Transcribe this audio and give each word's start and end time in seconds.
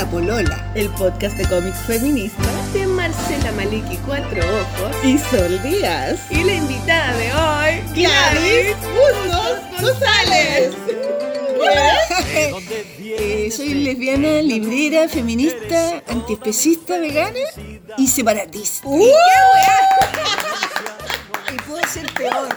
La 0.00 0.06
Polola. 0.06 0.72
El 0.74 0.88
podcast 0.88 1.36
de 1.36 1.46
cómics 1.46 1.76
feministas 1.80 2.72
de 2.72 2.86
Marcela 2.86 3.52
Maliki 3.52 3.98
Cuatro 4.06 4.40
Ojos 4.40 4.96
y 5.04 5.18
Sol 5.18 5.60
Díaz. 5.62 6.18
Y 6.30 6.42
la 6.42 6.54
invitada 6.54 7.14
de 7.18 7.34
hoy, 7.34 7.82
Gladys 7.94 8.76
Bustos 8.94 9.58
González. 9.78 10.74
Eh, 12.98 13.50
soy 13.54 13.74
lesbiana, 13.74 14.40
librera, 14.40 15.06
feminista, 15.06 16.02
antiespecista, 16.08 16.96
vegana 16.96 17.38
y 17.98 18.06
separatista. 18.06 18.88
¡Uh! 18.88 19.04
y 21.52 21.56
puedo 21.68 21.86
ser 21.86 22.10
peor. 22.14 22.48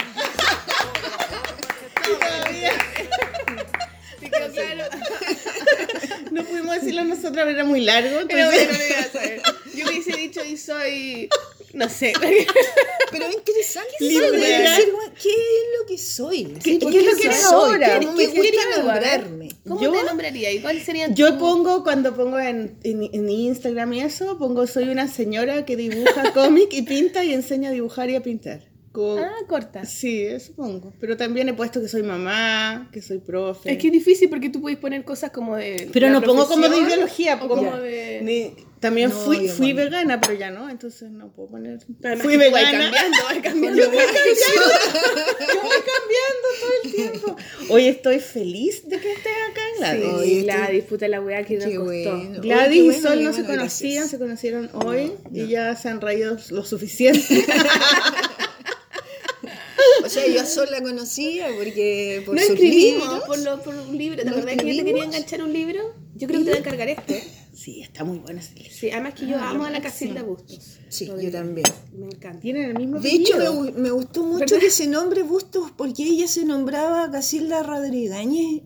No 6.34 6.44
pudimos 6.44 6.76
decirlo 6.76 7.04
nosotros, 7.05 7.48
era 7.48 7.64
muy 7.64 7.82
largo. 7.82 8.20
Pero 8.28 8.52
entonces- 8.52 8.68
bueno, 8.68 8.80
no 8.84 8.90
iba 8.90 9.00
a 9.00 9.12
saber. 9.12 9.42
Yo 9.76 9.86
hubiese 9.88 10.16
dicho 10.18 10.44
y 10.44 10.58
soy. 10.58 11.30
No 11.73 11.90
sé. 11.90 12.14
Pero 13.12 13.26
es 13.26 13.36
interesante 13.36 13.90
decir, 14.00 14.22
bueno, 14.94 15.14
¿qué 15.22 15.30
es 15.30 15.80
lo 15.80 15.86
que 15.88 15.98
soy? 15.98 16.46
¿Qué- 16.64 16.78
¿Por 16.80 16.92
qué 16.92 17.00
es 17.00 17.06
lo 17.06 17.16
que 17.18 17.26
eres 17.26 17.44
ahora? 17.46 17.88
¿Cómo 18.00 18.08
¿Cómo 18.08 18.18
me 18.18 18.26
gusta 18.28 18.78
nombrarme? 18.78 19.50
¿Cómo 19.68 19.82
Yo- 19.82 19.92
te 19.92 20.04
nombraría? 20.04 20.52
¿Y 20.52 20.59
cuáles 20.59 20.84
serían 20.84 21.16
Yo 21.16 21.38
pongo, 21.40 21.84
cuando 21.84 22.16
pongo 22.16 22.40
en, 22.40 22.78
en- 22.84 23.09
en 23.12 23.30
Instagram 23.30 23.94
y 23.94 24.02
eso, 24.02 24.38
pongo 24.38 24.68
soy 24.68 24.90
una 24.90 25.08
señora 25.08 25.66
que 25.66 25.76
dibuja 25.76 26.31
cómic 26.34 26.70
y 26.73 26.84
pinta 26.84 27.23
y 27.23 27.34
enseña 27.34 27.70
a 27.70 27.72
dibujar 27.73 28.09
y 28.09 28.16
a 28.16 28.22
pintar. 28.23 28.62
Como- 28.93 29.17
Ah, 29.17 29.33
corta. 29.49 29.83
Sí, 29.85 30.21
eso 30.21 30.53
pongo. 30.53 30.93
Pero 31.02 31.17
también 31.17 31.49
he 31.49 31.53
puesto 31.53 31.81
que 31.81 31.88
soy 31.89 32.03
mamá, 32.03 32.89
que 32.93 33.02
soy 33.02 33.17
profe. 33.17 33.71
Es 33.71 33.77
que 33.79 33.88
es 33.88 33.93
difícil 33.93 34.29
porque 34.29 34.49
tú 34.49 34.61
puedes 34.61 34.77
poner 34.77 35.03
cosas 35.03 35.31
como 35.31 35.55
de. 35.57 35.89
Pero 35.91 36.08
la 36.08 36.13
no 36.13 36.22
pongo 36.22 36.47
como 36.47 36.69
de 36.69 36.77
ideología, 36.77 37.35
o 37.35 37.39
como 37.39 37.55
como 37.55 37.77
de. 37.77 38.22
ni- 38.23 38.55
también 38.80 39.09
No, 39.11 39.16
fui, 39.16 39.47
fui 39.47 39.72
vegana, 39.73 40.19
pero 40.22 40.33
ya 40.33 40.52
no, 40.52 40.69
entonces 40.69 41.09
no 41.09 41.31
puedo 41.31 41.50
poner. 41.52 41.80
Además 42.03 42.23
fui 42.23 42.35
vegana. 42.38 42.91
cambiando, 42.91 43.17
vas 43.23 43.38
cambiando. 43.44 43.81
Yo 43.81 43.89
voy 43.89 43.97
cambiando, 43.97 44.73
yo 45.53 45.61
voy 45.61 45.81
cambiando 45.89 46.47
todo 46.59 46.72
el 46.83 46.91
tiempo. 46.91 47.35
Hoy 47.69 47.88
estoy 47.88 48.19
feliz 48.19 48.88
de 48.88 49.00
que 49.00 49.11
estés 49.13 49.33
acá, 49.50 49.61
Gladys. 49.80 50.03
Sí, 50.03 50.09
Oye, 50.17 50.41
Gladys, 50.44 50.83
puta 50.83 51.07
la 51.07 51.22
weá 51.22 51.44
que 51.44 51.55
nos 51.55 51.66
Qué 51.66 51.75
costó. 51.78 51.89
bueno. 52.17 52.41
Gladys 52.41 52.67
Oye, 52.67 52.69
qué 52.69 52.75
y 52.75 52.81
bueno, 52.83 53.02
Sol 53.09 53.23
no 53.23 53.33
se 53.33 53.41
bueno, 53.44 53.57
conocían, 53.61 53.94
gracias. 53.94 54.09
se 54.11 54.19
conocieron 54.19 54.69
hoy 54.73 55.13
No. 55.31 55.39
y 55.44 55.47
ya 55.47 55.75
se 55.78 55.88
han 55.89 56.00
reído 56.02 56.38
lo 56.52 56.63
suficiente. 56.66 57.45
Sea, 60.14 60.28
yo 60.28 60.42
a 60.42 60.45
Sol 60.45 60.67
la 60.72 60.81
conocía 60.81 61.47
porque 61.58 62.23
por 62.25 62.36
No 62.36 62.42
sus 62.42 62.52
escribimos 62.52 63.02
libros. 63.03 63.23
por, 63.25 63.39
lo- 63.39 63.61
por 63.61 63.75
un 63.75 63.97
libro. 63.97 64.19
¿Te 64.23 64.25
¿No 64.25 64.31
acordás 64.38 64.58
que 64.58 64.69
yo 64.75 64.78
te 64.78 64.86
quería 64.86 65.03
enganchar 65.06 65.44
un 65.44 65.53
libro? 65.53 65.95
Yo 66.16 66.28
creo 66.28 66.39
que 66.39 66.45
te 66.45 66.52
voy 66.52 66.58
a 66.58 66.59
encargar 66.61 66.89
este. 66.89 67.23
sí, 67.53 67.81
está 67.81 68.03
muy 68.03 68.19
buena 68.19 68.39
ese 68.39 68.53
libro. 68.56 68.72
Sí, 68.72 68.91
además 68.91 69.14
que 69.16 69.28
yo 69.28 69.36
Ah, 69.38 69.50
amo 69.50 69.66
a 69.66 69.69
la 69.72 69.78
sí. 69.78 69.84
Casilda 69.84 70.22
Bustos. 70.23 70.78
Sí, 70.89 71.08
yo 71.19 71.31
también. 71.31 71.66
Me 71.91 72.06
encanta. 72.06 72.39
Tienen 72.39 72.69
el 72.69 72.78
mismo 72.78 73.00
De 73.00 73.09
hecho, 73.09 73.36
me, 73.38 73.72
me 73.72 73.89
gustó 73.91 74.23
mucho 74.23 74.39
¿Verdad? 74.41 74.59
que 74.59 74.69
se 74.69 74.86
nombre 74.88 75.23
Bustos 75.23 75.72
porque 75.75 76.03
ella 76.03 76.28
se 76.28 76.45
nombraba 76.45 77.09
Casilda 77.11 77.64
Rodríguez 77.64 78.19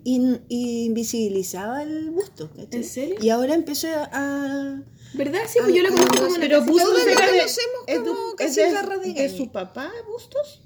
y, 0.03 0.39
y 0.49 0.85
invisibilizaba 0.85 1.83
el 1.83 2.09
busto. 2.11 2.49
¿cachai? 2.49 2.67
¿En 2.71 2.83
serio? 2.83 3.15
Y 3.21 3.29
ahora 3.29 3.53
empezó 3.55 3.87
a... 3.87 4.09
a- 4.11 4.83
¿Verdad? 5.13 5.39
Sí, 5.47 5.59
pues 5.63 5.73
yo 5.73 5.81
la 5.83 5.89
conozco 5.89 6.17
como 6.25 6.33
la 6.35 6.39
Pero 6.41 6.65
Bustos 6.65 7.05
de, 7.05 7.13
conocemos 7.15 7.81
es 7.87 7.97
de- 7.99 8.03
como 8.03 8.29
es 8.31 8.35
Casilda 8.35 8.81
Rodríguez. 8.81 9.31
de 9.31 9.37
su 9.37 9.51
papá, 9.51 9.89
Bustos. 10.11 10.63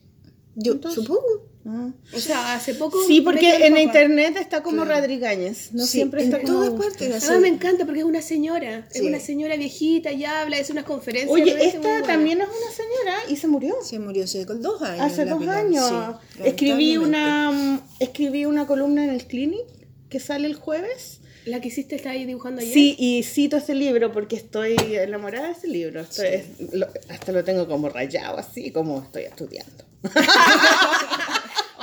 Yo, 0.55 0.73
Entonces- 0.73 1.03
supongo. 1.03 1.47
Ah. 1.63 1.91
O 2.15 2.19
sea, 2.19 2.55
hace 2.55 2.73
poco. 2.73 2.97
Sí, 3.05 3.21
porque 3.21 3.47
en 3.67 3.73
papá. 3.73 3.81
internet 3.81 4.35
está 4.39 4.63
como 4.63 4.83
Claro. 4.83 4.99
Rodríguez, 4.99 5.69
no 5.73 5.85
Sí, 5.85 5.91
siempre 5.91 6.23
en 6.23 6.33
está 6.33 6.41
como 6.41 6.53
todas 6.65 6.71
partes. 6.71 7.23
Además 7.23 7.39
me 7.41 7.47
encanta 7.49 7.85
porque 7.85 7.99
es 7.99 8.05
una 8.05 8.23
señora. 8.23 8.87
Es 8.91 9.01
una 9.01 9.19
señora 9.19 9.55
viejita 9.57 10.11
y 10.11 10.25
habla, 10.25 10.57
hace 10.57 10.71
unas 10.71 10.85
conferencias. 10.85 11.31
Oye, 11.31 11.55
esta 11.63 12.01
también 12.01 12.41
es 12.41 12.47
una 12.47 12.71
señora 12.75 13.15
y 13.29 13.35
se 13.35 13.47
murió. 13.47 13.75
Se 13.83 13.99
murió 13.99 14.23
hace 14.23 14.43
dos 14.45 14.81
años. 14.81 15.05
Hace 15.05 15.25
dos 15.25 15.37
Pilar, 15.39 15.57
años. 15.67 15.87
sí, 16.35 16.41
escribí 16.45 16.97
una 16.97 17.79
escribí 17.99 18.45
una 18.45 18.65
columna 18.65 19.03
en 19.03 19.11
el 19.11 19.27
Clinic 19.27 19.61
que 20.09 20.19
sale 20.19 20.47
el 20.47 20.55
jueves. 20.55 21.19
La 21.45 21.61
que 21.61 21.67
hiciste 21.67 21.95
está 21.95 22.09
ahí 22.11 22.25
dibujando 22.25 22.61
ayer. 22.61 22.73
Sí, 22.73 22.95
y 22.97 23.21
cito 23.21 23.57
ese 23.57 23.75
libro 23.75 24.11
porque 24.11 24.35
estoy 24.35 24.75
enamorada 24.79 25.47
de 25.47 25.53
ese 25.53 25.67
libro. 25.67 26.01
Estoy- 26.01 26.27
es- 26.27 26.73
lo- 26.73 26.87
hasta 27.09 27.31
lo 27.31 27.43
tengo 27.43 27.67
como 27.67 27.87
rayado 27.89 28.37
así, 28.39 28.71
como 28.71 29.01
estoy 29.03 29.23
estudiando. 29.23 29.85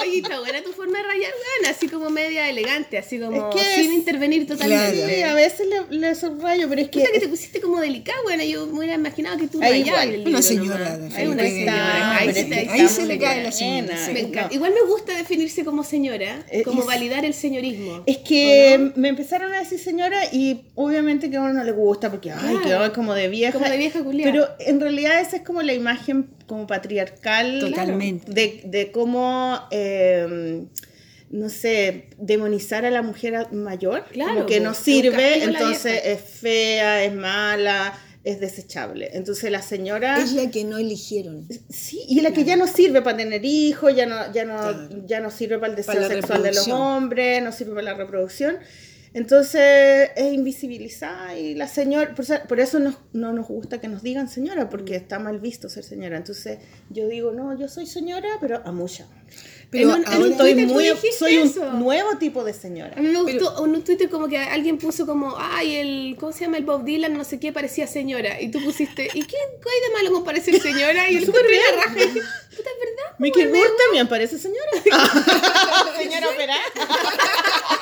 Oye, 0.01 0.19
está 0.19 0.39
buena 0.39 0.63
tu 0.63 0.71
forma 0.73 0.97
de 0.99 1.03
rayar, 1.05 1.33
weón. 1.33 1.75
Así 1.75 1.89
como 1.89 2.09
media 2.09 2.49
elegante, 2.49 2.99
así 2.99 3.19
como 3.19 3.51
Es 3.51 3.57
que 3.57 3.75
sin 3.75 3.91
es- 3.91 3.99
intervenir 3.99 4.47
totalmente. 4.47 5.17
Sí, 5.17 5.23
a 5.23 5.35
veces 5.35 5.67
le, 5.91 5.99
le 5.99 6.15
subrayo, 6.15 6.69
pero 6.69 6.83
es 6.83 6.89
que 6.89 7.01
Puta 7.01 7.13
que 7.13 7.19
te 7.21 7.27
pusiste 7.29 7.61
como 7.61 7.81
delicada, 7.81 8.17
bueno, 8.23 8.45
yo 8.45 8.67
me 8.69 8.79
hubiera 8.79 8.95
imaginado 8.95 9.37
que 9.39 9.49
tú 9.49 9.61
Ahí 9.61 9.83
rayabas 9.83 10.05
igual. 10.07 10.21
el 10.21 10.29
Una 10.29 10.43
señora, 10.43 10.97
nomás. 10.99 11.17
Hay 11.17 11.27
una 11.27 11.43
señora. 11.43 12.17
Ahí, 12.17 12.33
se 12.89 13.01
ahí 13.03 13.09
le 13.09 13.19
cae 13.19 13.43
la 13.43 13.51
señora, 13.51 14.07
sí. 14.07 14.13
me 14.13 14.23
no. 14.23 14.49
Igual 14.53 14.73
me 14.73 14.83
gusta 14.89 15.17
definirse 15.17 15.65
como 15.65 15.83
señora, 15.83 16.45
Eh, 16.49 16.63
como 16.63 16.85
validar 16.85 17.25
el 17.25 17.35
señorismo. 17.35 18.05
Es 18.07 18.19
que 18.19 18.93
me 18.95 19.09
empezaron 19.09 19.53
a 19.53 19.59
decir 19.59 19.81
señora 19.81 20.27
y 20.33 20.63
obviamente 20.77 21.29
que 21.29 21.39
a 21.39 21.41
uno 21.41 21.55
no 21.55 21.65
le 21.65 21.73
gusta 21.73 22.09
porque, 22.09 22.31
ay, 22.31 22.57
Claro. 22.63 22.85
que 22.85 22.93
como 22.95 23.15
de 23.15 23.27
vieja. 23.29 23.53
Como 23.53 23.69
de 23.69 23.77
vieja 23.77 24.03
culiada. 24.05 24.31
Pero 24.33 24.49
en 24.61 24.81
realidad 24.81 25.21
esa 25.21 25.37
es 25.39 25.43
como 25.43 25.61
la 25.63 25.75
imagen 25.75 26.31
como 26.49 26.67
patriarcal. 26.67 27.61
Totalmente. 27.61 28.33
De, 28.33 28.63
de 28.65 28.91
cómo, 28.91 29.61
eh, 29.71 30.65
no 31.31 31.49
sé, 31.49 32.09
demonizar 32.19 32.85
a 32.85 32.91
la 32.91 33.03
mujer 33.03 33.53
mayor. 33.53 34.07
Claro, 34.11 34.35
como 34.35 34.47
que 34.47 34.59
no 34.59 34.73
es 34.73 34.79
un 34.79 34.85
sirve, 34.85 35.45
entonces 35.45 36.01
es 36.05 36.21
fea, 36.21 37.05
es 37.05 37.15
mala, 37.15 37.97
es 38.25 38.41
desechable. 38.41 39.11
Entonces 39.13 39.51
la 39.53 39.63
señora... 39.63 40.21
Es 40.21 40.33
la 40.33 40.51
que 40.51 40.65
no 40.65 40.79
eligieron. 40.79 41.47
Sí, 41.69 42.03
y 42.09 42.21
la 42.23 42.33
que 42.33 42.45
ya 42.45 42.57
no 42.57 42.67
sirve 42.67 43.03
para 43.03 43.17
tener 43.17 43.45
hijos, 43.45 43.95
ya 43.95 44.07
no, 44.07 44.33
ya 44.33 44.45
no, 44.45 45.07
ya 45.07 45.21
no 45.21 45.31
sirve 45.31 45.59
para 45.59 45.71
el 45.71 45.77
deseo 45.77 46.09
sexual 46.09 46.43
de 46.43 46.53
los 46.53 46.67
hombres, 46.69 47.43
no 47.43 47.53
sirve 47.53 47.75
para 47.75 47.85
la 47.85 47.95
reproducción. 47.95 48.59
Entonces 49.19 50.11
es 50.15 50.33
invisibilizada 50.33 51.37
y 51.37 51.55
la 51.57 51.67
señora, 51.67 52.15
por, 52.15 52.25
eso- 52.25 52.41
por 52.49 52.61
eso 52.61 52.79
nos- 52.79 52.99
no 53.13 53.33
nos 53.33 53.49
gusta 53.49 53.81
que 53.81 53.89
nos 53.89 54.03
digan 54.03 54.29
señora, 54.29 54.71
porque 54.71 54.95
está 54.95 55.19
mal 55.19 55.41
visto 55.41 55.69
ser 55.69 55.83
señora. 55.83 56.17
Entonces 56.17 56.59
yo 56.89 57.09
digo, 57.09 57.33
no, 57.33 57.59
yo 57.59 57.67
soy 57.69 57.87
señora, 57.87 58.29
pero 58.41 58.63
a 58.65 58.71
mucha. 58.71 59.07
Pero 59.71 59.91
En 59.97 59.97
un- 59.97 60.13
en 60.31 60.37
Twitter 60.39 60.67
muy, 60.69 60.87
soy 61.19 61.37
un 61.39 61.49
eso. 61.49 61.73
nuevo 61.73 62.17
tipo 62.19 62.43
de 62.45 62.55
señora. 62.55 62.95
A 62.97 63.01
mí 63.03 63.09
me 63.09 63.21
gustó 63.23 63.65
en 63.67 63.71
un 63.75 63.83
Twitter 63.83 64.09
como 64.09 64.29
que 64.29 64.39
alguien 64.39 64.79
puso 64.79 65.05
como, 65.05 65.35
ay, 65.37 65.75
el, 65.77 66.17
¿cómo 66.19 66.33
se 66.33 66.45
llama? 66.45 66.57
El 66.57 66.65
Bob 66.65 66.85
Dylan, 66.85 67.13
no 67.13 67.25
sé 67.25 67.39
qué, 67.41 67.53
parecía 67.53 67.87
señora. 67.87 68.41
Y 68.41 68.51
tú 68.51 68.63
pusiste, 68.65 69.09
¿y 69.13 69.21
qué, 69.23 69.37
qué 69.37 69.69
hay 69.69 69.89
de 69.89 69.95
malo 69.97 70.13
con 70.15 70.25
parecer 70.25 70.59
señora? 70.63 71.11
Y 71.11 71.15
yo 71.15 71.21
le 71.21 71.27
encontré 71.27 71.57
la 71.77 71.83
raja 71.85 71.97
y 71.99 72.07
dije, 72.07 72.21
puta, 72.57 72.71
es 72.71 72.79
verdad. 72.87 73.17
Mickey 73.19 73.45
Rourke 73.45 73.73
también 73.85 74.09
parece 74.09 74.39
señora. 74.39 74.71
señora 75.99 76.29
operada. 76.31 76.63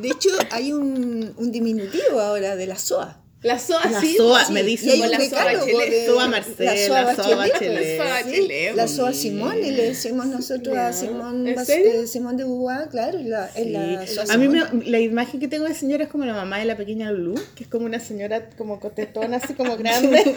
De 0.00 0.08
hecho, 0.08 0.30
hay 0.50 0.72
un, 0.72 1.34
un 1.36 1.52
diminutivo 1.52 2.20
ahora 2.20 2.56
de 2.56 2.66
la 2.66 2.76
SOA. 2.76 3.22
La 3.42 3.58
SOA, 3.58 3.88
La 3.90 4.00
sí. 4.00 4.16
SOA, 4.16 4.44
sí. 4.46 4.52
me 4.52 4.60
Y 4.62 4.64
dicen 4.64 4.90
hay 4.90 4.98
como 4.98 5.04
un 5.04 5.10
la 5.12 5.20
SOA 5.28 5.44
Bachelet. 5.44 6.06
SOA 6.06 6.28
Marcela, 6.28 7.02
la 7.02 7.14
SOA 7.14 7.36
Bachelet. 7.36 7.96
SOA 7.98 8.22
sí, 8.24 8.48
la 8.74 8.88
SOA 8.88 9.12
sí. 9.12 9.20
Simone, 9.20 9.70
le 9.72 9.82
decimos 9.84 10.26
nosotros 10.26 10.76
a 10.76 10.92
Simón 10.92 11.46
eh, 11.46 12.06
Simón 12.06 12.36
de 12.36 12.44
Beauvoir, 12.44 12.88
claro, 12.88 13.18
la, 13.22 13.46
es 13.54 13.70
la 13.70 14.06
SOA 14.06 14.34
A 14.34 14.36
mí 14.38 14.48
me- 14.48 14.84
la 14.86 14.98
imagen 15.00 15.38
que 15.38 15.48
tengo 15.48 15.64
de 15.66 15.74
señora 15.74 16.04
es 16.04 16.10
como 16.10 16.24
la 16.24 16.32
mamá 16.32 16.58
de 16.58 16.64
la 16.64 16.76
pequeña 16.76 17.12
Lulu, 17.12 17.34
que 17.54 17.64
es 17.64 17.68
como 17.70 17.84
una 17.86 18.00
señora 18.00 18.48
como 18.56 18.80
cotetona, 18.80 19.36
así 19.36 19.54
como 19.54 19.76
grande. 19.76 20.34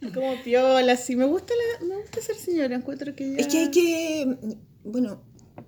Y 0.00 0.08
como 0.12 0.34
piola, 0.42 0.92
así. 0.92 1.16
Me 1.16 1.24
gusta, 1.24 1.54
la, 1.80 1.86
me 1.86 1.96
gusta 2.02 2.20
ser 2.20 2.36
señora, 2.36 2.74
encuentro 2.74 3.14
que 3.14 3.30
ya... 3.32 3.36
Es 3.38 3.46
que 3.46 3.58
hay 3.60 3.70
que, 3.70 4.36
bueno, 4.84 5.22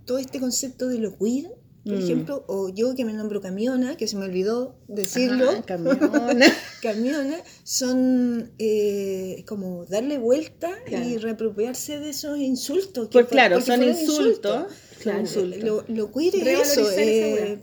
todo 0.05 0.19
este 0.19 0.39
concepto 0.41 0.89
de 0.89 0.99
lo 0.99 1.17
queer, 1.17 1.51
por 1.87 1.95
Mm. 1.99 2.03
ejemplo, 2.03 2.45
o 2.49 2.69
yo 2.69 2.95
que 2.97 3.05
me 3.05 3.13
nombro 3.13 3.41
camiona, 3.41 3.97
que 3.97 4.09
se 4.09 4.17
me 4.17 4.25
olvidó 4.25 4.75
decirlo, 4.89 5.49
Ajá, 5.51 5.63
camiona. 5.63 5.99
camiona, 6.83 7.37
son 7.63 8.51
eh, 8.59 9.45
como 9.47 9.85
darle 9.87 10.19
vuelta 10.19 10.71
y 10.91 11.17
reapropiarse 11.19 11.99
de 12.01 12.11
esos 12.11 12.39
insultos. 12.39 13.07
que 13.09 13.13
Pues 13.13 13.27
fue- 13.27 13.31
claro, 13.33 13.61
son 13.61 13.83
insultos. 13.83 14.67
Claro. 15.01 15.25
Lo, 15.63 15.85
lo 15.89 16.13
queer 16.13 16.35
es 16.37 16.71
eso, 16.77 16.91
eh, 16.91 17.59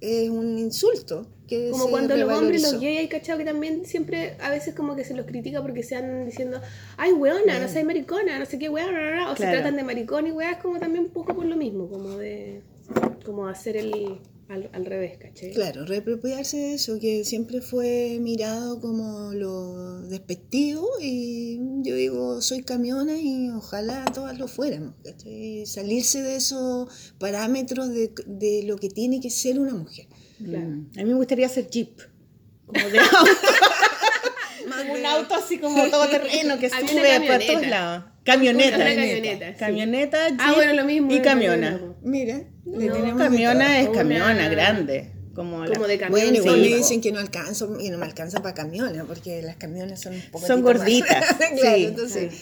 es 0.00 0.30
un 0.30 0.58
insulto. 0.58 1.26
Que 1.48 1.70
Como 1.70 1.90
cuando 1.90 2.16
los 2.16 2.32
hombres, 2.38 2.62
los 2.62 2.80
gays, 2.80 3.00
hay 3.00 3.08
cachado 3.08 3.38
que 3.38 3.44
también 3.44 3.84
siempre 3.84 4.34
a 4.40 4.48
veces 4.50 4.74
como 4.74 4.96
que 4.96 5.04
se 5.04 5.14
los 5.14 5.26
critica 5.26 5.60
porque 5.60 5.82
se 5.82 5.94
andan 5.96 6.24
diciendo, 6.24 6.58
ay, 6.96 7.12
weona, 7.12 7.58
no 7.58 7.68
seas 7.68 7.84
maricona, 7.84 8.38
no 8.38 8.46
sé 8.46 8.58
qué, 8.58 8.70
weona, 8.70 9.30
o 9.30 9.36
se 9.36 9.42
tratan 9.42 9.76
de 9.76 9.82
maricón 9.84 10.26
y 10.26 10.30
weas, 10.32 10.56
como 10.62 10.78
también 10.78 11.04
un 11.04 11.10
poco 11.10 11.34
por 11.34 11.44
lo 11.44 11.54
mismo, 11.56 11.86
como 11.90 12.16
de 12.16 12.62
como 13.24 13.46
hacer 13.48 13.76
el 13.76 14.20
al, 14.48 14.68
al 14.74 14.84
revés, 14.84 15.16
¿cachai? 15.18 15.52
Claro, 15.54 15.86
reapropiarse 15.86 16.58
de 16.58 16.74
eso, 16.74 16.98
que 17.00 17.24
siempre 17.24 17.62
fue 17.62 18.18
mirado 18.20 18.78
como 18.78 19.32
lo 19.32 20.02
despectivo 20.02 20.86
y 21.00 21.58
yo 21.82 21.94
digo, 21.96 22.42
soy 22.42 22.62
camiona 22.62 23.16
y 23.18 23.48
ojalá 23.48 24.04
todas 24.12 24.38
lo 24.38 24.46
fuéramos, 24.46 24.94
¿cachai? 25.02 25.64
Salirse 25.64 26.22
de 26.22 26.36
esos 26.36 27.14
parámetros 27.18 27.88
de, 27.88 28.12
de 28.26 28.64
lo 28.64 28.76
que 28.76 28.90
tiene 28.90 29.18
que 29.20 29.30
ser 29.30 29.58
una 29.58 29.74
mujer. 29.74 30.06
Claro. 30.44 30.66
Mm. 30.68 30.90
A 30.98 31.02
mí 31.02 31.04
me 31.08 31.14
gustaría 31.14 31.46
hacer 31.46 31.68
jeep. 31.70 31.98
Como 32.66 32.86
de 32.90 32.98
auto. 33.00 33.30
un 34.98 35.06
auto 35.06 35.34
así 35.34 35.58
como 35.58 35.88
todo 35.88 36.06
terreno 36.08 36.58
que 36.58 36.68
sube 36.70 36.86
camioneta. 36.86 37.38
todos 37.46 37.66
lados. 37.66 38.04
Camioneta. 38.24 38.76
Una 38.76 38.84
camioneta, 38.94 39.52
sí. 39.52 39.58
Camioneta, 39.58 40.18
Ah, 40.38 40.46
jeep 40.48 40.54
bueno, 40.56 40.72
lo 40.74 40.84
mismo. 40.84 41.12
y 41.12 41.20
camiona. 41.22 41.80
Mira, 42.02 42.42
No, 42.64 43.16
camiona 43.16 43.80
es 43.80 43.88
camiona, 43.90 44.48
grande. 44.48 45.12
Como, 45.34 45.64
la- 45.64 45.86
de 45.86 45.98
camión. 45.98 46.10
Bueno, 46.10 46.36
igual 46.36 46.62
sí. 46.62 46.70
me 46.70 46.76
dicen 46.76 47.00
que 47.00 47.10
no 47.10 47.18
alcanzo 47.18 47.76
y 47.80 47.90
no 47.90 47.98
me 47.98 48.06
alcanza 48.06 48.40
para 48.40 48.54
camiones, 48.54 49.02
porque 49.06 49.42
las 49.42 49.56
camiones 49.56 50.00
son 50.00 50.14
un 50.14 50.22
poco 50.30 50.46
Son 50.46 50.62
gorditas, 50.62 51.34
claro, 51.58 51.76
sí, 51.76 51.84
entonces 51.84 52.34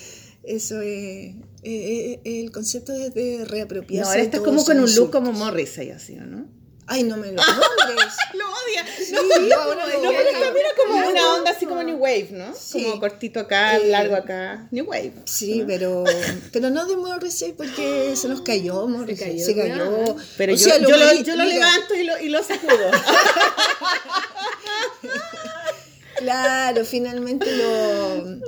eso 0.43 0.81
es, 0.83 1.35
eh, 1.63 2.21
eh, 2.25 2.43
el 2.43 2.51
concepto 2.51 2.93
es 2.93 3.15
de 3.15 3.45
reapropiarse. 3.47 4.03
No, 4.05 4.09
ahora 4.11 4.23
estás 4.23 4.41
como 4.41 4.65
con 4.65 4.79
un 4.79 4.95
look 4.95 5.11
como. 5.11 5.33
Morrissey, 5.33 5.91
así, 5.91 6.19
¿o 6.19 6.27
no? 6.27 6.47
Ay, 6.89 7.05
no 7.05 7.17
me 7.17 7.29
lo 7.33 7.43
nombres. 7.47 8.13
Lo 8.35 8.45
odia. 8.51 8.85
Sí, 8.99 9.15
ahora 9.53 9.87
lo 9.87 10.03
No, 10.03 10.09
pero 10.11 10.31
odio. 10.31 10.41
también 10.41 10.67
es 10.67 10.73
como 10.77 11.01
No, 11.01 11.09
una 11.11 11.35
onda 11.35 11.51
así 11.53 11.65
como 11.67 11.83
New 11.83 11.97
Wave, 11.97 12.29
¿no? 12.33 12.53
Sí. 12.55 12.83
Como 12.83 13.01
cortito 13.01 13.41
acá, 13.41 13.77
Eh, 13.77 13.87
largo 13.89 14.17
acá. 14.17 14.67
New 14.73 14.85
Wave. 14.87 15.13
Sí, 15.25 15.65
pero, 15.67 16.05
pero 16.53 16.71
no 16.71 16.85
de 16.87 16.97
Morrissey 16.97 17.53
porque 17.53 18.15
se 18.17 18.29
nos 18.29 18.41
cayó 18.43 18.87
Morrissey. 18.89 19.29
cayó, 19.33 19.45
Se 19.47 19.55
cayó. 19.57 20.17
Pero 20.37 20.53
O 20.53 20.57
yo, 20.57 20.65
sea, 20.65 20.79
yo, 20.79 20.89
lo, 20.97 21.13
yo 21.15 21.37
lo 21.37 21.45
mira, 21.45 21.55
levanto 21.57 21.95
y 21.95 22.03
lo, 22.05 22.19
y 22.19 22.29
lo 22.29 22.43
sacudo. 22.43 22.91
Claro, 26.17 26.85
finalmente 26.85 27.51
lo, 27.57 28.39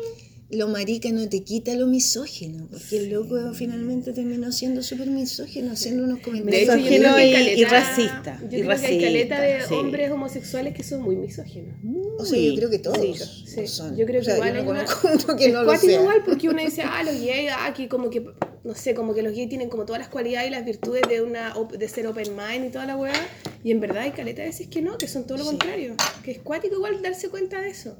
lo 0.54 0.68
marica 0.68 1.10
no 1.10 1.28
te 1.28 1.42
quita 1.42 1.74
lo 1.74 1.86
misógino, 1.86 2.66
porque 2.70 2.98
el 2.98 3.10
loco 3.10 3.52
finalmente 3.54 4.12
terminó 4.12 4.52
siendo 4.52 4.82
súper 4.82 5.08
misógino, 5.08 5.72
haciendo 5.72 6.04
unos 6.04 6.20
comentarios. 6.20 6.76
Misógino 6.76 7.08
y- 7.20 7.32
caleta- 7.32 7.60
y 7.60 7.64
racista, 7.64 8.40
Yo 8.50 8.58
y 8.58 8.62
creo 8.62 8.76
que 8.80 8.86
hay 8.86 9.00
caleta 9.02 9.40
de 9.40 9.52
racista, 9.54 9.68
sí. 9.68 9.74
hombres 9.80 10.10
homosexuales 10.10 10.74
que 10.74 10.82
son 10.82 11.02
muy 11.02 11.16
misóginos. 11.16 11.74
O 12.18 12.24
sea, 12.24 12.38
yo 12.40 12.54
creo 12.54 12.70
que 12.70 12.78
todos 12.78 12.98
Sí, 13.00 13.14
sí. 13.46 13.66
son. 13.66 13.96
Yo 13.96 14.06
creo 14.06 14.20
O 14.20 14.24
sea, 14.24 14.34
que 14.34 14.38
igual 14.40 14.56
hay 14.56 14.62
una- 14.62 15.36
que 15.36 15.48
no 15.50 15.62
lo 15.64 15.76
sea. 15.76 16.00
igual 16.00 16.22
porque 16.24 16.48
uno 16.48 16.62
dice, 16.62 16.82
ah, 16.82 17.02
los 17.02 17.14
gays, 17.14 17.50
ah, 17.56 17.72
que 17.76 17.88
como 17.88 18.10
que, 18.10 18.24
no 18.64 18.74
sé, 18.74 18.94
como 18.94 19.14
que 19.14 19.22
los 19.22 19.32
gays 19.34 19.48
tienen 19.48 19.68
como 19.68 19.84
todas 19.84 20.00
las 20.00 20.08
cualidades 20.08 20.48
y 20.48 20.50
las 20.50 20.64
virtudes 20.64 21.02
de 21.08 21.20
una 21.22 21.56
op- 21.56 21.72
de 21.76 21.88
ser 21.88 22.06
open 22.06 22.28
mind 22.36 22.66
y 22.66 22.68
toda 22.70 22.86
la 22.86 22.96
weá. 22.96 23.12
Y 23.62 23.70
en 23.70 23.80
verdad 23.80 24.02
hay 24.04 24.10
caleta 24.12 24.42
de 24.42 24.48
veces 24.48 24.68
que 24.68 24.80
no, 24.82 24.96
que 24.98 25.08
son 25.08 25.26
todo 25.26 25.38
lo 25.38 25.44
contrario. 25.44 25.94
Que 26.22 26.32
es 26.32 26.38
cuático 26.38 26.74
igual 26.76 27.00
darse 27.02 27.28
cuenta 27.28 27.60
de 27.60 27.70
eso. 27.70 27.96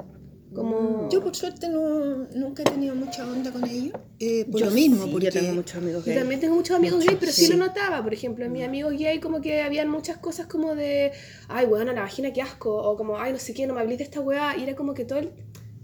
Como... 0.55 1.09
Yo 1.11 1.21
por 1.23 1.35
suerte 1.35 1.69
no, 1.69 2.27
nunca 2.35 2.62
he 2.62 2.65
tenido 2.65 2.95
mucha 2.95 3.27
onda 3.27 3.51
con 3.51 3.69
ellos, 3.69 3.93
eh, 4.21 4.45
por 4.51 4.61
Yo 4.61 4.67
lo 4.67 4.73
mismo, 4.73 5.05
sí, 5.05 5.11
porque 5.11 5.27
Yo 5.27 5.33
tengo 5.33 5.53
muchos 5.53 5.77
amigos 5.77 6.05
Yo 6.05 6.06
gays. 6.06 6.19
también 6.21 6.41
tengo 6.41 6.55
muchos 6.55 6.77
amigos 6.77 6.99
Mucho, 6.99 7.11
gay, 7.11 7.17
pero 7.19 7.33
sí. 7.33 7.47
sí. 7.47 7.53
lo 7.53 7.59
notaba. 7.59 8.03
Por 8.03 8.15
ejemplo, 8.15 8.45
en 8.45 8.53
mis 8.53 8.65
amigos 8.65 8.95
gay 8.97 9.19
como 9.19 9.41
que 9.41 9.62
habían 9.62 9.89
muchas 9.89 10.19
cosas 10.19 10.47
como 10.47 10.75
de, 10.77 11.12
ay, 11.49 11.67
weón, 11.67 11.87
la 11.87 12.01
vagina, 12.01 12.33
qué 12.33 12.41
asco. 12.41 12.75
O 12.77 12.97
como, 12.97 13.19
ay, 13.19 13.33
no 13.33 13.39
sé 13.39 13.53
qué, 13.53 13.67
no 13.67 13.75
me 13.75 13.81
hablé 13.81 13.97
de 13.97 14.05
esta 14.05 14.21
weá. 14.21 14.56
Y 14.56 14.62
era 14.62 14.77
como 14.77 14.95
que 14.95 15.05
todo 15.05 15.19
el... 15.19 15.33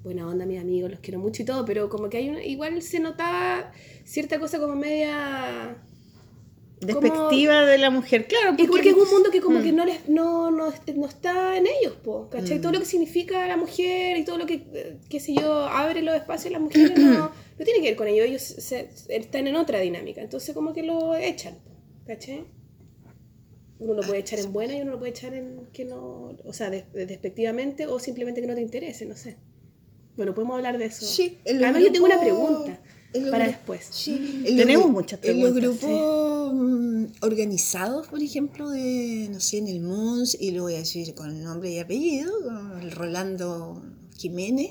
Buena 0.04 0.26
onda, 0.26 0.46
mis 0.46 0.60
amigos, 0.60 0.90
los 0.90 1.00
quiero 1.00 1.18
mucho 1.18 1.42
y 1.42 1.44
todo, 1.44 1.64
pero 1.66 1.90
como 1.90 2.08
que 2.08 2.16
hay 2.16 2.30
una... 2.30 2.42
igual 2.42 2.80
se 2.80 3.00
notaba 3.00 3.72
cierta 4.04 4.38
cosa 4.38 4.58
como 4.58 4.76
media... 4.76 5.76
Despectiva 6.80 7.66
de 7.66 7.76
la 7.78 7.90
mujer, 7.90 8.26
claro. 8.26 8.56
Porque 8.66 8.88
es 8.90 8.94
un 8.96 9.08
mundo 9.10 9.30
que 9.30 9.40
como 9.42 9.58
Mm. 9.58 9.62
que 9.62 9.72
no, 9.72 9.84
les, 9.84 10.08
no, 10.08 10.50
no, 10.50 10.72
no 10.94 11.06
está 11.06 11.56
en 11.58 11.66
ellos, 11.66 11.94
po, 12.02 12.28
¿cachai? 12.30 12.60
Todo 12.60 12.72
lo 12.72 12.78
que 12.80 12.86
significa 12.86 13.46
la 13.46 13.56
mujer 13.58 14.16
y 14.16 14.24
todo 14.24 14.38
lo 14.38 14.46
que, 14.46 14.62
eh, 14.72 14.96
qué 15.10 15.20
sé 15.20 15.34
yo, 15.34 15.52
abre 15.64 16.00
los 16.02 16.14
espacios 16.14 16.52
las 16.52 16.60
mujeres 16.62 16.98
no, 16.98 17.30
no 17.58 17.64
tiene 17.64 17.80
que 17.80 17.88
ver 17.88 17.96
con 17.96 18.08
ellos, 18.08 18.26
ellos 18.26 18.42
se- 18.42 18.90
se- 18.94 19.16
están 19.16 19.46
en 19.46 19.56
otra 19.56 19.78
dinámica, 19.80 20.22
entonces 20.22 20.54
como 20.54 20.72
que 20.72 20.82
lo 20.82 21.14
echan, 21.16 21.58
¿cachai? 22.06 22.44
Uno 23.78 23.94
lo 23.94 24.02
puede 24.02 24.20
echar 24.20 24.38
en 24.38 24.52
buena 24.52 24.74
y 24.76 24.82
uno 24.82 24.92
lo 24.92 24.98
puede 24.98 25.10
echar 25.10 25.32
en 25.34 25.66
que 25.72 25.84
no, 25.84 26.36
o 26.44 26.52
sea, 26.52 26.70
des- 26.70 26.90
despectivamente 26.92 27.86
o 27.86 27.98
simplemente 27.98 28.40
que 28.40 28.46
no 28.46 28.54
te 28.54 28.60
interese, 28.62 29.04
no 29.06 29.16
sé. 29.16 29.36
Bueno, 30.16 30.34
podemos 30.34 30.56
hablar 30.56 30.76
de 30.76 30.86
eso. 30.86 31.04
Sí, 31.06 31.38
Además 31.46 31.82
yo 31.82 31.92
tengo 31.92 32.06
una 32.06 32.20
pregunta 32.20 32.80
para 33.30 33.46
después. 33.46 33.86
Sí, 33.90 34.42
Tenemos 34.44 34.90
muchas 34.90 35.20
En 35.22 35.40
los 35.40 35.52
preguntas, 35.52 35.80
grupos 35.80 36.54
mm, 36.54 37.04
organizados, 37.22 38.06
por 38.08 38.22
ejemplo, 38.22 38.70
de, 38.70 39.28
no 39.30 39.40
sé, 39.40 39.58
en 39.58 39.68
el 39.68 39.80
MUNS, 39.80 40.36
y 40.40 40.52
lo 40.52 40.62
voy 40.64 40.74
a 40.74 40.78
decir 40.78 41.14
con 41.14 41.42
nombre 41.42 41.72
y 41.72 41.78
apellido, 41.78 42.32
el 42.80 42.90
Rolando 42.92 43.82
Jiménez, 44.16 44.70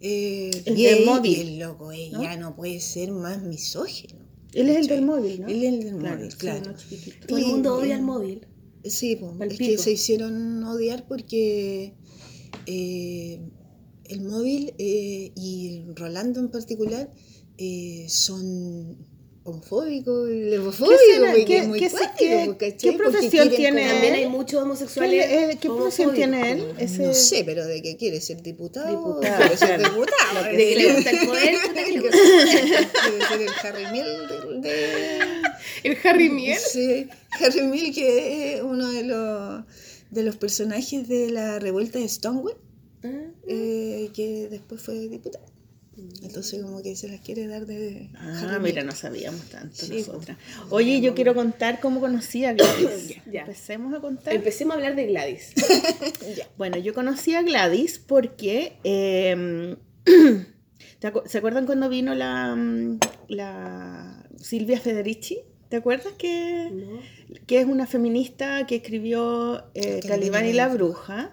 eh, 0.00 0.50
El 0.64 0.76
gay, 0.76 0.94
del 0.94 1.04
móvil, 1.06 1.40
el 1.40 1.58
loco 1.58 1.92
eh, 1.92 2.10
ya 2.20 2.36
no 2.36 2.54
puede 2.56 2.80
ser 2.80 3.12
más 3.12 3.42
misógino. 3.42 4.18
Él 4.52 4.70
es 4.70 4.76
el 4.78 4.86
del 4.86 5.02
móvil, 5.02 5.42
¿no? 5.42 5.48
Él 5.48 5.62
es 5.62 5.72
el 5.74 5.80
del 5.84 5.96
Claro, 5.98 6.16
móvil, 6.16 6.30
sí, 6.32 6.38
claro. 6.38 6.72
no. 6.72 7.26
Todo 7.26 7.38
el 7.38 7.46
mundo 7.46 7.74
odia 7.76 7.96
el 7.96 8.02
móvil. 8.02 8.46
Sí, 8.84 9.16
Pal 9.16 9.50
es 9.52 9.58
que 9.58 9.76
se 9.78 9.92
hicieron 9.92 10.64
odiar 10.64 11.06
porque 11.06 11.94
eh, 12.66 13.40
el 14.04 14.20
móvil 14.22 14.72
eh, 14.78 15.32
y 15.34 15.82
Rolando 15.94 16.40
en 16.40 16.48
particular 16.48 17.10
eh, 17.58 18.06
son 18.08 18.96
homofóbicos 19.44 20.28
lesbofóbicos, 20.28 20.98
¿Qué- 21.46 21.62
muy 21.62 21.80
qué- 21.80 21.88
cuático, 21.90 22.58
qué- 22.58 22.76
qué 22.76 22.92
profesión 22.92 23.48
tiene 23.48 23.80
como- 23.80 23.92
También 23.94 24.14
hay 24.14 24.28
muchos 24.28 24.62
homosexuales. 24.62 25.26
¿Qué, 25.26 25.44
eh, 25.52 25.58
qué 25.58 25.68
profesión 25.68 26.14
tiene 26.14 26.52
él? 26.52 26.72
Ese- 26.78 27.02
No 27.06 27.14
sé, 27.14 27.44
pero 27.44 27.64
de 27.66 27.80
que 27.80 27.96
quiere 27.96 28.20
ser 28.20 28.42
diputado, 28.42 28.90
Diputado, 28.90 29.38
quiere 29.38 29.56
ser 29.56 29.78
claro. 29.78 29.94
diputado. 29.94 30.44
De 30.52 30.56
que 30.58 30.76
le 30.76 30.92
gusta 30.94 31.10
el 31.10 31.26
poder. 31.26 31.54
Quiere 31.72 33.26
ser 33.28 33.40
el 33.42 33.48
Harry 33.62 33.86
Mill 33.92 34.62
de- 34.62 34.68
de, 34.68 35.18
El 35.84 35.96
Harry 36.04 36.28
Miel. 36.30 36.58
Sí, 36.58 37.08
Harry 37.40 37.62
Mill, 37.62 37.94
que 37.94 38.54
es 38.56 38.62
uno 38.62 38.90
de 38.92 39.04
los, 39.04 39.64
de 40.10 40.22
los 40.24 40.36
personajes 40.36 41.08
de 41.08 41.30
la 41.30 41.58
revuelta 41.58 41.98
de 41.98 42.08
Stonewall, 42.08 42.56
Ah, 43.04 43.08
eh, 43.46 44.10
que 44.12 44.48
después 44.50 44.82
fue 44.82 45.08
diputado. 45.08 45.44
Entonces, 46.22 46.62
como 46.62 46.82
que 46.82 46.94
se 46.96 47.08
las 47.08 47.20
quiere 47.20 47.46
dar 47.46 47.66
de. 47.66 48.10
Ah, 48.16 48.58
mira, 48.62 48.82
no 48.84 48.92
sabíamos 48.92 49.42
tanto 49.48 49.74
Sí, 49.86 49.98
nosotras. 49.98 50.36
Oye, 50.70 51.00
yo 51.00 51.14
quiero 51.14 51.34
contar 51.34 51.80
cómo 51.80 52.00
conocí 52.00 52.44
a 52.44 52.52
Gladys. 52.52 53.16
Ya. 53.32 53.40
Empecemos 53.42 53.92
a 53.94 54.00
contar. 54.00 54.34
Empecemos 54.34 54.72
a 54.72 54.76
hablar 54.76 54.94
de 54.96 55.06
Gladys. 55.06 55.52
Bueno, 56.56 56.76
yo 56.78 56.94
conocí 56.94 57.34
a 57.34 57.42
Gladys 57.42 57.98
porque. 57.98 58.74
eh, 58.84 59.76
¿te 61.00 61.12
acu- 61.12 61.26
¿Se 61.26 61.38
acuerdan 61.38 61.66
cuando 61.66 61.88
vino 61.88 62.14
la, 62.14 62.54
mm, 62.56 62.98
la 63.28 64.24
Silvia 64.40 64.80
Federici? 64.80 65.40
¿Te 65.68 65.76
acuerdas 65.76 66.14
que, 66.16 66.70
¿No? 66.72 67.00
que 67.46 67.60
es 67.60 67.66
una 67.66 67.86
feminista 67.86 68.66
que 68.66 68.76
escribió 68.76 69.64
eh, 69.74 70.00
Calibán 70.06 70.46
y 70.46 70.54
la 70.54 70.68
Bruja? 70.68 71.30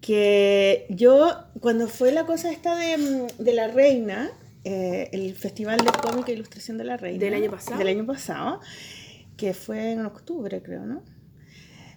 Que 0.00 0.86
yo, 0.88 1.30
cuando 1.60 1.86
fue 1.88 2.10
la 2.12 2.24
cosa 2.26 2.50
esta 2.50 2.76
de, 2.76 2.96
mm, 2.96 3.26
de 3.42 3.52
la 3.52 3.68
reina, 3.68 4.30
eh, 4.64 5.08
el 5.12 5.34
Festival 5.34 5.78
de 5.78 5.90
Cómica 6.02 6.30
e 6.30 6.34
Ilustración 6.34 6.78
de 6.78 6.84
la 6.84 6.96
Reina. 6.96 7.18
¿Del 7.18 7.34
año 7.34 7.50
pasado? 7.50 7.78
Del 7.78 7.88
año 7.88 8.06
pasado, 8.06 8.60
que 9.36 9.52
fue 9.54 9.92
en 9.92 10.04
octubre, 10.06 10.62
creo, 10.62 10.84
¿no? 10.86 11.02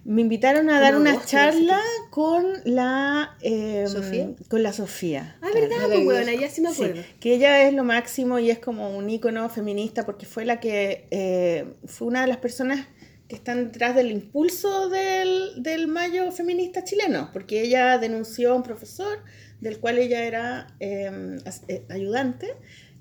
Me 0.06 0.20
invitaron 0.20 0.68
a 0.68 0.80
dar 0.80 0.96
una 0.96 1.24
charla 1.24 1.80
con 2.10 2.44
la 2.66 3.38
eh, 3.40 3.84
¿Sofía? 3.88 4.28
con 4.50 4.62
la 4.62 4.74
Sofía. 4.74 5.38
Ah, 5.40 5.48
¿verdad? 5.54 5.76
Claro. 5.78 5.88
Pues 5.88 6.04
bueno, 6.04 6.32
ya 6.38 6.50
sí 6.50 6.60
me 6.60 6.74
Sí, 6.74 6.84
acuerdo. 6.84 7.02
que 7.20 7.34
ella 7.34 7.66
es 7.66 7.72
lo 7.72 7.84
máximo 7.84 8.38
y 8.38 8.50
es 8.50 8.58
como 8.58 8.94
un 8.94 9.08
ícono 9.08 9.48
feminista 9.48 10.04
porque 10.04 10.26
fue 10.26 10.44
la 10.44 10.60
que 10.60 11.06
eh, 11.10 11.64
fue 11.86 12.06
una 12.08 12.20
de 12.20 12.26
las 12.26 12.36
personas 12.36 12.86
que 13.28 13.36
están 13.36 13.66
detrás 13.72 13.94
del 13.96 14.10
impulso 14.10 14.88
del, 14.90 15.62
del 15.62 15.86
mayo 15.88 16.30
feminista 16.32 16.84
chileno, 16.84 17.30
porque 17.32 17.62
ella 17.62 17.98
denunció 17.98 18.52
a 18.52 18.54
un 18.56 18.62
profesor 18.62 19.18
del 19.60 19.78
cual 19.78 19.98
ella 19.98 20.24
era 20.24 20.66
eh, 20.80 21.38
as- 21.46 21.62
eh, 21.68 21.84
ayudante 21.88 22.48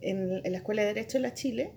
en, 0.01 0.41
en 0.45 0.51
la 0.51 0.57
Escuela 0.59 0.81
de 0.83 0.89
Derecho 0.89 1.17
de 1.17 1.23
la 1.23 1.33
Chile 1.33 1.71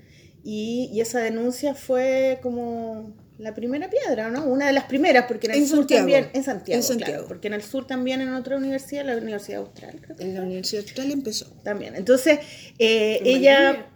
y, 0.44 0.90
y 0.92 1.00
esa 1.00 1.18
denuncia 1.20 1.74
fue 1.74 2.38
como 2.40 3.12
la 3.38 3.52
primera 3.54 3.90
piedra, 3.90 4.30
¿no? 4.30 4.46
Una 4.46 4.68
de 4.68 4.72
las 4.72 4.84
primeras, 4.84 5.26
porque 5.26 5.48
en 5.48 5.52
el 5.54 5.58
En 5.58 5.66
sur 5.68 5.78
Santiago. 5.80 6.00
también, 6.02 6.28
en 6.32 6.44
Santiago, 6.44 6.76
En 6.78 6.82
Santiago. 6.82 7.12
claro, 7.12 7.28
porque 7.28 7.48
en 7.48 7.54
el 7.54 7.62
sur 7.62 7.86
también 7.86 8.20
en 8.22 8.32
otra 8.32 8.56
universidad, 8.56 9.04
la 9.04 9.16
Universidad 9.16 9.60
Austral, 9.60 10.00
creo 10.00 10.16
que 10.16 10.22
En 10.22 10.34
la 10.34 10.42
Universidad 10.42 10.84
Austral 10.84 11.10
empezó. 11.10 11.46
también. 11.64 11.96
Entonces, 11.96 12.38
eh, 12.78 13.20
ella, 13.24 13.88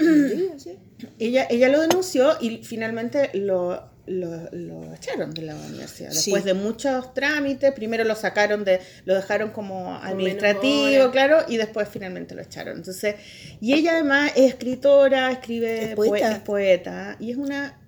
sí. 0.58 0.76
ella, 1.18 1.46
ella 1.48 1.68
lo 1.68 1.80
denunció 1.80 2.32
y 2.40 2.58
finalmente 2.64 3.30
lo, 3.32 3.89
lo, 4.06 4.48
lo 4.52 4.94
echaron 4.94 5.30
de 5.32 5.42
la 5.42 5.54
universidad. 5.54 6.10
Sí. 6.10 6.30
Después 6.32 6.44
de 6.44 6.54
muchos 6.54 7.14
trámites, 7.14 7.72
primero 7.72 8.04
lo 8.04 8.14
sacaron 8.14 8.64
de, 8.64 8.80
lo 9.04 9.14
dejaron 9.14 9.50
como 9.50 9.94
administrativo, 9.96 11.10
claro, 11.10 11.38
y 11.48 11.56
después 11.56 11.88
finalmente 11.88 12.34
lo 12.34 12.42
echaron. 12.42 12.76
Entonces, 12.78 13.16
y 13.60 13.74
ella 13.74 13.92
además 13.92 14.32
es 14.36 14.48
escritora, 14.50 15.30
escribe 15.30 15.90
Es 15.90 15.94
poeta. 15.94 16.12
poe- 16.28 16.32
es 16.32 16.38
poeta 16.40 17.16
y 17.20 17.30
es 17.30 17.36
una 17.36 17.78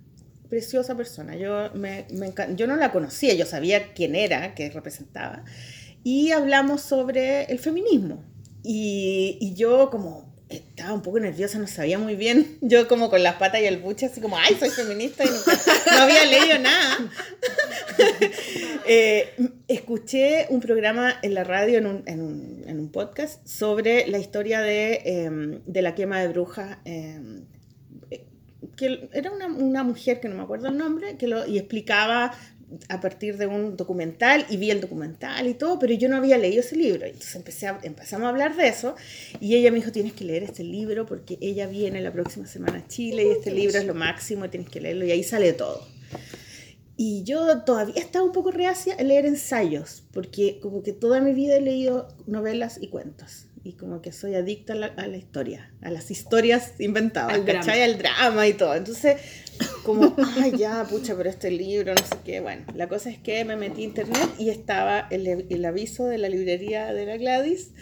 preciosa 0.49 0.97
persona. 0.97 1.35
Yo, 1.37 1.71
me, 1.75 2.07
yo 2.57 2.67
no 2.67 2.77
la 2.77 2.93
conocía, 2.93 3.35
yo 3.35 3.47
sabía 3.47 3.93
quién 3.95 4.15
era, 4.15 4.55
qué 4.55 4.71
representaba. 4.71 5.45
Y 6.05 6.33
hablamos 6.33 6.83
sobre 6.83 7.45
el 7.45 7.59
feminismo. 7.59 8.23
Y, 8.63 9.39
y 9.41 9.55
yo 9.55 9.89
como 9.91 10.32
estaba 10.57 10.93
un 10.95 11.03
poco 11.03 11.19
nerviosa, 11.21 11.59
no 11.59 11.67
sabía 11.67 11.99
muy 11.99 12.15
bien. 12.17 12.59
Yo 12.61 12.89
como 12.89 13.11
con 13.11 13.23
las 13.23 13.37
patas 13.37 13.61
y 13.61 13.65
el 13.67 13.79
buche, 13.79 14.07
así 14.07 14.21
como, 14.21 14.37
ay, 14.39 14.57
soy 14.59 14.71
feminista 14.71 15.25
y 15.25 15.29
nunca- 15.29 15.59
no 15.97 16.03
había 16.03 16.25
leído 16.25 16.59
nada. 16.59 16.99
Eh, 18.87 19.35
escuché 19.69 20.47
un 20.51 20.61
programa 20.61 21.15
en 21.23 21.35
la 21.35 21.45
radio, 21.45 21.79
en 21.79 21.87
un, 21.87 22.03
en 22.07 22.21
un- 22.81 22.89
podcast, 22.91 23.47
sobre 23.47 24.07
la 24.09 24.19
historia 24.19 24.61
de, 24.61 25.01
eh, 25.05 25.31
de 25.65 25.83
la 25.83 25.95
quema 25.95 26.21
de 26.21 26.29
brujas. 26.29 26.79
eh, 26.85 27.21
eh, 28.11 28.25
que 28.77 29.09
era 29.13 29.31
una, 29.31 29.47
una 29.47 29.83
mujer 29.85 30.21
que 30.21 30.29
no 30.29 30.35
me 30.35 30.43
acuerdo 30.43 30.69
el 30.69 30.77
nombre, 30.77 31.17
que 31.17 31.27
lo, 31.27 31.47
y 31.47 31.59
explicaba 31.59 32.33
a 32.89 33.01
partir 33.01 33.37
de 33.37 33.47
un 33.47 33.77
documental 33.77 34.47
y 34.49 34.57
vi 34.57 34.71
el 34.71 34.81
documental 34.81 35.47
y 35.47 35.55
todo, 35.55 35.79
pero 35.79 35.93
yo 35.95 36.09
no 36.09 36.17
había 36.17 36.39
leído 36.39 36.61
ese 36.61 36.77
libro. 36.77 37.05
Entonces 37.07 37.35
empecé 37.37 37.67
a- 37.69 37.79
empezamos 37.83 38.27
a 38.27 38.29
hablar 38.31 38.57
de 38.57 38.69
eso 38.69 38.95
y 39.41 39.55
ella 39.57 39.71
me 39.71 39.79
dijo, 39.79 39.93
tienes 39.93 40.13
que 40.13 40.25
leer 40.25 40.43
este 40.43 40.65
libro 40.65 41.07
porque 41.07 41.39
ella 41.41 41.67
viene 41.67 42.01
la 42.01 42.13
próxima 42.13 42.47
semana 42.47 42.79
a 42.79 42.89
Chile 42.89 43.25
y 43.27 43.31
este 43.31 43.51
libro 43.51 43.79
es 43.79 43.85
lo 43.87 43.95
máximo 43.95 44.45
y 44.45 44.49
tienes 44.49 44.69
que 44.69 44.81
leerlo 44.81 45.05
y 45.05 45.11
ahí 45.13 45.23
sale 45.23 45.53
todo. 45.53 45.87
Y 46.97 47.25
yo 47.25 47.63
todavía 47.65 47.95
estaba 47.97 48.25
un 48.25 48.33
poco 48.33 48.51
reacia 48.51 48.95
a 48.99 49.03
leer 49.03 49.27
ensayos, 49.27 50.05
porque 50.13 50.61
como 50.61 50.83
que 50.83 50.93
toda 50.93 51.21
mi 51.21 51.33
vida 51.33 51.57
he 51.57 51.61
leído 51.61 52.09
novelas 52.27 52.79
y 52.81 52.89
cuentos. 52.89 53.47
Y 53.65 53.73
como 53.75 54.03
que 54.03 54.11
soy 54.13 54.35
adicta 54.35 54.73
a 54.73 54.77
la, 54.77 54.87
a 54.87 55.07
la 55.07 55.17
historia, 55.17 55.73
a 55.83 55.91
las 55.91 56.11
historias 56.11 56.73
inventadas, 56.81 57.33
Al 57.35 57.45
drama. 57.45 57.61
¿cachai? 57.65 57.83
Al 57.83 57.97
drama 57.99 58.47
y 58.49 58.55
todo. 58.55 58.75
Entonces, 58.75 59.17
como, 59.85 60.15
ay, 60.39 60.53
ya, 60.57 60.85
pucha, 60.85 61.17
pero 61.17 61.29
este 61.29 61.51
libro, 61.51 61.95
no 61.95 62.07
sé 62.07 62.17
qué. 62.25 62.41
Bueno, 62.41 62.65
la 62.75 62.89
cosa 62.89 63.11
es 63.11 63.19
que 63.19 63.45
me 63.45 63.57
metí 63.57 63.83
a 63.83 63.85
internet 63.85 64.29
y 64.39 64.51
estaba 64.51 65.07
el, 65.11 65.47
el 65.49 65.65
aviso 65.65 66.07
de 66.07 66.19
la 66.19 66.29
librería 66.29 66.93
de 66.93 67.07
la 67.07 67.17
Gladys 67.17 67.73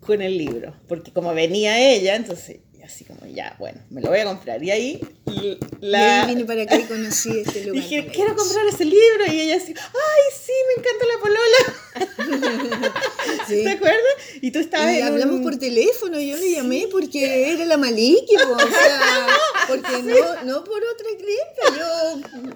con 0.00 0.22
el 0.22 0.38
libro. 0.38 0.74
Porque 0.88 1.12
como 1.12 1.34
venía 1.34 1.78
ella, 1.78 2.16
entonces, 2.16 2.60
así 2.92 3.04
como, 3.04 3.26
ya, 3.26 3.54
bueno, 3.58 3.80
me 3.90 4.00
lo 4.00 4.08
voy 4.08 4.18
a 4.20 4.24
comprar. 4.24 4.62
Y 4.62 4.70
ahí, 4.70 5.00
Y 5.26 5.58
la, 5.80 6.26
vine 6.26 6.44
para 6.44 6.62
acá 6.62 6.76
y 6.76 6.84
conocí 6.84 7.30
este 7.40 7.60
lugar. 7.66 7.82
Dije, 7.82 8.06
quiero 8.12 8.34
comprar 8.36 8.66
ese 8.66 8.84
libro. 8.84 9.26
Y 9.32 9.40
ella 9.40 9.56
así, 9.56 9.72
ay, 9.76 10.22
sí, 10.44 10.52
me 10.68 10.82
encanta 10.82 11.04
la 11.06 11.20
polola. 11.20 12.90
Sí. 13.46 13.64
¿Te 13.64 13.70
acuerdas? 13.70 14.00
Y 14.42 14.50
tú 14.52 14.58
estabas 14.60 14.92
Y 14.94 14.98
en 14.98 15.04
hablamos 15.06 15.36
un- 15.36 15.42
por 15.42 15.56
teléfono, 15.56 16.20
yo 16.20 16.36
le 16.36 16.52
llamé 16.52 16.86
porque 16.90 17.52
era 17.52 17.64
la 17.64 17.76
Maliki, 17.76 18.36
o 18.36 18.58
sea, 18.58 19.26
porque 19.68 20.02
no, 20.02 20.44
no 20.44 20.64
por 20.64 20.78
otra 20.84 21.06
cliente, 21.16 21.60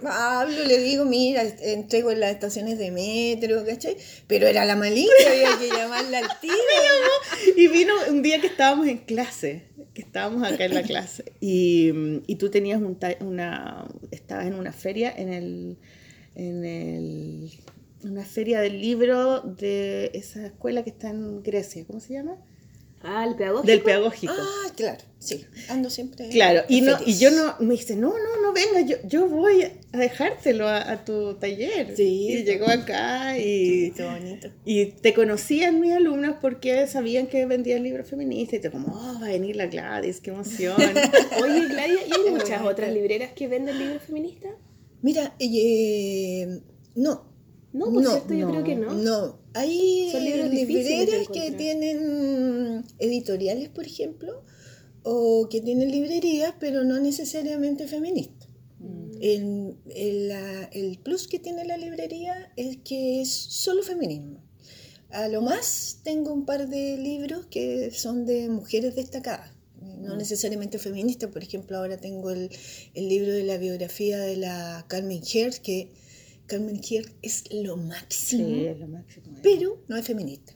yo 0.03 0.09
hablo, 0.09 0.65
le 0.65 0.79
digo, 0.79 1.05
mira, 1.05 1.43
entrego 1.63 2.11
en 2.13 2.21
las 2.21 2.31
estaciones 2.33 2.79
de 2.79 2.91
metro, 2.91 3.65
¿cachai? 3.65 3.97
Pero 4.29 4.47
era 4.47 4.65
la 4.65 4.77
Maliki, 4.77 5.09
había 5.29 5.59
que 5.59 5.69
llamarla 5.69 6.19
al 6.19 6.41
tiro. 6.41 6.55
Y 7.57 7.67
vino 7.69 7.95
un 8.09 8.23
día 8.23 8.41
que 8.41 8.47
estábamos 8.47 8.87
en 8.87 8.99
clase, 8.99 9.65
que 9.95 10.03
estábamos 10.03 10.43
acá 10.43 10.65
en 10.67 10.75
la 10.75 10.83
clase. 10.91 11.33
Y, 11.41 11.93
y 12.27 12.37
tú 12.37 12.51
tenías 12.51 12.81
un 12.83 12.97
ta- 12.97 13.17
una, 13.21 13.87
estabas 14.11 14.47
en 14.47 14.55
una 14.55 14.73
feria 14.73 15.13
en 15.17 15.33
el, 15.33 15.79
en 16.35 16.65
el, 16.65 17.51
una 18.03 18.25
feria 18.25 18.61
del 18.61 18.81
libro 18.81 19.41
de 19.43 20.11
esa 20.15 20.47
escuela 20.47 20.83
que 20.85 20.91
está 20.91 21.11
en 21.11 21.43
Grecia, 21.43 21.85
¿cómo 21.87 22.01
se 22.01 22.15
llama? 22.15 22.37
Ah, 23.05 23.25
el 23.27 23.35
pedagógico. 23.35 23.67
Del 23.67 23.83
pedagógico. 23.83 24.33
Ah, 24.37 24.73
claro, 24.75 25.05
sí, 25.19 25.45
ando 25.69 25.91
siempre. 25.91 26.29
Claro, 26.31 26.63
y, 26.69 26.81
no, 26.81 26.97
y 27.05 27.19
yo 27.19 27.31
no, 27.31 27.57
me 27.61 27.75
dice, 27.75 27.97
no, 27.97 28.09
no, 28.09 28.41
no 28.43 28.53
venga, 28.53 28.81
yo, 28.81 28.97
yo 29.05 29.29
voy 29.29 29.63
a 29.63 29.99
dejártelo 29.99 30.67
a, 30.67 30.91
a 30.91 31.05
tu 31.05 31.35
taller. 31.35 31.95
Sí. 31.97 32.29
Y 32.31 32.45
llegó 32.45 32.67
acá 32.67 33.39
y, 33.39 33.93
Qué 33.93 34.05
bonito. 34.05 34.49
y 34.65 34.87
te 34.87 35.13
conocían 35.13 35.81
mis 35.81 35.93
alumnos 35.93 36.37
porque 36.41 36.87
sabían 36.87 37.27
que 37.27 37.45
vendías 37.47 37.81
libros 37.81 38.09
feministas 38.09 38.59
y 38.59 38.63
te 38.63 38.71
como, 38.71 38.89
oh, 38.89 39.21
va 39.21 39.27
a 39.27 39.31
venir 39.31 39.57
la 39.57 39.67
Gladys, 39.67 40.21
qué 40.21 40.31
emoción. 40.31 40.77
Oye, 41.43 41.67
Claudia, 41.69 42.07
¿y 42.07 42.13
hay 42.13 42.31
muchas 42.31 42.63
otras 42.63 42.93
libreras 42.93 43.33
que 43.33 43.49
venden 43.49 43.79
libros 43.79 44.03
feministas? 44.03 44.53
Mira, 45.03 45.35
eh, 45.39 46.61
no, 46.95 47.34
No, 47.75 47.87
por 47.93 48.03
No, 48.03 48.11
cierto, 48.13 48.33
yo 48.35 48.47
no, 48.47 48.53
creo 48.53 48.65
que 48.65 48.77
no. 48.77 48.95
No, 48.95 49.39
hay 49.53 50.11
libreras 50.13 51.29
que 51.29 51.51
tienen 51.53 52.85
editoriales, 52.99 53.69
por 53.69 53.85
ejemplo, 53.85 54.43
o 55.03 55.49
que 55.51 55.61
tienen 55.61 55.91
librerías, 55.91 56.55
pero 56.59 56.85
no 56.85 56.99
necesariamente 57.01 57.87
feministas. 57.87 58.49
Mm. 58.79 59.11
El, 59.21 59.77
el- 59.95 60.29
la- 60.29 60.65
el 60.73 60.99
plus 60.99 61.27
que 61.29 61.39
tiene 61.39 61.65
la 61.65 61.77
librería 61.77 62.53
es 62.57 62.79
que 62.79 63.21
es 63.21 63.29
solo 63.31 63.83
feminismo. 63.83 64.43
A 65.11 65.29
lo 65.29 65.43
más 65.43 65.99
tengo 66.03 66.33
un 66.33 66.45
par 66.45 66.69
de 66.69 66.97
libros 66.97 67.47
que 67.47 67.91
son 67.93 68.25
de 68.27 68.49
mujeres 68.49 68.95
destacadas, 68.97 69.51
no 70.01 70.17
necesariamente 70.17 70.79
feministas. 70.79 71.31
Por 71.31 71.43
ejemplo, 71.43 71.77
ahora 71.77 71.97
tengo 71.99 72.31
el, 72.31 72.51
el 72.95 73.09
libro 73.09 73.33
de 73.33 73.45
la 73.45 73.57
biografía 73.57 74.19
de 74.19 74.37
la 74.37 74.85
Carmen 74.89 75.23
Herz, 75.33 75.61
que 75.61 75.93
Carmen 76.47 76.77
Herz 76.89 77.13
es 77.23 77.45
lo 77.53 77.77
máximo, 77.77 78.47
sí, 78.47 78.67
es 78.67 78.79
lo 78.79 78.89
máximo. 78.89 79.27
pero 79.43 79.83
no 79.89 79.97
es 79.97 80.07
feminista. 80.07 80.53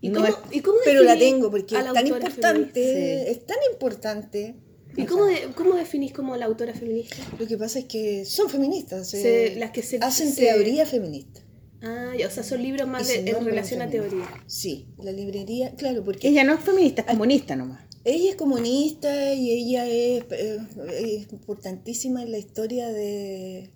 ¿Y 0.00 0.08
No 0.10 0.20
cómo, 0.20 0.26
es- 0.28 0.36
y 0.56 0.60
cómo 0.60 0.78
Pero 0.84 1.02
la 1.02 1.18
tengo 1.18 1.50
porque 1.50 1.76
es 1.76 1.84
tan 1.92 2.06
importante, 2.06 3.30
es 3.30 3.46
tan 3.46 3.56
importante. 3.72 4.54
¿Y 4.96 5.04
cómo, 5.04 5.26
de- 5.26 5.48
cómo 5.54 5.74
definís 5.76 6.12
como 6.12 6.36
la 6.36 6.46
autora 6.46 6.72
feminista? 6.74 7.16
Lo 7.38 7.46
que 7.46 7.56
pasa 7.58 7.78
es 7.80 7.84
que 7.84 8.24
son 8.24 8.48
feministas, 8.48 9.08
Se- 9.10 9.52
eh, 9.52 9.56
las 9.56 9.70
que 9.70 9.82
se- 9.82 9.98
hacen 9.98 10.32
se- 10.32 10.42
teoría 10.46 10.86
feminista. 10.86 11.40
Ah, 11.82 12.12
ya, 12.18 12.26
o 12.26 12.30
sea, 12.30 12.42
son 12.42 12.62
libros 12.62 12.88
más 12.88 13.06
de- 13.06 13.30
en 13.30 13.44
relación 13.44 13.82
a 13.82 13.88
teoría. 13.90 14.26
Sí, 14.46 14.86
la 15.00 15.12
librería, 15.12 15.74
claro, 15.76 16.02
porque 16.04 16.28
Ella 16.28 16.42
no 16.42 16.54
es 16.54 16.60
feminista, 16.60 17.02
es 17.02 17.08
comunista 17.08 17.54
nomás. 17.54 17.82
ella 18.04 18.30
es 18.30 18.36
comunista 18.36 19.32
y 19.34 19.50
ella 19.52 19.86
es, 19.86 20.24
eh, 20.30 20.58
es 21.00 21.32
importantísima 21.32 22.22
en 22.22 22.32
la 22.32 22.38
historia 22.38 22.88
de, 22.88 23.70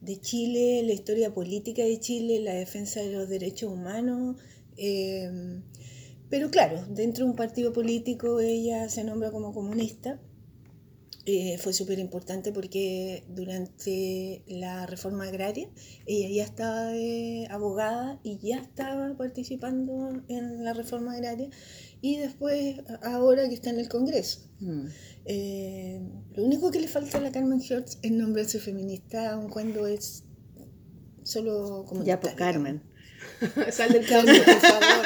de 0.00 0.20
Chile, 0.20 0.82
la 0.84 0.92
historia 0.92 1.32
política 1.34 1.82
de 1.82 1.98
Chile, 2.00 2.40
la 2.40 2.54
defensa 2.54 3.00
de 3.00 3.12
los 3.12 3.28
derechos 3.28 3.70
humanos. 3.72 4.36
eh, 4.76 5.60
pero 6.30 6.50
claro, 6.50 6.84
dentro 6.90 7.24
de 7.24 7.30
un 7.30 7.36
partido 7.36 7.72
político 7.72 8.40
ella 8.40 8.88
se 8.88 9.04
nombra 9.04 9.30
como 9.30 9.52
comunista. 9.54 10.20
Eh, 11.30 11.58
fue 11.58 11.74
súper 11.74 11.98
importante 11.98 12.52
porque 12.52 13.22
durante 13.28 14.42
la 14.46 14.86
reforma 14.86 15.24
agraria 15.24 15.68
ella 16.06 16.28
ya 16.30 16.44
estaba 16.44 16.84
de 16.86 17.46
abogada 17.50 18.18
y 18.22 18.38
ya 18.38 18.56
estaba 18.56 19.14
participando 19.14 20.22
en 20.28 20.64
la 20.64 20.72
reforma 20.72 21.12
agraria 21.12 21.50
y 22.00 22.16
después 22.16 22.80
ahora 23.02 23.46
que 23.46 23.54
está 23.54 23.68
en 23.68 23.78
el 23.78 23.90
Congreso. 23.90 24.48
Mm. 24.60 24.86
Eh, 25.30 26.00
lo 26.34 26.42
único 26.44 26.70
que 26.70 26.80
le 26.80 26.88
falta 26.88 27.18
a 27.18 27.20
la 27.20 27.30
Carmen 27.30 27.60
Hertz 27.60 27.98
es 28.02 28.10
nombrarse 28.10 28.58
feminista, 28.60 29.32
aun 29.34 29.50
cuando 29.50 29.86
es 29.86 30.24
solo 31.22 31.84
como 31.86 32.02
Ya, 32.02 32.18
pues 32.18 32.34
Carmen. 32.34 32.82
Sal 33.70 33.92
del 33.92 34.06
Carmen, 34.06 34.42
por 34.42 34.54
favor. 34.60 35.04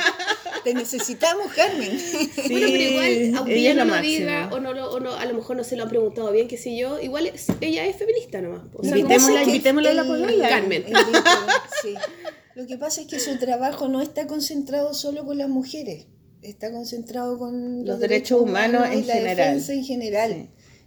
Te 0.63 0.75
necesitamos, 0.75 1.53
Carmen. 1.55 1.91
Bueno, 2.37 2.67
pero 2.71 2.83
igual, 2.83 3.35
aunque 3.39 3.57
ella 3.59 3.75
no 3.75 3.81
lo 3.81 3.85
lo 3.87 3.91
máximo. 3.97 4.19
diga, 4.19 4.49
o, 4.53 4.61
no, 4.61 4.73
lo- 4.73 4.93
o 4.93 5.01
no, 5.01 5.13
a 5.15 5.25
lo 5.27 5.35
mejor 5.35 5.57
no 5.57 5.65
se 5.65 5.75
lo 5.77 5.83
han 5.83 5.89
preguntado 5.89 6.31
bien, 6.31 6.47
qué 6.47 6.57
sé 6.57 6.77
yo, 6.77 7.01
igual 7.01 7.27
es- 7.27 7.47
ella 7.61 7.85
es 7.87 7.97
feminista 7.97 8.41
nomás. 8.41 8.63
O 8.75 8.85
sea, 8.85 8.97
Invitémosla, 8.97 9.91
a 9.91 9.95
la 9.95 10.05
polola. 10.05 10.49
Carmen. 10.49 10.85
el 10.87 10.95
sí. 11.83 11.95
Lo 12.55 12.67
que 12.67 12.77
pasa 12.77 13.01
es 13.01 13.07
que 13.09 13.19
su 13.19 13.39
trabajo 13.39 13.89
no 13.89 14.01
está 14.03 14.27
concentrado 14.29 14.95
solo 14.95 15.25
con 15.25 15.39
las 15.39 15.49
mujeres, 15.49 16.07
está 16.43 16.71
concentrado 16.73 17.39
con 17.39 17.85
Los 17.85 18.01
derechos 18.01 18.41
humanos 18.41 18.87
en 18.91 19.01
y 19.01 19.03
la 19.05 19.15
general. 19.15 19.37
defensa 19.37 19.73
en 19.75 19.85
general. 19.85 20.33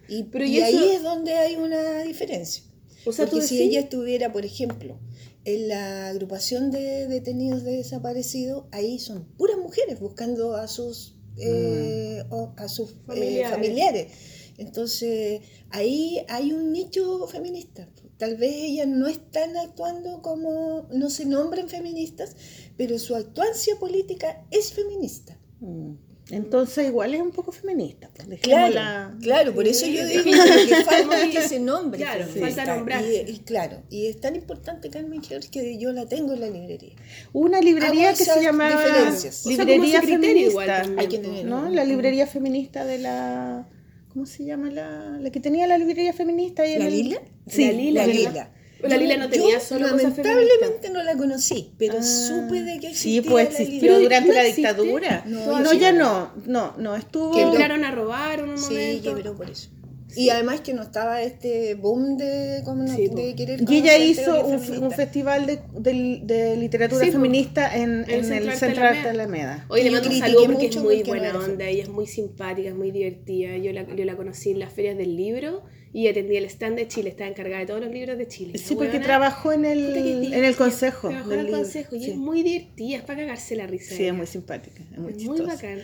Sí. 0.07 0.15
Y, 0.17 0.23
Pero 0.23 0.45
y 0.45 0.49
y 0.49 0.57
eso- 0.59 0.65
ahí 0.67 0.89
es 0.91 1.03
donde 1.03 1.33
hay 1.33 1.55
una 1.55 2.03
diferencia. 2.03 2.63
O 3.05 3.11
sea, 3.11 3.25
Porque 3.27 3.45
si 3.45 3.61
ella 3.61 3.79
estuviera, 3.81 4.31
por 4.31 4.45
ejemplo, 4.45 4.99
en 5.45 5.67
la 5.67 6.07
agrupación 6.09 6.71
de 6.71 7.07
detenidos 7.07 7.63
de 7.63 7.77
desaparecidos, 7.77 8.65
ahí 8.71 8.97
son 8.99 9.25
puras 9.37 9.57
mujeres 9.57 9.99
buscando 9.99 10.55
a 10.55 10.67
sus, 10.67 11.15
eh, 11.37 12.23
o 12.31 12.53
a 12.57 12.67
sus 12.67 12.91
eh, 12.91 12.95
Familiares. 13.05 13.51
familiares. 13.51 14.11
Entonces, 14.57 15.41
ahí 15.69 16.25
hay 16.29 16.51
un 16.53 16.71
nicho 16.71 17.27
feminista. 17.27 17.87
Tal 18.17 18.37
vez 18.37 18.53
ellas 18.55 18.87
no 18.87 19.07
están 19.07 19.55
actuando 19.57 20.21
como, 20.21 20.87
no 20.91 21.09
se 21.09 21.25
nombran 21.25 21.67
feministas, 21.69 22.35
pero 22.77 22.97
su 22.97 23.15
actuancia 23.15 23.75
política 23.77 24.45
es 24.51 24.71
feminista. 24.71 25.34
Mm. 25.59 25.93
Entonces 26.31 26.87
igual 26.87 27.13
es 27.13 27.21
un 27.21 27.29
poco 27.31 27.51
feminista. 27.51 28.09
pues, 28.15 28.39
Claro, 28.41 29.15
claro, 29.21 29.53
por 29.53 29.67
eso 29.67 29.85
yo 29.85 30.07
digo 30.07 30.23
que 30.23 30.75
falta 30.83 31.29
que 31.31 31.41
se 31.47 31.59
nombre. 31.59 31.99
Claro, 31.99 32.25
feminista. 32.25 32.63
falta 32.63 32.75
nombrarse. 32.75 33.25
Y, 33.27 33.31
y 33.31 33.39
claro, 33.39 33.83
y 33.91 34.07
es 34.07 34.19
tan 34.19 34.35
importante 34.35 34.89
Carmen 34.89 35.21
Hertz 35.29 35.49
que 35.49 35.77
yo 35.77 35.91
la 35.91 36.07
tengo 36.07 36.33
en 36.33 36.39
la 36.39 36.49
librería. 36.49 36.95
Una 37.31 37.61
librería 37.61 38.09
Hago 38.09 38.17
que 38.17 38.25
se 38.25 38.41
llamaba 38.41 38.83
diferencias. 38.83 39.45
O 39.45 39.49
sea, 39.51 39.65
Librería 39.65 39.99
ese 39.99 40.07
Feminista. 40.07 40.49
igual 40.49 40.95
Hay 40.97 41.07
que 41.07 41.17
po. 41.19 41.23
tener- 41.25 41.45
¿no? 41.45 41.69
La 41.69 41.83
librería 41.85 42.25
feminista 42.25 42.85
de 42.85 42.97
la... 42.97 43.67
¿cómo 44.11 44.25
se 44.25 44.45
llama 44.45 44.71
la, 44.71 45.17
la 45.19 45.29
que 45.29 45.39
tenía 45.41 45.67
la 45.67 45.77
librería 45.77 46.13
feminista? 46.13 46.65
y 46.65 46.79
¿La 46.79 46.87
el- 46.87 46.91
Lila? 46.93 47.21
Sí, 47.47 47.65
La 47.67 47.71
Lila, 47.73 48.01
La 48.01 48.07
¿verdad? 48.07 48.29
Lila. 48.31 48.51
La 48.83 48.97
Lila 48.97 49.17
no 49.17 49.29
tenía 49.29 49.55
yo 49.55 49.59
solo 49.61 49.89
cosas 49.89 50.01
Lamentablemente 50.17 50.89
no 50.91 51.01
la 51.03 51.15
conocí, 51.15 51.71
pero 51.77 51.95
Ah, 51.99 52.03
supe 52.03 52.61
de 52.61 52.79
que 52.79 52.93
Sí, 52.93 53.17
existía 53.17 53.21
pues 53.31 53.45
la 53.53 53.59
existió 53.59 53.79
Lila. 53.79 53.81
Pero 53.81 53.99
durante 54.01 54.27
¿no 54.29 54.33
la 54.35 54.41
existe? 54.41 54.61
dictadura. 54.61 55.23
No, 55.25 55.59
No, 55.59 55.69
sí. 55.71 55.79
ya 55.79 55.91
no, 55.91 56.31
no, 56.45 56.73
no, 56.77 56.95
estuvo... 56.95 57.31
Quebró. 57.31 57.51
Entraron 57.51 57.83
a 57.83 57.91
robar 57.91 58.43
un 58.43 58.57
Sí, 58.57 58.73
momento. 58.73 59.15
quebró 59.15 59.35
por 59.35 59.49
eso. 59.49 59.69
Y 60.15 60.29
además 60.29 60.61
que 60.61 60.73
no 60.73 60.81
estaba 60.83 61.21
este 61.21 61.75
boom 61.75 62.17
de, 62.17 62.61
como 62.63 62.83
no- 62.83 62.95
Sí, 62.95 63.03
de 63.03 63.09
po. 63.31 63.35
querer 63.35 63.61
Y 63.69 63.75
ella 63.77 63.97
hizo 63.97 64.45
un, 64.45 64.83
un 64.83 64.91
festival 64.91 65.45
de, 65.45 65.59
de- 65.77 66.21
de 66.23 66.55
literatura 66.57 67.01
Sí, 67.03 67.07
po. 67.11 67.13
feminista 67.13 67.75
en, 67.75 68.05
en 68.09 68.23
Centro 68.23 68.35
el 68.37 68.47
Arte 68.49 68.59
Centro 68.59 68.83
Arte 68.85 69.09
Alameda. 69.09 69.65
Hoy 69.69 69.83
le 69.83 69.91
mando 69.91 70.09
un 70.09 70.15
saludo 70.17 70.45
porque 70.45 70.65
es 70.67 70.75
muy 70.77 70.95
porque 70.97 71.11
no 71.11 71.17
buena 71.17 71.31
fan. 71.33 71.51
onda, 71.51 71.67
ella 71.67 71.83
es 71.83 71.89
muy 71.89 72.07
simpática, 72.07 72.69
es 72.69 72.75
muy 72.75 72.91
divertida. 72.91 73.57
Yo 73.57 73.71
la, 73.73 73.83
yo 73.95 74.05
la 74.05 74.15
conocí 74.15 74.51
en 74.51 74.59
las 74.59 74.71
ferias 74.73 74.97
del 74.97 75.15
libro 75.15 75.63
y 75.93 76.07
atendía 76.09 76.39
el 76.39 76.45
stand 76.45 76.75
de 76.75 76.89
Chile, 76.89 77.07
estaba 77.09 77.29
encargada 77.29 77.59
de 77.59 77.67
todos 77.67 77.79
los 77.79 77.89
libros 77.89 78.17
de 78.17 78.27
Chile. 78.27 78.57
Sí, 78.57 78.75
porque 78.75 78.99
trabajó 78.99 79.53
en 79.53 79.61
que 79.61 79.71
el, 79.71 80.33
en 80.33 80.43
el 80.43 80.55
consejo. 80.57 81.07
Trabajó 81.07 81.31
en 81.31 81.39
el 81.39 81.51
consejo 81.51 81.95
y 81.95 82.03
Sí. 82.03 82.11
es 82.11 82.17
muy 82.17 82.43
divertida, 82.43 82.97
es 82.97 83.03
para 83.03 83.19
cagarse 83.21 83.55
la 83.55 83.65
risa. 83.65 83.95
Sí, 83.95 84.01
ella. 84.03 84.11
es 84.11 84.17
muy 84.17 84.27
simpática, 84.27 84.81
es 84.91 84.97
muy 84.97 85.11
Es 85.13 85.17
chistosa. 85.19 85.43
muy 85.43 85.51
bacán. 85.55 85.79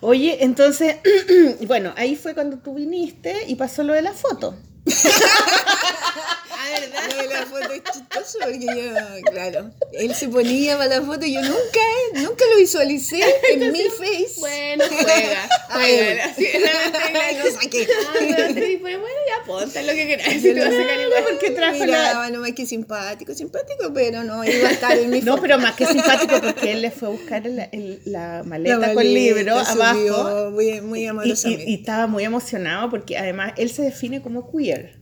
Oye, 0.00 0.44
entonces, 0.44 0.96
bueno, 1.66 1.92
ahí 1.96 2.16
fue 2.16 2.34
cuando 2.34 2.58
tú 2.58 2.74
viniste 2.74 3.44
y 3.46 3.56
pasó 3.56 3.82
lo 3.82 3.92
de 3.92 4.02
la 4.02 4.12
foto. 4.12 4.54
¿verdad? 6.80 7.30
La 7.30 7.46
foto 7.46 7.72
es 7.72 7.82
chistoso 7.84 8.38
porque 8.42 8.66
yo, 8.66 9.30
claro, 9.32 9.70
él 9.92 10.14
se 10.14 10.28
ponía 10.28 10.76
para 10.76 10.98
la 11.00 11.02
foto 11.02 11.24
y 11.26 11.34
yo 11.34 11.42
nunca, 11.42 11.80
nunca 12.14 12.44
lo 12.52 12.58
visualicé 12.58 13.20
en 13.52 13.60
mi 13.72 13.80
face. 13.84 14.34
Bueno, 14.38 14.84
juega, 14.88 15.48
Ay, 15.70 15.96
juega. 15.96 16.24
Así, 16.26 16.44
lo 17.44 17.60
saqué. 17.60 17.88
Ah, 18.08 18.48
bueno, 18.80 19.06
ya 19.28 19.46
ponte 19.46 19.82
lo 19.82 19.92
que 19.92 20.06
queráis. 20.06 20.42
Si 20.42 20.54
te 20.54 20.60
vas 20.60 20.68
a 20.68 20.76
sacar 20.76 21.00
igual. 21.00 21.24
Porque 21.30 21.50
trajo 21.50 21.78
la... 21.78 21.84
Miraba 21.86 22.30
nomás 22.30 22.52
que 22.52 22.66
simpático, 22.66 23.34
simpático, 23.34 23.92
pero 23.94 24.22
no 24.24 24.44
iba 24.44 24.68
a 24.68 24.72
estar 24.72 24.96
en 24.98 25.10
mi 25.10 25.20
No, 25.20 25.40
pero 25.40 25.58
más 25.58 25.74
que 25.74 25.86
simpático 25.86 26.40
porque 26.40 26.72
él 26.72 26.82
le 26.82 26.90
fue 26.90 27.08
a 27.08 27.10
buscar 27.12 27.46
el- 27.46 27.60
el- 27.72 28.00
la 28.04 28.42
maleta 28.44 28.76
La 28.78 28.86
con 28.88 28.96
maleta 28.96 29.14
libro 29.14 29.58
abajo. 29.58 30.50
Muy, 30.50 30.80
muy 30.80 31.02
Y, 31.02 31.06
amorosamente. 31.06 31.64
y- 31.66 31.70
y 31.72 31.74
estaba 31.74 32.06
muy 32.06 32.24
emocionado 32.24 32.90
porque 32.90 33.16
además 33.18 33.52
él 33.56 33.70
se 33.70 33.82
define 33.82 34.22
como 34.22 34.50
queer, 34.50 34.99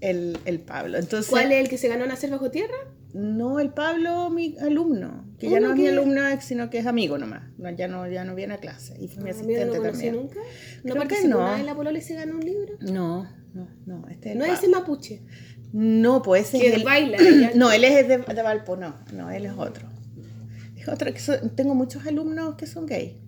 el, 0.00 0.38
el 0.44 0.60
Pablo. 0.60 0.98
Entonces, 0.98 1.30
¿Cuál 1.30 1.52
es 1.52 1.60
el 1.60 1.68
que 1.68 1.78
se 1.78 1.88
ganó 1.88 2.06
nacer 2.06 2.30
bajo 2.30 2.50
tierra? 2.50 2.74
No, 3.12 3.58
el 3.60 3.70
Pablo, 3.70 4.30
mi 4.30 4.56
alumno, 4.60 5.24
que 5.38 5.50
ya 5.50 5.58
Uno 5.58 5.68
no 5.68 5.72
es 5.74 5.78
mi 5.78 5.84
que- 5.84 5.90
alumno, 5.90 6.20
sino 6.40 6.70
que 6.70 6.78
es 6.78 6.86
amigo 6.86 7.18
nomás. 7.18 7.42
No, 7.58 7.68
ya, 7.70 7.88
no, 7.88 8.08
ya 8.08 8.24
no 8.24 8.34
viene 8.34 8.54
a 8.54 8.58
clase. 8.58 8.96
Y 9.00 9.08
fue 9.08 9.22
mi 9.24 9.30
Ah, 9.30 9.32
Amigo, 9.34 9.50
asistente 9.52 9.78
no 9.78 9.82
también. 9.90 10.14
nunca. 10.16 10.34
¿No 10.36 10.82
Creo 10.82 10.94
que 10.94 10.98
participó 11.00 11.28
no. 11.28 11.38
nada 11.40 11.60
en 11.60 11.66
la 11.66 11.74
polola 11.74 12.00
se 12.00 12.14
ganó 12.14 12.34
un 12.34 12.44
libro? 12.44 12.74
No, 12.80 13.24
no, 13.52 13.68
no. 13.86 14.06
Este 14.08 14.30
es 14.30 14.36
No 14.36 14.44
el 14.44 14.52
es 14.52 14.58
ese 14.58 14.66
Pablo. 14.68 14.80
mapuche. 14.80 15.22
No, 15.72 16.22
pues 16.22 16.48
ese 16.48 16.60
Que 16.60 16.68
es 16.68 16.74
el... 16.76 16.84
baila, 16.84 17.18
No, 17.56 17.70
él 17.72 17.84
es 17.84 18.06
de, 18.08 18.18
de 18.18 18.42
Valpo, 18.42 18.76
no. 18.76 18.94
No, 19.12 19.30
él 19.30 19.44
es 19.46 19.52
otro. 19.56 19.88
Es 20.76 20.88
otro 20.88 21.12
que 21.12 21.20
tengo 21.56 21.74
muchos 21.74 22.06
alumnos 22.06 22.54
que 22.54 22.66
son 22.66 22.86
gay. 22.86 23.20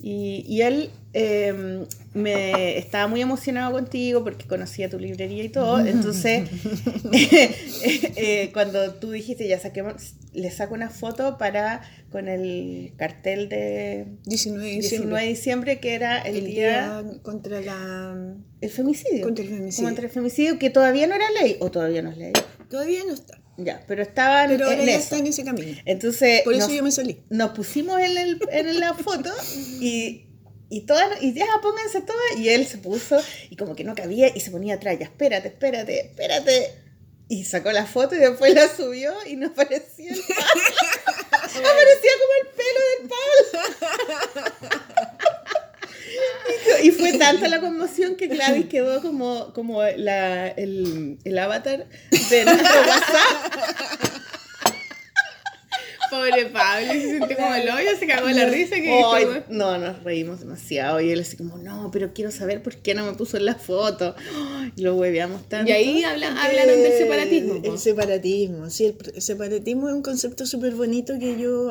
Y, 0.00 0.44
y 0.46 0.62
él 0.62 0.90
eh, 1.14 1.86
me 2.14 2.76
estaba 2.78 3.06
muy 3.06 3.20
emocionado 3.22 3.72
contigo 3.72 4.22
porque 4.24 4.46
conocía 4.46 4.90
tu 4.90 4.98
librería 4.98 5.44
y 5.44 5.48
todo. 5.48 5.80
Entonces, 5.80 6.48
eh, 7.12 8.50
cuando 8.52 8.94
tú 8.94 9.10
dijiste, 9.10 9.48
ya 9.48 9.58
saquemos, 9.58 10.14
le 10.32 10.50
saco 10.50 10.74
una 10.74 10.90
foto 10.90 11.38
para 11.38 11.82
con 12.10 12.28
el 12.28 12.92
cartel 12.96 13.48
de 13.48 14.06
19 14.24 14.64
de 14.64 14.70
19 14.72 14.80
diciembre. 14.80 15.22
de 15.22 15.28
diciembre, 15.28 15.80
que 15.80 15.94
era 15.94 16.20
el, 16.22 16.36
el 16.36 16.46
día, 16.46 17.02
día 17.02 17.22
contra 17.22 17.60
la... 17.60 18.34
el 18.60 18.70
femicidio. 18.70 19.24
Contra 19.24 19.44
el 19.44 19.50
femicidio. 19.50 19.88
Contra 19.88 20.04
el 20.04 20.10
femicidio, 20.10 20.58
que 20.58 20.70
todavía 20.70 21.06
no 21.06 21.14
era 21.14 21.30
ley, 21.42 21.56
o 21.60 21.70
todavía 21.70 22.02
no 22.02 22.10
es 22.10 22.18
ley. 22.18 22.32
Todavía 22.68 23.00
no 23.06 23.14
está. 23.14 23.38
Ya, 23.58 23.82
pero 23.88 24.02
estaban 24.02 24.48
Pero 24.50 24.66
ahora 24.66 24.80
en 24.80 24.86
ya 24.86 24.92
eso. 24.92 25.02
está 25.02 25.18
en 25.18 25.26
ese 25.26 25.44
camino. 25.44 25.76
Entonces, 25.84 26.42
Por 26.42 26.54
eso 26.54 26.68
nos, 26.68 26.76
yo 26.76 26.82
me 26.84 26.92
salí. 26.92 27.18
nos 27.28 27.50
pusimos 27.50 27.98
en, 28.00 28.16
el, 28.16 28.38
en 28.52 28.78
la 28.78 28.94
foto 28.94 29.30
y, 29.80 30.27
y 30.70 30.82
todas, 30.82 31.22
y 31.22 31.32
ya 31.32 31.46
pónganse 31.62 32.02
todas, 32.02 32.36
y 32.36 32.48
él 32.50 32.66
se 32.66 32.78
puso 32.78 33.20
y 33.48 33.56
como 33.56 33.74
que 33.74 33.84
no 33.84 33.94
cabía 33.94 34.30
y 34.34 34.40
se 34.40 34.50
ponía 34.50 34.74
atrás, 34.74 34.98
ya, 34.98 35.06
espérate, 35.06 35.48
espérate, 35.48 36.00
espérate. 36.00 36.74
Y 37.30 37.44
sacó 37.44 37.72
la 37.72 37.84
foto 37.84 38.14
y 38.14 38.18
después 38.18 38.54
la 38.54 38.74
subió 38.74 39.12
y 39.26 39.36
no 39.36 39.52
parecía 39.52 40.12
el 40.12 40.20
Pablo. 40.20 40.62
Aparecía 41.42 42.10
como 42.20 42.34
el 42.40 42.48
pelo 42.56 42.80
del 42.98 43.08
Pablo. 43.08 44.78
Y 46.82 46.90
fue 46.90 47.12
tanta 47.18 47.48
la 47.48 47.60
conmoción 47.60 48.16
que 48.16 48.28
Gladys 48.28 48.66
quedó 48.66 49.02
como, 49.02 49.52
como 49.52 49.82
la, 49.82 50.48
el, 50.48 51.18
el 51.24 51.38
avatar 51.38 51.86
de 52.30 52.44
nuestro 52.44 52.80
WhatsApp. 52.80 54.27
Pobre 56.10 56.46
Pablo, 56.46 56.92
se 56.92 57.18
sintió 57.18 57.36
como 57.36 57.54
el 57.54 57.68
hoyo, 57.68 57.90
se 57.98 58.06
cagó 58.06 58.28
la 58.28 58.46
risa. 58.46 58.76
Que 58.76 59.42
no, 59.48 59.78
nos 59.78 60.02
reímos 60.02 60.40
demasiado. 60.40 61.00
Y 61.00 61.10
él 61.10 61.20
así 61.20 61.36
como, 61.36 61.58
no, 61.58 61.90
pero 61.90 62.12
quiero 62.12 62.30
saber 62.30 62.62
por 62.62 62.76
qué 62.76 62.94
no 62.94 63.04
me 63.04 63.12
puso 63.14 63.36
en 63.36 63.44
la 63.44 63.54
foto. 63.54 64.14
Ay, 64.34 64.72
lo 64.82 64.94
hueveamos 64.96 65.48
tanto. 65.48 65.70
Y 65.70 65.74
ahí 65.74 66.04
habla- 66.04 66.40
hablaron 66.42 66.82
del 66.82 66.92
separatismo. 66.92 67.54
El, 67.56 67.62
po. 67.62 67.72
el 67.72 67.78
separatismo, 67.78 68.70
sí, 68.70 68.86
el, 69.14 69.22
separatismo 69.22 69.88
es 69.88 69.94
un 69.94 70.02
concepto 70.02 70.46
súper 70.46 70.74
bonito 70.74 71.18
que 71.18 71.38
yo 71.38 71.70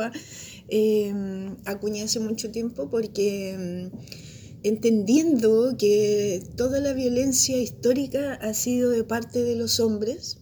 eh, 0.70 1.14
acuñé 1.66 2.04
hace 2.04 2.20
mucho 2.20 2.52
tiempo 2.52 2.90
porque 2.90 3.90
mm, 3.92 3.98
entendiendo 4.64 5.76
que 5.78 6.42
toda 6.56 6.80
la 6.80 6.94
violencia 6.94 7.58
histórica 7.58 8.34
ha 8.36 8.54
sido 8.54 8.90
de 8.90 9.04
parte 9.04 9.44
de 9.44 9.56
los 9.56 9.80
hombres, 9.80 10.40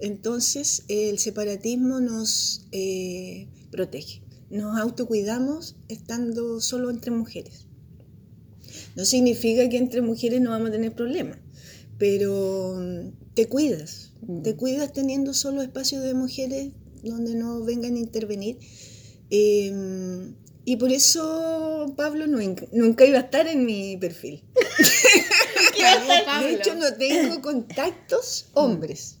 entonces 0.00 0.84
el 0.88 1.18
separatismo 1.18 2.00
nos 2.00 2.66
eh, 2.72 3.48
protege, 3.70 4.22
nos 4.50 4.78
autocuidamos 4.78 5.76
estando 5.88 6.60
solo 6.60 6.90
entre 6.90 7.10
mujeres. 7.10 7.66
No 8.96 9.04
significa 9.04 9.68
que 9.68 9.78
entre 9.78 10.00
mujeres 10.00 10.40
no 10.40 10.50
vamos 10.50 10.68
a 10.68 10.72
tener 10.72 10.94
problemas, 10.94 11.38
pero 11.98 12.76
mm, 12.78 13.34
te 13.34 13.46
cuidas, 13.46 14.08
Mm. 14.22 14.42
te 14.42 14.56
cuidas 14.56 14.92
teniendo 14.92 15.32
solo 15.32 15.62
espacios 15.62 16.02
de 16.02 16.14
mujeres 16.14 16.70
donde 17.02 17.34
no 17.34 17.64
vengan 17.64 17.94
a 17.94 17.98
intervenir. 17.98 18.58
Eh, 19.30 20.32
y 20.64 20.76
por 20.76 20.92
eso 20.92 21.92
Pablo 21.96 22.26
nunca, 22.26 22.66
nunca 22.72 23.06
iba 23.06 23.18
a 23.18 23.22
estar 23.22 23.46
en 23.46 23.64
mi 23.64 23.96
perfil. 23.96 24.44
De 26.42 26.54
hecho, 26.54 26.74
no 26.74 26.92
tengo 26.94 27.40
contactos 27.40 28.48
hombres 28.54 29.17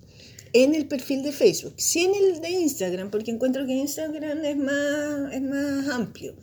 en 0.52 0.74
el 0.74 0.86
perfil 0.86 1.22
de 1.22 1.32
Facebook, 1.32 1.74
sí 1.76 2.04
en 2.04 2.14
el 2.14 2.40
de 2.40 2.50
Instagram, 2.50 3.10
porque 3.10 3.30
encuentro 3.30 3.66
que 3.66 3.72
Instagram 3.72 4.44
es 4.44 4.56
más, 4.56 5.32
es 5.32 5.42
más 5.42 5.88
amplio. 5.88 6.34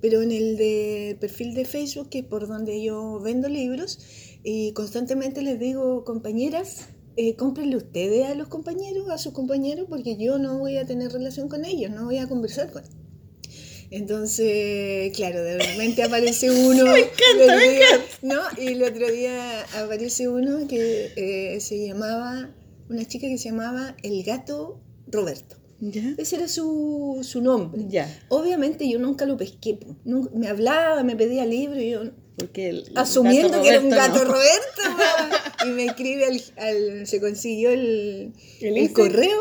Pero 0.00 0.22
en 0.22 0.32
el 0.32 0.56
de 0.56 1.16
perfil 1.20 1.54
de 1.54 1.64
Facebook, 1.64 2.08
que 2.08 2.20
es 2.20 2.24
por 2.24 2.48
donde 2.48 2.82
yo 2.82 3.20
vendo 3.20 3.48
libros, 3.48 3.98
y 4.42 4.72
constantemente 4.72 5.42
les 5.42 5.58
digo, 5.60 6.04
compañeras, 6.04 6.88
eh, 7.16 7.36
cómprenle 7.36 7.76
ustedes 7.76 8.26
a 8.26 8.34
los 8.34 8.48
compañeros, 8.48 9.08
a 9.10 9.18
sus 9.18 9.32
compañeros, 9.32 9.86
porque 9.88 10.16
yo 10.16 10.38
no 10.38 10.58
voy 10.58 10.78
a 10.78 10.86
tener 10.86 11.12
relación 11.12 11.48
con 11.48 11.64
ellos, 11.64 11.90
no 11.90 12.06
voy 12.06 12.18
a 12.18 12.26
conversar 12.26 12.72
con 12.72 12.82
ellos. 12.82 12.96
Entonces, 13.92 15.14
claro, 15.14 15.42
de 15.42 15.58
repente 15.58 16.02
aparece 16.02 16.50
uno. 16.50 16.84
me 16.84 17.00
encanta, 17.00 17.56
me 17.56 17.78
No, 18.22 18.40
y 18.58 18.68
el 18.68 18.82
otro 18.82 19.10
día 19.10 19.62
aparece 19.76 20.28
uno 20.28 20.66
que 20.66 21.12
eh, 21.14 21.60
se 21.60 21.86
llamaba, 21.86 22.50
una 22.92 23.06
chica 23.06 23.26
que 23.28 23.38
se 23.38 23.48
llamaba 23.50 23.96
El 24.02 24.22
Gato 24.24 24.80
Roberto. 25.08 25.56
¿Ya? 25.80 26.14
Ese 26.16 26.36
era 26.36 26.46
su, 26.46 27.18
su 27.22 27.40
nombre. 27.42 27.82
Ya. 27.88 28.06
Obviamente 28.28 28.88
yo 28.88 28.98
nunca 29.00 29.24
lo 29.26 29.36
pesqué. 29.36 29.78
me 30.04 30.46
hablaba, 30.48 31.02
me 31.02 31.16
pedía 31.16 31.44
libros 31.44 31.78
y 31.82 31.90
yo 31.90 32.02
Porque 32.36 32.68
el, 32.68 32.86
el 32.88 32.96
asumiendo 32.98 33.60
que 33.60 33.68
era 33.68 33.80
un 33.80 33.90
gato 33.90 34.24
no. 34.24 34.32
Roberto. 34.32 34.82
y 35.66 35.68
me 35.70 35.86
escribe 35.86 36.26
al, 36.26 36.40
al- 36.58 37.06
se 37.08 37.20
consiguió 37.20 37.70
el, 37.70 38.32
¿El 38.60 38.76
el 38.78 38.92
correo. 38.92 39.40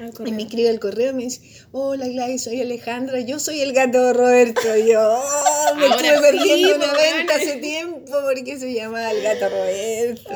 Ah, 0.00 0.10
Y 0.26 0.30
me 0.30 0.42
escribe 0.42 0.68
al 0.68 0.78
correo 0.78 1.10
y 1.10 1.14
me 1.14 1.22
dice, 1.24 1.40
hola 1.72 2.06
Gladys, 2.06 2.44
soy 2.44 2.60
Alejandra, 2.60 3.18
yo 3.20 3.38
soy 3.40 3.60
el 3.62 3.72
gato 3.72 4.12
Roberto. 4.12 4.60
Y 4.76 4.92
yo, 4.92 5.00
"Oh, 5.00 5.74
me 5.74 5.86
Ahora 5.86 5.96
estuve 5.96 6.14
sí, 6.16 6.20
perdiendo 6.38 6.76
una 6.76 6.86
pues, 6.92 7.02
venta 7.16 7.34
weón. 7.34 7.48
hace 7.48 7.56
tiempo 7.60 8.12
porque 8.24 8.58
se 8.60 8.74
llama 8.74 9.10
el 9.10 9.22
gato 9.22 9.48
Roberto. 9.48 10.30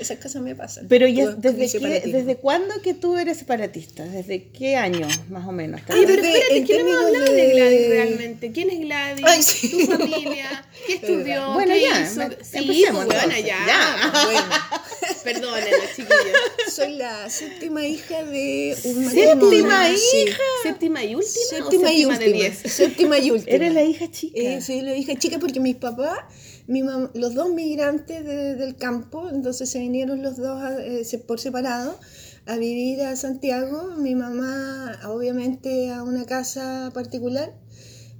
Esas 0.00 0.18
cosas 0.18 0.42
me 0.42 0.54
pasan. 0.56 0.86
Pero 0.88 1.06
ya, 1.06 1.26
Con- 1.26 1.42
con 1.42 1.46
el 1.50 1.56
¿desde, 1.58 1.78
qué. 2.02 2.10
¿desde 2.10 2.36
cuándo 2.36 2.80
que 2.82 2.94
tú 2.94 3.16
eres 3.16 3.38
separatista? 3.38 4.04
¿Desde 4.04 4.44
qué 4.48 4.76
año, 4.76 5.06
más 5.28 5.46
o 5.46 5.52
menos? 5.52 5.80
Ay, 5.88 6.04
pero 6.06 6.22
espérate, 6.22 6.64
¿quién 6.64 6.86
no 6.86 6.92
hemos 6.92 7.06
hablado 7.06 7.32
de... 7.32 7.32
de- 7.46 7.52
Gladys 7.54 7.88
realmente? 7.88 8.52
¿Quién 8.52 8.70
es 8.70 8.80
Gladys? 8.80 9.24
Ay, 9.26 9.42
sí. 9.42 9.68
¿Tu 9.70 9.86
familia? 9.86 10.64
¿Qué 10.86 10.94
estudió? 11.02 11.52
Bueno, 11.52 11.74
¿Qué 11.74 11.82
ya, 11.82 12.00
hizo? 12.02 12.16
me- 12.20 12.30
Sí, 12.42 12.56
empecemos 12.58 13.04
pues, 13.06 13.18
entonces, 13.22 13.44
ya. 13.44 13.58
ya. 13.66 14.12
Bueno, 14.24 14.40
Perdónenme, 15.24 15.70
chiquillos. 15.94 16.74
soy 16.74 16.94
la 16.96 17.28
séptima 17.28 17.84
hija 17.84 18.22
de 18.24 18.76
un 18.84 19.10
¿Séptima 19.10 19.34
matrimonio, 19.34 19.98
sí. 19.98 20.26
¿Séptima 20.62 21.04
y 21.04 21.14
última 21.14 21.30
Séptima 21.50 21.88
o 21.88 21.92
y 21.92 21.96
séptima 21.98 22.18
de 22.18 22.24
última. 22.26 22.32
diez? 22.32 22.58
Séptima 22.72 23.18
y 23.18 23.30
última. 23.30 23.54
Eres 23.56 23.74
la 23.74 23.82
hija 23.84 24.10
chica. 24.10 24.40
Eh, 24.40 24.60
soy 24.62 24.80
la 24.80 24.96
hija 24.96 25.14
chica 25.18 25.38
porque 25.38 25.60
mis 25.60 25.76
papás 25.76 26.18
mi 26.70 26.80
mam- 26.82 27.10
los 27.14 27.34
dos 27.34 27.52
migrantes 27.52 28.24
de- 28.24 28.54
del 28.54 28.76
campo, 28.76 29.28
entonces 29.28 29.68
se 29.68 29.78
vinieron 29.80 30.22
los 30.22 30.36
dos 30.36 30.62
a- 30.62 30.82
eh, 30.84 31.04
por 31.26 31.38
separado 31.40 31.98
a 32.46 32.56
vivir 32.56 33.02
a 33.02 33.16
Santiago. 33.16 33.96
Mi 33.98 34.14
mamá, 34.14 34.98
obviamente, 35.08 35.90
a 35.90 36.02
una 36.02 36.24
casa 36.26 36.90
particular, 36.94 37.52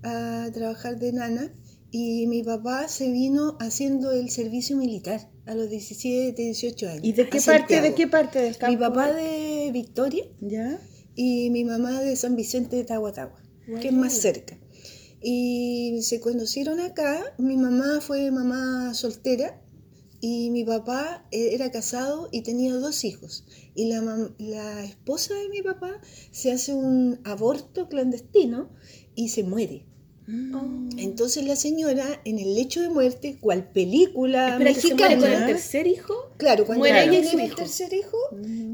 a 0.02 0.48
trabajar 0.52 0.98
de 0.98 1.12
nana. 1.12 1.54
Y 1.92 2.26
mi 2.28 2.42
papá 2.44 2.86
se 2.88 3.10
vino 3.10 3.56
haciendo 3.58 4.12
el 4.12 4.30
servicio 4.30 4.76
militar 4.76 5.28
a 5.46 5.54
los 5.54 5.68
17, 5.70 6.40
18 6.42 6.88
años. 6.88 7.00
¿Y 7.04 7.12
de 7.12 7.28
qué 7.28 7.40
parte, 7.40 7.80
de 7.80 7.94
qué 7.94 8.06
parte 8.06 8.38
del 8.40 8.56
campo? 8.56 8.72
Mi 8.72 8.76
papá 8.78 9.12
de 9.12 9.70
Victoria 9.72 10.24
¿Ya? 10.40 10.78
y 11.16 11.50
mi 11.50 11.64
mamá 11.64 12.00
de 12.00 12.14
San 12.14 12.36
Vicente 12.36 12.76
de 12.76 12.84
Tahuatahua, 12.84 13.42
que 13.80 13.88
es 13.88 13.92
más 13.94 14.12
cerca. 14.12 14.56
Y 15.22 16.00
se 16.02 16.20
conocieron 16.20 16.80
acá, 16.80 17.34
mi 17.38 17.56
mamá 17.56 18.00
fue 18.00 18.30
mamá 18.30 18.94
soltera 18.94 19.60
y 20.20 20.50
mi 20.50 20.64
papá 20.64 21.26
eh, 21.30 21.50
era 21.52 21.70
casado 21.70 22.28
y 22.30 22.42
tenía 22.42 22.74
dos 22.74 23.04
hijos. 23.04 23.44
Y 23.74 23.86
la, 23.86 24.02
la 24.38 24.84
esposa 24.84 25.34
de 25.34 25.48
mi 25.48 25.62
papá 25.62 26.00
se 26.30 26.52
hace 26.52 26.74
un 26.74 27.20
aborto 27.24 27.88
clandestino 27.88 28.70
y 29.14 29.28
se 29.28 29.42
muere. 29.42 29.86
Oh. 30.54 30.88
Entonces 30.96 31.44
la 31.44 31.56
señora 31.56 32.20
en 32.24 32.38
el 32.38 32.54
lecho 32.54 32.80
de 32.80 32.88
muerte, 32.88 33.38
cual 33.40 33.72
película 33.72 34.52
Espera, 34.52 34.74
que 34.74 34.80
se 34.80 34.94
muere 34.94 35.16
con 35.16 35.24
el 35.24 35.30
mexicana, 35.30 35.46
tercer 35.46 35.86
hijo. 35.86 36.14
Claro, 36.36 36.66
cuando 36.66 36.80
Muere 36.80 37.04
ella 37.04 37.28
tiene 37.28 37.46
el 37.46 37.54
tercer 37.54 37.92
hijo, 37.92 38.16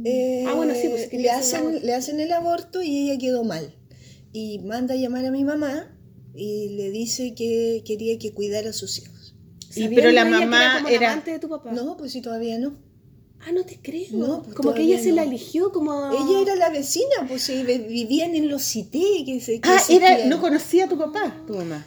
eh, 0.04 0.44
Ah, 0.46 0.54
bueno, 0.54 0.74
sí, 0.74 0.88
pues, 0.88 1.12
le, 1.12 1.30
hacen, 1.30 1.84
le 1.84 1.94
hacen 1.94 2.20
el 2.20 2.32
aborto 2.32 2.82
y 2.82 3.10
ella 3.10 3.18
quedó 3.18 3.42
mal. 3.42 3.74
Y 4.32 4.58
manda 4.60 4.94
a 4.94 4.96
llamar 4.98 5.24
a 5.24 5.30
mi 5.30 5.44
mamá 5.44 5.95
y 6.36 6.70
le 6.76 6.90
dice 6.90 7.34
que 7.34 7.82
quería 7.86 8.18
que 8.18 8.32
cuidara 8.32 8.70
a 8.70 8.72
sus 8.72 8.98
hijos. 8.98 9.34
Y 9.74 9.88
pero 9.88 10.10
la 10.10 10.24
que 10.24 10.30
mamá 10.30 10.84
era- 10.88 11.12
amante 11.12 11.32
de 11.32 11.38
tu 11.38 11.48
papá. 11.48 11.72
No, 11.72 11.96
pues 11.96 12.12
sí, 12.12 12.20
todavía 12.22 12.58
no. 12.58 12.76
Ah, 13.40 13.52
no 13.52 13.64
te 13.64 13.78
creo. 13.80 14.06
No, 14.12 14.42
pues 14.42 14.54
como 14.56 14.72
que 14.74 14.82
ella 14.82 14.98
se 15.00 15.12
la 15.12 15.22
eligió 15.24 15.70
como. 15.70 16.10
Ella 16.12 16.40
era 16.40 16.56
la 16.56 16.70
vecina, 16.70 17.26
pues 17.28 17.46
vivían 17.88 18.34
en 18.34 18.48
los 18.48 18.62
cité. 18.62 19.22
Que 19.24 19.40
se, 19.40 19.60
que 19.60 19.68
Ah, 19.68 19.82
era, 19.90 20.24
no 20.26 20.40
conocía 20.40 20.86
a 20.86 20.88
tu 20.88 20.96
papá, 20.98 21.42
tu 21.46 21.54
mamá. 21.54 21.86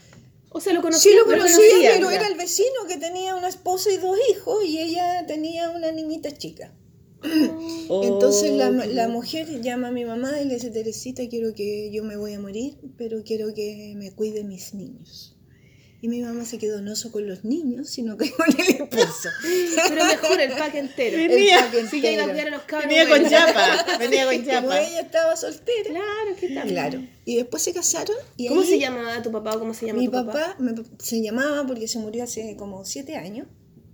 O 0.51 0.61
sea, 0.61 0.73
lo 0.73 0.81
conocía. 0.81 1.11
Sí 1.11 1.17
lo 1.17 1.25
pero- 1.25 1.41
conocía, 1.41 1.57
conocía, 1.69 1.91
pero 1.95 2.09
era 2.11 2.27
el 2.27 2.35
vecino 2.37 2.85
que 2.87 2.97
tenía 2.97 3.35
una 3.35 3.49
esposa 3.49 3.91
y 3.91 3.97
dos 3.97 4.17
hijos 4.31 4.63
y 4.65 4.79
ella 4.79 5.25
tenía 5.27 5.69
una 5.71 5.91
niñita 5.91 6.31
chica. 6.37 6.71
Entonces 7.23 8.51
la, 8.53 8.69
Oh, 8.69 8.85
la 8.93 9.07
mujer 9.07 9.61
llama 9.61 9.89
a 9.89 9.91
mi 9.91 10.05
mamá 10.05 10.39
y 10.41 10.45
le 10.45 10.55
dice, 10.55 10.69
Teresita, 10.69 11.23
quiero 11.29 11.53
que 11.53 11.91
yo 11.91 12.03
me 12.03 12.15
voy 12.17 12.33
a 12.33 12.39
morir, 12.39 12.77
pero 12.97 13.23
quiero 13.23 13.53
que 13.53 13.93
me 13.95 14.11
cuide 14.11 14.43
mis 14.43 14.73
niños. 14.73 15.35
Y 16.01 16.07
mi 16.07 16.21
mamá 16.21 16.45
se 16.45 16.57
quedó 16.59 16.79
no 16.79 16.95
solo 16.95 17.11
con 17.11 17.27
los 17.27 17.43
niños, 17.43 17.89
sino 17.89 18.15
que 18.15 18.31
con 18.37 18.45
el 18.57 18.67
esposo. 18.69 19.27
Pero 19.89 20.05
mejor 20.05 20.39
el 20.39 20.51
pack 20.53 20.75
entero. 20.75 21.17
Venía- 21.17 21.59
El 21.59 21.71
pack 21.81 21.89
Sí, 21.91 21.99
ya 22.01 22.11
iba 22.11 22.23
a 22.23 22.29
entero. 22.29 22.47
a 22.47 22.51
los 22.51 22.61
cabros. 22.63 22.87
Venía 22.87 23.09
con 23.09 23.25
chapa, 23.29 23.97
venía 23.97 24.25
con 24.25 24.35
Como 24.37 24.47
chapa. 24.49 24.81
ella 24.81 25.01
estaba 25.01 25.35
soltera. 25.35 25.89
Claro, 25.89 26.35
¿qué 26.39 26.49
tal? 26.49 26.67
Claro. 26.69 27.01
Y 27.25 27.35
después 27.35 27.63
se 27.63 27.73
casaron. 27.73 28.15
Y 28.37 28.47
¿Cómo 28.47 28.61
ahí 28.61 28.67
se 28.67 28.79
llamaba 28.79 29.21
tu 29.21 29.29
papá 29.29 29.57
o 29.57 29.59
cómo 29.59 29.73
se 29.73 29.87
llama 29.87 29.99
Mi 29.99 30.05
tu 30.05 30.11
papá? 30.13 30.31
papá 30.31 30.55
me- 30.59 30.73
se 30.99 31.21
llamaba 31.21 31.67
porque 31.67 31.89
se 31.89 31.99
murió 31.99 32.23
hace 32.23 32.55
como 32.55 32.85
siete 32.85 33.17
años. 33.17 33.47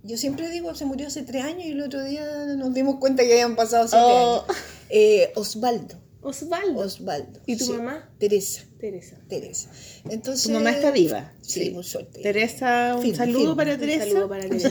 Yo 0.06 0.16
siempre 0.16 0.48
digo 0.50 0.74
se 0.74 0.84
murió 0.84 1.06
hace 1.08 1.22
tres 1.22 1.44
años 1.44 1.64
y 1.66 1.70
el 1.72 1.82
otro 1.82 2.02
día 2.04 2.24
nos 2.56 2.72
dimos 2.72 2.96
cuenta 2.96 3.22
que 3.24 3.32
habían 3.32 3.56
pasado 3.56 3.88
siete 3.88 4.04
Oh. 4.06 4.44
años. 4.44 4.56
Eh, 4.90 5.32
Osvaldo. 5.34 5.96
Osvaldo. 6.22 6.80
Osvaldo. 6.80 7.40
¿Y 7.46 7.56
tu 7.56 7.66
sí. 7.66 7.72
mamá? 7.72 8.08
Teresa. 8.18 8.62
Teresa. 8.80 9.16
Teresa. 9.28 9.70
Entonces, 10.08 10.44
Tu 10.46 10.50
mamá 10.52 10.70
está 10.72 10.90
viva. 10.90 11.32
Sí, 11.40 11.70
por 11.70 11.84
suerte. 11.84 12.20
Teresa, 12.20 12.96
un 12.96 13.14
saludo 13.14 13.54
para 13.56 13.74
Un 13.74 13.80
Teresa. 13.80 14.04
saludo 14.06 14.28
para 14.28 14.42
Teresa. 14.48 14.68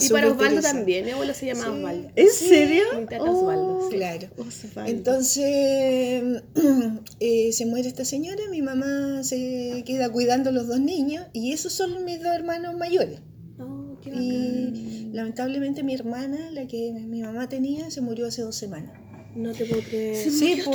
Y 0.00 0.08
para 0.10 0.26
Osvaldo 0.30 0.36
Teresa. 0.56 0.72
también. 0.72 1.04
Mi 1.04 1.10
abuelo 1.12 1.32
se 1.32 1.46
llama 1.46 1.62
Sí. 1.64 1.68
Osvaldo. 1.70 2.08
¿En 2.16 2.28
serio? 2.30 2.82
Mi 2.98 3.06
tata 3.06 3.22
Osvaldo, 3.22 3.88
sí. 3.90 3.96
Claro. 3.96 4.28
Osvaldo. 4.36 4.90
Entonces 4.90 5.44
eh, 7.20 7.52
se 7.52 7.66
muere 7.66 7.88
esta 7.88 8.04
señora, 8.04 8.42
mi 8.50 8.60
mamá 8.62 9.22
se 9.22 9.82
queda 9.86 10.10
cuidando 10.10 10.50
a 10.50 10.52
los 10.52 10.66
dos 10.66 10.80
niños 10.80 11.26
y 11.32 11.52
esos 11.52 11.72
son 11.72 12.04
mis 12.04 12.20
dos 12.22 12.32
hermanos 12.34 12.76
mayores. 12.76 13.20
Y 14.14 15.10
lamentablemente 15.12 15.82
mi 15.82 15.94
hermana, 15.94 16.50
la 16.50 16.66
que 16.66 16.92
mi 16.92 17.22
mamá 17.22 17.48
tenía, 17.48 17.90
se 17.90 18.00
murió 18.00 18.26
hace 18.26 18.42
dos 18.42 18.56
semanas. 18.56 18.92
No 19.34 19.52
te 19.52 19.64
puedo 19.64 19.80
creer. 19.82 20.16
Sí, 20.16 20.60
po. 20.64 20.72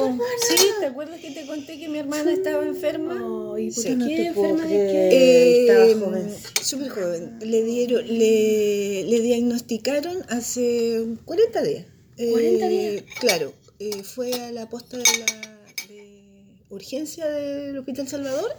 sí, 0.48 0.56
¿te 0.80 0.86
acuerdas 0.86 1.20
que 1.20 1.32
te 1.32 1.46
conté 1.46 1.78
que 1.78 1.90
mi 1.90 1.98
hermana 2.00 2.32
estaba 2.32 2.66
enferma? 2.66 3.22
Oh, 3.26 3.58
¿Y 3.58 3.70
por 3.70 3.84
Sí. 3.84 3.90
qué 3.90 3.96
No 3.98 4.08
te 4.08 4.32
puedo 4.34 4.50
enferma 4.52 4.64
de 4.72 4.78
qué? 4.78 5.10
Eh, 5.12 5.62
estaba 5.68 5.86
Eh, 5.86 5.94
joven. 5.96 6.30
Súper 6.64 6.90
joven. 6.90 7.40
Le 7.42 7.64
dieron, 7.64 8.08
le, 8.08 9.04
le 9.04 9.20
diagnosticaron 9.22 10.18
hace 10.30 11.04
40 11.26 11.64
días. 11.64 11.86
40 12.16 12.66
Eh, 12.66 12.70
días. 12.70 13.04
Claro, 13.20 13.52
eh, 13.80 14.04
fue 14.04 14.34
a 14.34 14.52
la 14.54 14.70
posta 14.70 14.98
de 14.98 15.04
la 15.04 15.86
de 15.90 16.46
urgencia 16.70 17.26
del 17.28 17.78
Hospital 17.78 18.08
Salvador 18.08 18.52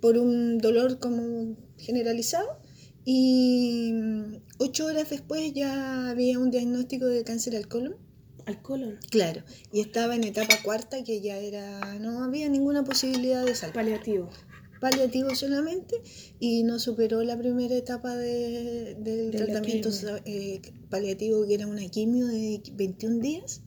por 0.00 0.18
un 0.18 0.58
dolor 0.58 0.98
como 0.98 1.56
generalizado 1.78 2.58
y 3.04 3.92
mm, 3.92 4.36
ocho 4.58 4.86
horas 4.86 5.10
después 5.10 5.52
ya 5.52 6.10
había 6.10 6.38
un 6.38 6.50
diagnóstico 6.50 7.06
de 7.06 7.24
cáncer 7.24 7.56
al 7.56 7.68
colon. 7.68 7.96
Al 8.46 8.60
colon. 8.62 8.98
Claro, 9.10 9.42
y 9.72 9.80
estaba 9.80 10.16
en 10.16 10.24
etapa 10.24 10.54
cuarta 10.64 11.02
que 11.04 11.20
ya 11.20 11.38
era, 11.38 11.98
no 12.00 12.24
había 12.24 12.48
ninguna 12.48 12.82
posibilidad 12.84 13.44
de 13.44 13.54
salvar 13.54 13.74
Paliativo. 13.84 14.30
paliativo 14.80 15.34
solamente 15.36 16.02
y 16.40 16.64
no 16.64 16.80
superó 16.80 17.22
la 17.22 17.38
primera 17.38 17.76
etapa 17.76 18.16
de- 18.16 18.96
del 18.98 19.30
De 19.30 19.38
tratamiento 19.38 19.90
eh, 20.24 20.60
paliativo 20.90 21.46
que 21.46 21.54
era 21.54 21.68
una 21.68 21.86
quimio 21.88 22.26
de 22.26 22.60
21 22.74 23.20
días. 23.20 23.60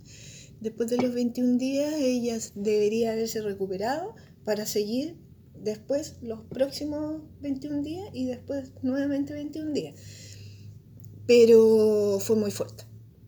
Después 0.60 0.90
de 0.90 0.98
los 0.98 1.14
21 1.14 1.58
días 1.58 1.94
ella 1.98 2.38
debería 2.56 3.14
haberse 3.14 3.42
recuperado 3.42 4.14
para 4.44 4.66
seguir 4.66 5.16
después 5.66 6.16
los 6.22 6.40
próximos 6.46 7.22
21 7.42 7.82
días 7.84 8.08
y 8.14 8.26
después 8.28 8.72
nuevamente 8.84 9.34
21 9.34 9.74
días. 9.74 9.96
Pero 11.28 12.20
fue 12.22 12.36
muy 12.36 12.52
fuerte 12.52 12.84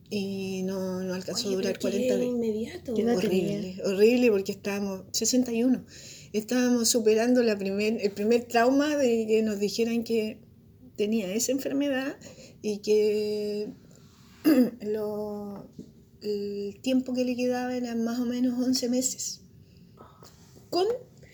y 0.09 0.61
no, 0.63 1.01
no 1.03 1.13
alcanzó 1.13 1.47
a 1.47 1.47
Oye, 1.47 1.55
durar 1.57 1.73
pero 1.79 1.91
qué 1.91 2.07
40 2.07 2.15
días. 2.15 2.29
inmediato. 2.29 2.93
¿Qué 2.93 3.01
edad 3.01 3.17
Horrible, 3.17 3.81
horrible 3.83 4.31
porque 4.31 4.51
estábamos, 4.53 5.01
61, 5.11 5.83
estábamos 6.31 6.87
superando 6.87 7.41
la 7.43 7.57
primer, 7.57 7.99
el 8.01 8.11
primer 8.11 8.43
trauma 8.45 8.95
de 8.95 9.25
que 9.27 9.41
nos 9.41 9.59
dijeran 9.59 10.03
que 10.03 10.39
tenía 10.95 11.33
esa 11.33 11.51
enfermedad 11.51 12.15
y 12.61 12.77
que 12.79 13.69
lo- 14.81 15.67
el 16.21 16.79
tiempo 16.81 17.13
que 17.13 17.25
le 17.25 17.35
quedaba 17.35 17.75
eran 17.75 18.03
más 18.03 18.19
o 18.19 18.25
menos 18.25 18.59
11 18.63 18.89
meses. 18.89 19.41
Con 20.69 20.85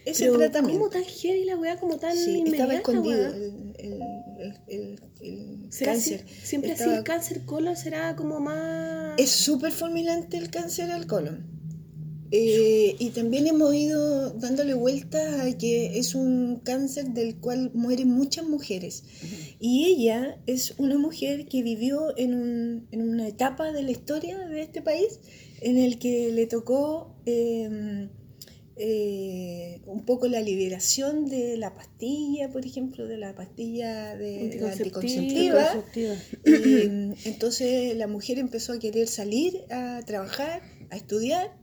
ese 0.05 0.25
Pero, 0.25 0.37
tratamiento. 0.37 0.79
¿Cómo 0.79 0.89
tan 0.91 1.03
heavy 1.03 1.45
la 1.45 1.55
weá? 1.57 1.77
Como 1.79 1.97
tan 1.97 2.15
Sí, 2.15 2.37
inmediata, 2.39 2.73
estaba 2.73 2.73
escondido 2.75 3.27
el, 3.27 3.73
el- 3.79 4.01
el- 4.39 4.59
el- 4.67 4.99
el 5.21 5.71
¿Será 5.71 5.93
cáncer. 5.93 6.25
Siempre 6.43 6.71
así 6.73 6.89
el 6.89 7.03
cáncer 7.03 7.45
colon 7.45 7.75
será 7.75 8.15
como 8.15 8.39
más... 8.39 9.19
Es 9.19 9.29
súper 9.31 9.71
fulminante 9.71 10.37
el 10.37 10.49
cáncer 10.49 10.91
al 10.91 11.07
colon. 11.07 11.51
Eh, 12.35 12.95
y 12.97 13.11
también 13.11 13.45
hemos 13.45 13.75
ido 13.75 14.31
dándole 14.31 14.73
vuelta 14.73 15.43
a 15.43 15.55
que 15.55 15.99
es 15.99 16.15
un 16.15 16.61
cáncer 16.63 17.09
del 17.13 17.35
cual 17.39 17.69
mueren 17.75 18.09
muchas 18.09 18.45
mujeres. 18.47 19.03
Y 19.59 19.85
ella 19.85 20.39
es 20.47 20.73
una 20.79 20.97
mujer 20.97 21.45
que 21.45 21.61
vivió 21.61 22.17
en, 22.17 22.33
un- 22.33 22.87
en 22.91 23.07
una 23.07 23.27
etapa 23.27 23.71
de 23.71 23.83
la 23.83 23.91
historia 23.91 24.39
de 24.39 24.61
este 24.63 24.81
país 24.81 25.19
en 25.61 25.77
el 25.77 25.99
que 25.99 26.31
le 26.31 26.47
tocó 26.47 27.15
eh, 27.27 28.09
eh, 28.75 29.81
un 29.85 30.03
poco 30.03 30.27
la 30.27 30.41
liberación 30.41 31.27
de 31.27 31.57
la 31.57 31.75
pastilla, 31.75 32.49
por 32.49 32.65
ejemplo, 32.65 33.05
de 33.05 33.17
la 33.17 33.35
pastilla 33.35 34.15
de 34.15 34.57
la 34.59 34.71
Anticonceptiva. 34.71 35.85
mm, 36.45 37.13
entonces 37.25 37.95
la 37.95 38.07
mujer 38.07 38.39
empezó 38.39 38.73
a 38.73 38.79
querer 38.79 39.07
salir 39.07 39.63
a 39.69 40.01
trabajar, 40.05 40.63
a 40.89 40.95
estudiar, 40.95 41.55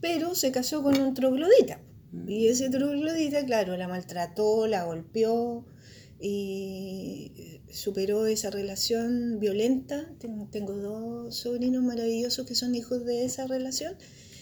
pero 0.00 0.34
se 0.34 0.52
casó 0.52 0.82
con 0.82 1.00
un 1.00 1.14
troglodita. 1.14 1.80
Y 2.26 2.46
ese 2.46 2.70
troglodita, 2.70 3.44
claro, 3.44 3.76
la 3.76 3.88
maltrató, 3.88 4.66
la 4.66 4.84
golpeó 4.84 5.66
y 6.20 7.60
superó 7.72 8.26
esa 8.26 8.50
relación 8.50 9.40
violenta. 9.40 10.08
Tengo, 10.18 10.48
tengo 10.50 10.72
dos 10.74 11.36
sobrinos 11.36 11.82
maravillosos 11.82 12.46
que 12.46 12.54
son 12.54 12.74
hijos 12.74 13.04
de 13.04 13.24
esa 13.24 13.46
relación. 13.46 13.96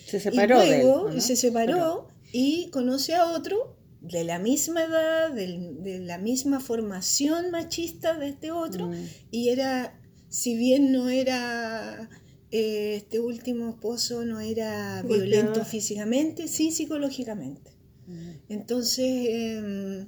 Se 0.08 0.18
separó 0.20 0.64
y 0.64 0.68
de 0.68 0.76
él, 0.76 0.82
luego 0.82 1.20
se 1.20 1.36
separó 1.36 2.08
y 2.32 2.68
conoce 2.70 3.14
a 3.14 3.26
otro 3.32 3.76
de 4.00 4.24
la 4.24 4.38
misma 4.38 4.84
edad, 4.84 5.32
del- 5.32 5.82
de 5.82 5.98
la 6.00 6.18
misma 6.18 6.60
formación 6.60 7.50
machista 7.50 8.16
de 8.18 8.28
este 8.28 8.50
otro, 8.50 8.88
Mm. 8.88 8.94
y 9.30 9.48
era, 9.50 10.00
si 10.28 10.56
bien 10.56 10.92
no 10.92 11.08
era, 11.08 12.08
eh, 12.50 12.94
este 12.96 13.20
último 13.20 13.68
esposo 13.70 14.24
no 14.24 14.40
era 14.40 15.02
Golpeador. 15.02 15.26
violento 15.26 15.64
físicamente, 15.64 16.48
sí 16.48 16.70
psicológicamente. 16.72 17.72
Mm. 18.06 18.30
Entonces, 18.48 19.04
eh, 19.06 20.06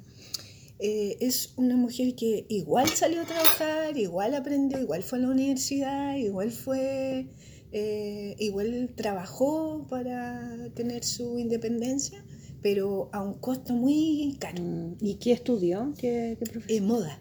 eh, 0.79 1.17
es 1.21 1.53
una 1.57 1.77
mujer 1.77 2.15
que 2.15 2.47
igual 2.49 2.89
salió 2.89 3.21
a 3.21 3.25
trabajar, 3.27 3.99
igual 3.99 4.35
aprendió, 4.35 4.79
igual 4.81 5.03
fue 5.03 5.19
a 5.19 5.23
la 5.23 5.29
universidad, 5.29 6.17
igual 6.17 6.51
fue, 6.53 7.29
eh, 7.73 8.37
igual 8.39 8.93
trabajó 8.97 9.87
para 9.89 10.69
tener 10.75 11.05
su 11.05 11.39
independencia, 11.39 12.25
pero 12.63 13.09
a 13.13 13.23
un 13.23 13.35
costo 13.35 13.75
muy 13.75 14.37
caro. 14.41 14.63
Mm, 14.63 14.97
¿Y 15.01 15.15
qué 15.17 15.33
estudió? 15.33 15.93
¿Qué, 15.97 16.37
qué 16.39 16.47
profesión? 16.51 16.85
Eh, 16.85 16.87
moda. 16.87 17.21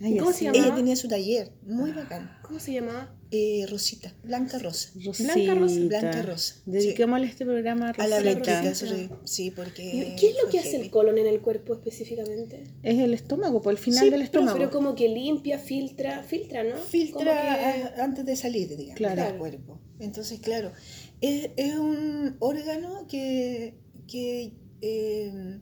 Ay, 0.00 0.16
¿Cómo 0.16 0.30
así. 0.30 0.40
se 0.40 0.44
llama? 0.46 0.58
Ella 0.58 0.74
tenía 0.74 0.96
su 0.96 1.08
taller, 1.08 1.52
muy 1.62 1.92
bacán. 1.92 2.30
¿Cómo 2.42 2.58
se 2.58 2.72
llamaba? 2.72 3.14
Eh, 3.32 3.64
Rosita, 3.70 4.12
Blanca 4.24 4.58
Rosa. 4.58 4.90
Blanca 4.94 5.14
Rosa. 5.14 5.54
Rosita. 5.54 6.00
Blanca 6.00 6.22
Rosa, 6.22 6.54
sí. 6.56 6.60
Dediquémosle 6.66 7.26
este 7.26 7.44
programa 7.44 7.90
a 7.90 8.02
A 8.02 8.06
la 8.08 8.18
Rosita. 8.20 8.22
Blanquita, 8.22 8.62
Rosita. 8.70 8.96
sí, 8.96 9.08
sí, 9.24 9.50
porque... 9.52 10.16
¿Qué 10.18 10.30
es 10.30 10.34
lo 10.42 10.50
que 10.50 10.58
hace 10.58 10.72
heavy. 10.72 10.84
el 10.86 10.90
colon 10.90 11.16
en 11.18 11.26
el 11.28 11.40
cuerpo 11.40 11.74
específicamente? 11.74 12.64
Es 12.82 12.98
el 12.98 13.14
estómago, 13.14 13.62
por 13.62 13.72
el 13.72 13.78
final 13.78 14.04
Sí, 14.04 14.10
del 14.10 14.22
estómago. 14.22 14.58
pero 14.58 14.70
como 14.70 14.96
que 14.96 15.08
limpia, 15.08 15.58
filtra, 15.60 16.24
filtra, 16.24 16.64
¿no? 16.64 16.70
Como 16.70 16.82
que- 16.82 16.88
filtra 16.90 17.54
a- 17.98 18.02
antes 18.04 18.26
de 18.26 18.34
salir, 18.34 18.68
digamos, 18.76 18.96
Claro. 18.96 19.22
del 19.22 19.36
cuerpo. 19.36 19.80
Entonces, 20.00 20.40
claro, 20.40 20.72
es, 21.20 21.50
es 21.56 21.76
un 21.76 22.36
órgano 22.40 23.06
que, 23.06 23.74
que 24.08 24.54
eh, 24.82 25.60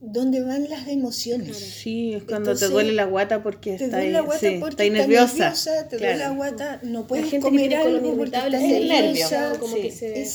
donde 0.00 0.42
van 0.42 0.68
las 0.70 0.88
emociones. 0.88 1.56
Sí, 1.56 2.14
es 2.14 2.22
cuando 2.24 2.50
Entonces, 2.52 2.68
te 2.68 2.72
duele 2.72 2.92
la 2.92 3.04
guata 3.04 3.42
porque 3.42 3.76
Te 3.76 3.84
está 3.84 3.98
duele 3.98 4.12
la 4.12 4.20
guata 4.22 4.40
sí, 4.40 4.56
porque 4.58 4.70
está 4.88 4.98
nerviosa. 4.98 5.34
nerviosa, 5.34 5.88
te 5.88 5.98
duele 5.98 6.14
Claro. 6.14 6.30
la 6.30 6.36
guata, 6.36 6.80
no 6.82 7.00
La 7.00 7.06
puedes 7.06 7.30
gente 7.30 7.46
comer 7.46 7.74
algo 7.74 8.16
porque 8.16 8.36
estás 8.36 8.50
nerviosa. 8.62 9.52
como 9.60 9.76
sí. 9.76 9.82
que 9.82 9.90
se... 9.92 10.22
Es 10.22 10.34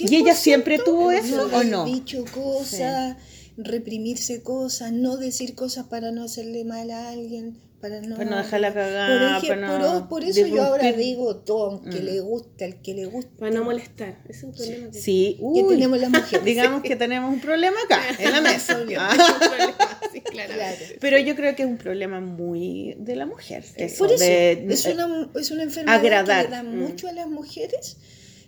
¿Y 0.00 0.16
ella 0.16 0.32
100% 0.32 0.36
siempre 0.36 0.78
tuvo 0.78 1.10
eso 1.10 1.48
o 1.50 1.64
no? 1.64 1.86
dicho 1.86 2.22
cosas, 2.34 3.16
reprimirse 3.58 4.42
cosas, 4.42 4.92
no 4.92 5.16
decir 5.16 5.54
cosas 5.54 5.86
para 5.86 6.10
no 6.12 6.22
hacerle 6.24 6.64
mal 6.64 6.90
a 6.90 7.10
alguien, 7.10 7.58
para 7.80 8.00
no, 8.00 8.16
Para 8.16 8.30
no 8.30 8.36
dejarla 8.38 8.74
cagar, 8.74 9.40
Por, 9.40 9.48
para 9.48 9.78
no 9.78 10.08
por- 10.08 10.24
eso 10.24 10.46
yo 10.46 10.64
ahora 10.64 10.90
digo 10.92 11.36
todo, 11.36 11.70
aunque 11.70 12.00
Mm. 12.00 12.04
le 12.04 12.20
guste, 12.20 12.64
al 12.64 12.82
que 12.82 12.94
le 12.94 13.06
guste. 13.06 13.30
Para 13.38 13.52
no 13.52 13.62
molestar. 13.64 14.18
Es 14.28 14.42
un 14.42 14.52
problema 14.52 14.90
que... 14.90 15.00
Sí, 15.00 15.38
que 15.54 15.64
tenemos 15.68 16.00
las 16.00 16.10
mujeres. 16.10 16.44
digamos 16.44 16.82
que 16.82 16.96
tenemos 16.96 17.32
un 17.32 17.40
problema 17.40 17.76
acá, 17.84 18.00
en 18.18 18.32
la 18.32 18.40
mesa. 18.40 18.78
Sí. 20.12 20.20
Claro. 20.22 20.54
Pero 21.00 21.18
yo 21.18 21.36
creo 21.36 21.54
que 21.54 21.62
es 21.62 21.68
un 21.68 21.76
problema 21.78 22.20
muy 22.20 22.94
de 22.98 23.14
la 23.16 23.26
mujer. 23.26 23.64
Eso, 23.76 23.98
Por 24.04 24.12
eso, 24.12 24.24
de- 24.24 24.66
es, 24.70 24.86
una, 24.86 25.30
es 25.38 25.50
una 25.50 25.62
enfermedad 25.62 25.96
agradar. 26.00 26.44
que 26.46 26.50
le 26.50 26.56
da 26.56 26.62
Mm. 26.62 26.76
mucho 26.78 27.08
a 27.08 27.12
las 27.12 27.28
mujeres 27.28 27.96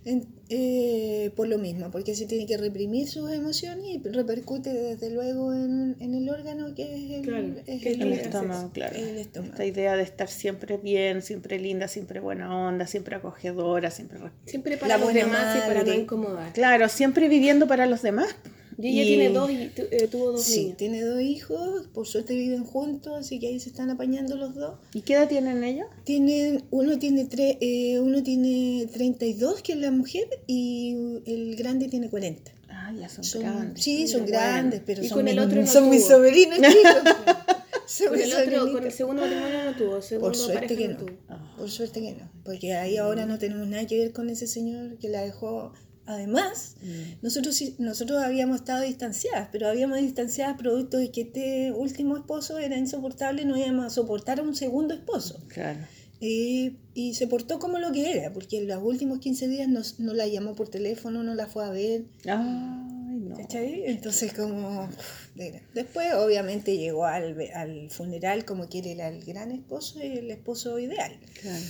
eh, 0.04 1.30
por 1.36 1.46
lo 1.48 1.58
mismo, 1.58 1.90
porque 1.90 2.14
se 2.14 2.26
tiene 2.26 2.46
que 2.46 2.56
reprimir 2.56 3.08
sus 3.08 3.30
emociones 3.30 3.84
y 3.86 3.98
repercute 4.02 4.72
desde 4.72 5.10
luego 5.10 5.52
en, 5.52 5.96
en 6.00 6.14
el 6.14 6.28
órgano 6.28 6.74
que 6.74 6.82
es 6.94 7.10
el, 7.18 7.22
Claro, 7.22 7.46
es 7.66 7.82
que 7.82 7.92
el 7.92 8.12
estómago, 8.14 8.70
claro. 8.72 8.96
el 8.96 9.18
estómago. 9.18 9.52
Esta 9.52 9.64
idea 9.66 9.96
de 9.96 10.02
estar 10.02 10.28
siempre 10.28 10.76
bien, 10.78 11.22
siempre 11.22 11.58
linda, 11.58 11.86
siempre 11.88 12.20
buena 12.20 12.56
onda, 12.56 12.86
siempre 12.86 13.16
acogedora, 13.16 13.90
siempre... 13.90 14.18
re- 14.18 14.30
Siempre 14.46 14.74
La 14.74 14.80
para 14.80 14.96
los 14.98 15.04
buena 15.04 15.26
demás 15.26 15.56
y 15.56 15.68
para 15.68 15.82
no 15.84 15.92
incomodar. 15.92 16.52
Claro, 16.52 16.88
siempre 16.88 17.28
viviendo 17.28 17.66
para 17.68 17.86
los 17.86 18.02
demás. 18.02 18.34
Y 18.82 18.88
ella 18.88 19.02
Y- 19.02 19.06
tiene 19.06 19.28
dos 19.30 19.50
eh, 19.50 20.08
tuvo 20.10 20.32
dos 20.32 20.42
Sí, 20.44 20.60
niños. 20.62 20.76
tiene 20.78 21.02
dos 21.02 21.20
hijos, 21.20 21.86
por 21.92 22.06
suerte 22.06 22.34
viven 22.34 22.64
juntos, 22.64 23.12
así 23.18 23.38
que 23.38 23.48
ahí 23.48 23.60
se 23.60 23.68
están 23.68 23.90
apañando 23.90 24.36
los 24.36 24.54
dos. 24.54 24.78
¿Y 24.94 25.02
qué 25.02 25.14
edad 25.14 25.28
tienen 25.28 25.62
ellos? 25.64 25.86
Tienen, 26.04 26.64
uno 26.70 26.98
tiene 26.98 27.28
tre- 27.28 27.58
eh, 27.60 27.98
uno 28.00 28.22
tiene 28.22 28.86
32, 28.92 29.62
que 29.62 29.72
es 29.72 29.78
la 29.78 29.90
mujer, 29.90 30.26
y 30.46 30.96
el 31.26 31.56
grande 31.56 31.88
tiene 31.88 32.08
40. 32.08 32.52
Ah, 32.68 32.92
ya 32.98 33.08
son, 33.08 33.24
Son- 33.24 33.42
grandes. 33.42 33.84
sí, 33.84 34.08
son 34.08 34.22
Bueno. 34.22 34.38
grandes, 34.38 34.82
pero 34.86 35.02
Y 35.04 35.08
son, 35.08 35.18
con 35.18 35.28
el 35.28 35.36
mis- 35.36 35.44
otro 35.46 35.60
no 35.60 35.66
son 35.66 35.90
mis 35.90 36.04
sobrinos 36.06 36.58
chicos. 36.58 38.08
Con 38.08 38.18
el 38.20 38.32
otro, 38.32 38.72
con 38.72 38.84
el 38.84 38.92
segundo 38.92 39.22
matrimonio 39.22 39.64
no 39.64 39.76
tuvo, 39.76 40.00
segundo 40.00 40.28
Por 40.28 40.36
suerte 40.36 40.76
que 40.76 40.88
no 40.88 40.94
no. 40.94 40.98
tuvo. 41.00 41.10
Por 41.58 41.70
suerte 41.70 42.00
que 42.00 42.12
no. 42.12 42.30
Porque 42.44 42.74
ahí 42.74 42.96
ahora 42.96 43.26
no 43.26 43.38
tenemos 43.38 43.66
nada 43.66 43.86
que 43.86 43.98
ver 43.98 44.12
con 44.12 44.30
ese 44.30 44.46
señor 44.46 44.96
que 44.98 45.08
la 45.08 45.22
dejó. 45.22 45.72
Además, 46.10 46.74
Mm. 46.82 47.22
nosotros 47.22 47.62
nosotros 47.78 48.22
habíamos 48.22 48.56
estado 48.60 48.82
distanciadas, 48.82 49.48
pero 49.52 49.68
habíamos 49.68 49.98
distanciadas 49.98 50.56
producto 50.58 50.96
de 50.98 51.10
que 51.10 51.22
este 51.22 51.72
último 51.72 52.16
esposo 52.16 52.58
era 52.58 52.76
insoportable, 52.76 53.44
no 53.44 53.56
íbamos 53.56 53.86
a 53.86 53.90
soportar 53.90 54.40
a 54.40 54.42
un 54.42 54.54
segundo 54.54 54.94
esposo. 54.94 55.40
Claro. 55.48 55.78
Eh, 56.22 56.76
y 56.94 57.14
se 57.14 57.26
portó 57.26 57.58
como 57.58 57.78
lo 57.78 57.92
que 57.92 58.10
era, 58.18 58.30
porque 58.32 58.58
en 58.58 58.68
los 58.68 58.82
últimos 58.82 59.20
15 59.20 59.48
días 59.48 59.68
nos- 59.68 59.98
no 60.00 60.12
la 60.12 60.26
llamó 60.26 60.54
por 60.54 60.68
teléfono, 60.68 61.22
no 61.22 61.34
la 61.34 61.46
fue 61.46 61.64
a 61.64 61.70
ver. 61.70 62.04
Ay, 62.26 63.16
no. 63.20 63.36
¿Cachai? 63.36 63.84
Entonces 63.86 64.32
como... 64.34 64.88
de- 65.34 65.62
Después 65.74 66.12
obviamente 66.14 66.76
llegó 66.76 67.06
al, 67.06 67.36
al 67.54 67.90
funeral 67.90 68.44
como 68.44 68.68
que 68.68 68.80
él 68.80 68.86
era 68.88 69.08
el 69.08 69.24
gran 69.24 69.50
esposo 69.52 69.98
y 69.98 70.18
el 70.18 70.30
esposo 70.30 70.78
ideal. 70.78 71.12
Claro. 71.40 71.64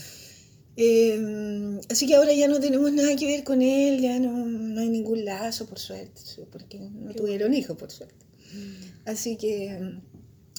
Eh, 0.82 1.78
así 1.90 2.06
que 2.06 2.14
ahora 2.14 2.32
ya 2.32 2.48
no 2.48 2.58
tenemos 2.58 2.90
nada 2.90 3.14
que 3.14 3.26
ver 3.26 3.44
con 3.44 3.60
él, 3.60 4.00
ya 4.00 4.18
no, 4.18 4.46
no 4.46 4.80
hay 4.80 4.88
ningún 4.88 5.26
lazo, 5.26 5.66
por 5.66 5.78
suerte, 5.78 6.22
porque 6.50 6.78
no 6.78 7.12
tuvieron 7.12 7.52
hijos, 7.52 7.76
por 7.76 7.90
suerte. 7.90 8.24
Así 9.04 9.36
que 9.36 9.78
mm, 9.78 10.00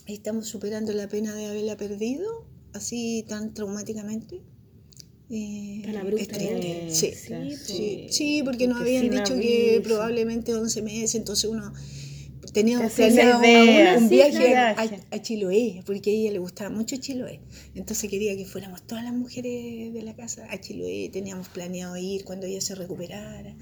estamos 0.05 0.45
superando 0.45 0.93
la 0.93 1.07
pena 1.07 1.33
de 1.33 1.47
haberla 1.47 1.75
perdido, 1.75 2.45
así 2.73 3.25
tan 3.27 3.55
traumáticamente. 3.55 4.41
Eh, 5.31 5.81
es 6.17 6.27
triste. 6.27 6.87
Sí, 6.91 7.13
sí, 7.15 8.07
sí, 8.11 8.41
porque 8.43 8.67
nos 8.67 8.77
Porque 8.77 8.97
habían 8.97 9.09
dicho 9.09 9.35
que 9.39 9.81
probablemente 9.83 10.53
11 10.53 10.83
meses, 10.83 11.15
entonces 11.15 11.49
uno 11.49 11.73
teníamos 12.53 12.93
Te 12.93 13.05
haces 13.05 13.15
la 13.15 13.39
planeado 13.39 13.99
un 13.99 14.09
viaje 14.09 14.55
a, 14.55 14.75
a 15.11 15.21
Chiloé, 15.21 15.83
porque 15.85 16.09
a 16.09 16.13
ella 16.13 16.31
le 16.31 16.39
gustaba 16.39 16.69
mucho 16.69 16.95
Chiloé. 16.97 17.39
Entonces 17.75 18.09
quería 18.09 18.35
que 18.35 18.45
fuéramos 18.45 18.83
todas 18.83 19.03
las 19.03 19.13
mujeres 19.13 19.93
de 19.93 20.01
la 20.01 20.15
casa 20.15 20.47
a 20.49 20.59
Chiloé, 20.59 21.09
teníamos 21.11 21.49
planeado 21.49 21.95
ir 21.97 22.23
cuando 22.25 22.47
ella 22.47 22.61
se 22.61 22.75
recuperara, 22.75 23.55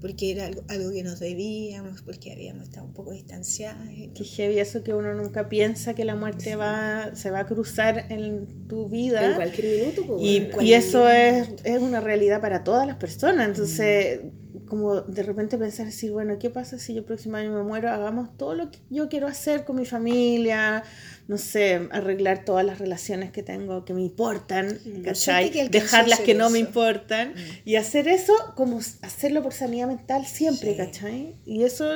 porque 0.00 0.32
era 0.32 0.46
algo, 0.46 0.62
algo 0.68 0.92
que 0.92 1.02
nos 1.02 1.18
debíamos, 1.18 2.02
porque 2.02 2.30
habíamos 2.32 2.64
estado 2.64 2.86
un 2.86 2.92
poco 2.92 3.12
distanciadas. 3.12 3.88
Qué 4.14 4.24
heavy 4.24 4.58
eso 4.58 4.82
que 4.82 4.92
uno 4.92 5.14
nunca 5.14 5.48
piensa 5.48 5.94
que 5.94 6.04
la 6.04 6.14
muerte 6.14 6.56
va, 6.56 7.14
se 7.14 7.30
va 7.30 7.40
a 7.40 7.46
cruzar 7.46 8.06
en 8.10 8.68
tu 8.68 8.88
vida. 8.88 9.30
En 9.30 9.34
cualquier 9.36 9.80
minuto, 9.80 10.06
pues, 10.06 10.22
Y, 10.22 10.50
y 10.60 10.74
eso 10.74 11.08
es, 11.08 11.48
es 11.64 11.80
una 11.80 12.00
realidad 12.00 12.40
para 12.42 12.64
todas 12.64 12.86
las 12.86 12.96
personas. 12.96 13.48
Entonces, 13.48 14.20
como 14.66 15.02
de 15.02 15.22
repente 15.22 15.58
pensar, 15.58 15.86
decir, 15.86 16.12
bueno, 16.12 16.38
¿qué 16.38 16.50
pasa 16.50 16.78
si 16.78 16.94
yo 16.94 17.04
próximo 17.04 17.36
año 17.36 17.52
me 17.52 17.62
muero? 17.62 17.90
Hagamos 17.90 18.36
todo 18.36 18.54
lo 18.54 18.70
que 18.70 18.78
yo 18.90 19.08
quiero 19.08 19.26
hacer 19.26 19.64
con 19.64 19.76
mi 19.76 19.84
familia, 19.84 20.82
no 21.26 21.38
sé, 21.38 21.88
arreglar 21.90 22.44
todas 22.44 22.66
las 22.66 22.78
relaciones 22.78 23.32
que 23.32 23.42
tengo 23.42 23.84
que 23.86 23.94
me 23.94 24.02
importan, 24.02 24.78
¿cachai? 25.04 25.50
que 25.50 25.62
alcancé 25.62 25.78
Dejar 25.84 26.06
las 26.08 26.20
que 26.20 26.34
no 26.34 26.50
me 26.50 26.58
importan 26.58 27.32
y 27.64 27.76
hacer 27.76 28.08
eso 28.08 28.34
como 28.56 28.78
hacerlo 29.00 29.42
por 29.42 29.54
sanidad 29.54 29.86
mental 29.88 30.26
siempre, 30.26 30.72
Sí. 30.72 30.76
¿cachai? 30.76 31.34
Y 31.46 31.62
eso 31.62 31.86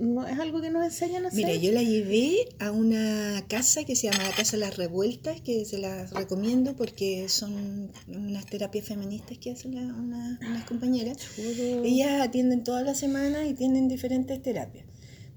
no 0.00 0.26
es 0.26 0.38
algo 0.40 0.60
que 0.60 0.70
nos 0.70 0.84
enseñan 0.84 1.24
a 1.24 1.28
hacer. 1.28 1.46
Mira, 1.46 1.54
yo 1.54 1.70
la 1.70 1.82
llevé 1.82 2.48
a 2.58 2.72
una 2.72 3.44
casa 3.48 3.84
que 3.84 3.94
se 3.94 4.10
llama 4.10 4.24
la 4.24 4.34
Casa 4.34 4.56
Las 4.56 4.76
Revueltas, 4.76 5.40
que 5.40 5.64
se 5.64 5.78
las 5.78 6.10
recomiendo 6.12 6.74
porque 6.74 7.28
son 7.28 7.92
unas 8.08 8.46
terapias 8.46 8.84
feministas 8.86 9.38
que 9.38 9.52
hacen 9.52 9.74
la- 9.76 9.94
una- 9.94 10.40
unas 10.48 10.64
compañeras. 10.64 11.18
Ellas 11.38 12.20
atienden 12.20 12.64
todas 12.64 12.84
las 12.84 12.98
semanas 12.98 13.46
y 13.48 13.54
tienen 13.54 13.86
diferentes 13.86 14.42
terapias. 14.42 14.86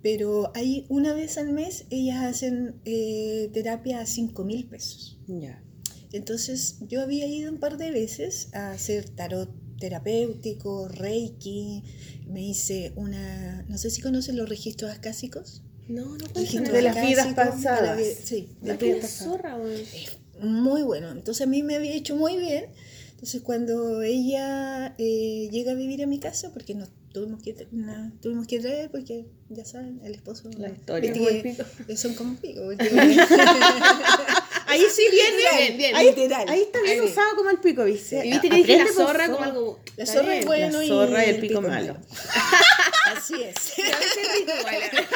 Pero 0.05 0.51
hay 0.53 0.85
una 0.87 1.13
vez 1.13 1.39
al 1.39 1.51
mes, 1.51 1.85
ellas 1.89 2.23
hacen 2.23 2.75
eh, 2.85 3.49
terapia 3.53 4.01
a 4.01 4.05
5 4.05 4.43
mil 4.43 4.67
pesos. 4.67 5.17
Ya. 5.27 5.63
Entonces 6.11 6.75
yo 6.87 7.01
había 7.01 7.25
ido 7.25 7.51
un 7.51 7.57
par 7.57 7.77
de 7.77 7.89
veces 7.89 8.49
a 8.53 8.69
hacer 8.69 9.09
tarot 9.09 9.49
terapéutico, 9.79 10.87
reiki, 10.89 11.81
me 12.27 12.43
hice 12.43 12.93
una, 12.95 13.63
no 13.67 13.79
sé 13.79 13.89
si 13.89 14.03
conocen 14.03 14.37
los 14.37 14.47
registros 14.47 14.91
acásicos. 14.91 15.63
No, 15.87 16.05
no 16.19 16.27
Registros 16.35 16.71
de 16.71 16.81
las 16.83 17.01
vidas 17.01 17.25
de 17.25 17.31
la 17.31 17.35
pasadas. 17.51 17.97
vi- 17.97 18.03
sí, 18.23 18.49
de 18.61 18.67
La 18.67 18.73
las 18.75 18.79
vidas 18.83 18.99
pasadas. 19.01 19.89
Muy 20.39 20.83
bueno. 20.83 21.09
Entonces 21.13 21.41
a 21.41 21.49
mí 21.49 21.63
me 21.63 21.77
había 21.77 21.95
hecho 21.95 22.15
muy 22.15 22.37
bien. 22.37 22.65
Entonces 23.09 23.41
cuando 23.41 24.03
ella 24.03 24.93
eh, 24.99 25.49
llega 25.51 25.71
a 25.71 25.75
vivir 25.75 26.03
a 26.03 26.05
mi 26.05 26.19
casa, 26.19 26.51
porque 26.53 26.75
nos 26.75 26.89
tuvimos 27.15 27.41
que, 27.41 27.55
na- 27.71 28.11
tuvimos 28.21 28.45
que 28.45 28.59
traer, 28.59 28.91
porque 28.91 29.25
ya 29.49 29.63
saben, 29.63 30.01
el 30.03 30.15
esposo... 30.15 30.49
La 30.57 30.67
historia. 30.67 31.11
el 31.13 31.17
que 31.17 31.53
pico. 31.55 31.63
Son 31.95 32.13
como 32.13 32.35
pico. 32.35 32.59
Ahí 34.67 34.83
sí 34.93 35.03
viene. 35.09 35.37
Bien, 35.57 35.77
bien, 35.77 35.95
ahí, 35.95 36.07
literal. 36.07 36.49
ahí 36.49 36.61
está 36.63 36.81
bien 36.81 36.99
Ahí. 36.99 37.05
usado 37.07 37.35
como 37.37 37.49
el 37.51 37.59
pico, 37.59 37.85
¿viste? 37.85 38.25
Y 38.25 38.31
viste 38.31 38.49
que 38.49 38.55
dije 38.57 38.77
la 38.83 38.91
zorra 38.91 39.27
como 39.29 39.43
algo. 39.43 39.79
La 39.95 40.05
zorra 40.05 40.27
bien. 40.29 40.39
es 40.39 40.45
bueno 40.45 40.77
La 40.79 40.83
y 40.83 40.87
zorra 40.89 41.25
y 41.25 41.29
el 41.29 41.39
pico 41.39 41.59
es 41.61 41.67
malo. 41.67 41.97
Así 43.15 43.35
es. 43.41 43.55
A 43.79 43.97
veces 43.99 44.27
igual. 44.41 44.75
¿eh? 44.75 45.07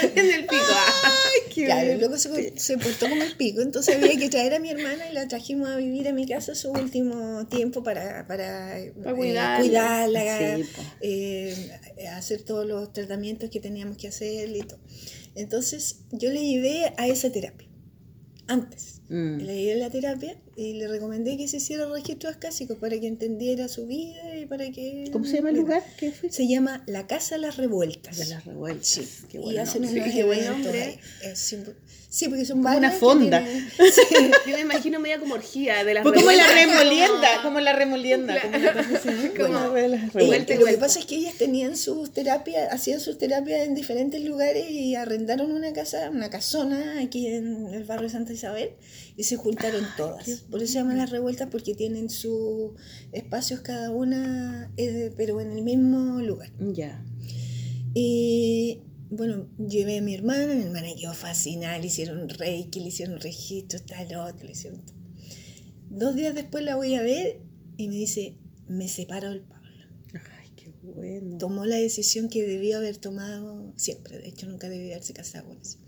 Depende 0.00 0.32
del 0.32 0.46
pico. 0.46 0.64
ah. 0.72 1.12
Claro, 1.54 1.86
bien. 1.86 1.98
luego 2.00 2.16
se, 2.16 2.58
se 2.58 2.78
portó 2.78 3.08
como 3.08 3.22
el 3.22 3.36
pico, 3.36 3.60
entonces 3.60 3.96
había 3.96 4.16
que 4.18 4.28
traer 4.28 4.54
a 4.54 4.58
mi 4.58 4.70
hermana 4.70 5.08
y 5.10 5.14
la 5.14 5.28
trajimos 5.28 5.68
a 5.68 5.76
vivir 5.76 6.08
a 6.08 6.12
mi 6.12 6.26
casa 6.26 6.54
su 6.54 6.70
último 6.70 7.46
tiempo 7.46 7.82
para, 7.82 8.26
para, 8.26 8.78
eh, 8.80 8.92
cuidarla. 9.16 9.58
cuidarla, 9.60 10.56
Sí, 10.58 10.64
po. 10.74 10.82
eh, 11.00 11.70
hacer 12.12 12.42
todos 12.42 12.66
los 12.66 12.92
tratamientos 12.92 13.50
que 13.50 13.60
teníamos 13.60 13.96
que 13.96 14.08
hacer 14.08 14.54
y 14.56 14.60
todo. 14.60 14.80
Entonces 15.34 16.00
yo 16.12 16.30
le 16.30 16.44
llevé 16.44 16.92
a 16.96 17.06
esa 17.08 17.30
terapia, 17.30 17.68
antes. 18.46 19.02
Mm. 19.08 19.38
Le 19.38 19.56
llevé 19.62 19.72
a 19.74 19.86
la 19.86 19.90
terapia 19.90 20.36
y 20.56 20.74
le 20.74 20.86
recomendé 20.88 21.36
que 21.36 21.48
se 21.48 21.56
hiciera 21.56 21.86
registros 21.86 22.36
clásicos 22.36 22.78
para 22.78 22.98
que 23.00 23.06
entendiera 23.06 23.66
su 23.68 23.86
vida 23.86 24.36
y 24.36 24.46
para 24.46 24.70
que... 24.70 25.08
¿Cómo 25.12 25.24
se 25.24 25.36
llama 25.36 25.50
el 25.50 25.56
lugar? 25.56 25.82
¿Qué 25.98 26.12
fue? 26.12 26.30
Se 26.30 26.46
llama 26.46 26.82
La 26.86 27.06
Casa 27.06 27.34
de 27.36 27.40
las 27.42 27.56
Revueltas. 27.56 28.16
De 28.18 28.26
las 28.26 28.44
revueltas. 28.44 28.86
Sí, 28.86 29.02
Qué 29.30 29.38
y 29.38 29.40
bueno 29.40 29.62
hacen 29.62 29.82
nombre. 29.82 30.00
unos 30.00 30.12
Sí, 30.14 30.20
qué 30.20 30.20
eventos 30.20 31.74
sí, 32.08 32.28
porque 32.28 32.44
son 32.44 32.58
Como 32.58 32.64
varios 32.68 32.80
una 32.80 32.92
fonda. 32.92 33.44
tienen- 33.44 33.68
Yo 34.46 34.54
me 34.54 34.60
imagino 34.60 35.00
media 35.00 35.18
como 35.18 35.34
orgía 35.34 35.82
de 35.82 35.94
las 35.94 36.04
Pues 36.04 36.14
como 36.20 36.30
la 36.30 36.46
remolienda, 36.46 37.28
como- 37.38 37.42
como 37.42 37.60
la 37.60 37.72
remolienda. 37.72 38.40
Como 38.40 38.56
la. 38.58 38.72
Como- 39.36 39.70
de 39.70 39.88
las 39.88 40.14
y 40.14 40.54
lo 40.56 40.66
que 40.66 40.78
pasa 40.78 41.00
es 41.00 41.06
que 41.06 41.16
ellas 41.16 41.34
tenían 41.36 41.76
sus 41.76 42.12
terapias, 42.12 42.72
hacían 42.72 43.00
sus 43.00 43.18
terapias 43.18 43.66
en 43.66 43.74
diferentes 43.74 44.22
lugares 44.22 44.70
y 44.70 44.94
arrendaron 44.94 45.50
una 45.50 45.72
casa, 45.72 46.10
una 46.10 46.30
casona 46.30 47.00
aquí 47.00 47.26
en 47.26 47.66
el 47.74 47.82
barrio 47.84 48.04
de 48.04 48.10
Santa 48.12 48.32
Isabel 48.32 48.70
y 49.16 49.24
se 49.24 49.36
juntaron 49.36 49.84
todas. 49.96 50.28
Por 50.50 50.62
eso 50.62 50.72
se 50.72 50.78
llaman 50.78 50.98
las 50.98 51.10
revueltas 51.10 51.48
porque 51.50 51.74
tienen 51.74 52.10
sus 52.10 52.72
espacios 53.12 53.60
cada 53.60 53.90
una, 53.90 54.72
eh, 54.76 55.12
pero 55.16 55.40
en 55.40 55.52
el 55.52 55.62
mismo 55.62 56.20
lugar. 56.20 56.50
Ya. 56.58 57.04
Y 57.94 58.80
bueno, 59.10 59.48
llevé 59.58 59.98
a 59.98 60.02
mi 60.02 60.14
hermana, 60.14 60.54
mi 60.54 60.62
hermana 60.62 60.88
quedó 60.98 61.14
fascinada, 61.14 61.78
le 61.78 61.86
hicieron 61.86 62.28
reiki, 62.28 62.80
le 62.80 62.88
hicieron 62.88 63.20
registros, 63.20 63.86
tarot, 63.86 64.42
le 64.42 64.52
hicieron 64.52 64.84
todo. 64.84 64.96
Dos 65.90 66.16
días 66.16 66.34
después 66.34 66.64
la 66.64 66.74
voy 66.74 66.94
a 66.94 67.02
ver 67.02 67.40
y 67.76 67.88
me 67.88 67.94
dice, 67.94 68.36
me 68.66 68.88
separo 68.88 69.30
del 69.30 69.42
Pablo. 69.42 69.86
Ay, 70.12 70.50
qué 70.56 70.72
bueno. 70.82 71.38
Tomó 71.38 71.66
la 71.66 71.76
decisión 71.76 72.28
que 72.28 72.44
debió 72.44 72.78
haber 72.78 72.96
tomado 72.96 73.72
siempre, 73.76 74.18
de 74.18 74.28
hecho 74.28 74.48
nunca 74.48 74.68
debió 74.68 74.92
haberse 74.92 75.12
casado 75.12 75.46
con 75.46 75.58
eso. 75.58 75.78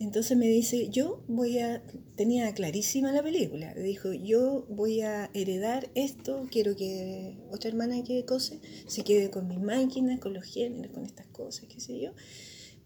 Entonces 0.00 0.36
me 0.36 0.46
dice, 0.46 0.90
yo 0.90 1.24
voy 1.26 1.58
a, 1.58 1.82
tenía 2.14 2.52
clarísima 2.54 3.10
la 3.10 3.22
película, 3.22 3.74
dijo, 3.74 4.12
yo 4.12 4.64
voy 4.68 5.00
a 5.00 5.28
heredar 5.34 5.90
esto, 5.96 6.46
quiero 6.52 6.76
que 6.76 7.36
otra 7.50 7.70
hermana 7.70 8.04
que 8.04 8.24
cose 8.24 8.60
se 8.86 9.02
quede 9.02 9.30
con 9.30 9.48
mis 9.48 9.58
máquinas, 9.58 10.20
con 10.20 10.34
los 10.34 10.44
géneros, 10.44 10.92
con 10.92 11.04
estas 11.04 11.26
cosas, 11.26 11.66
qué 11.68 11.80
sé 11.80 11.98
yo, 11.98 12.12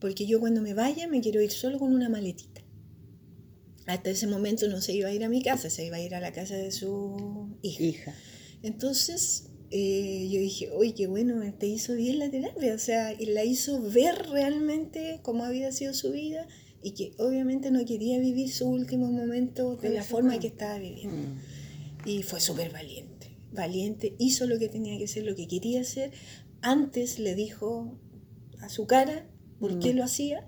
porque 0.00 0.26
yo 0.26 0.40
cuando 0.40 0.62
me 0.62 0.72
vaya 0.72 1.06
me 1.06 1.20
quiero 1.20 1.42
ir 1.42 1.50
solo 1.50 1.78
con 1.78 1.92
una 1.92 2.08
maletita. 2.08 2.62
Hasta 3.86 4.10
ese 4.10 4.26
momento 4.26 4.66
no 4.68 4.80
se 4.80 4.94
iba 4.94 5.08
a 5.08 5.12
ir 5.12 5.24
a 5.24 5.28
mi 5.28 5.42
casa, 5.42 5.68
se 5.68 5.84
iba 5.84 5.96
a 5.96 6.00
ir 6.00 6.14
a 6.14 6.20
la 6.20 6.32
casa 6.32 6.54
de 6.54 6.70
su 6.70 7.58
hija. 7.60 7.82
Hija. 7.82 8.14
Entonces 8.62 9.50
eh, 9.70 10.28
yo 10.30 10.38
dije, 10.38 10.70
oye, 10.70 10.94
qué 10.94 11.06
bueno, 11.08 11.42
te 11.58 11.66
hizo 11.66 11.94
bien 11.94 12.18
la 12.18 12.30
terapia, 12.30 12.74
o 12.74 12.78
sea, 12.78 13.12
y 13.12 13.26
la 13.26 13.44
hizo 13.44 13.82
ver 13.82 14.28
realmente 14.30 15.20
cómo 15.22 15.44
había 15.44 15.72
sido 15.72 15.94
su 15.94 16.12
vida 16.12 16.46
y 16.82 16.92
que 16.92 17.12
obviamente 17.18 17.70
no 17.70 17.84
quería 17.84 18.18
vivir 18.18 18.50
su 18.52 18.68
último 18.68 19.10
momento 19.10 19.76
de 19.76 19.90
la 19.90 20.02
forma 20.02 20.38
que 20.38 20.48
estaba 20.48 20.78
viviendo. 20.78 21.16
Mm. 21.16 22.08
Y 22.08 22.22
fue 22.24 22.40
súper 22.40 22.70
valiente, 22.72 23.36
valiente, 23.52 24.14
hizo 24.18 24.46
lo 24.46 24.58
que 24.58 24.68
tenía 24.68 24.98
que 24.98 25.04
hacer, 25.04 25.24
lo 25.24 25.36
que 25.36 25.46
quería 25.46 25.80
hacer. 25.82 26.10
Antes 26.60 27.18
le 27.18 27.34
dijo 27.34 27.96
a 28.60 28.68
su 28.68 28.86
cara 28.86 29.26
por 29.60 29.78
qué 29.78 29.92
Mm. 29.92 29.96
lo 29.96 30.04
hacía. 30.04 30.46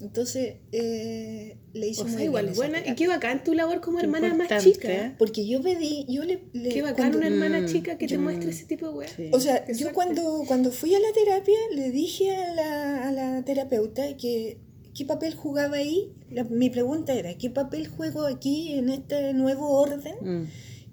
Entonces 0.00 0.56
eh, 0.72 1.56
le 1.72 1.86
hizo 1.86 2.02
O 2.02 2.04
muy 2.06 2.14
sea, 2.16 2.24
igual 2.24 2.44
bien 2.46 2.52
esa 2.52 2.60
buena. 2.62 2.86
Y 2.90 2.94
qué 2.96 3.06
bacán 3.06 3.44
tu 3.44 3.54
labor 3.54 3.80
como 3.80 3.98
Qué 3.98 4.04
hermana 4.04 4.34
más 4.34 4.62
chica. 4.64 4.92
¿eh? 4.92 5.14
Porque 5.18 5.46
yo 5.46 5.62
pedí, 5.62 6.04
yo 6.08 6.24
le... 6.24 6.42
le- 6.52 6.68
Qué 6.70 6.82
bacán 6.82 6.96
cuando- 7.12 7.18
una 7.18 7.26
hermana 7.28 7.60
Mm, 7.60 7.66
chica 7.66 7.96
que 7.96 8.06
te 8.08 8.14
yo- 8.14 8.20
muestre 8.20 8.50
ese 8.50 8.64
tipo 8.64 8.88
de 8.88 8.92
weas. 8.94 9.12
Sí. 9.16 9.30
O 9.32 9.38
sea, 9.40 9.64
Qué 9.64 9.72
yo 9.72 9.78
suerte. 9.78 9.94
cuando, 9.94 10.44
cuando 10.48 10.72
fui 10.72 10.94
a 10.94 10.98
la 10.98 11.12
terapia 11.12 11.58
le 11.74 11.90
dije 11.92 12.34
a 12.34 12.54
la, 12.54 13.08
a 13.08 13.12
la 13.12 13.44
terapeuta 13.44 14.16
que 14.16 14.58
qué 14.94 15.04
papel 15.04 15.34
jugaba 15.34 15.76
ahí. 15.76 16.12
La- 16.30 16.44
mi 16.44 16.70
pregunta 16.70 17.12
era, 17.14 17.36
¿qué 17.36 17.50
papel 17.50 17.88
juego 17.88 18.26
aquí 18.26 18.72
en 18.72 18.88
este 18.88 19.32
nuevo 19.34 19.70
orden 19.80 20.14
Mm. 20.22 20.44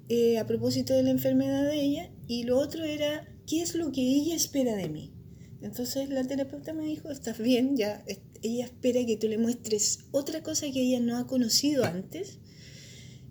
eh, 0.09 0.37
a 0.39 0.45
propósito 0.47 0.93
de 0.93 1.03
la 1.03 1.11
enfermedad 1.11 1.63
de 1.69 1.81
ella? 1.81 2.11
Y 2.27 2.43
lo 2.43 2.57
otro 2.59 2.83
era, 2.83 3.27
¿qué 3.47 3.61
es 3.61 3.75
lo 3.75 3.91
que 3.91 4.01
ella 4.01 4.35
espera 4.35 4.75
de 4.75 4.89
mí? 4.89 5.13
Entonces 5.61 6.09
la 6.09 6.23
terapeuta 6.25 6.73
me 6.73 6.85
dijo, 6.85 7.11
estás 7.11 7.37
bien, 7.37 7.77
ya 7.77 8.03
ella 8.41 8.65
espera 8.65 9.05
que 9.05 9.17
tú 9.17 9.27
le 9.27 9.37
muestres 9.37 10.05
otra 10.11 10.41
cosa 10.41 10.65
que 10.71 10.81
ella 10.81 10.99
no 10.99 11.17
ha 11.17 11.27
conocido 11.27 11.85
antes 11.85 12.39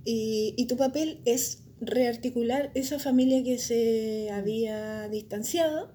y, 0.04 0.54
y 0.56 0.66
tu 0.66 0.76
papel 0.76 1.20
es 1.24 1.64
rearticular 1.80 2.70
esa 2.74 2.98
familia 2.98 3.42
que 3.42 3.58
se 3.58 4.30
había 4.30 5.08
distanciado 5.08 5.92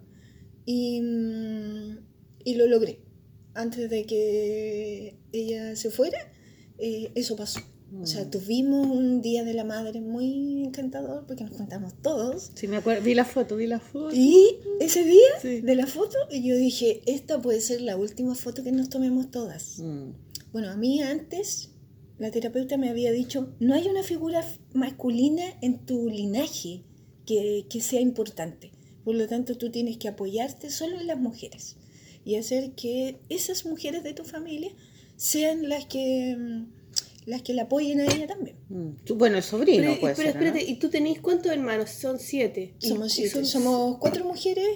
y, 0.66 1.00
mm, 1.02 2.00
y 2.44 2.56
lo 2.56 2.68
logré. 2.68 3.00
Antes 3.56 3.90
de 3.90 4.06
que 4.06 5.16
ella 5.32 5.76
se 5.76 5.90
fuera, 5.90 6.18
eh, 6.78 7.12
eso 7.16 7.36
pasó. 7.36 7.60
O 8.02 8.06
sea, 8.06 8.26
Mm. 8.26 8.30
tuvimos 8.32 8.88
un 8.88 9.22
Día 9.22 9.44
de 9.46 9.54
la 9.54 9.64
Madre 9.64 10.02
muy 10.02 10.64
encantador 10.66 11.26
porque 11.26 11.44
nos 11.46 11.56
juntamos 11.56 11.94
todos. 12.02 12.52
Sí, 12.56 12.68
me 12.68 12.78
acuerdo. 12.78 13.04
Vi 13.04 13.14
la 13.14 13.24
foto, 13.26 13.56
vi 13.56 13.68
la 13.68 13.80
foto. 13.80 14.14
Y 14.14 14.58
ese 14.82 15.04
día 15.06 15.30
Sí. 15.42 15.62
de 15.62 15.76
la 15.76 15.88
foto, 15.88 16.18
yo 16.32 16.56
dije, 16.58 17.02
esta 17.06 17.42
puede 17.42 17.62
ser 17.62 17.82
la 17.82 17.96
última 17.96 18.36
foto 18.36 18.64
que 18.64 18.72
nos 18.74 18.90
tomemos 18.90 19.32
todas. 19.32 19.80
Mm. 19.80 20.10
Bueno, 20.52 20.70
a 20.72 20.76
mí 20.76 21.02
antes 21.02 21.70
la 22.18 22.32
terapeuta 22.32 22.76
me 22.78 22.90
había 22.90 23.12
dicho, 23.12 23.54
no 23.60 23.74
hay 23.76 23.88
una 23.88 24.04
figura 24.04 24.46
masculina 24.74 25.44
en 25.62 25.86
tu 25.86 26.10
linaje 26.10 26.84
que, 27.26 27.66
que 27.70 27.82
sea 27.82 28.02
importante. 28.02 28.72
Por 29.06 29.16
lo 29.16 29.28
tanto, 29.28 29.58
tú 29.58 29.70
tienes 29.72 29.98
que 29.98 30.08
apoyarte 30.08 30.70
solo 30.72 31.00
en 31.00 31.08
las 31.08 31.20
mujeres 31.20 31.78
y 32.26 32.36
hacer 32.36 32.72
que 32.72 33.20
esas 33.30 33.66
mujeres 33.66 34.04
de 34.04 34.14
tu 34.14 34.24
familia 34.26 34.72
sean 35.16 35.70
las 35.70 35.86
que, 35.86 36.36
mm, 36.38 36.66
las 37.28 37.42
que 37.44 37.54
la 37.54 37.64
apoyen 37.64 38.02
a 38.02 38.06
ella 38.06 38.28
también. 38.28 38.58
Mm. 38.70 38.90
Tú- 39.06 39.16
Bueno, 39.16 39.38
el 39.38 39.44
sobrino 39.44 39.84
Pero, 39.84 40.00
puede 40.02 40.16
pero 40.16 40.32
ser, 40.32 40.42
¿no? 40.42 40.46
espérate, 40.48 40.72
¿y 40.72 40.76
tú 40.76 40.90
tenés 40.90 41.22
cuántos 41.22 41.52
hermanos? 41.52 41.90
Son 41.92 42.20
siete. 42.20 42.74
Somos, 42.80 43.14
siete, 43.14 43.30
son- 43.32 43.46
somos 43.46 43.98
cuatro 44.00 44.26
mujeres, 44.26 44.68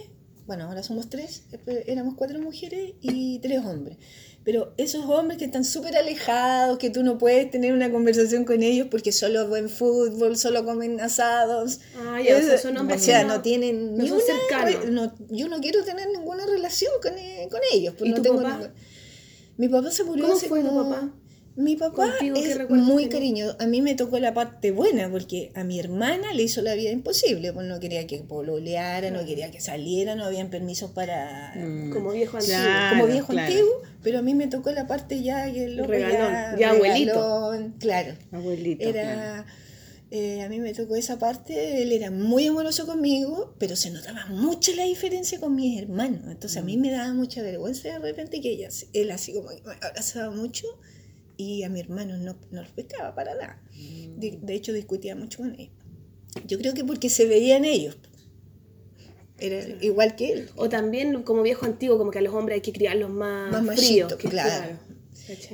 bueno, 0.48 0.64
ahora 0.66 0.82
somos 0.82 1.10
tres, 1.10 1.44
pero 1.66 1.80
éramos 1.86 2.16
cuatro 2.16 2.40
mujeres 2.40 2.94
y 3.02 3.40
tres 3.40 3.60
hombres. 3.66 3.98
Pero 4.46 4.74
esos 4.78 5.06
hombres 5.06 5.38
que 5.38 5.46
están 5.46 5.66
súper 5.66 5.96
alejados, 5.98 6.78
que 6.78 6.90
tú 6.90 7.04
no 7.04 7.18
puedes 7.18 7.52
tener 7.52 7.74
una 7.74 7.92
conversación 7.92 8.46
con 8.46 8.64
ellos 8.64 8.88
porque 8.90 9.12
solo 9.12 9.48
ven 9.50 9.70
fútbol, 9.70 10.38
solo 10.38 10.64
comen 10.66 11.00
asados. 11.02 11.82
Ah, 11.98 12.22
ya, 12.22 12.38
o 12.38 12.42
sea, 12.42 12.56
Es- 12.56 12.62
son 12.62 12.78
hombres 12.78 13.02
o 13.02 13.06
sea, 13.06 13.24
no, 13.26 13.42
tienen 13.42 13.96
no 13.98 14.04
ni 14.04 14.10
una 14.12 14.24
no- 14.90 15.14
yo 15.30 15.48
no 15.50 15.60
quiero 15.60 15.84
tener 15.84 16.08
ninguna 16.10 16.46
relación 16.46 16.92
con, 17.02 17.18
eh, 17.18 17.48
con 17.52 17.60
ellos. 17.74 17.94
Pues 17.98 18.08
¿Y 18.08 18.12
no 18.12 18.16
tu 18.18 18.24
tengo 18.24 18.42
papá? 18.42 18.72
Mi 19.58 19.68
papá 19.68 19.92
se 19.92 20.04
murió 20.06 20.24
¿Cómo 20.24 20.38
hace 20.38 20.48
fue 20.48 20.62
tu 20.62 20.68
como- 20.68 20.90
papá? 20.90 21.14
Mi 21.60 21.76
papá 21.76 22.12
Contigo, 22.18 22.36
¿qué 22.36 22.52
es 22.54 22.70
muy 22.70 23.04
tenés? 23.04 23.14
cariñoso. 23.16 23.58
A 23.60 23.68
mí 23.68 23.82
me 23.82 23.94
tocó 23.94 24.18
la 24.20 24.34
parte 24.34 24.72
buena 24.72 25.10
porque 25.12 25.52
a 25.56 25.66
mi 25.66 25.78
hermana 25.78 26.34
le 26.34 26.44
hizo 26.44 26.62
la 26.62 26.74
vida 26.74 26.90
imposible. 26.90 27.52
Pues 27.52 27.68
no 27.68 27.82
quería 27.82 28.08
que 28.08 28.20
pololeara, 28.20 29.12
no 29.12 29.26
quería 29.26 29.52
que 29.52 29.60
saliera, 29.60 30.16
no 30.16 30.24
habían 30.24 30.50
permisos 30.50 30.92
para... 30.92 31.54
Mm. 31.58 31.92
Como 31.92 32.12
viejo 32.14 32.38
antiguo. 32.38 32.56
Claro, 32.62 32.90
como 33.02 33.12
viejo 33.12 33.28
claro. 33.34 33.48
antiguo, 33.52 33.82
pero 34.02 34.20
a 34.20 34.22
mí 34.22 34.36
me 34.36 34.48
tocó 34.48 34.72
la 34.72 34.88
parte 34.88 35.22
ya 35.22 35.52
que 35.52 35.66
el 35.66 35.86
Regalón, 35.86 36.32
ya, 36.32 36.56
ya 36.58 36.70
abuelito. 36.70 37.12
regalón, 37.52 37.76
claro. 37.78 38.14
Abuelito. 38.32 38.92
claro. 38.92 39.10
Era, 39.10 39.46
eh, 40.12 40.42
a 40.44 40.48
mí 40.50 40.60
me 40.62 40.74
tocó 40.74 40.96
esa 40.96 41.20
parte, 41.20 41.84
él 41.84 41.92
era 41.92 42.10
muy 42.10 42.48
amoroso 42.48 42.86
conmigo, 42.86 43.54
pero 43.60 43.76
se 43.76 43.92
notaba 43.92 44.28
mucho 44.28 44.72
la 44.78 44.86
diferencia 44.86 45.42
con 45.42 45.56
mis 45.56 45.82
hermanos. 45.82 46.22
Entonces 46.30 46.58
a 46.58 46.62
mí 46.64 46.78
Mm. 46.78 46.82
me 46.82 46.92
daba 46.92 47.14
mucha 47.14 47.42
vergüenza 47.42 47.90
de 47.90 48.00
repente 48.00 48.40
que 48.40 48.50
ella, 48.50 48.70
él 48.94 49.12
así 49.12 49.34
como 49.34 49.50
que 49.50 49.62
me 49.62 49.74
abrazaba 49.82 50.32
mucho 50.32 50.66
y 51.40 51.64
a 51.64 51.70
mi 51.70 51.80
hermano 51.80 52.18
no, 52.18 52.36
no 52.52 52.62
los 52.62 52.72
pescaba 52.72 53.16
para 53.16 53.34
nada. 53.34 53.62
Mm. 53.74 54.20
De, 54.20 54.40
de 54.42 54.54
hecho 54.56 54.74
discutía 54.74 55.16
mucho 55.16 55.38
con 55.40 55.56
ellos. 55.58 55.74
Yo 56.46 56.58
creo 56.60 56.74
que 56.74 56.84
porque 56.84 57.10
se 57.10 57.26
veían 57.26 57.64
ellos. 57.64 57.98
Era 59.40 59.66
igual 59.82 60.16
que 60.18 60.34
él. 60.34 60.50
O 60.58 60.68
también 60.68 61.24
como 61.24 61.42
viejo 61.44 61.66
antiguo, 61.66 61.98
como 61.98 62.12
que 62.12 62.20
a 62.20 62.22
los 62.22 62.34
hombres 62.34 62.56
hay 62.56 62.62
que 62.62 62.74
criarlos 62.74 63.10
más, 63.10 63.64
Más 63.64 63.80
fríos. 63.80 64.14
que- 64.16 64.28
claro. 64.28 64.78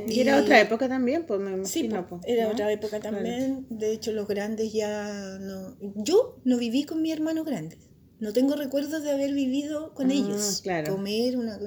Y 0.08 0.22
era 0.22 0.40
otra 0.40 0.60
época 0.62 0.88
también, 0.90 1.26
pues 1.28 1.40
me 1.40 1.66
Sí, 1.66 1.82
imagino. 1.82 2.08
po, 2.08 2.22
era 2.26 2.46
¿no? 2.46 2.52
otra 2.54 2.72
época 2.72 3.00
Claro. 3.00 3.18
también. 3.18 3.68
De 3.70 3.92
hecho, 3.92 4.12
los 4.14 4.28
grandes 4.28 4.74
ya 4.74 5.38
no. 5.40 5.76
Yo 5.98 6.38
no 6.46 6.58
viví 6.58 6.84
con 6.86 7.02
mi 7.02 7.12
hermano 7.12 7.44
grande. 7.44 7.78
No 8.20 8.32
tengo 8.32 8.56
recuerdos 8.56 9.04
de 9.04 9.12
haber 9.12 9.34
vivido 9.34 9.94
con 9.94 10.10
Ah, 10.10 10.14
ellos. 10.14 10.62
claro. 10.64 10.96
Comer 10.96 11.38
una. 11.38 11.60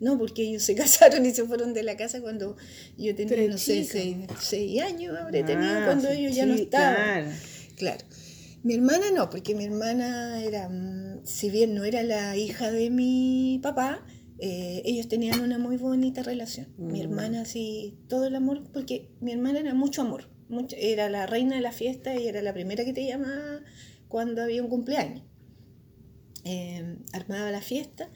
No, 0.00 0.18
porque 0.18 0.42
ellos 0.42 0.62
se 0.62 0.74
casaron 1.20 1.26
y 1.26 1.30
se 1.32 1.44
fueron 1.44 1.74
de 1.74 1.82
la 1.82 1.96
casa 1.96 2.20
cuando 2.20 2.56
yo 2.96 3.14
tenía, 3.14 3.34
Pero 3.36 3.52
no 3.52 3.58
sé, 3.58 3.82
chica. 3.82 3.92
seis, 3.92 4.16
seis 4.40 4.82
años 4.82 5.16
habré 5.18 5.42
tenido 5.42 5.68
Ah, 5.80 5.82
cuando 5.86 6.08
sí, 6.10 6.18
ellos 6.18 6.34
ya 6.36 6.46
no 6.46 6.54
estaban. 6.54 6.94
Claro. 6.96 7.30
Claro. 7.76 8.04
Mi 8.62 8.74
hermana 8.74 9.06
no, 9.14 9.30
porque 9.30 9.54
mi 9.54 9.64
hermana 9.64 10.42
era, 10.42 10.68
mm, 10.68 11.24
si 11.24 11.50
bien 11.50 11.74
no 11.74 11.84
era 11.84 12.02
la 12.02 12.36
hija 12.36 12.70
de 12.70 12.90
mi 12.90 13.60
papá, 13.62 14.04
eh, 14.38 14.82
ellos 14.84 15.08
tenían 15.08 15.40
una 15.40 15.56
muy 15.58 15.76
bonita 15.76 16.22
relación. 16.22 16.68
Mi 16.78 16.98
Mm. 16.98 17.02
hermana, 17.02 17.44
sí, 17.44 17.98
todo 18.08 18.26
el 18.26 18.34
amor, 18.34 18.64
porque 18.72 19.10
mi 19.20 19.32
hermana 19.32 19.60
era 19.60 19.74
mucho 19.74 20.02
amor. 20.02 20.28
mucho- 20.48 20.76
era 20.78 21.10
la 21.10 21.26
reina 21.26 21.56
de 21.56 21.60
la 21.60 21.72
fiesta 21.72 22.14
y 22.14 22.28
era 22.28 22.40
la 22.40 22.52
primera 22.54 22.84
que 22.84 22.92
te 22.92 23.04
llamaba 23.04 23.62
cuando 24.06 24.42
había 24.42 24.62
un 24.62 24.68
cumpleaños. 24.68 25.24
Eh, 26.48 26.96
armaba 27.12 27.50
la 27.50 27.60
fiesta, 27.60 28.08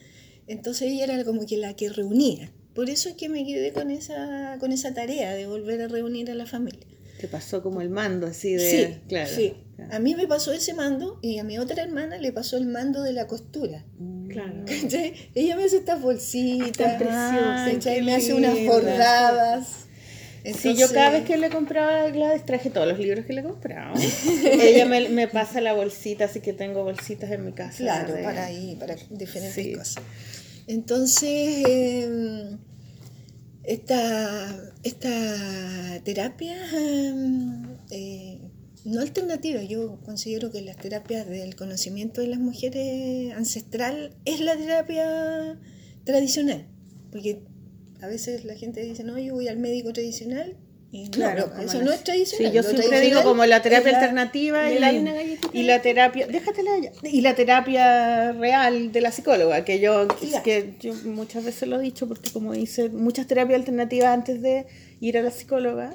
entonces 0.46 0.92
ella 0.92 1.04
era 1.04 1.24
como 1.24 1.46
que 1.46 1.56
la 1.56 1.74
que 1.74 1.88
reunía. 1.88 2.52
Por 2.74 2.88
eso 2.88 3.08
es 3.08 3.16
que 3.16 3.28
me 3.28 3.44
quedé 3.44 3.72
con 3.72 3.90
esa, 3.90 4.56
con 4.60 4.70
esa 4.70 4.94
tarea 4.94 5.34
de 5.34 5.48
volver 5.48 5.82
a 5.82 5.88
reunir 5.88 6.30
a 6.30 6.34
la 6.36 6.46
familia. 6.46 6.86
Te 7.20 7.26
pasó 7.26 7.60
como 7.60 7.80
el 7.80 7.90
mando 7.90 8.28
así 8.28 8.54
de... 8.54 8.70
Sí, 8.70 9.00
claro. 9.08 9.30
sí. 9.34 9.54
claro. 9.74 9.94
A 9.94 9.98
mí 9.98 10.14
me 10.14 10.28
pasó 10.28 10.52
ese 10.52 10.74
mando 10.74 11.18
y 11.22 11.38
a 11.38 11.44
mi 11.44 11.58
otra 11.58 11.82
hermana 11.82 12.18
le 12.18 12.32
pasó 12.32 12.56
el 12.56 12.66
mando 12.66 13.02
de 13.02 13.12
la 13.12 13.26
costura. 13.26 13.84
Claro. 14.28 14.64
¿Cachai? 14.64 15.12
Ella 15.34 15.56
me 15.56 15.64
hace 15.64 15.78
estas 15.78 16.00
bolsitas, 16.00 16.72
Tan 16.76 16.98
preciosas, 16.98 18.04
me 18.04 18.14
hace 18.14 18.32
unas 18.32 18.54
linda. 18.54 19.60
Bordadas. 20.44 20.60
Sí, 20.62 20.74
yo 20.76 20.88
cada 20.92 21.10
vez 21.10 21.24
que 21.24 21.36
le 21.36 21.50
compraba 21.50 22.04
a 22.04 22.10
Gladys 22.10 22.44
traje 22.44 22.70
todos 22.70 22.86
los 22.88 22.98
libros 22.98 23.24
que 23.26 23.32
le 23.32 23.42
compraba. 23.42 23.94
Ella 24.60 24.86
me, 24.86 25.08
me 25.08 25.28
pasa 25.28 25.60
la 25.60 25.72
bolsita, 25.74 26.24
así 26.26 26.40
que 26.40 26.52
tengo 26.52 26.82
bolsitas 26.84 27.30
en 27.30 27.44
mi 27.44 27.52
casa. 27.52 27.78
Claro, 27.78 28.14
de- 28.14 28.22
para 28.22 28.46
ahí, 28.46 28.76
para 28.78 28.96
diferentes 29.10 29.54
Sí. 29.64 29.72
cosas. 29.72 30.02
Entonces, 30.66 31.64
eh, 31.66 32.56
esta, 33.64 34.56
esta 34.82 36.00
terapia, 36.04 36.56
eh, 36.74 37.12
eh, 37.90 38.38
no 38.84 39.00
alternativa, 39.00 39.62
yo 39.62 39.98
considero 40.04 40.50
que 40.50 40.62
las 40.62 40.76
terapias 40.76 41.28
del 41.28 41.54
conocimiento 41.54 42.20
de 42.22 42.28
las 42.28 42.38
mujeres 42.38 43.32
ancestral 43.34 44.16
es 44.24 44.40
la 44.40 44.56
terapia 44.56 45.58
tradicional, 46.04 46.66
porque 47.12 47.42
a 48.02 48.06
veces 48.06 48.44
la 48.44 48.54
gente 48.54 48.82
dice, 48.82 49.04
no, 49.04 49.18
yo 49.18 49.34
voy 49.34 49.48
al 49.48 49.58
médico 49.58 49.92
tradicional, 49.92 50.56
y 50.92 51.04
no, 51.04 51.10
Claro, 51.12 51.52
no, 51.54 51.62
eso 51.62 51.80
no 51.82 51.92
es 51.92 52.02
tradicional. 52.02 52.50
Sí, 52.50 52.56
yo 52.56 52.62
siempre 52.64 53.00
digo 53.00 53.22
como 53.22 53.46
la 53.46 53.62
terapia 53.62 53.92
la- 53.92 53.98
alternativa 54.00 54.68
y 54.70 54.74
¿Le 54.74 54.80
la, 54.80 54.92
y 55.52 55.62
la 55.62 55.80
terapia, 55.82 56.26
déjatela 56.26 56.70
ya, 56.80 56.90
y 57.08 57.20
la 57.20 57.36
terapia 57.36 58.32
real 58.32 58.90
de 58.90 59.00
la 59.00 59.12
psicóloga, 59.12 59.64
que 59.64 59.78
yo, 59.78 60.08
que 60.42 60.74
yo 60.80 60.92
muchas 61.04 61.44
veces 61.44 61.68
lo 61.68 61.78
he 61.78 61.82
dicho, 61.82 62.08
porque 62.08 62.30
como 62.32 62.54
hice 62.56 62.88
muchas 62.88 63.28
terapias 63.28 63.60
alternativas 63.60 64.08
antes 64.08 64.42
de 64.42 64.66
ir 65.00 65.16
a 65.16 65.22
la 65.22 65.30
psicóloga, 65.30 65.92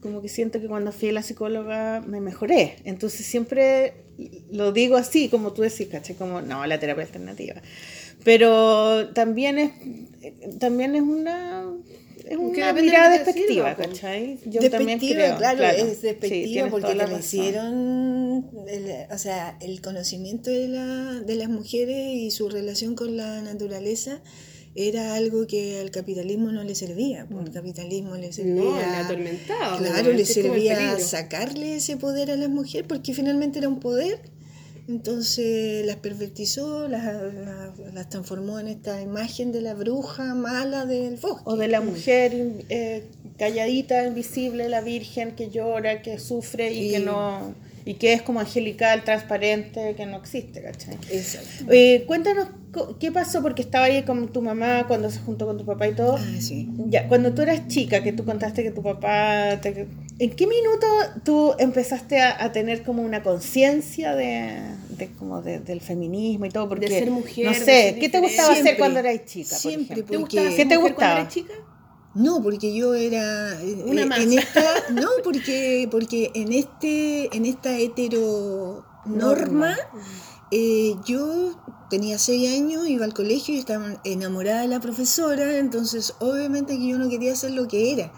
como 0.00 0.22
que 0.22 0.28
siento 0.30 0.60
que 0.60 0.66
cuando 0.68 0.92
fui 0.92 1.10
a 1.10 1.12
la 1.12 1.22
psicóloga 1.22 2.00
me 2.06 2.20
mejoré. 2.20 2.76
Entonces 2.84 3.26
siempre 3.26 3.92
lo 4.50 4.72
digo 4.72 4.96
así, 4.96 5.28
como 5.28 5.52
tú 5.52 5.62
decís, 5.62 5.88
¿cachai? 5.88 6.16
Como, 6.16 6.40
no, 6.40 6.64
la 6.66 6.78
terapia 6.80 7.04
alternativa. 7.04 7.54
Pero 8.24 9.08
también 9.14 9.58
es, 9.58 9.72
también 10.58 10.94
es 10.94 11.02
una... 11.02 11.64
Es 12.28 12.36
una 12.36 12.74
de 12.74 12.82
mirada 12.82 13.10
despectiva, 13.10 13.70
sirva, 13.70 13.76
po. 13.76 13.82
¿cachai? 13.84 14.38
Yo 14.44 14.60
despectiva, 14.60 14.70
también 14.70 14.98
creo. 14.98 15.36
claro, 15.38 15.64
es 15.64 15.96
Sí, 15.96 16.02
despectiva 16.02 16.68
porque 16.68 16.94
la 16.94 17.06
le 17.06 17.18
hicieron, 17.20 18.44
el- 18.68 19.06
o 19.10 19.16
sea, 19.16 19.56
el 19.62 19.80
conocimiento 19.80 20.50
de, 20.50 20.68
la, 20.68 21.20
de 21.24 21.34
las 21.36 21.48
mujeres 21.48 22.14
y 22.16 22.30
su 22.30 22.50
relación 22.50 22.94
con 22.96 23.16
la 23.16 23.40
naturaleza 23.40 24.20
era 24.74 25.14
algo 25.14 25.46
que 25.46 25.80
al 25.80 25.90
capitalismo 25.90 26.52
no 26.52 26.62
le 26.64 26.74
servía, 26.74 27.26
porque 27.30 27.46
el 27.48 27.54
capitalismo 27.54 28.14
le 28.16 28.30
servía... 28.30 28.54
No, 28.62 28.78
el 28.78 28.94
atormentado. 29.06 29.78
Claro, 29.78 30.08
¿no? 30.08 30.12
le 30.12 30.22
Es 30.22 30.34
servía 30.34 30.98
sacarle 30.98 31.76
ese 31.76 31.96
poder 31.96 32.30
a 32.30 32.36
las 32.36 32.50
mujeres 32.50 32.86
porque 32.86 33.14
finalmente 33.14 33.58
era 33.58 33.68
un 33.68 33.80
poder. 33.80 34.20
Entonces 34.88 35.84
las 35.84 35.96
pervertizó, 35.96 36.88
las, 36.88 37.04
las, 37.04 37.78
las 37.94 38.08
transformó 38.08 38.58
en 38.58 38.68
esta 38.68 39.02
imagen 39.02 39.52
de 39.52 39.60
la 39.60 39.74
bruja 39.74 40.34
mala 40.34 40.86
del 40.86 41.16
bosque. 41.16 41.42
O 41.44 41.56
de 41.56 41.68
la 41.68 41.82
mujer 41.82 42.32
eh, 42.70 43.04
calladita, 43.36 44.06
invisible, 44.06 44.68
la 44.70 44.80
virgen 44.80 45.36
que 45.36 45.50
llora, 45.50 46.00
que 46.00 46.18
sufre 46.18 46.72
y, 46.72 46.88
Y- 46.88 46.90
que 46.92 47.00
no 47.00 47.54
y 47.90 47.94
que 47.94 48.12
es 48.12 48.20
como 48.20 48.38
angelical, 48.40 49.02
transparente, 49.02 49.94
que 49.96 50.04
no 50.04 50.18
existe, 50.18 50.60
¿cachai? 50.62 50.94
Exacto. 51.10 51.72
Eh, 51.72 52.04
cuéntanos 52.06 52.48
qué 53.00 53.10
pasó 53.10 53.40
porque 53.40 53.62
estaba 53.62 53.86
ahí 53.86 54.02
con 54.02 54.28
tu 54.30 54.42
mamá 54.42 54.84
cuando 54.86 55.10
se 55.10 55.20
juntó 55.20 55.46
con 55.46 55.56
tu 55.56 55.64
papá 55.64 55.88
y 55.88 55.94
todo. 55.94 56.16
Ah, 56.18 56.24
sí. 56.38 56.68
Ya, 56.90 57.08
cuando 57.08 57.32
tú 57.32 57.40
eras 57.42 57.66
chica, 57.68 58.02
que 58.02 58.12
tú 58.12 58.24
contaste 58.26 58.62
que 58.62 58.70
tu 58.72 58.82
papá... 58.82 59.58
te- 59.62 59.86
¿En 60.20 60.30
qué 60.30 60.46
minuto 60.46 60.86
tú 61.24 61.54
empezaste 61.58 62.20
a, 62.20 62.44
a 62.44 62.52
tener 62.52 62.82
como 62.82 63.02
una 63.02 63.22
conciencia 63.22 64.14
de, 64.16 64.60
de 64.90 65.08
como 65.18 65.40
de- 65.40 65.60
del 65.60 65.80
feminismo 65.80 66.44
y 66.44 66.50
todo? 66.50 66.68
Porque, 66.68 66.88
ser 66.88 67.10
mujer, 67.10 67.46
No 67.46 67.52
de 67.52 67.58
sé, 67.58 67.96
¿qué 68.00 68.08
te 68.10 68.20
gustaba 68.20 68.48
hacer 68.50 68.64
Siempre, 68.64 68.78
cuando 68.78 68.98
eras 69.00 69.24
chica? 69.24 69.48
por 69.50 69.58
siempre, 69.58 69.94
ejemplo? 69.94 70.12
¿Te 70.12 70.18
porque- 70.18 70.36
gustaba 70.36 70.56
¿Qué 70.56 70.66
te 70.66 70.76
mujer 70.76 70.92
gustaba? 70.92 70.96
cuando 71.14 71.20
eras 71.22 71.34
chica? 71.34 71.54
No, 72.14 72.42
porque 72.42 72.74
yo 72.74 72.94
era 72.94 73.60
eh, 73.60 73.84
Una 73.84 74.16
en 74.16 74.32
esta 74.32 74.62
no, 74.90 75.08
porque 75.22 75.88
porque 75.90 76.30
en 76.34 76.52
este 76.52 77.34
en 77.36 77.44
esta 77.44 77.78
hetero 77.78 78.84
norma 79.04 79.76
eh, 80.50 80.94
yo 81.04 81.58
tenía 81.90 82.18
seis 82.18 82.54
años, 82.54 82.88
iba 82.88 83.04
al 83.04 83.14
colegio 83.14 83.54
y 83.54 83.58
estaba 83.58 84.00
enamorada 84.04 84.62
de 84.62 84.68
la 84.68 84.80
profesora, 84.80 85.58
entonces 85.58 86.14
obviamente 86.20 86.78
que 86.78 86.88
yo 86.88 86.98
no 86.98 87.08
quería 87.08 87.34
ser 87.36 87.52
lo 87.52 87.68
que 87.68 87.92
era. 87.92 88.12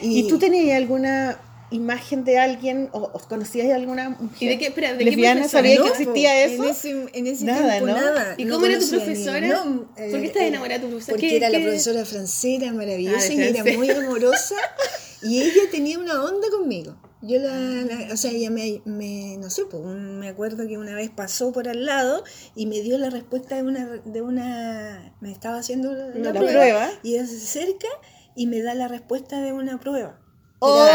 ¿Y 0.00 0.28
tú 0.28 0.38
tenías 0.38 0.76
alguna 0.76 1.38
imagen 1.70 2.24
de 2.24 2.38
alguien 2.38 2.88
o, 2.92 2.98
o 3.02 3.18
conocías 3.28 3.70
alguna 3.72 4.10
mujer 4.10 4.36
¿Y 4.42 4.46
de 4.48 4.58
qué- 4.58 4.66
espera, 4.68 4.92
de 4.92 4.98
qué 4.98 5.04
lesbiana? 5.06 5.40
profesora? 5.40 5.62
¿Sabías 5.62 5.78
No, 5.78 5.84
que 5.84 5.90
existía 5.90 6.44
eso? 6.44 6.62
En 6.64 6.70
ese, 6.70 6.90
en 7.18 7.26
ese 7.26 7.44
Nada, 7.44 7.70
tiempo 7.78 7.86
¿no? 7.88 7.94
nada. 7.96 8.34
¿Y 8.36 8.44
no 8.44 8.54
cómo 8.54 8.66
era 8.66 8.78
tu 8.78 8.88
profesora? 8.90 9.46
no, 9.48 9.88
¿Por 9.94 10.20
qué 10.20 10.26
estás 10.26 10.42
enamorada 10.42 10.78
de 10.78 10.84
tu 10.84 10.90
profesora? 10.90 11.14
Porque 11.14 11.28
¿Qué- 11.28 11.36
era 11.36 11.48
la 11.50 11.58
qué- 11.58 11.64
profesora 11.64 12.04
francesa 12.04 12.72
maravillosa 12.72 13.26
Ah, 13.30 13.34
y 13.34 13.40
era 13.42 13.64
muy 13.76 13.90
amorosa 13.90 14.54
y 15.22 15.42
ella 15.42 15.62
tenía 15.70 15.98
una 15.98 16.22
onda 16.22 16.48
conmigo. 16.50 16.96
Yo 17.22 17.38
la, 17.38 17.56
la- 17.56 18.12
o 18.12 18.16
sea, 18.18 18.30
ella 18.32 18.50
me, 18.50 18.82
me 18.84 19.38
no 19.38 19.48
sé, 19.48 19.62
pues, 19.64 19.82
un- 19.82 20.18
me 20.18 20.28
acuerdo 20.28 20.66
que 20.68 20.76
una 20.76 20.94
vez 20.94 21.08
pasó 21.10 21.50
por 21.52 21.68
al 21.68 21.86
lado 21.86 22.22
y 22.54 22.66
me 22.66 22.80
dio 22.82 22.98
la 22.98 23.08
respuesta 23.08 23.56
de 23.56 23.62
una, 23.62 23.86
de 24.04 24.20
una, 24.20 25.14
me 25.22 25.32
estaba 25.32 25.56
haciendo 25.58 25.92
la, 25.92 26.08
la 26.08 26.14
La 26.18 26.32
prueba, 26.32 26.50
prueba. 26.52 26.90
y 27.02 27.14
ella 27.14 27.26
se 27.26 27.36
acerca 27.36 27.88
y 28.36 28.46
me 28.46 28.60
da 28.60 28.74
la 28.74 28.88
respuesta 28.88 29.40
de 29.40 29.54
una 29.54 29.80
prueba. 29.80 30.20
¡Oh! 30.60 30.88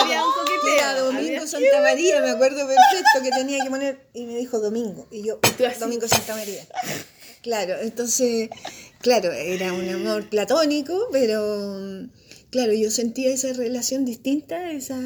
Había 0.00 0.24
un 0.24 0.32
coqueteo. 0.32 0.74
Era 0.74 1.00
Domingo 1.00 1.46
Santa 1.46 1.80
María, 1.80 2.20
me 2.20 2.30
acuerdo 2.30 2.66
perfecto 2.66 3.22
que 3.22 3.30
tenía 3.30 3.62
que 3.62 3.70
poner, 3.70 4.08
y 4.12 4.26
me 4.26 4.36
dijo 4.36 4.58
Domingo, 4.58 5.06
y 5.10 5.22
yo. 5.24 5.38
Domingo 5.78 6.08
Santa 6.08 6.34
María. 6.34 6.66
Claro, 7.42 7.76
entonces, 7.80 8.50
claro, 9.00 9.30
era 9.30 9.72
un 9.72 9.88
amor 9.88 10.28
platónico, 10.28 11.08
pero 11.12 12.08
claro, 12.56 12.72
yo 12.72 12.90
sentía 12.90 13.32
esa 13.32 13.52
relación 13.52 14.04
distinta, 14.04 14.72
esa, 14.72 14.98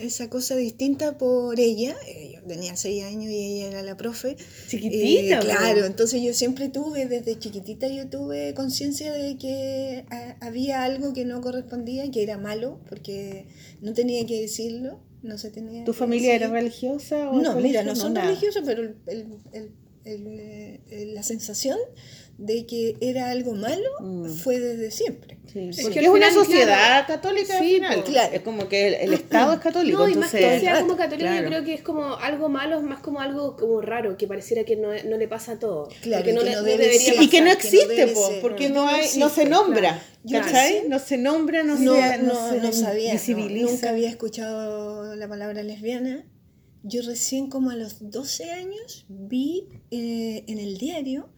esa 0.00 0.28
cosa 0.30 0.56
distinta 0.56 1.18
por 1.18 1.58
ella. 1.60 1.94
Eh, 2.06 2.32
Yo 2.34 2.42
tenía 2.54 2.76
seis 2.76 3.04
años 3.04 3.30
y 3.30 3.36
ella 3.36 3.68
era 3.68 3.82
la 3.82 3.96
profe. 3.96 4.36
Chiquitita, 4.68 5.36
Eh, 5.38 5.40
claro, 5.42 5.84
entonces 5.84 6.22
yo 6.22 6.32
siempre 6.32 6.68
tuve, 6.68 7.06
desde 7.06 7.38
chiquitita 7.38 7.88
yo 7.88 8.08
tuve 8.08 8.54
conciencia 8.54 9.12
de 9.12 9.36
que 9.36 10.04
ah, 10.10 10.36
había 10.40 10.82
algo 10.84 11.12
que 11.12 11.24
no 11.24 11.40
correspondía, 11.42 12.10
que 12.10 12.22
era 12.22 12.38
malo, 12.38 12.80
porque 12.88 13.46
no 13.82 13.92
tenía 13.92 14.24
que 14.26 14.40
decirlo, 14.40 15.00
no 15.22 15.36
se 15.36 15.50
tenía 15.50 15.84
¿Tu 15.84 15.92
familia 15.92 16.34
era 16.34 16.46
decir. 16.48 16.62
religiosa? 16.62 17.30
O 17.30 17.40
No, 17.42 17.60
mira, 17.60 17.82
no 17.82 17.94
son 17.96 18.14
nada. 18.14 18.28
religiosos, 18.28 18.62
pero 18.64 18.82
el- 18.82 19.26
eh, 20.04 20.80
el- 20.90 21.14
la 21.14 21.22
sensación 21.22 21.78
de 22.38 22.64
que 22.66 22.96
era 23.00 23.30
algo 23.30 23.54
malo 23.54 23.88
Mm. 24.00 24.26
fue 24.30 24.58
desde 24.60 24.90
siempre. 24.90 25.37
Sí, 25.58 25.68
Es 25.70 25.82
porque 25.82 25.94
que 26.00 26.00
es 26.06 26.10
al 26.10 26.14
una 26.16 26.32
sociedad 26.32 27.06
católica 27.06 27.58
al 27.58 27.64
Sí, 27.64 27.74
final. 27.74 27.94
po. 27.96 28.04
Claro. 28.04 28.34
Es 28.34 28.40
como 28.42 28.68
que 28.68 28.86
el, 28.88 28.94
el 28.94 29.12
Estado 29.14 29.52
es 29.54 29.60
católico. 29.60 29.98
No, 29.98 30.08
y 30.08 30.14
más 30.14 30.30
que 30.30 30.38
entonces, 30.38 30.60
sea 30.62 30.80
como 30.80 30.96
católico, 30.96 31.28
claro. 31.28 31.42
yo 31.42 31.48
creo 31.48 31.64
que 31.64 31.74
es 31.74 31.82
como 31.82 32.14
algo 32.16 32.48
malo, 32.48 32.76
es 32.78 32.82
más 32.84 33.00
como 33.00 33.20
algo 33.20 33.56
como 33.56 33.80
raro, 33.80 34.16
que 34.16 34.26
pareciera 34.26 34.64
que 34.64 34.76
no, 34.76 34.88
no 35.08 35.16
le 35.16 35.28
pasa 35.28 35.52
a 35.52 35.58
todo. 35.58 35.88
Claro, 36.02 36.22
Porque 36.24 36.32
no, 36.34 36.42
que 36.42 36.50
no 36.50 36.56
no 36.56 36.62
debe 36.62 36.78
debería 36.84 37.00
ser. 37.00 37.14
pasar. 37.14 37.24
y 37.24 37.28
que 37.28 37.40
no 37.40 37.44
que 37.46 37.50
no 37.50 37.52
existe, 37.52 38.06
po, 38.08 38.28
ser, 38.28 38.40
porque 38.40 38.68
no, 38.70 38.88
hay, 38.88 39.00
no 39.02 39.02
se 39.04 39.24
existe, 39.24 39.44
nombra, 39.46 40.02
¿cachai? 40.30 40.72
sí. 40.82 40.88
No 40.88 40.98
se 40.98 41.16
nombra, 41.18 41.62
no, 41.64 41.74
No, 41.76 41.94
se, 41.94 42.18
no, 42.18 42.50
se 42.50 42.56
no 42.60 42.72
sabía, 42.72 43.08
no, 43.14 43.18
visibiliza. 43.18 43.70
nunca 43.70 43.90
había 43.90 44.08
escuchado 44.08 45.14
la 45.16 45.28
palabra 45.28 45.62
lesbiana. 45.62 46.24
Yo 46.84 47.02
recién 47.02 47.50
como 47.50 47.70
a 47.70 47.74
los 47.74 48.10
12 48.10 48.50
años 48.52 49.04
vi 49.08 49.68
eh, 49.90 50.44
en 50.46 50.58
el 50.58 50.78
diario 50.78 51.28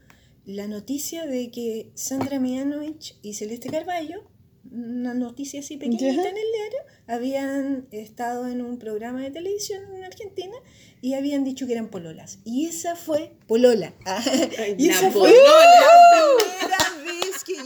la 0.55 0.67
noticia 0.67 1.27
de 1.27 1.51
que 1.51 1.91
Sandra 1.95 2.39
Mianovich 2.41 3.17
y 3.23 3.35
Celeste 3.35 3.71
Carballo, 3.71 4.23
una 4.73 5.15
noticia 5.15 5.61
así 5.61 5.77
pequeñita 5.77 6.05
Ya. 6.07 6.13
en 6.13 6.37
el 6.37 6.53
diario, 6.55 6.79
habían 7.07 7.89
estado 7.91 8.47
en 8.47 8.61
un 8.63 8.79
programa 8.79 9.23
de 9.23 9.31
televisión 9.31 9.83
en 9.95 10.05
Argentina 10.05 10.55
y 11.01 11.15
habían 11.15 11.45
dicho 11.45 11.67
que 11.67 11.73
eran 11.73 11.89
pololas. 11.89 12.39
Y 12.45 12.67
esa 12.67 12.95
fue 12.97 13.33
polola. 13.47 13.95
Y 14.79 14.87
la 14.89 14.93
esa 14.95 15.11
fue 15.11 15.31
polola. 15.31 15.41
la 15.43 16.37
primera 16.39 16.77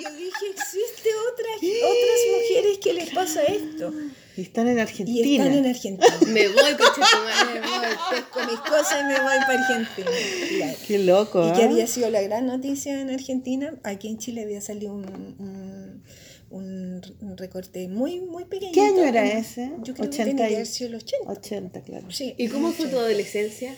yo 0.05 0.17
dije, 0.17 0.47
existe 0.51 1.09
otras, 1.33 1.57
otras 1.57 2.21
mujeres 2.33 2.79
que 2.79 2.93
les 2.93 3.11
pasa 3.11 3.43
esto. 3.45 3.93
Y 4.37 4.43
están 4.43 4.67
en 4.69 4.79
Y 4.79 4.81
Argentina. 4.81 5.45
están 5.45 5.59
en 5.59 5.67
Argentina. 5.67 6.19
Me 6.27 6.49
voy, 6.49 6.73
coche 6.77 7.01
tu 7.11 7.19
Me 7.19 7.61
madre. 7.61 7.61
voy, 7.61 7.97
pesco 8.11 8.41
mis 8.51 8.61
cosas 8.61 9.01
y 9.01 9.05
me 9.05 9.21
voy 9.21 9.39
para 9.47 9.61
Argentina. 9.61 10.11
Claro. 10.57 10.79
Qué 10.87 10.99
loco, 10.99 11.49
Y 11.49 11.53
que 11.53 11.63
¿ah? 11.63 11.67
había 11.67 11.87
sido 11.87 12.11
la 12.11 12.21
gran 12.23 12.47
noticia 12.47 13.01
en 13.01 13.11
Argentina. 13.11 13.75
Aquí 13.85 14.09
en 14.09 14.19
Chile 14.19 14.43
había 14.43 14.61
salido 14.61 14.93
un, 14.93 16.03
un, 16.51 17.37
recorte 17.37 17.89
muy, 17.89 18.21
muy 18.21 18.45
pequeño. 18.45 18.73
¿Qué 18.73 18.81
año 18.81 19.05
era 19.05 19.27
ese? 19.27 19.73
Yo 19.83 19.95
creo 19.95 20.09
80 20.09 20.49
que 20.49 20.67
sido 20.67 20.91
el 20.91 20.97
80. 20.97 21.31
80, 21.31 21.81
claro. 21.83 22.11
Sí. 22.11 22.35
¿Y 22.37 22.49
cómo 22.49 22.73
fue 22.73 22.89
tu 22.89 22.99
adolescencia? 22.99 23.75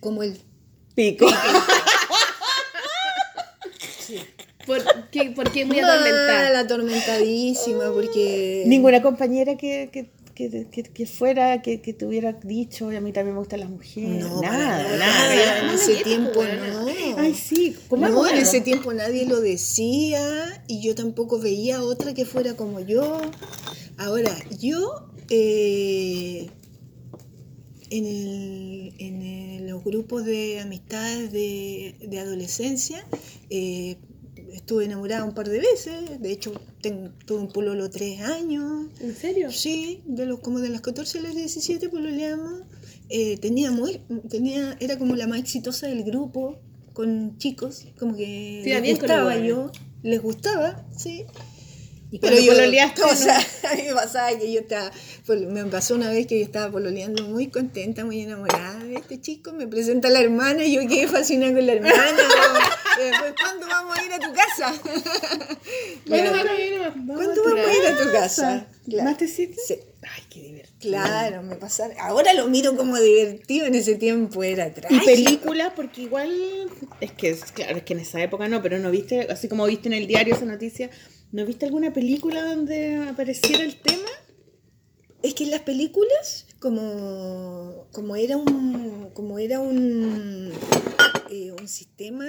Como 0.00 0.22
el... 0.22 0.36
Pico. 0.94 1.26
¿Por 4.66 4.82
qué, 5.10 5.30
por 5.30 5.50
qué 5.52 5.64
muy 5.64 5.80
Mal, 5.80 5.90
atormentada? 5.90 6.60
atormentadísima, 6.60 7.92
porque... 7.92 8.64
Ninguna 8.66 9.00
compañera 9.02 9.56
que, 9.56 9.88
que, 9.92 10.10
que, 10.34 10.66
que, 10.70 10.82
que 10.82 11.06
fuera, 11.06 11.62
que, 11.62 11.80
que 11.80 11.92
te 11.94 12.04
hubiera 12.04 12.32
dicho, 12.32 12.86
"Oye, 12.88 12.98
a 12.98 13.00
mí 13.00 13.12
también 13.12 13.34
me 13.34 13.38
gustan 13.40 13.60
las 13.60 13.70
mujeres. 13.70 14.22
No, 14.24 14.42
nada, 14.42 14.96
nada. 14.98 15.60
En 15.68 15.70
ese 15.74 16.02
tiempo 16.04 16.42
no. 16.44 16.86
Ay, 17.16 17.34
sí, 17.34 17.74
¿cómo 17.88 18.06
No, 18.08 18.26
en 18.28 18.36
ese 18.36 18.60
tiempo 18.60 18.92
nadie 18.92 19.24
lo 19.24 19.40
decía 19.40 20.62
y 20.68 20.82
yo 20.82 20.94
tampoco 20.94 21.38
veía 21.38 21.82
otra 21.82 22.12
que 22.12 22.26
fuera 22.26 22.54
como 22.54 22.80
yo. 22.80 23.20
Ahora, 23.96 24.36
yo 24.60 25.08
eh, 25.30 26.50
en, 27.90 28.04
el- 28.04 28.92
en 28.98 29.22
el- 29.22 29.66
los 29.68 29.82
grupos 29.84 30.24
de 30.24 30.60
amistades 30.60 31.32
de, 31.32 31.94
de 32.00 32.18
adolescencia 32.20 33.04
eh, 33.50 33.96
estuve 34.56 34.84
enamorada 34.84 35.24
un 35.24 35.34
par 35.34 35.48
de 35.48 35.58
veces. 35.60 36.20
De 36.20 36.32
hecho, 36.32 36.52
ten- 36.80 37.12
tuve 37.26 37.40
un 37.40 37.48
pololo 37.48 37.88
tres 37.90 38.20
años. 38.20 38.88
¿En 39.00 39.14
serio? 39.14 39.50
Sí, 39.52 40.02
de 40.06 40.26
los, 40.26 40.40
como 40.40 40.58
de 40.60 40.68
las 40.70 40.80
14 40.80 41.18
a 41.18 41.22
las 41.22 41.34
17 41.34 41.88
pololeamos. 41.88 42.62
Eh, 43.08 43.36
tenía 43.38 43.70
muy, 43.70 44.00
tenía, 44.28 44.76
era 44.80 44.98
como 44.98 45.14
la 45.14 45.26
más 45.26 45.38
exitosa 45.38 45.86
del 45.86 46.02
grupo, 46.04 46.58
con 46.92 47.36
chicos, 47.38 47.86
como 47.98 48.16
que 48.16 48.62
iba 48.66 48.80
les 48.80 48.88
gustaba 49.00 49.34
yo, 49.46 49.70
les 50.02 50.22
gustaba, 50.22 50.86
sí. 50.96 51.24
¿Y 52.16 52.18
Pero 52.18 52.38
yo, 52.38 52.52
pololeaste, 52.54 53.02
o 53.04 53.14
sea, 53.14 53.38
a 53.70 53.74
mí 53.74 53.82
me 53.82 53.92
pasaba 53.92 54.38
que 54.38 54.50
yo 54.50 54.60
estaba, 54.60 54.90
me 55.50 55.64
pasó 55.66 55.94
una 55.94 56.08
vez 56.10 56.26
que 56.26 56.38
yo 56.38 56.44
estaba 56.46 56.70
pololeando 56.72 57.24
muy 57.24 57.48
contenta, 57.48 58.06
muy 58.06 58.20
enamorada 58.22 58.82
de 58.84 58.94
este 58.94 59.20
chico, 59.20 59.52
me 59.52 59.66
presenta 59.66 60.08
la 60.08 60.20
hermana 60.20 60.64
y 60.64 60.72
yo 60.76 60.80
quedé 60.88 61.06
fascinada 61.08 61.52
con 61.52 61.66
la 61.66 61.72
hermana. 61.74 61.94
y 62.98 63.02
después, 63.10 63.34
¿cuándo 63.38 63.66
vamos 63.66 63.98
a 63.98 64.04
ir 64.04 64.12
a 64.14 64.18
tu 64.18 64.32
casa? 64.32 64.74
Bueno, 66.06 66.30
Claro. 66.32 66.48
bueno, 66.96 67.14
¿Cuándo 67.14 67.44
vamos 67.44 67.66
a 67.66 67.72
ir 67.74 67.86
a 67.86 67.96
tu 68.02 68.12
casa? 68.12 68.66
Claro. 68.88 69.04
¿Más 69.10 69.18
te? 69.18 69.28
Sí. 69.28 69.48
Ay, 70.08 70.22
qué 70.30 70.40
divertido. 70.40 70.76
Claro, 70.80 71.42
me 71.42 71.56
pasaba. 71.56 71.92
Ahora 72.00 72.32
lo 72.32 72.46
miro 72.48 72.76
como 72.76 72.96
divertido, 72.98 73.66
en 73.66 73.74
ese 73.74 73.96
tiempo 73.96 74.42
era 74.44 74.68
Y 74.68 74.70
trágico. 74.70 75.04
película, 75.04 75.74
porque 75.74 76.02
igual, 76.02 76.30
es 77.00 77.12
que, 77.12 77.36
claro, 77.54 77.78
es 77.78 77.82
que 77.82 77.92
en 77.94 78.00
esa 78.00 78.22
época 78.22 78.46
no, 78.48 78.62
pero 78.62 78.78
no 78.78 78.90
viste, 78.92 79.26
así 79.30 79.48
como 79.48 79.66
viste 79.66 79.88
en 79.88 79.94
el 79.94 80.06
diario 80.06 80.34
esa 80.36 80.44
noticia, 80.44 80.90
¿no 81.32 81.44
viste 81.44 81.66
alguna 81.66 81.92
película 81.92 82.44
donde 82.44 82.96
apareciera 82.96 83.64
el 83.64 83.76
tema? 83.80 84.08
Es 85.22 85.34
que 85.34 85.44
en 85.44 85.50
las 85.50 85.62
películas, 85.62 86.46
como, 86.60 87.86
como 87.92 88.16
era 88.16 88.36
un, 88.36 89.10
como 89.12 89.38
era 89.38 89.60
un, 89.60 90.52
eh, 91.30 91.52
un 91.52 91.68
sistema 91.68 92.26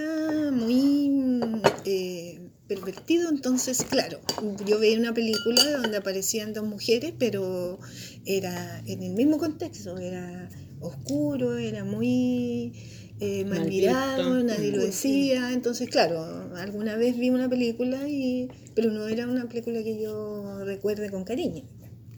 muy 0.51 1.41
eh, 1.85 2.39
pervertido, 2.67 3.29
entonces, 3.29 3.83
claro, 3.83 4.19
yo 4.65 4.79
veía 4.79 4.97
una 4.97 5.13
película 5.13 5.63
donde 5.81 5.97
aparecían 5.97 6.53
dos 6.53 6.65
mujeres, 6.65 7.13
pero 7.19 7.79
era 8.25 8.81
en 8.85 9.03
el 9.03 9.13
mismo 9.13 9.37
contexto, 9.37 9.97
era 9.97 10.49
oscuro, 10.79 11.57
era 11.57 11.83
muy 11.83 12.73
eh, 13.19 13.45
mal 13.45 13.59
Mal 13.59 13.67
mirado, 13.69 14.33
visto. 14.35 14.43
nadie 14.43 14.71
lo 14.71 14.81
decía, 14.83 15.51
entonces, 15.53 15.89
claro, 15.89 16.21
alguna 16.55 16.95
vez 16.97 17.17
vi 17.17 17.29
una 17.31 17.49
película, 17.49 18.07
y, 18.07 18.47
pero 18.75 18.91
no 18.91 19.07
era 19.07 19.27
una 19.27 19.47
película 19.49 19.81
que 19.83 19.99
yo 20.01 20.63
recuerde 20.65 21.09
con 21.09 21.23
cariño. 21.23 21.63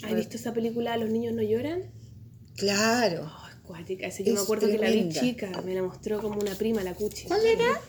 ¿Has 0.03 0.15
visto 0.15 0.37
esa 0.37 0.53
película 0.53 0.95
Los 0.97 1.09
niños 1.09 1.33
no 1.33 1.41
lloran? 1.41 1.83
Claro. 2.55 3.23
Oh, 3.31 3.47
es 3.49 3.55
cuática. 3.65 4.07
Esa 4.07 4.23
yo 4.23 4.33
me 4.33 4.37
Es 4.39 4.43
acuerdo 4.43 4.67
que 4.67 4.77
la 4.77 4.87
vi 4.87 4.93
tremenda. 5.09 5.21
chica, 5.21 5.61
me 5.65 5.73
la 5.75 5.83
mostró 5.83 6.21
como 6.21 6.39
una 6.39 6.55
prima, 6.55 6.83
la 6.83 6.93
cuchi. 6.93 7.25
¿Cuál 7.27 7.45
era? 7.45 7.81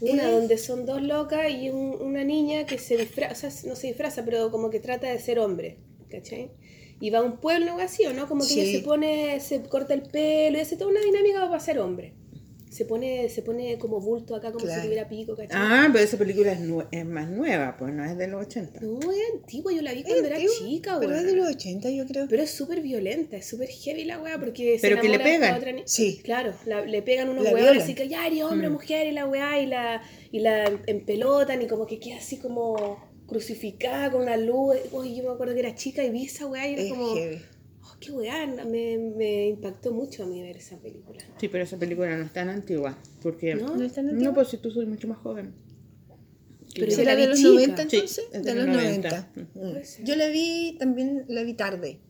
Una 0.00 0.28
Eh. 0.28 0.32
donde 0.32 0.58
son 0.58 0.86
dos 0.86 1.02
locas 1.02 1.50
y 1.50 1.70
un- 1.70 1.96
una 2.00 2.24
niña 2.24 2.66
que 2.66 2.78
se 2.78 2.96
disfraza, 2.96 3.48
o 3.48 3.50
sea, 3.50 3.68
no 3.70 3.76
se 3.76 3.86
disfraza, 3.88 4.24
pero 4.24 4.50
como 4.50 4.70
que 4.70 4.80
trata 4.80 5.08
de 5.08 5.18
ser 5.18 5.38
hombre, 5.38 5.78
¿cachai? 6.10 6.50
Y 7.00 7.10
va 7.10 7.18
a 7.20 7.22
un 7.22 7.38
pueblo 7.38 7.76
o 7.76 7.78
así, 7.80 8.04
¿o 8.06 8.12
no? 8.12 8.28
Como 8.28 8.42
que 8.42 8.48
Sí. 8.50 8.60
ella 8.60 8.78
se 8.78 8.84
pone, 8.84 9.40
se 9.40 9.62
corta 9.62 9.94
el 9.94 10.02
pelo 10.02 10.58
y 10.58 10.60
hace 10.60 10.76
toda 10.76 10.90
una 10.90 11.00
dinámica 11.00 11.40
para 11.48 11.60
ser 11.60 11.78
hombre. 11.78 12.14
Se 12.74 12.84
pone, 12.84 13.28
se 13.28 13.40
pone 13.42 13.78
como 13.78 14.00
bulto 14.00 14.34
acá, 14.34 14.50
como 14.50 14.64
Claro. 14.64 14.80
si 14.80 14.86
tuviera 14.88 15.08
pico, 15.08 15.36
¿cachai? 15.36 15.56
Ah, 15.60 15.88
pero 15.92 16.02
esa 16.04 16.18
película 16.18 16.50
es, 16.50 16.58
nue- 16.60 16.88
es 16.90 17.06
más 17.06 17.30
nueva, 17.30 17.76
pues 17.78 17.94
no 17.94 18.04
es 18.04 18.16
de 18.18 18.26
los 18.26 18.46
80. 18.46 18.80
No, 18.80 18.98
es 19.12 19.18
antigua, 19.32 19.72
yo 19.72 19.80
la 19.80 19.92
vi 19.92 20.02
cuando 20.02 20.26
era 20.26 20.38
chica, 20.38 20.96
Pero 20.98 21.12
weón. 21.12 21.24
es 21.24 21.32
de 21.32 21.36
los 21.38 21.48
80, 21.50 21.90
yo 21.90 22.04
creo. 22.04 22.26
Pero 22.28 22.42
es 22.42 22.50
súper 22.50 22.80
violenta, 22.80 23.36
es 23.36 23.46
súper 23.46 23.68
heavy 23.68 24.04
la 24.04 24.18
weá, 24.20 24.40
porque 24.40 24.76
se 24.80 24.88
Pero 24.88 25.00
que 25.00 25.08
le 25.08 25.20
pegan. 25.20 25.54
otra 25.56 25.72
Sí. 25.84 26.20
Claro, 26.24 26.52
la- 26.66 26.84
le 26.84 27.00
pegan 27.02 27.28
unos 27.28 27.44
La 27.44 27.54
violan. 27.54 27.78
así 27.78 27.94
que 27.94 28.08
ya 28.08 28.26
eres 28.26 28.42
hombre, 28.42 28.68
mujer 28.70 29.06
y 29.06 29.12
la 29.12 29.24
weá, 29.26 29.60
y 29.60 29.66
la, 29.66 30.02
y 30.32 30.40
la 30.40 30.64
empelotan 30.88 31.62
y 31.62 31.68
como 31.68 31.86
que 31.86 32.00
queda 32.00 32.16
así 32.16 32.38
como 32.38 32.98
crucificada 33.28 34.10
con 34.10 34.22
una 34.22 34.36
luz. 34.36 34.76
Uy, 34.92 35.14
yo 35.14 35.22
me 35.22 35.30
acuerdo 35.30 35.54
que 35.54 35.60
era 35.60 35.74
chica 35.74 36.02
y 36.02 36.10
vi 36.10 36.24
esa 36.26 36.46
weá 36.46 36.68
y 36.68 36.72
era 36.74 36.82
Es 36.82 36.90
como, 36.90 37.14
heavy. 37.14 37.38
Qué 38.04 38.12
weá, 38.12 38.46
me, 38.46 38.98
me 38.98 39.48
impactó 39.48 39.92
mucho 39.92 40.24
a 40.24 40.26
mí 40.26 40.42
ver 40.42 40.56
esa 40.56 40.76
película. 40.78 41.20
Sí, 41.38 41.48
pero 41.48 41.64
esa 41.64 41.78
película 41.78 42.16
no 42.16 42.24
es 42.24 42.32
tan 42.32 42.48
antigua, 42.48 42.96
porque... 43.22 43.54
¿No? 43.54 43.74
¿No 43.76 43.84
es 43.84 43.92
tan 43.92 44.06
No, 44.06 44.12
antigua? 44.12 44.34
pues 44.34 44.48
si 44.48 44.58
tú 44.58 44.70
soy 44.70 44.86
mucho 44.86 45.08
más 45.08 45.18
joven. 45.18 45.52
Pero 46.74 46.90
¿Será 46.90 47.14
de 47.14 47.22
vi 47.22 47.28
los 47.28 47.38
chica. 47.38 47.50
90 47.50 47.76
Sí, 47.88 47.96
entonces? 47.96 48.24
es 48.32 48.42
de, 48.44 48.54
los 48.54 48.66
90. 48.66 49.28
Mm. 49.36 49.40
Puede 49.58 49.84
ser. 49.84 50.04
Yo 50.04 50.16
la 50.16 50.26
vi, 50.28 50.76
también 50.78 51.24
la 51.28 51.42
vi 51.44 51.54
tarde. 51.54 52.00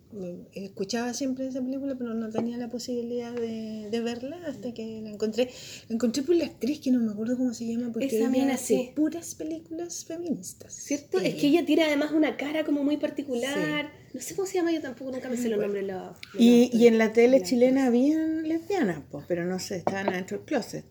Escuchaba 0.52 1.12
siempre 1.14 1.46
esa 1.48 1.60
película, 1.62 1.96
pero 1.96 2.14
no 2.14 2.30
tenía 2.30 2.56
la 2.56 2.70
posibilidad 2.70 3.32
de, 3.32 3.88
de 3.90 4.00
verla 4.00 4.38
hasta 4.46 4.72
que 4.72 5.00
la 5.02 5.10
encontré. 5.10 5.48
La 5.88 5.94
encontré 5.94 6.22
por 6.22 6.36
la 6.36 6.44
actriz 6.44 6.80
que 6.80 6.90
no 6.90 7.00
me 7.00 7.12
acuerdo 7.12 7.36
cómo 7.36 7.52
se 7.54 7.66
llama, 7.66 7.90
porque 7.92 8.06
Esa 8.06 8.16
ella 8.16 8.28
mina, 8.30 8.54
hace 8.54 8.66
sí. 8.76 8.90
puras 8.94 9.34
películas 9.34 10.04
feministas. 10.04 10.72
¿Cierto? 10.74 11.18
Es 11.18 11.34
que 11.34 11.48
ella 11.48 11.64
tiene 11.66 11.84
además 11.84 12.12
una 12.12 12.36
cara 12.36 12.64
como 12.64 12.84
muy 12.84 12.96
particular. 12.96 13.90
No 14.12 14.20
sé 14.20 14.34
cómo 14.36 14.46
se 14.46 14.54
llama, 14.54 14.70
yo 14.72 14.80
tampoco 14.80 15.10
nunca 15.10 15.28
me 15.28 15.36
sé 15.36 15.48
los 15.48 15.58
nombres 15.58 15.84
la. 15.84 16.14
de 16.34 16.42
Y, 16.42 16.86
en 16.86 16.98
la 16.98 17.12
tele 17.12 17.40
la 17.40 17.44
chilena 17.44 17.86
habían 17.86 18.46
lesbianas, 18.48 19.00
pues, 19.10 19.24
pero 19.26 19.44
no 19.44 19.58
sé, 19.58 19.76
estaban 19.78 20.08
adentro 20.08 20.36
del 20.38 20.46
closet. 20.46 20.84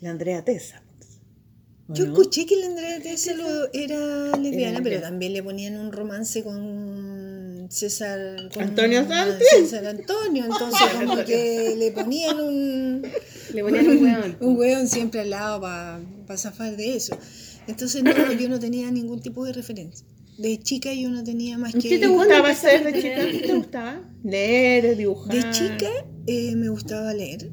La 0.00 0.10
Andrea 0.10 0.44
Tesa. 0.44 0.82
¿o 1.88 1.94
Yo 1.94 2.06
no? 2.06 2.12
escuché 2.12 2.46
que 2.46 2.56
la 2.56 2.66
Andrea 2.66 3.00
Tessa 3.00 3.34
lo- 3.34 3.72
era 3.72 4.36
lesbiana, 4.38 4.80
pero 4.82 5.00
también 5.00 5.32
le 5.34 5.42
ponían 5.42 5.76
un 5.76 5.92
romance 5.92 6.42
con 6.42 6.58
César. 7.70 8.50
con 8.52 8.64
Antonio 8.64 9.06
Santi. 9.06 9.44
César 9.48 9.86
Antonio, 9.86 10.44
entonces 10.44 10.80
como 10.98 11.24
que 11.24 11.76
le 11.78 11.92
ponían 11.92 12.40
un, 12.40 13.02
Le 13.54 13.62
ponían 13.62 13.86
un 13.86 14.02
weón. 14.02 14.36
un 14.40 14.58
hueón 14.58 14.88
siempre 14.88 15.20
al 15.20 15.30
lado 15.30 15.60
para 15.60 16.36
zafar 16.36 16.76
de 16.76 16.96
eso. 16.96 17.16
Entonces 17.68 18.02
no, 18.02 18.32
yo 18.32 18.48
no 18.48 18.58
tenía 18.58 18.90
ningún 18.90 19.20
tipo 19.20 19.44
de 19.44 19.52
referencia. 19.52 20.04
De 20.36 20.58
chica 20.58 20.92
yo 20.92 21.10
no 21.10 21.22
tenía 21.22 21.58
más 21.58 21.72
que... 21.72 21.80
¿Qué 21.80 21.98
te 21.98 22.08
¿Cuándo 22.08 22.24
gustaba 22.24 22.48
hacer 22.50 22.82
de 22.84 23.00
chica? 23.00 23.30
¿Qué 23.30 23.46
te 23.46 23.54
gustaba? 23.54 24.00
Leer, 24.24 24.96
dibujar. 24.96 25.34
De 25.34 25.50
chica 25.50 25.90
eh, 26.26 26.56
me 26.56 26.70
gustaba 26.70 27.14
leer. 27.14 27.52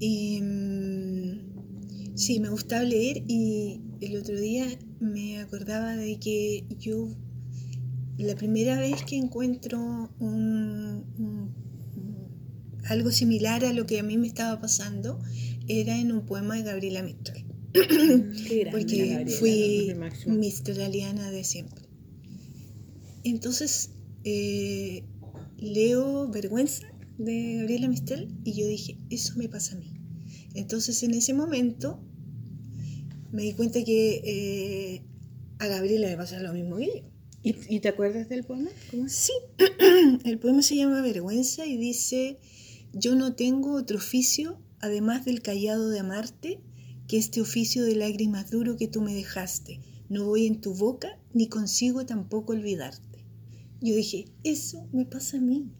Y, 0.00 0.40
mm, 0.40 2.16
sí, 2.16 2.40
me 2.40 2.48
gustaba 2.48 2.82
leer 2.82 3.22
y 3.28 3.80
el 4.00 4.16
otro 4.16 4.40
día 4.40 4.66
me 4.98 5.40
acordaba 5.40 5.94
de 5.94 6.18
que 6.18 6.64
yo, 6.78 7.08
la 8.24 8.34
primera 8.34 8.78
vez 8.78 9.02
que 9.04 9.16
encuentro 9.16 9.78
un- 10.18 11.04
un- 11.18 11.54
un- 11.96 12.80
algo 12.88 13.10
similar 13.10 13.64
a 13.64 13.72
lo 13.72 13.86
que 13.86 13.98
a 13.98 14.02
mí 14.02 14.16
me 14.18 14.26
estaba 14.26 14.60
pasando, 14.60 15.20
era 15.68 15.98
en 15.98 16.12
un 16.12 16.26
poema 16.26 16.56
de 16.56 16.62
Gabriela 16.64 17.02
Mistral. 17.02 17.44
Grande, 17.72 18.68
Porque 18.72 19.06
Gabriela. 19.06 19.30
fui 19.38 19.94
mistraliana 20.26 21.30
de 21.30 21.44
siempre. 21.44 21.84
Entonces, 23.22 23.90
eh, 24.24 25.04
leo 25.58 26.28
Vergüenza 26.30 26.86
de 27.18 27.56
Gabriela 27.58 27.88
Mistral 27.88 28.28
y 28.44 28.52
yo 28.54 28.66
dije, 28.66 28.98
eso 29.10 29.34
me 29.36 29.48
pasa 29.48 29.76
a 29.76 29.78
mí. 29.78 29.92
Entonces, 30.54 31.02
en 31.02 31.14
ese 31.14 31.34
momento, 31.34 32.00
me 33.30 33.42
di 33.42 33.52
cuenta 33.52 33.84
que 33.84 34.20
eh, 34.24 35.02
a 35.58 35.66
Gabriela 35.68 36.08
le 36.08 36.16
pasa 36.16 36.40
lo 36.40 36.52
mismo 36.52 36.76
que 36.76 36.86
yo. 36.86 37.10
¿Y, 37.42 37.56
y 37.74 37.80
te 37.80 37.88
acuerdas 37.88 38.28
del 38.28 38.44
poema? 38.44 38.70
Sí, 39.08 39.32
el 40.24 40.38
poema 40.38 40.62
se 40.62 40.76
llama 40.76 41.00
Vergüenza 41.00 41.66
y 41.66 41.76
dice, 41.76 42.38
yo 42.92 43.14
no 43.14 43.34
tengo 43.34 43.72
otro 43.74 43.98
oficio, 43.98 44.58
además 44.80 45.24
del 45.24 45.42
callado 45.42 45.88
de 45.88 46.00
amarte, 46.00 46.60
que 47.08 47.16
este 47.16 47.40
oficio 47.40 47.84
de 47.84 47.96
lágrimas 47.96 48.50
duro 48.50 48.76
que 48.76 48.88
tú 48.88 49.00
me 49.00 49.14
dejaste, 49.14 49.80
no 50.08 50.26
voy 50.26 50.46
en 50.46 50.60
tu 50.60 50.74
boca 50.74 51.18
ni 51.32 51.48
consigo 51.48 52.04
tampoco 52.06 52.52
olvidarte. 52.52 53.24
Yo 53.80 53.94
dije, 53.94 54.26
eso 54.44 54.86
me 54.92 55.06
pasa 55.06 55.38
a 55.38 55.40
mí. 55.40 55.70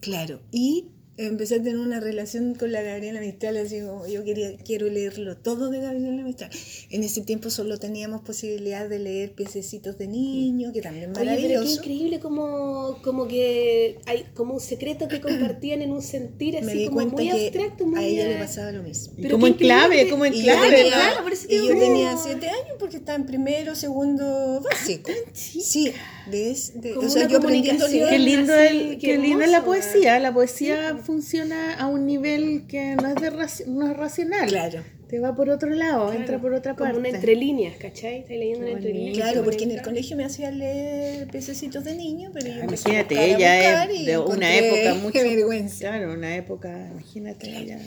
Claro, 0.00 0.42
y 0.50 0.88
empecé 1.16 1.56
a 1.56 1.58
tener 1.58 1.78
una 1.78 2.00
relación 2.00 2.54
con 2.54 2.72
la 2.72 2.82
Gabriela 2.82 3.20
Mistral, 3.20 3.56
así 3.56 3.80
como 3.80 4.06
yo 4.06 4.24
quería, 4.24 4.56
quiero 4.56 4.88
leerlo 4.88 5.36
todo 5.36 5.70
de 5.70 5.80
Gabriela 5.80 6.22
Mistral. 6.22 6.50
En 6.90 7.04
ese 7.04 7.20
tiempo 7.22 7.50
solo 7.50 7.78
teníamos 7.78 8.22
posibilidad 8.22 8.88
de 8.88 8.98
leer 8.98 9.32
piececitos 9.32 9.96
de 9.98 10.08
niño, 10.08 10.72
que 10.72 10.82
también 10.82 11.10
Oye, 11.10 11.14
pero 11.14 11.24
qué 11.36 11.36
maravilloso. 11.42 11.74
increíble 11.80 12.20
como, 12.20 12.98
como 13.02 13.28
que 13.28 13.98
hay 14.06 14.24
como 14.34 14.54
un 14.54 14.60
secreto 14.60 15.06
que 15.08 15.20
compartían 15.20 15.82
en 15.82 15.92
un 15.92 16.02
sentir 16.02 16.56
así 16.56 16.66
Me 16.66 16.74
di 16.74 16.86
como 16.86 17.06
muy 17.06 17.26
que 17.28 17.32
abstracto, 17.32 17.86
muy 17.86 18.00
a 18.00 18.02
ella 18.06 18.28
le 18.28 18.36
pasaba 18.36 18.72
lo 18.72 18.82
mismo. 18.82 19.14
Pero 19.16 19.30
como 19.36 19.46
en 19.46 19.54
clave, 19.54 20.08
como 20.10 20.24
en 20.24 20.34
Y 20.34 20.38
yo 20.38 20.52
clave. 20.52 20.70
tenía, 20.76 20.92
claro, 20.92 21.24
y 21.48 21.56
yo 21.68 21.78
tenía 21.78 22.16
siete 22.16 22.48
años 22.48 22.76
porque 22.78 22.96
estaba 22.96 23.16
en 23.16 23.26
primero, 23.26 23.74
segundo, 23.74 24.60
básico. 24.68 25.10
Sí, 25.32 25.92
¿ves? 26.30 26.72
De- 26.80 26.96
o 26.96 27.08
sea, 27.08 27.28
yo 27.28 27.38
aprendiendo. 27.38 27.86
Qué 27.86 28.18
lindo, 28.18 28.52
así, 28.54 28.76
el, 28.76 28.90
qué 28.98 28.98
qué 28.98 29.18
lindo 29.18 29.44
es 29.44 29.50
la 29.50 29.64
poesía. 29.64 30.18
La 30.18 30.32
poesía 30.32 30.98
funciona 31.04 31.74
a 31.78 31.86
un 31.86 32.06
nivel 32.06 32.66
que 32.66 32.96
no 32.96 33.06
es, 33.08 33.14
de 33.16 33.30
raci- 33.32 33.66
no 33.66 33.90
es 33.90 33.96
racional. 33.96 34.48
Claro. 34.48 34.82
Te 35.08 35.20
va 35.20 35.36
por 35.36 35.48
otro 35.50 35.68
lado, 35.70 36.06
Claro, 36.06 36.18
entra 36.18 36.40
por 36.40 36.54
otra 36.54 36.74
parte. 36.74 36.94
Como 36.94 37.06
una 37.06 37.16
entre 37.16 37.36
líneas, 37.36 37.76
¿cachai? 37.76 38.20
Estás 38.20 38.36
leyendo 38.36 38.66
entre 38.66 38.92
líneas. 38.92 39.16
Claro, 39.18 39.32
como 39.40 39.44
porque 39.44 39.64
en 39.64 39.70
el 39.72 39.82
colegio 39.82 40.16
me 40.16 40.24
hacían 40.24 40.58
leer 40.58 41.28
pececitos 41.28 41.84
de 41.84 41.94
niño, 41.94 42.30
pero 42.32 42.48
yo 42.48 42.62
Imagínate, 42.64 43.18
a 43.18 43.24
ella 43.24 43.84
es 43.84 44.06
de 44.06 44.18
una 44.18 44.56
época 44.56 44.94
mucho. 45.02 45.12
Qué 45.12 45.22
vergüenza. 45.22 45.78
Claro, 45.80 46.12
una 46.14 46.34
época, 46.36 46.88
imagínate 46.90 47.48
ella. 47.56 47.78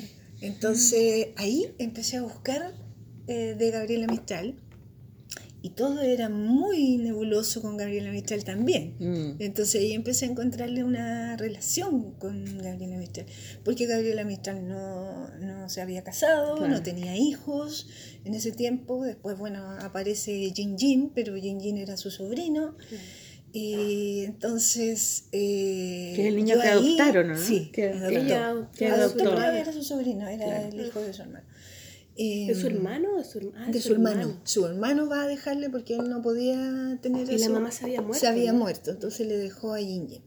Entonces 0.42 1.30
ahí 1.36 1.74
empecé 1.80 2.18
a 2.18 2.22
buscar 2.22 2.74
eh, 3.28 3.56
de 3.58 3.72
Gabriela 3.72 4.08
Mistral 4.08 4.56
y 5.62 5.72
todo 5.72 6.02
era 6.02 6.30
muy 6.30 6.98
nebuloso 6.98 7.62
con 7.62 7.78
Gabriela 7.78 8.12
Mistral 8.12 8.44
también. 8.44 8.96
Mm. 9.00 9.36
Entonces 9.42 9.82
ahí 9.82 9.94
empecé 9.94 10.26
a 10.26 10.30
encontrarle 10.30 10.84
una 10.84 11.36
relación 11.36 12.14
con 12.20 12.46
Gabriela 12.60 12.98
Mistral, 12.98 13.26
porque 13.64 13.86
Gabriela 13.88 14.24
Mistral 14.24 14.68
no, 14.68 15.28
no 15.40 15.68
se 15.70 15.82
había 15.82 16.04
casado, 16.04 16.58
Claro. 16.58 16.72
no 16.72 16.84
tenía 16.84 17.16
hijos 17.18 17.88
en 18.24 18.34
ese 18.36 18.52
tiempo, 18.52 19.04
después 19.04 19.38
bueno 19.38 19.64
aparece 19.82 20.52
Jin 20.56 20.78
Jin, 20.78 21.12
pero 21.14 21.36
Jin 21.36 21.60
Jin 21.60 21.78
era 21.78 21.98
su 21.98 22.12
sobrino. 22.12 22.76
Y 23.54 24.26
entonces... 24.26 25.30
eh, 25.32 26.14
Que 26.16 26.22
es 26.24 26.28
el 26.28 26.36
niño 26.36 26.56
que 26.62 26.68
ahí- 26.68 26.98
adoptaron, 26.98 27.28
¿no? 27.30 27.38
Sí, 27.38 27.70
Que- 27.74 27.90
adoptó. 27.90 28.10
Ella 28.20 28.68
Que 28.78 28.88
Adoptó, 28.88 29.42
era 29.42 29.74
su 29.74 29.84
sobrino, 29.84 30.28
era 30.28 30.46
Claro. 30.46 30.68
el 30.68 30.86
hijo 30.86 31.00
de 31.02 31.14
su 31.14 31.22
hermano. 31.24 31.46
¿De 32.18 32.56
su 32.60 32.68
hermano 32.68 33.16
o 33.16 33.18
de 33.20 33.24
su, 33.24 33.54
ah, 33.56 33.70
de 33.72 33.80
su 33.82 33.94
hermano. 33.94 34.42
Su 34.44 34.66
hermano 34.66 35.08
va 35.08 35.24
a 35.24 35.28
dejarle 35.28 35.70
porque 35.70 35.96
él 35.96 36.10
no 36.10 36.22
podía 36.22 36.98
tener 37.02 37.24
Y 37.28 37.32
la 37.32 37.36
eso. 37.36 37.52
mamá 37.54 37.72
se 37.72 37.86
había 37.86 38.02
muerto, 38.02 38.20
Se 38.20 38.28
había 38.28 38.52
¿no? 38.54 38.60
muerto, 38.60 38.92
entonces 38.92 39.28
le 39.28 39.38
dejó 39.38 39.74
a 39.74 39.80
Yin 39.82 40.08
Yin. 40.08 40.24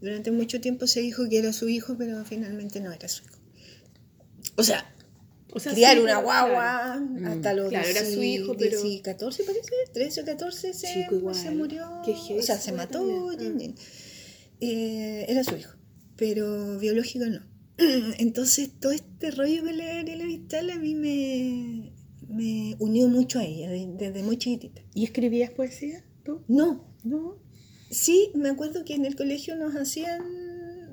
Durante 0.00 0.30
mucho 0.30 0.60
tiempo 0.60 0.86
se 0.86 1.00
dijo 1.00 1.28
que 1.28 1.38
era 1.38 1.52
su 1.52 1.68
hijo, 1.68 1.96
pero 1.98 2.24
finalmente 2.24 2.80
no 2.80 2.92
era 2.92 3.08
su 3.08 3.24
hijo. 3.24 3.36
O 4.56 4.62
sea, 4.62 4.94
O 5.52 5.58
sea, 5.58 5.72
criar 5.72 5.96
sí, 5.96 6.02
una 6.02 6.18
guagua 6.20 7.00
Mm. 7.00 7.24
hasta 7.26 7.54
los 7.54 7.68
Claro, 7.70 7.88
era 7.88 8.04
su 8.04 8.22
hijo, 8.22 8.54
pero- 8.58 8.82
10 8.82 9.02
14 9.02 9.42
parece, 9.44 9.70
13 9.92 10.20
o 10.20 10.24
14 10.24 10.72
se, 10.74 10.86
Chico 10.92 11.16
igual. 11.16 11.34
se 11.34 11.50
murió. 11.50 11.86
O 12.38 12.42
sea, 12.42 12.56
se 12.58 12.72
mató 12.72 13.32
Yin. 13.32 13.74
Eh, 14.60 15.24
era 15.28 15.42
su 15.44 15.56
hijo, 15.56 15.72
pero 16.16 16.78
biológico 16.78 17.24
no. 17.26 17.40
Entonces 18.18 18.70
todo 18.80 18.92
este 18.92 19.30
rollo 19.30 19.62
con 19.64 19.76
la 19.76 19.84
Gabriela 19.94 20.24
Mistral 20.24 20.70
a 20.70 20.76
mí 20.78 20.94
me, 20.94 21.92
me 22.28 22.76
unió 22.78 23.08
mucho 23.08 23.38
a 23.38 23.44
ella 23.44 23.70
de- 23.70 23.88
desde 23.96 24.22
muy 24.22 24.36
chiquitita. 24.36 24.82
¿Y 24.94 25.04
escribías 25.04 25.50
poesía 25.50 26.04
tú? 26.24 26.42
No, 26.48 26.84
No. 27.04 27.38
Sí, 27.90 28.30
me 28.36 28.50
acuerdo 28.50 28.84
que 28.84 28.94
en 28.94 29.04
el 29.04 29.16
colegio 29.16 29.56
nos 29.56 29.74
hacían 29.74 30.22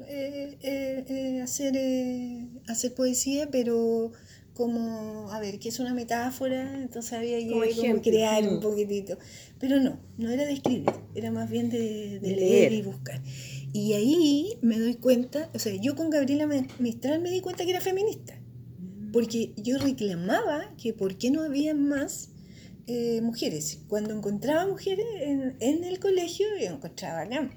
eh, 0.07 0.57
eh, 0.61 1.05
eh, 1.07 1.41
hacer, 1.43 1.75
eh, 1.77 2.47
hacer 2.67 2.95
poesía, 2.95 3.49
pero 3.51 4.11
como, 4.55 5.29
a 5.31 5.39
ver, 5.39 5.59
que 5.59 5.69
es 5.69 5.79
una 5.79 5.93
metáfora, 5.93 6.81
entonces 6.81 7.13
había 7.13 7.37
que 7.37 7.43
Como 7.49 7.59
como 7.59 7.63
ejemplo. 7.65 8.01
crear 8.01 8.43
Mm. 8.43 8.47
un 8.55 8.59
poquitito. 8.61 9.19
Pero 9.59 9.79
no, 9.79 9.99
no 10.17 10.31
era 10.31 10.45
de 10.45 10.53
escribir, 10.53 10.89
era 11.13 11.29
más 11.29 11.51
bien 11.51 11.69
de, 11.69 11.77
de 12.19 12.19
De 12.19 12.35
leer. 12.35 12.71
leer. 12.71 12.73
y 12.73 12.81
buscar. 12.81 13.21
Y 13.73 13.93
ahí 13.93 14.57
me 14.61 14.79
doy 14.79 14.95
cuenta, 14.95 15.49
o 15.53 15.59
sea, 15.59 15.73
yo 15.75 15.95
con 15.95 16.09
Gabriela 16.09 16.47
Mistral 16.79 17.21
me 17.21 17.29
di 17.29 17.41
cuenta 17.41 17.63
que 17.65 17.71
era 17.71 17.81
feminista, 17.81 18.39
porque 19.13 19.53
yo 19.57 19.77
reclamaba 19.77 20.73
que 20.81 20.93
por 20.93 21.17
qué 21.17 21.31
no 21.31 21.43
había 21.43 21.73
más 21.75 22.29
eh, 22.87 23.21
mujeres. 23.21 23.79
Cuando 23.87 24.13
encontraba 24.15 24.65
mujeres 24.67 25.05
en, 25.21 25.55
en 25.59 25.83
el 25.83 25.99
colegio, 25.99 26.47
yo 26.59 26.67
encontraba 26.67 27.21
acá. 27.21 27.49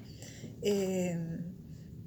eh, 0.63 1.17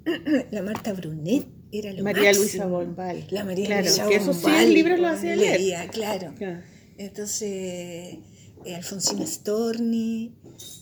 la 0.50 0.62
Marta 0.62 0.92
Brunet 0.92 1.46
era 1.72 1.92
lo 1.92 2.04
María 2.04 2.24
máximo. 2.24 2.42
Luisa 2.44 2.66
Bombal. 2.66 3.26
La 3.30 3.44
María 3.44 3.64
Claro, 3.66 3.82
Luisa 3.86 4.06
que 4.06 4.16
esos 4.16 4.36
sí 4.36 4.42
Bombal, 4.42 4.74
libros 4.74 5.00
los 5.00 5.10
hacía 5.12 5.34
leer. 5.36 5.60
leía, 5.60 5.88
claro. 5.88 6.34
Claro. 6.36 6.60
Entonces, 6.98 8.18
eh, 8.64 8.74
Alfonsina 8.76 9.26
Storni, 9.26 10.34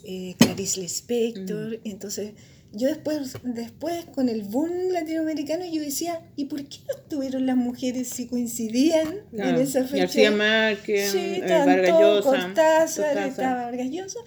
eh, 0.05 0.35
Clarice 0.39 0.81
Lispector. 0.81 1.79
Mm. 1.79 1.81
Entonces, 1.85 2.33
yo 2.73 2.89
después, 2.89 3.35
después, 3.45 4.07
con 4.15 4.29
el 4.29 4.43
boom 4.43 4.71
latinoamericano, 4.91 5.65
yo 5.71 5.83
decía, 5.83 6.21
¿y 6.37 6.47
por 6.47 6.65
qué 6.65 6.79
no 6.89 6.95
estuvieron 6.97 7.47
las 7.47 7.57
mujeres 7.57 8.09
si 8.09 8.27
coincidían 8.27 9.21
Claro. 9.31 9.57
en 9.59 9.63
esa 9.63 9.85
fecha? 9.85 10.05
García 10.05 10.31
Márquez, 10.31 11.11
Sí, 11.13 11.19
eh, 11.19 11.37
estaban 11.43 11.67
Vargas 11.67 12.01
Llosa, 12.01 12.31
Cortázar, 12.31 13.19
estaba 13.29 13.63
Vargas 13.65 13.91
Llosa. 13.91 14.21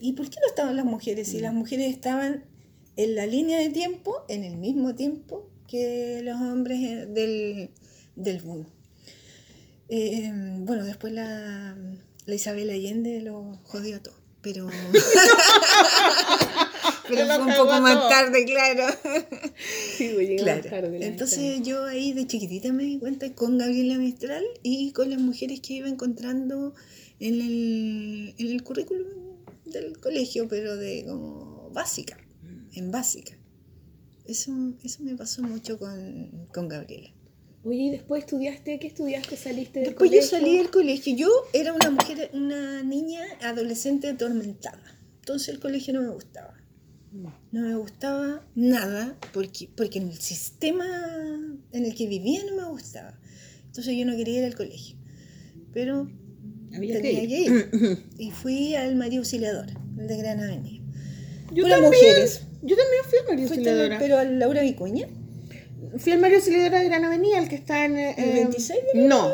¿Y 0.00 0.12
por 0.14 0.28
qué 0.28 0.38
no 0.40 0.46
estaban 0.48 0.74
las 0.76 0.84
mujeres? 0.84 1.28
Si 1.28 1.38
las 1.40 1.54
mujeres 1.54 1.90
estaban 1.92 2.44
en 2.96 3.14
la 3.14 3.26
línea 3.26 3.58
de 3.58 3.68
tiempo, 3.70 4.24
en 4.28 4.42
el 4.44 4.56
mismo 4.56 4.94
tiempo 4.96 5.48
que 5.68 6.20
los 6.24 6.36
hombres 6.40 6.80
eh, 6.82 7.06
del, 7.06 7.70
del 8.16 8.40
boom. 8.42 8.66
Eh, 9.88 10.30
bueno, 10.58 10.84
después 10.84 11.12
la, 11.12 11.76
la 12.26 12.34
Isabel 12.34 12.70
Allende 12.70 13.20
lo 13.20 13.58
jodió 13.64 14.00
todo, 14.02 14.14
pero... 14.40 14.68
pero 17.14 17.26
Lo 17.26 17.34
fue 17.44 17.52
un 17.52 17.58
poco 17.58 17.80
más 17.80 17.94
todo. 17.94 18.08
tarde, 18.08 18.44
claro. 18.44 18.94
Sí, 19.96 20.10
pues, 20.14 20.28
más 20.30 20.40
Claro. 20.42 20.70
tarde 20.70 21.06
Entonces 21.06 21.62
yo 21.62 21.84
ahí 21.84 22.12
de 22.12 22.26
chiquitita 22.26 22.72
me 22.72 22.84
di 22.84 22.98
cuenta 22.98 23.32
con 23.34 23.58
Gabriela 23.58 23.98
Mistral 23.98 24.44
y 24.62 24.92
con 24.92 25.10
las 25.10 25.20
mujeres 25.20 25.60
que 25.60 25.74
iba 25.74 25.88
encontrando 25.88 26.74
en 27.20 27.34
el, 27.40 28.34
en 28.38 28.46
el 28.48 28.62
currículum 28.62 29.06
del 29.66 29.98
colegio, 30.00 30.48
pero 30.48 30.76
de 30.76 31.04
como 31.06 31.70
básica, 31.72 32.16
en 32.74 32.90
básica. 32.90 33.36
Eso, 34.26 34.52
eso 34.84 35.02
me 35.02 35.14
pasó 35.16 35.42
mucho 35.42 35.78
con, 35.78 36.46
con 36.52 36.68
Gabriela. 36.68 37.10
Oye, 37.64 37.78
¿y 37.78 37.90
después 37.90 38.24
estudiaste? 38.24 38.78
¿Qué 38.80 38.88
estudiaste? 38.88 39.36
¿Saliste 39.36 39.80
del 39.80 39.90
Después 39.90 40.10
yo 40.10 40.16
colegio? 40.18 40.38
salí 40.38 40.56
del 40.58 40.70
colegio. 40.70 41.16
Yo 41.16 41.28
era 41.52 41.72
una 41.72 41.90
mujer, 41.90 42.30
una 42.34 42.82
niña 42.82 43.20
adolescente 43.40 44.08
atormentada. 44.08 44.98
Entonces 45.20 45.48
el 45.54 45.60
colegio 45.60 45.94
no 45.94 46.02
me 46.02 46.08
gustaba. 46.08 46.54
No 47.12 47.60
me 47.60 47.74
gustaba 47.76 48.42
nada 48.54 49.16
porque, 49.32 49.68
porque 49.76 49.98
en 49.98 50.08
el 50.08 50.18
sistema 50.18 50.86
en 51.72 51.84
el 51.84 51.94
que 51.94 52.06
vivía 52.06 52.40
no 52.48 52.56
me 52.56 52.68
gustaba. 52.68 53.18
Entonces 53.66 53.94
yo 53.96 54.06
no 54.06 54.16
quería 54.16 54.38
ir 54.40 54.44
al 54.46 54.54
colegio. 54.54 54.96
Pero 55.74 56.08
Había 56.74 56.96
que 56.96 57.00
tenía 57.02 57.22
ir. 57.24 57.70
que 57.70 57.76
ir. 57.76 57.98
Y 58.18 58.30
fui 58.30 58.74
al 58.74 58.96
María 58.96 59.18
Auxiliadora, 59.18 59.72
el 59.98 60.06
de 60.08 60.16
Gran 60.16 60.40
Avenida. 60.40 60.82
Yo 61.52 61.64
Puras 61.64 61.80
también, 61.80 62.02
mujeres. 62.02 62.40
yo 62.62 62.76
también 62.76 63.02
fui 63.08 63.18
al 63.18 63.26
al- 63.38 63.42
Auxiliadora. 63.42 63.98
pero 63.98 64.18
a 64.18 64.24
Laura 64.24 64.62
Vicuña. 64.62 65.06
Fui 65.98 66.12
al 66.12 66.20
Mario 66.20 66.38
Auxiliadora 66.38 66.78
de 66.80 66.86
Gran 66.86 67.04
Avenida, 67.04 67.38
el 67.38 67.48
que 67.50 67.56
está 67.56 67.84
en... 67.84 67.96
eh, 67.98 68.14
¿El 68.16 68.32
26 68.44 68.80
de 68.80 68.88
Gran 68.94 69.08
No, 69.08 69.30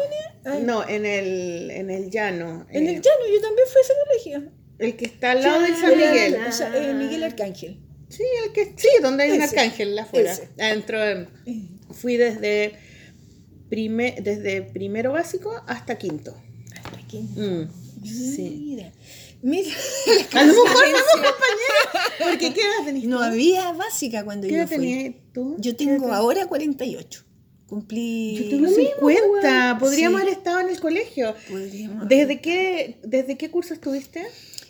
no, 0.65 0.89
en 0.89 1.07
el, 1.07 1.71
en 1.71 1.91
el 1.91 2.11
llano. 2.11 2.67
En 2.71 2.87
eh, 2.89 2.91
el 2.91 2.95
llano, 2.97 3.21
yo 3.33 3.41
también 3.41 3.67
fui 3.69 3.81
a 3.81 3.85
ese 3.85 3.93
colegio. 4.05 4.53
El 4.79 4.97
que 4.97 5.07
está 5.07 5.33
al 5.33 5.43
lado 5.43 5.61
del 5.63 5.75
San 5.77 5.91
Miguel. 5.97 6.37
o 6.49 6.53
sea, 6.53 6.73
eh, 6.77 6.95
Miguel 6.95 7.25
Arcángel. 7.25 7.81
Sí, 8.09 8.23
el 8.47 8.53
que 8.53 8.73
sí, 8.77 8.89
donde 9.03 9.25
hay 9.25 9.33
un 9.33 9.43
arcángel 9.43 9.99
afuera. 9.99 10.33
ese. 10.33 10.49
Adentro 10.59 11.05
eh, 11.05 11.29
fui 11.91 12.17
desde 12.17 12.73
prime- 13.69 14.17
desde 14.23 14.63
primero 14.63 15.13
básico 15.13 15.53
hasta 15.67 15.99
quinto. 15.99 16.35
Hasta 16.75 16.99
aquí. 16.99 17.19
Mm, 17.19 17.69
sí. 18.05 18.65
Mira, 18.67 18.93
mira. 19.43 19.71
A 20.33 20.43
lo 20.43 20.53
mejor 20.53 20.69
somos 20.69 21.03
compañeras. 21.13 22.13
Porque 22.19 22.55
¿qué 22.55 22.61
edad 22.61 22.85
tenés 22.87 23.05
No 23.05 23.21
había 23.21 23.73
básica 23.73 24.25
cuando 24.25 24.47
¿Qué 24.47 24.55
yo 24.55 24.59
edad 24.61 24.69
fui. 24.69 24.77
tenías 24.77 25.15
tú? 25.35 25.57
Yo 25.59 25.73
¿Qué 25.77 25.85
tengo 25.85 26.13
ahora 26.13 26.47
48. 26.47 27.25
Cumplí. 27.67 28.37
Yo 28.37 28.49
tengo 28.51 28.63
Lo 28.63 28.69
mismo, 28.71 28.85
50. 29.09 29.49
weón. 29.51 29.79
Podríamos 29.79 30.21
Sí. 30.21 30.27
haber 30.27 30.39
estado 30.39 30.61
en 30.61 30.69
el 30.71 30.81
colegio. 30.81 31.35
Podríamos- 31.51 32.09
¿Desde 32.09 32.41
qué, 32.41 32.99
¿Desde 33.03 33.37
qué 33.37 33.51
curso 33.51 33.75
estuviste? 33.75 34.25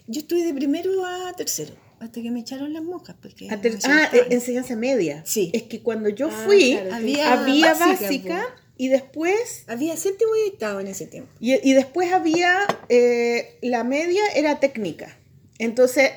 Yo 0.09 0.21
estuve 0.21 0.43
de 0.43 0.53
primero 0.55 1.05
a 1.07 1.33
tercero, 1.37 1.75
hasta 2.01 2.21
que 2.21 2.31
me 2.31 2.41
echaron 2.41 2.73
las 2.73 2.83
monjas. 2.83 3.15
Porque 3.23 3.49
A 3.51 3.61
ter- 3.61 3.79
ah, 3.85 4.09
eh, 4.13 4.27
enseñanza 4.31 4.75
media. 4.75 5.23
Sí. 5.27 5.51
Es 5.53 5.63
que 5.65 5.81
cuando 5.83 6.09
yo 6.09 6.29
Ah, 6.33 6.43
fui, 6.47 6.73
claro, 6.73 6.95
Había 6.95 7.33
había 7.33 7.75
básica, 7.75 7.87
básica, 8.03 8.47
y 8.77 8.89
después 8.89 9.65
Había 9.67 9.97
séptimo 9.97 10.31
y 10.37 10.51
octavo 10.51 10.81
en 10.81 10.87
ese 10.89 11.07
tiempo. 11.07 11.31
y, 11.41 11.55
y 11.69 11.73
después 11.75 12.13
había, 12.13 12.59
eh, 12.89 13.59
la 13.63 13.85
media 13.85 14.23
era 14.35 14.59
técnica. 14.61 15.17
Entonces, 15.59 16.11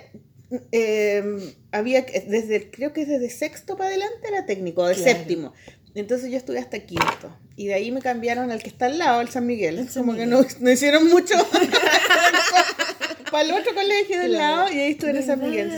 eh, 0.71 1.23
había, 1.71 2.03
desde, 2.27 2.69
creo 2.71 2.93
que 2.93 3.05
desde 3.05 3.29
sexto 3.29 3.75
para 3.77 3.89
adelante 3.89 4.27
era 4.27 4.45
técnico, 4.45 4.85
de 4.87 4.95
Claro. 4.95 5.11
séptimo. 5.11 5.53
Entonces 5.95 6.31
yo 6.31 6.37
estuve 6.37 6.59
hasta 6.59 6.79
quinto. 6.79 7.35
Y 7.57 7.67
de 7.67 7.73
ahí 7.73 7.91
me 7.91 8.01
cambiaron 8.01 8.49
al 8.51 8.63
que 8.63 8.69
está 8.69 8.85
al 8.85 8.97
lado, 8.97 9.19
el 9.19 9.27
San 9.29 9.45
Miguel. 9.45 9.77
El 9.79 9.89
San 9.89 10.05
Como 10.05 10.15
que 10.17 10.25
no, 10.25 10.45
no 10.61 10.71
hicieron 10.71 11.09
mucho. 11.09 11.33
para 13.32 13.43
el 13.43 13.51
otro 13.51 13.73
colegio 13.73 14.19
del 14.19 14.32
Claro. 14.32 14.55
lado 14.57 14.73
y 14.73 14.79
ahí 14.79 14.91
estuve 14.91 15.11
en 15.11 15.17
el 15.17 15.23
San 15.23 15.39
Miguel. 15.39 15.69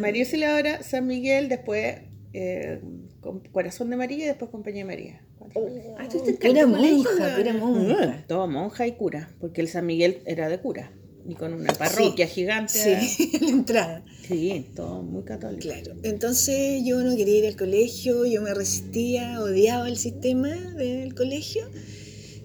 María 0.00 0.22
Auxiliadora, 0.22 0.82
San 0.82 1.06
Miguel, 1.06 1.48
después 1.48 1.96
eh, 2.32 2.80
con 3.20 3.40
Corazón 3.50 3.90
de 3.90 3.96
María 3.96 4.24
y 4.24 4.26
después 4.28 4.50
Compañía 4.50 4.82
de 4.84 4.86
María. 4.86 5.22
Colegios. 5.52 5.94
Ah, 5.98 6.06
colegio, 6.40 6.68
monja, 6.68 7.36
pura 7.36 7.52
monja. 7.54 8.06
Mm, 8.06 8.26
todo 8.28 8.46
monja 8.46 8.86
y 8.86 8.92
cura, 8.92 9.30
porque 9.40 9.60
el 9.62 9.68
San 9.68 9.84
Miguel 9.86 10.18
era 10.26 10.48
de 10.48 10.58
cura 10.60 10.92
y 11.28 11.34
con 11.34 11.52
una 11.54 11.72
parroquia 11.74 12.26
gigante. 12.26 12.72
Sí, 13.00 13.32
la 13.40 13.48
entrada. 13.48 14.04
Sí, 14.26 14.66
todo 14.76 15.02
muy 15.02 15.24
católico. 15.24 15.62
Claro. 15.62 15.94
Entonces 16.02 16.82
yo 16.84 17.02
no 17.02 17.16
quería 17.16 17.38
ir 17.38 17.46
al 17.46 17.56
colegio, 17.56 18.24
yo 18.26 18.42
me 18.42 18.54
resistía, 18.54 19.40
odiaba 19.40 19.88
el 19.88 19.96
sistema 19.96 20.48
del 20.50 21.14
colegio. 21.14 21.68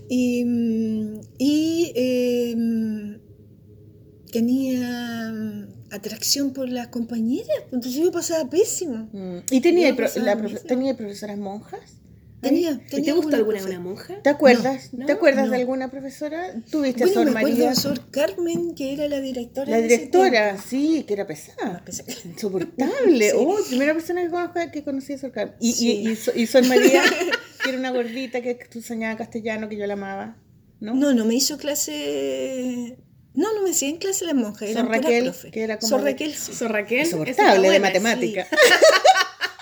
Y, 0.10 0.44
mm, 0.46 1.20
y, 1.38 1.92
eh, 1.96 2.56
tenía 4.40 5.32
mm, 5.34 5.94
atracción 5.94 6.52
por 6.52 6.68
las 6.68 6.88
compañeras, 6.90 7.48
entonces 7.72 8.02
yo 8.04 8.12
pasaba 8.12 8.50
pésimo. 8.50 9.08
Mm, 9.14 9.38
¿Y 9.50 9.62
tenía, 9.62 9.96
pro- 9.96 10.08
la 10.18 10.36
profe- 10.38 10.44
mismo. 10.54 10.60
tenía 10.68 10.98
profesoras 10.98 11.38
monjas? 11.38 11.80
Tenía, 12.42 12.72
¿Y 12.74 12.90
tenía 12.90 13.14
te 13.14 13.20
gusta 13.20 13.38
alguna 13.38 13.64
una 13.64 13.80
monja? 13.80 14.22
¿Te 14.22 14.30
acuerdas? 14.30 14.94
No, 14.94 15.06
¿Te 15.06 15.14
acuerdas 15.14 15.46
no. 15.46 15.52
de 15.54 15.58
alguna 15.62 15.90
profesora? 15.90 16.54
¿Tuviste 16.70 17.04
a 17.04 17.08
Bueno, 17.08 17.22
Sor 17.24 17.26
me 17.34 17.40
acuerdo 17.40 17.56
María? 17.58 17.70
de 17.70 17.76
Sor 17.76 18.12
Carmen, 18.12 18.76
que 18.76 18.94
era 18.94 19.08
la 19.08 19.20
directora. 19.22 19.72
La 19.72 19.80
directora, 19.82 20.58
sí, 20.62 21.06
que 21.08 21.14
era 21.14 21.24
Ah, 21.24 21.28
pesada. 21.28 21.82
pensé 21.86 22.04
que- 22.06 22.28
Insoportable. 22.28 23.30
Sí. 23.32 23.36
Oh, 23.40 23.56
primera 23.70 23.94
persona 23.94 24.22
que 24.22 24.30
conozco 24.30 24.60
que 24.74 24.84
conocía 24.84 25.16
a 25.16 25.20
Sor 25.20 25.32
Carmen. 25.32 25.56
Y, 25.62 25.72
Sí. 25.72 26.04
y, 26.36 26.42
y 26.42 26.46
Sor 26.46 26.68
María, 26.68 27.02
que 27.64 27.70
era 27.70 27.80
una 27.80 27.92
gordita 27.92 28.42
que 28.42 28.54
tú 28.70 28.82
soñaba 28.82 29.16
castellano, 29.18 29.70
que 29.70 29.78
yo 29.78 29.88
la 29.88 29.94
amaba. 29.94 30.38
¿No? 30.82 30.94
No, 30.94 31.14
no 31.14 31.24
me 31.26 31.34
hizo 31.36 31.58
clase. 31.58 32.98
No, 33.36 33.54
no 33.54 33.62
me 33.64 33.72
hacía 33.72 33.90
en 33.90 33.98
clase 33.98 34.26
la 34.26 34.34
monja, 34.34 34.66
era 34.66 34.82
Sor 34.82 34.90
Raquel, 34.90 35.34
que 35.52 35.64
era 35.64 35.78
como 35.80 35.90
Sor 35.90 36.02
de- 36.04 36.12
Raquel, 36.12 36.34
sí. 36.34 36.54
Sor 36.54 36.72
Raquel. 36.72 37.00
Insoportable 37.06 37.70
de 37.70 37.80
matemática. 37.80 38.48
sí. 38.50 38.56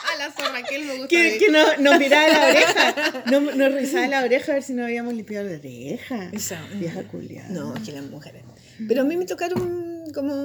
Ah, 0.06 0.16
la 0.20 0.32
Sor 0.32 0.52
Raquel 0.52 0.86
me 0.86 0.94
gusta. 0.94 1.08
Que, 1.08 1.24
de- 1.24 1.38
que 1.40 1.50
no, 1.50 1.78
nos 1.80 1.98
miraba 1.98 2.28
la 2.28 2.48
oreja. 2.50 3.24
No, 3.32 3.40
nos 3.42 3.72
revisaba 3.74 4.06
la 4.08 4.24
oreja 4.24 4.52
a 4.52 4.56
ver 4.56 4.64
si 4.64 4.74
no 4.74 4.84
habíamos 4.84 5.14
limpiado 5.14 5.48
la 5.50 5.56
oreja. 5.58 6.30
Esa, 6.32 6.62
Vieja 6.76 7.04
culiada. 7.04 7.50
No, 7.50 7.76
es 7.76 7.82
que 7.84 7.92
las 7.94 8.04
mujeres. 8.04 8.44
Pero 8.88 9.02
a 9.02 9.04
mí 9.06 9.18
me 9.18 9.26
tocaron 9.26 10.04
como 10.14 10.36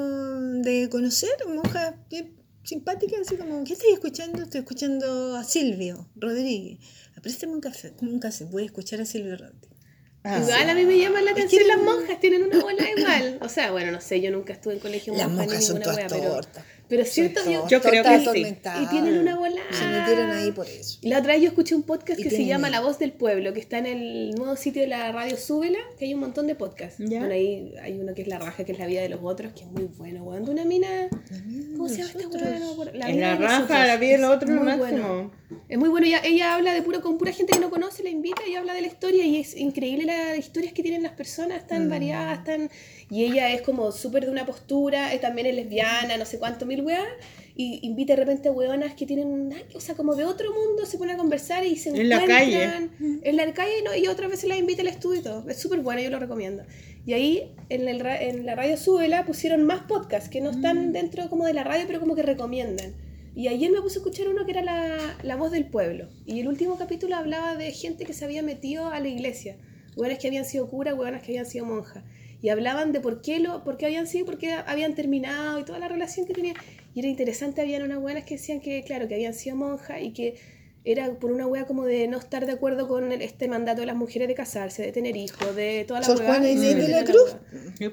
de 0.62 0.89
conocer 0.91 1.31
monjas 1.49 1.95
bien 2.09 2.35
simpáticas, 2.62 3.20
así 3.26 3.37
como, 3.37 3.62
¿qué 3.64 3.72
estoy 3.74 3.93
escuchando? 3.93 4.43
Estoy 4.43 4.61
escuchando 4.61 5.37
a 5.37 5.45
Silvio 5.45 6.09
Rodríguez. 6.16 6.79
Préstame 7.20 7.53
un 7.55 7.61
café, 7.61 7.93
un 8.01 8.20
cassette, 8.20 8.49
voy 8.51 8.62
a 8.62 8.66
escuchar 8.66 9.01
a 9.01 9.05
Silvio 9.07 9.37
Rodríguez. 9.37 9.78
Ah, 10.25 10.39
Igual 10.41 10.71
a 10.71 10.75
mí 10.75 10.85
me 10.85 10.99
llaman 10.99 11.25
la 11.25 11.33
que 11.33 11.43
atención 11.43 11.69
las 11.69 11.79
monjas, 11.79 12.21
tienen 12.21 12.43
una 12.43 12.61
bola 12.61 12.91
igual. 12.97 13.39
O 13.41 13.49
sea, 13.49 13.71
bueno, 13.71 13.93
no 13.93 14.01
sé, 14.01 14.21
yo 14.21 14.31
nunca 14.31 14.53
estuve 14.53 14.75
en 14.75 14.81
colegio 14.81 15.14
Las 15.14 15.31
monjas 15.31 15.64
son 15.64 15.79
ninguna 15.79 15.85
todas 15.85 15.97
wea, 15.97 16.07
pero, 16.09 16.33
tortas. 16.35 16.64
pero 16.66 16.78
es 16.91 17.11
cierto, 17.11 17.43
Son 17.45 17.53
yo, 17.53 17.68
yo 17.68 17.80
creo 17.82 18.03
que 18.03 18.18
sí. 18.32 18.47
y 18.82 18.86
tienen 18.86 19.18
una 19.18 19.36
bola. 19.36 19.61
Se 19.70 19.84
metieron 19.86 20.30
ahí 20.30 20.53
por 20.53 20.66
eso. 20.66 20.99
La 21.03 21.18
otra 21.18 21.34
vez 21.34 21.43
yo 21.43 21.49
escuché 21.49 21.74
un 21.74 21.82
podcast 21.82 22.18
Y 22.20 22.22
que 22.22 22.30
se 22.30 22.47
llama 22.47 22.70
La 22.70 22.80
Voz 22.80 22.99
del 22.99 23.12
Pueblo, 23.12 23.53
que 23.53 23.61
está 23.61 23.78
en 23.78 23.86
el 23.86 24.30
nuevo 24.34 24.57
sitio 24.57 24.80
de 24.82 24.89
la 24.89 25.12
radio 25.12 25.36
Súbela, 25.36 25.78
que 25.99 26.07
hay 26.07 26.14
un 26.14 26.20
montón 26.20 26.47
de 26.47 26.55
podcasts. 26.55 26.97
Ya. 26.99 27.18
Bueno, 27.20 27.34
ahí 27.34 27.74
hay 27.82 27.99
uno 27.99 28.14
que 28.14 28.22
es 28.22 28.28
La 28.28 28.39
Raja, 28.39 28.64
que 28.64 28.72
es 28.72 28.78
La 28.78 28.86
Vida 28.86 29.03
de 29.03 29.09
los 29.11 29.20
Otros, 29.22 29.53
que 29.53 29.61
es 29.61 29.66
muy 29.70 29.84
bueno, 29.84 30.22
weón. 30.24 30.45
De 30.45 30.51
una 30.51 30.64
mina... 30.64 31.09
¿Cómo 31.76 31.89
se 31.89 31.99
llama 31.99 32.11
esta 32.11 32.24
acuerdo. 32.24 32.91
En 33.07 33.20
la 33.20 33.30
de 33.30 33.36
raja, 33.36 33.59
Nosotros. 33.61 33.86
la 33.86 33.97
vida 33.99 34.12
del 34.12 34.20
Es 34.22 34.26
otro, 34.28 34.49
lo 34.49 34.55
muy 34.57 34.64
máximo. 34.64 34.86
bueno. 34.89 35.30
Es 35.68 35.78
muy 35.78 35.89
bueno, 35.89 36.07
ella, 36.07 36.20
ella 36.24 36.55
habla 36.55 36.72
de 36.72 36.82
puro, 36.82 37.01
con 37.03 37.18
pura 37.18 37.32
gente 37.32 37.53
que 37.53 37.61
no 37.61 37.70
conoce, 37.70 38.03
la 38.03 38.11
invita 38.11 38.43
y 38.49 38.55
habla 38.57 38.74
de 38.74 38.80
la 38.82 38.86
historia 38.89 39.24
y 39.24 39.36
es 39.36 39.57
increíble 39.57 40.05
las 40.05 40.36
historias 40.39 40.72
que 40.72 40.82
tienen 40.82 41.03
las 41.03 41.12
personas, 41.12 41.66
tan 41.66 41.86
Mm. 41.86 41.91
variadas, 41.91 42.45
tan... 42.45 42.70
Y 43.11 43.24
ella 43.24 43.52
es 43.52 43.62
como 43.62 43.90
súper 43.90 44.26
de 44.26 44.30
una 44.30 44.44
postura, 44.44 45.14
eh, 45.14 45.18
también 45.18 45.46
es 45.46 45.54
lesbiana, 45.54 46.16
no 46.18 46.26
sé 46.26 46.38
cuánto 46.38 46.66
mil 46.66 46.82
weas, 46.82 47.06
y 47.56 47.80
invita 47.82 48.14
de 48.14 48.20
repente 48.20 48.48
a 48.48 48.52
weonas 48.52 48.94
que 48.94 49.06
tienen, 49.06 49.52
o 49.74 49.80
sea, 49.80 49.94
como 49.94 50.14
de 50.14 50.24
otro 50.24 50.52
mundo, 50.52 50.84
se 50.84 50.98
ponen 50.98 51.16
a 51.16 51.18
conversar 51.18 51.64
y 51.64 51.76
se 51.76 51.88
En 51.88 52.09
la 52.09 52.22
encuentran 52.22 52.90
en 53.00 53.36
la 53.36 53.52
calle 53.52 53.82
¿no? 53.82 53.96
y 53.96 54.06
otras 54.09 54.30
veces 54.30 54.48
las 54.48 54.59
invita 54.59 54.82
al 54.82 54.88
estudio 54.88 55.20
y 55.20 55.24
todo. 55.24 55.48
Es 55.48 55.59
súper 55.59 55.80
bueno, 55.80 56.00
yo 56.02 56.11
lo 56.11 56.18
recomiendo. 56.18 56.64
Y 57.06 57.14
ahí 57.14 57.50
en, 57.70 57.88
el 57.88 58.04
en 58.04 58.44
la 58.44 58.54
radio 58.54 58.76
Súbela 58.76 59.24
pusieron 59.24 59.64
más 59.64 59.80
podcasts 59.82 60.28
que 60.28 60.40
no 60.42 60.50
están 60.50 60.92
dentro 60.92 61.28
como 61.30 61.46
de 61.46 61.54
la 61.54 61.64
radio, 61.64 61.84
pero 61.86 62.00
como 62.00 62.14
que 62.14 62.22
recomiendan. 62.22 62.94
Y 63.34 63.48
ayer 63.48 63.70
me 63.70 63.80
puse 63.80 63.98
a 63.98 64.00
escuchar 64.00 64.28
uno 64.28 64.44
que 64.44 64.50
era 64.50 64.62
la, 64.62 65.16
la 65.22 65.36
voz 65.36 65.50
del 65.50 65.64
pueblo. 65.64 66.09
Y 66.26 66.40
el 66.40 66.48
último 66.48 66.76
capítulo 66.76 67.16
hablaba 67.16 67.56
de 67.56 67.72
gente 67.72 68.04
que 68.04 68.12
se 68.12 68.24
había 68.24 68.42
metido 68.42 68.88
a 68.88 69.00
la 69.00 69.09
iglesia. 69.09 69.56
Hueonas 69.96 70.18
que 70.18 70.28
habían 70.28 70.44
sido 70.44 70.68
curas, 70.68 70.94
hueonas 70.94 71.22
que 71.22 71.32
habían 71.32 71.46
sido 71.46 71.64
monjas. 71.64 72.04
Y 72.41 72.51
hablaban 72.51 72.93
de 72.93 73.01
por 73.01 73.20
qué, 73.20 73.41
lo, 73.41 73.64
por 73.64 73.76
qué 73.76 73.86
habían 73.86 74.07
sido, 74.07 74.26
por 74.26 74.39
qué 74.39 74.53
habían 74.53 74.95
terminado 74.95 75.59
y 75.59 75.64
toda 75.64 75.78
la 75.78 75.89
relación 75.89 76.26
que 76.26 76.34
tenían. 76.34 76.57
Y 76.95 77.01
era 77.01 77.09
interesante, 77.09 77.61
habían 77.61 77.82
unas 77.82 77.99
hueonas 77.99 78.24
que 78.24 78.34
decían 78.36 78.61
que, 78.61 78.82
claro, 78.84 79.09
que 79.09 79.14
habían 79.14 79.34
sido 79.34 79.57
monjas 79.57 80.01
y 80.03 80.12
que 80.12 80.36
era 80.93 81.11
por 81.14 81.30
una 81.32 81.47
hueá 81.47 81.66
como 81.66 81.84
de 81.84 82.09
no 82.09 82.18
estar 82.18 82.47
de 82.47 82.53
acuerdo 82.53 82.89
con 82.89 83.12
el- 83.12 83.22
este 83.22 83.49
mandato 83.49 83.80
de 83.80 83.86
las 83.86 83.97
mujeres 83.97 84.28
de 84.28 84.34
casarse, 84.34 84.82
de 84.82 84.93
tener 84.93 85.16
hijos, 85.16 85.55
de 85.57 85.84
toda 85.86 86.01
la 86.01 86.07
Sor. 86.07 86.22
Juana 86.24 86.49
y 86.49 86.53
Inés 86.53 86.76
de 86.76 86.89
la 86.89 87.05
Cruz. 87.05 87.36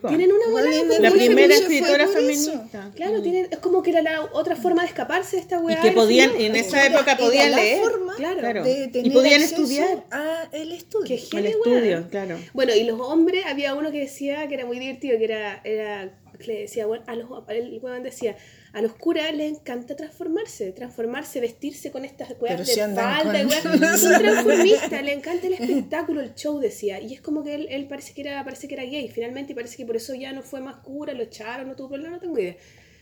po. 0.01 0.07
Tienen 0.07 0.31
una 0.31 0.61
Inés 0.67 0.87
de 0.89 0.99
La 0.99 1.11
primera 1.11 1.53
escritora 1.53 2.07
feminista. 2.07 2.91
Claro, 2.95 3.21
tienen, 3.21 3.47
es 3.51 3.57
como 3.59 3.81
que 3.83 3.91
era 3.91 4.01
la 4.01 4.23
otra 4.33 4.55
forma 4.55 4.81
de 4.83 4.87
escaparse 4.89 5.35
de 5.35 5.41
esta 5.41 5.57
Y 5.57 5.59
hueá. 5.59 5.81
que 5.81 5.91
podían, 5.91 6.31
en 6.39 6.55
esa 6.55 6.85
época 6.85 7.11
Era 7.13 7.17
podían 7.17 7.51
la 7.51 7.57
leer. 7.57 7.81
forma 7.81 8.15
Claro. 8.15 8.63
Y 8.65 9.09
podían 9.09 9.41
estudiar. 9.41 10.05
a 10.11 10.49
el 10.51 10.71
estudio. 10.71 11.05
Qué 11.07 11.13
El 11.15 11.19
Genial, 11.21 11.45
estudio, 11.53 11.79
weá. 11.99 12.07
claro. 12.09 12.37
Bueno, 12.53 12.73
y 12.75 12.83
los 12.83 12.99
hombres, 13.01 13.45
había 13.45 13.75
uno 13.75 13.91
que 13.91 13.99
decía 13.99 14.47
que 14.47 14.55
era 14.55 14.65
muy 14.65 14.79
divertido, 14.79 15.17
que 15.17 15.25
era, 15.25 15.61
era 15.63 16.17
que 16.39 16.47
le 16.47 16.59
decía, 16.61 16.85
bueno, 16.85 17.03
a 17.07 17.15
los, 17.15 17.29
el 17.49 17.79
weón 17.81 18.03
decía, 18.03 18.35
a 18.75 18.81
los 18.81 18.93
curas 18.95 19.33
les 19.33 19.53
encanta 19.53 19.95
transformarse, 19.95 20.73
transformarse, 20.73 21.39
vestirse 21.39 21.91
con 21.91 22.03
estas 22.03 22.31
weas 22.41 22.61
Pero 22.69 22.87
de 22.89 22.93
falda, 22.93 23.41
y 23.41 23.47
con- 23.47 23.81
weas. 23.81 24.01
son 24.01 24.19
transformistas, 24.19 25.01
le 25.01 25.13
encanta 25.13 25.47
el 25.47 25.53
espectáculo, 25.53 26.19
el 26.19 26.35
show, 26.35 26.59
decía, 26.59 26.99
y 26.99 27.13
es 27.13 27.21
como 27.21 27.41
que 27.45 27.55
él, 27.55 27.67
él 27.69 27.87
parece 27.87 28.13
que 28.13 28.19
era, 28.21 28.43
parece 28.43 28.67
que 28.67 28.73
era 28.73 28.83
gay, 28.83 29.07
finalmente, 29.07 29.53
y 29.53 29.55
parece 29.55 29.77
que 29.77 29.85
por 29.85 29.95
eso 29.95 30.13
ya 30.13 30.33
no 30.33 30.41
fue 30.43 30.59
más 30.59 30.75
cura, 30.83 31.13
lo 31.13 31.23
echaron, 31.23 31.69
no 31.69 31.75
tuvo 31.77 31.87
problema, 31.87 32.15
no 32.17 32.19
tengo 32.19 32.37
idea. 32.37 32.57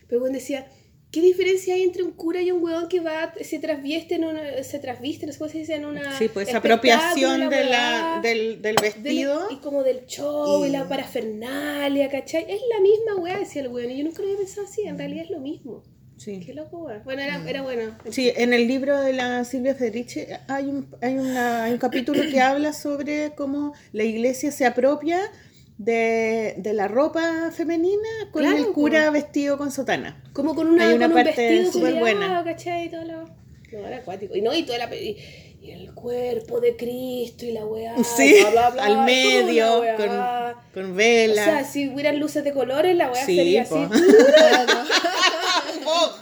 Pero 0.08 0.22
bueno 0.22 0.36
decía, 0.36 0.68
¿qué 1.14 1.22
diferencia 1.22 1.76
hay 1.76 1.84
entre 1.84 2.04
un 2.04 2.12
cura 2.12 2.42
y 2.42 2.52
un 2.52 2.62
weón 2.64 2.90
que 2.90 3.00
va, 3.00 3.34
se 3.42 3.60
trasviste 3.60 4.16
en 4.16 4.26
una, 4.26 4.64
se 4.64 4.80
trasviste, 4.80 5.26
no 5.28 5.32
sé 5.32 5.38
cómo 5.38 5.50
se 5.52 5.60
dice, 5.60 5.76
en 5.76 5.86
una 5.86 6.18
Sí, 6.18 6.28
pues 6.28 6.54
apropiación 6.54 7.50
de 7.50 7.64
la, 7.66 8.20
del, 8.22 8.62
del 8.62 8.76
del- 8.76 8.76
vestido. 8.82 9.48
y 9.52 9.58
como 9.58 9.84
del 9.84 10.06
show 10.08 10.66
y, 10.66 10.68
Y- 10.68 10.72
la 10.72 10.90
parafernalia, 10.90 12.10
¿cachai? 12.10 12.46
Es 12.50 12.62
la 12.70 12.80
misma 12.82 13.16
weá, 13.22 13.38
decía 13.40 13.62
el 13.62 13.68
weón. 13.70 13.92
Y 13.92 13.98
yo 14.00 14.04
nunca 14.04 14.20
lo 14.22 14.26
había 14.28 14.38
pensado 14.40 14.68
así, 14.68 14.82
en 14.82 14.98
realidad 14.98 15.26
es 15.26 15.30
lo 15.32 15.40
mismo. 15.40 15.84
Sí. 16.18 16.40
Qué 16.46 16.54
loco. 16.54 16.88
Bueno, 17.04 17.22
era, 17.22 17.44
era 17.50 17.62
bueno. 17.64 17.98
Sí, 18.10 18.32
en 18.36 18.54
el 18.54 18.68
libro 18.68 19.02
de 19.02 19.14
la 19.14 19.44
Silvia 19.46 19.76
Federici 19.76 20.22
hay 20.48 20.66
un, 20.66 20.88
hay, 21.02 21.16
una- 21.16 21.66
hay 21.66 21.74
un 21.74 21.80
capítulo 21.80 22.22
que 22.30 22.40
habla 22.40 22.72
sobre 22.74 23.32
cómo 23.36 23.74
la 23.92 24.04
iglesia 24.04 24.52
se 24.52 24.66
apropia 24.66 25.20
de, 25.84 26.56
de 26.58 26.74
la 26.74 26.88
ropa 26.88 27.52
femenina 27.56 28.08
con 28.32 28.42
Claro, 28.44 28.58
el 28.58 28.68
cura 28.68 29.10
vestido 29.12 29.58
con 29.58 29.72
sotana. 29.72 30.24
Como 30.34 30.56
con, 30.56 30.68
una, 30.68 30.88
Hay 30.88 30.96
una 30.96 31.08
con 31.10 31.18
un 31.18 31.24
parte 31.24 31.66
súper 31.72 31.96
buena. 31.96 32.44
¿cachai? 32.44 32.86
Y 32.86 32.90
todo 32.90 33.04
lo... 33.04 33.24
No, 33.72 33.88
era 33.88 33.98
acuático. 33.98 34.36
Y 34.36 34.42
no, 34.42 34.54
y 34.54 34.64
toda 34.64 34.78
la... 34.80 34.96
Y, 34.96 35.18
y 35.62 35.72
el 35.72 35.94
cuerpo 35.94 36.60
de 36.60 36.76
Cristo 36.76 37.46
y 37.46 37.52
la 37.54 37.66
weá. 37.66 37.96
Sí, 38.04 38.36
bla, 38.42 38.52
bla, 38.52 38.70
bla, 38.72 38.84
al 38.86 39.06
medio, 39.06 39.82
con, 39.98 40.10
con 40.74 40.92
O 40.92 40.96
vela. 40.96 41.44
sea, 41.44 41.64
si 41.64 41.88
hubieran 41.90 42.20
luces 42.20 42.44
de 42.44 42.52
colores, 42.54 42.96
la 42.98 43.10
weá 43.12 43.26
Sí, 43.26 43.36
sería 43.36 43.64
po. 43.66 43.78
así. 43.78 44.04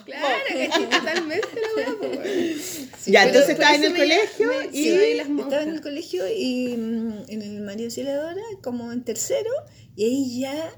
Claro, 0.06 0.36
¿cachai? 0.48 0.90
Totalmente 0.90 1.48
la 1.62 1.76
weá, 1.76 1.98
po, 2.00 2.06
weón. 2.08 2.91
Ya, 3.06 3.22
Pero 3.24 3.28
entonces 3.40 3.50
estaba 3.52 3.76
en 3.76 3.84
el 3.86 3.94
me- 3.94 4.00
colegio 4.00 4.48
me- 4.48 4.78
y... 4.78 4.84
sí, 4.84 5.14
las 5.16 5.30
Estaba 5.30 5.64
en 5.64 5.70
el 5.70 5.82
colegio 5.82 6.24
y 6.36 6.76
mm, 6.78 7.14
en 7.28 7.42
el 7.42 7.62
María 7.62 7.86
Auxiliadora, 7.86 8.42
como 8.62 8.92
en 8.92 9.04
tercero, 9.04 9.50
y 9.96 10.04
ahí 10.06 10.40
ya 10.42 10.72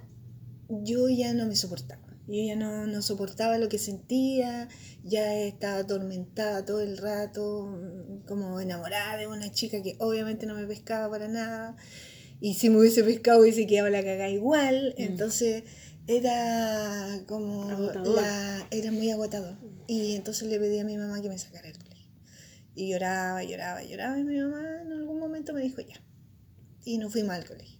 yo 0.69 1.09
ya 1.09 1.33
no 1.33 1.45
me 1.45 1.55
soportaba. 1.55 2.01
Yo 2.25 2.41
ya 2.41 2.55
no, 2.55 2.87
no 2.87 3.01
soportaba 3.01 3.57
lo 3.57 3.67
que 3.67 3.77
sentía, 3.77 4.69
ya 5.03 5.35
estaba 5.35 5.79
atormentada 5.79 6.63
todo 6.63 6.79
el 6.81 6.97
rato, 6.97 7.65
mm, 7.67 8.25
como 8.27 8.59
enamorada 8.61 9.17
de 9.17 9.27
una 9.27 9.51
chica 9.51 9.81
que 9.83 9.95
obviamente 9.99 10.45
no 10.45 10.55
me 10.55 10.65
pescaba 10.65 11.09
para 11.09 11.27
nada. 11.27 11.75
Y 12.39 12.55
si 12.55 12.69
me 12.69 12.77
hubiese 12.79 13.03
pescado 13.03 13.41
hubiese 13.41 13.67
quedado 13.67 13.89
la 13.89 14.01
cagada 14.03 14.29
igual. 14.29 14.93
Entonces 14.97 15.63
era 16.07 17.21
como... 17.27 17.69
La, 18.15 18.67
era 18.71 18.91
muy 18.91 19.11
agotador. 19.11 19.55
Y 19.87 20.15
entonces 20.15 20.47
le 20.49 20.59
pedí 20.59 20.79
a 20.79 20.83
mi 20.85 20.97
mamá 20.97 21.21
que 21.21 21.29
me 21.29 21.37
sacara 21.37 21.71
colegio. 21.71 21.82
Y 22.75 22.91
lloraba, 22.91 23.43
lloraba, 23.43 23.83
lloraba. 23.83 24.19
Y 24.19 24.23
mi 24.23 24.39
mamá 24.39 24.81
en 24.81 24.91
algún 24.91 25.19
momento 25.19 25.53
me 25.53 25.61
dijo 25.61 25.81
ya. 25.81 26.01
Y 26.85 26.97
no 26.97 27.09
fui 27.09 27.23
mal 27.23 27.41
al 27.41 27.47
colegio. 27.47 27.79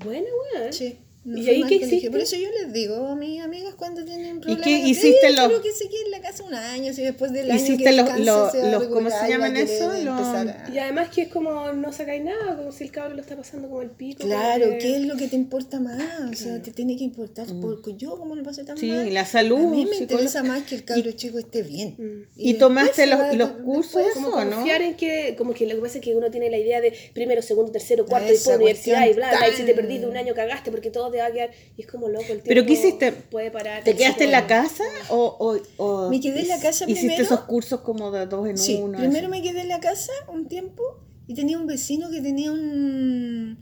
Bueno, 0.00 0.26
weón. 0.52 0.72
Sí. 0.72 0.98
No 1.24 1.38
¿Y 1.38 1.48
ahí 1.48 1.62
qué 1.66 1.76
hiciste? 1.76 2.10
Por 2.10 2.20
eso 2.20 2.36
yo 2.36 2.48
les 2.50 2.72
digo 2.72 3.06
a 3.06 3.16
mis 3.16 3.40
amigas 3.40 3.74
cuando 3.74 4.04
tienen 4.04 4.40
problemas. 4.40 4.64
qué 4.64 4.82
de, 4.82 4.88
hiciste 4.90 5.26
"Eh, 5.28 5.32
los- 5.32 5.46
Creo 5.46 5.62
que 5.62 5.72
se 5.72 5.88
quede 5.88 6.02
en 6.04 6.10
la 6.10 6.20
casa 6.20 6.44
un 6.44 6.54
año, 6.54 6.92
si 6.92 7.02
después 7.02 7.32
del 7.32 7.50
año 7.50 7.62
¿Hiciste 7.62 7.84
que 7.84 7.92
los- 7.92 8.20
los- 8.20 8.52
se 8.52 8.70
los- 8.70 8.84
¿cómo 8.88 9.08
se 9.08 9.26
y 9.26 9.30
llaman 9.30 9.56
eso? 9.56 9.90
A- 9.90 10.70
Y 10.72 10.78
además 10.78 11.08
que 11.08 11.22
es 11.22 11.28
como 11.28 11.72
no 11.72 11.92
sacáis 11.92 12.22
nada, 12.24 12.56
como 12.56 12.72
si 12.72 12.84
el 12.84 12.90
cabro 12.90 13.14
lo 13.14 13.22
está 13.22 13.36
pasando 13.36 13.68
como 13.68 13.80
el 13.82 13.90
pico. 13.90 14.24
Claro, 14.24 14.64
como 14.66 14.72
que- 14.76 14.78
¿qué 14.84 14.96
es 14.96 15.02
lo 15.02 15.16
que 15.16 15.28
te 15.28 15.36
importa 15.36 15.80
más? 15.80 16.30
O 16.30 16.34
sea, 16.34 16.60
te 16.62 16.70
tiene 16.72 16.96
que 16.96 17.04
importar 17.04 17.46
porque 17.60 17.94
yo 17.96 18.16
como 18.18 18.34
lo 18.36 18.42
pasé 18.42 18.64
tan 18.64 18.76
Mm. 18.76 18.80
Sí, 18.80 18.88
mal. 18.90 19.14
la 19.14 19.24
salud, 19.24 19.56
A 19.58 19.60
mí 19.70 19.84
me 19.86 19.90
psicólogo. 19.96 20.02
interesa 20.02 20.42
más 20.42 20.62
que 20.64 20.74
el 20.74 20.84
cabro 20.84 21.10
chico 21.12 21.38
esté 21.38 21.62
bien. 21.62 21.94
Mm. 21.96 22.22
¿Y 22.36 22.52
después 22.52 22.58
tomaste 22.58 23.06
los- 23.06 23.34
los 23.36 23.50
cursos 23.64 23.94
después- 24.04 24.14
como 24.14 24.28
eso, 24.40 24.44
no? 24.50 24.56
confiar 24.56 24.82
en 24.82 24.94
que, 24.96 25.34
como 25.38 25.54
que 25.54 25.66
lo 25.66 25.74
que 25.76 25.80
pasa 25.80 25.98
es 25.98 26.04
que 26.04 26.14
uno 26.14 26.30
tiene 26.30 26.50
la 26.50 26.58
idea 26.58 26.80
de 26.82 26.92
primero, 27.14 27.40
segundo, 27.40 27.72
tercero, 27.72 28.04
cuarto, 28.04 28.26
Esa 28.26 28.34
después 28.34 28.56
universidad 28.56 29.06
y 29.08 29.12
bla, 29.14 29.30
bla, 29.30 29.48
y 29.48 29.52
si 29.52 29.62
te 29.62 29.74
de 29.74 30.06
un 30.06 30.16
año 30.16 30.34
cagaste 30.34 30.70
porque 30.70 30.90
todo 30.90 31.10
te 31.14 31.20
va 31.20 31.26
a 31.26 31.32
quedar, 31.32 31.50
y 31.76 31.80
es 31.82 31.86
como 31.86 32.08
loco 32.08 32.22
el 32.24 32.26
tiempo 32.42 32.48
¿Pero 32.48 32.66
qué 32.66 32.72
hiciste? 32.74 33.12
puede 33.12 33.50
parar. 33.50 33.82
¿Te 33.84 33.96
quedaste 33.96 34.24
en 34.24 34.32
la 34.32 34.46
casa 34.46 34.84
o, 35.10 35.36
o, 35.78 35.82
o 35.82 36.10
Me 36.10 36.20
quedé 36.20 36.40
en 36.42 36.48
la 36.48 36.58
casa 36.60 36.84
hiciste 36.84 37.00
primero. 37.06 37.22
esos 37.22 37.40
cursos 37.40 37.80
como 37.80 38.10
de 38.10 38.26
dos 38.26 38.48
en 38.48 38.58
Sí, 38.58 38.80
uno? 38.82 38.98
primero 38.98 39.28
así? 39.28 39.40
me 39.40 39.42
quedé 39.42 39.60
en 39.62 39.68
la 39.68 39.80
casa 39.80 40.12
un 40.32 40.46
tiempo 40.48 40.82
y 41.26 41.34
tenía 41.34 41.58
un 41.58 41.66
vecino 41.66 42.10
que 42.10 42.20
tenía 42.20 42.52
un, 42.52 43.58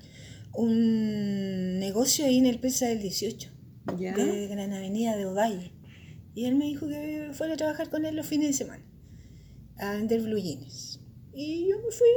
un 0.54 1.78
negocio 1.78 2.24
ahí 2.24 2.38
en 2.38 2.46
el 2.46 2.58
Pesa 2.58 2.86
del 2.88 3.00
18, 3.00 3.50
¿Ya? 3.98 4.12
de 4.14 4.48
Gran 4.48 4.72
Avenida 4.72 5.16
de 5.16 5.26
Ovalle. 5.26 5.72
Y 6.34 6.46
él 6.46 6.54
me 6.56 6.64
dijo 6.64 6.88
que 6.88 7.28
fuera 7.32 7.54
a 7.54 7.56
trabajar 7.56 7.90
con 7.90 8.04
él 8.06 8.16
los 8.16 8.26
fines 8.26 8.48
de 8.48 8.52
semana, 8.54 8.82
a 9.78 9.92
vender 9.92 10.20
blue 10.22 10.38
jeans. 10.38 10.98
Y 11.34 11.68
yo 11.68 11.76
me 11.78 11.90
fui 11.90 12.08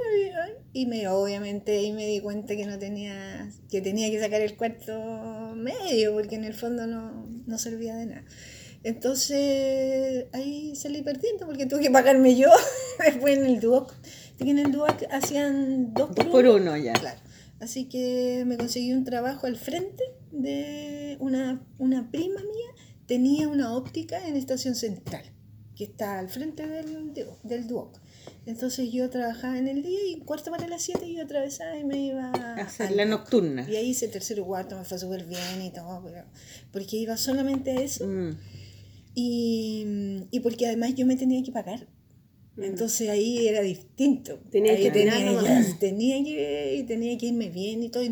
ahí, 0.42 0.54
y 0.74 0.86
me 0.88 1.08
obviamente 1.08 1.78
ahí 1.78 1.94
me 1.94 2.06
di 2.06 2.20
cuenta 2.20 2.56
que 2.56 2.66
no 2.66 2.78
tenía 2.78 3.50
que 3.70 3.82
tenía 3.82 4.12
que 4.12 4.20
sacar 4.20 4.42
el 4.42 4.58
cuarto 4.58 5.54
medio 5.56 6.14
porque 6.14 6.36
en 6.36 6.44
el 6.44 6.54
fondo 6.54 6.86
no, 6.86 7.26
no 7.46 7.58
servía 7.58 7.96
de 7.96 8.08
nada. 8.08 8.26
Entonces 8.84 10.26
ahí 10.34 10.76
salí 10.76 11.02
perdiendo 11.02 11.46
porque 11.46 11.66
tuve 11.66 11.82
que 11.82 11.92
pagarme 11.92 12.36
yo 12.36 12.50
después 13.06 13.38
en 13.38 13.46
el 13.46 13.60
Duoc. 13.60 13.94
Que 14.38 14.50
en 14.50 14.60
el 14.60 14.72
Duoc 14.72 15.04
hacían 15.10 15.94
dos 15.94 16.14
Dos 16.14 16.26
por 16.26 16.46
uno 16.46 16.76
ya. 16.76 16.94
Claro. 16.94 17.20
Así 17.60 17.86
que 17.86 18.44
me 18.46 18.58
conseguí 18.58 18.92
un 18.92 19.06
trabajo 19.06 19.48
al 19.48 19.56
frente 19.56 20.04
de 20.32 21.18
una, 21.20 21.66
una 21.78 22.12
prima 22.12 22.42
mía, 22.42 22.84
tenía 23.08 23.48
una 23.48 23.74
óptica 23.76 24.28
en 24.28 24.36
Estación 24.36 24.76
Central, 24.76 25.24
que 25.76 25.86
está 25.86 26.20
al 26.20 26.28
frente 26.30 26.68
del, 26.68 27.14
del 27.44 27.68
Duoc. 27.68 27.98
Entonces 28.46 28.92
yo 28.92 29.10
trabajaba 29.10 29.58
en 29.58 29.68
el 29.68 29.82
día 29.82 30.00
y 30.08 30.20
cuarto 30.20 30.52
para 30.52 30.68
las 30.68 30.84
7 30.84 31.12
yo 31.12 31.24
atravesaba 31.24 31.78
y 31.78 31.84
me 31.84 31.98
iba 31.98 32.32
A 32.32 32.56
hacer 32.62 32.92
la 32.92 33.06
nocturna. 33.06 33.68
Y 33.70 33.76
ahí 33.76 33.90
hice 33.90 34.08
tercero 34.08 34.44
y 34.44 34.46
cuarto, 34.46 34.78
me 34.78 34.86
fue 34.86 35.00
súper 35.00 35.26
bien 35.26 35.62
y 35.64 35.72
todo, 35.72 36.02
pero- 36.04 36.26
porque 36.72 36.98
iba 36.98 37.18
solamente 37.18 37.72
a 37.72 37.82
eso 37.82 38.06
Mm. 38.06 38.38
y, 39.16 39.86
y 40.32 40.40
porque 40.42 40.68
además 40.68 40.94
yo 40.96 41.06
me 41.06 41.16
tenía 41.16 41.42
que 41.44 41.52
pagar. 41.52 41.88
Entonces 42.58 43.10
ahí 43.10 43.48
era 43.48 43.62
distinto. 43.62 44.40
Tenías 44.50 44.78
Ahí 44.78 44.84
que 44.84 44.92
tenía, 44.92 45.14
tener 45.16 45.42
ya- 45.44 45.78
tenía 45.80 46.24
que, 46.24 46.76
y 46.80 46.84
tenía 46.84 47.18
que 47.18 47.26
irme 47.26 47.50
bien 47.50 47.84
y 47.84 47.90
todo. 47.90 48.04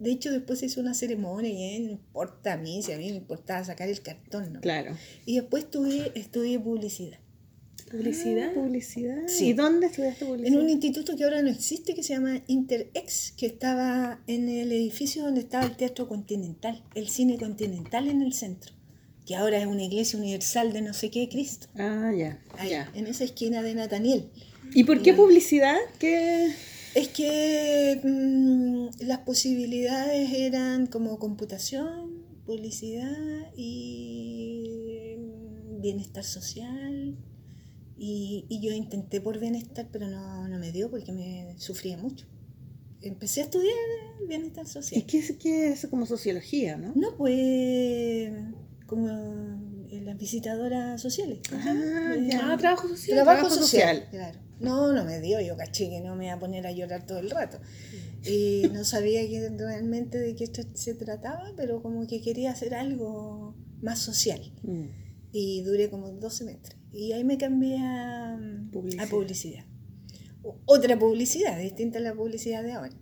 De 0.00 0.10
hecho, 0.10 0.32
después 0.32 0.58
se 0.58 0.66
hizo 0.66 0.80
una 0.80 0.94
ceremonia 0.94 1.50
y 1.50 1.62
eh, 1.76 1.80
no 1.80 1.90
importa 1.92 2.54
a 2.54 2.56
mí, 2.56 2.82
si 2.82 2.90
a 2.90 2.98
mí 2.98 3.10
me 3.10 3.16
importaba 3.18 3.62
sacar 3.64 3.88
el 3.88 4.00
cartón. 4.02 4.54
¿no? 4.54 4.60
Claro. 4.62 4.96
Y 5.26 5.36
después 5.36 5.64
estudié, 5.64 6.10
estudié 6.16 6.58
publicidad. 6.58 7.18
Publicidad. 7.96 8.50
Ah, 8.50 8.54
publicidad. 8.54 9.22
Sí. 9.28 9.48
¿Y 9.48 9.52
dónde 9.52 9.86
estudiaste 9.86 10.24
publicidad? 10.24 10.52
En 10.52 10.58
un 10.58 10.68
instituto 10.68 11.16
que 11.16 11.24
ahora 11.24 11.42
no 11.42 11.48
existe, 11.48 11.94
que 11.94 12.02
se 12.02 12.14
llama 12.14 12.42
Interex, 12.48 13.32
que 13.36 13.46
estaba 13.46 14.20
en 14.26 14.48
el 14.48 14.72
edificio 14.72 15.22
donde 15.22 15.40
estaba 15.40 15.64
el 15.64 15.76
Teatro 15.76 16.08
Continental, 16.08 16.82
el 16.94 17.08
Cine 17.08 17.38
Continental 17.38 18.08
en 18.08 18.22
el 18.22 18.32
centro, 18.32 18.72
que 19.24 19.36
ahora 19.36 19.58
es 19.58 19.66
una 19.66 19.84
iglesia 19.84 20.18
universal 20.18 20.72
de 20.72 20.82
no 20.82 20.92
sé 20.92 21.10
qué 21.10 21.28
Cristo. 21.28 21.68
Ah, 21.76 22.10
ya. 22.16 22.42
Ahí, 22.58 22.70
ya. 22.70 22.90
en 22.94 23.06
esa 23.06 23.22
esquina 23.22 23.62
de 23.62 23.74
Nathaniel. 23.74 24.28
¿Y 24.74 24.84
por 24.84 25.00
qué 25.02 25.14
publicidad? 25.14 25.76
¿Qué? 26.00 26.52
Es 26.94 27.08
que 27.08 28.00
mm, 28.02 29.06
las 29.06 29.18
posibilidades 29.20 30.32
eran 30.32 30.86
como 30.86 31.18
computación, 31.20 32.24
publicidad 32.44 33.52
y 33.56 35.16
mm, 35.18 35.80
bienestar 35.80 36.24
social. 36.24 37.16
Y, 37.96 38.44
y 38.48 38.60
yo 38.60 38.72
intenté 38.72 39.20
por 39.20 39.38
bienestar, 39.38 39.88
pero 39.92 40.08
no, 40.08 40.48
no 40.48 40.58
me 40.58 40.72
dio 40.72 40.90
porque 40.90 41.12
me 41.12 41.54
sufría 41.58 41.96
mucho. 41.96 42.26
Empecé 43.00 43.40
a 43.42 43.44
estudiar 43.44 43.74
bienestar 44.26 44.64
¿Y 44.64 44.68
social. 44.68 45.04
qué 45.06 45.18
es, 45.18 45.32
qué 45.38 45.68
es 45.68 45.86
como 45.88 46.06
sociología, 46.06 46.76
no? 46.76 46.92
No, 46.96 47.16
pues 47.16 48.32
como 48.86 49.08
las 49.90 50.18
visitadoras 50.18 51.00
sociales. 51.00 51.38
Ah, 51.52 52.14
Eh, 52.16 52.28
ya. 52.32 52.52
Ah, 52.52 52.56
trabajo 52.56 52.88
social. 52.88 53.16
Trabajo, 53.16 53.40
trabajo 53.42 53.54
social. 53.62 53.96
social. 53.96 54.08
Claro. 54.10 54.38
No, 54.60 54.92
no 54.92 55.04
me 55.04 55.20
dio, 55.20 55.40
yo 55.40 55.56
caché 55.56 55.90
que 55.90 56.00
no 56.00 56.16
me 56.16 56.26
iba 56.26 56.34
a 56.34 56.38
poner 56.38 56.66
a 56.66 56.72
llorar 56.72 57.06
todo 57.06 57.18
el 57.18 57.30
rato. 57.30 57.58
Y 58.24 58.62
no 58.72 58.84
sabía 58.84 59.20
que 59.28 59.50
realmente 59.50 60.18
de 60.18 60.34
qué 60.34 60.44
esto 60.44 60.62
se 60.74 60.94
trataba, 60.94 61.52
pero 61.56 61.82
como 61.82 62.06
que 62.06 62.22
quería 62.22 62.52
hacer 62.52 62.74
algo 62.74 63.54
más 63.82 63.98
social. 63.98 64.40
Mm. 64.62 64.84
Y 65.36 65.62
duré 65.62 65.90
como 65.90 66.12
dos 66.12 66.34
semestres. 66.34 66.78
Y 66.92 67.10
ahí 67.10 67.24
me 67.24 67.36
cambié 67.36 67.78
a 67.80 68.38
Publicidad. 68.70 69.04
a 69.04 69.10
publicidad. 69.10 69.64
Otra 70.64 70.96
publicidad, 70.96 71.58
distinta 71.58 71.98
a 71.98 72.02
la 72.02 72.14
publicidad 72.14 72.62
de 72.62 72.72
ahora. 72.72 72.92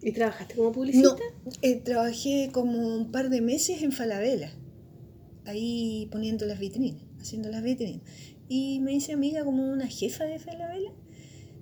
¿Y 0.00 0.12
trabajaste 0.12 0.54
como 0.54 0.70
publicista? 0.70 1.08
No, 1.44 1.52
eh, 1.62 1.80
trabajé 1.82 2.50
como 2.52 2.96
un 2.96 3.10
par 3.10 3.30
de 3.30 3.40
meses 3.40 3.82
en 3.82 3.90
Falabella, 3.90 4.52
ahí 5.44 6.08
poniendo 6.12 6.46
las 6.46 6.60
vitrinas, 6.60 7.02
haciendo 7.20 7.48
las 7.50 7.64
vitrinas. 7.64 8.02
Y 8.48 8.78
me 8.78 8.92
hice 8.94 9.12
amiga 9.12 9.44
como 9.44 9.68
una 9.68 9.88
jefa 9.88 10.22
de 10.22 10.38
Falabella, 10.38 10.92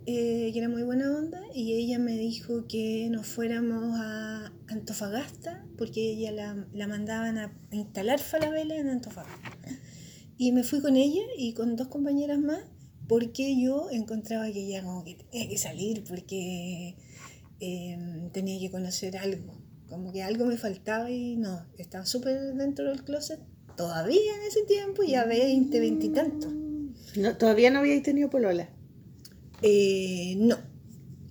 eh, 0.05 0.51
que 0.53 0.59
era 0.59 0.69
muy 0.69 0.83
buena 0.83 1.17
onda, 1.17 1.41
y 1.55 1.73
ella 1.73 1.99
me 1.99 2.19
dijo 2.19 2.67
que 2.67 3.09
nos 3.11 3.27
fuéramos 3.27 3.97
a 3.99 4.53
Antofagasta, 4.69 5.65
porque 5.79 6.11
ella 6.11 6.31
la, 6.33 6.67
la 6.75 6.87
mandaban 6.89 7.39
a 7.39 7.57
instalar 7.71 8.19
Falabella 8.19 8.77
en 8.77 8.89
Antofagasta. 8.89 9.53
Y 10.37 10.53
me 10.53 10.65
fui 10.65 10.81
con 10.81 10.97
ella 10.97 11.23
y 11.37 11.53
con 11.55 11.77
dos 11.77 11.89
compañeras 11.89 12.39
más, 12.39 12.63
porque 13.09 13.61
yo 13.61 13.89
encontraba 13.91 14.51
que 14.51 14.67
ella 14.67 14.83
como 14.83 15.05
que 15.05 15.15
tenía 15.15 15.49
que 15.49 15.59
salir, 15.59 16.05
porque 16.05 16.97
eh, 17.61 18.29
tenía 18.33 18.59
que 18.59 18.71
conocer 18.71 19.17
algo. 19.17 19.55
Como 19.89 20.13
que 20.13 20.23
algo 20.23 20.47
me 20.47 20.57
faltaba 20.57 21.11
y 21.11 21.37
no, 21.37 21.67
estaba 21.79 22.07
súper 22.07 22.55
dentro 22.55 22.89
del 22.89 23.05
closet. 23.05 23.41
Todavía 23.77 24.37
en 24.37 24.43
ese 24.49 24.63
tiempo, 24.65 25.03
ya 25.03 25.25
20, 25.25 25.81
20 25.81 26.07
y 26.07 26.09
tanto. 26.11 26.53
No, 27.17 27.37
todavía 27.37 27.71
no 27.71 27.81
habíais 27.81 28.03
tenido 28.03 28.31
polola. 28.31 28.69
Eh, 29.63 30.35
no, 30.39 30.57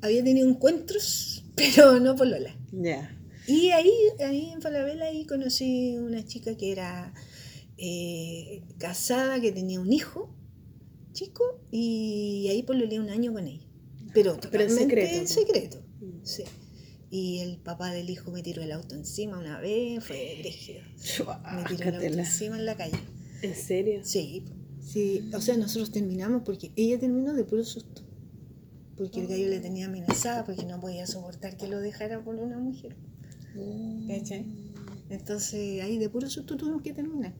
había 0.03 0.23
tenido 0.23 0.47
encuentros, 0.47 1.45
pero 1.55 1.99
no 1.99 2.15
por 2.15 2.27
Lola. 2.27 2.55
Ya. 2.71 3.15
Y 3.47 3.71
ahí, 3.71 3.91
ahí 4.25 4.51
en 4.51 4.61
Falabella, 4.61 5.05
ahí 5.05 5.25
conocí 5.25 5.97
una 5.97 6.25
chica 6.25 6.55
que 6.55 6.71
era 6.71 7.13
eh, 7.85 8.63
casada, 8.77 9.41
que 9.41 9.51
tenía 9.51 9.81
un 9.81 9.91
hijo 9.91 10.33
chico, 11.11 11.43
y 11.69 12.47
ahí 12.49 12.63
pololeé 12.63 12.97
un 12.97 13.09
año 13.09 13.33
con 13.33 13.45
ella. 13.45 13.67
Pero, 14.13 14.37
Pero 14.49 14.63
en 14.63 14.69
totalmente 14.69 14.83
secreto, 14.83 15.15
en 15.15 15.21
¿no? 15.21 15.27
secreto, 15.27 15.81
sí. 16.23 16.43
Y 17.11 17.39
el 17.39 17.57
papá 17.57 17.91
del 17.91 18.09
hijo 18.09 18.31
me 18.31 18.41
tiró 18.41 18.61
el 18.63 18.71
auto 18.71 18.95
encima 18.95 19.37
una 19.37 19.59
vez, 19.59 20.01
fue 20.01 20.37
brígido. 20.39 20.79
Me 21.55 21.63
tiró 21.65 21.89
el 21.89 21.95
auto 21.95 22.19
encima 22.19 22.57
en 22.57 22.65
la 22.65 22.77
calle. 22.77 22.97
¿En 23.41 23.53
serio? 23.53 23.99
Sí, 24.03 24.45
sí, 24.81 25.29
o 25.33 25.41
sea, 25.41 25.57
nosotros 25.57 25.91
terminamos 25.91 26.43
porque 26.45 26.71
ella 26.77 26.97
terminó 26.97 27.33
de 27.33 27.43
puro 27.43 27.65
susto. 27.65 28.01
Porque 28.95 29.19
el 29.19 29.27
gallo 29.27 29.49
le 29.49 29.59
tenía 29.59 29.87
amenazada, 29.87 30.45
porque 30.45 30.63
no 30.65 30.79
podía 30.79 31.05
soportar 31.05 31.57
que 31.57 31.67
lo 31.67 31.81
dejara 31.81 32.23
por 32.23 32.35
una 32.35 32.59
mujer. 32.59 32.95
¿Cachai? 34.07 34.45
Entonces 35.09 35.81
ahí 35.81 35.97
de 35.97 36.09
puro 36.09 36.29
susto 36.29 36.55
tuvimos 36.55 36.81
que 36.81 36.93
terminar. 36.93 37.33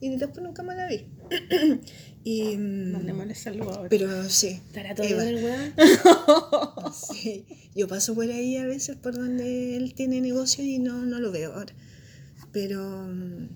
Y 0.00 0.08
después 0.16 0.42
nunca 0.42 0.62
más 0.62 0.76
la 0.76 0.86
vi. 0.86 1.04
y, 2.24 2.56
mm, 2.56 2.92
Mandémosle 2.92 3.34
saludos 3.34 3.76
ahora. 3.76 3.88
pero 3.90 4.28
sí, 4.30 4.48
¿Estará 4.66 4.94
todo 4.94 5.06
Eva. 5.06 5.22
bien 5.24 5.36
el 5.38 5.44
weón? 5.44 5.74
sí, 6.92 7.44
yo 7.74 7.86
paso 7.88 8.14
por 8.14 8.24
ahí 8.30 8.56
a 8.56 8.64
veces 8.66 8.96
por 8.96 9.14
donde 9.14 9.76
él 9.76 9.94
tiene 9.94 10.20
negocio 10.20 10.64
y 10.64 10.78
no, 10.78 11.04
no 11.04 11.18
lo 11.20 11.30
veo 11.32 11.52
ahora. 11.54 11.74
Pero 12.52 13.06
mm, 13.08 13.48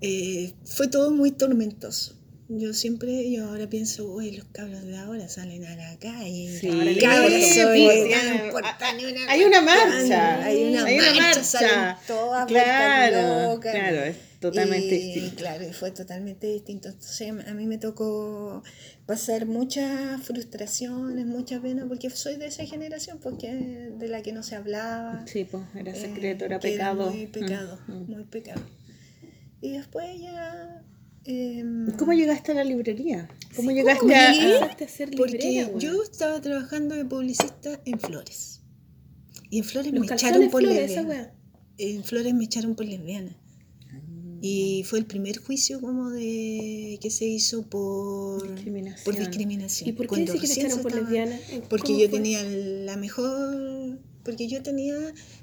eh, 0.00 0.52
fue 0.64 0.88
todo 0.88 1.10
muy 1.10 1.30
tormentoso. 1.32 2.14
Yo 2.48 2.72
siempre, 2.74 3.28
yo 3.30 3.48
ahora 3.48 3.68
pienso, 3.68 4.06
uy, 4.06 4.30
los 4.36 4.46
cabros 4.52 4.84
de 4.84 4.96
ahora 4.96 5.28
salen 5.28 5.64
a 5.64 5.74
la 5.74 5.98
calle. 5.98 6.56
Sí, 6.60 6.68
cabros, 7.00 7.32
sí, 7.44 7.60
oye, 7.64 8.06
pues, 8.08 8.24
no 8.38 8.44
importa 8.46 8.92
ni 8.94 9.04
una 9.04 9.30
hay 9.32 9.42
una 9.44 9.60
marcha, 9.62 10.44
Hay 10.44 10.64
una 10.64 10.84
hay 10.84 10.98
una 10.98 11.06
marcha, 11.06 11.22
marcha. 11.22 11.42
salen 11.44 11.96
todas 12.06 12.46
Claro, 12.46 13.58
claro. 13.60 14.14
Totalmente 14.40 14.94
Y, 14.96 14.98
distinto. 15.14 15.36
Claro, 15.36 15.68
y 15.68 15.72
fue 15.72 15.90
totalmente 15.90 16.46
distinto. 16.46 16.88
Entonces 16.88 17.30
a 17.46 17.54
mí 17.54 17.66
me 17.66 17.78
tocó 17.78 18.62
pasar 19.06 19.46
muchas 19.46 20.22
frustraciones, 20.22 21.26
mucha 21.26 21.60
pena, 21.60 21.86
porque 21.86 22.10
soy 22.10 22.36
de 22.36 22.46
esa 22.46 22.64
generación, 22.64 23.18
porque 23.22 23.52
de 23.52 24.08
la 24.08 24.22
que 24.22 24.32
no 24.32 24.42
se 24.42 24.56
hablaba. 24.56 25.24
Sí, 25.26 25.44
pues 25.44 25.62
era 25.74 25.92
eh, 25.92 26.00
secreto, 26.00 26.44
era 26.44 26.58
que 26.58 26.70
pecado. 26.72 27.10
muy 27.10 27.26
pecado, 27.26 27.78
Mm, 27.88 27.92
mm. 27.92 28.10
muy 28.10 28.24
pecado. 28.24 28.62
Y 29.60 29.72
después 29.72 30.20
ya... 30.20 30.82
em, 31.24 31.90
¿Cómo 31.96 32.12
llegaste 32.12 32.52
a 32.52 32.56
la 32.56 32.64
librería? 32.64 33.28
¿Cómo 33.56 33.70
Sí, 33.70 33.76
llegaste 33.76 34.00
¿cómo 34.00 34.14
a, 34.14 34.66
a- 34.84 34.88
ser 34.88 35.10
Porque 35.16 35.38
librera, 35.38 35.66
weón. 35.68 35.80
yo 35.80 36.02
estaba 36.02 36.40
trabajando 36.40 36.94
de 36.94 37.04
publicista 37.04 37.80
en 37.84 37.98
Flores. 37.98 38.60
Y 39.50 39.58
en 39.58 39.64
Flores 39.64 39.92
Los 39.92 40.06
me 40.06 40.12
echaron 40.14 40.50
por 40.50 40.62
lesbiana. 40.62 41.32
En 41.78 42.04
Flores 42.04 42.34
me 42.34 42.44
echaron 42.44 42.74
por 42.74 42.84
lesbiana. 42.86 43.36
Y 44.48 44.84
fue 44.84 45.00
el 45.00 45.06
primer 45.06 45.38
juicio 45.38 45.80
como 45.80 46.10
de 46.10 46.98
que 47.00 47.10
se 47.10 47.26
hizo 47.26 47.62
por 47.68 48.42
Discriminación. 48.54 49.04
por 49.04 49.18
discriminación. 49.18 49.88
¿Y 49.90 49.92
por 49.92 50.06
qué 50.08 50.46
se 50.46 50.76
por 50.78 50.94
lesbiana? 50.94 51.36
Porque 51.68 51.88
¿Cómo 51.88 51.98
yo 51.98 52.08
fue? 52.08 52.18
tenía 52.18 52.44
la 52.44 52.96
mejor, 52.96 53.98
porque 54.22 54.46
yo 54.46 54.62
tenía 54.62 54.94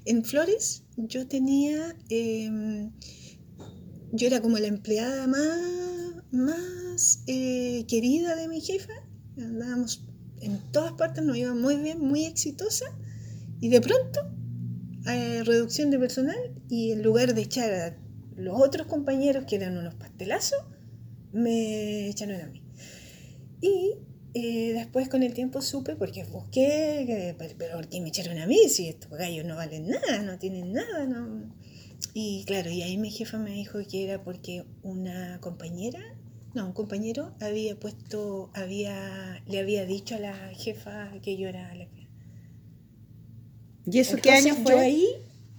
en 0.05 0.23
Flores, 0.23 0.83
yo 0.95 1.27
tenía, 1.27 1.97
eh, 2.09 2.89
yo 4.13 4.27
era 4.27 4.41
como 4.41 4.57
la 4.57 4.67
empleada 4.67 5.27
más, 5.27 6.23
más 6.31 7.23
eh, 7.27 7.83
querida 7.89 8.37
de 8.37 8.47
mi 8.47 8.61
jefa. 8.61 8.93
Andábamos 9.37 10.05
en 10.39 10.59
todas 10.71 10.93
partes, 10.93 11.25
nos 11.25 11.35
iba 11.35 11.53
muy 11.53 11.75
bien, 11.75 11.99
muy 11.99 12.23
exitosa. 12.23 12.85
Y 13.59 13.67
de 13.67 13.81
pronto, 13.81 14.21
eh, 15.07 15.43
reducción 15.43 15.89
de 15.91 15.99
personal 15.99 16.37
y 16.69 16.91
en 16.93 17.03
lugar 17.03 17.33
de 17.35 17.41
echar 17.41 17.73
a 17.73 18.02
los 18.37 18.59
otros 18.61 18.87
compañeros 18.87 19.45
que 19.45 19.55
eran 19.57 19.77
unos 19.77 19.95
pastelazos, 19.95 20.59
me 21.31 22.07
echaron 22.09 22.41
a 22.41 22.47
mí. 22.47 22.61
Y 23.61 23.95
eh, 24.33 24.73
después 24.73 25.09
con 25.09 25.23
el 25.23 25.33
tiempo 25.33 25.61
supe, 25.61 25.95
porque 25.95 26.23
busqué, 26.25 27.03
que- 27.07 27.35
pero 27.37 27.53
pero 27.57 27.75
¿por 27.75 27.87
qué 27.87 28.01
me 28.01 28.09
echaron 28.09 28.37
a 28.39 28.47
mí? 28.47 28.57
Si 28.69 28.87
estos 28.87 29.11
gallos 29.11 29.45
no 29.45 29.55
valen 29.55 29.87
nada, 29.87 30.21
no 30.23 30.37
tienen 30.39 30.73
nada, 30.73 31.05
no. 31.05 31.53
Y 32.13 32.43
claro, 32.45 32.69
y 32.69 32.81
ahí 32.83 32.97
mi 32.97 33.09
jefa 33.11 33.37
me 33.37 33.51
dijo 33.51 33.79
que 33.89 34.03
era 34.03 34.23
porque 34.23 34.65
una 34.83 35.39
compañera, 35.39 35.99
no, 36.53 36.67
un 36.67 36.73
compañero 36.73 37.33
había 37.39 37.79
puesto, 37.79 38.51
había, 38.53 39.41
le 39.47 39.59
había 39.59 39.85
dicho 39.85 40.15
a 40.15 40.19
la 40.19 40.33
jefa 40.53 41.11
que 41.23 41.37
yo 41.37 41.47
era 41.47 41.73
lesbiana. 41.73 42.09
¿Y 43.85 43.99
eso 43.99 44.17
qué 44.17 44.31
año 44.31 44.55
fue? 44.55 44.71
Yo 44.73 44.79
ahí, 44.79 45.07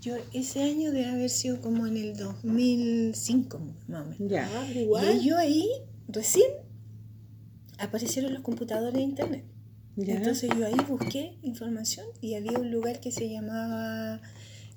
yo 0.04 0.16
ese 0.32 0.62
año 0.62 0.90
debe 0.92 1.06
haber 1.06 1.30
sido 1.30 1.60
como 1.60 1.86
en 1.86 1.96
el 1.96 2.16
2005, 2.16 3.58
más 3.88 4.06
o 4.06 4.10
menos. 4.10 4.30
Ya. 4.30 4.48
Ah, 4.52 4.66
Y 4.70 5.26
yo 5.26 5.36
ahí, 5.38 5.68
recién, 6.08 6.50
aparecieron 7.78 8.32
los 8.34 8.42
computadores 8.42 8.94
de 8.94 9.00
internet. 9.00 9.44
ya. 9.96 10.14
Entonces 10.16 10.50
yo 10.58 10.66
ahí 10.66 10.74
busqué 10.88 11.38
información 11.42 12.06
y 12.20 12.34
había 12.34 12.58
un 12.58 12.70
lugar 12.70 13.00
que 13.00 13.10
se 13.12 13.28
llamaba 13.30 14.20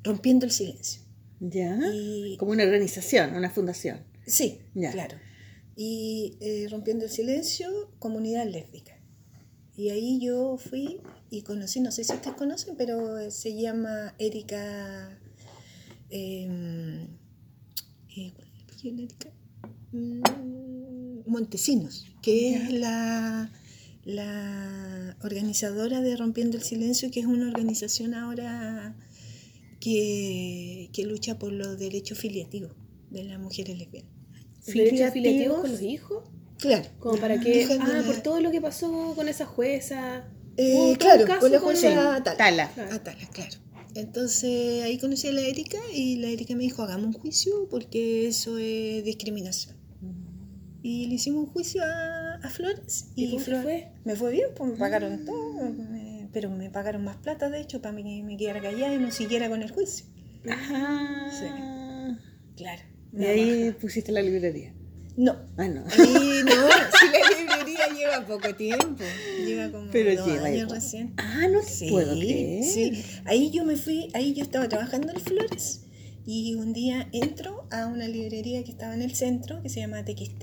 Rompiendo 0.04 0.46
el 0.46 0.52
Silencio. 0.52 1.02
ya. 1.40 1.78
Y 1.94 2.38
Como 2.38 2.52
una 2.52 2.64
organización, 2.64 3.36
una 3.36 3.50
fundación. 3.50 4.00
sí, 4.26 4.60
Ya. 4.74 4.92
claro. 4.92 5.18
Y 5.76 6.38
eh, 6.42 6.68
Rompiendo 6.72 7.06
el 7.06 7.12
Silencio, 7.12 7.68
comunidad 8.00 8.48
lésbica. 8.48 8.94
Y 9.76 9.90
ahí 9.90 10.20
yo 10.20 10.58
fui 10.58 11.02
y 11.30 11.42
conocí, 11.42 11.80
no 11.82 11.92
sé 11.92 12.04
si 12.04 12.14
ustedes 12.14 12.36
conocen, 12.36 12.76
pero 12.78 13.18
eh, 13.18 13.32
se 13.32 13.60
llama 13.60 14.14
Erika. 14.18 15.20
eh, 16.10 17.08
eh. 18.16 18.34
Mm, 19.92 20.22
Montesinos, 21.26 22.06
que 22.22 22.56
es 22.56 22.74
la, 22.74 23.52
la 24.06 25.18
organizadora 25.24 26.02
de 26.02 26.16
Rompiendo 26.16 26.58
el 26.58 26.64
Silencio, 26.64 27.12
que 27.12 27.20
es 27.20 27.26
una 27.26 27.48
organización 27.48 28.14
ahora 28.14 28.96
que, 29.80 30.90
que 30.94 31.04
lucha 31.06 31.38
por 31.38 31.52
los 31.52 31.78
derechos 31.78 32.18
filiativos 32.18 32.72
de 33.10 33.24
las 33.24 33.40
mujeres 33.40 33.78
lesbianas. 33.78 34.12
¿Derechos 34.66 35.14
Filiativos. 35.14 35.62
con 35.62 35.72
los 35.72 35.82
hijos? 35.82 36.24
Claro. 36.58 36.90
Como 37.00 37.18
para 37.20 37.40
que. 37.40 37.68
Ah, 37.80 38.04
por 38.06 38.18
todo 38.18 38.42
lo 38.42 38.52
que 38.52 38.60
pasó 38.62 39.14
con 39.16 39.30
esa 39.30 39.46
jueza. 39.46 40.26
Eh, 40.58 40.95
claro, 40.99 41.26
con 41.39 41.51
la 41.51 41.60
con- 41.60 41.68
jueza 41.70 42.16
Atala. 42.16 42.38
Tala. 42.38 42.72
Claro. 42.74 42.93
Atala, 42.95 43.28
claro. 43.32 43.58
Entonces 43.95 44.84
ahí 44.84 44.97
conocí 44.99 45.28
a 45.28 45.32
la 45.32 45.41
Erika 45.41 45.78
y 45.93 46.18
la 46.18 46.28
Erika 46.28 46.55
me 46.55 46.64
dijo, 46.64 46.84
hagamos 46.84 47.08
un 47.08 47.14
juicio 47.14 47.68
porque 47.70 48.28
eso 48.28 48.58
es 48.58 49.03
discriminación. 49.03 49.76
Y 50.84 51.08
le 51.08 51.16
hicimos 51.16 51.45
un 51.45 51.49
juicio 51.51 51.84
a, 51.84 52.36
a 52.36 52.49
Flores. 52.49 53.10
¿Y 53.16 53.32
cómo 53.32 53.43
te 53.43 53.51
Flor- 53.51 53.64
fue? 53.64 53.88
Me 54.05 54.16
fue 54.16 54.32
bien, 54.32 54.47
pues 54.55 54.72
me 54.72 54.78
pagaron 54.78 55.26
todo, 55.26 55.70
me- 55.72 56.30
pero 56.32 56.49
me 56.49 56.70
pagaron 56.70 57.03
más 57.03 57.18
plata, 57.18 57.49
de 57.49 57.60
hecho, 57.62 57.82
para 57.82 57.97
que 57.97 58.22
me 58.24 58.38
quedara 58.38 58.62
callada 58.62 58.93
y 58.93 58.99
no 58.99 59.12
siguiera 59.12 59.49
con 59.49 59.62
el 59.64 59.72
juicio. 59.72 60.05
Ajá. 60.49 62.18
Claro. 62.55 62.82
Y 63.14 63.24
ahí 63.26 63.72
pusiste 63.80 64.12
la 64.12 64.22
librería. 64.22 64.74
No. 65.16 65.36
Ah, 65.58 65.68
no. 65.68 65.84
Ahí 65.89 66.41
no, 66.45 66.68
lleva 67.98 68.26
poco 68.26 68.56
tiempo, 68.56 69.04
lleva 69.45 69.72
como 69.72 69.89
Pero 69.91 70.16
dos 70.16 70.28
lleva 70.28 70.45
años 70.48 70.72
recién. 70.72 71.14
Ah, 71.18 71.48
no 71.52 71.60
te 71.62 71.68
Sí, 71.70 71.89
puedo 71.89 72.14
creer. 72.18 72.64
sí. 72.64 73.04
Ahí 73.26 73.52
yo 73.52 73.64
me 73.66 73.76
fui, 73.76 74.10
ahí 74.14 74.34
yo 74.34 74.43
estaba 74.43 74.68
trabajando 74.70 75.12
en 75.14 75.20
Flores 75.20 75.82
y 76.26 76.56
un 76.56 76.74
día 76.74 77.08
entro 77.14 77.68
a 77.72 77.88
una 77.88 78.08
librería 78.08 78.64
que 78.64 78.72
estaba 78.72 78.93
en 78.93 79.02
el 79.02 79.16
centro 79.16 79.62
que 79.62 79.70
se 79.70 79.80
llama 79.80 80.04
TXT. 80.06 80.39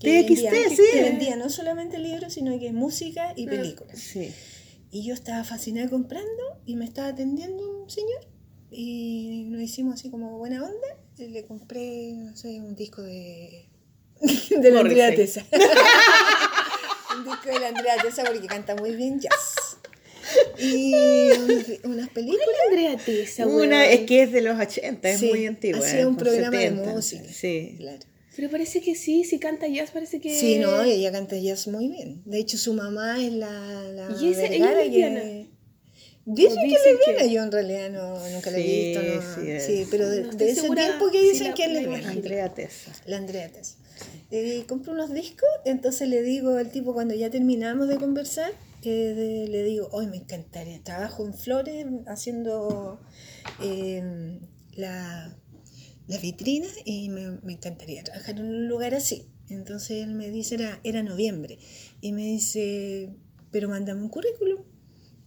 que 0.00 0.22
TXT, 0.24 0.42
vendía- 0.44 0.70
sí. 0.70 0.82
Que 0.92 1.02
vendía 1.02 1.36
no 1.36 1.50
solamente 1.50 1.98
libros, 1.98 2.32
sino 2.34 2.58
que 2.58 2.72
música 2.72 3.32
y 3.36 3.46
películas. 3.46 3.98
Sí. 3.98 4.30
Y 4.90 5.04
yo 5.04 5.12
estaba 5.14 5.44
fascinada 5.44 5.88
comprando 5.90 6.42
y 6.66 6.76
me 6.76 6.84
estaba 6.84 7.08
atendiendo 7.08 7.82
un 7.82 7.90
señor 7.90 8.26
y 8.70 9.44
nos 9.48 9.60
hicimos 9.62 9.94
así 9.94 10.08
como 10.10 10.38
buena 10.38 10.62
onda. 10.64 10.86
Y 11.18 11.26
le 11.28 11.44
compré, 11.46 12.12
no 12.14 12.36
sé, 12.36 12.60
un 12.60 12.76
disco 12.76 13.02
de, 13.02 13.68
de 14.60 14.70
la 14.70 14.82
Morrissey. 14.82 15.42
Un 17.18 17.24
disco 17.24 17.48
de 17.52 17.60
la 17.60 17.68
Andrea 17.68 17.96
Tesa 18.02 18.24
porque 18.24 18.46
canta 18.46 18.74
muy 18.76 18.94
bien 18.96 19.20
jazz. 19.20 19.76
Y 20.58 20.92
unas, 21.84 22.08
películas. 22.10 22.46
Andrea 22.68 22.96
Tesa, 22.98 23.46
Una, 23.46 23.86
es 23.86 24.00
que 24.00 24.22
es 24.24 24.32
de 24.32 24.42
los 24.42 24.58
80, 24.60 25.08
es 25.10 25.20
Sí, 25.20 25.26
muy 25.28 25.46
antigua. 25.46 25.80
hacía 25.86 26.06
un 26.06 26.16
programa 26.16 26.56
de 26.56 26.64
70. 26.68 26.90
música. 26.92 27.24
Sí. 27.32 27.74
Claro. 27.78 27.98
Pero 28.36 28.50
parece 28.50 28.80
que 28.80 28.94
sí, 28.94 29.24
si 29.24 29.38
canta 29.38 29.66
jazz, 29.66 29.90
parece 29.90 30.20
que. 30.20 30.38
Sí, 30.38 30.58
no, 30.58 30.82
ella 30.82 31.10
canta 31.10 31.36
jazz 31.36 31.66
muy 31.68 31.88
bien. 31.88 32.22
De 32.24 32.38
hecho, 32.38 32.56
su 32.58 32.72
mamá 32.74 33.22
es 33.24 33.32
la, 33.32 33.50
la 33.94 34.16
¿Y 34.20 34.30
esa- 34.32 34.46
ella 34.46 34.70
es 34.72 34.76
lesbiana? 34.88 35.20
que- 35.22 35.46
Dicen 36.30 36.56
que 36.68 36.74
es 36.74 36.84
lesbiana, 36.84 37.22
que- 37.22 37.30
yo 37.32 37.42
en 37.42 37.50
realidad 37.52 37.90
no, 37.90 38.28
nunca 38.28 38.50
la 38.50 38.58
he 38.58 38.62
visto. 38.62 39.02
No, 39.02 39.60
sí 39.60 39.86
pero 39.90 40.08
de, 40.10 40.20
No 40.24 40.32
de 40.34 40.50
estoy 40.50 40.66
ese 40.66 40.74
tiempo 40.76 41.10
que 41.10 41.20
si 41.20 41.28
dicen 41.30 41.48
la- 41.48 41.54
que 41.54 41.62
es 41.64 41.68
la 41.72 41.80
lesbiana. 41.80 42.10
Andrea 42.10 42.48
Tessa. 42.54 42.92
La 43.06 43.16
Andrea 43.16 43.48
Tess. 43.48 43.76
Eh, 44.30 44.64
compro 44.68 44.92
unos 44.92 45.12
discos, 45.12 45.48
entonces 45.64 46.08
le 46.08 46.22
digo 46.22 46.56
al 46.56 46.70
tipo 46.70 46.92
cuando 46.92 47.14
ya 47.14 47.30
terminamos 47.30 47.88
de 47.88 47.96
conversar, 47.96 48.52
eh, 48.82 49.46
le 49.48 49.64
digo, 49.64 49.88
hoy 49.90 50.06
me 50.06 50.18
encantaría, 50.18 50.82
trabajo 50.82 51.26
en 51.26 51.34
Flores 51.34 51.86
haciendo 52.06 53.00
eh, 53.62 54.38
la, 54.74 55.34
la 56.06 56.18
vitrina 56.18 56.68
y 56.84 57.08
me, 57.08 57.40
me 57.42 57.54
encantaría 57.54 58.04
trabajar 58.04 58.38
en 58.38 58.46
un 58.46 58.68
lugar 58.68 58.94
así. 58.94 59.26
Entonces 59.48 60.04
él 60.04 60.14
me 60.14 60.30
dice, 60.30 60.56
era, 60.56 60.78
era 60.84 61.02
noviembre, 61.02 61.58
y 62.02 62.12
me 62.12 62.26
dice, 62.26 63.08
pero 63.50 63.68
mándame 63.68 64.02
un 64.02 64.10
currículum. 64.10 64.62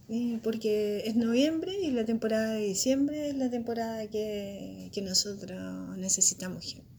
Y 0.08 0.36
porque 0.38 1.04
es 1.06 1.16
noviembre 1.16 1.72
y 1.80 1.90
la 1.90 2.04
temporada 2.04 2.54
de 2.54 2.66
diciembre 2.66 3.30
es 3.30 3.36
la 3.36 3.50
temporada 3.50 4.06
que, 4.08 4.90
que 4.92 5.02
nosotros 5.02 5.96
necesitamos 5.96 6.64
gente 6.64 6.91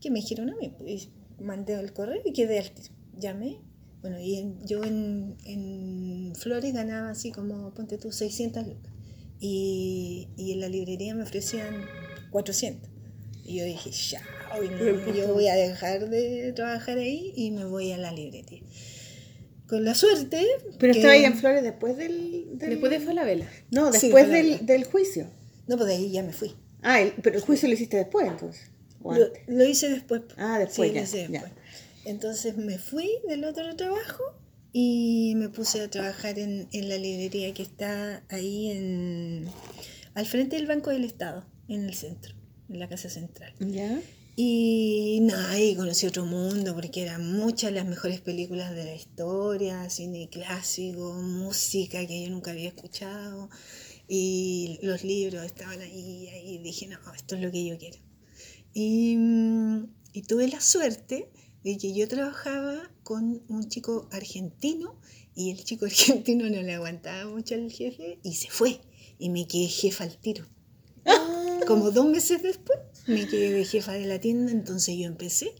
que 0.00 0.10
me 0.10 0.20
dijeron 0.20 0.50
a 0.50 0.56
mí. 0.56 0.72
pues, 0.78 1.08
mandé 1.40 1.74
el 1.74 1.92
correo 1.92 2.20
y 2.24 2.32
quedé 2.32 2.58
al 2.58 2.70
tiro. 2.70 2.94
Llamé. 3.18 3.58
Bueno, 4.00 4.20
y 4.20 4.36
en- 4.36 4.64
yo 4.66 4.84
en, 4.84 5.36
en 5.44 6.32
Flores 6.36 6.72
ganaba 6.72 7.10
así 7.10 7.32
como, 7.32 7.72
ponte 7.74 7.98
tú, 7.98 8.12
600 8.12 8.66
lucas. 8.66 8.92
Y, 9.40 10.28
y 10.36 10.52
en 10.52 10.60
la 10.60 10.68
librería 10.68 11.14
me 11.14 11.22
ofrecían 11.22 11.74
400. 12.30 12.88
Y 13.44 13.58
yo 13.58 13.64
dije, 13.64 13.90
ya, 13.90 14.22
hoy 14.58 14.68
no, 14.70 15.12
yo 15.14 15.32
voy 15.34 15.48
a 15.48 15.54
dejar 15.54 16.08
de 16.08 16.52
trabajar 16.52 16.98
ahí 16.98 17.32
y 17.36 17.50
me 17.50 17.64
voy 17.64 17.92
a 17.92 17.98
la 17.98 18.12
librería. 18.12 18.62
Con 19.66 19.84
la 19.84 19.94
suerte. 19.94 20.44
Pero 20.78 20.92
que- 20.92 20.98
estaba 21.00 21.14
ahí 21.14 21.24
en 21.24 21.34
Flores 21.34 21.62
después 21.62 21.96
del, 21.96 22.58
del- 22.58 22.70
Después 22.70 22.90
de 22.92 23.00
Falabella. 23.00 23.48
No, 23.70 23.92
Sí, 23.92 24.06
después 24.06 24.26
Falabella. 24.26 24.56
del, 24.58 24.66
del 24.66 24.84
juicio. 24.84 25.26
No, 25.66 25.76
pues 25.76 25.88
de 25.88 25.94
ahí 25.96 26.10
ya 26.10 26.22
me 26.22 26.32
fui. 26.32 26.52
Ah, 26.82 27.00
el- 27.00 27.12
pero 27.22 27.36
el 27.36 27.42
juicio 27.42 27.68
lo 27.68 27.74
hiciste 27.74 27.96
después, 27.96 28.26
entonces. 28.28 28.70
¿O 29.06 29.14
Lo, 29.46 29.64
hice 29.64 29.88
después. 29.90 30.22
Ah, 30.36 30.58
después, 30.58 30.88
Sí, 30.90 30.94
ya, 30.94 31.00
lo 31.00 31.04
hice 31.06 31.22
ya. 31.22 31.28
después. 31.28 31.52
Entonces 32.04 32.56
me 32.56 32.78
fui 32.78 33.10
del 33.28 33.44
otro 33.44 33.74
trabajo 33.76 34.22
y 34.72 35.34
me 35.36 35.48
puse 35.48 35.80
a 35.80 35.90
trabajar 35.90 36.38
en, 36.38 36.68
en 36.72 36.88
la 36.88 36.96
librería 36.98 37.52
que 37.54 37.62
está 37.62 38.22
ahí 38.28 38.70
en, 38.70 39.48
al 40.14 40.26
frente 40.26 40.56
del 40.56 40.66
Banco 40.66 40.90
del 40.90 41.04
Estado, 41.04 41.44
en 41.68 41.84
el 41.84 41.94
centro. 41.94 42.34
en 42.68 42.78
la 42.78 42.88
Casa 42.88 43.08
Central. 43.08 43.52
¿Ya? 43.60 44.00
Y 44.38 45.20
nada, 45.22 45.50
ahí 45.52 45.74
conocí 45.76 46.06
otro 46.06 46.26
mundo 46.26 46.74
porque 46.74 47.02
eran 47.02 47.32
muchas 47.32 47.72
las 47.72 47.86
mejores 47.86 48.20
películas 48.20 48.74
de 48.74 48.84
la 48.84 48.94
historia, 48.94 49.88
cine 49.88 50.28
clásico, 50.28 51.14
música 51.14 52.06
que 52.06 52.24
yo 52.24 52.30
nunca 52.30 52.50
había 52.50 52.68
escuchado 52.68 53.48
y 54.06 54.78
los 54.82 55.04
libros 55.04 55.42
estaban 55.44 55.80
ahí, 55.80 56.28
ahí 56.28 56.58
dije, 56.58 56.86
no, 56.86 56.98
esto 57.14 57.34
es 57.36 57.40
lo 57.40 57.50
que 57.50 57.64
yo 57.64 57.78
quiero. 57.78 57.96
Y, 58.78 59.16
mm, 59.16 59.86
y 60.12 60.22
tuve 60.24 60.48
la 60.48 60.60
suerte 60.60 61.30
de 61.64 61.78
que 61.78 61.94
yo 61.94 62.06
trabajaba 62.08 62.90
con 63.04 63.42
un 63.48 63.70
chico 63.70 64.06
argentino 64.12 65.00
y 65.34 65.50
el 65.50 65.64
chico 65.64 65.86
argentino 65.86 66.44
no 66.50 66.60
le 66.60 66.74
aguantaba 66.74 67.30
mucho 67.30 67.54
al 67.54 67.72
jefe 67.72 68.18
y 68.22 68.34
se 68.34 68.50
fue 68.50 68.82
y 69.18 69.30
me 69.30 69.48
quedé 69.48 69.68
jefa 69.68 70.04
al 70.04 70.18
tiro. 70.18 70.44
Como 71.66 71.90
dos 71.90 72.04
meses 72.06 72.42
después 72.42 72.78
me 73.06 73.26
quedé 73.26 73.50
de 73.50 73.64
jefa 73.64 73.92
de 73.92 74.04
la 74.04 74.20
tienda, 74.20 74.52
entonces 74.52 74.94
yo 74.98 75.06
empecé 75.06 75.54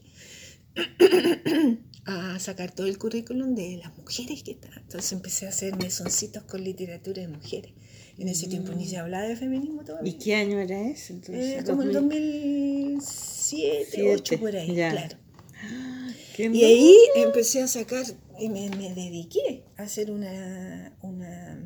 a 2.05 2.37
sacar 2.37 2.71
todo 2.71 2.85
el 2.85 2.99
currículum 2.99 3.55
de 3.55 3.77
las 3.77 3.97
mujeres 3.97 4.43
que 4.43 4.51
estaban. 4.51 4.77
Entonces 4.77 5.11
empecé 5.11 5.47
a 5.47 5.49
hacer 5.49 5.75
mesoncitos 5.75 6.43
con 6.43 6.63
literatura 6.63 7.23
de 7.23 7.29
mujeres. 7.29 7.73
En 8.19 8.27
ese 8.29 8.47
tiempo 8.47 8.71
ni 8.73 8.85
se 8.87 8.97
hablaba 8.97 9.25
de 9.27 9.35
feminismo 9.35 9.83
todavía. 9.83 10.11
¿Y 10.11 10.15
qué 10.17 10.35
año 10.35 10.59
era 10.59 10.79
ese? 10.81 11.13
Entonces, 11.13 11.61
Eh, 11.61 11.63
como 11.65 11.83
el 11.83 11.93
2000. 11.93 12.95
2007, 12.95 13.85
Siete, 13.89 14.01
2008 14.13 14.39
por 14.39 14.55
ahí, 14.55 14.75
ya. 14.75 14.91
claro. 14.91 15.17
¿Qué 16.35 16.45
Y 16.45 16.49
no? 16.49 16.67
ahí 16.67 16.95
empecé 17.15 17.61
a 17.61 17.67
sacar, 17.67 18.05
y 18.39 18.49
me, 18.49 18.69
me 18.71 18.93
dediqué 18.93 19.63
a 19.77 19.83
hacer 19.83 20.11
una, 20.11 20.95
una, 21.01 21.59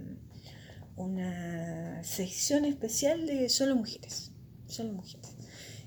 una 0.97 2.03
sección 2.03 2.65
especial 2.65 3.25
de 3.27 3.49
solo 3.49 3.75
mujeres, 3.75 4.31
solo 4.67 4.93
mujeres. 4.93 5.35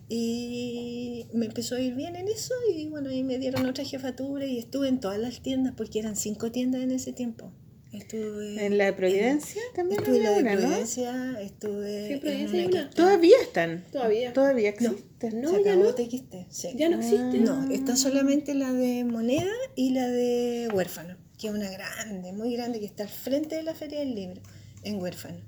Y 0.09 1.27
me 1.33 1.47
empezó 1.47 1.77
a 1.77 1.81
ir 1.81 1.95
bien 1.95 2.15
en 2.17 2.29
eso 2.29 2.53
y 2.75 2.89
bueno, 2.89 3.09
ahí 3.11 3.23
me 3.23 3.39
dieron 3.39 3.65
otra 3.67 3.85
jefatura 3.85 4.45
y 4.45 4.59
estuve 4.59 4.89
en 4.89 5.01
todas 5.01 5.19
las 5.19 5.41
tiendas 5.43 5.73
porque 5.77 5.99
eran 5.99 6.15
cinco 6.17 6.51
tiendas 6.53 6.83
en 6.83 6.91
ese 6.91 7.13
tiempo. 7.15 7.51
Estuve 7.95 8.67
¿En 8.67 8.77
la 8.79 8.87
de 8.87 8.93
Providencia 8.93 9.63
también 9.75 10.01
Estuve 10.01 10.17
en 10.19 10.23
la 10.25 10.31
de 10.31 10.41
una, 10.41 10.55
¿no? 10.55 10.61
Providencia, 10.61 11.41
estuve 11.41 12.07
Sí, 12.07 12.13
en 12.15 12.21
Providencia 12.21 12.59
hay 12.61 12.67
una 12.67 12.91
Todavía 12.91 13.37
están. 13.41 13.85
Todavía. 13.93 14.33
Todavía 14.33 14.75
No, 14.81 14.91
existen. 14.91 15.41
No, 15.41 15.51
se 15.51 15.65
ya 15.65 15.73
acabó 15.73 15.85
no. 15.85 15.95
TXT, 15.95 16.35
sí. 16.51 16.69
Ya 16.77 16.89
no 16.89 16.99
existe. 16.99 17.39
No, 17.39 17.71
está 17.71 17.97
solamente 17.97 18.55
la 18.55 18.73
de 18.73 19.05
moneda 19.05 19.53
y 19.77 19.91
la 19.91 20.09
de 20.09 20.69
huérfano, 20.73 21.17
que 21.39 21.49
es 21.49 21.55
una 21.55 21.71
grande, 21.71 22.33
muy 22.33 22.55
grande, 22.55 22.81
que 22.81 22.87
está 22.87 23.05
al 23.05 23.09
frente 23.09 23.57
de 23.57 23.63
la 23.63 23.75
Feria 23.75 24.01
del 24.01 24.15
Libro, 24.15 24.41
en 24.83 25.01
huérfano. 25.01 25.39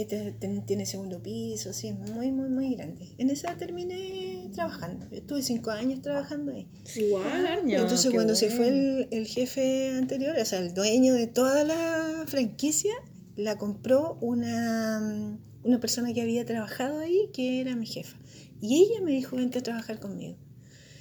Este 0.00 0.34
tiene 0.66 0.86
segundo 0.86 1.22
piso, 1.22 1.72
sí, 1.72 1.92
muy, 1.92 2.32
muy, 2.32 2.48
muy 2.48 2.74
grande. 2.74 3.08
En 3.18 3.30
esa 3.30 3.56
terminé 3.56 4.48
trabajando. 4.52 5.06
Estuve 5.10 5.42
cinco 5.42 5.70
años 5.70 6.00
trabajando 6.02 6.52
ahí. 6.52 6.68
Igual. 6.96 7.46
Años, 7.46 7.82
Entonces 7.82 8.08
qué 8.08 8.14
cuando 8.14 8.34
se 8.34 8.50
fue 8.50 8.70
bueno. 8.70 8.98
el, 9.00 9.08
el 9.10 9.26
jefe 9.26 9.90
anterior, 9.90 10.36
o 10.40 10.44
sea, 10.44 10.58
el 10.60 10.74
dueño 10.74 11.14
de 11.14 11.26
toda 11.26 11.64
la 11.64 12.24
franquicia, 12.26 12.92
la 13.36 13.58
compró 13.58 14.18
una, 14.20 15.38
una 15.64 15.80
persona 15.80 16.12
que 16.12 16.22
había 16.22 16.44
trabajado 16.44 16.98
ahí, 17.00 17.30
que 17.32 17.60
era 17.60 17.76
mi 17.76 17.86
jefa. 17.86 18.16
Y 18.60 18.82
ella 18.82 19.00
me 19.02 19.12
dijo, 19.12 19.36
vente 19.36 19.58
a 19.58 19.62
trabajar 19.62 20.00
conmigo. 20.00 20.36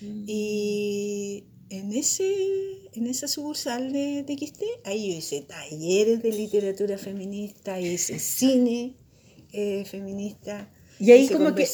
Y 0.02 1.44
en, 1.70 1.94
ese, 1.94 2.26
en 2.94 3.08
esa 3.08 3.28
sucursal 3.28 3.92
de 3.94 4.24
TXT, 4.24 4.64
ahí 4.86 5.12
yo 5.12 5.18
hice 5.18 5.42
talleres 5.42 6.22
de 6.22 6.32
literatura 6.32 6.98
feminista, 6.98 7.80
hice 7.80 8.20
cine 8.20 8.96
eh, 9.52 9.86
feminista. 9.86 10.70
Y 11.02 11.12
ahí 11.12 11.30
como 11.30 11.56
que, 11.56 11.66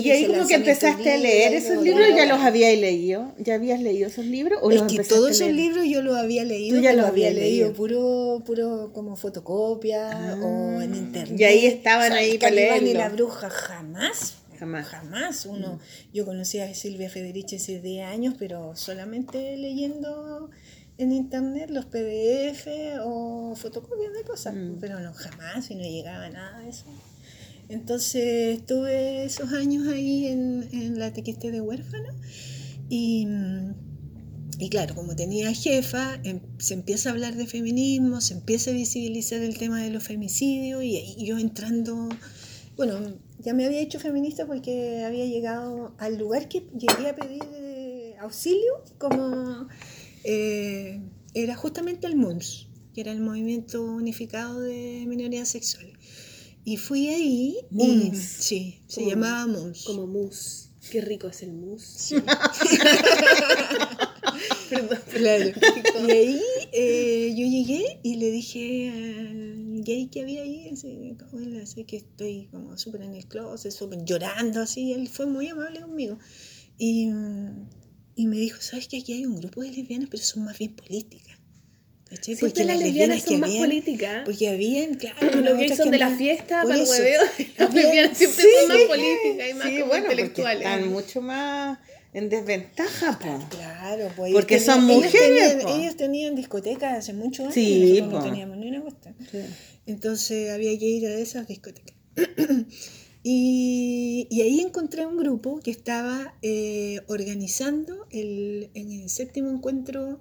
y 0.00 0.10
ahí 0.10 0.26
como 0.26 0.46
que 0.46 0.56
empezaste 0.56 1.10
a 1.10 1.16
leer 1.16 1.54
esos 1.54 1.82
libros, 1.82 2.06
¿ya 2.14 2.26
los 2.26 2.38
habías 2.40 2.78
leído? 2.78 3.32
¿Ya 3.38 3.54
habías 3.54 3.80
leído 3.80 4.08
esos 4.08 4.26
libros? 4.26 4.58
¿O 4.62 4.70
Es 4.70 4.80
los 4.82 4.92
que 4.92 5.02
todos 5.04 5.30
esos 5.30 5.46
leer? 5.46 5.54
libros 5.54 5.86
yo 5.86 6.02
los 6.02 6.16
había 6.16 6.44
leído, 6.44 6.76
Tú 6.76 6.82
ya 6.82 6.92
los 6.92 7.06
había 7.06 7.30
leído 7.30 7.72
puro, 7.72 8.42
puro 8.44 8.90
como 8.92 9.16
fotocopia 9.16 10.36
o 10.42 10.82
en 10.82 10.96
internet. 10.96 11.32
Ah. 11.32 11.40
Y 11.40 11.44
ahí 11.44 11.66
estaban 11.66 12.12
ahí 12.12 12.36
para 12.36 12.54
Calibán 12.54 12.86
y 12.86 12.92
la 12.92 13.08
bruja 13.08 13.48
jamás. 13.48 14.34
Jamás. 14.64 14.86
Jamás. 14.88 15.46
Uno, 15.46 15.78
yo 16.12 16.24
conocí 16.24 16.58
a 16.60 16.72
Silvia 16.74 17.10
Federici 17.10 17.56
hace 17.56 17.80
10 17.80 18.06
años, 18.06 18.34
pero 18.38 18.74
solamente 18.76 19.56
leyendo 19.56 20.50
en 20.96 21.12
internet 21.12 21.70
los 21.70 21.86
PDF 21.86 22.66
o 23.02 23.54
fotocopias 23.56 24.12
de 24.12 24.22
cosas. 24.22 24.54
Mm. 24.54 24.78
Pero 24.80 25.00
no, 25.00 25.12
jamás, 25.12 25.70
y 25.70 25.74
no 25.74 25.82
llegaba 25.82 26.28
nada 26.30 26.60
de 26.60 26.70
eso. 26.70 26.86
Entonces 27.68 28.58
estuve 28.58 29.24
esos 29.24 29.52
años 29.52 29.88
ahí 29.88 30.26
en, 30.26 30.68
en 30.72 30.98
la 30.98 31.12
TXT 31.12 31.44
de 31.44 31.60
huérfano 31.60 32.10
y, 32.90 33.26
mm, 33.26 33.74
y 34.58 34.68
claro, 34.68 34.94
como 34.94 35.16
tenía 35.16 35.52
jefa, 35.52 36.20
em- 36.24 36.40
se 36.58 36.74
empieza 36.74 37.08
a 37.08 37.12
hablar 37.12 37.34
de 37.36 37.46
feminismo, 37.46 38.20
se 38.20 38.34
empieza 38.34 38.70
a 38.70 38.74
visibilizar 38.74 39.40
el 39.40 39.56
tema 39.58 39.82
de 39.82 39.90
los 39.90 40.04
femicidios 40.04 40.84
y 40.84 40.96
ahí 40.96 41.16
yo 41.24 41.38
entrando, 41.38 42.08
bueno, 42.76 43.00
ya 43.44 43.52
me 43.54 43.66
había 43.66 43.80
hecho 43.80 44.00
feminista 44.00 44.46
porque 44.46 45.04
había 45.04 45.26
llegado 45.26 45.94
al 45.98 46.16
lugar 46.16 46.48
que 46.48 46.66
llegué 46.76 47.08
a 47.10 47.14
pedir 47.14 47.42
eh, 47.54 48.16
auxilio, 48.20 48.82
como 48.98 49.68
eh, 50.24 51.00
era 51.34 51.54
justamente 51.56 52.06
el 52.06 52.16
MUNS, 52.16 52.68
que 52.94 53.00
era 53.02 53.12
el 53.12 53.20
Movimiento 53.20 53.82
Unificado 53.82 54.60
de 54.60 55.04
Minorías 55.06 55.48
Sexuales. 55.48 55.92
Y 56.64 56.78
fui 56.78 57.08
ahí 57.08 57.58
y 57.70 57.74
MUNS. 57.74 58.18
sí, 58.18 58.82
se 58.86 59.00
Como- 59.00 59.10
llamaba 59.10 59.46
MUNS. 59.46 59.84
Como 59.84 60.06
mousse. 60.06 60.70
Qué 60.90 61.00
rico 61.00 61.28
es 61.28 61.42
el 61.42 61.52
mousse. 61.52 61.98
Sí. 61.98 62.16
Claro. 65.12 65.50
Y 66.06 66.10
ahí 66.10 66.40
eh, 66.76 67.34
yo 67.36 67.46
llegué 67.46 68.00
y 68.02 68.16
le 68.16 68.30
dije 68.30 68.90
al 68.90 69.82
gay 69.84 70.08
que 70.08 70.22
había 70.22 70.42
ahí, 70.42 70.68
así, 70.72 71.16
"Hola, 71.32 71.64
sé 71.66 71.84
que 71.84 71.96
estoy 71.98 72.48
como 72.50 72.76
súper 72.78 73.02
en 73.02 73.14
el 73.14 73.26
closet, 73.26 73.70
súper 73.72 74.04
llorando 74.04 74.60
así. 74.62 74.92
Él 74.92 75.08
fue 75.08 75.26
muy 75.26 75.48
amable 75.48 75.80
conmigo. 75.80 76.18
Y, 76.76 77.08
y 78.16 78.26
me 78.26 78.36
dijo, 78.36 78.60
¿sabes 78.60 78.88
que 78.88 78.98
aquí 78.98 79.12
hay 79.12 79.26
un 79.26 79.36
grupo 79.36 79.62
de 79.62 79.70
lesbianas, 79.70 80.08
pero 80.10 80.22
son 80.22 80.44
más 80.44 80.58
bien 80.58 80.74
políticas? 80.74 81.38
¿Cachai? 82.10 82.36
Siempre 82.36 82.64
las 82.64 82.78
lesbianas 82.78 83.22
son 83.22 83.40
más 83.40 83.50
políticas. 83.50 84.22
Porque 84.24 84.48
habían, 84.48 84.94
claro, 84.94 85.40
Los 85.40 85.56
gays 85.56 85.76
son 85.76 85.86
que 85.86 85.90
de 85.92 85.98
la 85.98 86.16
fiesta 86.16 86.62
para 86.62 86.74
el 86.76 86.88
hueveo. 86.88 87.20
Las 87.58 87.74
lesbianas 87.74 88.18
siempre 88.18 88.42
sí, 88.44 88.48
son 88.60 88.68
más 88.68 88.82
políticas 88.86 89.50
y 89.50 89.54
más 89.54 89.68
Sí, 89.68 89.74
como 89.80 89.86
bueno, 89.86 90.04
porque 90.06 90.22
intelectuales. 90.22 90.66
están 90.66 90.88
mucho 90.92 91.20
más 91.22 91.78
en 92.14 92.28
desventaja, 92.28 93.18
po. 93.18 93.44
Claro, 93.50 94.08
pues 94.16 94.32
Porque 94.32 94.60
son 94.60 94.84
mujeres, 94.84 95.14
Ellos 95.14 95.48
tenían, 95.48 95.60
po. 95.60 95.74
ellos 95.76 95.96
tenían 95.96 96.34
discotecas 96.36 96.98
hace 96.98 97.12
mucho 97.12 97.42
años. 97.42 97.54
Sí, 97.54 98.02
no 98.08 98.22
teníamos 98.22 98.56
ni 98.56 98.68
una 98.68 98.80
cuestión. 98.80 99.14
Entonces 99.84 100.50
había 100.50 100.78
que 100.78 100.86
ir 100.86 101.06
a 101.06 101.14
esas 101.18 101.46
discotecas. 101.48 101.94
y, 103.24 104.28
y 104.30 104.40
ahí 104.42 104.60
encontré 104.60 105.04
un 105.04 105.16
grupo 105.16 105.58
que 105.60 105.72
estaba 105.72 106.34
eh, 106.42 107.00
organizando 107.08 108.06
el, 108.10 108.70
en 108.74 108.92
el 108.92 109.10
séptimo 109.10 109.50
encuentro 109.50 110.20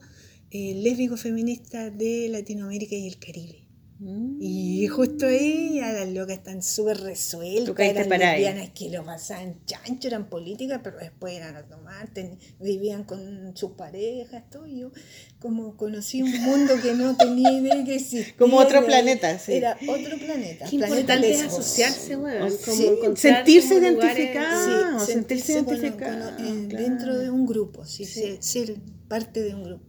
eh, 0.49 0.73
lésbico 0.75 1.15
feminista 1.15 1.91
de 1.91 2.27
Latinoamérica 2.29 2.95
y 2.95 3.07
el 3.07 3.17
Caribe. 3.19 3.62
Mm. 3.99 4.37
Y 4.41 4.87
justo 4.87 5.27
ahí 5.27 5.75
ya 5.75 5.93
las 5.93 6.09
locas 6.09 6.37
están 6.37 6.61
súper 6.61 6.99
resueltas, 6.99 7.77
eran 7.79 8.09
para 8.09 8.31
ahí. 8.31 8.41
lesbianas 8.43 8.71
que 8.73 8.89
lo 8.89 9.05
pasaban 9.05 9.63
chancho, 9.65 10.07
eran 10.07 10.29
políticas, 10.29 10.81
pero 10.83 10.97
después 10.97 11.33
eran 11.35 11.55
a 11.55 11.63
tomar, 11.67 12.07
ten- 12.13 12.37
vivían 12.59 13.03
con 13.03 13.55
sus 13.55 13.71
parejas, 13.71 14.49
todo. 14.49 14.65
Y 14.65 14.79
yo 14.79 14.91
como 15.39 15.77
conocí 15.77 16.21
un 16.23 16.31
mundo 16.41 16.73
que 16.81 16.93
no 16.95 17.15
tenía 17.15 17.51
idea 17.51 17.83
que 17.85 17.95
existía. 17.95 18.35
Como 18.37 18.57
otro 18.57 18.79
era- 18.79 18.87
planeta, 18.87 19.37
sí. 19.39 19.53
Era 19.53 19.77
otro 19.87 20.17
planeta. 20.17 20.65
Qué 20.69 20.77
planeta 20.77 20.99
importante 21.15 21.31
es 21.31 21.41
asociarse. 21.43 22.17
Sí, 22.73 22.85
encontrar 22.87 23.17
sentirse 23.17 23.75
identificado. 23.75 24.99
Sí, 24.99 25.11
sentirse 25.11 25.53
identificado, 25.53 26.35
con- 26.35 26.67
claro. 26.67 26.83
dentro 26.83 27.17
de 27.19 27.29
un 27.29 27.45
grupo, 27.45 27.85
sí, 27.85 28.05
ser, 28.05 28.41
ser 28.41 28.75
parte 29.07 29.41
de 29.43 29.53
un 29.53 29.63
grupo. 29.63 29.85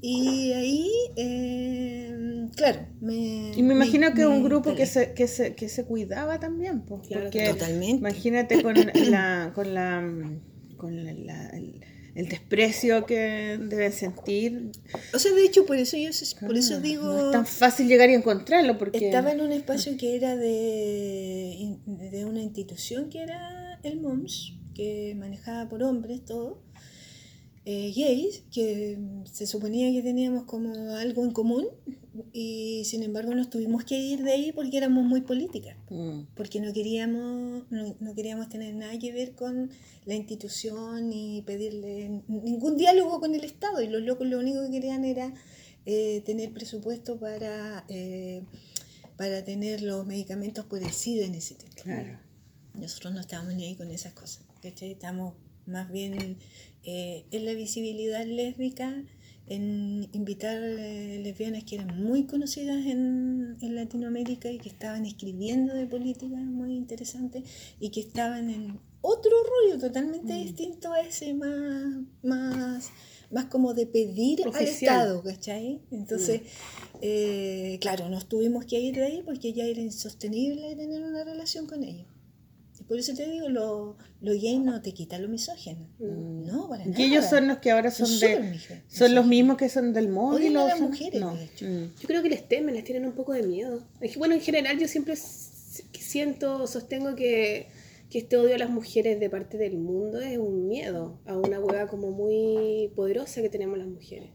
Y 0.00 0.52
ahí, 0.52 0.90
eh, 1.16 2.46
claro, 2.56 2.86
me... 3.00 3.52
Y 3.56 3.62
me 3.62 3.74
imagino 3.74 4.08
que 4.14 4.20
me 4.20 4.26
un 4.28 4.44
grupo 4.44 4.74
que 4.74 4.86
se, 4.86 5.12
que 5.14 5.26
se, 5.26 5.54
que 5.54 5.68
se 5.68 5.84
cuidaba 5.84 6.38
también, 6.38 6.82
pues, 6.82 7.08
Claro, 7.08 7.24
porque 7.24 7.48
Totalmente. 7.50 7.96
imagínate 7.96 8.62
con 8.62 8.74
la, 9.10 9.52
con 9.54 9.74
la, 9.74 10.38
con 10.76 11.04
la- 11.04 11.12
la- 11.14 11.48
el, 11.50 11.80
el 12.14 12.28
desprecio 12.28 13.06
que 13.06 13.58
deben 13.60 13.92
sentir. 13.92 14.70
O 15.14 15.18
sea, 15.18 15.32
de 15.32 15.44
hecho, 15.44 15.66
por 15.66 15.76
eso 15.76 15.96
yo 15.96 16.10
por 16.46 16.56
eso 16.56 16.74
Ah, 16.76 16.80
digo, 16.80 17.04
no 17.04 17.26
es 17.26 17.32
tan 17.32 17.46
fácil 17.46 17.88
llegar 17.88 18.10
y 18.10 18.14
encontrarlo 18.14 18.78
porque 18.78 18.98
estaba 19.06 19.32
en 19.32 19.40
un 19.40 19.52
espacio 19.52 19.96
que 19.96 20.14
era 20.16 20.36
de, 20.36 21.76
de 21.86 22.24
una 22.24 22.40
institución 22.40 23.08
que 23.10 23.22
era 23.22 23.80
el 23.82 24.00
MOMS, 24.00 24.54
que 24.74 25.14
manejaba 25.16 25.68
por 25.68 25.82
hombres 25.82 26.24
todo. 26.24 26.62
Eh, 27.70 27.92
gays, 27.94 28.44
que 28.50 28.98
se 29.30 29.46
suponía 29.46 29.92
que 29.92 30.02
teníamos 30.02 30.44
como 30.44 30.72
algo 30.94 31.22
en 31.24 31.32
común, 31.32 31.66
y 32.32 32.82
sin 32.86 33.02
embargo 33.02 33.34
nos 33.34 33.50
tuvimos 33.50 33.84
que 33.84 33.96
ir 33.98 34.22
de 34.22 34.32
ahí 34.32 34.52
porque 34.52 34.76
éramos 34.78 35.04
muy 35.04 35.20
políticas, 35.20 35.76
Mm. 35.90 36.20
porque 36.34 36.60
no 36.60 36.72
queríamos, 36.72 37.70
no, 37.70 37.96
no 38.00 38.14
queríamos 38.14 38.48
tener 38.48 38.74
nada 38.74 38.98
que 38.98 39.12
ver 39.12 39.34
con 39.34 39.70
la 40.06 40.14
institución 40.14 41.10
ni 41.10 41.42
pedirle 41.42 42.22
ningún 42.26 42.76
diálogo 42.78 43.20
con 43.20 43.34
el 43.34 43.44
Estado, 43.44 43.82
y 43.82 43.88
los 43.88 44.02
locos 44.02 44.26
lo 44.26 44.38
único 44.38 44.62
que 44.64 44.70
querían 44.70 45.04
era 45.04 45.34
eh, 45.90 46.22
tener 46.24 46.52
presupuesto 46.52 47.18
para, 47.18 47.84
eh, 47.88 48.42
para 49.16 49.44
tener 49.44 49.82
los 49.82 50.06
medicamentos 50.06 50.64
por 50.64 50.82
el 50.82 50.90
SIDA 50.90 51.26
en 51.26 51.34
ese 51.34 51.54
tiempo. 51.54 51.82
Claro. 51.82 52.18
Nosotros 52.74 53.12
no 53.14 53.20
estábamos 53.20 53.54
ni 53.54 53.64
ahí 53.66 53.74
con 53.74 53.90
esas 53.90 54.12
cosas, 54.14 54.42
¿cachai? 54.62 54.92
Estamos 54.92 55.34
más 55.66 55.90
bien 55.92 56.36
eh, 56.84 57.24
en 57.30 57.44
la 57.44 57.52
visibilidad 57.54 58.24
lésbica, 58.24 59.04
en 59.46 60.08
invitar 60.12 60.58
eh, 60.62 61.20
lesbianas 61.22 61.64
que 61.64 61.76
eran 61.76 62.02
muy 62.02 62.26
conocidas 62.26 62.84
en, 62.86 63.56
en 63.60 63.74
Latinoamérica 63.74 64.50
y 64.50 64.58
que 64.58 64.68
estaban 64.68 65.06
escribiendo 65.06 65.74
de 65.74 65.86
política 65.86 66.36
muy 66.36 66.74
interesante 66.74 67.42
y 67.80 67.90
que 67.90 68.00
estaban 68.00 68.50
en 68.50 68.78
otro 69.00 69.32
rollo 69.42 69.80
totalmente 69.80 70.34
distinto 70.34 70.92
a 70.92 71.00
ese 71.00 71.32
más, 71.34 72.02
más, 72.22 72.90
más 73.30 73.46
como 73.46 73.74
de 73.74 73.86
pedir 73.86 74.42
al. 74.44 74.54
Estado, 74.62 75.22
¿cachai? 75.22 75.80
Entonces, 75.90 76.42
eh, 77.00 77.78
claro, 77.80 78.08
nos 78.08 78.28
tuvimos 78.28 78.66
que 78.66 78.80
ir 78.80 78.96
de 78.96 79.04
ahí 79.04 79.22
porque 79.24 79.52
ya 79.52 79.64
era 79.64 79.80
insostenible 79.80 80.74
tener 80.76 81.02
una 81.02 81.24
relación 81.24 81.66
con 81.66 81.84
ellos. 81.84 82.06
Por 82.88 82.98
eso 82.98 83.12
te 83.14 83.28
digo, 83.30 83.48
lo, 83.50 83.96
lo 84.22 84.32
gay 84.32 84.58
no 84.58 84.80
te 84.80 84.92
quita 84.92 85.18
lo 85.18 85.28
misógino. 85.28 85.86
No, 85.98 86.68
para 86.68 86.86
nada. 86.86 86.98
Y 87.00 87.04
ellos 87.04 87.26
son 87.26 87.46
los 87.46 87.58
que 87.58 87.70
ahora 87.70 87.90
son 87.90 88.08
de. 88.18 88.58
Son 88.88 89.14
los 89.14 89.26
mismos 89.26 89.58
que 89.58 89.68
son 89.68 89.92
del 89.92 90.08
móvil. 90.08 90.56
Odian 90.56 90.56
a 90.56 90.64
o 90.64 90.68
las 90.68 90.78
son- 90.78 90.88
mujeres, 90.88 91.20
no. 91.20 91.34
de 91.36 91.44
hecho. 91.44 91.66
Mm. 91.66 91.90
Yo 92.00 92.06
creo 92.08 92.22
que 92.22 92.30
les 92.30 92.48
temen, 92.48 92.74
les 92.74 92.84
tienen 92.84 93.04
un 93.04 93.12
poco 93.12 93.32
de 93.34 93.42
miedo. 93.42 93.82
Bueno, 94.16 94.34
en 94.34 94.40
general 94.40 94.78
yo 94.78 94.88
siempre 94.88 95.14
siento, 95.92 96.66
sostengo 96.66 97.14
que, 97.14 97.68
que 98.10 98.18
este 98.18 98.36
odio 98.36 98.54
a 98.54 98.58
las 98.58 98.70
mujeres 98.70 99.20
de 99.20 99.28
parte 99.30 99.58
del 99.58 99.76
mundo 99.76 100.20
es 100.20 100.38
un 100.38 100.66
miedo 100.68 101.18
a 101.26 101.36
una 101.36 101.60
hueá 101.60 101.86
como 101.88 102.10
muy 102.10 102.90
poderosa 102.96 103.42
que 103.42 103.48
tenemos 103.50 103.78
las 103.78 103.86
mujeres. 103.86 104.30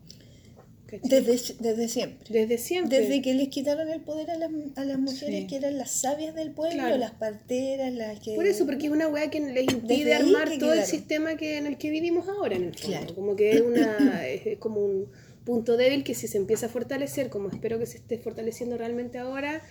¿Cachai? 1.00 1.24
Desde, 1.24 1.56
desde 1.60 1.88
siempre. 1.88 2.28
Desde 2.30 2.58
siempre. 2.58 3.00
Desde 3.00 3.22
que 3.22 3.34
les 3.34 3.50
quitaron 3.50 3.90
el 3.90 4.02
poder 4.02 4.32
a 4.32 4.38
las, 4.38 4.50
a 4.76 4.86
las 4.86 5.00
mujeres 5.00 5.42
Sí. 5.42 5.48
que 5.48 5.56
eran 5.58 5.78
las 5.78 5.92
sabias 5.92 6.36
del 6.36 6.52
pueblo, 6.52 6.76
Claro. 6.80 6.98
las 6.98 7.12
parteras, 7.12 7.94
las 7.94 8.20
que... 8.20 8.36
Por 8.36 8.46
eso, 8.48 8.66
porque 8.66 8.88
es 8.88 8.92
una 8.92 9.08
weá 9.08 9.30
que 9.30 9.40
les 9.40 9.72
impide 9.72 10.14
armar 10.14 10.50
que 10.50 10.58
todo 10.58 10.74
el 10.74 10.84
sistema 10.86 11.36
que, 11.36 11.58
en 11.58 11.68
el 11.68 11.78
que 11.78 11.90
vivimos 11.90 12.28
ahora, 12.28 12.56
en 12.56 12.66
el 12.66 12.74
fondo. 12.78 12.98
Claro. 12.98 13.16
Como 13.16 13.36
que 13.36 13.52
es, 13.52 13.62
una, 13.62 14.28
es 14.28 14.58
como 14.58 14.82
un 14.82 15.08
punto 15.46 15.78
débil 15.78 16.04
que 16.04 16.14
si 16.16 16.28
se 16.28 16.38
empieza 16.38 16.68
a 16.68 16.70
fortalecer, 16.70 17.30
como 17.30 17.50
espero 17.50 17.78
que 17.80 17.86
se 17.86 17.98
esté 17.98 18.18
fortaleciendo 18.18 18.78
realmente 18.78 19.18
ahora, 19.18 19.62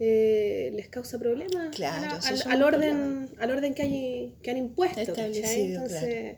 eh, 0.00 0.70
les 0.74 0.88
causa 0.88 1.18
problemas 1.18 1.74
Claro, 1.74 2.18
al, 2.46 2.62
orden, 2.62 3.28
al 3.38 3.50
orden 3.50 3.74
que, 3.74 3.82
hay, 3.82 4.34
que 4.42 4.50
han 4.50 4.56
impuesto. 4.56 5.00
Entonces, 5.00 6.36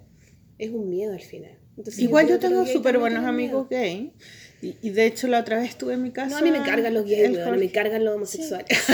es 0.59 0.71
un 0.71 0.89
miedo 0.91 1.13
al 1.13 1.21
final. 1.21 1.59
Entonces, 1.77 1.99
Igual 2.03 2.29
yo 2.29 2.39
tengo 2.39 2.65
súper 2.67 2.99
buenos 2.99 3.25
amigos 3.25 3.69
gay. 3.69 4.13
Y, 4.63 4.75
y 4.81 4.91
de 4.91 5.05
hecho 5.05 5.29
la 5.29 5.41
otra 5.41 5.59
vez 5.59 5.69
estuve 5.69 5.93
en 5.95 6.03
mi 6.03 6.11
casa. 6.13 6.31
No, 6.31 6.37
a 6.39 6.41
mí 6.43 6.51
me 6.51 6.63
cargan 6.63 6.95
los 6.95 7.05
gays, 7.05 7.37
Jorge- 7.45 7.59
me 7.59 7.71
cargan 7.71 8.05
los 8.05 8.15
homosexuales. 8.17 8.67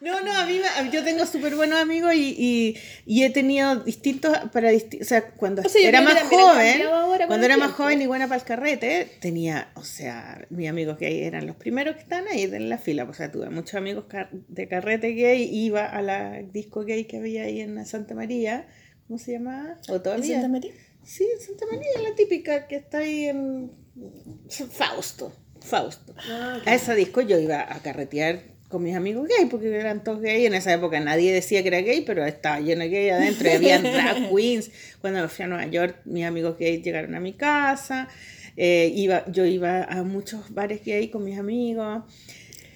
No, 0.00 0.20
no, 0.20 0.32
a 0.36 0.46
mí 0.46 0.58
me- 0.58 0.90
yo 0.90 1.04
tengo 1.04 1.24
súper 1.26 1.54
buenos 1.54 1.78
amigos 1.80 2.12
y, 2.14 2.34
y, 2.36 2.76
y 3.06 3.22
he 3.24 3.30
tenido 3.30 3.76
distintos, 3.76 4.36
para 4.52 4.72
disti- 4.72 5.00
o 5.00 5.04
sea, 5.04 5.30
cuando 5.30 5.62
O 5.62 5.68
sea, 5.68 5.80
yo 5.80 5.88
era 5.88 6.00
más 6.00 6.20
joven, 6.22 6.80
cuando 7.28 7.46
era 7.46 7.56
más 7.56 7.72
joven 7.72 8.02
y 8.02 8.06
buena 8.06 8.26
para 8.26 8.40
el 8.40 8.44
carrete, 8.46 9.08
tenía, 9.20 9.70
o 9.74 9.84
sea, 9.84 10.44
mis 10.50 10.68
amigos 10.68 10.98
gay 10.98 11.22
eran 11.22 11.46
los 11.46 11.54
primeros 11.56 11.94
que 11.96 12.02
estaban 12.02 12.26
ahí 12.28 12.42
en 12.42 12.68
la 12.68 12.78
fila, 12.78 13.04
o 13.04 13.14
sea, 13.14 13.30
tuve 13.30 13.48
muchos 13.50 13.74
amigos 13.74 14.04
de 14.48 14.68
carrete 14.68 15.08
gay, 15.10 15.48
iba 15.52 15.84
a 15.86 16.02
la 16.02 16.42
disco 16.52 16.84
gay 16.84 17.04
que 17.04 17.18
había 17.18 17.44
ahí 17.44 17.60
en 17.60 17.84
Santa 17.86 18.14
María, 18.14 18.66
¿cómo 19.06 19.18
se 19.20 19.32
llamaba? 19.32 19.78
¿O 19.88 19.96
¿En 19.96 20.02
todavía? 20.02 20.34
Santa 20.34 20.48
María? 20.48 20.72
Sí, 21.04 21.28
en 21.32 21.40
Santa 21.40 21.66
María, 21.66 22.08
la 22.08 22.14
típica 22.14 22.66
que 22.68 22.76
está 22.76 22.98
ahí 22.98 23.24
en 23.24 23.70
Fausto, 24.70 25.32
Fausto. 25.60 26.14
Ah. 26.28 26.60
A 26.64 26.74
esa 26.74 26.94
disco 26.94 27.20
yo 27.20 27.38
iba 27.38 27.60
a 27.60 27.80
carretear 27.82 28.52
con 28.68 28.82
mis 28.82 28.96
amigos 28.96 29.28
gay, 29.28 29.46
porque 29.46 29.68
eran 29.68 30.02
todos 30.02 30.20
gay. 30.20 30.46
En 30.46 30.54
esa 30.54 30.72
época 30.72 30.98
nadie 30.98 31.32
decía 31.32 31.62
que 31.62 31.68
era 31.68 31.80
gay, 31.82 32.00
pero 32.00 32.24
estaba 32.24 32.58
lleno 32.60 32.82
de 32.82 32.88
gay 32.88 33.10
adentro. 33.10 33.48
Y 33.48 33.52
había 33.52 33.78
drag 33.82 34.34
queens. 34.34 34.70
Cuando 35.00 35.20
me 35.20 35.28
fui 35.28 35.44
a 35.44 35.48
Nueva 35.48 35.66
York, 35.66 36.00
mis 36.04 36.24
amigos 36.24 36.56
gay 36.58 36.82
llegaron 36.82 37.14
a 37.14 37.20
mi 37.20 37.34
casa. 37.34 38.08
Eh, 38.56 38.92
iba, 38.94 39.24
yo 39.30 39.44
iba 39.44 39.84
a 39.84 40.02
muchos 40.02 40.52
bares 40.52 40.84
gay 40.84 41.08
con 41.08 41.24
mis 41.24 41.38
amigos. 41.38 42.02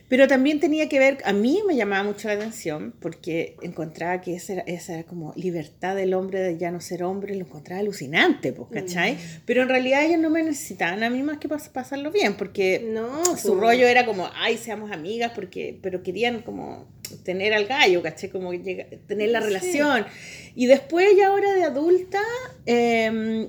Pero 0.08 0.28
también 0.28 0.60
tenía 0.60 0.88
que 0.88 1.00
ver, 1.00 1.18
a 1.24 1.32
mí 1.32 1.62
me 1.66 1.74
llamaba 1.74 2.04
mucho 2.04 2.28
la 2.28 2.34
atención 2.34 2.94
porque 3.00 3.56
encontraba 3.60 4.20
que 4.20 4.36
esa 4.36 4.52
era, 4.52 4.62
esa 4.62 4.94
era 4.94 5.02
como 5.02 5.32
libertad 5.34 5.96
del 5.96 6.14
hombre 6.14 6.38
de 6.40 6.56
ya 6.58 6.70
no 6.70 6.80
ser 6.80 7.02
hombre, 7.02 7.34
lo 7.34 7.44
encontraba 7.44 7.80
alucinante, 7.80 8.52
pues, 8.52 8.68
¿cachai? 8.70 9.16
Pero 9.46 9.62
en 9.62 9.68
realidad 9.68 10.04
ellos 10.04 10.20
no 10.20 10.30
me 10.30 10.44
necesitaban 10.44 11.02
a 11.02 11.10
mí 11.10 11.24
más 11.24 11.38
que 11.38 11.48
pas- 11.48 11.70
pasarlo 11.70 12.12
bien, 12.12 12.36
porque 12.36 12.88
No, 12.88 13.24
su 13.36 13.48
pues. 13.48 13.60
rollo 13.60 13.86
era 13.88 14.06
como, 14.06 14.28
ay, 14.36 14.56
seamos 14.58 14.92
amigas, 14.92 15.32
porque, 15.34 15.76
pero 15.82 16.04
querían 16.04 16.42
como 16.42 16.86
tener 17.24 17.52
al 17.52 17.66
gallo, 17.66 18.00
¿cachai? 18.00 18.30
Como 18.30 18.52
llega- 18.54 18.86
tener 19.08 19.30
la 19.30 19.40
Sí. 19.40 19.46
relación. 19.48 20.06
Y 20.54 20.66
después 20.66 21.16
ya 21.16 21.28
ahora 21.28 21.52
de 21.52 21.64
adulta, 21.64 22.20
em, 22.64 23.48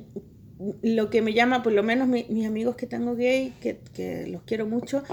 lo 0.82 1.12
que 1.12 1.22
me 1.22 1.34
llama, 1.34 1.62
por 1.62 1.72
lo 1.74 1.84
menos 1.84 2.08
mi- 2.08 2.26
mis 2.30 2.48
amigos 2.48 2.76
que 2.76 2.88
tengo 2.88 3.16
gay, 3.16 3.54
que, 3.62 3.78
que 3.94 4.26
los 4.26 4.42
quiero 4.42 4.66
mucho, 4.66 5.04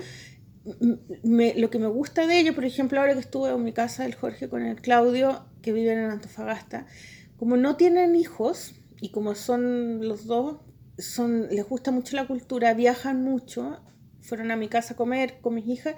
lo 0.65 1.71
que 1.71 1.79
me 1.79 1.87
gusta 1.87 2.27
de 2.27 2.39
ellos, 2.39 2.55
por 2.55 2.65
ejemplo, 2.65 3.01
ahora 3.01 3.15
que 3.15 3.21
estuve 3.21 3.51
en 3.51 3.63
mi 3.63 3.73
casa 3.73 4.05
del 4.05 4.15
Jorge 4.15 4.49
con 4.49 4.63
el 4.63 4.81
Claudio, 4.81 5.45
que 5.63 5.73
viven 5.73 5.99
en 5.99 6.11
Antofagasta, 6.11 6.87
como 7.37 7.57
no 7.57 7.77
tienen 7.77 8.17
hijos 8.17 8.75
y 9.01 9.11
como 9.11 9.35
son 9.35 10.07
los 10.07 10.27
dos, 10.27 10.61
son, 10.99 11.49
les 11.49 11.69
gusta 11.69 11.91
mucho 11.91 12.17
la 12.17 12.27
cultura, 12.27 12.73
viajan 12.75 13.23
mucho, 13.23 13.81
fueron 14.21 14.51
a 14.51 14.57
mi 14.57 14.69
casa 14.69 14.95
a 14.95 14.97
comer 14.97 15.41
con 15.41 15.55
mis 15.55 15.67
hijas 15.67 15.97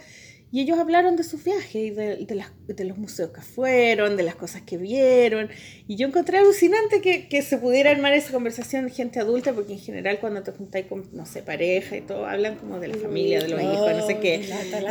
y 0.52 0.60
ellos 0.60 0.78
hablaron 0.78 1.16
de 1.16 1.24
sus 1.24 1.42
viajes 1.42 1.74
y 1.74 1.90
de, 1.90 2.16
de 2.24 2.34
las- 2.34 2.52
de 2.68 2.84
los 2.84 2.96
museos 2.98 3.30
que 3.30 3.40
fueron, 3.42 4.16
de 4.16 4.22
las 4.22 4.36
cosas 4.36 4.62
que 4.62 4.76
vieron. 4.78 5.48
Y 5.88 5.96
yo 5.96 6.06
encontré 6.06 6.38
alucinante 6.38 7.00
que, 7.00 7.28
que 7.28 7.42
se 7.42 7.58
pudiera 7.58 7.90
armar 7.90 8.12
esa 8.14 8.32
conversación 8.32 8.84
de 8.86 8.90
gente 8.92 9.18
adulta, 9.20 9.52
porque 9.52 9.72
en 9.74 9.80
general 9.80 10.18
cuando 10.20 10.42
te 10.42 10.52
juntáis 10.52 10.86
con, 10.86 11.08
no 11.12 11.26
sé, 11.26 11.42
pareja 11.42 11.96
y 11.96 12.00
todo, 12.02 12.26
hablan 12.26 12.56
como 12.56 12.78
de 12.80 12.88
la 12.88 12.96
familia, 12.96 13.40
de 13.42 13.48
los 13.48 13.60
hijos, 13.60 13.92
no 13.96 14.06
sé 14.06 14.18
qué. 14.18 14.40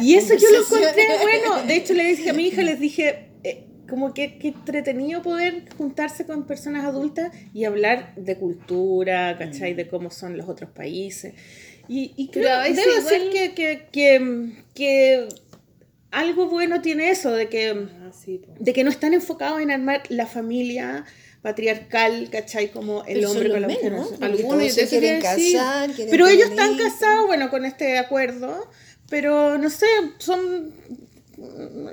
Y 0.03 0.15
eso 0.15 0.33
yo 0.35 0.47
lo 0.51 0.57
encontré 0.59 1.03
bueno. 1.21 1.63
De 1.67 1.75
hecho, 1.75 1.93
le 1.93 2.03
dije 2.03 2.29
a 2.29 2.33
mi 2.33 2.47
hija, 2.47 2.61
les 2.61 2.79
dije, 2.79 3.29
eh, 3.43 3.63
como 3.89 4.13
que, 4.13 4.37
que 4.39 4.49
entretenido 4.49 5.21
poder 5.21 5.65
juntarse 5.77 6.25
con 6.25 6.45
personas 6.47 6.85
adultas 6.85 7.31
y 7.53 7.63
hablar 7.65 8.13
de 8.15 8.35
cultura, 8.37 9.37
¿cachai? 9.37 9.73
De 9.73 9.87
cómo 9.87 10.09
son 10.11 10.37
los 10.37 10.49
otros 10.49 10.69
países. 10.71 11.33
Y, 11.87 12.13
y 12.17 12.29
creo, 12.29 12.61
debo 12.63 12.79
igual- 12.81 13.03
decir 13.03 13.29
que, 13.31 13.53
que, 13.53 13.87
que, 13.91 14.53
que 14.73 15.27
algo 16.15 16.47
bueno 16.47 16.81
tiene 16.81 17.09
eso, 17.09 17.31
de 17.31 17.49
que, 17.49 17.69
Ah, 17.69 18.11
sí, 18.13 18.41
de 18.59 18.73
que 18.73 18.83
no 18.83 18.89
están 18.89 19.13
enfocados 19.13 19.61
en 19.61 19.69
armar 19.69 20.03
la 20.09 20.25
familia 20.25 21.05
patriarcal, 21.41 22.29
¿cachai? 22.31 22.71
Como 22.71 23.03
el 23.05 23.19
Pero 23.19 23.31
hombre 23.31 23.49
son 23.49 23.51
con 23.51 23.61
la 23.61 23.67
mujer. 23.67 23.91
¿no? 23.91 24.07
Algunos, 24.21 24.73
se 24.73 24.87
quieren 24.87 25.21
casar, 25.21 25.91
quieren 25.91 26.09
Pero 26.09 26.27
ellos 26.27 26.49
están 26.49 26.77
casados, 26.77 27.27
bueno, 27.27 27.49
con 27.49 27.65
este 27.65 27.97
acuerdo, 27.97 28.67
pero 29.09 29.57
no 29.57 29.69
sé, 29.69 29.85
son 30.17 30.73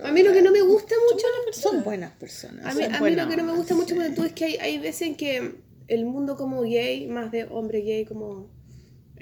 A 0.05 0.12
mí 0.12 0.23
lo 0.23 0.32
que 0.32 0.40
no 0.40 0.53
me 0.53 0.62
gusta 0.62 0.94
mucho 1.11 1.27
son 1.53 1.82
buenas 1.82 2.12
personas. 2.12 2.65
A 2.65 2.74
mí, 2.74 2.85
son 2.85 2.94
a 2.94 3.01
mí 3.01 3.11
lo 3.11 3.28
que 3.28 3.36
no 3.36 3.44
me 3.44 3.53
gusta 3.53 3.74
mucho 3.74 3.94
sí. 3.94 4.15
tú 4.15 4.24
es 4.24 4.32
que 4.32 4.44
hay, 4.44 4.57
hay 4.57 4.78
veces 4.78 5.09
en 5.09 5.16
que 5.16 5.57
el 5.89 6.07
mundo 6.07 6.36
como 6.36 6.62
gay, 6.62 7.09
más 7.09 7.32
de 7.32 7.44
hombre 7.51 7.81
gay, 7.81 8.05
como 8.05 8.49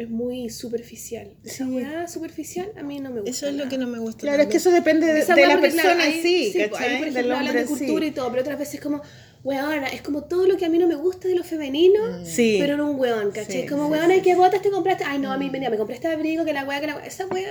es 0.02 0.10
muy 0.10 0.50
superficial. 0.50 1.28
Esa 1.44 1.64
Sí. 1.66 1.70
weá 1.70 2.08
superficial 2.08 2.70
a 2.76 2.82
mí 2.82 2.98
no 3.00 3.10
me 3.10 3.16
gusta. 3.20 3.30
Eso 3.30 3.46
es 3.46 3.52
lo 3.52 3.58
nada. 3.58 3.70
que 3.70 3.78
no 3.78 3.86
me 3.86 3.98
gusta. 3.98 4.20
Claro, 4.20 4.42
es 4.42 4.48
que 4.48 4.58
también. 4.58 4.60
eso 4.60 4.70
depende 4.72 5.06
de, 5.06 5.12
de 5.24 5.46
la 5.46 5.60
persona 5.60 5.82
claro, 5.82 6.00
en 6.00 6.06
ahí- 6.06 6.22
sí, 6.22 6.52
pues, 6.52 6.56
ahí, 6.64 6.70
¿cachai? 6.70 6.98
por 6.98 7.08
ejemplo, 7.08 7.36
hablan 7.36 7.54
de 7.54 7.60
en 7.60 7.68
sí. 7.68 7.74
cultura 7.74 8.06
y 8.06 8.10
todo, 8.10 8.30
pero 8.30 8.42
otras 8.42 8.58
veces 8.58 8.80
como, 8.80 9.02
weona, 9.44 9.86
es 9.88 10.02
como 10.02 10.24
todo 10.24 10.46
lo 10.46 10.56
que 10.56 10.64
a 10.66 10.68
mí 10.68 10.78
no 10.78 10.86
me 10.86 10.94
gusta 10.96 11.28
de 11.28 11.34
lo 11.34 11.44
femenino, 11.44 12.24
Sí. 12.24 12.56
pero 12.60 12.74
en 12.74 12.80
un 12.82 12.98
weón, 13.00 13.30
¿cachai? 13.30 13.62
Sí, 13.62 13.66
como, 13.68 13.86
sí, 13.86 13.92
weona, 13.92 14.14
sí, 14.14 14.20
¿y 14.20 14.22
qué 14.22 14.34
botas 14.34 14.60
te 14.62 14.70
compraste? 14.70 15.04
Ay, 15.06 15.18
no, 15.18 15.32
a 15.32 15.38
mí, 15.38 15.48
mira, 15.50 15.70
me 15.70 15.76
compré 15.76 15.94
este 15.96 16.08
abrigo, 16.08 16.44
que 16.44 16.52
la 16.52 16.64
weá, 16.64 16.80
que 16.80 16.86
la 16.88 16.96
weá, 16.96 17.06
esa 17.06 17.26
weá, 17.26 17.50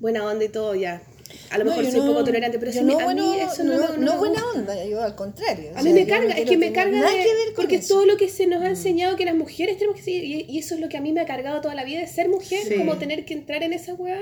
buena 0.00 0.24
onda 0.24 0.44
y 0.44 0.48
todo, 0.48 0.74
ya. 0.74 1.02
A 1.50 1.58
lo 1.58 1.64
mejor 1.64 1.84
soy 1.84 2.00
un 2.00 2.06
no- 2.06 2.12
poco 2.12 2.24
tolerante, 2.24 2.58
pero 2.58 2.70
a 2.70 2.74
mí- 2.74 2.80
no, 2.92 2.98
a 2.98 3.14
mí 3.14 3.20
bueno, 3.20 3.34
eso 3.34 3.64
no, 3.64 3.74
no, 3.74 3.80
no, 3.80 3.88
no 3.96 3.98
no 4.04 4.12
me 4.12 4.18
buena 4.18 4.42
onda, 4.54 4.84
yo 4.84 5.02
al 5.02 5.14
contrario. 5.14 5.70
A 5.74 5.74
sea, 5.74 5.82
mí 5.82 5.92
me 5.92 6.06
carga, 6.06 6.34
es 6.34 6.48
que 6.48 6.56
me 6.56 6.72
carga 6.72 7.00
de- 7.10 7.16
que 7.18 7.28
porque 7.56 7.76
eso. 7.76 7.94
todo 7.94 8.06
lo 8.06 8.16
que 8.16 8.28
se 8.28 8.46
Mm. 8.46 8.50
nos 8.50 8.62
ha 8.62 8.68
enseñado 8.68 9.16
que 9.16 9.24
las 9.24 9.34
mujeres 9.34 9.76
tenemos 9.78 9.96
que 9.96 10.02
seguir, 10.04 10.24
y, 10.24 10.40
y 10.48 10.58
eso 10.58 10.74
es 10.74 10.80
lo 10.80 10.88
que 10.88 10.96
a 10.96 11.00
mí 11.00 11.12
me 11.12 11.20
ha 11.20 11.26
cargado 11.26 11.60
toda 11.60 11.74
la 11.74 11.84
vida 11.84 12.00
de 12.00 12.06
ser 12.08 12.28
mujer, 12.28 12.60
Sí. 12.68 12.74
como 12.76 12.96
tener 12.98 13.24
que 13.24 13.34
entrar 13.34 13.62
en 13.62 13.72
esa 13.72 13.94
weá, 13.94 14.20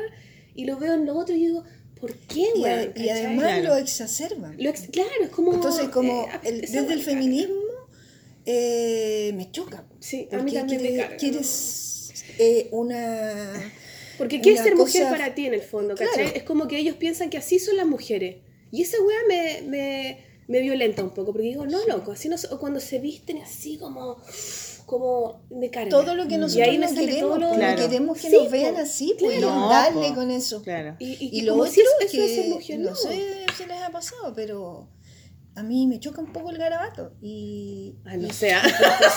y 0.55 0.65
lo 0.65 0.79
veo 0.79 0.95
en 0.95 1.07
lo 1.07 1.17
otro 1.17 1.35
y 1.35 1.39
digo, 1.47 1.65
¿por 2.01 2.15
qué, 2.15 2.47
Y, 2.55 2.65
a- 2.65 2.75
weón? 2.75 2.93
y 2.97 3.09
además 3.09 3.45
Claro. 3.45 3.63
lo 3.65 3.77
exacerban. 3.77 4.57
Lo 4.59 4.71
ex- 4.71 4.89
claro, 4.91 5.11
es 5.23 5.29
como... 5.31 5.55
Entonces, 5.55 5.89
como 5.89 6.25
eh, 6.25 6.29
el- 6.45 6.65
esa 6.65 6.81
desde 6.83 6.95
el 6.95 7.01
carga. 7.01 7.13
feminismo, 7.13 7.55
eh, 8.47 9.33
me 9.35 9.51
choca. 9.51 9.85
Sí, 10.01 10.29
a 10.33 10.39
mí 10.39 10.53
también 10.53 10.83
me 10.83 10.97
carga. 10.97 11.17
Quieres 11.17 12.13
eh, 12.39 12.69
una... 12.73 13.73
Porque 14.23 14.41
¿qué 14.41 14.53
es 14.55 14.61
ser 14.61 14.77
mujer 14.77 15.09
para 15.11 15.35
ti 15.35 15.47
en 15.47 15.55
el 15.55 15.63
fondo? 15.63 15.95
¿cachai? 15.95 16.15
Claro. 16.25 16.31
Es 16.37 16.43
como 16.45 16.69
que 16.69 16.79
ellos 16.79 16.97
piensan 16.97 17.31
que 17.31 17.39
así 17.39 17.59
son 17.59 17.77
las 17.77 17.87
mujeres. 17.87 18.37
Y 18.71 18.83
esa 18.83 18.97
weá 19.03 19.19
me, 19.29 19.63
me, 19.69 20.19
me 20.49 20.61
violenta 20.61 21.03
un 21.03 21.11
poco, 21.11 21.33
porque 21.33 21.49
digo, 21.49 21.67
no, 21.67 21.79
loco, 21.87 22.13
así 22.13 22.29
no 22.29 22.39
so- 22.39 22.55
o 22.55 22.59
cuando 22.59 22.81
se 22.81 22.99
visten 22.99 23.39
así 23.39 23.77
como, 23.79 24.17
como 24.87 25.43
me 25.51 25.71
carga. 25.71 25.91
Todo 25.91 26.15
lo 26.15 26.27
que 26.27 26.35
Y 26.35 26.39
nosotros 26.39 26.69
ahí 26.69 26.79
me 26.79 26.87
no 26.87 26.95
queremos, 26.95 27.21
todo 27.21 27.39
lo- 27.39 27.55
Claro. 27.57 27.83
no 27.83 27.89
queremos 27.89 28.19
que 28.21 28.31
Sí, 28.31 28.37
nos 28.37 28.51
vean 28.51 28.77
así, 28.77 29.15
pues 29.19 29.39
claro. 29.39 29.55
No, 29.55 29.69
darle 29.69 30.09
po. 30.09 30.15
con 30.15 30.31
eso. 30.31 30.63
Claro. 30.63 30.97
Y, 30.99 31.11
y, 31.13 31.17
Y 31.21 31.39
y 31.39 31.43
lo 31.43 31.55
otro 31.57 31.67
si 31.73 31.81
eso 31.81 31.91
que 32.01 32.07
es 32.07 32.35
ser 32.35 32.49
mujer, 32.49 32.79
no 32.81 32.91
no. 32.91 32.97
sé 32.97 33.47
si 33.57 33.65
les 33.67 33.79
ha 33.83 33.91
pasado, 33.91 34.33
pero 34.35 34.89
a 35.55 35.63
mí 35.63 35.87
me 35.87 36.01
choca 36.01 36.21
un 36.21 36.33
poco 36.33 36.51
el 36.51 36.59
garabato 36.59 37.13
y 37.21 37.95
Ah, 38.07 38.17
no 38.17 38.33
sé. 38.33 38.53
ah. 38.55 38.63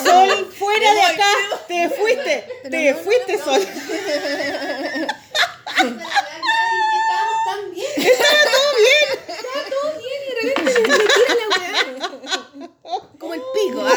Sol, 0.04 0.52
fuera 0.58 0.94
de 0.94 1.02
acá. 1.02 1.26
Te 1.68 1.90
fuiste. 1.90 2.48
Pero 2.64 2.72
Te 2.72 2.92
no, 2.92 2.98
fuiste, 3.00 3.38
no, 3.38 3.44
Sol. 3.46 3.62
Estábamos 5.76 7.38
tan 7.46 7.72
bien. 7.72 7.92
Estaba 7.96 8.44
todo 8.52 8.70
bien. 8.78 9.08
Estaba 9.28 9.62
todo 9.70 9.88
bien 10.00 10.20
y 10.22 10.28
de 10.28 10.34
repente 10.42 10.74
me, 10.82 10.98
me 10.98 10.98
tira 10.98 11.34
la 11.40 11.46
weá. 11.58 12.70
Como 13.20 13.34
el 13.34 13.42
pico. 13.54 13.80
ah. 13.86 13.96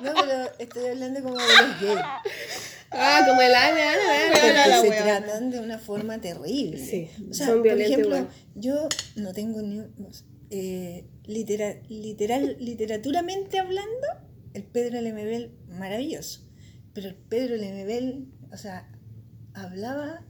No, 0.00 0.12
pero 0.14 0.50
estoy 0.58 0.86
hablando 0.88 1.22
como 1.22 1.36
de 1.36 1.46
los 1.46 1.80
gays. 1.80 2.00
Ah, 2.94 3.24
como 3.26 3.40
el 3.40 3.54
ana, 3.54 3.92
ana, 3.92 4.26
ana. 4.26 4.32
Porque 4.32 4.68
la 4.70 4.80
se 4.80 5.02
tratan 5.02 5.50
de 5.50 5.60
una 5.60 5.78
forma 5.78 6.20
terrible. 6.20 6.78
Sí, 6.78 7.08
o 7.30 7.32
sea, 7.32 7.46
son 7.46 7.58
por 7.62 7.80
ejemplo, 7.80 8.16
igual. 8.16 8.28
yo 8.54 8.88
no 9.16 9.32
tengo 9.32 9.62
ni 9.62 9.80
eh, 10.50 11.06
litera- 11.24 11.80
literal, 11.88 12.56
literaturamente 12.60 13.58
hablando, 13.58 14.06
el 14.54 14.64
Pedro 14.64 15.00
Lemebel 15.00 15.52
maravilloso. 15.68 16.40
Pero 16.92 17.08
el 17.08 17.14
Pedro 17.14 17.56
Lemebel, 17.56 18.26
o 18.52 18.56
sea, 18.56 18.88
hablaba 19.54 20.24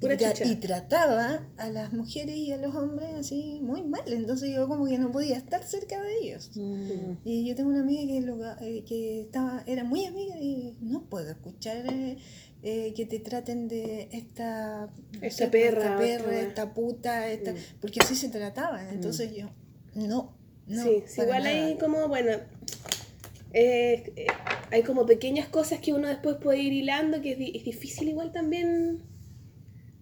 Pura 0.00 0.16
y 0.44 0.56
trataba 0.56 1.46
a 1.56 1.68
las 1.70 1.92
mujeres 1.92 2.36
y 2.36 2.52
a 2.52 2.56
los 2.58 2.74
hombres 2.74 3.08
así 3.14 3.60
muy 3.62 3.82
mal. 3.82 4.02
Entonces 4.12 4.50
yo 4.54 4.68
como 4.68 4.86
que 4.86 4.98
no 4.98 5.10
podía 5.12 5.36
estar 5.36 5.62
cerca 5.62 6.00
de 6.02 6.18
ellos. 6.22 6.50
Mm. 6.54 7.12
Y 7.24 7.46
yo 7.48 7.54
tengo 7.54 7.70
una 7.70 7.80
amiga 7.80 8.12
que, 8.12 8.20
lo, 8.20 8.36
eh, 8.60 8.84
que 8.86 9.20
estaba, 9.22 9.62
era 9.66 9.84
muy 9.84 10.04
amiga 10.04 10.36
y 10.38 10.76
no 10.80 11.08
puedo 11.08 11.30
escuchar 11.30 11.86
eh, 11.92 12.16
eh, 12.62 12.92
que 12.94 13.06
te 13.06 13.18
traten 13.20 13.68
de 13.68 14.08
esta, 14.12 14.88
Esta 15.20 15.50
perra, 15.50 15.82
esta, 15.84 15.96
perra, 15.98 16.40
esta- 16.40 16.74
puta, 16.74 17.28
esta, 17.30 17.52
Mm. 17.52 17.56
porque 17.80 18.00
así 18.02 18.14
se 18.14 18.28
trataban. 18.28 18.88
Entonces 18.88 19.34
yo, 19.34 19.50
no, 19.94 20.36
no. 20.66 20.82
sí, 20.82 21.02
sí, 21.06 21.20
igual 21.22 21.44
nada. 21.44 21.66
hay 21.66 21.76
como, 21.76 22.08
bueno, 22.08 22.32
eh, 23.52 24.12
eh, 24.16 24.26
hay 24.70 24.82
como 24.82 25.06
pequeñas 25.06 25.48
cosas 25.48 25.78
que 25.80 25.92
uno 25.92 26.08
después 26.08 26.36
puede 26.42 26.58
ir 26.60 26.72
hilando, 26.72 27.20
que 27.22 27.32
es, 27.32 27.38
di- 27.38 27.52
es 27.54 27.64
difícil 27.64 28.08
igual 28.08 28.32
también. 28.32 29.02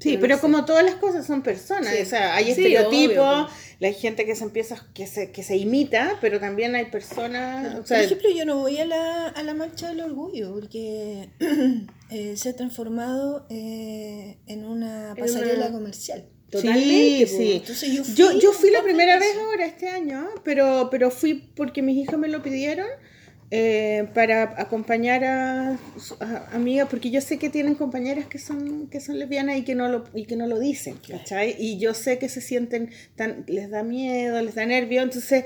Sí, 0.02 0.18
Pero 0.20 0.40
como 0.40 0.64
todas 0.64 0.84
las 0.84 0.96
cosas 0.96 1.26
son 1.26 1.42
personas, 1.42 1.94
Sí. 1.94 2.02
o 2.02 2.06
sea, 2.06 2.34
hay 2.34 2.44
Sí, 2.46 2.50
estereotipos, 2.50 3.50
hay 3.80 3.94
gente 3.94 4.24
que 4.26 4.34
se 4.34 4.44
empieza, 4.44 4.86
que 4.94 5.06
se, 5.06 5.30
que 5.32 5.42
se 5.42 5.56
imita, 5.56 6.18
pero 6.20 6.38
también 6.40 6.74
hay 6.74 6.86
personas, 6.86 7.78
o 7.78 7.84
sea, 7.86 7.98
Por 7.98 8.04
ejemplo, 8.06 8.28
yo 8.34 8.44
no 8.44 8.58
voy 8.58 8.78
a 8.78 8.84
la, 8.84 9.28
a 9.28 9.42
la 9.42 9.54
marcha 9.54 9.88
del 9.88 10.00
orgullo 10.00 10.52
porque 10.54 11.30
eh, 12.10 12.36
se 12.36 12.48
ha 12.48 12.56
transformado 12.56 13.46
eh, 13.50 14.38
en 14.46 14.64
una 14.64 15.14
pasarela 15.18 15.66
una- 15.66 15.72
comercial. 15.72 16.24
Totalmente, 16.50 17.26
sí, 17.28 17.36
sí. 17.36 17.52
Entonces 17.54 17.92
yo 17.94 18.04
fui, 18.04 18.14
Yo, 18.14 18.38
yo 18.38 18.52
fui 18.52 18.70
la 18.70 18.82
primera 18.82 19.18
vez 19.18 19.36
ahora 19.38 19.64
este 19.64 19.88
año, 19.88 20.28
pero, 20.44 20.88
pero 20.90 21.10
fui 21.10 21.32
porque 21.34 21.80
mis 21.80 21.96
hijas 21.96 22.18
me 22.18 22.28
lo 22.28 22.42
pidieron 22.42 22.86
eh, 23.54 24.08
para 24.14 24.54
acompañar 24.60 25.24
a, 25.24 25.78
amigas, 26.52 26.88
porque 26.90 27.10
yo 27.10 27.20
sé 27.20 27.38
que 27.38 27.50
tienen 27.50 27.74
compañeras 27.74 28.26
que 28.26 28.38
son, 28.38 28.88
que 28.88 28.98
son 28.98 29.18
lesbianas 29.18 29.58
y 29.58 29.62
que 29.62 29.74
no 29.74 29.88
lo, 29.88 30.04
y 30.14 30.24
que 30.24 30.36
no 30.36 30.46
lo 30.46 30.58
dicen, 30.58 30.96
¿cachai? 31.06 31.54
Y 31.58 31.78
yo 31.78 31.92
sé 31.92 32.18
que 32.18 32.30
se 32.30 32.40
sienten 32.40 32.90
tan, 33.14 33.44
les 33.48 33.68
da 33.68 33.82
miedo, 33.82 34.40
les 34.40 34.54
da 34.54 34.64
nervio, 34.64 35.02
entonces 35.02 35.44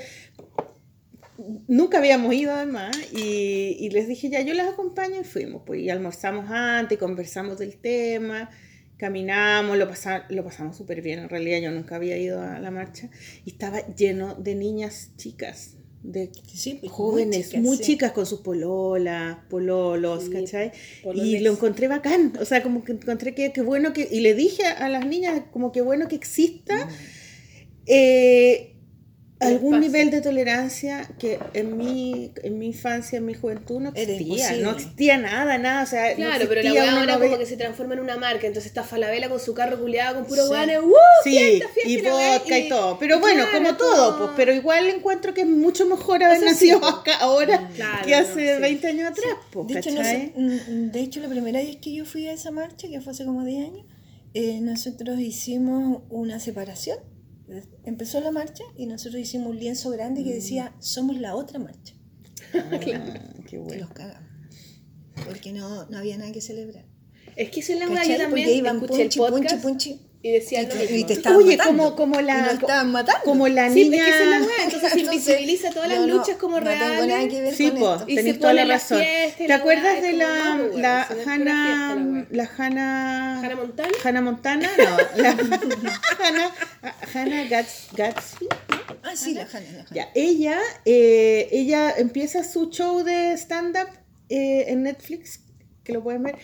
nunca 1.68 1.98
habíamos 1.98 2.32
ido 2.34 2.52
además 2.52 2.96
y, 3.12 3.76
y 3.78 3.90
les 3.90 4.08
dije 4.08 4.30
ya 4.30 4.40
yo 4.40 4.54
las 4.54 4.68
acompaño 4.68 5.20
y 5.20 5.24
fuimos 5.24 5.62
pues 5.66 5.80
y 5.80 5.90
almorzamos 5.90 6.50
antes 6.50 6.98
conversamos 6.98 7.58
del 7.58 7.76
tema 7.76 8.50
caminamos 8.96 9.76
lo, 9.76 9.86
pasa- 9.88 10.24
lo 10.30 10.42
pasamos 10.44 10.76
súper 10.76 11.02
bien 11.02 11.18
en 11.18 11.28
realidad 11.28 11.58
yo 11.60 11.70
nunca 11.72 11.96
había 11.96 12.16
ido 12.16 12.40
a 12.40 12.58
la 12.58 12.70
marcha 12.70 13.10
y 13.44 13.50
estaba 13.50 13.80
lleno 13.94 14.34
de 14.36 14.54
niñas 14.54 15.10
chicas 15.16 15.76
de 16.02 16.30
Sí, 16.54 16.74
pues, 16.80 16.92
jóvenes 16.92 17.54
muy 17.56 17.78
chicas, 17.78 18.10
sí. 18.10 18.14
con 18.14 18.26
sus 18.26 18.40
pololas 18.40 19.38
pololos 19.50 20.24
Sí, 20.24 20.30
¿cachai? 20.30 20.72
pololes. 21.02 21.26
y 21.26 21.38
lo 21.40 21.52
encontré 21.52 21.88
bacán 21.88 22.32
o 22.40 22.44
sea 22.44 22.62
como 22.62 22.84
que 22.84 22.92
encontré 22.92 23.34
que, 23.34 23.52
que 23.52 23.62
bueno 23.62 23.92
que 23.92 24.08
y 24.10 24.20
le 24.20 24.34
dije 24.34 24.64
a 24.66 24.88
las 24.88 25.04
niñas 25.06 25.42
como 25.52 25.72
que 25.72 25.80
bueno 25.82 26.06
que 26.08 26.14
exista 26.16 26.88
eh, 27.86 28.75
algún 29.38 29.80
nivel 29.80 30.10
de 30.10 30.22
tolerancia 30.22 31.06
que 31.18 31.38
en 31.52 31.76
mi, 31.76 32.32
en 32.42 32.58
mi 32.58 32.68
infancia, 32.68 33.18
en 33.18 33.26
mi 33.26 33.34
juventud 33.34 33.80
no 33.80 33.90
existía, 33.90 34.56
no 34.56 34.70
existía 34.70 35.18
nada, 35.18 35.58
nada, 35.58 35.82
o 35.82 35.86
sea, 35.86 36.10
no 36.10 36.16
Claro, 36.16 36.46
pero 36.48 36.62
la 36.62 36.72
weá 36.72 37.00
ahora 37.00 37.16
no 37.16 37.20
como 37.20 37.38
que 37.38 37.44
se 37.46 37.56
transforma 37.56 37.94
en 37.94 38.00
una 38.00 38.16
marca, 38.16 38.46
entonces 38.46 38.66
está 38.66 38.82
Falabella 38.82 39.28
con 39.28 39.38
su 39.38 39.52
carro 39.52 39.78
culiado 39.78 40.16
con 40.16 40.24
puro 40.26 40.42
Sí. 40.42 40.48
guanes, 40.48 40.78
¡uh! 40.80 40.92
Sí, 41.22 41.30
fiesta, 41.30 41.68
fiesta, 41.68 42.08
y 42.08 42.10
vodka 42.10 42.58
y, 42.58 42.68
todo. 42.68 42.98
Pero 42.98 43.20
bueno, 43.20 43.44
claro, 43.44 43.58
como 43.58 43.76
todo, 43.76 44.18
pues, 44.18 44.30
pero 44.36 44.54
igual 44.54 44.86
encuentro 44.88 45.34
que 45.34 45.42
es 45.42 45.46
mucho 45.46 45.86
mejor 45.86 46.24
haber 46.24 46.38
sea, 46.38 46.48
nacido 46.48 46.80
pues. 46.80 46.92
acá 46.94 47.16
ahora 47.18 47.68
Claro, 47.74 48.06
que 48.06 48.12
no, 48.12 48.16
hace 48.18 48.54
sí. 48.54 48.60
20 48.60 48.86
años 48.86 49.10
atrás, 49.10 49.36
pues, 49.50 49.66
De 49.66 49.78
hecho, 49.78 49.90
no 49.90 50.00
mm, 50.00 50.90
de 50.92 51.00
hecho, 51.00 51.20
la 51.20 51.28
primera 51.28 51.60
vez 51.60 51.76
que 51.76 51.92
yo 51.92 52.06
fui 52.06 52.26
a 52.26 52.32
esa 52.32 52.50
marcha, 52.50 52.88
que 52.88 53.00
fue 53.02 53.12
hace 53.12 53.26
como 53.26 53.44
10 53.44 53.66
años, 53.68 53.86
eh, 54.32 54.60
nosotros 54.62 55.20
hicimos 55.20 56.02
una 56.08 56.40
separación. 56.40 56.98
Empezó 57.84 58.20
la 58.20 58.30
marcha 58.32 58.64
y 58.76 58.86
nosotros 58.86 59.20
hicimos 59.20 59.48
un 59.50 59.58
lienzo 59.58 59.90
grande 59.90 60.22
Mm. 60.22 60.24
que 60.24 60.34
decía, 60.34 60.74
somos 60.80 61.18
la 61.20 61.34
otra 61.36 61.58
marcha. 61.58 61.94
Ah, 62.54 62.78
qué 62.80 63.00
Que 63.48 63.58
bueno. 63.58 63.82
los 63.86 63.92
cagamos. 63.92 64.28
Porque 65.26 65.52
no, 65.52 65.86
no 65.86 65.98
había 65.98 66.18
nada 66.18 66.32
que 66.32 66.40
celebrar. 66.40 66.84
Es 67.36 67.50
que 67.50 67.60
eso 67.60 67.72
es 67.72 67.78
la 67.80 67.86
también 67.86 68.46
Porque 68.46 68.54
iban 68.54 68.76
escuché 68.76 69.02
punchi, 69.02 69.18
el 69.18 69.32
punchi, 69.32 69.56
punchi. 69.62 70.05
Y 70.28 70.32
decía 70.32 70.62
Y 70.62 70.66
lo 70.66 70.72
te, 70.72 70.78
mismo. 70.80 70.96
y 70.96 71.04
te 71.04 71.12
estaban 71.12 71.38
Oye, 71.38 71.56
matando. 71.56 71.82
como- 71.82 71.96
como 71.96 72.20
la- 72.20 72.38
Y 72.38 72.42
nos 72.42 72.52
estaban 72.54 72.92
matando. 72.92 73.20
Como 73.24 73.48
la 73.48 73.68
Sí, 73.70 73.88
niña... 73.88 73.96
es 73.98 74.04
que 74.04 74.10
esa 74.10 74.22
es 74.24 74.28
la 74.30 74.38
weá, 74.46 74.64
entonces 74.64 74.92
se 74.92 75.00
invisibiliza 75.00 75.70
todas 75.70 75.88
las 75.88 76.00
no- 76.00 76.06
luchas 76.06 76.36
como 76.36 76.60
no 76.60 76.68
tengo 76.70 76.84
reales. 76.84 77.06
nada 77.06 77.28
que 77.28 77.40
ver 77.42 77.54
Sí, 77.54 77.70
con 77.70 77.78
po, 77.78 77.92
esto. 77.94 78.04
Y 78.08 78.14
se 78.16 78.22
tenés 78.22 78.38
toda 78.40 78.52
la 78.54 78.64
razón. 78.64 78.98
fiesta 79.00 79.36
¿Te 79.38 79.48
la 79.48 79.54
acuerdas 79.56 80.02
de 80.02 80.12
la, 80.14 80.26
la 80.74 81.02
eso 81.02 81.14
no 81.14 81.20
es 81.20 81.24
pura 81.24 81.32
Hannah, 81.34 82.26
la 82.30 82.50
Hannah, 82.58 83.40
Hannah 83.40 83.56
Montana. 83.56 83.88
Hannah 84.04 84.20
Montana? 84.20 84.70
No, 84.78 85.22
la 85.22 85.30
Hannah, 86.20 86.50
Hannah 87.14 87.44
Gats, 87.48 87.88
Gatsby. 87.96 88.48
Ah, 89.02 89.14
sí, 89.14 89.34
la. 89.34 89.46
Ya, 89.92 90.08
ella, 90.14 90.58
eh, 90.84 91.48
ella 91.52 91.94
empieza 91.96 92.42
su 92.44 92.70
show 92.70 93.02
de 93.02 93.32
stand-up 93.36 93.88
eh, 94.28 94.64
en 94.68 94.82
Netflix, 94.82 95.40
que 95.84 95.92
lo 95.92 96.02
pueden 96.02 96.22
ver, 96.24 96.36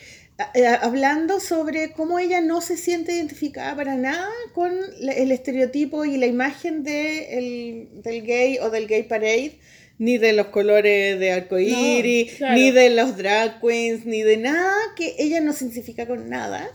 hablando 0.81 1.39
sobre 1.39 1.91
cómo 1.91 2.19
ella 2.19 2.41
no 2.41 2.61
se 2.61 2.77
siente 2.77 3.13
identificada 3.13 3.75
para 3.75 3.95
nada 3.95 4.27
con 4.53 4.73
el 5.01 5.31
estereotipo 5.31 6.05
y 6.05 6.17
la 6.17 6.25
imagen 6.27 6.83
de 6.83 7.37
el- 7.37 8.01
del 8.01 8.23
gay 8.23 8.57
o 8.59 8.69
del 8.69 8.87
gay 8.87 9.03
parade, 9.03 9.59
ni 9.99 10.17
de 10.17 10.33
los 10.33 10.47
colores 10.47 11.19
de 11.19 11.31
arcoíris, 11.31 12.31
No, 12.33 12.37
claro. 12.39 12.55
ni 12.55 12.71
de 12.71 12.89
los 12.89 13.15
drag 13.15 13.61
queens, 13.61 14.05
ni 14.05 14.23
de 14.23 14.37
nada, 14.37 14.73
que 14.95 15.15
ella 15.19 15.39
no 15.39 15.53
se 15.53 15.65
identifica 15.65 16.07
con 16.07 16.29
nada 16.29 16.67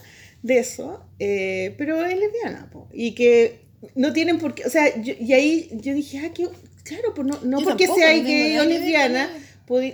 de 0.43 0.59
eso, 0.59 1.05
eh, 1.18 1.74
pero 1.78 2.05
es 2.06 2.16
lesbiana, 2.16 2.70
po, 2.70 2.89
y 2.93 3.14
que 3.16 3.60
no 3.97 4.12
tienen 4.12 4.39
por 4.39 4.55
qué, 4.55 4.64
o 4.66 4.70
sea, 4.70 5.01
yo- 5.02 5.14
y 5.18 5.32
ahí 5.32 5.68
yo 5.72 5.94
dije, 5.94 6.20
ah, 6.24 6.32
que, 6.32 6.48
claro, 6.85 7.12
pues 7.14 7.26
no, 7.26 7.39
no 7.44 7.60
porque 7.60 7.86
tampoco, 7.86 8.01
seas 8.01 8.18
no 8.18 8.24
tengo 8.24 8.44
gay 8.44 8.59
o 8.59 8.64
lesbiana, 8.64 9.28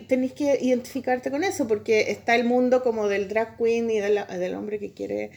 tenéis 0.08 0.32
que 0.32 0.58
identificarte 0.60 1.30
con 1.30 1.42
eso, 1.44 1.66
porque 1.66 2.10
está 2.10 2.34
el 2.36 2.44
mundo 2.44 2.82
como 2.82 3.08
del 3.08 3.28
drag 3.28 3.56
queen 3.56 3.90
y 3.90 3.98
de 3.98 4.10
la- 4.10 4.26
del 4.26 4.54
hombre 4.54 4.78
que 4.78 4.92
quiere 4.92 5.30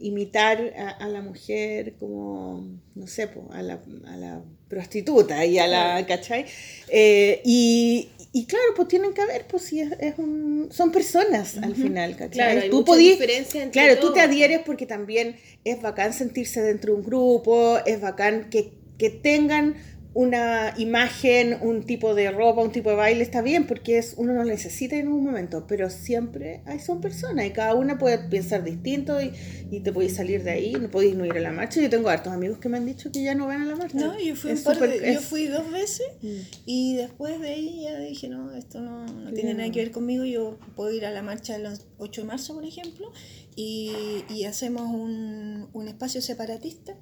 imitar 0.00 0.74
a, 0.76 0.90
a 0.90 1.08
la 1.08 1.22
mujer 1.22 1.94
como, 2.00 2.66
no 2.94 3.06
sé, 3.06 3.28
po, 3.28 3.48
a, 3.52 3.62
la, 3.62 3.80
a 4.06 4.16
la 4.16 4.42
prostituta 4.68 5.44
y 5.46 5.58
a 5.58 5.66
la, 5.68 6.04
¿cachai? 6.06 6.44
Eh, 6.88 7.40
y, 7.44 8.08
y 8.32 8.44
claro, 8.46 8.64
pues 8.74 8.88
tienen 8.88 9.14
que 9.14 9.24
ver, 9.24 9.46
pues 9.46 9.62
si 9.62 9.80
es, 9.80 9.92
es 10.00 10.18
un, 10.18 10.68
son 10.72 10.90
personas 10.90 11.56
al 11.58 11.76
final, 11.76 12.16
¿cachai? 12.16 12.30
Claro, 12.32 12.60
hay 12.62 12.70
tú 12.70 12.84
podí- 12.84 13.10
diferencia 13.12 13.62
entre 13.62 13.80
Claro, 13.82 14.00
tú 14.00 14.12
te 14.12 14.20
adhieres 14.20 14.60
porque 14.66 14.84
también 14.86 15.36
es 15.64 15.80
bacán 15.80 16.12
sentirse 16.12 16.60
dentro 16.60 16.92
de 16.92 16.98
un 16.98 17.04
grupo, 17.06 17.78
es 17.86 18.00
bacán 18.00 18.50
que, 18.50 18.72
que 18.98 19.10
tengan 19.10 19.76
una 20.14 20.74
imagen, 20.78 21.58
un 21.60 21.82
tipo 21.82 22.14
de 22.14 22.30
ropa, 22.30 22.62
un 22.62 22.70
tipo 22.70 22.88
de 22.90 22.94
baile 22.96 23.22
está 23.24 23.42
bien 23.42 23.66
porque 23.66 23.98
es 23.98 24.14
uno 24.16 24.32
no 24.32 24.44
lo 24.44 24.50
necesita 24.50 24.94
en 24.96 25.08
un 25.08 25.24
momento, 25.24 25.66
pero 25.66 25.90
siempre 25.90 26.62
hay, 26.66 26.78
son 26.78 27.00
personas 27.00 27.46
y 27.46 27.50
cada 27.50 27.74
una 27.74 27.98
puede 27.98 28.18
pensar 28.18 28.62
distinto 28.62 29.20
y, 29.20 29.32
y 29.72 29.80
te 29.80 29.92
podéis 29.92 30.14
salir 30.14 30.44
de 30.44 30.52
ahí, 30.52 30.72
no 30.74 30.88
podéis 30.88 31.16
no 31.16 31.24
ir 31.26 31.32
a 31.32 31.40
la 31.40 31.50
marcha. 31.50 31.80
Yo 31.80 31.90
tengo 31.90 32.08
hartos 32.08 32.32
amigos 32.32 32.58
que 32.58 32.68
me 32.68 32.76
han 32.76 32.86
dicho 32.86 33.10
que 33.10 33.24
ya 33.24 33.34
no 33.34 33.48
van 33.48 33.62
a 33.62 33.64
la 33.64 33.74
marcha. 33.74 33.98
No, 33.98 34.16
yo 34.18 34.36
fui, 34.36 34.52
un 34.52 34.62
par 34.62 34.78
de- 34.78 34.98
yo 34.98 35.18
es- 35.18 35.24
fui 35.24 35.46
dos 35.48 35.68
veces 35.72 36.06
Mm. 36.22 36.28
y 36.64 36.96
después 36.96 37.40
de 37.40 37.48
ahí 37.48 37.82
ya 37.82 37.98
dije, 37.98 38.28
no, 38.28 38.52
esto 38.54 38.80
no, 38.80 39.04
no 39.06 39.32
tiene 39.32 39.54
nada 39.54 39.70
que 39.72 39.80
ver 39.80 39.90
conmigo, 39.90 40.24
yo 40.24 40.58
puedo 40.76 40.92
ir 40.92 41.06
a 41.06 41.10
la 41.10 41.22
marcha 41.22 41.56
el 41.56 41.66
8 41.98 42.20
de 42.20 42.26
marzo, 42.28 42.54
por 42.54 42.64
ejemplo, 42.64 43.10
y, 43.56 43.90
y 44.30 44.44
hacemos 44.44 44.82
un, 44.94 45.68
un 45.72 45.88
espacio 45.88 46.22
separatista. 46.22 46.94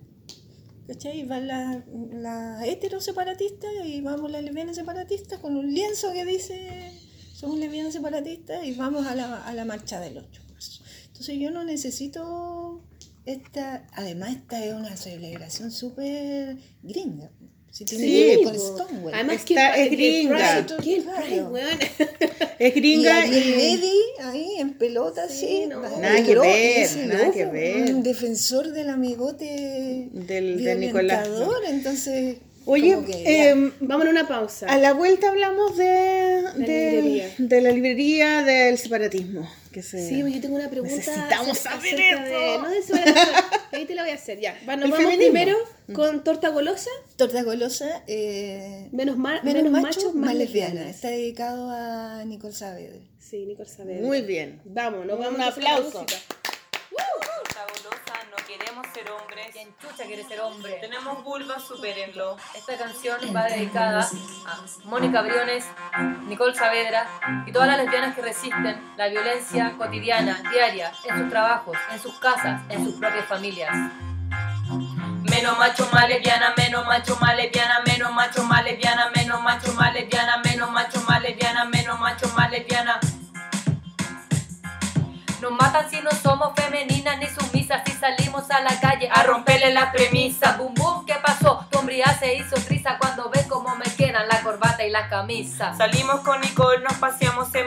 ¿Cachai? 0.86 1.24
Van 1.24 1.46
las 1.46 1.84
las 2.12 2.64
heteros 2.64 3.04
separatistas 3.04 3.70
y 3.84 4.00
vamos 4.00 4.30
las 4.30 4.42
lesbianas 4.42 4.76
separatistas 4.76 5.38
con 5.38 5.56
un 5.56 5.72
lienzo 5.72 6.12
que 6.12 6.24
dice 6.24 6.92
somos 7.32 7.58
lesbianas 7.58 7.92
separatistas 7.92 8.64
y 8.64 8.72
vamos 8.74 9.06
a 9.06 9.14
la, 9.14 9.44
a 9.44 9.52
la 9.52 9.64
marcha 9.64 10.00
del 10.00 10.18
8 10.18 10.42
de. 10.46 10.82
Entonces 11.06 11.38
yo 11.38 11.50
no 11.50 11.64
necesito 11.64 12.82
esta, 13.24 13.86
además 13.92 14.30
esta 14.30 14.64
es 14.64 14.74
una 14.74 14.96
celebración 14.96 15.70
súper 15.70 16.58
gringa. 16.82 17.30
Si 17.72 17.84
tiene 17.86 18.04
Sí, 18.04 18.12
que 18.12 18.26
ver 18.36 18.44
con 18.44 18.52
po. 18.54 18.60
Stonewall. 18.60 19.14
Además, 19.14 19.36
Está- 19.36 19.76
es 19.76 19.90
gringa. 19.90 20.66
¿Qué? 20.82 20.96
Es 20.98 21.04
y 22.76 22.80
gringa 22.80 23.18
Ariel 23.22 23.48
y... 23.48 23.56
Levy 23.56 23.92
ahí 24.20 24.54
en 24.58 24.74
pelota, 24.74 25.26
Sí, 25.28 25.46
sí. 25.46 25.66
no. 25.68 25.80
Nada 25.80 26.22
que 26.22 26.38
ver, 26.38 26.96
nada 27.06 27.20
loco, 27.24 27.32
que 27.32 27.44
ver. 27.46 27.94
Un 27.94 28.02
defensor 28.02 28.72
del 28.72 28.90
amigote 28.90 30.08
Del- 30.12 30.62
de 30.62 30.74
Nicolás. 30.76 31.26
violentador, 31.28 31.64
entonces. 31.66 32.36
Oye, 32.64 32.96
em, 33.24 33.72
Vamos 33.80 34.06
a 34.06 34.10
una 34.10 34.28
pausa. 34.28 34.66
a 34.68 34.78
la 34.78 34.92
vuelta 34.92 35.28
hablamos 35.28 35.76
de, 35.76 35.84
del- 35.84 37.04
librería. 37.04 37.34
de 37.38 37.60
la 37.60 37.70
librería 37.72 38.42
del 38.42 38.78
separatismo. 38.78 39.48
Que 39.72 39.82
se... 39.82 40.06
Sí, 40.08 40.18
yo 40.18 40.40
tengo 40.40 40.56
una 40.56 40.68
pregunta. 40.70 40.94
Necesitamos 40.94 41.48
acerca- 41.48 41.70
saber 41.76 42.00
eso. 42.00 42.22
de- 42.22 42.58
no 42.58 42.68
de 42.70 42.82
separación, 42.82 43.34
ahí 43.72 43.84
te 43.86 43.94
la 43.94 44.02
voy 44.02 44.10
a 44.12 44.14
hacer, 44.14 44.38
ya. 44.38 44.56
El 44.58 44.66
vamos 44.66 44.90
feminismo. 44.96 45.16
primero 45.18 45.56
con 45.94 46.22
torta 46.24 46.48
golosa, 46.50 46.90
Torta 47.16 47.42
golosa, 47.42 48.02
eh, 48.06 48.88
menos, 48.92 49.16
ma- 49.16 49.40
menos, 49.42 49.62
menos 49.64 49.72
macho, 49.72 49.86
machos, 50.00 50.14
más 50.14 50.34
lesbiana. 50.34 50.68
lesbianas. 50.74 50.94
Está 50.96 51.08
dedicado 51.08 51.70
a 51.70 52.22
Nicole 52.26 52.52
Saavedra. 52.54 52.98
Sí, 53.18 53.44
Nicole 53.46 53.68
Saavedra. 53.68 54.06
Muy 54.06 54.22
bien. 54.22 54.60
Vamos, 54.64 55.04
nos 55.06 55.16
Un 55.18 55.24
vamos 55.24 55.40
a 55.40 55.42
la 55.42 55.48
aplauso. 55.48 56.02
música. 56.02 56.20
Queremos 58.82 58.94
ser 58.94 59.10
hombres. 59.12 59.46
¿Quién 59.52 59.68
chucha 59.80 60.04
quiere 60.04 60.24
ser 60.24 60.40
hombre? 60.40 60.78
Tenemos 60.80 61.22
vulva, 61.22 61.58
supérenlo. 61.60 62.36
Esta 62.54 62.76
canción 62.76 63.18
va 63.34 63.44
dedicada 63.44 64.00
a 64.00 64.60
Mónica 64.84 65.22
Briones, 65.22 65.64
Nicole 66.26 66.54
Saavedra 66.54 67.06
y 67.46 67.52
todas 67.52 67.68
las 67.68 67.78
lesbianas 67.78 68.14
que 68.14 68.22
resisten 68.22 68.94
la 68.96 69.08
violencia 69.08 69.72
cotidiana, 69.78 70.42
diaria, 70.50 70.92
en 71.04 71.18
sus 71.18 71.30
trabajos, 71.30 71.76
en 71.92 72.00
sus 72.00 72.18
casas, 72.18 72.62
en 72.68 72.84
sus 72.84 72.94
propias 72.94 73.26
familias. 73.26 73.70
Menos 75.30 75.58
macho, 75.58 75.88
más 75.92 76.08
lesbiana, 76.08 76.54
menos 76.56 76.84
macho, 76.86 77.16
más 77.20 77.36
lesbiana, 77.36 77.80
menos 77.86 78.12
macho, 78.12 78.42
más 78.44 78.64
lesbiana, 78.64 79.10
menos 79.14 79.40
macho, 79.42 79.72
más 79.74 79.92
lesbiana, 79.92 80.38
menos 80.38 80.70
macho, 80.70 81.00
más 81.02 81.22
lesbiana, 81.22 81.64
menos 81.66 82.00
macho, 82.00 82.28
más 82.36 82.50
lesbiana. 82.50 83.00
Nos 85.42 85.50
matan 85.50 85.90
si 85.90 86.00
no 86.00 86.10
somos 86.12 86.52
femeninas 86.54 87.18
ni 87.18 87.26
sumisas, 87.26 87.82
si 87.84 87.90
salimos 87.90 88.48
a 88.52 88.60
la 88.60 88.78
calle 88.78 89.08
A 89.12 89.24
romperle 89.24 89.74
las 89.74 89.92
premisas. 89.92 90.56
Boom 90.56 90.72
boom, 90.74 91.04
¿qué 91.04 91.16
pasó? 91.20 91.66
Tu 91.68 91.80
hombría 91.80 92.16
se 92.20 92.36
hizo 92.36 92.54
trisa 92.54 92.96
cuando 92.96 93.28
ves 93.28 93.46
cómo 93.48 93.74
me 93.74 93.84
quedan 93.96 94.28
la 94.28 94.40
corbata 94.42 94.86
y 94.86 94.90
la 94.90 95.08
camisa. 95.08 95.74
Salimos 95.76 96.20
con 96.20 96.40
Nicole, 96.40 96.84
nos 96.84 96.94
paseamos 96.98 97.52
en 97.56 97.66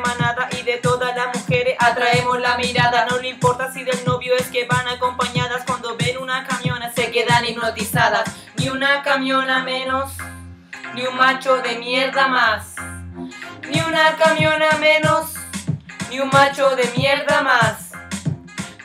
y 0.57 0.63
de 0.63 0.77
todas 0.77 1.13
las 1.17 1.35
mujeres 1.35 1.75
atraemos 1.77 2.39
la 2.39 2.55
mirada. 2.55 3.07
No 3.09 3.17
le 3.17 3.27
importa 3.27 3.73
si 3.73 3.83
del 3.83 4.05
novio 4.05 4.35
es 4.37 4.47
que 4.47 4.65
van 4.65 4.87
acompañadas. 4.87 5.65
Cuando 5.65 5.97
ven 5.97 6.17
una 6.17 6.47
camiona 6.47 6.93
se 6.93 7.11
quedan 7.11 7.43
hipnotizadas. 7.43 8.33
Ni 8.55 8.69
una 8.69 9.03
camiona 9.03 9.65
menos, 9.65 10.13
ni 10.93 11.05
un 11.05 11.17
macho 11.17 11.57
de 11.57 11.77
mierda 11.77 12.29
más. 12.29 12.73
Ni 13.69 13.81
una 13.81 14.15
camiona 14.15 14.77
menos, 14.79 15.33
ni 16.09 16.19
un 16.19 16.29
macho 16.29 16.75
de 16.75 16.85
mierda 16.97 17.41
más. 17.41 17.91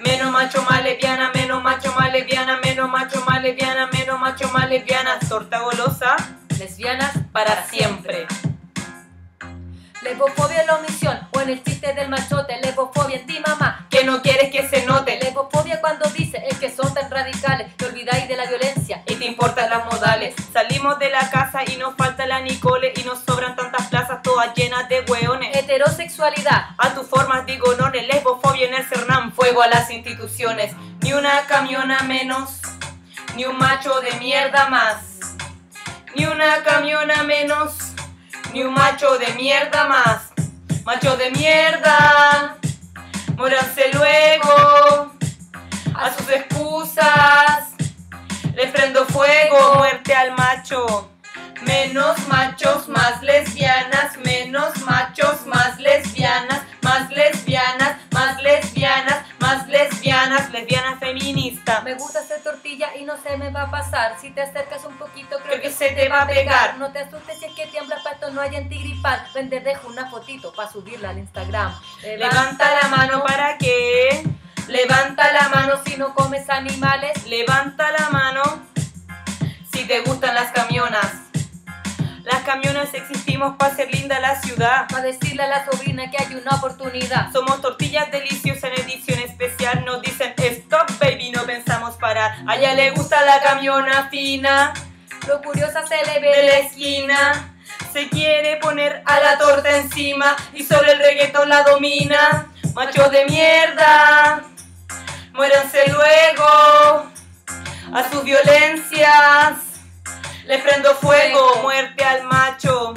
Menos 0.00 0.30
macho, 0.32 0.62
más 0.62 0.82
lesbiana, 0.82 1.30
menos 1.34 1.62
macho, 1.62 1.92
más 1.92 2.10
lesbiana, 2.12 2.58
menos 2.64 2.88
macho, 2.88 3.22
más 3.26 3.42
lesbiana, 3.42 3.86
menos 3.92 4.18
macho, 4.18 4.48
más 4.48 4.68
lesbiana. 4.68 5.18
Torta 5.28 5.60
golosa 5.60 6.16
Lesbianas 6.58 7.12
para 7.32 7.64
siempre. 7.64 8.26
Lesbofobia 10.02 10.60
en 10.60 10.66
la 10.66 10.76
omisión 10.76 11.18
o 11.32 11.40
en 11.40 11.50
el 11.50 11.62
chiste 11.62 11.94
del 11.94 12.08
machote. 12.08 12.58
Lesbofobia 12.60 13.16
en 13.16 13.26
ti, 13.26 13.40
mamá. 13.46 13.59
Que 14.00 14.06
no 14.06 14.22
quieres 14.22 14.50
que 14.50 14.66
se 14.66 14.86
note. 14.86 15.18
Lesbofobia 15.18 15.78
cuando 15.82 16.08
dice 16.08 16.42
es 16.48 16.56
que 16.56 16.70
son 16.70 16.94
tan 16.94 17.10
radicales. 17.10 17.76
Te 17.76 17.84
olvidáis 17.84 18.26
de 18.28 18.34
la 18.34 18.46
violencia. 18.46 19.02
y 19.06 19.16
te 19.16 19.26
importan 19.26 19.68
las 19.68 19.84
modales. 19.92 20.34
Salimos 20.54 20.98
de 20.98 21.10
la 21.10 21.28
casa 21.28 21.64
y 21.66 21.76
nos 21.76 21.96
falta 21.96 22.26
la 22.26 22.40
Nicole 22.40 22.94
y 22.96 23.02
nos 23.02 23.18
sobran 23.18 23.56
tantas 23.56 23.88
plazas 23.88 24.22
todas 24.22 24.54
llenas 24.54 24.88
de 24.88 25.04
hueones. 25.06 25.54
Heterosexualidad. 25.54 26.68
A 26.78 26.94
tus 26.94 27.06
formas 27.08 27.44
digo 27.44 27.74
no, 27.74 27.90
lesbofobia 27.90 28.68
en 28.68 28.74
el 28.74 28.86
Cernam, 28.86 29.32
fuego 29.32 29.60
a 29.60 29.68
las 29.68 29.90
instituciones. 29.90 30.72
Ni 31.02 31.12
una 31.12 31.42
camiona 31.42 32.00
menos, 32.00 32.62
ni 33.36 33.44
un 33.44 33.58
macho 33.58 34.00
de 34.00 34.12
mierda 34.12 34.70
más. 34.70 35.36
Ni 36.16 36.24
una 36.24 36.62
camiona 36.62 37.22
menos, 37.24 37.74
ni 38.54 38.62
un 38.62 38.72
macho 38.72 39.18
de 39.18 39.30
mierda 39.34 39.84
más. 39.84 40.32
Macho 40.86 41.18
de 41.18 41.30
mierda, 41.32 42.56
móranse 43.40 43.90
luego 43.94 45.12
a 45.94 46.12
sus 46.14 46.28
excusas. 46.28 47.70
Les 48.54 48.70
prendo 48.70 49.06
fuego, 49.06 49.76
muerte 49.76 50.14
al 50.14 50.36
macho. 50.36 51.10
Menos 51.62 52.18
machos, 52.28 52.86
más 52.88 53.22
lesbianas, 53.22 54.18
menos 54.18 54.78
machos, 54.82 55.46
más 55.46 55.78
lesbianas, 55.78 56.19
y 62.98 63.04
no 63.04 63.16
se 63.16 63.36
me 63.36 63.50
va 63.50 63.62
a 63.62 63.70
pasar. 63.70 64.16
Si 64.20 64.30
te 64.30 64.42
acercas 64.42 64.84
un 64.84 64.96
poquito, 64.96 65.36
creo, 65.38 65.58
Creo 65.58 65.62
que 65.62 65.70
se 65.70 65.90
te 65.90 66.08
va 66.08 66.22
a 66.22 66.26
pegar. 66.26 66.78
No 66.78 66.92
te 66.92 67.00
asustes 67.00 67.38
si 67.38 67.46
es 67.46 67.52
que 67.52 67.66
tiembla, 67.66 67.96
para 68.02 68.14
esto 68.14 68.30
no 68.30 68.40
hay 68.40 68.56
antigripal. 68.56 69.26
Ven, 69.34 69.50
te 69.50 69.60
dejo 69.60 69.88
una 69.88 70.08
fotito 70.10 70.52
para 70.52 70.70
subirla 70.70 71.10
al 71.10 71.18
Instagram. 71.18 71.74
Levanta 72.02 72.80
la 72.82 72.88
mano 72.88 73.24
para 73.24 73.58
que. 73.58 74.22
Levanta 74.68 75.32
la 75.32 75.48
mano 75.48 75.80
si 75.84 75.96
no 75.96 76.14
comes 76.14 76.48
animales. 76.48 77.26
Levanta 77.26 77.90
la 77.90 78.08
mano 78.10 78.42
si 79.72 79.84
te 79.86 80.00
gustan 80.02 80.34
las 80.34 80.52
camionas. 80.52 81.29
Las 82.30 82.42
camionas 82.42 82.94
existimos 82.94 83.56
para 83.56 83.72
hacer 83.72 83.92
linda 83.92 84.20
la 84.20 84.40
ciudad. 84.40 84.86
Para 84.88 85.02
decirle 85.02 85.42
a 85.42 85.48
la 85.48 85.64
sobrina 85.64 86.10
que 86.10 86.16
hay 86.22 86.36
una 86.36 86.56
oportunidad. 86.58 87.32
Somos 87.32 87.60
tortillas 87.60 88.08
deliciosas 88.12 88.64
en 88.64 88.84
edición 88.84 89.18
especial. 89.18 89.84
Nos 89.84 90.00
dicen 90.00 90.34
stop 90.38 90.96
baby, 91.00 91.32
no 91.32 91.42
pensamos 91.42 91.96
parar. 91.96 92.36
A 92.46 92.56
ella 92.56 92.74
le 92.74 92.92
gusta 92.92 93.20
la 93.24 93.42
camiona 93.42 94.08
fina 94.10 94.72
Lo 95.26 95.42
curiosa 95.42 95.84
se 95.84 95.96
le 96.06 96.20
ve 96.20 96.36
de 96.36 96.42
la 96.44 96.58
esquina. 96.58 97.54
Se 97.92 98.08
quiere 98.08 98.58
poner 98.58 99.02
a 99.06 99.18
la 99.18 99.36
torta 99.36 99.76
encima 99.76 100.36
y 100.54 100.62
solo 100.62 100.92
el 100.92 100.98
reggaetón 100.98 101.48
la 101.48 101.64
domina. 101.64 102.46
Macho 102.74 103.10
de 103.10 103.24
mierda, 103.24 104.44
muéranse 105.32 105.90
luego 105.90 107.10
a 107.92 108.08
sus 108.08 108.22
violencias. 108.22 109.69
Le 110.50 110.58
prendo 110.58 110.92
fuego, 110.96 111.62
muerte 111.62 112.02
al 112.02 112.24
macho. 112.24 112.92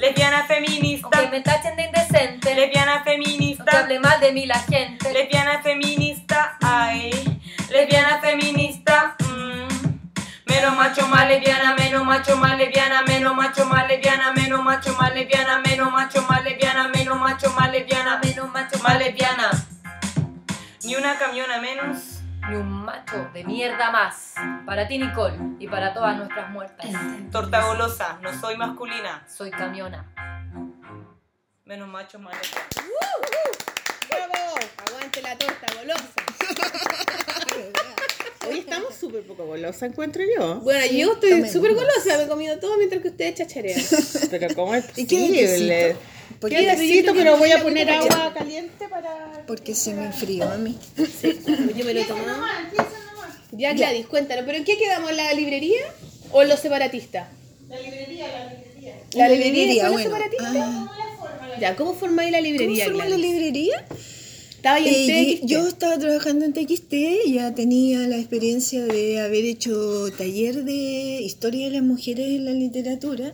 Lesbiana 0.00 0.44
feminista, 0.44 1.08
Aunque 1.12 1.30
me 1.30 1.40
tachen 1.40 1.76
de 1.76 1.84
indecente. 1.84 2.52
lesbiana 2.52 2.94
Aunque 2.94 3.12
feminista, 3.12 3.78
hable 3.78 4.00
mal 4.00 4.18
de 4.18 4.32
mí 4.32 4.44
la 4.44 4.58
gente. 4.58 5.12
lesbiana 5.12 5.62
feminista, 5.62 6.56
ay, 6.60 7.12
lesbiana 7.70 8.18
feminista, 8.18 9.14
mm. 9.20 10.50
menos 10.50 10.76
macho 10.76 11.06
más 11.06 11.28
lesbiana, 11.28 11.76
menos 11.76 12.04
macho 12.04 12.36
más 12.38 12.58
lesbiana, 12.58 13.02
menos 13.02 13.36
macho 13.36 13.66
más 13.66 13.86
lesbiana, 13.86 14.32
menos 14.32 14.64
macho 14.64 14.92
más 14.94 15.14
lesbiana, 15.14 15.60
menos 15.60 15.92
macho 15.92 16.22
más 16.22 16.42
lesbiana, 16.42 16.88
menos 16.88 17.20
macho 17.20 17.52
más 17.52 17.70
lesbiana, 17.70 18.18
menos 18.20 18.52
macho 18.52 18.78
más 18.82 18.98
lesbiana. 18.98 19.50
Ni 20.82 20.96
una 20.96 21.16
camiona 21.16 21.60
menos. 21.60 22.15
Ni 22.48 22.56
un 22.56 22.84
macho 22.84 23.28
de 23.32 23.44
mierda 23.44 23.90
más. 23.90 24.34
Para 24.64 24.86
ti, 24.86 24.98
Nicole, 24.98 25.36
y 25.58 25.66
para 25.66 25.92
todas 25.92 26.16
nuestras 26.16 26.50
muertas. 26.50 26.86
Torta 27.32 27.66
golosa, 27.66 28.18
no 28.22 28.32
soy 28.40 28.56
masculina. 28.56 29.24
Soy 29.26 29.50
camiona. 29.50 30.04
Menos 31.64 31.88
macho 31.88 32.18
más 32.20 32.34
lesbiana. 32.36 32.68
¡Bravo! 34.08 34.54
Aguante 34.86 35.22
la 35.22 35.36
torta 35.36 35.66
golosa. 35.74 36.04
Hoy 38.48 38.58
estamos 38.60 38.94
súper 38.94 39.22
poco 39.22 39.44
golosa, 39.46 39.86
encuentro 39.86 40.22
yo. 40.36 40.56
Bueno, 40.60 40.84
yo 40.86 41.12
estoy 41.14 41.48
súper 41.48 41.74
golosa, 41.74 42.16
me 42.18 42.24
he 42.24 42.28
comido 42.28 42.58
todo 42.58 42.76
mientras 42.78 43.02
que 43.02 43.08
ustedes 43.08 43.34
chacharean. 43.34 43.80
Pero 44.30 44.54
¿cómo 44.54 44.74
es 44.74 44.84
¿Y 44.96 45.06
qué 45.06 45.18
posible? 45.18 45.42
necesito? 45.42 45.98
Porque, 46.40 46.56
¿Qué 46.56 46.66
Necesito, 46.66 47.14
pero 47.14 47.38
voy 47.38 47.50
a 47.52 47.62
poner 47.62 47.88
agua 47.90 48.34
caliente 48.34 48.88
para... 48.88 49.44
porque 49.46 49.74
se 49.74 49.94
me 49.94 50.04
enfrió 50.06 50.44
a 50.46 50.58
mí. 50.58 50.76
Yo 51.74 51.84
me 51.84 51.94
lo 51.94 52.00
he 52.00 52.04
tomado. 52.04 52.42
Ya, 53.52 53.72
Gladys, 53.72 54.06
cuéntanos, 54.06 54.44
¿pero 54.44 54.58
en 54.58 54.64
qué 54.64 54.76
quedamos? 54.76 55.10
¿En 55.10 55.16
la 55.16 55.32
librería 55.32 55.80
o 56.32 56.44
los 56.44 56.60
separatistas? 56.60 57.28
La 57.68 57.80
librería, 57.80 58.26
la 58.28 58.52
librería. 58.52 58.94
¿La 59.14 59.28
La 59.28 59.34
librería 59.34 59.62
y 59.62 59.66
librería, 59.66 59.84
después 59.84 60.04
los 60.04 60.12
bueno. 60.12 60.26
separatistas? 60.26 60.56
Ah. 60.58 61.56
Ya, 61.58 61.74
¿cómo 61.76 61.94
formáis 61.94 62.30
la 62.32 62.38
¿Cómo 62.38 62.50
librería, 62.50 62.84
forma 62.86 63.04
la 63.04 63.16
Gladys? 63.16 63.32
librería? 63.32 63.86
Estaba 64.66 64.78
ahí 64.84 64.88
en 64.88 65.10
Eh, 65.10 65.36
TXT. 65.36 65.46
yo 65.46 65.68
estaba 65.68 65.96
trabajando 65.96 66.44
en 66.44 66.52
TXT, 66.52 66.92
ya 67.28 67.54
tenía 67.54 68.00
la 68.08 68.16
experiencia 68.16 68.84
de 68.84 69.20
haber 69.20 69.44
hecho 69.44 70.10
taller 70.18 70.64
de 70.64 71.20
historia 71.22 71.66
de 71.66 71.74
las 71.74 71.84
mujeres 71.84 72.26
en 72.30 72.46
la 72.46 72.50
literatura, 72.50 73.32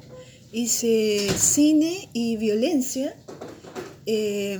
hice 0.53 1.27
cine 1.39 2.11
y 2.13 2.37
violencia, 2.37 3.17
eh, 4.05 4.59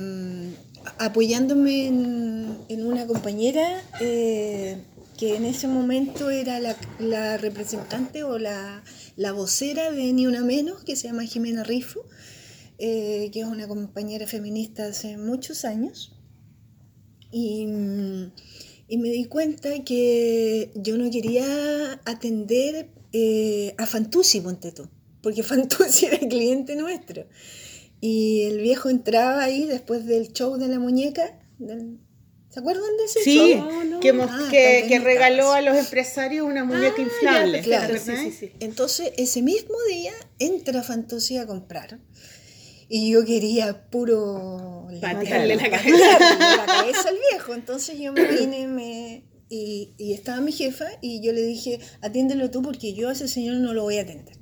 apoyándome 0.97 1.85
en, 1.85 2.57
en 2.69 2.87
una 2.87 3.05
compañera 3.05 3.79
eh, 4.01 4.77
que 5.15 5.35
en 5.35 5.45
ese 5.45 5.67
momento 5.67 6.31
era 6.31 6.59
la, 6.59 6.75
la 6.97 7.37
representante 7.37 8.23
o 8.23 8.39
la, 8.39 8.83
la 9.15 9.31
vocera 9.31 9.91
de 9.91 10.11
Ni 10.11 10.25
Una 10.25 10.41
Menos, 10.41 10.83
que 10.83 10.95
se 10.95 11.07
llama 11.07 11.23
Jimena 11.25 11.63
Rifo, 11.63 12.03
eh, 12.79 13.29
que 13.31 13.41
es 13.41 13.45
una 13.45 13.67
compañera 13.67 14.25
feminista 14.25 14.87
hace 14.87 15.17
muchos 15.17 15.65
años. 15.65 16.12
Y, 17.33 17.65
mm, 17.65 18.31
y 18.89 18.97
me 18.99 19.09
di 19.09 19.25
cuenta 19.25 19.83
que 19.83 20.71
yo 20.75 20.97
no 20.97 21.09
quería 21.09 21.99
atender 22.05 22.89
eh, 23.11 23.73
a 23.77 23.85
Fantuzzi, 23.87 24.39
ponte 24.41 24.71
tú, 24.71 24.87
porque 25.21 25.41
Fantuzzi 25.43 26.05
era 26.05 26.17
el 26.17 26.27
cliente 26.27 26.75
nuestro. 26.75 27.25
Y 28.01 28.43
el 28.43 28.59
viejo 28.59 28.89
entraba 28.89 29.43
ahí 29.43 29.65
después 29.65 30.05
del 30.05 30.31
show 30.33 30.57
de 30.57 30.67
la 30.67 30.77
muñeca. 30.79 31.39
del- 31.57 31.97
¿Se 32.49 32.59
acuerdan 32.59 32.95
de 32.97 33.05
ese 33.05 33.23
Sí, 33.23 33.55
show? 33.55 33.99
que, 33.99 34.13
mos- 34.13 34.29
Ah, 34.31 34.47
que, 34.51 34.63
también 34.81 34.87
que 34.87 34.99
regaló 34.99 35.53
a 35.53 35.61
los 35.61 35.75
empresarios 35.75 36.45
una 36.45 36.63
muñeca 36.63 36.93
Ah, 36.93 36.97
ya, 36.97 37.03
inflable. 37.03 37.61
Claro, 37.61 37.95
sí, 37.97 38.11
sí, 38.15 38.31
sí. 38.31 38.51
Entonces, 38.59 39.11
ese 39.17 39.41
mismo 39.41 39.73
día 39.89 40.13
entra 40.37 40.83
Fantuzzi 40.83 41.37
a 41.37 41.47
comprar. 41.47 41.99
Y 42.95 43.09
yo 43.11 43.25
quería 43.25 43.89
puro 43.89 44.87
Patearle 45.01 45.55
la 45.55 45.69
cabeza. 45.71 46.19
la 46.57 46.65
cabeza 46.67 47.09
al 47.09 47.17
viejo. 47.31 47.55
Entonces 47.55 47.97
yo 47.99 48.13
me 48.13 48.23
vine 48.25 48.67
me, 48.67 49.23
y, 49.49 49.95
y 49.97 50.13
estaba 50.13 50.41
mi 50.41 50.51
jefa 50.51 50.85
y 51.01 51.19
yo 51.25 51.33
le 51.33 51.41
dije, 51.41 51.79
atiéndelo 52.01 52.51
tú 52.51 52.61
porque 52.61 52.93
yo 52.93 53.09
a 53.09 53.13
ese 53.13 53.27
señor 53.27 53.55
no 53.55 53.73
lo 53.73 53.81
voy 53.81 53.97
a 53.97 54.01
atender. 54.03 54.35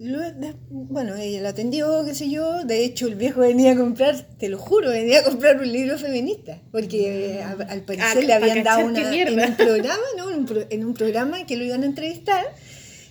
Luego, 0.00 0.32
bueno, 0.70 1.14
ella 1.14 1.40
lo 1.40 1.48
atendió, 1.48 2.04
qué 2.04 2.14
sé 2.14 2.28
yo. 2.28 2.64
De 2.64 2.84
hecho, 2.84 3.06
el 3.06 3.14
viejo 3.14 3.40
venía 3.40 3.72
a 3.72 3.76
comprar, 3.76 4.26
te 4.38 4.48
lo 4.48 4.58
juro, 4.58 4.90
venía 4.90 5.20
a 5.20 5.24
comprar 5.24 5.56
un 5.60 5.70
libro 5.72 5.96
feminista. 5.98 6.60
Porque 6.72 7.40
a- 7.42 7.52
al 7.70 7.82
parecer 7.82 8.18
Ah, 8.18 8.20
le 8.26 8.32
habían 8.32 8.64
dado 8.64 8.86
una, 8.86 9.14
en 9.14 9.38
un 9.40 9.56
programa, 9.56 10.02
¿no? 10.18 10.30
En 10.70 10.84
un 10.84 10.94
programa 10.94 11.46
que 11.46 11.56
lo 11.56 11.64
iban 11.64 11.84
a 11.84 11.86
entrevistar. 11.86 12.44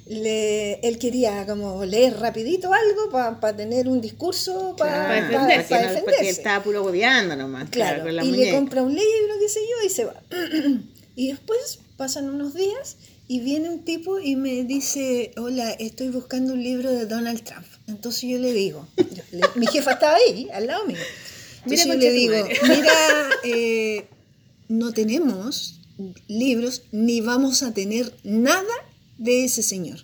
Le, 0.06 0.80
él 0.88 0.98
quería 1.00 1.46
como 1.46 1.86
leer 1.86 2.20
rapidito 2.20 2.72
algo 2.74 3.10
para 3.40 3.56
tener 3.56 3.88
un 3.88 4.02
discurso 4.02 4.76
para 4.78 5.08
Para 5.32 5.48
defenderse, 5.48 6.02
porque, 6.04 6.30
estaba 6.30 6.64
puro 6.64 6.84
hueveando 6.84 7.36
nomás. 7.36 7.70
Claro, 7.70 8.04
con 8.04 8.16
la 8.16 8.24
y 8.24 8.32
le 8.32 8.52
compra 8.52 8.82
un 8.84 8.94
libro, 8.94 9.34
qué 9.40 9.48
sé 9.50 9.60
yo, 9.62 9.86
y 9.86 9.90
se 9.90 10.06
va. 10.06 10.22
y 11.16 11.30
después 11.30 11.80
pasan 11.96 12.30
unos 12.30 12.54
días 12.54 12.98
y 13.30 13.40
viene 13.40 13.70
un 13.70 13.86
tipo 13.86 14.20
y 14.20 14.36
me 14.36 14.64
dice, 14.66 15.32
hola, 15.38 15.72
estoy 15.72 16.10
buscando 16.10 16.54
un 16.54 16.62
libro 16.64 16.92
de 16.92 17.06
Donald 17.06 17.42
Trump. 17.44 17.66
Entonces 17.88 18.24
yo 18.30 18.38
le 18.40 18.52
digo, 18.52 18.86
yo- 18.98 19.24
le- 19.32 19.48
mi 19.56 19.68
jefa 19.68 19.94
estaba 19.94 20.16
ahí, 20.16 20.50
al 20.54 20.68
lado 20.68 20.86
mío. 20.86 20.98
Mira, 21.66 21.84
Entonces 21.84 21.86
yo 21.86 21.94
concha 21.94 22.08
le 22.08 22.12
digo, 22.12 22.36
mira, 22.68 23.30
eh, 23.46 24.06
no 24.68 24.92
tenemos 24.92 25.80
libros 26.28 26.82
ni 26.92 27.22
vamos 27.22 27.64
a 27.64 27.74
tener 27.74 28.12
nada 28.24 28.66
de 29.18 29.46
ese 29.46 29.64
señor. 29.64 30.00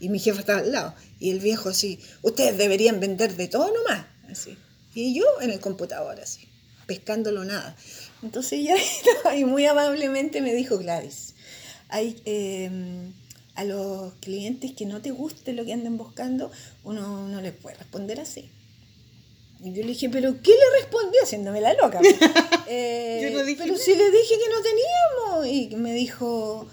Y 0.00 0.08
mi 0.08 0.18
jefa 0.18 0.40
estaba 0.40 0.60
al 0.60 0.72
lado. 0.72 0.94
Y 1.20 1.30
el 1.30 1.40
viejo 1.40 1.68
así, 1.68 1.98
ustedes 2.22 2.58
deberían 2.58 3.00
vender 3.00 3.36
de 3.36 3.48
todo 3.48 3.72
nomás. 3.72 4.06
Así. 4.30 4.56
Y 4.94 5.14
yo 5.14 5.24
en 5.40 5.50
el 5.50 5.60
computador 5.60 6.20
así, 6.20 6.48
pescándolo 6.86 7.44
nada. 7.44 7.76
Entonces 8.22 8.64
ya 8.64 8.76
y 9.36 9.44
muy 9.44 9.66
amablemente 9.66 10.40
me 10.40 10.54
dijo 10.54 10.78
Gladys, 10.78 11.34
hay 11.88 12.20
eh, 12.24 12.70
a 13.54 13.64
los 13.64 14.14
clientes 14.14 14.72
que 14.72 14.86
no 14.86 15.00
te 15.02 15.10
guste 15.10 15.52
lo 15.52 15.64
que 15.64 15.72
anden 15.72 15.96
buscando, 15.96 16.50
uno 16.84 17.28
no 17.28 17.40
les 17.40 17.52
puede 17.52 17.76
responder 17.76 18.20
así. 18.20 18.50
Y 19.62 19.72
yo 19.72 19.82
le 19.82 19.88
dije, 19.88 20.10
¿pero 20.10 20.40
qué 20.42 20.50
le 20.50 20.80
respondí 20.80 21.16
haciéndome 21.22 21.60
la 21.60 21.74
loca? 21.74 22.00
Eh, 22.66 23.20
Yo 23.22 23.38
no 23.38 23.44
dije 23.44 23.58
pero 23.62 23.74
nada. 23.74 23.84
si 23.84 23.94
le 23.94 24.10
dije 24.10 24.34
que 24.38 24.50
no 24.50 24.62
teníamos. 24.62 25.46
Y 25.46 25.76
me 25.76 25.92
dijo, 25.92 26.66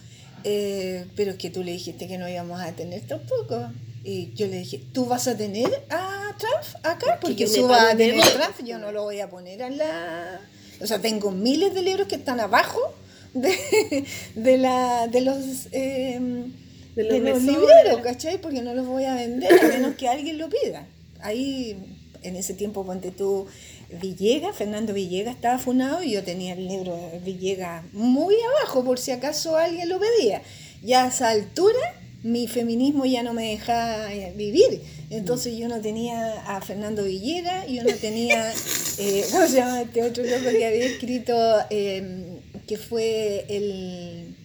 eh, 0.43 1.05
pero 1.15 1.31
es 1.31 1.37
que 1.37 1.49
tú 1.49 1.63
le 1.63 1.71
dijiste 1.73 2.07
que 2.07 2.17
no 2.17 2.27
íbamos 2.29 2.59
a 2.61 2.71
tener 2.73 3.01
tampoco. 3.01 3.69
Y 4.03 4.33
yo 4.33 4.47
le 4.47 4.57
dije, 4.59 4.81
¿tú 4.93 5.05
vas 5.05 5.27
a 5.27 5.37
tener 5.37 5.67
a 5.89 6.35
Trump 6.37 6.85
acá? 6.85 7.19
Porque 7.21 7.45
tú 7.45 7.67
vas 7.67 7.83
a 7.83 7.95
de 7.95 8.07
tener 8.07 8.15
boca. 8.15 8.31
Trump, 8.53 8.67
yo 8.67 8.79
no 8.79 8.91
lo 8.91 9.03
voy 9.03 9.19
a 9.19 9.29
poner 9.29 9.61
en 9.61 9.77
la... 9.77 10.39
O 10.81 10.87
sea, 10.87 10.99
tengo 10.99 11.29
miles 11.31 11.73
de 11.75 11.83
libros 11.83 12.07
que 12.07 12.15
están 12.15 12.39
abajo 12.39 12.79
de, 13.35 14.03
de, 14.35 14.57
la, 14.57 15.07
de 15.07 15.21
los... 15.21 15.37
eh, 15.71 16.19
De 16.95 17.03
de 17.03 17.19
los 17.19 17.19
los, 17.19 17.41
mesones. 17.43 17.43
libreros, 17.61 18.01
¿cachai? 18.01 18.41
Porque 18.41 18.61
no 18.63 18.73
los 18.73 18.87
voy 18.87 19.05
a 19.05 19.13
vender 19.15 19.53
a 19.53 19.67
menos 19.67 19.95
que 19.95 20.07
alguien 20.07 20.39
lo 20.39 20.49
pida. 20.49 20.87
Ahí, 21.21 21.77
en 22.23 22.35
ese 22.35 22.55
tiempo, 22.55 22.83
ponte 22.83 23.11
tú, 23.11 23.45
Villegas, 23.99 24.55
Fernando 24.55 24.93
Villegas 24.93 25.35
estaba 25.35 25.57
funado 25.57 26.03
y 26.03 26.11
yo 26.11 26.23
tenía 26.23 26.53
el 26.53 26.67
libro 26.67 26.95
de 26.95 27.19
Villegas 27.19 27.83
muy 27.93 28.35
abajo 28.59 28.83
por 28.83 28.99
si 28.99 29.11
acaso 29.11 29.57
alguien 29.57 29.89
lo 29.89 29.99
pedía. 29.99 30.41
Ya 30.83 31.05
a 31.05 31.07
esa 31.07 31.29
altura 31.29 31.79
mi 32.23 32.47
feminismo 32.47 33.05
ya 33.05 33.23
no 33.23 33.33
me 33.33 33.49
dejaba 33.49 34.13
eh, 34.13 34.33
vivir. 34.35 34.81
Entonces 35.09 35.57
yo 35.57 35.67
no 35.67 35.81
tenía 35.81 36.41
a 36.43 36.61
Fernando 36.61 37.03
Villegas, 37.03 37.67
yo 37.67 37.83
no 37.83 37.93
tenía, 37.95 38.53
eh, 38.99 39.25
¿cómo 39.31 39.47
se 39.47 39.55
llama 39.57 39.81
este 39.81 40.03
otro 40.03 40.23
loco 40.23 40.49
que 40.49 40.65
había 40.65 40.85
escrito, 40.85 41.33
eh, 41.69 42.39
que 42.67 42.77
fue 42.77 43.45
el, 43.49 44.35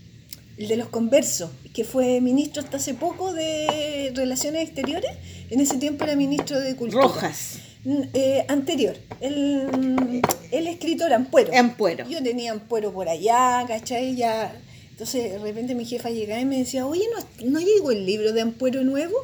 el 0.56 0.68
de 0.68 0.76
los 0.76 0.88
conversos, 0.88 1.50
que 1.74 1.84
fue 1.84 2.20
ministro 2.20 2.62
hasta 2.62 2.78
hace 2.78 2.94
poco 2.94 3.32
de 3.32 4.12
Relaciones 4.14 4.64
Exteriores, 4.64 5.10
en 5.50 5.60
ese 5.60 5.76
tiempo 5.76 6.04
era 6.04 6.16
ministro 6.16 6.58
de 6.58 6.74
Cultura. 6.74 7.02
Rojas. 7.02 7.58
Mm, 7.86 8.02
eh, 8.14 8.44
anterior, 8.48 8.96
el, 9.20 10.20
el 10.50 10.66
escritor 10.66 11.12
Ampuero. 11.12 11.56
Ampuero. 11.56 12.04
Yo 12.08 12.20
tenía 12.20 12.50
Ampuero 12.50 12.92
por 12.92 13.08
allá, 13.08 13.64
¿cachai? 13.68 14.16
Ya. 14.16 14.60
Entonces 14.90 15.30
de 15.30 15.38
repente 15.38 15.76
mi 15.76 15.84
jefa 15.84 16.10
llegaba 16.10 16.40
y 16.40 16.46
me 16.46 16.58
decía, 16.58 16.84
oye, 16.84 17.04
¿no, 17.14 17.48
¿no 17.48 17.60
llegó 17.60 17.92
el 17.92 18.04
libro 18.04 18.32
de 18.32 18.40
Ampuero 18.40 18.82
nuevo? 18.82 19.14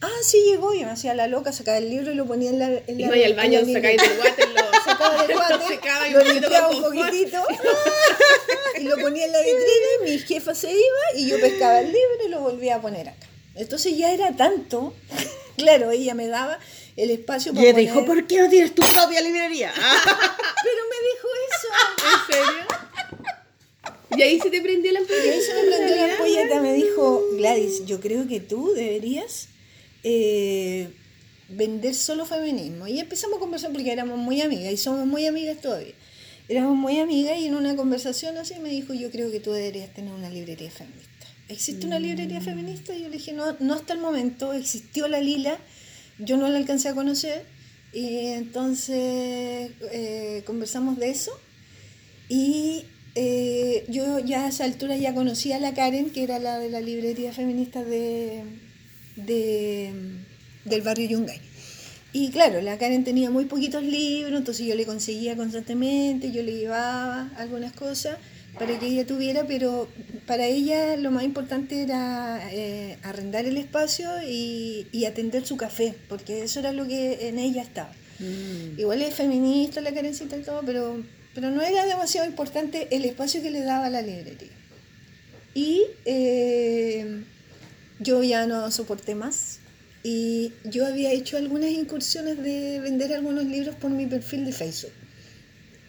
Ah, 0.00 0.20
sí 0.22 0.44
llegó. 0.46 0.72
Y 0.74 0.84
me 0.84 0.92
hacía 0.92 1.12
la 1.16 1.26
loca, 1.26 1.50
sacaba 1.50 1.78
el 1.78 1.90
libro 1.90 2.12
y 2.12 2.14
lo 2.14 2.24
ponía 2.24 2.50
en 2.50 2.60
la. 2.60 2.66
En 2.68 3.00
la 3.00 3.16
Iba 3.16 3.26
al 3.26 3.34
baño, 3.34 3.60
sacáis 3.72 4.00
del 4.00 4.18
water, 4.20 4.48
lo 4.48 4.60
Sacaba 4.84 5.26
del 5.26 5.36
water, 5.36 5.60
secaba 5.66 6.08
y 6.08 6.12
lo 6.12 6.20
un 6.20 6.24
poquito 6.24 6.40
limpiaba 6.40 6.68
un 6.68 6.82
poquitito 6.82 7.42
y 8.78 8.82
lo 8.84 8.96
ponía 8.98 9.26
en 9.26 9.32
la 9.32 9.40
vitrina 9.40 9.88
y 10.06 10.10
mi 10.10 10.18
jefa 10.20 10.54
se 10.54 10.70
iba 10.70 11.16
y 11.16 11.28
yo 11.28 11.40
pescaba 11.40 11.80
el 11.80 11.86
libro 11.86 12.26
y 12.26 12.28
lo 12.28 12.40
volvía 12.42 12.76
a 12.76 12.80
poner 12.80 13.08
acá. 13.08 13.26
Entonces 13.56 13.96
ya 13.96 14.12
era 14.12 14.36
tanto, 14.36 14.94
claro, 15.56 15.90
ella 15.90 16.14
me 16.14 16.28
daba 16.28 16.60
el 16.98 17.10
espacio 17.10 17.52
Y 17.52 17.54
para 17.54 17.66
ella 17.66 17.74
poner... 17.74 17.86
dijo, 17.88 18.04
¿por 18.04 18.26
qué 18.26 18.42
no 18.42 18.50
tienes 18.50 18.74
tu 18.74 18.82
propia 18.92 19.20
librería? 19.22 19.72
Pero 19.76 20.82
me 20.90 20.98
dijo 21.08 21.28
eso. 21.48 21.68
¿En 22.04 22.34
serio? 22.34 22.78
Y 24.16 24.22
ahí 24.22 24.40
se 24.40 24.50
te 24.50 24.60
prendió 24.60 24.90
la 24.92 25.00
Y 25.00 25.28
ahí 25.28 25.40
se 25.40 25.54
me 25.54 25.62
prendió 25.68 25.96
la 25.96 26.12
ampolleta, 26.12 26.60
me 26.60 26.72
dijo, 26.74 27.22
Gladys, 27.36 27.86
yo 27.86 28.00
creo 28.00 28.26
que 28.26 28.40
tú 28.40 28.72
deberías 28.74 29.48
eh, 30.02 30.88
vender 31.48 31.94
solo 31.94 32.26
feminismo. 32.26 32.88
Y 32.88 32.98
empezamos 32.98 33.36
a 33.36 33.40
conversar 33.40 33.72
porque 33.72 33.92
éramos 33.92 34.18
muy 34.18 34.40
amigas 34.40 34.72
y 34.72 34.76
somos 34.76 35.06
muy 35.06 35.26
amigas 35.26 35.60
todavía. 35.60 35.94
Éramos 36.48 36.76
muy 36.76 36.98
amigas 36.98 37.38
y 37.38 37.46
en 37.46 37.54
una 37.54 37.76
conversación 37.76 38.38
así 38.38 38.54
me 38.58 38.70
dijo, 38.70 38.94
yo 38.94 39.10
creo 39.10 39.30
que 39.30 39.38
tú 39.38 39.52
deberías 39.52 39.92
tener 39.94 40.12
una 40.12 40.30
librería 40.30 40.70
feminista. 40.70 41.08
¿Existe 41.48 41.86
una 41.86 41.98
librería 41.98 42.40
feminista? 42.40 42.94
Y 42.94 43.02
yo 43.02 43.08
le 43.08 43.18
dije, 43.18 43.32
no, 43.32 43.56
no 43.60 43.74
hasta 43.74 43.92
el 43.92 44.00
momento, 44.00 44.52
existió 44.52 45.08
la 45.08 45.20
Lila, 45.20 45.58
yo 46.18 46.36
no 46.36 46.48
la 46.48 46.58
alcancé 46.58 46.88
a 46.88 46.94
conocer. 46.94 47.44
Y 47.92 48.26
entonces 48.28 49.70
eh, 49.92 50.42
conversamos 50.46 50.98
de 50.98 51.10
eso. 51.10 51.32
Y 52.28 52.84
eh, 53.14 53.84
yo 53.88 54.18
ya 54.20 54.44
a 54.46 54.48
esa 54.48 54.64
altura 54.64 54.96
ya 54.96 55.14
conocía 55.14 55.56
a 55.56 55.60
la 55.60 55.74
Karen, 55.74 56.10
que 56.10 56.22
era 56.24 56.38
la 56.38 56.58
de 56.58 56.70
la 56.70 56.80
librería 56.80 57.32
feminista 57.32 57.82
de, 57.84 58.42
de- 59.16 59.92
del 60.64 60.82
barrio 60.82 61.08
Yungay. 61.08 61.40
Y 62.12 62.30
claro, 62.30 62.60
la 62.62 62.78
Karen 62.78 63.04
tenía 63.04 63.30
muy 63.30 63.44
poquitos 63.46 63.82
libros, 63.82 64.38
entonces 64.38 64.66
yo 64.66 64.74
le 64.74 64.86
conseguía 64.86 65.36
constantemente, 65.36 66.32
yo 66.32 66.42
le 66.42 66.54
llevaba 66.56 67.30
algunas 67.36 67.72
cosas 67.72 68.18
para 68.58 68.78
que 68.78 68.86
ella 68.86 69.06
tuviera, 69.06 69.44
pero 69.46 69.88
para 70.26 70.46
ella 70.46 70.96
lo 70.96 71.10
más 71.10 71.24
importante 71.24 71.82
era 71.82 72.40
eh, 72.52 72.98
arrendar 73.02 73.46
el 73.46 73.56
espacio 73.56 74.10
y, 74.26 74.86
y 74.92 75.04
atender 75.04 75.46
su 75.46 75.56
café, 75.56 75.94
porque 76.08 76.42
eso 76.42 76.60
era 76.60 76.72
lo 76.72 76.86
que 76.86 77.28
en 77.28 77.38
ella 77.38 77.62
estaba. 77.62 77.92
Mm. 78.18 78.78
Igual 78.78 79.02
es 79.02 79.14
feminista 79.14 79.80
la 79.80 79.92
Karencita 79.92 80.36
y 80.36 80.42
todo, 80.42 80.62
pero, 80.64 81.02
pero 81.34 81.50
no 81.50 81.62
era 81.62 81.86
demasiado 81.86 82.26
importante 82.26 82.88
el 82.90 83.04
espacio 83.04 83.42
que 83.42 83.50
le 83.50 83.62
daba 83.62 83.90
la 83.90 84.02
librería. 84.02 84.48
Y 85.54 85.82
eh, 86.04 87.24
yo 88.00 88.22
ya 88.22 88.46
no 88.46 88.70
soporté 88.70 89.14
más. 89.14 89.60
Y 90.04 90.52
yo 90.64 90.86
había 90.86 91.12
hecho 91.12 91.36
algunas 91.36 91.70
incursiones 91.70 92.40
de 92.42 92.80
vender 92.80 93.12
algunos 93.12 93.44
libros 93.44 93.74
por 93.74 93.90
mi 93.90 94.06
perfil 94.06 94.44
de 94.44 94.52
Facebook. 94.52 94.92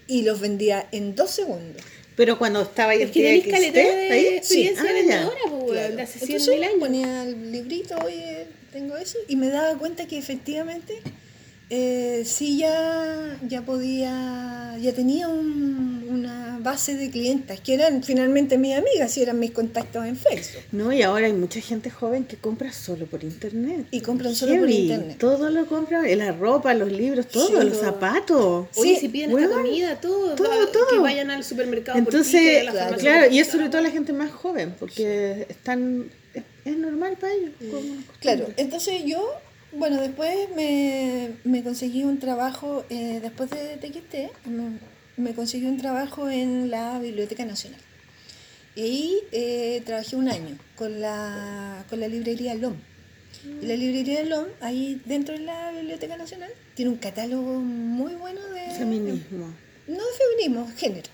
Y 0.08 0.24
los 0.24 0.40
vendía 0.40 0.88
en 0.92 1.16
dos 1.16 1.30
segundos. 1.30 1.84
Pero 2.20 2.38
cuando 2.38 2.62
estaba 2.64 2.92
ahí 2.92 3.02
Es 3.04 3.12
que 3.12 3.22
tenés 3.24 3.48
caleta 3.48 3.80
de 3.80 4.12
ahí, 4.12 4.26
experiencia 4.36 4.82
sí. 4.84 4.90
Ah, 4.90 4.94
vendedora, 4.94 5.36
pues, 5.50 5.72
Claro. 5.72 5.96
de 5.96 6.02
hace 6.02 6.20
Entonces 6.20 6.44
100.000 6.50 6.64
años. 6.66 6.80
ponía 6.80 7.24
el 7.24 7.52
librito, 7.54 7.96
oye, 8.04 8.46
tengo 8.74 8.98
eso, 8.98 9.18
y 9.30 9.38
me 9.38 9.48
daba 9.48 9.78
cuenta 9.78 10.06
que 10.06 10.18
efectivamente 10.18 11.00
eh, 11.70 12.24
sí 12.26 12.58
ya, 12.58 13.38
ya 13.48 13.62
podía, 13.62 14.76
ya 14.82 14.94
tenía 14.94 15.28
un- 15.28 16.06
una 16.10 16.58
base 16.62 16.96
de 16.96 17.10
clientas 17.12 17.60
que 17.62 17.76
eran 17.76 18.04
finalmente 18.04 18.58
mis 18.58 18.76
amigas 18.76 19.16
y 19.18 19.22
eran 19.22 19.40
mis 19.40 19.52
contactos 19.52 20.06
en 20.06 20.16
Facebook. 20.18 20.64
No, 20.72 20.92
y 20.92 21.02
ahora 21.04 21.28
hay 21.28 21.34
mucha 21.34 21.62
gente 21.62 21.90
joven 21.90 22.26
que 22.26 22.38
compra 22.38 22.74
solo 22.74 23.06
por 23.06 23.24
internet. 23.24 23.86
Y 23.92 24.02
compran 24.02 24.34
solo 24.36 24.56
por 24.60 24.70
internet. 24.70 25.18
Todo 25.20 25.50
lo 25.52 25.66
compran, 25.68 26.06
la 26.18 26.32
ropa, 26.32 26.74
los 26.74 26.92
libros, 26.92 27.28
todo, 27.28 27.62
Sí, 27.62 27.68
los 27.70 27.78
zapatos. 27.78 28.68
Oye, 28.76 28.96
Sí, 28.96 29.00
si 29.02 29.10
piden 29.10 29.38
esta 29.38 29.50
comida, 29.56 30.02
todo, 30.02 30.36
todo, 30.36 30.68
todo. 30.70 30.88
que 30.90 30.98
vayan 31.00 31.30
al 31.32 31.44
supermercado 31.44 31.98
por 32.04 32.14
Entonces, 32.14 32.62
a 32.62 32.64
la 32.64 32.72
claro, 32.72 32.98
claro, 32.98 33.26
por 33.26 33.34
y 33.34 33.40
es 33.40 33.48
sobre 33.48 33.70
todo 33.70 33.82
la 33.82 33.92
gente 33.92 34.12
más 34.14 34.32
joven, 34.32 34.74
porque 34.80 35.46
están 35.50 36.10
es, 36.34 36.44
es 36.66 36.78
normal 36.78 37.16
para 37.20 37.34
ellos. 37.34 37.52
como 37.72 37.96
Claro, 38.20 38.48
entonces 38.58 39.04
yo, 39.06 39.24
bueno, 39.72 40.02
después 40.02 40.50
me, 40.56 41.32
me 41.44 41.64
conseguí 41.64 42.04
un 42.04 42.20
trabajo, 42.20 42.86
eh, 42.90 43.20
después 43.22 43.50
de 43.50 43.78
TXT, 43.78 44.48
me, 44.48 44.80
me 45.18 45.34
conseguí 45.34 45.66
un 45.66 45.78
trabajo 45.78 46.30
en 46.30 46.70
la 46.70 47.00
Biblioteca 47.00 47.46
Nacional. 47.46 47.80
Y 48.76 48.82
ahí 48.82 49.18
eh, 49.32 49.82
trabajé 49.86 50.16
un 50.16 50.30
año 50.30 50.58
con 50.76 51.02
la, 51.02 51.86
con 51.90 52.00
la 52.00 52.08
librería 52.08 52.56
LOM. 52.56 52.76
Y 53.62 53.66
la 53.66 53.76
librería 53.76 54.24
LOM, 54.24 54.46
ahí 54.62 55.02
dentro 55.06 55.34
de 55.36 55.42
la 55.42 55.72
Biblioteca 55.72 56.18
Nacional, 56.18 56.52
tiene 56.76 56.92
un 56.92 56.98
catálogo 56.98 57.60
muy 57.60 58.14
bueno 58.16 58.42
de... 58.50 58.72
Feminismo. 58.76 59.54
No 59.88 59.96
de 59.98 60.12
feminismo, 60.18 60.72
género. 60.78 61.10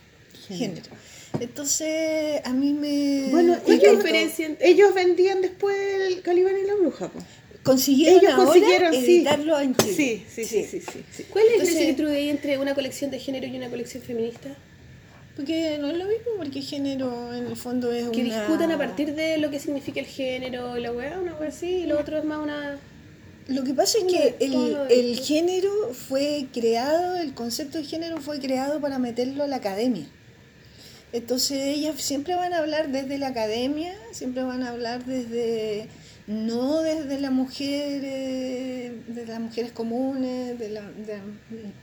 Género. 0.47 0.65
Género. 0.75 0.89
Entonces, 1.39 2.41
a 2.43 2.53
mí 2.53 2.73
me... 2.73 3.29
Bueno, 3.31 3.57
¿Cuál 3.63 3.77
es 3.77 3.83
la 3.83 3.89
ellos, 3.89 4.03
diferencia 4.03 4.55
ellos 4.59 4.93
vendían 4.93 5.41
después 5.41 5.75
el 6.07 6.21
Calibán 6.21 6.55
y 6.61 6.67
la 6.67 6.75
Bruja, 6.75 7.09
po. 7.09 7.19
Consiguieron 7.65 8.19
ellos 8.19 8.31
ahora 8.33 8.45
consiguieron, 8.45 8.93
sí. 8.93 8.99
editarlo 9.17 9.59
en 9.59 9.75
Chile. 9.75 9.93
Sí, 9.93 10.25
sí, 10.29 10.45
sí, 10.45 10.63
sí, 10.71 10.79
sí, 10.81 11.03
sí. 11.11 11.23
¿Cuál 11.29 11.43
es 11.45 11.49
la 11.49 11.53
Entonces- 11.55 11.59
diferencia 11.75 11.85
que 11.95 12.01
tú 12.03 12.07
veis 12.09 12.31
entre 12.31 12.57
una 12.57 12.73
colección 12.75 13.11
de 13.11 13.19
género 13.19 13.47
y 13.47 13.57
una 13.57 13.69
colección 13.69 14.01
feminista? 14.03 14.49
Porque 15.35 15.77
no 15.81 15.89
es 15.89 15.97
lo 15.97 16.05
mismo, 16.05 16.31
porque 16.37 16.61
género 16.61 17.33
en 17.33 17.47
el 17.47 17.57
fondo 17.57 17.91
es 17.91 18.07
Que 18.09 18.21
una... 18.21 18.39
discutan 18.41 18.71
a 18.71 18.77
partir 18.77 19.13
de 19.15 19.37
lo 19.37 19.49
que 19.51 19.59
significa 19.59 19.99
el 19.99 20.05
género 20.05 20.77
y 20.77 20.81
la 20.81 20.93
weá, 20.93 21.19
una 21.19 21.33
weá 21.35 21.49
así, 21.49 21.67
y 21.67 21.85
lo 21.87 21.99
otro 21.99 22.17
es 22.17 22.23
más 22.23 22.39
una... 22.39 22.79
Lo 23.47 23.63
que 23.65 23.73
pasa 23.73 23.97
es 23.99 24.05
que 24.05 24.35
el, 24.39 24.77
el 24.89 25.19
género 25.19 25.69
fue 25.93 26.47
creado, 26.53 27.17
el 27.17 27.33
concepto 27.33 27.77
de 27.77 27.83
género 27.83 28.21
fue 28.21 28.39
creado 28.39 28.79
para 28.79 28.97
meterlo 28.97 29.43
a 29.43 29.47
la 29.47 29.57
academia. 29.57 30.05
Entonces 31.13 31.59
ellas 31.61 32.01
siempre 32.01 32.35
van 32.35 32.53
a 32.53 32.59
hablar 32.59 32.89
desde 32.89 33.17
la 33.17 33.27
academia, 33.27 33.93
siempre 34.11 34.41
van 34.43 34.63
a 34.63 34.69
hablar 34.69 35.05
desde, 35.05 35.87
no 36.27 36.81
desde 36.81 37.19
la 37.19 37.29
mujer, 37.29 38.01
eh, 38.03 38.93
de 39.07 39.25
las 39.27 39.39
mujeres 39.39 39.71
comunes, 39.71 40.57
de 40.57 40.69
la, 40.69 40.81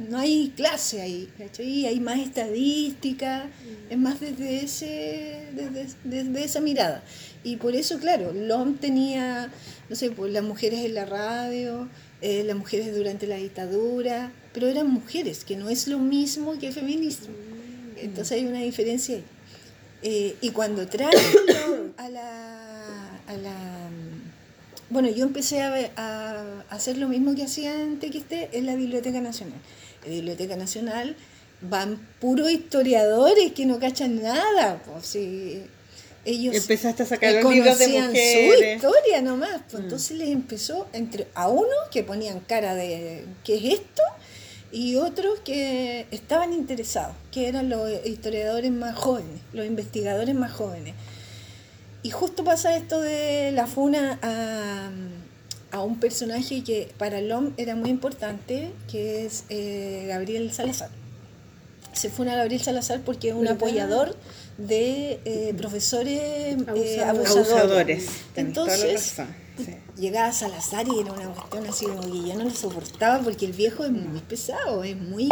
no 0.00 0.18
hay 0.18 0.52
clase 0.56 1.00
ahí, 1.00 1.28
¿cachai? 1.38 1.86
hay 1.86 2.00
más 2.00 2.18
estadística, 2.18 3.48
es 3.88 3.98
más 3.98 4.18
desde, 4.18 4.64
ese, 4.64 5.46
desde, 5.54 5.94
desde 6.02 6.44
esa 6.44 6.60
mirada. 6.60 7.04
Y 7.44 7.56
por 7.56 7.76
eso, 7.76 7.98
claro, 7.98 8.32
LOM 8.32 8.78
tenía, 8.78 9.48
no 9.88 9.94
sé, 9.94 10.10
pues 10.10 10.32
las 10.32 10.42
mujeres 10.42 10.80
en 10.80 10.94
la 10.94 11.04
radio, 11.04 11.88
eh, 12.20 12.42
las 12.44 12.56
mujeres 12.56 12.94
durante 12.96 13.28
la 13.28 13.36
dictadura, 13.36 14.32
pero 14.52 14.66
eran 14.66 14.88
mujeres, 14.90 15.44
que 15.44 15.56
no 15.56 15.68
es 15.68 15.86
lo 15.86 15.98
mismo 15.98 16.58
que 16.58 16.72
feminismo. 16.72 17.28
Entonces 17.96 18.38
hay 18.38 18.44
una 18.44 18.60
diferencia 18.60 19.16
ahí. 19.16 19.24
Eh, 20.04 20.36
y 20.40 20.50
cuando 20.50 20.88
traen 20.88 21.12
a 21.96 22.08
la... 22.08 22.48
Bueno, 24.92 25.08
yo 25.08 25.24
empecé 25.24 25.62
a, 25.62 25.90
a 25.96 26.60
hacer 26.68 26.98
lo 26.98 27.08
mismo 27.08 27.34
que 27.34 27.44
hacía 27.44 27.80
en 27.80 27.98
TXT 27.98 28.32
en 28.52 28.66
la 28.66 28.74
Biblioteca 28.74 29.20
Nacional. 29.20 29.58
En 30.04 30.10
la 30.10 30.16
Biblioteca 30.16 30.56
Nacional 30.56 31.16
van 31.62 31.96
puros 32.20 32.50
historiadores 32.50 33.52
que 33.52 33.64
no 33.66 33.78
cachan 33.78 34.22
nada. 34.22 34.82
Pues. 34.84 35.16
Ellos 36.24 36.54
Empezaste 36.54 37.02
a 37.02 37.06
sacar 37.06 37.34
eh, 37.34 37.42
los 37.42 37.52
libros 37.52 37.78
de 37.78 37.84
conocían 37.86 38.12
su 38.12 38.64
historia 38.64 39.22
nomás. 39.22 39.62
Pues, 39.70 39.82
Entonces 39.82 40.18
les 40.18 40.28
empezó 40.28 40.86
entre 40.92 41.26
a 41.34 41.48
uno 41.48 41.74
que 41.90 42.04
ponían 42.04 42.40
cara 42.40 42.74
de 42.74 43.24
¿qué 43.44 43.56
es 43.56 43.80
esto? 43.80 44.02
y 44.72 44.96
otros 44.96 45.40
que 45.40 46.06
estaban 46.10 46.54
interesados, 46.54 47.14
que 47.30 47.46
eran 47.46 47.68
los 47.68 47.90
historiadores 48.06 48.70
más 48.70 48.96
jóvenes, 48.96 49.40
los 49.52 49.66
investigadores 49.66 50.34
más 50.34 50.50
jóvenes. 50.50 50.94
Y 52.02 52.10
justo 52.10 52.42
pasa 52.44 52.76
esto 52.76 53.00
de 53.00 53.52
la 53.52 53.66
funa 53.66 54.18
a, 54.22 54.90
a 55.72 55.82
un 55.82 55.98
personaje 56.00 56.62
que 56.64 56.92
para 56.98 57.20
LOM 57.20 57.52
era 57.56 57.76
muy 57.76 57.90
importante, 57.90 58.72
que 58.90 59.24
es 59.24 59.44
eh, 59.48 60.04
Gabriel 60.08 60.52
Salazar. 60.52 60.90
Se 61.92 62.10
funa 62.10 62.32
a 62.32 62.36
Gabriel 62.36 62.60
Salazar 62.62 63.00
porque 63.00 63.28
es 63.28 63.34
un 63.34 63.42
¿Verdad? 63.42 63.56
apoyador 63.56 64.16
de 64.58 65.20
eh, 65.24 65.54
profesores 65.56 66.18
eh, 66.18 67.02
Abusadores. 67.06 67.30
abusadores. 67.30 68.06
Entonces, 68.36 69.14
sí. 69.56 69.76
llegaba 69.96 70.32
Salazar 70.32 70.86
y 70.88 71.00
era 71.00 71.12
una 71.12 71.28
cuestión 71.28 71.66
así 71.66 71.86
como 71.86 72.02
que 72.02 72.28
yo 72.28 72.34
no 72.34 72.44
lo 72.44 72.50
soportaba 72.50 73.22
porque 73.22 73.46
el 73.46 73.52
viejo 73.52 73.84
es 73.84 73.92
muy 73.92 74.20
pesado, 74.20 74.82
es 74.82 74.96
muy 74.96 75.28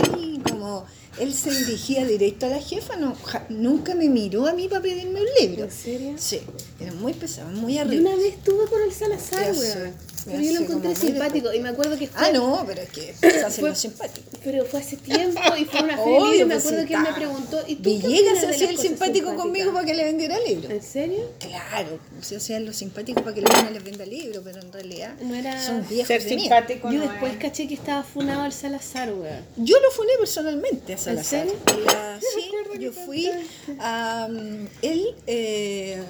como 0.49 0.87
él 1.19 1.35
se 1.35 1.51
dirigía 1.51 2.05
directo 2.07 2.47
a 2.47 2.51
la 2.51 2.61
jefa, 2.61 2.97
no, 2.97 3.15
ja- 3.25 3.47
nunca 3.49 3.95
me 3.95 4.09
miró 4.09 4.47
a 4.47 4.53
mí 4.53 4.69
para 4.69 4.83
pedirme 4.83 5.21
un 5.21 5.27
libro. 5.41 5.65
¿En 5.65 5.71
serio? 5.71 6.15
Sí, 6.17 6.41
era 6.79 6.93
muy 6.93 7.13
pesado, 7.15 7.51
muy 7.51 7.75
Yo 7.75 7.81
arriba. 7.83 8.03
una 8.11 8.17
vez 8.17 8.35
estuve 8.35 8.67
con 8.67 8.81
el 8.83 8.93
Salazar, 8.93 9.53
weón. 9.53 10.11
Pero 10.27 10.39
yo 10.43 10.53
lo 10.53 10.61
encontré 10.61 10.95
simpático 10.95 11.51
y 11.51 11.61
me 11.61 11.71
acuerdo 11.71 11.97
que 11.97 12.07
fue... 12.07 12.21
Ah, 12.27 12.31
no, 12.31 12.63
pero 12.67 12.83
es 12.83 12.91
que 12.91 13.15
se 13.21 13.41
hace 13.43 13.61
Fue- 13.63 13.71
lo 13.71 13.75
simpático. 13.75 14.27
Pero 14.45 14.65
fue 14.67 14.81
hace 14.81 14.97
tiempo 14.97 15.41
y 15.59 15.65
fue 15.65 15.83
una 15.83 15.97
feria 16.03 16.19
Obvio, 16.21 16.35
y 16.35 16.45
me 16.45 16.55
pues, 16.55 16.67
acuerdo 16.67 16.87
que 16.87 16.95
él 16.95 17.01
me 17.01 17.13
preguntó, 17.15 17.59
¿y 17.67 17.77
tú 17.77 17.83
Villegas 17.91 18.41
se 18.41 18.47
hacía 18.49 18.69
el 18.71 18.77
simpático 18.79 19.29
simpáticas? 19.29 19.35
conmigo 19.35 19.73
para 19.73 19.87
que 19.87 19.95
le 19.95 20.05
vendiera 20.05 20.39
libro. 20.47 20.69
¿En 20.71 20.83
serio? 20.83 21.31
Claro, 21.39 21.99
se 22.21 22.37
hacían 22.37 22.67
los 22.67 22.77
simpáticos 22.77 23.23
para 23.23 23.35
que 23.35 23.41
la 23.43 23.71
les 23.71 23.83
venda 23.83 24.05
libro, 24.05 24.43
pero 24.45 24.61
en 24.61 24.71
realidad 24.73 25.15
No 25.23 25.35
era- 25.35 25.61
son 25.65 25.87
viejos 25.89 26.09
Ser 26.09 26.23
simpático 26.23 26.91
Yo 26.93 26.99
no 26.99 27.09
después 27.09 27.33
es. 27.33 27.39
caché 27.39 27.67
que 27.67 27.75
estaba 27.75 28.03
funado 28.03 28.43
al 28.43 28.53
Salazar, 28.53 29.13
weón. 29.13 29.45
Yo 29.57 29.81
lo 29.81 29.91
funé 29.91 30.13
personalmente 30.19 30.93
a 30.95 30.99
Salazar. 31.15 31.47
La- 31.85 32.21
sí, 32.21 32.51
yo 32.79 32.93
fui 32.93 33.29
um, 33.69 34.67
él, 34.83 35.15
eh, 35.27 36.03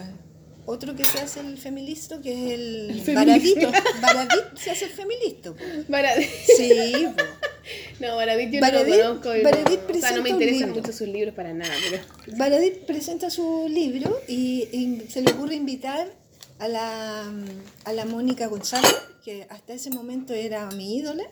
otro 0.67 0.95
que 0.95 1.05
se 1.05 1.19
hace 1.19 1.41
el 1.41 1.59
feminista, 1.59 2.21
que 2.21 2.33
es 2.33 2.53
el, 3.09 3.15
Baradito. 3.15 3.71
Baradit 4.01 4.45
se 4.57 4.71
hace 4.71 4.85
el 4.87 4.91
feminista. 4.93 5.53
po. 5.53 5.59
Baradit. 5.89 6.29
Sí, 6.57 7.07
po. 7.17 7.23
No, 8.01 8.17
Baradit 8.17 8.51
yo 8.51 8.61
Baradit- 8.61 8.89
no 8.89 8.97
lo 8.97 9.03
conozco. 9.21 9.35
y 9.37 9.39
no- 9.43 9.51
Baradit 9.51 9.81
o 9.91 10.01
sea, 10.01 10.13
no 10.13 10.23
me 10.23 10.31
interesan 10.31 10.71
mucho 10.73 10.93
sus 10.93 11.09
libros 11.09 11.35
para 11.35 11.53
nada, 11.53 11.73
pero... 11.91 12.37
Baradit 12.39 12.85
presenta 12.87 13.31
su 13.31 13.67
libro 13.69 14.21
y, 14.29 14.69
y 14.73 15.07
se 15.11 15.23
le 15.23 15.33
ocurre 15.33 15.55
invitar 15.57 16.09
a 16.59 16.69
la, 16.69 17.25
a 17.85 17.93
la 17.93 18.05
Mónica 18.05 18.47
González, 18.47 18.95
que 19.25 19.47
hasta 19.51 19.73
ese 19.73 19.91
momento 19.91 20.35
era 20.35 20.67
mi 20.73 20.97
ídola, 20.97 21.25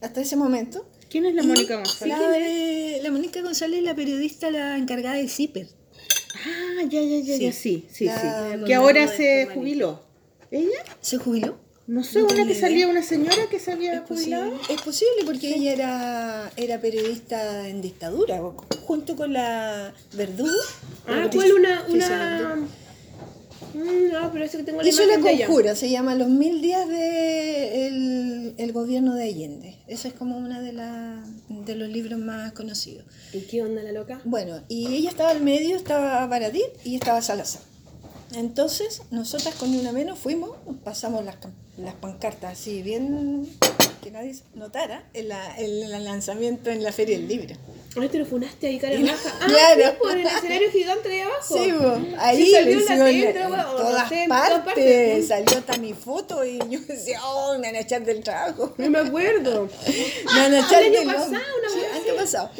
hasta 0.00 0.20
ese 0.20 0.36
momento. 0.36 0.86
¿Quién 1.12 1.26
es 1.26 1.34
la 1.34 1.42
Mónica 1.42 1.76
González? 1.76 2.18
La, 2.18 2.28
de- 2.30 3.00
la 3.02 3.10
Mónica 3.10 3.42
González 3.42 3.80
es 3.80 3.84
la 3.84 3.94
periodista, 3.94 4.50
la 4.50 4.78
encargada 4.78 5.16
de 5.16 5.28
Zipper. 5.28 5.66
Ah, 6.46 6.82
ya, 6.88 7.02
ya, 7.02 7.18
ya, 7.20 7.36
Sí. 7.36 7.42
ya, 7.44 7.52
sí, 7.52 7.86
sí, 7.92 8.04
La- 8.06 8.54
sí. 8.58 8.64
Que 8.64 8.74
ahora 8.74 9.06
se 9.08 9.46
jubiló. 9.52 10.00
¿Ella? 10.50 10.82
¿Se 11.02 11.18
jubiló? 11.18 11.58
No 11.86 12.02
sé, 12.02 12.22
una 12.22 12.46
que 12.46 12.54
salía, 12.54 12.88
una 12.88 13.02
señora 13.02 13.48
que 13.50 13.58
se 13.58 13.72
había 13.72 13.94
Es 13.96 14.00
posible, 14.02 14.36
jubilado. 14.38 14.60
es 14.70 14.80
posible 14.82 15.24
porque 15.26 15.54
ella 15.54 15.72
era, 15.72 16.52
era 16.56 16.80
periodista 16.80 17.68
en 17.68 17.82
dictadura, 17.82 18.40
junto 18.86 19.14
con 19.16 19.32
la 19.34 19.92
Verdugo. 20.14 20.50
Ah, 21.06 21.28
¿cuál 21.32 21.52
una, 21.52 21.84
una, 21.88 22.66
no, 23.74 24.32
pero 24.32 24.44
eso 24.44 24.58
que 24.58 24.64
tengo 24.64 24.82
la 24.82 24.88
Hizo 24.88 25.04
la 25.06 25.18
conjura, 25.20 25.74
se 25.74 25.90
llama 25.90 26.14
Los 26.14 26.28
Mil 26.28 26.60
Días 26.60 26.88
de 26.88 27.86
el, 27.86 28.54
el 28.58 28.72
Gobierno 28.72 29.14
de 29.14 29.24
Allende. 29.24 29.76
Ese 29.86 30.08
es 30.08 30.14
como 30.14 30.36
uno 30.36 30.60
de, 30.62 30.72
la- 30.72 31.22
de 31.48 31.74
los 31.76 31.88
libros 31.88 32.18
más 32.18 32.52
conocidos. 32.52 33.04
¿Y 33.32 33.40
qué 33.42 33.62
onda 33.62 33.82
la 33.82 33.92
loca? 33.92 34.20
Bueno, 34.24 34.60
y 34.68 34.94
ella 34.94 35.10
estaba 35.10 35.30
al 35.30 35.40
medio, 35.40 35.76
estaba 35.76 36.26
Baradit 36.26 36.64
y 36.84 36.94
estaba 36.96 37.22
Salazar. 37.22 37.62
Entonces, 38.34 39.02
nosotras 39.10 39.54
con 39.56 39.70
Ni 39.70 39.78
una 39.78 39.92
menos 39.92 40.18
fuimos, 40.18 40.50
pasamos 40.84 41.24
las, 41.24 41.36
las 41.78 41.94
pancartas 41.94 42.52
así, 42.58 42.82
bien 42.82 43.46
que 44.02 44.10
nadie 44.10 44.34
notara, 44.54 45.04
el, 45.14 45.30
el, 45.58 45.82
el 45.92 46.04
lanzamiento 46.04 46.70
en 46.70 46.82
la 46.82 46.92
Feria 46.92 47.18
del 47.18 47.28
Libro. 47.28 47.54
Ay, 48.00 48.08
te 48.08 48.18
lo 48.18 48.24
funaste 48.26 48.66
ahí, 48.68 48.78
cara 48.78 48.98
baja. 48.98 49.38
Ah, 49.40 49.46
claro. 49.46 49.90
sí, 49.90 49.96
por 50.00 50.16
el 50.16 50.26
escenario 50.26 50.70
gigante 50.70 51.08
de 51.08 51.22
abajo. 51.22 51.58
Sí, 51.58 51.72
bo, 51.72 51.98
ahí 52.18 52.44
Sí, 52.44 52.50
salió 52.52 52.80
la 52.80 53.10
en 53.10 53.34
todas 53.34 54.10
partes, 54.64 55.28
salió 55.28 55.58
hasta 55.58 55.76
mi 55.76 55.92
foto 55.92 56.44
y 56.44 56.58
yo 56.70 56.80
decía, 56.80 57.20
oh, 57.24 57.58
me 57.58 57.68
van 57.68 57.76
a 57.76 57.80
echar 57.80 58.04
del 58.04 58.22
trabajo. 58.22 58.74
No 58.78 58.90
me 58.90 58.98
acuerdo. 59.00 59.68
Me 60.34 60.40
van 60.40 60.54
a 60.54 60.60
echar 60.60 60.82
año 60.82 60.92
del 60.92 61.06
pasado, 61.06 61.30
LOM. 61.30 61.40
una 61.58 61.68
Sí, 61.70 61.80
año 62.08 62.16
pasado. 62.16 62.50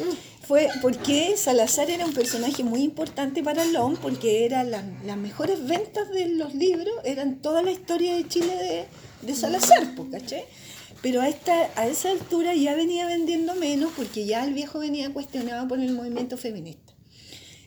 Fue 0.47 0.67
porque 0.81 1.35
Salazar 1.37 1.89
era 1.89 2.05
un 2.05 2.13
personaje 2.13 2.63
muy 2.63 2.83
importante 2.83 3.41
para 3.41 3.63
LOM 3.65 3.95
porque 3.95 4.45
eran 4.45 4.71
las, 4.71 4.83
las 5.05 5.17
mejores 5.17 5.65
ventas 5.65 6.09
de 6.09 6.27
los 6.27 6.53
libros, 6.53 6.93
eran 7.05 7.41
toda 7.41 7.63
la 7.63 7.71
historia 7.71 8.13
de 8.15 8.27
Chile 8.27 8.53
de, 8.55 8.85
de 9.27 9.35
Salazar, 9.35 9.87
¿cachai? 10.11 10.43
Pero 11.03 11.19
a, 11.19 11.27
esta, 11.27 11.69
a 11.75 11.85
esa 11.85 12.11
altura 12.11 12.55
ya 12.55 12.75
venía 12.75 13.05
vendiendo 13.05 13.55
menos 13.55 13.91
porque 13.93 14.25
ya 14.25 14.45
el 14.45 14.53
viejo 14.53 14.79
venía 14.79 15.11
cuestionado 15.11 15.67
por 15.67 15.81
el 15.81 15.91
movimiento 15.91 16.37
feminista. 16.37 16.93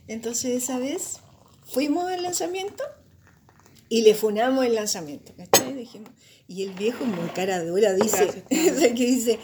Entonces 0.09 0.63
esa 0.63 0.79
vez 0.79 1.19
fuimos 1.67 2.07
al 2.11 2.23
lanzamiento 2.23 2.83
y 3.91 4.01
le 4.01 4.15
funamos 4.15 4.65
el 4.65 4.75
lanzamiento, 4.75 5.35
¿cachai? 5.37 5.75
Dijimos, 5.75 6.11
y 6.49 6.63
el 6.63 6.73
viejo 6.73 7.05
muy 7.05 7.29
cara 7.29 7.63
dura 7.63 7.93
dice, 7.93 8.43
que 8.49 9.07
dice, 9.07 9.39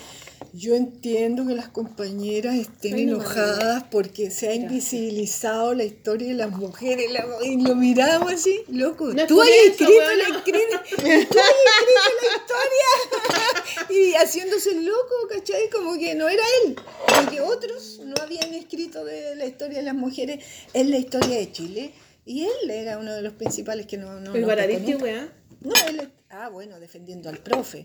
yo 0.54 0.74
entiendo 0.74 1.46
que 1.46 1.54
las 1.54 1.68
compañeras 1.68 2.54
estén 2.56 2.98
enojadas 2.98 3.84
porque 3.90 4.30
se 4.30 4.48
ha 4.48 4.54
invisibilizado 4.54 5.74
la 5.74 5.84
historia 5.84 6.28
de 6.28 6.34
las 6.34 6.50
mujeres, 6.50 7.10
la- 7.10 7.26
y 7.42 7.56
lo 7.62 7.74
miramos 7.74 8.32
así, 8.32 8.60
loco, 8.68 9.06
No 9.14 9.26
tú 9.26 9.40
has 9.40 9.48
escrito 9.48 9.92
la, 9.92 10.36
escrito- 10.36 10.80
tú 10.96 11.06
has 11.06 11.14
escrito 11.14 11.36
la 11.36 12.36
historia 12.36 13.90
y 13.90 14.12
haciéndose 14.14 14.74
loco, 14.82 15.14
¿cachai? 15.30 15.70
Como 15.70 15.98
que 15.98 16.14
no 16.14 16.28
era 16.28 16.42
él, 16.64 16.76
porque 17.06 17.40
otros 17.40 18.00
no 18.04 18.14
habían 18.22 18.52
escrito 18.54 19.04
de 19.04 19.34
la 19.36 19.46
historia 19.46 19.78
de 19.78 19.84
las 19.84 19.94
mujeres 19.94 20.44
en 20.74 20.90
la 20.90 20.98
historia 20.98 21.38
de 21.38 21.50
Chile. 21.50 21.92
Y 22.24 22.44
él 22.44 22.70
era 22.70 22.98
uno 22.98 23.12
de 23.14 23.20
los 23.22 23.32
principales 23.32 23.86
que 23.86 23.96
no... 23.96 24.20
no 24.20 24.32
El 24.34 24.42
no 24.42 24.46
weá. 24.98 25.28
No, 25.60 25.72
él, 25.88 26.00
es- 26.00 26.08
ah, 26.32 26.48
bueno, 26.48 26.80
defendiendo 26.80 27.28
al 27.28 27.38
profe. 27.38 27.84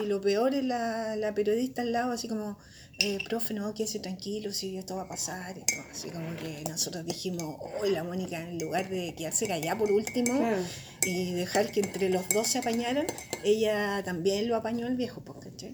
Y 0.00 0.06
lo 0.06 0.20
peor 0.20 0.54
es 0.54 0.64
la, 0.64 1.16
la 1.16 1.34
periodista 1.34 1.82
al 1.82 1.92
lado, 1.92 2.12
así 2.12 2.28
como, 2.28 2.58
eh, 2.98 3.18
profe, 3.28 3.54
no, 3.54 3.72
quédese 3.74 3.98
tranquilo, 4.00 4.52
si 4.52 4.76
esto 4.76 4.96
va 4.96 5.02
a 5.02 5.08
pasar. 5.08 5.56
Y 5.58 5.60
todo. 5.64 5.82
Así 5.90 6.10
como 6.10 6.34
que 6.36 6.64
nosotros 6.68 7.04
dijimos, 7.06 7.56
hoy 7.80 7.90
la 7.90 8.04
Mónica, 8.04 8.40
en 8.40 8.58
lugar 8.58 8.88
de 8.88 9.14
quedarse 9.14 9.46
callada 9.46 9.78
por 9.78 9.90
último 9.92 10.38
Claro. 10.38 10.56
y 11.04 11.32
dejar 11.34 11.70
que 11.70 11.80
entre 11.80 12.10
los 12.10 12.28
dos 12.30 12.46
se 12.48 12.58
apañaran, 12.58 13.06
ella 13.44 14.02
también 14.04 14.48
lo 14.48 14.56
apañó 14.56 14.86
el 14.86 14.96
viejo, 14.96 15.22
pues. 15.22 15.38
Ella 15.46 15.72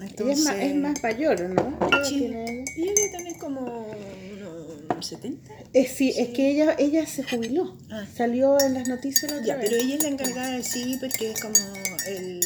Entonces, 0.00 0.38
es 0.40 0.44
más, 0.44 0.56
es 0.56 0.74
más 0.74 1.02
mayor, 1.02 1.40
¿no? 1.40 1.78
¿Qué 1.78 1.86
edad 1.96 2.04
Sí. 2.04 2.18
tiene? 2.18 2.64
Y 2.76 2.82
ella 2.88 3.12
tener 3.12 3.38
como 3.38 3.86
70. 5.00 5.52
Eh, 5.72 5.86
sí, 5.86 6.12
es 6.16 6.28
que 6.28 6.50
ella, 6.50 6.74
ella 6.78 7.06
se 7.06 7.22
jubiló. 7.22 7.76
Ah. 7.90 8.04
Salió 8.16 8.60
en 8.60 8.74
las 8.74 8.88
noticias 8.88 9.30
la 9.30 9.38
otra 9.38 9.46
Ya, 9.46 9.56
vez. 9.56 9.68
pero 9.70 9.82
ella 9.82 9.94
es 9.96 10.02
la 10.02 10.08
encargada 10.08 10.50
del 10.52 10.64
CIPER, 10.64 11.10
que 11.12 11.30
es 11.32 11.40
como 11.40 11.54
el, 12.06 12.40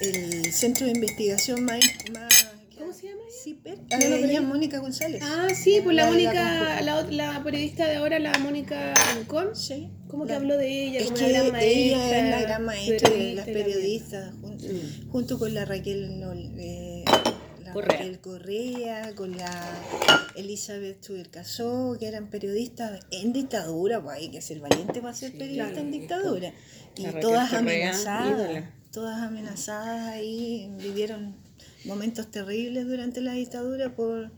el 0.00 0.52
centro 0.52 0.86
de 0.86 0.92
investigación 0.92 1.64
más... 1.64 1.80
más 2.12 2.48
¿Cómo 2.78 2.92
se 2.92 3.06
llama? 3.08 3.20
CIPER. 3.42 3.78
No, 3.78 3.84
no, 3.98 4.04
ella 4.04 4.18
pero- 4.20 4.32
es 4.32 4.42
Mónica 4.42 4.78
González. 4.78 5.22
Ah, 5.24 5.48
sí, 5.54 5.80
pues 5.82 5.94
la 5.96 6.06
de 6.06 6.10
Mónica, 6.12 6.80
la, 6.82 7.02
la 7.02 7.42
periodista 7.44 7.86
de 7.86 7.96
ahora, 7.96 8.18
la 8.18 8.36
Mónica 8.38 8.94
Rincón. 9.16 9.54
Sí. 9.54 9.88
¿Cómo 10.08 10.24
que 10.24 10.30
La- 10.32 10.36
habló 10.36 10.56
de 10.56 10.84
ella? 10.88 11.00
Es 11.00 11.06
como 11.06 11.16
que 11.18 11.24
una 11.24 11.32
gran 11.32 11.52
maestra, 11.52 11.70
ella 11.70 12.18
es 12.18 12.30
la 12.30 12.40
gran 12.42 12.64
maestra 12.64 13.10
de 13.10 13.34
las 13.34 13.46
la 13.46 13.52
periodistas, 13.52 14.34
Mm. 14.34 15.10
junto 15.10 15.38
con 15.38 15.52
la 15.54 15.64
Raquel, 15.64 16.22
eh, 16.58 17.04
la 17.06 17.33
Correa. 17.74 17.98
Raquel 17.98 18.20
Correa, 18.20 19.14
con 19.14 19.36
la 19.36 19.82
Elizabeth 20.36 21.00
Tubercasó, 21.00 21.96
que 21.98 22.06
eran 22.06 22.30
periodistas 22.30 23.00
en 23.10 23.32
dictadura, 23.32 24.02
pues 24.02 24.16
hay 24.16 24.30
que 24.30 24.40
ser 24.40 24.60
valiente 24.60 25.00
para 25.02 25.14
ser 25.14 25.32
periodista 25.32 25.66
claro. 25.66 25.80
en 25.80 25.90
dictadura. 25.90 26.52
Y 26.96 27.04
todas 27.20 27.50
Correa, 27.50 27.58
amenazadas, 27.58 28.30
ídola. 28.30 28.70
todas 28.90 29.20
amenazadas 29.20 30.08
ahí, 30.08 30.72
vivieron 30.78 31.36
momentos 31.84 32.30
terribles 32.30 32.86
durante 32.86 33.20
la 33.20 33.32
dictadura 33.32 33.94
por 33.94 34.30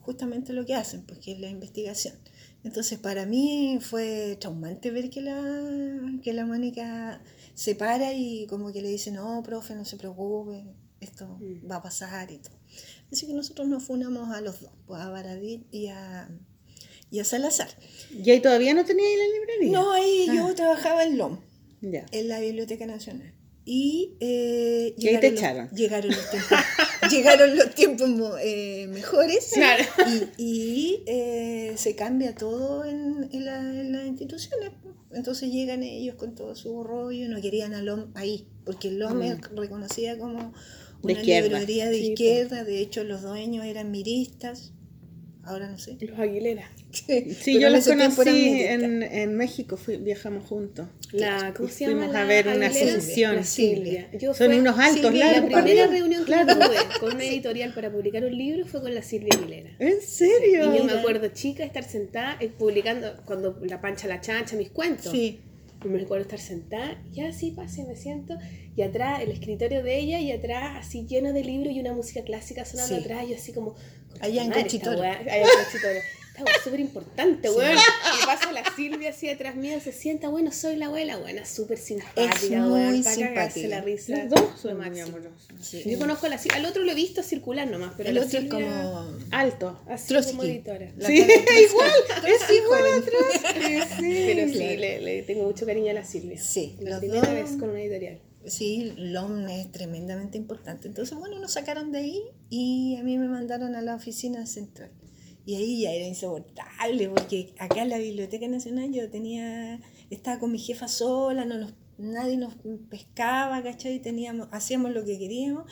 justamente 0.00 0.52
lo 0.52 0.64
que 0.64 0.74
hacen, 0.74 1.02
pues 1.02 1.18
que 1.18 1.32
es 1.32 1.40
la 1.40 1.48
investigación. 1.48 2.14
Entonces 2.62 2.98
para 2.98 3.26
mí 3.26 3.78
fue 3.80 4.36
traumante 4.40 4.90
ver 4.90 5.10
que 5.10 5.20
la, 5.22 5.40
que 6.22 6.32
la 6.32 6.46
Mónica 6.46 7.20
se 7.54 7.74
para 7.74 8.12
y 8.12 8.46
como 8.46 8.72
que 8.72 8.82
le 8.82 8.88
dice, 8.88 9.10
no, 9.10 9.42
profe, 9.42 9.74
no 9.74 9.84
se 9.84 9.96
preocupe, 9.96 10.64
esto 11.00 11.38
va 11.70 11.76
a 11.76 11.82
pasar 11.82 12.30
y 12.30 12.38
todo. 12.38 12.59
Así 13.12 13.26
que 13.26 13.32
nosotros 13.34 13.66
nos 13.68 13.82
funamos 13.82 14.30
a 14.34 14.40
los 14.40 14.60
dos, 14.60 14.70
pues 14.86 15.00
a 15.02 15.08
Baradit 15.10 15.62
y 15.72 15.88
a, 15.88 16.28
y 17.10 17.18
a 17.18 17.24
Salazar. 17.24 17.68
¿Y 18.10 18.30
ahí 18.30 18.40
todavía 18.40 18.72
no 18.74 18.84
tenía 18.84 19.04
ahí 19.06 19.16
la 19.16 19.38
librería? 19.38 19.72
No, 19.78 19.92
ahí 19.92 20.26
yo 20.32 20.54
trabajaba 20.54 21.04
en 21.04 21.18
LOM, 21.18 21.38
Ya. 21.80 22.06
en 22.12 22.28
la 22.28 22.40
Biblioteca 22.40 22.86
Nacional. 22.86 23.34
Y, 23.64 24.16
eh, 24.20 24.94
Y 24.96 25.08
ahí 25.08 25.20
te 25.20 25.30
los- 25.30 25.38
echaron. 25.40 25.68
Llegaron 25.70 26.10
los 26.10 26.30
tiempos, 26.30 26.58
llegaron 27.10 27.56
los 27.56 27.74
tiempos 27.74 28.10
eh, 28.42 28.86
mejores. 28.88 29.50
Claro. 29.54 29.84
Y, 30.38 30.42
y, 30.42 31.02
eh, 31.06 31.74
se 31.76 31.94
cambia 31.94 32.34
todo 32.34 32.84
en, 32.84 33.28
en 33.32 33.44
la- 33.44 33.60
en 33.80 33.92
las 33.92 34.06
instituciones. 34.06 34.70
pues. 34.82 34.94
Entonces 35.12 35.50
llegan 35.50 35.82
ellos 35.82 36.14
con 36.14 36.34
todo 36.36 36.54
su 36.54 36.82
rollo, 36.84 37.28
no 37.28 37.40
querían 37.40 37.74
a 37.74 37.82
LOM 37.82 38.12
ahí, 38.14 38.46
porque 38.64 38.90
LOM 38.92 39.20
es 39.22 39.40
reconocida 39.54 40.16
como 40.16 40.52
De 41.02 41.12
una 41.12 41.20
izquierda. 41.20 41.48
librería 41.58 41.86
de 41.88 41.94
Sí, 41.94 42.00
pues. 42.00 42.10
izquierda, 42.10 42.64
de 42.64 42.78
hecho 42.80 43.04
los 43.04 43.22
dueños 43.22 43.64
eran 43.64 43.90
miristas, 43.90 44.72
ahora 45.44 45.68
no 45.70 45.78
sé. 45.78 45.96
Los 46.00 46.18
Aguilera. 46.18 46.70
Sí, 46.92 47.60
yo 47.60 47.70
los 47.70 47.86
conocí 47.86 48.62
en, 48.62 49.02
en 49.04 49.36
México, 49.36 49.76
fui- 49.76 49.96
viajamos 49.98 50.44
juntos. 50.44 50.88
La, 51.12 51.54
¿Cómo 51.56 51.68
se 51.68 51.84
llama? 51.86 51.98
fuimos 51.98 52.12
la 52.14 52.22
a 52.22 52.24
ver 52.24 52.48
una 52.48 52.66
Aguilera? 52.66 53.32
La 53.34 53.44
Silvia. 53.44 54.10
Yo 54.18 54.34
Son 54.34 54.48
fue- 54.48 54.58
unos 54.58 54.76
altos, 54.78 55.02
Silvia, 55.12 55.26
La 55.26 55.32
primera 55.46 55.56
también. 55.64 55.90
reunión 55.92 56.20
que 56.24 56.32
Claro. 56.32 56.54
tuve 56.54 56.76
con 56.98 57.14
una 57.14 57.24
editorial 57.24 57.72
para 57.74 57.92
publicar 57.92 58.24
un 58.24 58.36
libro 58.36 58.66
fue 58.66 58.80
con 58.82 58.92
la 58.92 59.02
Silvia 59.02 59.30
Aguilera. 59.38 59.70
¿En 59.78 60.00
serio? 60.02 60.74
Y 60.74 60.78
yo 60.78 60.84
me 60.84 60.92
acuerdo, 60.92 61.28
chica, 61.28 61.62
estar 61.64 61.84
sentada 61.84 62.36
eh, 62.40 62.48
publicando, 62.48 63.22
cuando 63.24 63.56
la 63.62 63.80
pancha 63.80 64.08
la 64.08 64.20
chancha, 64.20 64.56
mis 64.56 64.70
cuentos. 64.70 65.12
Sí, 65.12 65.38
me 65.88 65.98
recuerdo 65.98 66.22
estar 66.22 66.38
sentada, 66.38 67.02
y 67.12 67.22
así 67.22 67.52
pase, 67.52 67.84
me 67.84 67.96
siento, 67.96 68.34
y 68.76 68.82
atrás 68.82 69.20
el 69.22 69.30
escritorio 69.30 69.82
de 69.82 69.98
ella, 69.98 70.20
y 70.20 70.30
atrás 70.32 70.76
así 70.86 71.06
lleno 71.06 71.32
de 71.32 71.42
libros 71.44 71.72
y 71.74 71.80
una 71.80 71.92
música 71.94 72.22
clásica 72.22 72.64
sonando 72.64 72.96
Sí. 72.96 73.00
atrás, 73.02 73.24
y 73.26 73.30
yo 73.30 73.36
así 73.36 73.52
como. 73.52 73.74
Allá 74.20 74.42
en 74.42 74.48
"Madre, 74.50 74.62
Conchitoro". 74.62 75.02
Allá 75.02 75.36
en 75.38 75.42
Conchitoro. 75.42 75.98
Esta 76.30 76.44
weá 76.44 76.54
es 76.56 76.62
súper 76.62 76.80
importante, 76.80 77.50
weón. 77.50 77.72
Y 77.76 78.26
pasa 78.26 78.52
la 78.52 78.62
Silvia 78.74 79.10
así 79.10 79.26
detrás 79.26 79.56
mío, 79.56 79.78
se 79.82 79.92
sienta, 79.92 80.28
bueno, 80.28 80.52
soy 80.52 80.76
la 80.76 80.86
abuela, 80.86 81.16
buena, 81.18 81.44
súper 81.44 81.76
simpática, 81.78 82.30
Es 82.34 82.42
weón, 82.50 82.68
muy 82.90 83.02
cagarse 83.02 83.14
simpática. 83.26 83.68
la 83.68 83.80
risa. 83.82 84.16
Los 84.24 84.30
dos 84.30 84.60
son 84.60 84.76
muy 84.78 84.90
sí. 85.60 85.82
Yo 85.86 85.98
conozco 85.98 86.26
a 86.26 86.28
la 86.28 86.38
Silvia, 86.38 86.58
al 86.58 86.66
otro 86.66 86.84
lo 86.84 86.92
he 86.92 86.94
visto 86.94 87.22
circular 87.22 87.68
nomás, 87.68 87.92
pero 87.96 88.08
el 88.08 88.14
la 88.14 88.22
otro 88.22 88.38
es 88.38 88.44
Silvia, 88.44 88.66
como... 88.82 89.06
Alto. 89.32 89.80
así 89.88 90.08
Trotsky. 90.08 90.30
como 90.32 90.42
editora. 90.44 90.92
La 90.96 91.06
Sí, 91.08 91.14
igual, 91.14 91.90
es 92.26 92.56
igual 92.64 92.82
a 92.84 93.00
Pero 93.54 93.78
sí, 93.98 94.52
Claro. 94.52 94.80
le, 94.80 95.00
le 95.00 95.22
tengo 95.22 95.44
mucho 95.44 95.66
cariño 95.66 95.90
a 95.90 95.94
la 95.94 96.04
Silvia. 96.04 96.40
Sí, 96.40 96.76
La 96.80 96.98
primera 97.00 97.22
dos- 97.22 97.34
vez 97.34 97.50
con 97.58 97.70
una 97.70 97.80
editorial. 97.80 98.20
Sí, 98.46 98.94
LOM 98.96 99.48
es 99.48 99.70
tremendamente 99.70 100.38
importante. 100.38 100.88
Entonces, 100.88 101.16
bueno, 101.18 101.38
nos 101.38 101.52
sacaron 101.52 101.92
de 101.92 101.98
ahí 101.98 102.22
y 102.48 102.96
a 102.96 103.02
mí 103.02 103.18
me 103.18 103.28
mandaron 103.28 103.74
a 103.76 103.82
la 103.82 103.94
oficina 103.94 104.46
central. 104.46 104.90
Y 105.46 105.54
ahí 105.56 105.80
ya 105.82 105.92
era 105.92 106.06
insoportable, 106.06 107.08
porque 107.08 107.54
acá 107.58 107.82
en 107.82 107.88
la 107.88 107.98
Biblioteca 107.98 108.46
Nacional 108.48 108.92
yo 108.92 109.08
tenía, 109.10 109.80
estaba 110.10 110.38
con 110.38 110.52
mi 110.52 110.58
jefa 110.58 110.86
sola, 110.88 111.44
no 111.44 111.58
nos, 111.58 111.72
nadie 111.98 112.36
nos 112.36 112.54
pescaba, 112.90 113.62
¿cachai? 113.62 114.00
Teníamos, 114.00 114.48
hacíamos 114.52 114.92
lo 114.92 115.04
que 115.04 115.18
queríamos. 115.18 115.64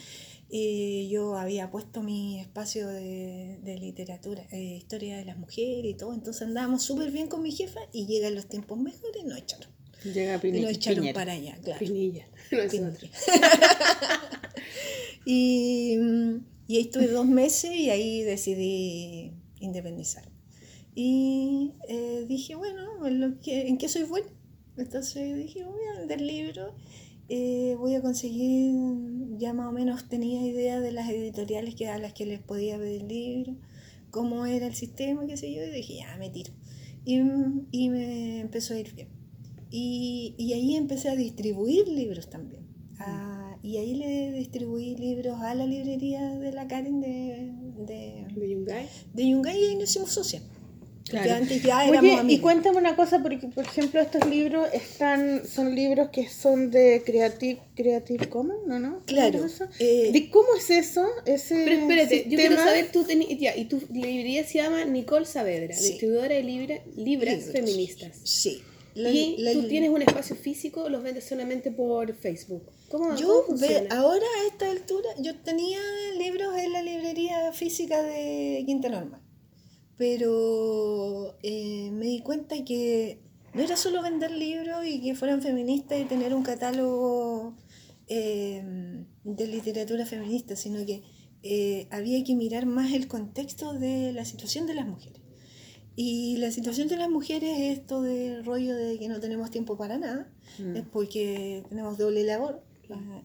Y 0.51 1.09
yo 1.11 1.37
había 1.37 1.71
puesto 1.71 2.03
mi 2.03 2.41
espacio 2.41 2.89
de, 2.89 3.59
de 3.63 3.77
literatura, 3.79 4.47
eh, 4.51 4.77
historia 4.79 5.19
de 5.19 5.27
las 5.27 5.37
mujeres 5.37 5.85
y 5.91 5.95
todo, 5.95 6.15
entonces 6.15 6.41
andábamos 6.43 6.83
súper 6.83 7.11
bien 7.11 7.29
con 7.29 7.43
mi 7.43 7.53
jefa 7.53 7.81
y 7.93 8.07
llegan 8.07 8.35
los 8.35 8.47
tiempos 8.49 8.79
mejores 8.79 9.23
y 9.23 9.27
nos 9.27 9.37
echaron. 9.39 9.69
Llega 10.05 10.37
Y 10.37 10.39
Pini- 10.39 10.63
nos 10.63 10.71
echaron 10.71 11.01
Piñera. 11.01 11.15
para 11.15 11.33
allá, 11.33 11.59
claro. 11.63 11.79
Pinilla. 11.81 12.27
No. 12.51 12.59
Y, 15.25 15.97
y 16.67 16.77
ahí 16.77 16.83
estuve 16.83 17.09
dos 17.09 17.27
meses 17.27 17.71
y 17.75 17.91
ahí 17.91 18.23
decidí 18.23 19.33
independizar. 19.61 20.31
Y 20.95 21.73
eh, 21.89 22.25
dije, 22.29 22.55
bueno, 22.57 23.07
en, 23.07 23.21
lo 23.21 23.41
que, 23.41 23.69
¿en 23.69 23.79
qué 23.79 23.89
soy 23.89 24.05
buena? 24.05 24.29
Entonces 24.77 25.37
dije, 25.37 25.65
voy 25.65 25.81
a 25.95 25.99
vender 26.01 26.21
libros, 26.21 26.75
eh, 27.29 27.75
voy 27.79 27.95
a 27.95 28.03
conseguir, 28.03 28.75
ya 29.39 29.53
más 29.53 29.69
o 29.69 29.73
menos 29.73 30.09
tenía 30.09 30.45
idea 30.47 30.81
de 30.81 30.93
las 30.93 31.09
editoriales 31.11 31.75
que, 31.75 31.89
a 31.89 31.99
las 31.99 32.13
que 32.15 32.27
les 32.27 32.41
podía 32.41 32.79
pedir 32.79 33.03
libros, 33.03 33.57
cómo 34.11 34.47
era 34.47 34.67
el 34.67 34.75
sistema, 34.75 35.27
qué 35.27 35.37
sé 35.37 35.53
yo, 35.53 35.63
y 35.65 35.71
dije, 35.71 35.97
ya, 35.97 36.17
me 36.19 36.31
tiro. 36.31 36.53
Y, 37.05 37.21
y 37.71 37.89
me 37.91 38.41
empezó 38.41 38.75
a 38.75 38.79
ir 38.81 38.95
bien. 38.95 39.09
Y, 39.71 40.35
y 40.39 40.53
ahí 40.55 40.77
empecé 40.77 41.11
a 41.11 41.17
distribuir 41.17 41.89
libros 41.89 42.31
también. 42.31 42.67
A- 42.99 43.59
y 43.63 43.77
ahí 43.79 43.95
le 43.95 44.33
distribuí 44.33 44.97
libros 44.97 45.41
a 45.41 45.55
la 45.55 45.67
librería 45.67 46.23
de 46.39 46.53
la 46.53 46.69
Karen 46.69 47.01
de, 47.01 47.53
de, 47.87 48.27
De 48.35 48.51
Yungay. 48.51 48.89
de 49.15 49.29
Yungay 49.29 49.59
y 49.61 49.65
ahí 49.69 49.75
nos 49.77 49.91
hicimos. 49.91 50.15
Porque 50.15 51.23
Claro. 51.25 51.43
antes 51.43 51.63
ya 51.63 51.87
éramos 51.89 52.21
Oye, 52.21 52.35
y 52.35 52.39
cuéntame 52.39 52.77
una 52.77 52.95
cosa, 52.95 53.23
porque 53.23 53.49
por 53.49 53.65
ejemplo 53.65 53.99
estos 53.99 54.29
libros 54.29 54.69
están, 54.75 55.41
son 55.49 55.75
libros 55.75 56.11
que 56.11 56.29
son 56.29 56.71
de 56.71 57.03
Creative, 57.03 57.59
Creative 57.75 58.29
Commons, 58.29 58.67
¿no? 58.67 58.79
no? 58.79 59.01
Claro, 59.07 59.47
eh, 59.79 60.11
¿De 60.13 60.29
cómo 60.31 60.49
es 60.59 60.69
eso? 60.69 61.07
Ese 61.25 61.55
Pero 61.65 61.81
espérate, 61.81 62.27
yo 62.29 62.37
quiero 62.37 62.57
saber, 62.57 62.93
tú 62.93 63.05
teni- 63.05 63.39
ya, 63.39 63.57
y 63.57 63.65
tu 63.65 63.81
librería 63.91 64.45
se 64.45 64.59
llama 64.59 64.85
Nicole 64.85 65.25
Saavedra, 65.25 65.75
Sí. 65.75 65.93
distribuidora 65.93 66.35
de 66.35 66.43
libra- 66.43 66.83
libras 66.95 67.37
Libros. 67.37 67.53
feministas. 67.53 68.19
Sí. 68.25 68.61
La- 68.95 69.11
y 69.11 69.37
la- 69.39 69.53
tú 69.55 69.67
tienes 69.67 69.89
un 69.89 70.03
espacio 70.03 70.37
físico 70.37 70.83
o 70.83 70.89
los 70.91 71.03
vendes 71.03 71.25
solamente 71.25 71.71
por 71.71 72.13
Facebook. 72.17 72.65
¿Cómo, 72.91 73.15
Yo 73.17 73.45
cómo 73.47 73.59
ve- 73.59 73.87
ahora 73.91 74.25
a 74.43 74.47
esta 74.47 74.71
altura, 74.71 75.09
yo 75.19 75.35
tenía 75.37 75.79
libros 76.19 76.57
en 76.57 76.73
la 76.73 76.83
librería 76.83 77.53
física 77.53 78.03
de 78.03 78.63
Quinta 78.67 78.89
Normal, 78.89 79.21
pero 79.97 81.37
eh, 81.43 81.91
me 81.93 82.07
di 82.07 82.21
cuenta 82.21 82.65
que 82.65 83.21
no 83.55 83.63
era 83.63 83.77
solo 83.77 84.03
vender 84.03 84.31
libros 84.31 84.87
y 84.87 85.01
que 85.03 85.15
fueran 85.15 85.43
feministas 85.43 86.01
y 86.01 86.05
tener 86.05 86.35
un 86.35 86.43
catálogo 86.43 87.55
eh, 88.07 88.63
de 89.25 89.47
literatura 89.47 90.07
feminista, 90.07 90.57
sino 90.57 90.85
que 90.87 91.03
eh, 91.43 91.89
había 91.91 92.23
que 92.25 92.35
mirar 92.35 92.67
más 92.67 92.93
el 92.93 93.07
contexto 93.09 93.73
de 93.75 94.13
la 94.13 94.25
situación 94.25 94.67
de 94.67 94.75
las 94.75 94.87
mujeres. 94.87 95.21
Y 95.95 96.37
la 96.37 96.53
situación 96.53 96.87
de 96.89 96.97
las 96.97 97.11
mujeres 97.11 97.59
es 97.59 97.79
esto 97.79 98.03
del 98.03 98.45
rollo 98.45 98.77
de 98.77 98.99
que 99.01 99.09
no 99.09 99.19
tenemos 99.19 99.51
tiempo 99.51 99.77
para 99.77 99.99
nada, 99.99 100.31
es 100.77 100.85
porque 100.93 101.65
tenemos 101.69 101.99
doble 101.99 102.23
labor, 102.23 102.63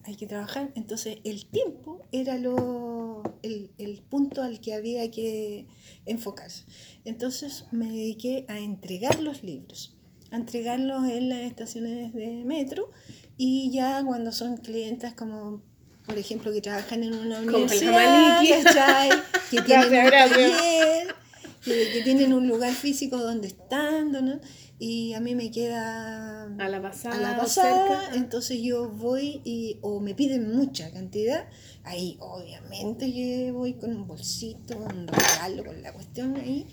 hay 0.04 0.16
que 0.16 0.26
trabajar. 0.26 0.70
Entonces 0.74 1.18
el 1.24 1.46
tiempo 1.46 2.02
era 2.12 2.38
lo, 2.38 3.22
el, 3.42 3.70
el 3.78 4.02
punto 4.02 4.42
al 4.42 4.60
que 4.60 4.74
había 4.74 5.10
que 5.10 5.66
enfocarse. 6.06 6.64
Entonces 7.04 7.66
me 7.72 7.86
dediqué 7.86 8.44
a 8.48 8.58
entregar 8.58 9.20
los 9.20 9.42
libros, 9.42 9.96
a 10.30 10.36
entregarlos 10.36 11.08
en 11.08 11.28
las 11.28 11.40
estaciones 11.40 12.12
de 12.12 12.44
metro 12.44 12.90
y 13.36 13.70
ya 13.72 14.02
cuando 14.04 14.32
son 14.32 14.56
clientas 14.58 15.14
como... 15.14 15.62
Por 16.06 16.18
ejemplo, 16.18 16.52
que 16.52 16.60
trabajan 16.60 17.02
en 17.02 17.14
una 17.14 17.40
universidad, 17.40 19.08
que 19.50 19.62
tienen 19.62 19.88
Gracias, 19.88 20.04
un 20.04 20.10
gracias. 20.10 20.50
taller, 20.52 21.14
que, 21.64 21.92
que 21.94 22.02
tienen 22.02 22.34
un 22.34 22.46
lugar 22.46 22.74
físico 22.74 23.16
donde 23.16 23.48
están, 23.48 24.12
¿no? 24.12 24.38
Y 24.78 25.12
a 25.14 25.20
mí 25.20 25.34
me 25.34 25.50
queda 25.50 26.44
A 26.44 26.68
la 26.68 26.82
pasada. 26.82 27.16
a 27.16 27.20
la 27.20 27.36
pasada, 27.38 28.00
cerca. 28.02 28.16
entonces 28.16 28.60
yo 28.60 28.90
voy 28.90 29.40
y 29.44 29.78
o 29.82 30.00
me 30.00 30.14
piden 30.14 30.54
mucha 30.54 30.90
cantidad, 30.92 31.48
ahí 31.84 32.16
obviamente 32.20 33.12
que 33.12 33.52
voy 33.52 33.74
con 33.74 33.94
un 33.94 34.06
bolsito, 34.06 34.76
un 34.76 35.06
regalo, 35.06 35.64
con 35.64 35.80
la 35.82 35.92
cuestión 35.92 36.36
ahí, 36.36 36.66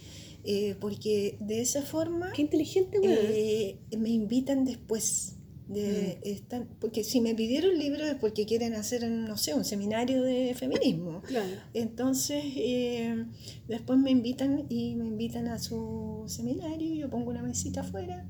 eh, 0.43 0.75
porque 0.79 1.37
de 1.39 1.61
esa 1.61 1.83
forma 1.83 2.31
Qué 2.33 2.41
inteligente, 2.41 2.97
eh, 3.03 3.79
me 3.97 4.09
invitan 4.09 4.65
después. 4.65 5.35
De 5.73 6.19
estar, 6.23 6.65
porque 6.79 7.03
si 7.03 7.21
me 7.21 7.33
pidieron 7.35 7.77
libros 7.79 8.01
es 8.07 8.15
porque 8.15 8.45
quieren 8.45 8.73
hacer, 8.73 9.07
no 9.09 9.37
sé, 9.37 9.53
un 9.53 9.63
seminario 9.65 10.21
de 10.23 10.53
feminismo. 10.55 11.21
Claro. 11.21 11.47
Entonces, 11.73 12.43
eh, 12.57 13.25
después 13.67 13.97
me 13.99 14.11
invitan 14.11 14.65
y 14.69 14.95
me 14.95 15.05
invitan 15.05 15.47
a 15.47 15.59
su 15.59 16.23
seminario, 16.27 16.93
yo 16.93 17.09
pongo 17.09 17.29
una 17.31 17.41
mesita 17.43 17.81
afuera. 17.81 18.25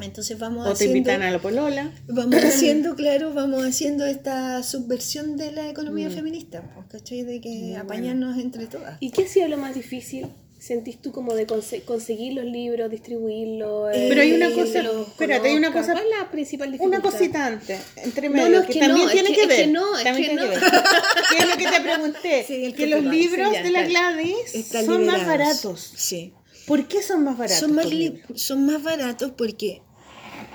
Entonces 0.00 0.38
vamos 0.38 0.60
O 0.64 0.68
te 0.68 0.72
haciendo, 0.74 0.96
invitan 0.98 1.22
a 1.22 1.30
la 1.32 1.40
polola. 1.40 1.90
vamos 2.06 2.36
haciendo, 2.44 2.94
claro, 2.94 3.34
vamos 3.34 3.64
haciendo 3.64 4.04
esta 4.06 4.62
subversión 4.62 5.36
de 5.36 5.50
la 5.50 5.68
economía 5.68 6.08
Mm. 6.08 6.12
feminista, 6.12 6.62
pues, 6.72 6.86
¿cachai? 6.86 7.22
De 7.24 7.40
que 7.40 7.48
Muy 7.48 7.60
bueno. 7.70 7.80
apañarnos 7.82 8.38
entre 8.38 8.66
todas. 8.66 8.96
¿Y 9.00 9.10
qué 9.10 9.24
ha 9.24 9.26
sido 9.28 9.48
lo 9.48 9.56
más 9.58 9.74
difícil? 9.74 10.28
¿Sentís 10.60 11.00
tú 11.00 11.10
como 11.10 11.34
de 11.34 11.46
conse- 11.46 11.82
conseguir 11.84 12.34
los 12.34 12.44
libros, 12.44 12.90
distribuirlos? 12.90 13.94
Eh, 13.94 14.06
Pero 14.10 14.20
hay 14.20 14.32
una 14.32 14.50
cosa, 14.52 14.82
espérate, 15.08 15.48
hay 15.48 15.56
una 15.56 15.72
cosa, 15.72 15.92
¿Cuál 15.92 16.04
es 16.04 16.10
la 16.18 16.30
principal 16.30 16.70
dificultad? 16.70 17.00
una 17.00 17.10
cosita 17.10 17.46
antes, 17.46 17.80
entre 17.96 18.28
No, 18.28 18.34
medio, 18.34 18.48
no, 18.50 18.58
es 18.60 18.66
que, 18.66 18.72
que 18.74 18.78
también 18.80 19.06
no, 19.06 19.12
tiene 19.12 19.28
es 19.30 19.34
que, 19.36 19.40
que- 19.40 19.46
ver. 19.48 19.58
es 19.60 19.66
que 19.66 19.72
no, 19.72 19.96
es 19.98 20.04
también 20.04 20.28
que 20.30 20.36
tiene 20.36 20.46
no. 20.46 20.52
que 20.52 20.60
ver. 20.60 20.82
¿Qué 21.30 21.38
es 21.38 21.48
lo 21.48 21.56
que 21.56 21.66
te 21.76 21.80
pregunté? 21.80 22.44
Sí, 22.46 22.64
el 22.66 22.74
que 22.74 22.86
los 22.88 23.02
libros 23.04 23.48
sí, 23.56 23.62
de 23.62 23.70
la. 23.70 23.82
Gladys 23.86 24.66
son 24.84 25.06
más 25.06 25.26
baratos. 25.26 25.92
Sí. 25.96 26.34
¿Por 26.66 26.86
qué 26.88 27.02
son 27.02 27.24
más 27.24 27.38
baratos? 27.38 27.58
Son 27.60 27.72
más, 27.74 27.86
son 28.34 28.66
más 28.66 28.82
baratos 28.82 29.32
porque 29.36 29.80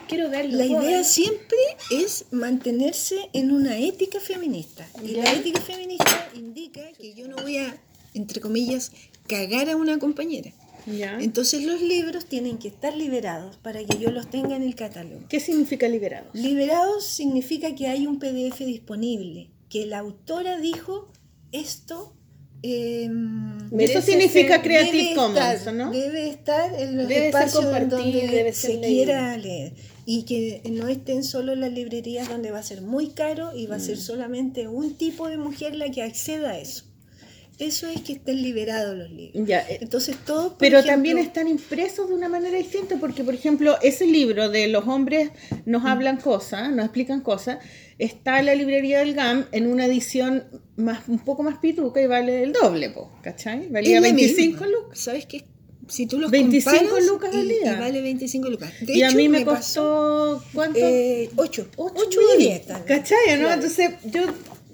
Quiero 0.07 0.29
verlo. 0.29 0.57
La 0.59 0.65
¿puedo 0.67 0.81
idea 0.83 0.97
verlo? 0.97 1.03
siempre 1.03 1.57
es 1.89 2.25
mantenerse 2.29 3.15
en 3.33 3.51
una 3.51 3.77
ética 3.79 4.19
feminista. 4.19 4.87
Y 5.03 5.13
la 5.15 5.31
ética 5.33 5.59
feminista 5.61 6.29
indica 6.35 6.81
que 6.97 7.15
yo 7.15 7.27
no 7.27 7.37
voy 7.37 7.57
a, 7.57 7.75
entre 8.13 8.39
comillas, 8.39 8.91
cagar 9.27 9.69
a 9.69 9.75
una 9.75 9.97
compañera. 9.99 10.51
¿Ya? 10.87 11.17
Entonces 11.19 11.63
los 11.63 11.81
libros 11.81 12.25
tienen 12.27 12.59
que 12.59 12.67
estar 12.67 12.95
liberados 12.95 13.57
para 13.57 13.83
que 13.83 13.97
yo 13.97 14.11
los 14.11 14.29
tenga 14.29 14.55
en 14.55 14.61
el 14.61 14.75
catálogo. 14.75 15.25
¿Qué 15.27 15.39
significa 15.39 15.87
liberado? 15.87 16.27
Liberados 16.33 17.05
significa 17.07 17.73
que 17.73 17.87
hay 17.87 18.05
un 18.05 18.19
PDF 18.19 18.59
disponible, 18.59 19.49
que 19.69 19.85
la 19.87 19.99
autora 19.99 20.59
dijo 20.59 21.11
esto... 21.51 22.13
Merece 23.71 23.99
Eso 23.99 24.01
significa 24.01 24.55
ser- 24.55 24.61
Creative 24.63 25.15
Commons, 25.15 25.73
¿no? 25.73 25.91
Debe 25.91 26.29
estar 26.29 26.73
en 26.79 26.97
los 26.97 27.07
Debe 27.07 27.27
espacios 27.27 27.63
donde 27.89 28.27
debe 28.27 28.53
se 28.53 28.69
leído. 28.77 28.81
quiera 28.87 29.37
leer. 29.37 29.73
Y 30.05 30.23
que 30.23 30.61
no 30.71 30.87
estén 30.87 31.23
solo 31.23 31.53
en 31.53 31.61
las 31.61 31.71
librerías 31.71 32.29
donde 32.29 32.51
va 32.51 32.59
a 32.59 32.63
ser 32.63 32.81
muy 32.81 33.09
caro 33.09 33.55
y 33.55 33.65
va 33.67 33.75
a 33.75 33.79
Mm. 33.79 33.81
ser 33.81 33.97
solamente 33.97 34.67
un 34.67 34.95
tipo 34.95 35.27
de 35.29 35.37
mujer 35.37 35.75
la 35.75 35.89
que 35.91 36.03
acceda 36.03 36.51
a 36.51 36.59
eso. 36.59 36.85
Eso 37.57 37.87
es 37.87 38.01
que 38.01 38.13
estén 38.13 38.41
liberados 38.41 38.97
los 38.97 39.09
libros. 39.09 39.47
Ya, 39.47 39.61
eh, 39.61 39.77
Entonces 39.81 40.17
todos, 40.25 40.53
Pero 40.59 40.79
ejemplo, 40.79 40.91
también 40.93 41.17
están 41.19 41.47
impresos 41.47 42.09
de 42.09 42.13
una 42.15 42.27
manera 42.27 42.57
distinta, 42.57 42.97
porque 42.99 43.23
por 43.23 43.33
ejemplo, 43.33 43.77
ese 43.81 44.05
libro 44.05 44.49
de 44.49 44.67
los 44.67 44.85
hombres 44.87 45.29
nos 45.65 45.83
Mm. 45.83 45.87
hablan 45.87 46.17
cosas, 46.17 46.71
nos 46.71 46.85
explican 46.85 47.21
cosas, 47.21 47.59
está 47.97 48.39
en 48.39 48.47
la 48.47 48.55
librería 48.55 48.99
del 48.99 49.13
GAM 49.13 49.45
en 49.53 49.67
una 49.67 49.85
edición 49.85 50.43
más 50.75 51.07
un 51.07 51.19
poco 51.19 51.43
más 51.43 51.59
pituca 51.59 52.01
y 52.01 52.07
vale 52.07 52.43
el 52.43 52.51
doble, 52.51 52.89
po, 52.89 53.09
¿cachai? 53.21 53.69
Valía 53.69 53.95
es 53.97 54.01
la 54.01 54.07
25 54.09 54.51
misma. 54.65 54.67
lucas. 54.67 54.99
¿Sabes 54.99 55.25
qué? 55.25 55.45
Si 55.87 56.07
tú 56.07 56.17
los 56.19 56.31
25 56.31 56.77
comparas, 56.79 57.05
lucas 57.05 57.29
y- 57.33 57.37
valía. 57.37 57.73
y 57.73 57.79
vale 57.79 58.01
25 58.01 58.49
lucas. 58.49 58.73
De 58.81 58.97
Y 58.97 59.03
a 59.03 59.11
mí 59.11 59.29
me, 59.29 59.45
costó, 59.45 60.43
¿cuánto? 60.53 60.79
eh, 60.81 61.29
8. 61.37 61.67
8 61.77 61.93
8 62.07 62.19
mil, 62.37 62.41
y 62.41 62.49
10 62.49 62.65
también. 62.65 62.97
¿Cachai? 62.99 63.17
¿no? 63.33 63.37
Claro. 63.37 63.53
Entonces, 63.53 63.91
yo 64.05 64.21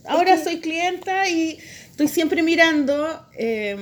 ahora 0.06 0.42
soy 0.44 0.60
clienta 0.62 1.30
y 1.30 1.60
estoy 2.04 2.14
siempre 2.14 2.44
mirando 2.44 3.08
eh, 3.38 3.76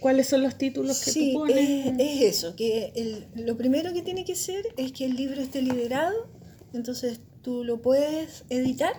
cuáles 0.00 0.28
son 0.28 0.42
los 0.42 0.56
títulos 0.58 1.00
que 1.04 1.10
Sí, 1.10 1.32
tú 1.32 1.40
pones. 1.40 1.58
es, 1.58 1.92
es 1.98 2.22
eso, 2.36 2.56
que 2.56 2.92
el- 2.96 3.26
lo 3.44 3.56
primero 3.56 3.92
que 3.92 4.02
tiene 4.02 4.24
que 4.24 4.34
ser 4.34 4.64
es 4.76 4.92
que 4.92 5.04
el 5.04 5.14
libro 5.16 5.40
esté 5.40 5.62
liberado, 5.62 6.28
entonces 6.72 7.20
tú 7.42 7.64
lo 7.64 7.82
puedes 7.82 8.44
editar 8.48 8.92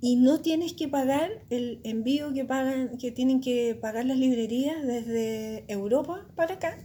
y 0.00 0.16
no 0.16 0.40
tienes 0.40 0.74
que 0.74 0.86
pagar 0.88 1.30
el 1.50 1.80
envío 1.84 2.32
que 2.32 2.44
pagan, 2.44 2.96
que 2.98 3.10
tienen 3.10 3.40
que 3.40 3.74
pagar 3.80 4.04
las 4.04 4.16
librerías 4.18 4.86
desde 4.86 5.64
Europa 5.68 6.26
para 6.36 6.54
acá. 6.54 6.78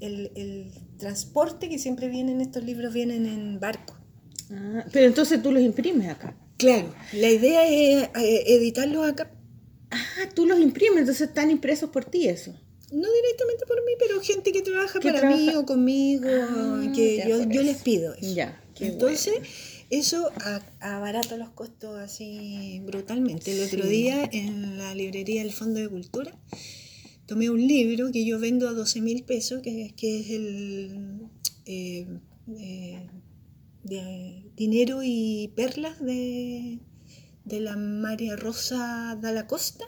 El, 0.00 0.30
el 0.34 0.70
transporte 0.98 1.68
que 1.70 1.78
siempre 1.78 2.08
vienen 2.08 2.40
estos 2.42 2.62
libros 2.64 2.92
vienen 2.92 3.24
en 3.26 3.58
barco. 3.60 3.94
Ah, 4.50 4.84
pero 4.92 5.06
entonces 5.06 5.42
tú 5.42 5.50
los 5.52 5.62
imprimes 5.62 6.08
acá. 6.10 6.36
Claro, 6.58 6.94
la 7.14 7.30
idea 7.30 7.66
es 7.66 8.10
eh, 8.20 8.44
editarlos 8.46 9.08
acá, 9.08 9.30
Ah, 9.94 10.28
tú 10.34 10.46
los 10.46 10.58
imprimes, 10.60 11.00
entonces 11.00 11.28
están 11.28 11.50
impresos 11.50 11.90
por 11.90 12.04
ti 12.04 12.28
eso. 12.28 12.52
no 12.92 13.08
directamente 13.12 13.66
por 13.66 13.76
mí, 13.84 13.92
pero 13.98 14.20
gente 14.20 14.52
que 14.52 14.62
trabaja 14.62 15.00
para 15.00 15.34
mí 15.34 15.50
o 15.56 15.64
conmigo, 15.66 16.28
Ah, 16.30 16.92
que 16.94 17.24
yo, 17.26 17.62
les 17.62 17.82
pido 17.82 18.14
eso. 18.14 18.34
Ya, 18.34 18.62
Entonces, 18.78 19.34
eso 19.90 20.30
abarata 20.80 21.36
los 21.36 21.50
costos 21.50 21.98
así 21.98 22.80
brutalmente. 22.86 23.52
El 23.52 23.66
otro 23.66 23.82
Sí. 23.84 23.88
día 23.90 24.28
en 24.32 24.78
la 24.78 24.94
librería 24.94 25.42
del 25.42 25.52
Fondo 25.52 25.80
de 25.80 25.88
Cultura 25.88 26.36
tomé 27.26 27.50
un 27.50 27.66
libro 27.66 28.12
que 28.12 28.24
yo 28.24 28.38
vendo 28.38 28.68
a 28.68 28.72
12 28.72 29.00
mil 29.00 29.24
pesos, 29.24 29.60
que, 29.62 29.92
que 29.96 30.20
es 30.20 30.30
el 30.30 31.20
eh, 31.66 32.06
eh, 32.58 33.06
de 33.82 34.44
dinero 34.56 35.00
y 35.02 35.50
perlas 35.56 36.00
de, 36.00 36.78
de 37.44 37.60
la 37.60 37.76
María 37.76 38.36
Rosa 38.36 39.18
Dalla 39.20 39.46
Costa. 39.46 39.84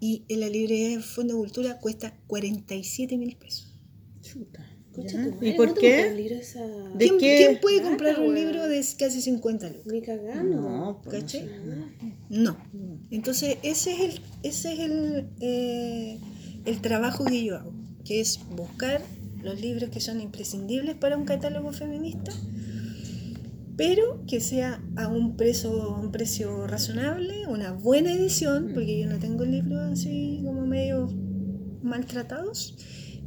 Y 0.00 0.24
en 0.28 0.40
la 0.40 0.48
librería 0.48 0.90
del 0.90 1.02
Fondo 1.02 1.34
de 1.34 1.40
Cultura 1.40 1.78
cuesta 1.78 2.16
47 2.26 3.16
mil 3.16 3.36
pesos. 3.36 3.72
Chuta. 4.20 4.68
Madre, 4.96 5.36
¿Y 5.40 5.52
por 5.52 5.68
¿cuánto 5.68 5.80
qué? 5.80 6.38
esa... 6.38 6.60
¿De 6.66 7.06
¿Quién, 7.08 7.18
qué? 7.18 7.36
quién 7.38 7.60
puede 7.60 7.76
Plata, 7.78 7.88
comprar 7.88 8.20
un 8.20 8.34
libro 8.34 8.68
de 8.68 8.84
casi 8.98 9.22
50 9.22 9.68
lucas? 9.68 9.86
Ni 9.86 10.02
cagando. 10.02 10.60
No, 10.60 11.00
pues, 11.02 11.30
sé. 11.30 11.48
No. 12.28 12.58
Entonces, 13.10 13.56
ese 13.62 13.92
es 13.92 14.00
el, 14.00 14.20
ese 14.42 14.72
es 14.74 14.78
el, 14.80 15.28
eh, 15.40 16.18
el 16.66 16.80
trabajo 16.82 17.24
que 17.24 17.42
yo 17.42 17.56
hago, 17.56 17.72
que 18.04 18.20
es 18.20 18.40
buscar 18.54 19.02
los 19.42 19.60
libros 19.60 19.90
que 19.90 20.00
son 20.00 20.20
imprescindibles 20.20 20.94
para 20.96 21.16
un 21.16 21.24
catálogo 21.24 21.72
feminista, 21.72 22.32
pero 23.76 24.24
que 24.26 24.40
sea 24.40 24.82
a 24.96 25.08
un 25.08 25.36
precio, 25.36 25.96
un 25.96 26.12
precio 26.12 26.66
razonable, 26.66 27.46
una 27.46 27.72
buena 27.72 28.12
edición, 28.12 28.70
porque 28.74 29.00
yo 29.00 29.08
no 29.08 29.18
tengo 29.18 29.44
libros 29.44 29.80
así 29.92 30.40
como 30.44 30.66
medio 30.66 31.08
maltratados, 31.82 32.76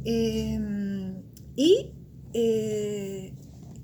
eh, 0.04 0.58
y 1.56 1.90
eh, 2.32 3.32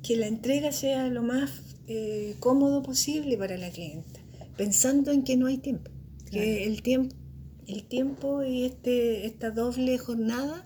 que 0.02 0.16
la 0.16 0.26
entrega 0.26 0.72
sea 0.72 1.09
lo 1.09 1.22
más 1.22 1.51
eh, 1.89 2.36
cómodo 2.39 2.82
posible 2.82 3.36
para 3.36 3.56
la 3.56 3.70
clienta, 3.70 4.20
pensando 4.56 5.10
en 5.10 5.24
que 5.24 5.36
no 5.36 5.47
hay 5.47 5.59
tiempo, 5.59 5.90
que 6.30 6.64
el 6.64 6.82
tiempo, 6.82 7.16
el 7.66 7.84
tiempo 7.84 8.43
y 8.44 8.64
este, 8.64 9.26
esta 9.26 9.51
doble 9.51 9.98
jornada 9.98 10.64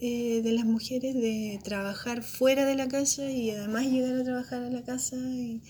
eh, 0.00 0.40
de 0.42 0.52
las 0.52 0.64
mujeres 0.64 1.14
de 1.14 1.60
trabajar 1.62 2.22
fuera 2.22 2.64
de 2.64 2.74
la 2.74 2.88
casa 2.88 3.30
y 3.30 3.50
además 3.50 3.86
llegar 3.86 4.14
a 4.16 4.24
trabajar 4.24 4.62
a 4.62 4.70
la 4.70 4.82
casa 4.82 5.16
y, 5.16 5.60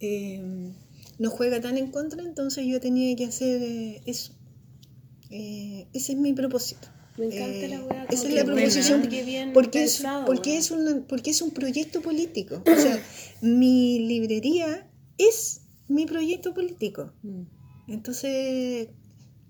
eh, 0.00 0.72
no 1.18 1.30
juega 1.30 1.60
tan 1.60 1.76
en 1.78 1.90
contra, 1.90 2.22
entonces 2.22 2.66
yo 2.66 2.80
tenía 2.80 3.14
que 3.16 3.24
hacer 3.24 3.62
eh, 3.62 4.02
eso. 4.06 4.32
Eh, 5.30 5.86
ese 5.92 6.12
es 6.12 6.18
mi 6.18 6.32
propósito. 6.32 6.88
Me 7.16 7.26
encanta 7.26 7.44
Eh, 7.66 7.68
la 7.68 7.82
weá. 7.84 8.04
esa 8.04 8.22
como 8.22 8.28
es 8.28 8.34
la 8.34 8.44
proposición, 8.44 9.00
buena, 9.02 9.22
bien 9.24 9.52
porque 9.52 9.82
es, 9.82 9.94
pensado, 9.96 10.24
porque, 10.24 10.50
weón. 10.50 10.60
es 10.62 10.70
una- 10.70 11.06
porque 11.08 11.30
es 11.30 11.42
un 11.42 11.50
proyecto 11.50 12.00
político. 12.00 12.62
O 12.64 12.76
sea, 12.80 13.02
mi 13.42 13.98
librería 14.00 14.88
es 15.18 15.62
mi 15.88 16.06
proyecto 16.06 16.54
político. 16.54 17.12
Mm. 17.22 17.42
Entonces, 17.88 18.88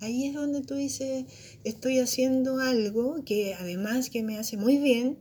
ahí 0.00 0.26
es 0.26 0.34
donde 0.34 0.62
tú 0.62 0.74
dices, 0.74 1.24
estoy 1.64 1.98
haciendo 1.98 2.60
algo 2.60 3.22
que 3.24 3.54
además 3.54 4.10
que 4.10 4.22
me 4.22 4.38
hace 4.38 4.56
muy 4.56 4.78
bien. 4.78 5.18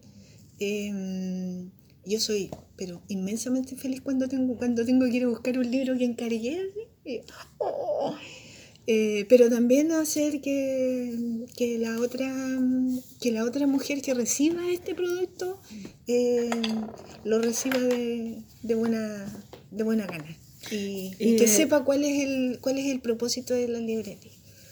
eh, 0.59 1.67
yo 2.05 2.19
soy, 2.21 2.49
pero 2.77 3.01
inmensamente 3.09 3.75
feliz 3.75 4.01
cuando 4.01 4.27
tengo, 4.29 4.55
cuando 4.55 4.85
tengo 4.85 5.05
que 5.05 5.17
ir 5.17 5.23
a 5.25 5.27
buscar 5.27 5.57
un 5.57 5.69
libro 5.69 5.97
que 5.97 6.05
encargué. 6.05 6.69
oh, 7.57 8.15
eh, 8.89 9.25
pero 9.27 9.49
también 9.49 9.91
hacer 9.91 10.39
que, 10.39 11.45
que 11.57 11.77
la 11.77 11.99
otra 11.99 12.33
que 13.19 13.31
la 13.33 13.43
otra 13.43 13.67
mujer 13.67 14.01
que 14.01 14.13
reciba 14.13 14.71
este 14.71 14.95
producto 14.95 15.59
eh, 16.07 16.49
lo 17.25 17.39
reciba 17.41 17.77
de, 17.79 18.37
de 18.63 18.75
buena 18.75 19.25
de 19.71 19.83
buena 19.83 20.05
gana 20.05 20.37
y, 20.71 21.11
y 21.19 21.35
que 21.35 21.47
sepa 21.47 21.83
cuál 21.83 22.05
es 22.05 22.23
el 22.23 22.59
cuál 22.61 22.77
es 22.77 22.85
el 22.85 23.01
propósito 23.01 23.53
de 23.53 23.67
la 23.67 23.79
librería 23.79 24.31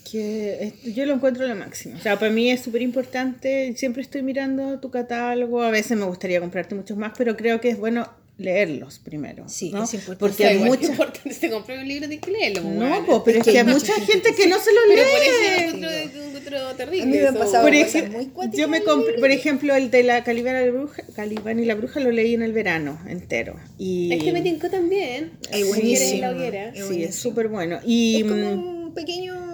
Que 0.09 0.73
yo 0.83 1.05
lo 1.05 1.13
encuentro 1.15 1.47
lo 1.47 1.55
máximo. 1.55 1.97
O 1.97 2.01
sea, 2.01 2.19
para 2.19 2.31
mí 2.31 2.51
es 2.51 2.61
súper 2.61 2.81
importante. 2.81 3.73
Siempre 3.75 4.01
estoy 4.01 4.21
mirando 4.21 4.79
tu 4.79 4.91
catálogo. 4.91 5.61
A 5.63 5.71
veces 5.71 5.97
me 5.97 6.05
gustaría 6.05 6.39
comprarte 6.39 6.75
muchos 6.75 6.95
más, 6.97 7.13
pero 7.17 7.35
creo 7.35 7.59
que 7.59 7.69
es 7.69 7.77
bueno 7.77 8.07
leerlos 8.37 8.99
primero. 8.99 9.47
Sí, 9.47 9.71
¿no? 9.71 9.83
es 9.83 9.93
importante. 9.93 10.19
Porque 10.19 10.45
hay 10.45 10.57
es 10.61 10.89
importante 10.89 11.33
si 11.33 11.39
te 11.39 11.49
compré 11.49 11.79
un 11.79 11.87
libro, 11.87 12.07
tienes 12.07 12.25
que 12.25 12.31
leerlo. 12.31 12.63
pues, 12.63 12.75
No, 12.75 13.05
po, 13.05 13.23
pero 13.23 13.39
es 13.39 13.45
que 13.45 13.57
hay 13.57 13.65
mucha 13.65 13.93
gente 13.93 14.33
que 14.35 14.47
no 14.47 14.59
se 14.59 14.73
lo 14.73 14.81
Pero 14.87 15.03
lee. 15.03 15.09
por 15.11 15.21
eso 15.21 15.31
yo 15.41 15.89
encuentro, 15.89 16.23
encuentro 16.23 16.75
terrible. 16.75 17.03
A 17.03 17.05
mí 17.05 17.11
me 17.13 17.19
ha 17.19 17.29
eso, 17.29 17.39
pasado 17.39 17.63
Por 17.63 17.73
cosas 17.73 17.95
ejemplo, 17.95 18.17
muy 18.17 18.27
cuáticas 18.27 18.59
yo 18.59 18.67
me 18.67 18.83
compré, 18.83 19.13
por 19.19 19.31
ejemplo, 19.31 19.75
el 19.75 19.89
de 19.89 20.03
la 20.03 20.23
Calibán 20.23 20.55
y 20.61 20.65
la 20.65 20.71
Bruja, 20.71 21.03
Calibán 21.15 21.59
y 21.59 21.65
la 21.65 21.75
Bruja 21.75 21.99
lo 21.99 22.11
leí 22.11 22.33
en 22.33 22.41
el 22.41 22.51
verano 22.51 22.99
entero. 23.07 23.55
Y 23.77 24.13
Es 24.13 24.23
que 24.23 24.33
me 24.33 24.41
tincó 24.41 24.69
también. 24.69 25.31
Si 25.51 25.63
buenísimo. 25.63 26.27
Es 26.27 26.87
sí, 26.87 27.03
es 27.03 27.15
súper 27.15 27.47
bueno. 27.47 27.79
Y 27.85 28.17
es 28.17 28.23
como 28.23 28.55
mm, 28.55 28.85
un 28.85 28.93
pequeño 28.93 29.44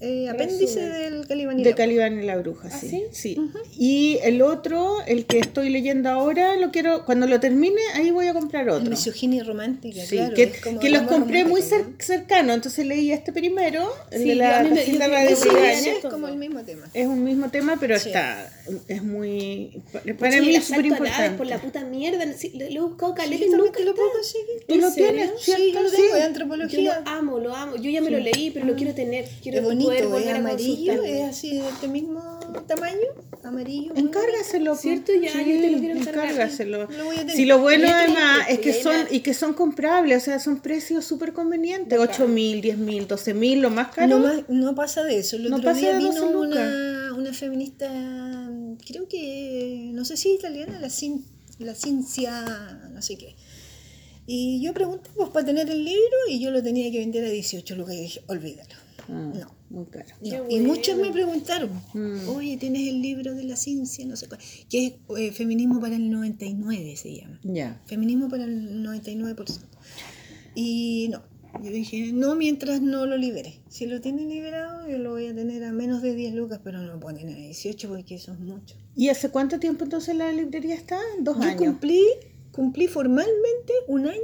eh, 0.00 0.28
apéndice 0.28 0.80
Resumen. 0.88 1.10
del 1.18 1.26
Calibán 1.28 1.60
y 1.60 1.62
de 1.64 1.70
la- 1.70 1.76
Calibán 1.76 2.22
y 2.22 2.26
la 2.26 2.36
Bruja, 2.36 2.68
¿Ah, 2.72 2.78
sí. 2.78 2.88
sí? 2.90 3.04
sí. 3.12 3.38
Y 3.78 4.18
el 4.22 4.42
otro, 4.42 4.96
el 5.06 5.26
que 5.26 5.38
estoy 5.38 5.70
leyendo 5.70 6.08
ahora, 6.10 6.56
lo 6.56 6.70
quiero, 6.70 7.04
cuando 7.04 7.26
lo 7.26 7.40
termine, 7.40 7.80
ahí 7.94 8.10
voy 8.10 8.26
a 8.26 8.34
comprar 8.34 8.68
otro. 8.68 8.88
misoginia 8.90 9.42
romántica 9.44 10.00
Sí, 10.04 10.16
claro, 10.16 10.34
que, 10.34 10.52
que 10.80 10.90
los 10.90 11.02
compré 11.02 11.44
muy 11.44 11.60
romántico, 11.62 11.90
cer- 11.98 12.04
cercano, 12.04 12.52
entonces 12.54 12.86
leí 12.86 13.10
este 13.12 13.32
primero, 13.32 13.88
el 14.10 14.22
Sí, 14.22 14.28
de 14.28 14.34
la 14.34 14.62
es 15.24 16.04
como 16.10 16.28
el 16.28 16.36
mismo 16.36 16.62
tema 16.62 16.88
Es 16.94 17.06
un 17.06 17.24
mismo 17.24 17.48
tema, 17.50 17.76
pero 17.80 17.94
está, 17.96 18.50
es 18.88 19.02
muy, 19.02 19.82
para 20.18 20.40
mí 20.40 20.54
es 20.56 20.64
súper 20.64 20.86
importante. 20.86 21.36
por 21.36 21.46
la 21.46 21.58
puta 21.60 21.84
mierda. 21.84 22.24
lo, 22.24 22.32
he 22.32 22.80
buscado 22.80 23.14
caleta 23.14 23.44
y 23.44 23.48
nunca 23.48 23.80
lo 23.80 23.94
puedo 23.94 24.12
conseguir. 24.12 24.64
¿Tú 24.66 24.76
lo 24.76 24.92
tienes? 24.92 25.30
Sí, 25.40 25.72
yo 25.72 25.82
lo 25.82 25.88
¿cierto? 25.88 25.96
tengo 25.96 26.14
de 26.14 26.20
Yo 26.20 26.26
antropología. 26.26 27.00
lo 27.04 27.08
amo, 27.10 27.38
lo 27.38 27.54
amo. 27.54 27.76
Yo 27.76 27.90
ya 27.90 28.00
me 28.00 28.10
lo 28.10 28.18
leí, 28.18 28.50
pero 28.50 28.66
lo 28.66 28.74
quiero 28.74 28.94
tener. 28.94 29.26
Quiero 29.42 29.62
poder 29.62 29.78
bonito, 29.86 30.18
es 30.18 30.34
amarillo, 30.34 31.02
es 31.02 31.22
así 31.24 31.58
de 31.58 31.68
este 31.68 31.88
mismo 31.88 32.38
tamaño, 32.66 32.96
amarillo. 33.42 33.92
Encárgaselo. 33.94 34.74
¿Cierto? 34.76 35.12
Ya, 35.14 35.32
yo 35.32 35.60
te 35.60 35.70
lo 35.70 35.78
quiero 35.78 35.98
encargar. 35.98 36.24
encárgaselo. 36.26 36.88
Lo 36.90 37.04
voy 37.06 37.16
a 37.16 37.18
tener. 37.20 37.36
Si 37.36 37.44
lo 37.44 37.58
bueno 37.60 37.88
además 37.88 38.46
es 38.48 38.58
que 38.60 38.72
son 38.72 38.94
y 39.10 39.20
que 39.20 39.34
son 39.34 39.54
comprables, 39.54 40.22
o 40.22 40.24
sea, 40.24 40.38
son 40.40 40.60
precios 40.60 41.04
súper 41.04 41.32
convenientes, 41.32 41.98
8 41.98 42.28
mil, 42.28 42.60
10 42.60 42.78
mil, 42.78 43.06
12 43.06 43.34
mil, 43.34 43.60
lo 43.60 43.70
más 43.70 43.88
caro. 43.94 44.18
No, 44.18 44.26
más- 44.26 44.42
no 44.48 44.74
pasa 44.74 45.02
de 45.04 45.18
eso. 45.18 45.36
El 45.36 45.50
No 45.50 45.56
otro 45.56 45.70
pasa 45.70 45.80
día 45.80 45.94
de 45.94 46.00
12 46.04 46.20
vino 46.26 46.40
una, 46.40 47.14
una 47.16 47.32
feminista, 47.32 47.90
creo 48.86 49.08
que, 49.08 49.90
no 49.92 50.04
sé 50.04 50.16
si 50.16 50.32
italiana, 50.34 50.78
la, 50.80 50.90
cin, 50.90 51.24
la 51.58 51.74
Cincia, 51.74 52.44
no 52.92 53.00
sé 53.02 53.16
qué. 53.16 53.34
Y 54.28 54.60
yo 54.60 54.74
pregunté 54.74 55.08
pues, 55.14 55.28
para 55.30 55.46
tener 55.46 55.70
el 55.70 55.84
libro 55.84 56.16
y 56.28 56.40
yo 56.40 56.50
lo 56.50 56.60
tenía 56.62 56.90
que 56.90 56.98
vender 56.98 57.24
a 57.24 57.28
18 57.28 57.76
lucas 57.76 57.94
y 57.94 58.00
dije, 58.00 58.20
olvídalo. 58.26 58.74
Ah, 59.08 59.32
No. 59.34 59.56
Muy 59.68 59.86
caro. 59.86 60.06
No. 60.22 60.44
Y 60.48 60.60
muchos 60.60 60.96
me 60.96 61.10
preguntaron, 61.12 61.70
Mm. 61.92 62.28
oye, 62.28 62.56
tienes 62.56 62.86
el 62.88 63.02
libro 63.02 63.34
de 63.34 63.42
la 63.44 63.56
ciencia, 63.56 64.06
no 64.06 64.14
sé 64.16 64.28
cuál, 64.28 64.40
que 64.70 64.86
es 64.86 64.92
eh, 65.18 65.32
Feminismo 65.32 65.80
para 65.80 65.96
el 65.96 66.08
99 66.10 66.96
se 66.96 67.16
llama. 67.16 67.40
Ya. 67.42 67.82
Feminismo 67.86 68.28
para 68.28 68.44
el 68.44 68.82
99%. 68.84 69.66
Y 70.54 71.08
no, 71.10 71.22
yo 71.62 71.70
dije, 71.70 72.12
no 72.12 72.34
mientras 72.36 72.80
no 72.80 73.06
lo 73.06 73.16
libere. 73.16 73.60
Si 73.68 73.86
lo 73.86 74.00
tiene 74.00 74.24
liberado, 74.24 74.88
yo 74.88 74.98
lo 74.98 75.10
voy 75.10 75.26
a 75.26 75.34
tener 75.34 75.64
a 75.64 75.72
menos 75.72 76.00
de 76.00 76.14
10 76.14 76.34
lucas, 76.34 76.60
pero 76.62 76.78
no 76.80 76.94
lo 76.94 77.00
tener 77.00 77.34
a 77.36 77.40
18 77.40 77.88
porque 77.88 78.14
eso 78.14 78.32
es 78.32 78.38
mucho. 78.40 78.76
¿Y 78.94 79.08
hace 79.08 79.30
cuánto 79.30 79.58
tiempo 79.58 79.84
entonces 79.84 80.14
la 80.14 80.30
librería 80.32 80.74
está? 80.76 81.00
Dos 81.20 81.36
Yo 81.38 81.42
años. 81.42 81.58
cumplí, 81.60 82.02
cumplí 82.52 82.86
formalmente 82.86 83.72
un 83.88 84.06
año 84.06 84.20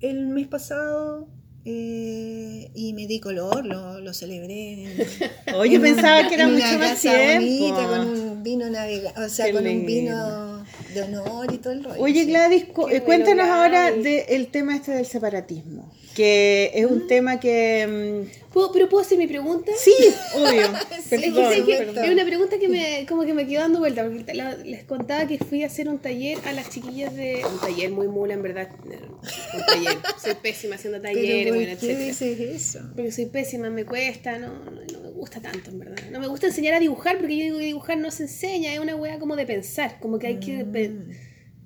el 0.00 0.26
mes 0.26 0.48
pasado 0.48 1.28
eh, 1.64 2.70
y 2.74 2.92
me 2.94 3.06
di 3.06 3.20
color, 3.20 3.64
lo, 3.66 4.00
lo 4.00 4.12
celebré. 4.14 4.86
Oye, 5.56 5.76
en 5.76 5.82
pensaba 5.82 6.26
que 6.28 6.34
era 6.34 6.48
mucho 6.48 6.78
más 6.78 7.00
tiempo. 7.00 7.44
bonita, 7.44 7.86
con 7.88 8.08
un 8.08 8.42
vino 8.42 8.70
navegado, 8.70 9.26
o 9.26 9.28
sea, 9.28 9.46
Qué 9.46 9.52
con 9.52 9.66
un 9.66 9.86
vino 9.86 10.64
de 10.94 11.02
honor 11.02 11.52
y 11.52 11.58
todo 11.58 11.72
el 11.72 11.84
rollo. 11.84 12.00
Oye. 12.00 12.24
Gladys, 12.24 12.64
cu- 12.64 12.86
Qué 12.86 13.00
bueno, 13.00 13.04
cuéntanos 13.04 13.46
ahora 13.48 13.90
del 13.92 14.46
tema 14.48 14.76
este 14.76 14.92
del 14.92 15.06
separatismo, 15.06 15.92
que 16.14 16.70
es 16.74 16.86
un 16.86 17.06
tema 17.06 17.38
que... 17.40 18.26
mm, 18.50 18.52
¿Puedo- 18.52 18.72
¿Pero 18.72 18.88
puedo 18.88 19.02
hacer 19.02 19.16
mi 19.18 19.26
pregunta? 19.26 19.72
sí, 19.78 19.92
obvio. 20.34 20.68
Perdón, 21.10 21.64
que 21.66 21.72
es 22.04 22.10
una 22.10 22.24
pregunta 22.24 22.58
que 22.58 22.68
me, 22.68 23.06
como 23.08 23.24
que 23.24 23.32
me 23.34 23.46
quedó 23.46 23.60
dando 23.60 23.78
vuelta, 23.78 24.04
porque 24.04 24.34
la- 24.34 24.56
les 24.56 24.84
contaba 24.84 25.26
que 25.26 25.38
fui 25.38 25.62
a 25.62 25.66
hacer 25.66 25.88
un 25.88 25.98
taller 25.98 26.38
a 26.44 26.52
las 26.52 26.70
chiquillas 26.70 27.14
de... 27.14 27.42
Un 27.44 27.58
taller 27.60 27.90
muy 27.90 28.08
mula, 28.08 28.34
en 28.34 28.42
verdad. 28.42 28.68
Un 28.84 29.66
taller. 29.66 29.98
Soy 30.22 30.34
pésima 30.34 30.74
haciendo 30.76 31.00
talleres, 31.00 31.48
¿por 31.52 31.56
bueno, 31.56 31.76
qué 31.80 31.96
dices 31.96 32.40
eso? 32.40 32.80
Porque 32.94 33.12
soy 33.12 33.26
pésima, 33.26 33.70
me 33.70 33.84
cuesta, 33.84 34.38
no, 34.38 34.48
no, 34.48 34.70
no 34.92 35.00
me 35.00 35.10
gusta 35.10 35.40
tanto, 35.40 35.70
en 35.70 35.78
verdad. 35.78 35.96
No 36.10 36.20
me 36.20 36.26
gusta 36.26 36.46
enseñar 36.46 36.74
a 36.74 36.80
dibujar, 36.80 37.18
porque 37.18 37.36
yo 37.36 37.44
digo 37.44 37.58
que 37.58 37.64
dibujar 37.66 37.98
no 37.98 38.10
se 38.10 38.24
enseña, 38.24 38.72
es 38.72 38.80
una 38.80 38.96
wea 38.96 39.18
como 39.18 39.36
de 39.36 39.46
pensar, 39.46 39.98
como 40.00 40.18
que 40.18 40.26
hay 40.28 40.40
que... 40.40 40.64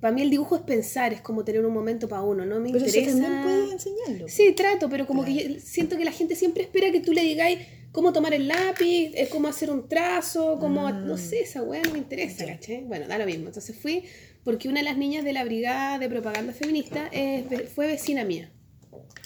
Para 0.04 0.14
mí 0.14 0.20
el 0.20 0.28
dibujo 0.28 0.54
es 0.56 0.60
pensar, 0.60 1.14
es 1.14 1.22
como 1.22 1.44
tener 1.46 1.64
un 1.64 1.72
momento 1.72 2.08
para 2.08 2.20
uno, 2.20 2.44
no 2.44 2.60
me 2.60 2.70
Pero 2.70 2.84
eso 2.84 2.98
interesa... 2.98 3.22
también 3.22 3.42
puedes 3.42 3.72
enseñarlo. 3.72 4.28
Sí, 4.28 4.52
trato, 4.52 4.90
pero 4.90 5.06
como 5.06 5.24
que 5.24 5.60
siento 5.60 5.96
que 5.96 6.04
la 6.04 6.12
gente 6.12 6.36
siempre 6.36 6.64
espera 6.64 6.92
que 6.92 7.00
tú 7.00 7.14
le 7.14 7.22
digáis 7.22 7.60
cómo 7.90 8.12
tomar 8.12 8.34
el 8.34 8.46
lápiz, 8.46 9.12
eh, 9.14 9.30
cómo 9.32 9.48
hacer 9.48 9.70
un 9.70 9.88
trazo, 9.88 10.58
cómo... 10.60 10.90
No 10.90 11.16
sé, 11.16 11.40
esa 11.40 11.62
weá 11.62 11.80
no 11.80 11.92
me 11.92 11.96
interesa, 11.96 12.44
¿cachai? 12.44 12.84
Bueno, 12.84 13.08
da 13.08 13.16
lo 13.16 13.24
mismo. 13.24 13.46
Entonces 13.46 13.74
fui 13.74 14.04
porque 14.42 14.68
una 14.68 14.80
de 14.80 14.84
las 14.84 14.98
niñas 14.98 15.24
de 15.24 15.32
la 15.32 15.42
brigada 15.42 15.98
de 15.98 16.06
propaganda 16.10 16.52
feminista 16.52 17.08
es 17.10 17.46
fue 17.70 17.86
vecina 17.86 18.24
mía. 18.24 18.52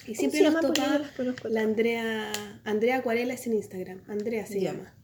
Y 0.07 0.15
siempre 0.15 0.43
nos 0.43 0.55
conozco. 0.65 1.49
la 1.49 1.63
Andrea... 1.63 2.31
Andrea 2.63 2.99
Acuarela 2.99 3.35
es 3.35 3.45
en 3.49 3.55
Instagram. 3.55 4.03
Andrea 4.07 4.47
se 4.47 4.61
llama. 4.61 4.95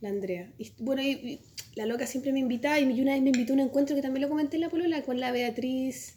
La 0.00 0.08
Andrea. 0.08 0.50
Y, 0.58 0.72
bueno, 0.78 1.02
y, 1.02 1.10
y 1.10 1.40
la 1.74 1.86
loca 1.86 2.06
siempre 2.06 2.32
me 2.32 2.38
invitaba 2.40 2.78
y 2.80 2.84
una 3.00 3.12
vez 3.12 3.22
me 3.22 3.30
invitó 3.30 3.52
a 3.52 3.54
un 3.54 3.60
encuentro 3.60 3.94
que 3.96 4.02
también 4.02 4.22
lo 4.22 4.28
comenté 4.28 4.56
en 4.56 4.62
la 4.62 4.68
polola 4.70 5.02
con 5.02 5.20
la 5.20 5.30
Beatriz... 5.32 6.16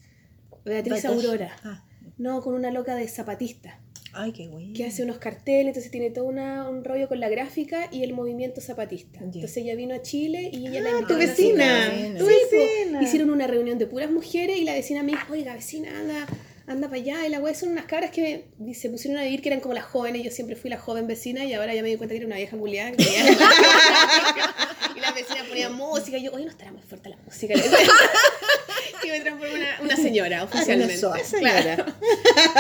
Beatriz 0.65 1.03
Batash. 1.03 1.11
Aurora. 1.25 1.55
Ah, 1.63 1.83
No, 2.17 2.41
con 2.41 2.53
una 2.55 2.71
loca 2.71 2.95
de 2.95 3.07
zapatista. 3.07 3.79
Ay, 4.15 4.31
qué 4.31 4.47
güey. 4.47 4.73
que 4.73 4.85
hace 4.85 5.01
unos 5.03 5.17
carteles, 5.17 5.69
entonces 5.69 5.89
tiene 5.91 6.11
todo 6.11 6.25
una- 6.25 6.69
un 6.69 6.83
rollo 6.83 7.07
con 7.09 7.19
la 7.19 7.29
gráfica 7.29 7.89
y 7.91 8.03
el 8.03 8.13
movimiento 8.13 8.61
zapatista. 8.61 9.19
Entonces 9.23 9.57
ella 9.57 9.73
vino 9.75 9.95
a 9.95 10.03
Chile 10.03 10.51
y 10.53 10.67
ella 10.67 10.81
la 10.81 10.89
Ah, 10.89 10.93
invitó 10.99 11.15
tu 11.15 11.19
vecina. 11.19 11.89
Tu 12.17 12.25
Sí, 12.25 12.33
po. 12.51 12.57
vecina. 12.57 13.01
Hicieron 13.03 13.31
una 13.31 13.47
reunión 13.47 13.79
de 13.79 13.87
puras 13.87 14.11
mujeres 14.11 14.57
y 14.59 14.63
la 14.65 14.73
vecina 14.75 15.01
me 15.01 15.13
dijo, 15.13 15.33
oiga, 15.33 15.55
vecina, 15.55 15.99
anda, 15.99 16.27
anda 16.67 16.87
para 16.87 17.01
allá. 17.01 17.25
Y 17.27 17.29
la 17.29 17.39
wea 17.39 17.53
son 17.53 17.69
unas 17.69 17.85
cabras 17.85 18.11
que 18.11 18.45
se 18.73 18.89
pusieron 18.89 19.19
a 19.19 19.23
vivir 19.23 19.41
que 19.41 19.49
eran 19.49 19.59
como 19.59 19.73
las 19.73 19.85
jóvenes. 19.85 20.23
Yo 20.23 20.31
siempre 20.31 20.55
fui 20.55 20.69
la 20.69 20.77
joven 20.77 21.07
vecina 21.07 21.43
y 21.45 21.53
ahora 21.53 21.73
ya 21.73 21.81
me 21.81 21.89
di 21.89 21.97
cuenta 21.97 22.13
que 22.13 22.17
era 22.17 22.27
una 22.27 22.37
vieja 22.37 22.57
culiada. 22.57 22.91
y 24.95 24.99
las 24.99 25.15
vecinas 25.15 25.43
ponían 25.47 25.73
música. 25.73 26.17
Y 26.17 26.23
yo, 26.23 26.33
oye, 26.33 26.45
no 26.45 26.51
estará 26.51 26.71
muy 26.71 26.81
fuerte 26.81 27.09
la 27.09 27.17
música. 27.25 27.53
y 29.03 29.07
me 29.07 29.19
transformé 29.19 29.53
en 29.53 29.57
una, 29.57 29.81
una 29.81 29.95
señora 29.95 30.43
oficialmente. 30.43 30.97
soa, 30.97 31.19
Claro. 31.39 31.85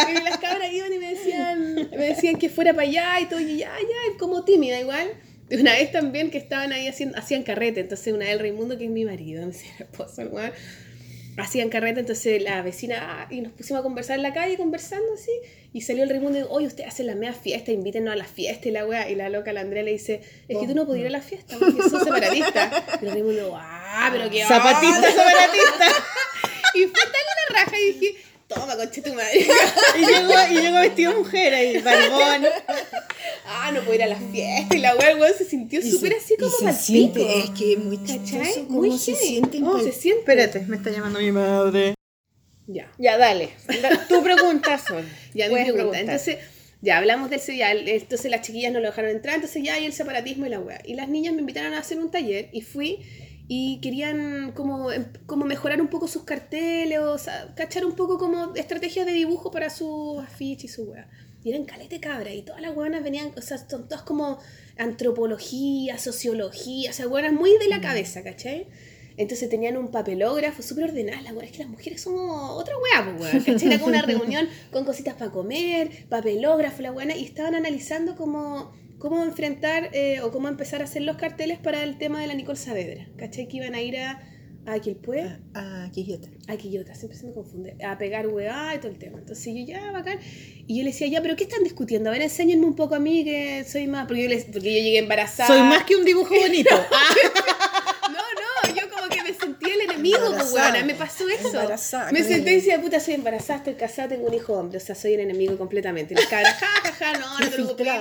Y 0.09 0.13
las 0.23 0.37
cabras 0.37 0.71
iban 0.71 0.93
y 0.93 0.97
me 0.97 1.13
decían, 1.13 1.75
me 1.75 2.05
decían 2.05 2.37
que 2.37 2.49
fuera 2.49 2.73
para 2.73 2.87
allá 2.87 3.19
y 3.21 3.25
todo, 3.25 3.39
y 3.39 3.57
ya, 3.57 3.71
ya, 3.79 4.17
como 4.17 4.43
tímida 4.43 4.79
igual. 4.79 5.11
Una 5.51 5.73
vez 5.73 5.91
también 5.91 6.31
que 6.31 6.37
estaban 6.37 6.71
ahí 6.71 6.87
haciendo, 6.87 7.17
hacían 7.17 7.43
carrete, 7.43 7.81
entonces 7.81 8.13
una 8.13 8.25
vez 8.25 8.33
el 8.33 8.39
Raimundo, 8.39 8.77
que 8.77 8.85
es 8.85 8.89
mi 8.89 9.05
marido, 9.05 9.45
me 9.45 9.51
decía 9.51 9.71
el 9.77 9.83
esposo, 9.83 10.21
el 10.21 10.29
hacían 11.37 11.69
carrete, 11.69 12.01
entonces 12.01 12.41
la 12.41 12.61
vecina, 12.61 12.97
ah, 13.01 13.27
y 13.29 13.41
nos 13.41 13.51
pusimos 13.53 13.79
a 13.79 13.83
conversar 13.83 14.17
en 14.17 14.23
la 14.23 14.33
calle, 14.33 14.57
conversando 14.57 15.13
así, 15.13 15.31
y 15.73 15.81
salió 15.81 16.03
el 16.03 16.09
Raimundo 16.09 16.37
y 16.37 16.41
dijo, 16.43 16.53
oye, 16.53 16.67
usted 16.67 16.83
hace 16.85 17.03
la 17.03 17.15
media 17.15 17.33
fiesta, 17.33 17.71
invítenos 17.71 18.13
a 18.13 18.15
la 18.15 18.25
fiesta, 18.25 18.67
y 18.69 18.71
la 18.71 18.85
wea, 18.85 19.09
y 19.09 19.15
la 19.15 19.29
loca, 19.29 19.51
la 19.53 19.61
Andrea 19.61 19.83
le 19.83 19.91
dice, 19.91 20.21
es 20.47 20.57
que 20.57 20.67
tú 20.67 20.75
no 20.75 20.85
podías 20.85 21.01
ir 21.01 21.07
a 21.07 21.17
la 21.17 21.21
fiesta, 21.21 21.57
porque 21.59 21.81
sos 21.89 22.03
separatista. 22.03 22.83
Y 23.01 23.05
el 23.05 23.11
Raimundo, 23.11 23.53
ah, 23.55 24.09
pero 24.11 24.29
qué 24.29 24.43
Zapatista 24.45 24.97
onda". 24.97 25.09
separatista. 25.09 25.87
Y 26.75 26.79
fue 26.83 27.01
tan 27.01 27.11
una 27.11 27.59
raja, 27.61 27.77
y 27.79 27.93
dije, 27.93 28.15
toma, 28.53 28.75
conche 28.75 29.01
tu 29.01 29.13
madre. 29.13 29.45
Y 29.99 30.05
llegó, 30.05 30.33
y 30.51 30.61
llegó 30.61 30.79
vestido 30.79 31.13
mujer 31.17 31.53
ahí, 31.53 31.77
barbón. 31.79 32.45
ah, 33.45 33.71
no 33.73 33.81
puedo 33.81 33.95
ir 33.95 34.03
a 34.03 34.07
la 34.07 34.15
fiesta. 34.17 34.75
Y 34.75 34.79
la 34.79 34.95
wea, 34.95 35.11
el 35.11 35.19
weón 35.19 35.33
se 35.37 35.45
sintió 35.45 35.81
súper 35.81 36.11
se- 36.13 36.17
así 36.17 36.35
como 36.37 36.51
se 36.51 36.73
siente, 36.73 37.19
pico. 37.19 37.31
es 37.31 37.49
que 37.51 37.73
es 37.73 37.79
muy 37.79 38.03
chistoso 38.03 38.63
Muy 38.69 38.89
cómo 38.89 38.97
se 38.97 39.11
heavy. 39.13 39.25
sienten 39.27 39.63
Oh, 39.67 39.79
se 39.79 39.91
siente. 39.91 40.19
Espérate, 40.21 40.59
me 40.67 40.77
está 40.77 40.89
llamando 40.91 41.19
mi 41.19 41.31
madre. 41.31 41.95
Ya, 42.67 42.89
Ya, 42.97 43.17
dale. 43.17 43.49
Da- 43.81 44.07
Tu 44.07 44.23
pregunta, 44.23 44.77
Sol. 44.77 45.03
ya 45.33 45.49
Puedes 45.49 45.65
pregunta. 45.65 45.73
preguntar. 45.73 45.99
Entonces, 46.01 46.37
ya 46.81 46.97
hablamos 46.97 47.29
del 47.29 47.39
ya, 47.41 47.71
entonces 47.71 48.29
las 48.31 48.41
chiquillas 48.41 48.71
no 48.73 48.79
lo 48.79 48.87
dejaron 48.87 49.11
entrar, 49.11 49.35
entonces 49.35 49.63
ya 49.63 49.75
hay 49.75 49.85
el 49.85 49.93
separatismo 49.93 50.45
y 50.45 50.49
la 50.49 50.59
wea. 50.59 50.81
Y 50.83 50.95
las 50.95 51.07
niñas 51.07 51.33
me 51.33 51.39
invitaron 51.41 51.73
a 51.73 51.79
hacer 51.79 51.97
un 51.97 52.11
taller 52.11 52.49
y 52.51 52.61
fui 52.61 52.99
y 53.55 53.77
querían 53.81 54.51
como, 54.53 54.91
em, 54.91 55.05
como 55.27 55.45
mejorar 55.45 55.79
un 55.79 55.87
poco 55.87 56.07
sus 56.07 56.23
carteles 56.23 56.97
o 56.97 57.19
sea, 57.19 57.53
cachar 57.55 57.85
un 57.85 57.93
poco 57.93 58.17
como 58.17 58.55
estrategias 58.55 59.05
de 59.05 59.11
dibujo 59.11 59.51
para 59.51 59.69
sus 59.69 60.17
afiches 60.23 60.71
y 60.71 60.73
su 60.73 60.83
wea. 60.85 61.07
Y 61.43 61.51
eran 61.51 61.65
calete 61.65 61.99
cabra 61.99 62.33
y 62.33 62.41
todas 62.41 62.61
las 62.63 62.75
weonas 62.75 63.03
venían, 63.03 63.31
o 63.37 63.41
sea, 63.41 63.59
son 63.59 63.87
todas 63.87 64.01
como 64.01 64.39
antropología, 64.75 65.99
sociología, 65.99 66.89
o 66.89 66.93
sea, 66.93 67.07
weonas 67.07 67.33
muy 67.33 67.55
de 67.59 67.67
la 67.67 67.79
cabeza, 67.79 68.23
¿cachai? 68.23 68.65
Entonces 69.17 69.47
tenían 69.49 69.77
un 69.77 69.91
papelógrafo 69.91 70.63
súper 70.63 70.85
ordenado. 70.85 71.21
La 71.21 71.33
weá, 71.33 71.45
es 71.45 71.51
que 71.51 71.59
las 71.59 71.69
mujeres 71.69 72.01
somos 72.01 72.59
otra 72.59 72.73
weá, 72.79 73.15
pues. 73.15 73.43
¿cachai? 73.45 73.67
Era 73.67 73.77
como 73.77 73.89
una 73.89 74.01
reunión 74.13 74.49
con 74.71 74.83
cositas 74.83 75.13
para 75.13 75.29
comer, 75.29 76.07
papelógrafo, 76.09 76.81
la 76.81 76.89
buena, 76.89 77.15
y 77.15 77.23
estaban 77.23 77.53
analizando 77.53 78.15
cómo, 78.15 78.73
cómo 79.03 79.21
enfrentar 79.23 79.89
eh, 79.91 80.21
o 80.21 80.31
cómo 80.31 80.47
empezar 80.47 80.79
a 80.81 80.85
hacer 80.85 81.01
los 81.01 81.17
carteles 81.17 81.59
para 81.59 81.83
el 81.83 81.97
tema 81.97 82.21
de 82.21 82.27
la 82.27 82.33
Nicole 82.35 82.57
Saavedra. 82.57 83.05
¿Cachai? 83.17 83.49
Que 83.49 83.57
iban 83.57 83.75
a 83.75 83.81
ir 83.81 83.97
a, 83.97 84.21
a 84.65 84.79
Quilpué, 84.79 85.39
Ah, 85.53 85.89
Quillota. 85.91 86.29
a 86.47 86.55
Quillota, 86.55 86.95
siempre 86.95 87.17
se 87.19 87.27
me 87.27 87.33
confunde, 87.33 87.75
a 87.85 87.97
pegar 87.97 88.27
weá 88.27 88.73
y 88.73 88.77
todo 88.77 88.91
el 88.91 88.97
tema. 88.97 89.19
Entonces 89.19 89.53
yo 89.53 89.65
ya, 89.65 89.91
bacán. 89.91 90.19
Y 90.67 90.77
yo 90.77 90.83
le 90.85 90.91
decía, 90.91 91.07
ya, 91.07 91.21
pero 91.21 91.35
¿qué 91.35 91.43
están 91.43 91.63
discutiendo? 91.63 92.09
A 92.09 92.13
ver, 92.13 92.21
enséñenme 92.21 92.65
un 92.65 92.75
poco 92.77 92.95
a 92.95 92.99
mí 92.99 93.25
que 93.25 93.65
soy 93.67 93.87
más. 93.87 94.07
Porque 94.07 94.23
yo, 94.23 94.29
les- 94.29 94.45
porque 94.45 94.73
yo 94.73 94.79
llegué 94.81 94.99
embarazada. 94.99 95.47
Soy 95.49 95.59
más 95.67 95.83
que 95.83 95.97
un 95.97 96.05
dibujo 96.05 96.33
bonito. 96.33 96.73
No, 99.63 99.69
no, 99.69 99.71
yo 99.71 99.71
como 99.71 99.71
que 99.71 99.71
me 99.71 99.71
sentí 99.71 99.71
el 99.71 99.81
enemigo, 99.81 100.35
pues, 100.35 100.51
weona, 100.51 100.83
me 100.83 100.95
pasó 100.95 101.29
eso. 101.29 101.47
Embarazada, 101.47 102.11
me 102.11 102.23
senté 102.23 102.51
y 102.51 102.55
decía, 102.55 102.81
puta, 102.81 102.99
soy 102.99 103.15
embarazada, 103.15 103.57
estoy 103.59 103.75
casada, 103.75 104.09
tengo 104.09 104.27
un 104.27 104.33
hijo 104.33 104.53
hombre, 104.53 104.77
o 104.77 104.81
sea, 104.81 104.95
soy 104.95 105.13
el 105.13 105.21
enemigo 105.21 105.57
completamente. 105.57 106.13
Y 106.13 106.17
las 106.17 106.27
cabras, 106.27 106.55
ja, 106.59 106.67
ja, 106.67 106.91
ja, 106.91 107.17
no, 107.19 107.39
no 107.39 107.45
te 107.45 107.51
preocupes. 107.51 107.87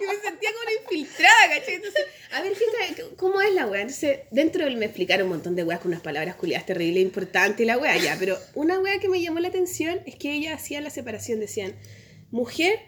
Y 0.00 0.04
me 0.04 0.14
sentía 0.20 0.50
como 0.50 0.62
una 0.62 0.72
infiltrada, 0.82 1.48
¿cachai? 1.48 1.74
Entonces, 1.74 2.04
a 2.32 2.42
ver, 2.42 2.52
fíjate, 2.56 3.14
¿cómo 3.16 3.40
es 3.40 3.54
la 3.54 3.66
wea? 3.66 3.82
Entonces, 3.82 4.20
dentro 4.32 4.64
de 4.64 4.70
él 4.70 4.76
me 4.76 4.86
explicaron 4.86 5.26
un 5.26 5.34
montón 5.34 5.54
de 5.54 5.62
weas 5.62 5.78
con 5.80 5.92
unas 5.92 6.02
palabras 6.02 6.34
culiadas 6.34 6.66
terribles, 6.66 7.02
importantes 7.02 7.60
y 7.60 7.66
la 7.66 7.78
wea 7.78 7.96
ya, 7.98 8.16
pero 8.18 8.36
una 8.54 8.80
wea 8.80 8.98
que 8.98 9.08
me 9.08 9.20
llamó 9.20 9.38
la 9.38 9.48
atención 9.48 10.00
es 10.06 10.16
que 10.16 10.32
ella 10.32 10.54
hacía 10.54 10.80
la 10.80 10.90
separación, 10.90 11.38
decían, 11.38 11.76
mujer, 12.32 12.80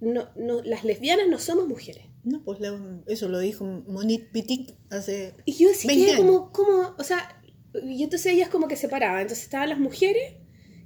no, 0.00 0.30
no, 0.36 0.62
las 0.62 0.84
lesbianas 0.84 1.28
no 1.28 1.38
somos 1.38 1.66
mujeres. 1.66 2.04
No, 2.24 2.42
pues 2.44 2.60
la- 2.60 2.78
eso 3.06 3.28
lo 3.28 3.38
dijo 3.38 3.64
Monique 3.64 4.28
Pitic 4.32 4.74
hace... 4.90 5.34
Y 5.44 5.52
yo 5.54 5.68
sí 5.74 5.86
20 5.88 6.04
quedé 6.04 6.14
años. 6.16 6.26
como, 6.26 6.52
como, 6.52 6.94
o 6.98 7.04
sea, 7.04 7.40
y 7.84 8.02
entonces 8.02 8.32
ellas 8.32 8.48
como 8.48 8.68
que 8.68 8.76
separaban. 8.76 9.22
Entonces 9.22 9.44
estaban 9.44 9.68
las 9.68 9.78
mujeres 9.78 10.34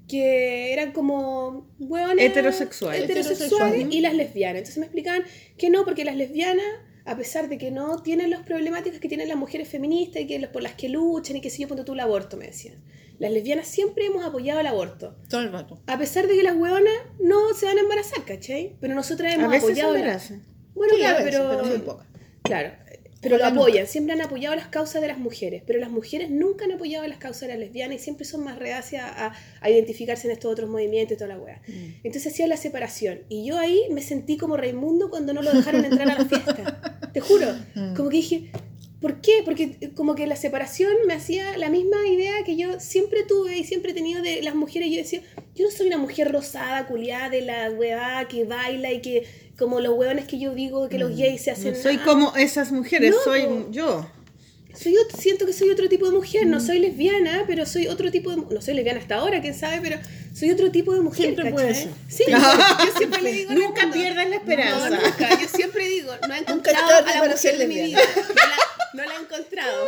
que 0.09 0.73
eran 0.73 0.93
como 0.93 1.69
hueonas 1.79 2.25
Heterosexuales. 2.25 3.03
heterosexuales 3.05 3.87
y 3.91 4.01
las 4.01 4.15
lesbianas. 4.15 4.59
Entonces 4.59 4.79
me 4.79 4.87
explicaban 4.87 5.23
que 5.57 5.71
no, 5.71 5.85
porque 5.85 6.05
las 6.05 6.17
lesbianas, 6.17 6.65
a 7.05 7.17
pesar 7.17 7.49
de 7.49 7.59
que 7.59 7.71
no 7.71 8.03
tienen 8.03 8.31
las 8.31 8.43
problemáticas 8.43 9.01
que 9.01 9.09
tienen 9.09 9.29
las 9.29 9.37
mujeres 9.39 9.69
feministas 9.69 10.23
y 10.23 10.27
que 10.27 10.39
los- 10.39 10.51
por 10.51 10.63
las 10.63 10.75
que 10.75 10.89
luchan 10.89 11.37
y 11.37 11.41
que 11.41 11.51
si 11.51 11.63
yo 11.63 11.69
ponte 11.69 11.85
tú 11.85 11.95
el 11.95 12.01
aborto, 12.01 12.37
me 12.37 12.47
decían. 12.47 12.83
Las 13.19 13.31
lesbianas 13.31 13.69
siempre 13.69 14.07
hemos 14.07 14.25
apoyado 14.25 14.61
el 14.61 14.67
aborto. 14.67 15.17
Todo 15.29 15.43
el 15.43 15.53
rato. 15.53 15.81
A 15.87 15.97
pesar 15.99 16.27
de 16.27 16.35
que 16.35 16.43
las 16.43 16.57
hueonas 16.57 16.93
no 17.21 17.55
se 17.55 17.67
van 17.67 17.79
a 17.79 17.83
embarazar, 17.83 18.25
¿cachai? 18.25 18.77
Pero 18.81 18.95
nosotras 18.95 19.33
A 19.33 19.35
hemos 19.37 19.51
veces 19.51 19.65
se 19.67 19.71
apoyado 19.73 19.93
la- 19.95 19.99
embarazan. 20.01 20.43
Bueno, 20.75 20.95
claro, 20.97 21.25
veces, 21.25 21.41
pero... 21.41 21.51
pero 21.51 21.65
muy 21.65 21.79
poca. 21.79 22.07
Claro, 22.43 22.73
pero 23.23 23.39
lo 23.39 23.47
apoyan, 23.47 23.87
siempre 23.87 24.15
han 24.15 24.21
apoyado 24.21 24.57
las 24.57 24.67
causas 24.67 25.01
de 25.01 25.07
las 25.07 25.17
mujeres, 25.17 25.63
pero 25.65 25.79
las 25.79 25.91
mujeres 25.91 26.29
nunca 26.29 26.65
han 26.65 26.73
apoyado 26.73 27.07
las 27.07 27.19
causas 27.19 27.43
de 27.43 27.49
las 27.49 27.59
lesbianas 27.59 27.97
y 27.97 27.99
siempre 28.01 28.25
son 28.25 28.43
más 28.43 28.59
reacias 28.59 29.05
a, 29.05 29.33
a 29.61 29.71
identificarse 29.71 30.27
en 30.27 30.33
estos 30.33 30.51
otros 30.51 30.69
movimientos 30.69 31.15
y 31.15 31.19
toda 31.19 31.29
la 31.29 31.39
wea. 31.39 31.63
Entonces 32.03 32.33
hacía 32.33 32.49
la 32.49 32.57
separación 32.57 33.21
y 33.29 33.47
yo 33.47 33.59
ahí 33.59 33.85
me 33.93 34.03
sentí 34.03 34.37
como 34.37 34.57
Raimundo 34.57 35.09
cuando 35.09 35.33
no 35.33 35.43
lo 35.43 35.53
dejaron 35.53 35.85
entrar 35.85 36.11
a 36.11 36.19
la 36.19 36.25
fiesta. 36.25 36.99
Te 37.13 37.21
juro, 37.21 37.47
como 37.97 38.09
que 38.09 38.17
dije, 38.17 38.51
¿por 39.03 39.21
qué? 39.21 39.43
Porque 39.45 39.91
como 39.95 40.15
que 40.15 40.27
la 40.27 40.37
separación 40.37 40.93
me 41.07 41.15
hacía 41.15 41.59
la 41.59 41.69
misma 41.69 42.07
idea 42.07 42.33
que 42.47 42.57
yo 42.57 42.79
siempre 42.81 43.25
tuve 43.25 43.59
y 43.59 43.65
siempre 43.65 43.91
he 43.91 43.95
tenido 43.95 44.23
de 44.23 44.41
las 44.43 44.55
mujeres. 44.55 44.89
Yo 44.91 44.97
decía, 44.97 45.21
yo 45.57 45.65
no 45.67 45.71
soy 45.71 45.89
una 45.89 45.99
mujer 45.99 46.33
rosada, 46.33 46.87
culiada 46.87 47.29
de 47.29 47.43
la 47.43 47.71
weá 47.71 48.27
que 48.29 48.45
baila 48.45 48.93
y 48.93 49.03
que 49.03 49.27
como 49.59 49.81
los 49.81 49.95
hueones 49.99 50.27
que 50.27 50.39
yo 50.39 50.55
digo 50.55 50.89
que 50.89 50.99
los 50.99 51.17
gays 51.17 51.43
se 51.43 51.51
hacen... 51.51 51.75
No 51.75 51.79
soy 51.79 51.99
como 51.99 52.35
esas 52.37 52.73
mujeres, 52.73 53.11
No, 53.11 53.17
soy 53.23 53.47
yo. 53.71 54.09
soy 54.75 54.97
siento 55.19 55.47
que 55.47 55.53
soy 55.53 55.71
otro 55.71 55.89
tipo 55.89 56.07
de 56.07 56.13
mujer, 56.13 56.47
no 56.47 56.61
soy 56.61 56.79
lesbiana, 56.79 57.45
pero 57.47 57.67
soy 57.67 57.89
otro 57.89 58.11
tipo 58.11 58.31
de 58.31 58.37
no 58.37 58.63
soy 58.63 58.75
lesbiana 58.75 59.01
hasta 59.01 59.17
ahora, 59.17 59.41
quién 59.41 59.55
sabe, 59.55 59.81
pero 59.83 59.99
soy 60.33 60.51
otro 60.51 60.71
tipo 60.71 60.95
de 60.95 61.01
mujer, 61.01 61.27
Siempre 61.27 61.51
puede 61.51 61.75
ser. 61.75 61.89
Sí, 62.09 62.25
yo 62.29 62.99
siempre 62.99 63.21
le 63.21 63.33
digo 63.33 63.53
Nunca 63.53 63.91
pierdas 63.93 64.29
la 64.29 64.37
esperanza. 64.37 64.91
No, 64.91 64.97
nunca, 64.97 65.41
yo 65.41 65.49
siempre 65.49 65.89
digo, 65.89 66.13
no 66.27 66.35
he 66.35 66.39
encontrado 66.39 67.05
a 67.07 67.25
la 67.25 67.29
mujer 67.29 67.59
de 67.59 67.67
mi 67.67 67.81
vida. 67.83 68.01
No 68.95 69.05
la, 69.05 69.13
no 69.13 69.13
he 69.19 69.23
encontrado. 69.23 69.87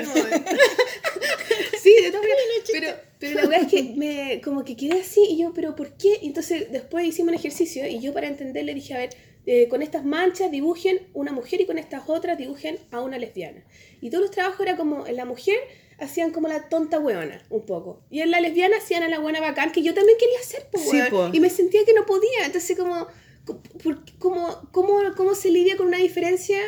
El 0.00 0.06
momento. 0.06 0.10
Sí, 1.82 1.94
de 2.02 2.10
todas 2.10 2.22
maneras. 2.22 2.70
Pero, 2.72 2.88
pero 3.18 3.34
la 3.34 3.40
verdad 3.42 3.60
es 3.62 3.68
que 3.70 3.82
me, 3.96 4.40
como 4.42 4.64
que 4.64 4.76
quedé 4.76 5.00
así 5.00 5.20
y 5.28 5.38
yo, 5.38 5.52
pero 5.54 5.76
¿por 5.76 5.92
qué? 5.96 6.18
Y 6.22 6.28
entonces 6.28 6.72
después 6.72 7.04
hicimos 7.06 7.28
un 7.32 7.38
ejercicio 7.38 7.86
y 7.86 8.00
yo 8.00 8.12
para 8.14 8.26
entender 8.26 8.64
le 8.64 8.72
dije, 8.74 8.94
a 8.94 8.98
ver, 8.98 9.10
eh, 9.46 9.68
con 9.68 9.82
estas 9.82 10.04
manchas 10.04 10.50
dibujen 10.50 11.06
una 11.12 11.32
mujer 11.32 11.60
y 11.60 11.66
con 11.66 11.76
estas 11.78 12.04
otras 12.08 12.38
dibujen 12.38 12.78
a 12.90 13.00
una 13.00 13.18
lesbiana. 13.18 13.62
Y 14.00 14.08
todos 14.08 14.22
los 14.22 14.30
trabajos 14.30 14.60
era 14.66 14.76
como, 14.76 15.06
en 15.06 15.16
la 15.16 15.26
mujer 15.26 15.58
hacían 15.98 16.30
como 16.30 16.48
la 16.48 16.68
tonta 16.70 16.98
hueona, 16.98 17.44
un 17.50 17.66
poco. 17.66 18.00
Y 18.10 18.20
en 18.20 18.30
la 18.30 18.40
lesbiana 18.40 18.78
hacían 18.78 19.02
a 19.02 19.08
la 19.08 19.18
buena 19.18 19.40
bacán, 19.42 19.70
que 19.70 19.82
yo 19.82 19.92
también 19.92 20.16
quería 20.18 20.38
hacer, 20.40 20.66
pues, 20.72 20.84
Sí. 20.84 20.98
Y 21.34 21.40
me 21.40 21.50
sentía 21.50 21.84
que 21.84 21.92
no 21.92 22.06
podía. 22.06 22.46
Entonces 22.46 22.76
como, 22.78 23.06
¿por- 23.44 24.00
¿cómo, 24.18 24.68
cómo, 24.72 25.00
cómo 25.14 25.34
se 25.34 25.50
lidia 25.50 25.76
con 25.76 25.86
una 25.88 25.98
diferencia 25.98 26.58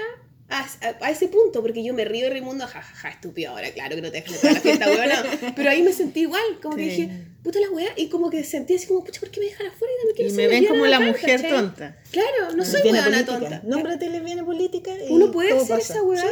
a, 0.49 0.61
a- 0.61 1.07
a 1.07 1.11
ese 1.11 1.29
punto? 1.29 1.61
Porque 1.63 1.83
yo 1.83 1.93
me 1.95 2.05
río 2.05 2.25
de 2.25 2.31
Raimundo, 2.31 2.65
jajaja, 2.67 2.95
ja, 2.95 2.97
ja, 3.01 3.09
estúpido 3.11 3.51
ahora, 3.51 3.71
claro 3.73 3.97
que 3.97 4.03
no 4.03 4.11
te 4.11 4.23
dejas 4.23 4.35
entrar 4.35 4.51
a 4.53 4.55
la 4.55 4.61
fiesta, 4.61 4.91
weón. 4.91 5.53
Pero 5.57 5.71
ahí 5.71 5.83
me 5.83 5.93
sentí 5.93 6.21
igual, 6.21 6.43
como 6.63 6.77
que 6.77 6.83
dije, 6.83 7.11
puta 7.43 7.59
la 7.61 7.69
weá, 7.71 7.89
y 7.97 8.09
como 8.09 8.31
que 8.31 8.45
sentí 8.45 8.75
así 8.77 8.87
como, 8.87 9.03
pucha, 9.05 9.19
¿por 9.21 9.31
qué 9.31 9.41
me 9.41 9.47
dejan 9.47 9.67
afuera? 9.67 9.93
Y, 9.93 9.99
también 9.99 10.17
quiero 10.17 10.31
Y 10.31 10.35
ser 10.35 10.49
me 10.49 10.49
ven 10.49 10.67
como 10.67 10.87
la 10.87 11.01
mujer 11.01 11.37
¿cachai? 11.43 11.51
tonta. 11.51 11.97
Claro, 12.13 12.53
no 12.57 12.65
soy 12.65 12.81
weona 12.83 13.25
tonta. 13.27 13.61
Nómbrate 13.65 14.09
lesbiana 14.11 14.45
política. 14.45 14.93
y 15.09 15.13
Uno 15.13 15.31
puede 15.33 15.55
pasa. 15.55 15.79
esa 15.79 16.03
weá. 16.03 16.25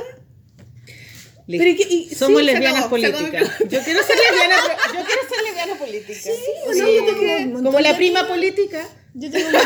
Pero 1.47 1.65
y 1.71 1.77
que- 1.77 1.83
y- 1.95 2.15
Somos 2.15 2.41
sí, 2.41 2.47
lesbianas 2.47 2.85
políticas. 2.87 3.51
Yo 3.69 3.81
quiero 3.83 4.03
ser 4.03 4.17
lesbiana, 4.17 4.57
yo 4.95 5.05
quiero 5.05 5.23
ser 5.29 5.43
lesbiana 5.45 5.75
política. 5.79 6.21
Sí, 6.23 6.31
O 6.67 6.71
¿o 6.71 6.73
sea, 6.73 6.85
no? 6.85 6.91
yo 6.91 7.05
tengo 7.05 7.63
Como 7.65 7.81
la 7.81 7.97
prima 7.97 8.27
política. 8.27 8.89
Yo 9.13 9.31
tengo 9.31 9.49
una- 9.51 9.61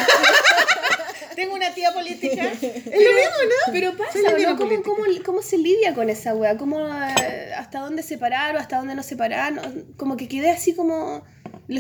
Tengo 1.39 1.55
una 1.55 1.73
tía 1.75 1.93
política. 1.93 2.53
Es 2.63 2.63
lo 2.85 2.91
Pero, 2.91 3.13
mismo, 3.15 3.39
¿no? 3.67 3.73
pero 3.73 3.97
pasa. 3.97 4.19
¿Cómo, 4.57 4.83
cómo, 4.83 5.03
cómo 5.25 5.43
se 5.43 5.57
lidia 5.59 5.95
con 5.95 6.11
esa 6.11 6.35
weá? 6.35 6.57
¿Cómo, 6.57 6.81
eh, 6.81 7.53
¿Hasta 7.57 7.81
dónde 7.81 8.03
separar 8.03 8.57
o 8.57 8.59
hasta 8.59 8.79
dónde 8.79 8.95
no 8.95 9.03
separar? 9.03 9.53
No, 9.53 9.63
Como 9.97 10.17
que 10.17 10.27
quedé 10.29 10.51
así 10.51 10.75
como... 10.75 11.23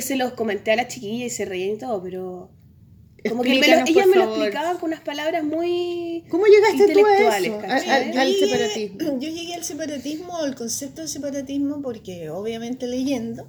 se 0.01 0.17
los 0.17 0.33
comenté 0.35 0.73
a 0.73 0.77
la 0.77 0.87
chiquilla 0.87 1.25
y 1.27 1.31
se 1.31 1.45
reían 1.45 1.75
y 1.77 1.79
todo, 1.79 2.03
pero 2.03 2.51
como 3.29 3.43
que 3.43 3.59
me 3.59 3.67
lo- 3.67 3.85
ellas 3.85 4.07
me 4.07 4.15
lo 4.17 4.25
explicaban 4.25 4.77
con 4.79 4.91
unas 4.91 5.01
palabras 5.01 5.43
muy 5.43 6.25
¿Cómo 6.31 6.45
llegaste 6.47 6.77
tú 6.95 7.05
a 7.05 7.11
intelectuales, 7.19 7.53
eso? 7.53 7.91
A- 7.91 7.95
al 8.23 8.29
llegué- 8.29 8.39
separatismo. 8.47 8.99
Yo 9.21 9.29
llegué 9.29 9.55
al 9.55 9.65
separatismo, 9.65 10.37
al 10.37 10.55
concepto 10.55 11.03
de 11.03 11.09
separatismo, 11.09 11.83
porque 11.83 12.31
obviamente 12.31 12.87
leyendo, 12.87 13.49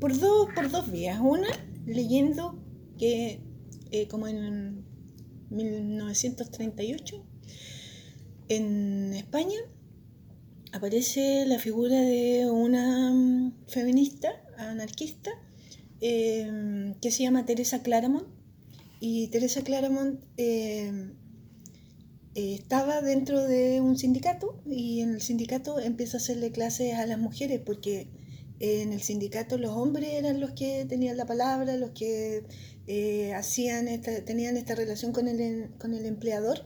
por, 0.00 0.18
dos, 0.18 0.48
por 0.54 0.70
dos 0.70 0.90
vías. 0.90 1.18
Una, 1.20 1.48
leyendo 1.86 2.58
que 2.98 3.40
eh, 3.92 4.08
como 4.08 4.26
en 4.26 4.84
1938, 5.50 7.24
en 8.48 9.12
España, 9.14 9.58
aparece 10.72 11.44
la 11.46 11.58
figura 11.58 12.00
de 12.00 12.50
una 12.50 13.12
mm, 13.12 13.66
feminista, 13.68 14.42
anarquista, 14.58 15.30
eh, 16.00 16.94
que 17.00 17.10
se 17.10 17.22
llama 17.22 17.46
Teresa 17.46 17.82
Claramont. 17.82 18.26
Y 18.98 19.28
Teresa 19.28 19.62
Claramont 19.62 20.20
eh, 20.36 21.12
eh, 22.34 22.54
estaba 22.54 23.00
dentro 23.02 23.42
de 23.42 23.80
un 23.80 23.98
sindicato 23.98 24.60
y 24.66 25.00
en 25.00 25.14
el 25.14 25.20
sindicato 25.20 25.78
empieza 25.80 26.16
a 26.16 26.20
hacerle 26.20 26.50
clases 26.50 26.94
a 26.94 27.06
las 27.06 27.18
mujeres 27.18 27.60
porque 27.64 28.08
en 28.60 28.92
el 28.92 29.02
sindicato 29.02 29.58
los 29.58 29.72
hombres 29.72 30.10
eran 30.12 30.40
los 30.40 30.52
que 30.52 30.86
tenían 30.88 31.16
la 31.16 31.26
palabra, 31.26 31.76
los 31.76 31.90
que 31.90 32.44
eh, 32.86 33.32
hacían 33.34 33.88
esta, 33.88 34.24
tenían 34.24 34.56
esta 34.56 34.74
relación 34.74 35.12
con 35.12 35.28
el, 35.28 35.70
con 35.78 35.94
el 35.94 36.06
empleador. 36.06 36.64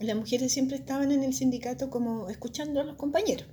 Las 0.00 0.16
mujeres 0.16 0.52
siempre 0.52 0.76
estaban 0.76 1.10
en 1.12 1.22
el 1.22 1.34
sindicato 1.34 1.90
como 1.90 2.28
escuchando 2.28 2.80
a 2.80 2.84
los 2.84 2.96
compañeros. 2.96 3.48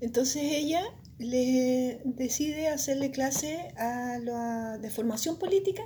Entonces 0.00 0.42
ella 0.44 0.82
le 1.18 2.00
decide 2.04 2.68
hacerle 2.68 3.10
clase 3.10 3.72
a 3.76 4.18
la, 4.18 4.78
de 4.78 4.90
formación 4.90 5.38
política 5.38 5.82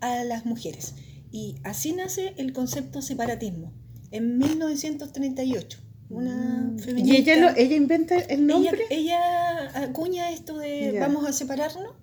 a 0.00 0.24
las 0.24 0.44
mujeres. 0.44 0.94
Y 1.30 1.56
así 1.62 1.92
nace 1.92 2.34
el 2.36 2.52
concepto 2.52 3.00
separatismo, 3.00 3.72
en 4.10 4.38
1938. 4.38 5.78
Una 6.10 6.74
¿Y 6.76 6.80
feminista. 6.82 7.32
ella, 7.32 7.36
lo, 7.36 7.56
ella 7.56 7.76
inventa 7.76 8.16
el 8.16 8.46
nombre? 8.46 8.84
ella 8.90 9.82
acuña 9.82 10.30
esto 10.30 10.58
de 10.58 10.98
vamos 11.00 11.26
a 11.26 11.32
separarnos 11.32 11.94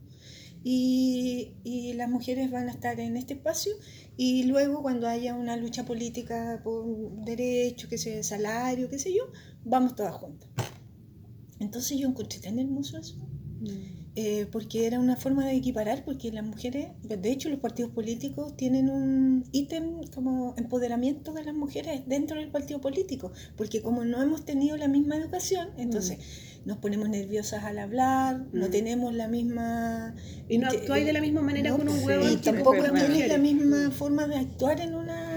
y, 0.63 1.53
y 1.63 1.93
las 1.93 2.09
mujeres 2.09 2.51
van 2.51 2.67
a 2.67 2.71
estar 2.71 2.99
en 2.99 3.17
este 3.17 3.33
espacio 3.35 3.73
y 4.17 4.43
luego 4.43 4.81
cuando 4.81 5.07
haya 5.07 5.33
una 5.35 5.55
lucha 5.55 5.85
política 5.85 6.61
por 6.63 6.85
derecho, 7.23 7.87
que 7.87 7.97
sea 7.97 8.21
salario, 8.23 8.89
qué 8.89 8.99
sé 8.99 9.13
yo, 9.13 9.23
vamos 9.63 9.95
todas 9.95 10.13
juntas. 10.15 10.49
Entonces 11.59 11.97
yo 11.97 12.07
encontré 12.07 12.39
tan 12.39 12.59
hermoso 12.59 12.97
eso. 12.97 13.15
eh, 14.15 14.47
porque 14.51 14.85
era 14.85 14.99
una 14.99 15.15
forma 15.15 15.45
de 15.45 15.55
equiparar, 15.55 16.03
porque 16.03 16.31
las 16.31 16.43
mujeres, 16.43 16.89
de 17.03 17.31
hecho 17.31 17.47
los 17.49 17.59
partidos 17.59 17.91
políticos 17.91 18.55
tienen 18.57 18.89
un 18.89 19.45
ítem 19.53 20.01
como 20.13 20.55
empoderamiento 20.57 21.31
de 21.31 21.43
las 21.45 21.55
mujeres 21.55 22.01
dentro 22.07 22.37
del 22.39 22.49
partido 22.49 22.81
político, 22.81 23.31
porque 23.55 23.81
como 23.81 24.03
no 24.03 24.21
hemos 24.21 24.43
tenido 24.43 24.75
la 24.77 24.87
misma 24.89 25.15
educación, 25.15 25.69
entonces 25.77 26.17
nos 26.65 26.77
ponemos 26.77 27.09
nerviosas 27.09 27.63
al 27.63 27.79
hablar, 27.79 28.45
no 28.53 28.67
Mm. 28.67 28.71
tenemos 28.71 29.13
la 29.13 29.27
misma... 29.27 30.15
Y 30.47 30.57
no 30.57 30.67
actuáis 30.67 31.05
de 31.05 31.13
la 31.13 31.21
misma 31.21 31.41
manera 31.41 31.71
con 31.71 31.87
un 31.87 32.03
huevo 32.03 32.27
Y 32.29 32.35
tampoco 32.37 32.83
tienes 32.83 33.27
la 33.27 33.37
misma 33.37 33.91
forma 33.91 34.27
de 34.27 34.35
actuar 34.37 34.79
en 34.81 34.95
una 34.95 35.27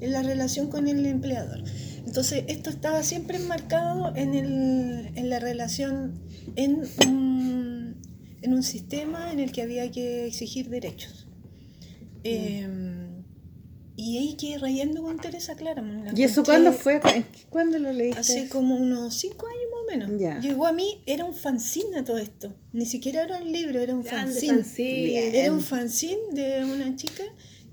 en 0.00 0.12
la 0.12 0.22
relación 0.22 0.68
con 0.68 0.88
el 0.88 1.04
empleador. 1.06 1.62
Entonces, 2.06 2.44
esto 2.48 2.70
estaba 2.70 3.02
siempre 3.02 3.36
enmarcado 3.38 4.14
en, 4.14 4.34
el, 4.34 5.10
en 5.16 5.28
la 5.30 5.38
relación, 5.40 6.20
en 6.54 6.82
un, 7.06 7.96
en 8.42 8.54
un 8.54 8.62
sistema 8.62 9.32
en 9.32 9.40
el 9.40 9.52
que 9.52 9.62
había 9.62 9.90
que 9.90 10.26
exigir 10.26 10.68
derechos. 10.70 11.26
Eh, 12.24 12.66
y 13.96 14.18
ahí 14.18 14.36
quedé 14.36 14.58
rayando 14.58 15.02
con 15.02 15.18
Teresa 15.18 15.54
la 15.60 16.12
¿Y 16.14 16.22
eso 16.22 16.44
cuándo 16.44 16.72
fue? 16.72 16.94
¿En 17.14 17.22
qué- 17.24 17.46
¿Cuándo 17.48 17.78
lo 17.78 17.92
leíste? 17.92 18.20
Hace 18.20 18.48
como 18.48 18.76
unos 18.76 19.14
cinco 19.14 19.46
años 19.46 19.65
menos. 19.90 20.10
Llegó 20.42 20.66
a 20.66 20.72
mí, 20.72 21.02
era 21.06 21.24
un 21.24 21.34
fanzine 21.34 22.02
todo 22.02 22.18
esto. 22.18 22.54
Ni 22.72 22.86
siquiera 22.86 23.22
era 23.22 23.38
un 23.38 23.50
libro, 23.52 23.80
era 23.80 23.94
un 23.94 24.02
Grande 24.02 24.32
fanzine. 24.32 24.54
fanzine. 24.58 25.38
Era 25.40 25.52
un 25.52 25.60
fanzine 25.62 26.20
de 26.32 26.64
una 26.64 26.94
chica 26.96 27.24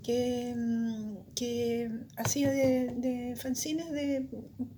que, 0.04 0.54
mm, 0.56 1.16
que 1.36 1.90
hacía 2.18 2.52
de, 2.52 2.88
de 2.96 3.36
fanzines 3.36 3.90
de 3.92 4.28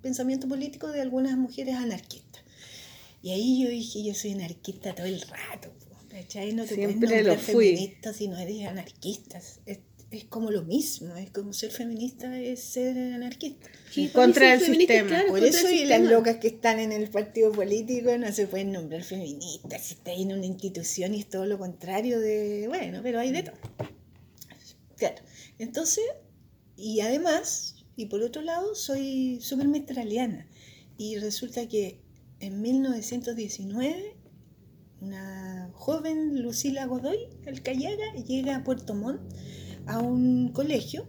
pensamiento 0.02 0.48
político 0.48 0.88
de 0.88 1.00
algunas 1.00 1.36
mujeres 1.36 1.74
anarquistas. 1.76 2.42
Y 3.22 3.30
ahí 3.32 3.62
yo 3.62 3.68
dije, 3.70 4.04
yo 4.04 4.14
soy 4.14 4.32
anarquista 4.32 4.94
todo 4.94 5.06
el 5.06 5.20
rato. 5.20 5.72
¿cachai? 6.10 6.54
No 6.54 6.64
te 6.64 6.74
Siempre 6.76 7.22
lo 7.22 7.36
fui. 7.36 7.74
feminista 7.76 8.12
si 8.14 8.28
no 8.28 8.38
eres 8.38 8.66
anarquista. 8.66 9.38
Es, 9.66 9.80
es 10.10 10.24
como 10.24 10.50
lo 10.50 10.62
mismo, 10.62 11.14
es 11.16 11.30
como 11.30 11.52
ser 11.52 11.70
feminista 11.72 12.38
es 12.40 12.60
ser 12.60 12.96
anarquista. 13.14 13.68
Sí, 13.90 14.08
Contra 14.08 14.54
el 14.54 14.60
sistema. 14.60 15.08
claro, 15.08 15.28
Por 15.28 15.44
eso 15.44 15.70
y 15.70 15.84
las 15.84 16.00
locas 16.02 16.36
que 16.36 16.48
están 16.48 16.78
en 16.80 16.92
el 16.92 17.08
partido 17.08 17.52
político 17.52 18.16
no 18.18 18.30
se 18.32 18.46
pueden 18.46 18.72
nombrar 18.72 19.02
feministas, 19.02 19.82
si 19.82 19.94
está 19.94 20.12
en 20.12 20.32
una 20.32 20.46
institución 20.46 21.14
y 21.14 21.20
es 21.20 21.28
todo 21.28 21.46
lo 21.46 21.58
contrario 21.58 22.20
de, 22.20 22.66
bueno, 22.68 23.00
pero 23.02 23.20
hay 23.20 23.32
de 23.32 23.44
todo. 23.44 23.56
Claro, 24.96 25.22
entonces, 25.58 26.04
y 26.76 27.00
además, 27.00 27.76
y 27.96 28.06
por 28.06 28.22
otro 28.22 28.42
lado, 28.42 28.74
soy 28.74 29.38
súper 29.40 29.68
mistraliana. 29.68 30.46
Y 30.98 31.18
resulta 31.18 31.68
que 31.68 32.00
en 32.40 32.60
1919, 32.60 34.16
una 35.00 35.70
joven 35.74 36.42
Lucila 36.42 36.86
Godoy 36.86 37.18
Alcayaga 37.46 38.14
llega 38.26 38.56
a 38.56 38.64
Puerto 38.64 38.94
Montt 38.94 39.20
a 39.86 39.98
un 39.98 40.48
colegio 40.52 41.06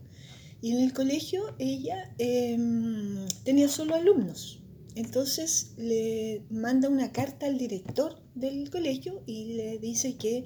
y 0.67 0.71
en 0.71 0.79
el 0.79 0.93
colegio 0.93 1.55
ella 1.59 2.13
em, 2.17 3.25
tenía 3.43 3.67
solo 3.69 3.95
alumnos. 3.95 4.59
Entonces 4.95 5.73
le 5.77 6.41
manda 6.49 6.89
una 6.89 7.11
carta 7.11 7.45
al 7.45 7.57
director 7.57 8.19
del 8.35 8.69
colegio 8.69 9.21
y 9.27 9.53
le 9.55 9.77
dice 9.79 10.15
que 10.17 10.45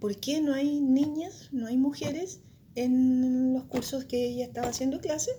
por 0.00 0.16
qué 0.18 0.40
no 0.40 0.54
hay 0.54 0.80
niñas, 0.80 1.48
no 1.52 1.66
hay 1.66 1.76
mujeres 1.76 2.40
en 2.74 3.52
los 3.54 3.64
cursos 3.64 4.04
que 4.04 4.26
ella 4.26 4.46
estaba 4.46 4.68
haciendo 4.68 5.00
clase. 5.00 5.30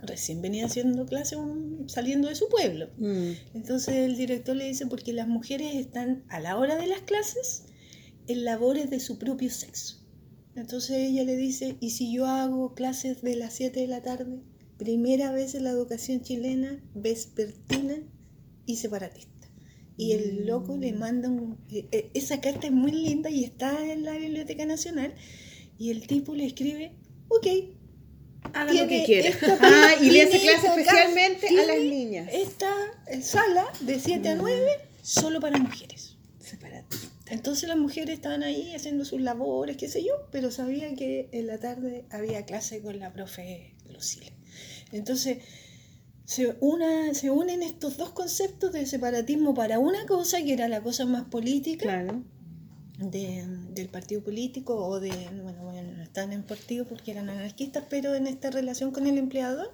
Recién 0.00 0.42
venía 0.42 0.66
haciendo 0.66 1.06
clase 1.06 1.36
un- 1.36 1.88
saliendo 1.88 2.28
de 2.28 2.34
su 2.34 2.48
pueblo. 2.48 2.88
Mm. 2.98 3.30
Entonces 3.54 3.94
el 3.96 4.16
director 4.16 4.54
le 4.54 4.66
dice 4.66 4.86
porque 4.86 5.12
las 5.12 5.28
mujeres 5.28 5.74
están 5.74 6.24
a 6.28 6.40
la 6.40 6.56
hora 6.58 6.76
de 6.76 6.86
las 6.86 7.00
clases 7.02 7.64
en 8.28 8.44
labores 8.44 8.90
de 8.90 9.00
su 9.00 9.18
propio 9.18 9.50
sexo. 9.50 10.03
Entonces 10.56 10.96
ella 10.98 11.24
le 11.24 11.36
dice, 11.36 11.76
¿y 11.80 11.90
si 11.90 12.12
yo 12.12 12.26
hago 12.26 12.74
clases 12.74 13.22
de 13.22 13.36
las 13.36 13.54
7 13.54 13.80
de 13.80 13.86
la 13.88 14.02
tarde? 14.02 14.38
Primera 14.78 15.32
vez 15.32 15.54
en 15.54 15.64
la 15.64 15.70
educación 15.70 16.22
chilena, 16.22 16.80
vespertina 16.94 17.96
y 18.66 18.76
separatista. 18.76 19.30
Y 19.96 20.12
el 20.12 20.46
loco 20.46 20.76
le 20.76 20.92
manda 20.92 21.28
un... 21.28 21.56
eh, 21.70 21.86
eh, 21.92 22.10
Esa 22.14 22.40
carta 22.40 22.66
es 22.66 22.72
muy 22.72 22.90
linda 22.92 23.30
y 23.30 23.44
está 23.44 23.90
en 23.92 24.04
la 24.04 24.12
Biblioteca 24.16 24.64
Nacional. 24.66 25.14
Y 25.78 25.90
el 25.90 26.06
tipo 26.06 26.34
le 26.34 26.46
escribe, 26.46 26.92
ok, 27.28 27.46
Haga 28.52 28.72
lo 28.74 28.86
que 28.88 29.04
quiera. 29.04 29.28
esta- 29.30 29.58
Ah, 29.60 29.94
y 30.00 30.10
le 30.10 30.22
hace 30.22 30.38
clase 30.40 30.66
especialmente 30.66 31.48
a 31.48 31.66
las 31.66 31.78
niñas. 31.80 32.28
esta 32.32 32.70
eh, 33.08 33.22
sala 33.22 33.64
de 33.80 33.98
7 33.98 34.28
a 34.28 34.34
9 34.36 34.60
solo 35.02 35.40
para 35.40 35.58
mujeres. 35.58 36.16
Separatista. 36.40 37.03
Entonces 37.34 37.68
las 37.68 37.76
mujeres 37.78 38.14
estaban 38.14 38.42
ahí 38.42 38.72
haciendo 38.74 39.04
sus 39.04 39.20
labores, 39.20 39.76
qué 39.76 39.88
sé 39.88 40.02
yo, 40.04 40.12
pero 40.30 40.50
sabía 40.50 40.94
que 40.94 41.28
en 41.32 41.46
la 41.48 41.58
tarde 41.58 42.04
había 42.10 42.44
clase 42.46 42.80
con 42.80 42.98
la 42.98 43.12
profe 43.12 43.74
Lucila. 43.92 44.30
Entonces 44.92 45.38
se, 46.24 46.56
una, 46.60 47.12
se 47.12 47.30
unen 47.30 47.62
estos 47.62 47.96
dos 47.96 48.10
conceptos 48.10 48.72
de 48.72 48.86
separatismo 48.86 49.52
para 49.52 49.78
una 49.78 50.06
cosa 50.06 50.42
que 50.42 50.52
era 50.54 50.68
la 50.68 50.80
cosa 50.82 51.04
más 51.06 51.24
política 51.24 51.82
Claro. 51.82 52.22
de- 52.98 53.44
del 53.74 53.88
partido 53.88 54.22
político 54.22 54.76
o 54.76 55.00
de, 55.00 55.10
bueno, 55.42 55.64
bueno, 55.64 55.92
no 55.96 56.02
están 56.02 56.32
en 56.32 56.44
partido 56.44 56.86
porque 56.86 57.10
eran 57.10 57.28
anarquistas, 57.28 57.84
pero 57.90 58.14
en 58.14 58.26
esta 58.28 58.50
relación 58.50 58.92
con 58.92 59.06
el 59.06 59.18
empleador. 59.18 59.72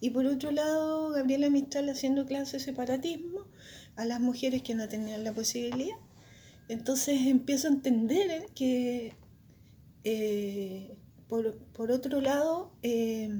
Y 0.00 0.10
por 0.10 0.26
otro 0.26 0.50
lado, 0.50 1.10
Gabriela 1.10 1.50
Mistral 1.50 1.88
haciendo 1.90 2.24
clases 2.26 2.52
de 2.54 2.58
separatismo 2.60 3.46
a 3.94 4.04
las 4.06 4.20
mujeres 4.20 4.62
que 4.62 4.74
no 4.74 4.88
tenían 4.88 5.22
la 5.22 5.32
posibilidad. 5.32 5.96
Entonces 6.72 7.20
empiezo 7.26 7.68
a 7.68 7.72
entender 7.72 8.46
que, 8.54 9.14
eh, 10.04 10.96
por, 11.28 11.56
por 11.72 11.90
otro 11.92 12.20
lado, 12.20 12.72
eh, 12.82 13.30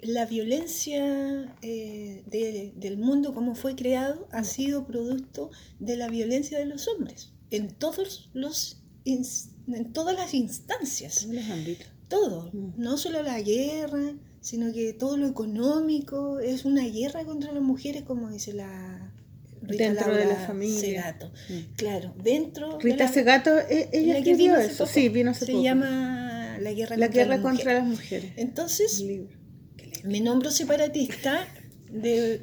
la 0.00 0.26
violencia 0.26 1.54
eh, 1.62 2.22
de- 2.26 2.72
del 2.76 2.98
mundo 2.98 3.34
como 3.34 3.54
fue 3.54 3.74
creado 3.74 4.28
ha 4.30 4.44
sido 4.44 4.86
producto 4.86 5.50
de 5.80 5.96
la 5.96 6.08
violencia 6.08 6.58
de 6.58 6.66
los 6.66 6.86
hombres 6.88 7.32
en 7.50 7.68
todos 7.74 8.28
los 8.34 8.82
en 9.04 9.92
todas 9.92 10.14
las 10.16 10.34
instancias 10.34 11.20
Todos 11.22 11.34
los 11.34 11.44
ámbitos. 11.50 11.86
todo 12.08 12.50
Mm. 12.52 12.72
no 12.76 12.98
solo 12.98 13.22
la 13.22 13.40
guerra 13.40 14.14
sino 14.40 14.72
que 14.72 14.92
todo 14.92 15.16
lo 15.16 15.26
económico 15.26 16.40
es 16.40 16.64
una 16.64 16.84
guerra 16.86 17.24
contra 17.24 17.52
las 17.52 17.62
mujeres 17.62 18.02
como 18.02 18.30
dice 18.30 18.52
la 18.52 19.12
Rita 19.66 19.84
Dentro 19.84 20.14
de 20.14 20.24
la 20.26 20.36
familia. 20.36 20.80
Segato. 20.80 21.32
Mm. 21.48 21.74
Claro, 21.76 22.14
dentro 22.22 22.78
de 22.78 22.84
Rita 22.84 23.04
la- 23.04 23.12
Segato, 23.12 23.50
e- 23.58 23.88
ella 23.92 24.18
escribió 24.18 24.56
eso. 24.56 24.84
poco. 24.84 24.90
Sí, 24.94 25.08
vino 25.08 25.30
hace 25.30 25.46
Se 25.46 25.52
poco. 25.52 25.64
llama 25.64 26.58
La 26.60 26.72
guerra, 26.72 26.96
La 26.96 27.06
contra, 27.06 27.22
guerra 27.24 27.36
la 27.36 27.42
contra 27.42 27.64
mujer. 27.64 27.74
las 27.76 27.86
mujeres. 27.86 28.32
Entonces, 28.36 29.04
me 30.04 30.20
nombro 30.20 30.50
separatista 30.50 31.46
de, 31.92 32.40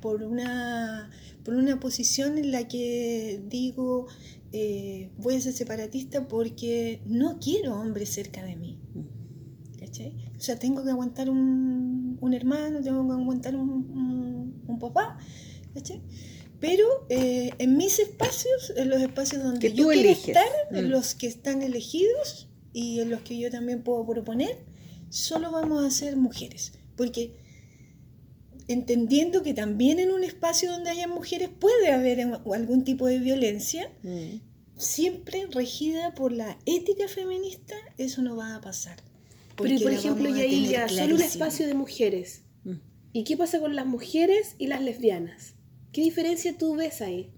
por, 0.00 0.22
una, 0.22 1.10
por 1.44 1.54
una 1.54 1.78
posición 1.80 2.38
en 2.38 2.52
la 2.52 2.66
que 2.68 3.40
digo, 3.48 4.06
eh, 4.52 5.10
voy 5.18 5.34
a 5.36 5.40
ser 5.40 5.52
separatista 5.52 6.26
porque 6.28 7.00
no 7.06 7.38
quiero 7.40 7.74
hombres 7.80 8.10
cerca 8.10 8.42
de 8.44 8.56
mí. 8.56 8.78
¿cachai? 9.78 10.14
O 10.36 10.40
sea, 10.40 10.58
tengo 10.58 10.84
que 10.84 10.90
aguantar 10.90 11.30
un, 11.30 12.16
un 12.20 12.34
hermano, 12.34 12.80
tengo 12.82 13.06
que 13.06 13.12
aguantar 13.20 13.56
un, 13.56 13.70
un- 13.70 14.62
un 14.66 14.78
papá, 14.78 15.18
¿cachai? 15.74 16.00
Pero 16.60 16.86
eh, 17.08 17.50
en 17.58 17.76
mis 17.76 17.98
espacios, 17.98 18.72
en 18.76 18.90
los 18.90 19.00
espacios 19.00 19.42
donde 19.42 19.60
Que 19.60 19.74
yo 19.74 19.88
quiero 19.88 20.08
eliges. 20.10 20.28
estar, 20.28 20.46
Mm. 20.70 20.76
en 20.76 20.90
los 20.90 21.14
que 21.14 21.26
están 21.26 21.62
elegidos 21.62 22.48
y 22.72 23.00
en 23.00 23.10
los 23.10 23.22
que 23.22 23.38
yo 23.38 23.50
también 23.50 23.82
puedo 23.82 24.06
proponer, 24.06 24.58
solo 25.08 25.50
vamos 25.50 25.84
a 25.84 25.90
ser 25.90 26.16
mujeres. 26.16 26.72
Porque 26.96 27.34
entendiendo 28.68 29.42
que 29.42 29.54
también 29.54 29.98
en 29.98 30.10
un 30.12 30.22
espacio 30.22 30.70
donde 30.70 30.90
haya 30.90 31.08
mujeres 31.08 31.48
puede 31.48 31.90
haber 31.90 32.20
algún 32.20 32.84
tipo 32.84 33.06
de 33.06 33.18
violencia, 33.18 33.90
Mm. 34.02 34.40
siempre 34.76 35.46
regida 35.50 36.14
por 36.14 36.32
la 36.32 36.58
ética 36.66 37.08
feminista, 37.08 37.74
eso 37.98 38.22
no 38.22 38.36
va 38.36 38.54
a 38.56 38.60
pasar. 38.60 38.96
Pero 39.56 39.78
por 39.80 39.92
ejemplo, 39.92 40.28
y 40.36 40.40
ahí 40.40 40.68
ya, 40.68 40.88
solo 40.88 41.16
un 41.16 41.20
espacio 41.22 41.66
de 41.66 41.74
mujeres. 41.74 42.42
Mm. 42.64 42.74
¿Y 43.12 43.24
qué 43.24 43.36
pasa 43.36 43.60
con 43.60 43.74
las 43.76 43.86
mujeres 43.86 44.54
y 44.58 44.68
las 44.68 44.82
lesbianas? 44.82 45.54
¿Qué 45.92 46.02
diferencia 46.02 46.56
tú 46.56 46.76
ves 46.76 47.00
ahí? 47.02 47.30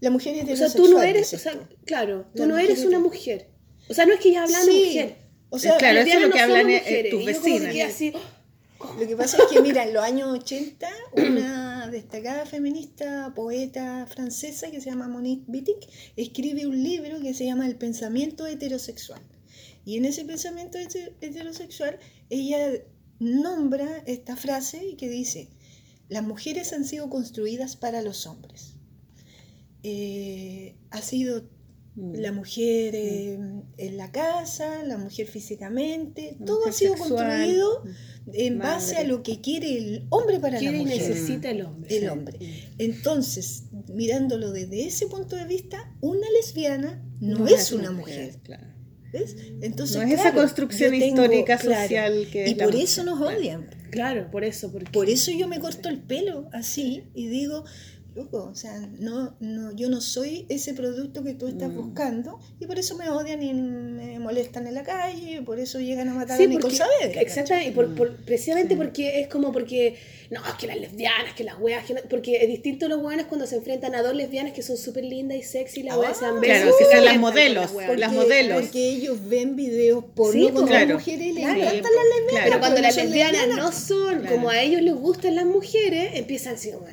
La 0.00 0.10
mujer 0.10 0.32
O 0.32 0.36
sea, 0.36 0.42
heterosexual. 0.44 0.84
tú 0.84 0.90
no 0.92 1.02
eres, 1.02 1.34
o 1.34 1.38
sea, 1.38 1.68
claro, 1.84 2.26
tú 2.34 2.42
La 2.42 2.46
no 2.46 2.54
mujer 2.54 2.70
eres 2.70 2.84
una 2.84 2.98
mujer. 3.00 3.48
O 3.88 3.94
sea, 3.94 4.06
no 4.06 4.14
es 4.14 4.20
que 4.20 4.32
ya 4.32 4.44
hablando 4.44 4.70
Sí, 4.70 4.84
mujer. 4.86 5.16
O 5.50 5.58
sea, 5.58 5.76
Claro, 5.78 5.98
eso 6.00 6.16
es 6.18 6.22
lo 6.22 6.30
que 6.30 6.38
no 6.38 6.44
hablan 6.44 6.70
eh, 6.70 6.78
mujeres. 6.80 7.10
tus 7.10 7.24
vecinas. 7.24 7.72
quedé 7.72 7.82
así, 7.82 8.12
Lo 9.00 9.08
que 9.08 9.16
pasa 9.16 9.38
es 9.38 9.44
que, 9.50 9.60
mira, 9.60 9.82
en 9.84 9.94
los 9.94 10.04
años 10.04 10.28
80, 10.28 10.88
una 11.16 11.88
destacada 11.90 12.46
feminista, 12.46 13.32
poeta 13.34 14.06
francesa 14.06 14.70
que 14.70 14.80
se 14.80 14.90
llama 14.90 15.08
Monique 15.08 15.44
Wittig, 15.48 15.78
escribe 16.16 16.66
un 16.66 16.80
libro 16.82 17.18
que 17.20 17.34
se 17.34 17.44
llama 17.46 17.66
El 17.66 17.74
pensamiento 17.76 18.46
heterosexual. 18.46 19.20
Y 19.84 19.96
en 19.96 20.04
ese 20.04 20.24
pensamiento 20.24 20.78
hete- 20.78 21.14
heterosexual, 21.22 21.98
ella 22.30 22.58
nombra 23.18 24.02
esta 24.06 24.36
frase 24.36 24.94
que 24.96 25.08
dice, 25.08 25.48
las 26.08 26.22
mujeres 26.24 26.72
han 26.72 26.84
sido 26.84 27.08
construidas 27.10 27.76
para 27.76 28.02
los 28.02 28.26
hombres. 28.26 28.74
Eh, 29.82 30.76
ha 30.90 31.02
sido 31.02 31.44
Mm. 31.94 32.14
la 32.14 32.30
mujer 32.32 32.94
eh, 32.94 33.38
en 33.76 33.96
la 33.96 34.12
casa, 34.12 34.84
la 34.84 34.98
mujer 34.98 35.26
físicamente, 35.26 36.36
La 36.38 36.46
todo 36.46 36.58
mujer 36.58 36.70
ha 36.70 36.76
sido 36.76 36.96
sexual. 36.96 37.26
construido 37.26 37.82
en 38.34 38.58
base 38.58 38.96
a 38.98 39.04
lo 39.04 39.22
que 39.24 39.40
quiere 39.40 39.76
el 39.76 40.06
hombre 40.10 40.38
para 40.38 40.58
quiere 40.58 40.76
la 40.76 40.82
y 40.82 40.86
mujer. 40.86 41.08
necesita 41.10 41.50
el 41.50 41.62
hombre. 41.62 41.96
El 41.96 42.08
hombre. 42.08 42.38
Entonces, 42.78 43.64
mirándolo 43.92 44.52
desde 44.52 44.86
ese 44.86 45.06
punto 45.08 45.34
de 45.34 45.44
vista, 45.46 45.92
una 46.00 46.26
lesbiana 46.30 47.02
no, 47.20 47.48
es 47.48 47.72
una 47.72 47.90
mujer. 47.90 48.36
Claro. 48.44 48.68
¿ves? 49.12 49.34
Entonces, 49.62 49.96
No 49.96 50.02
es 50.02 50.20
esa 50.20 50.32
construcción 50.34 50.90
tengo- 50.92 51.06
histórica 51.24 51.56
claro, 51.58 51.82
social 51.82 52.28
que 52.30 52.48
Y 52.50 52.54
por 52.54 52.66
mujer, 52.66 52.84
eso 52.84 53.02
nos 53.04 53.20
odian. 53.20 53.66
Claro, 53.90 54.30
por 54.30 54.44
eso, 54.44 54.70
porque 54.70 54.90
Por 54.90 55.08
eso 55.08 55.30
yo 55.30 55.48
me 55.48 55.60
corto 55.60 55.88
el 55.88 55.98
pelo 55.98 56.48
así 56.52 57.04
y 57.14 57.28
digo, 57.28 57.64
loco, 58.18 58.48
o 58.50 58.54
sea, 58.54 58.78
no, 58.98 59.36
no, 59.40 59.72
yo 59.74 59.88
no 59.88 60.00
soy 60.00 60.46
ese 60.48 60.74
producto 60.74 61.22
que 61.22 61.34
tú 61.34 61.46
estás 61.48 61.70
Mm. 61.70 61.76
buscando 61.76 62.38
y 62.60 62.66
por 62.66 62.78
eso 62.78 62.96
me 62.96 63.08
odian 63.10 63.42
y 63.42 63.52
me 63.54 64.18
molestan 64.18 64.66
en 64.66 64.74
la 64.74 64.82
calle, 64.82 65.36
y 65.36 65.40
por 65.40 65.58
eso 65.60 65.78
llegan 65.80 66.08
a 66.08 66.14
matar 66.14 66.36
Sí, 66.36 66.44
a 66.44 66.46
Nicole 66.46 66.62
porque- 66.62 66.76
Saavedra. 66.76 67.20
Exactamente, 67.20 67.70
y 67.70 67.72
por, 67.72 67.94
por- 67.94 68.16
precisamente 68.24 68.74
Sí. 68.74 68.76
porque 68.76 69.20
es 69.20 69.28
como 69.28 69.52
porque, 69.52 69.96
no, 70.30 70.40
es 70.46 70.54
que 70.54 70.66
las 70.66 70.76
lesbianas, 70.78 71.34
que 71.34 71.44
las 71.44 71.58
weas, 71.60 71.84
que 71.86 71.94
no- 71.94 72.00
porque 72.10 72.36
es 72.42 72.48
distinto 72.48 72.86
a 72.86 72.88
los 72.88 73.02
weones 73.02 73.26
cuando 73.26 73.46
se 73.46 73.56
enfrentan 73.56 73.94
a 73.94 74.02
dos 74.02 74.14
lesbianas 74.14 74.52
que 74.52 74.62
son 74.62 74.76
súper 74.76 75.04
lindas 75.04 75.38
y 75.38 75.42
sexy, 75.42 75.80
y 75.80 75.82
las 75.84 75.96
weas 75.96 76.18
Ah, 76.22 76.32
besos. 76.32 76.44
claro, 76.44 76.72
que 76.78 76.84
son 76.96 77.04
las 77.04 77.18
modelos, 77.18 77.62
las 77.64 77.72
weas. 77.72 77.86
porque- 77.88 78.00
las 78.00 78.12
modelos. 78.12 78.60
Porque 78.62 78.88
ellos 78.90 79.18
ven 79.28 79.56
videos 79.56 80.04
porno 80.14 80.46
Sí, 80.48 80.52
con 80.52 80.68
las 80.70 80.86
mujeres 80.88 81.26
y 81.28 81.32
les 81.32 81.44
Claro. 81.44 81.60
encantan 81.60 81.82
las 81.82 82.04
lesbianas. 82.04 82.28
claro. 82.30 82.46
Pero 82.48 82.60
cuando 82.60 82.80
las 82.82 82.96
lesbianas 82.96 83.48
no 83.56 83.72
son 83.72 84.20
Claro. 84.20 84.34
como 84.34 84.50
a 84.50 84.60
ellos 84.62 84.82
les 84.82 84.94
gustan 84.94 85.34
las 85.36 85.44
mujeres, 85.46 86.10
empiezan 86.14 86.54
así 86.54 86.70
como, 86.72 86.86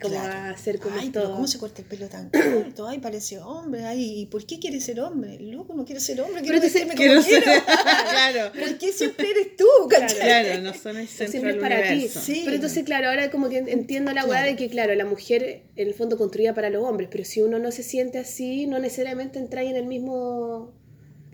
como 0.00 0.14
Claro. 0.14 0.32
a 0.32 0.50
hacer 0.50 0.78
como 0.78 0.98
Ay, 0.98 1.10
todo. 1.10 1.32
¿cómo 1.34 1.46
se 1.46 1.58
corta 1.58 1.82
el 1.82 1.88
pelo 1.88 2.08
tan 2.08 2.30
corto? 2.30 2.86
Ay, 2.88 2.98
parece 2.98 3.38
hombre. 3.38 3.84
Ay, 3.84 4.20
¿y 4.22 4.26
por 4.26 4.44
qué 4.46 4.58
quiere 4.58 4.80
ser 4.80 5.00
hombre? 5.00 5.38
Loco, 5.40 5.74
no 5.74 5.84
quiere 5.84 6.00
ser 6.00 6.20
hombre, 6.20 6.42
quiero 6.42 6.60
Quiero 6.60 7.14
como 7.14 7.22
ser- 7.22 7.42
quiero. 7.42 7.62
claro, 8.10 8.52
¿Por 8.52 8.78
qué 8.78 8.92
siempre 8.92 9.30
eres 9.30 9.56
tú, 9.56 9.66
cachai? 9.88 10.18
claro, 10.18 10.60
no 10.62 10.74
son 10.74 10.96
el 10.98 11.08
centro 11.08 11.28
siempre 11.30 11.52
del 11.54 11.62
es 11.62 11.68
para 11.68 11.88
ti. 11.92 12.08
Sí. 12.08 12.42
Pero 12.44 12.54
entonces, 12.56 12.84
claro, 12.84 13.08
ahora 13.08 13.30
como 13.30 13.48
que 13.48 13.58
entiendo 13.58 14.12
la 14.12 14.22
weá 14.24 14.36
Claro. 14.40 14.50
de 14.50 14.56
que, 14.56 14.68
claro, 14.68 14.94
la 14.94 15.04
mujer 15.04 15.62
en 15.76 15.88
el 15.88 15.94
fondo 15.94 16.16
construida 16.18 16.54
para 16.54 16.70
los 16.70 16.84
hombres, 16.84 17.08
pero 17.10 17.24
si 17.24 17.40
uno 17.42 17.58
no 17.58 17.70
se 17.72 17.82
siente 17.82 18.18
así, 18.18 18.66
no 18.66 18.78
necesariamente 18.78 19.38
entra 19.38 19.62
en 19.62 19.76
el 19.76 19.86
mismo... 19.86 20.72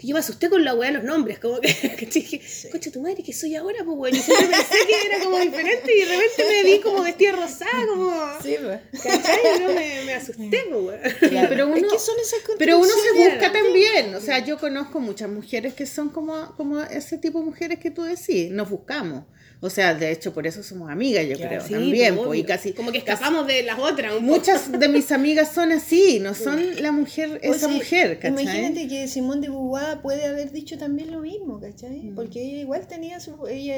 Que 0.03 0.09
yo 0.09 0.15
me 0.15 0.19
asusté 0.19 0.51
con 0.51 0.65
la 0.65 0.75
weá 0.75 0.91
de 0.91 0.97
los 0.97 1.05
nombres, 1.05 1.39
como 1.39 1.61
que, 1.61 1.69
que 1.99 2.07
dije, 2.07 2.41
coche 2.73 2.91
tu 2.91 3.01
madre, 3.01 3.23
que 3.23 3.33
soy 3.33 3.55
ahora? 3.55 3.79
Pues 3.85 3.97
weón, 3.97 4.17
y 4.17 4.19
siempre 4.19 4.49
pensé 4.49 4.75
que 4.85 5.07
era 5.07 5.23
como 5.23 5.39
diferente 5.39 5.97
y 5.97 6.01
de 6.01 6.05
repente 6.07 6.45
me 6.51 6.63
vi 6.65 6.81
como 6.81 7.03
vestida 7.05 7.33
rosada, 7.33 7.87
como... 7.89 8.11
Sí, 8.43 8.57
pues. 8.61 8.81
¿Cachai? 9.01 9.39
Y 9.57 9.61
no 9.61 9.69
me, 9.73 10.05
me 10.05 10.15
asusté, 10.15 10.65
pues 10.69 10.85
weón. 10.85 11.01
Claro. 11.31 11.49
pero 11.51 11.67
uno- 11.69 11.77
es 11.77 11.83
que 11.93 11.99
son 12.01 12.17
esas 12.21 12.41
Pero 12.59 12.79
uno 12.81 12.89
se 12.89 13.13
busca 13.29 13.53
también, 13.53 14.13
o 14.17 14.21
sea, 14.21 14.45
yo 14.45 14.59
conozco 14.59 14.99
muchas 14.99 15.31
mujeres 15.31 15.73
que 15.75 15.87
son 15.87 16.09
como, 16.09 16.53
como 16.57 16.81
ese 16.83 17.17
tipo 17.19 17.39
de 17.39 17.45
mujeres 17.45 17.79
que 17.79 17.93
tú 17.93 18.03
decís, 18.03 18.51
nos 18.51 18.69
buscamos. 18.69 19.23
O 19.65 19.71
sea, 19.71 19.95
de 19.95 20.11
hecho, 20.11 20.35
por 20.35 20.45
eso 20.47 20.61
somos 20.65 20.91
amigas, 20.91 21.25
yo 21.29 21.37
creo, 21.37 21.61
Sí, 21.65 21.73
también, 21.75 22.17
pues, 22.17 22.27
y 22.27 22.31
obvio. 22.31 22.47
casi... 22.47 22.73
Como 22.73 22.91
que 22.91 22.99
escapamos 22.99 23.47
de 23.47 23.63
las 23.63 23.79
otras 23.79 24.13
un 24.13 24.27
poco. 24.27 24.39
Muchas 24.39 24.73
de 24.73 24.89
mis 24.89 25.13
amigas 25.13 25.53
son 25.55 25.71
así, 25.71 26.19
no 26.21 26.35
son 26.35 26.83
la 26.83 26.91
mujer, 26.91 27.39
esa 27.45 27.69
mujer, 27.69 28.19
¿cachai? 28.19 28.43
Imagínate 28.43 28.89
que 28.89 29.07
Simón 29.07 29.41
de 29.41 29.49
Beauvoir 29.51 30.03
puede 30.03 30.27
haber 30.27 30.51
dicho 30.51 30.77
también 30.79 31.13
lo 31.13 31.21
mismo, 31.21 31.61
¿cachai? 31.61 32.11
Mm. 32.11 32.15
Porque 32.17 32.43
ella 32.43 32.59
igual 32.63 32.89
tenía 32.89 33.21
su... 33.21 33.47
Ella, 33.47 33.77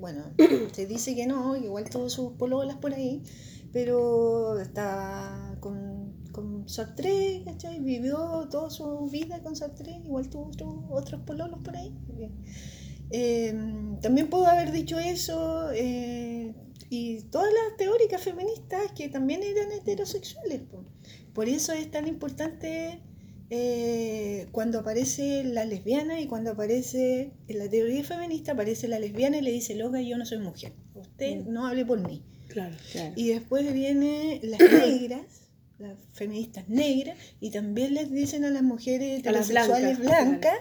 bueno, 0.00 0.24
se 0.72 0.86
dice 0.86 1.14
que 1.14 1.26
no, 1.26 1.56
igual 1.56 1.88
todos 1.88 2.12
sus 2.12 2.32
pololas 2.32 2.76
por 2.78 2.92
ahí, 2.92 3.22
pero 3.72 4.58
está 4.58 5.56
con, 5.60 6.12
con 6.32 6.68
Sartre, 6.68 7.42
¿cachai? 7.44 7.78
Vivió 7.78 8.48
toda 8.50 8.68
su 8.68 9.08
vida 9.08 9.40
con 9.44 9.54
Sartre, 9.54 9.92
igual 10.04 10.28
tuvo 10.28 10.48
otro- 10.48 10.86
otros 10.90 11.20
pololos 11.22 11.60
por 11.62 11.76
ahí. 11.76 11.94
Eh, 13.10 13.54
también 14.00 14.28
puedo 14.28 14.46
haber 14.46 14.72
dicho 14.72 14.98
eso 14.98 15.70
eh, 15.72 16.54
y 16.88 17.22
todas 17.24 17.52
las 17.52 17.76
teóricas 17.76 18.22
feministas 18.22 18.92
que 18.96 19.08
también 19.08 19.42
eran 19.42 19.72
heterosexuales. 19.72 20.60
po. 20.60 20.84
Por 21.34 21.48
eso 21.48 21.72
es 21.72 21.90
tan 21.90 22.06
importante 22.08 23.00
eh, 23.52 24.46
cuando 24.52 24.78
aparece 24.78 25.42
la 25.42 25.64
lesbiana 25.64 26.20
y 26.20 26.28
cuando 26.28 26.52
aparece 26.52 27.32
en 27.48 27.58
la 27.58 27.68
teoría 27.68 28.04
feminista, 28.04 28.52
aparece 28.52 28.86
la 28.86 29.00
lesbiana 29.00 29.38
y 29.38 29.42
le 29.42 29.50
dice, 29.50 29.74
loca, 29.74 30.00
yo 30.00 30.16
no 30.16 30.24
soy 30.24 30.38
mujer, 30.38 30.72
usted 30.94 31.44
no 31.46 31.66
hable 31.66 31.84
por 31.84 32.00
mí. 32.00 32.22
Claro. 32.48 32.76
Claro. 32.92 33.12
Y 33.16 33.28
después 33.28 33.72
vienen 33.72 34.40
las 34.42 34.60
negras, 34.60 35.22
las 35.78 35.96
feministas 36.12 36.68
negras, 36.68 37.16
y 37.40 37.50
también 37.50 37.94
les 37.94 38.10
dicen 38.12 38.44
a 38.44 38.50
las 38.50 38.62
mujeres 38.62 39.26
A 39.26 39.32
las 39.32 39.50
heterosexuales 39.50 39.98
blancas, 39.98 40.26
blancas, 40.26 40.58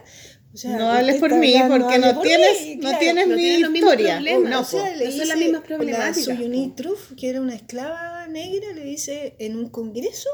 o 0.53 0.57
sea, 0.57 0.77
no 0.77 0.89
hables 0.91 1.19
por 1.19 1.34
mí 1.35 1.53
porque 1.67 1.99
no 1.99 2.13
por 2.15 2.23
tienes, 2.23 2.61
mí, 2.63 2.76
no 2.76 2.81
claro. 2.81 2.97
tienes 2.99 3.27
no 3.27 3.35
mi 3.69 3.80
historia. 3.80 4.19
No, 4.19 4.61
O 4.61 4.63
sea, 4.63 4.89
le 4.95 5.05
No 5.05 5.11
son 5.11 5.27
las 5.27 5.27
dice 5.30 5.35
mismas 5.35 5.61
La 5.61 5.67
problemáticas, 5.67 6.38
po. 6.38 6.73
Truth, 6.76 7.15
que 7.17 7.30
era 7.30 7.41
una 7.41 7.55
esclava 7.55 8.27
negra, 8.27 8.73
le 8.73 8.84
dice 8.84 9.35
en 9.39 9.55
un 9.57 9.69
congreso, 9.69 10.30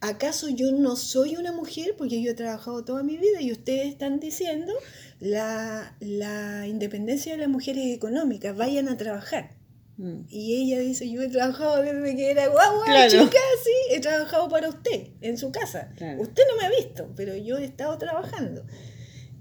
¿acaso 0.00 0.48
yo 0.50 0.72
no 0.72 0.96
soy 0.96 1.36
una 1.36 1.52
mujer? 1.52 1.94
Porque 1.96 2.20
yo 2.20 2.32
he 2.32 2.34
trabajado 2.34 2.84
toda 2.84 3.02
mi 3.02 3.16
vida 3.16 3.40
y 3.40 3.50
ustedes 3.50 3.86
están 3.88 4.20
diciendo 4.20 4.72
la, 5.20 5.96
la 6.00 6.66
independencia 6.66 7.32
de 7.32 7.38
las 7.38 7.48
mujeres 7.48 7.94
económicas, 7.94 8.54
vayan 8.56 8.88
a 8.88 8.96
trabajar. 8.98 9.56
Mm. 9.96 10.22
Y 10.28 10.56
ella 10.60 10.80
dice, 10.80 11.08
yo 11.08 11.22
he 11.22 11.28
trabajado 11.28 11.80
desde 11.80 12.16
que 12.16 12.30
era 12.30 12.48
guagua, 12.48 12.84
Claro. 12.86 13.10
chica, 13.10 13.38
sí, 13.64 13.94
he 13.94 14.00
trabajado 14.00 14.48
para 14.48 14.68
usted, 14.68 15.08
en 15.22 15.38
su 15.38 15.50
casa. 15.50 15.92
Claro. 15.96 16.20
Usted 16.20 16.42
no 16.50 16.56
me 16.60 16.66
ha 16.66 16.70
visto, 16.70 17.10
pero 17.16 17.34
yo 17.36 17.56
he 17.58 17.64
estado 17.64 17.96
trabajando. 17.96 18.66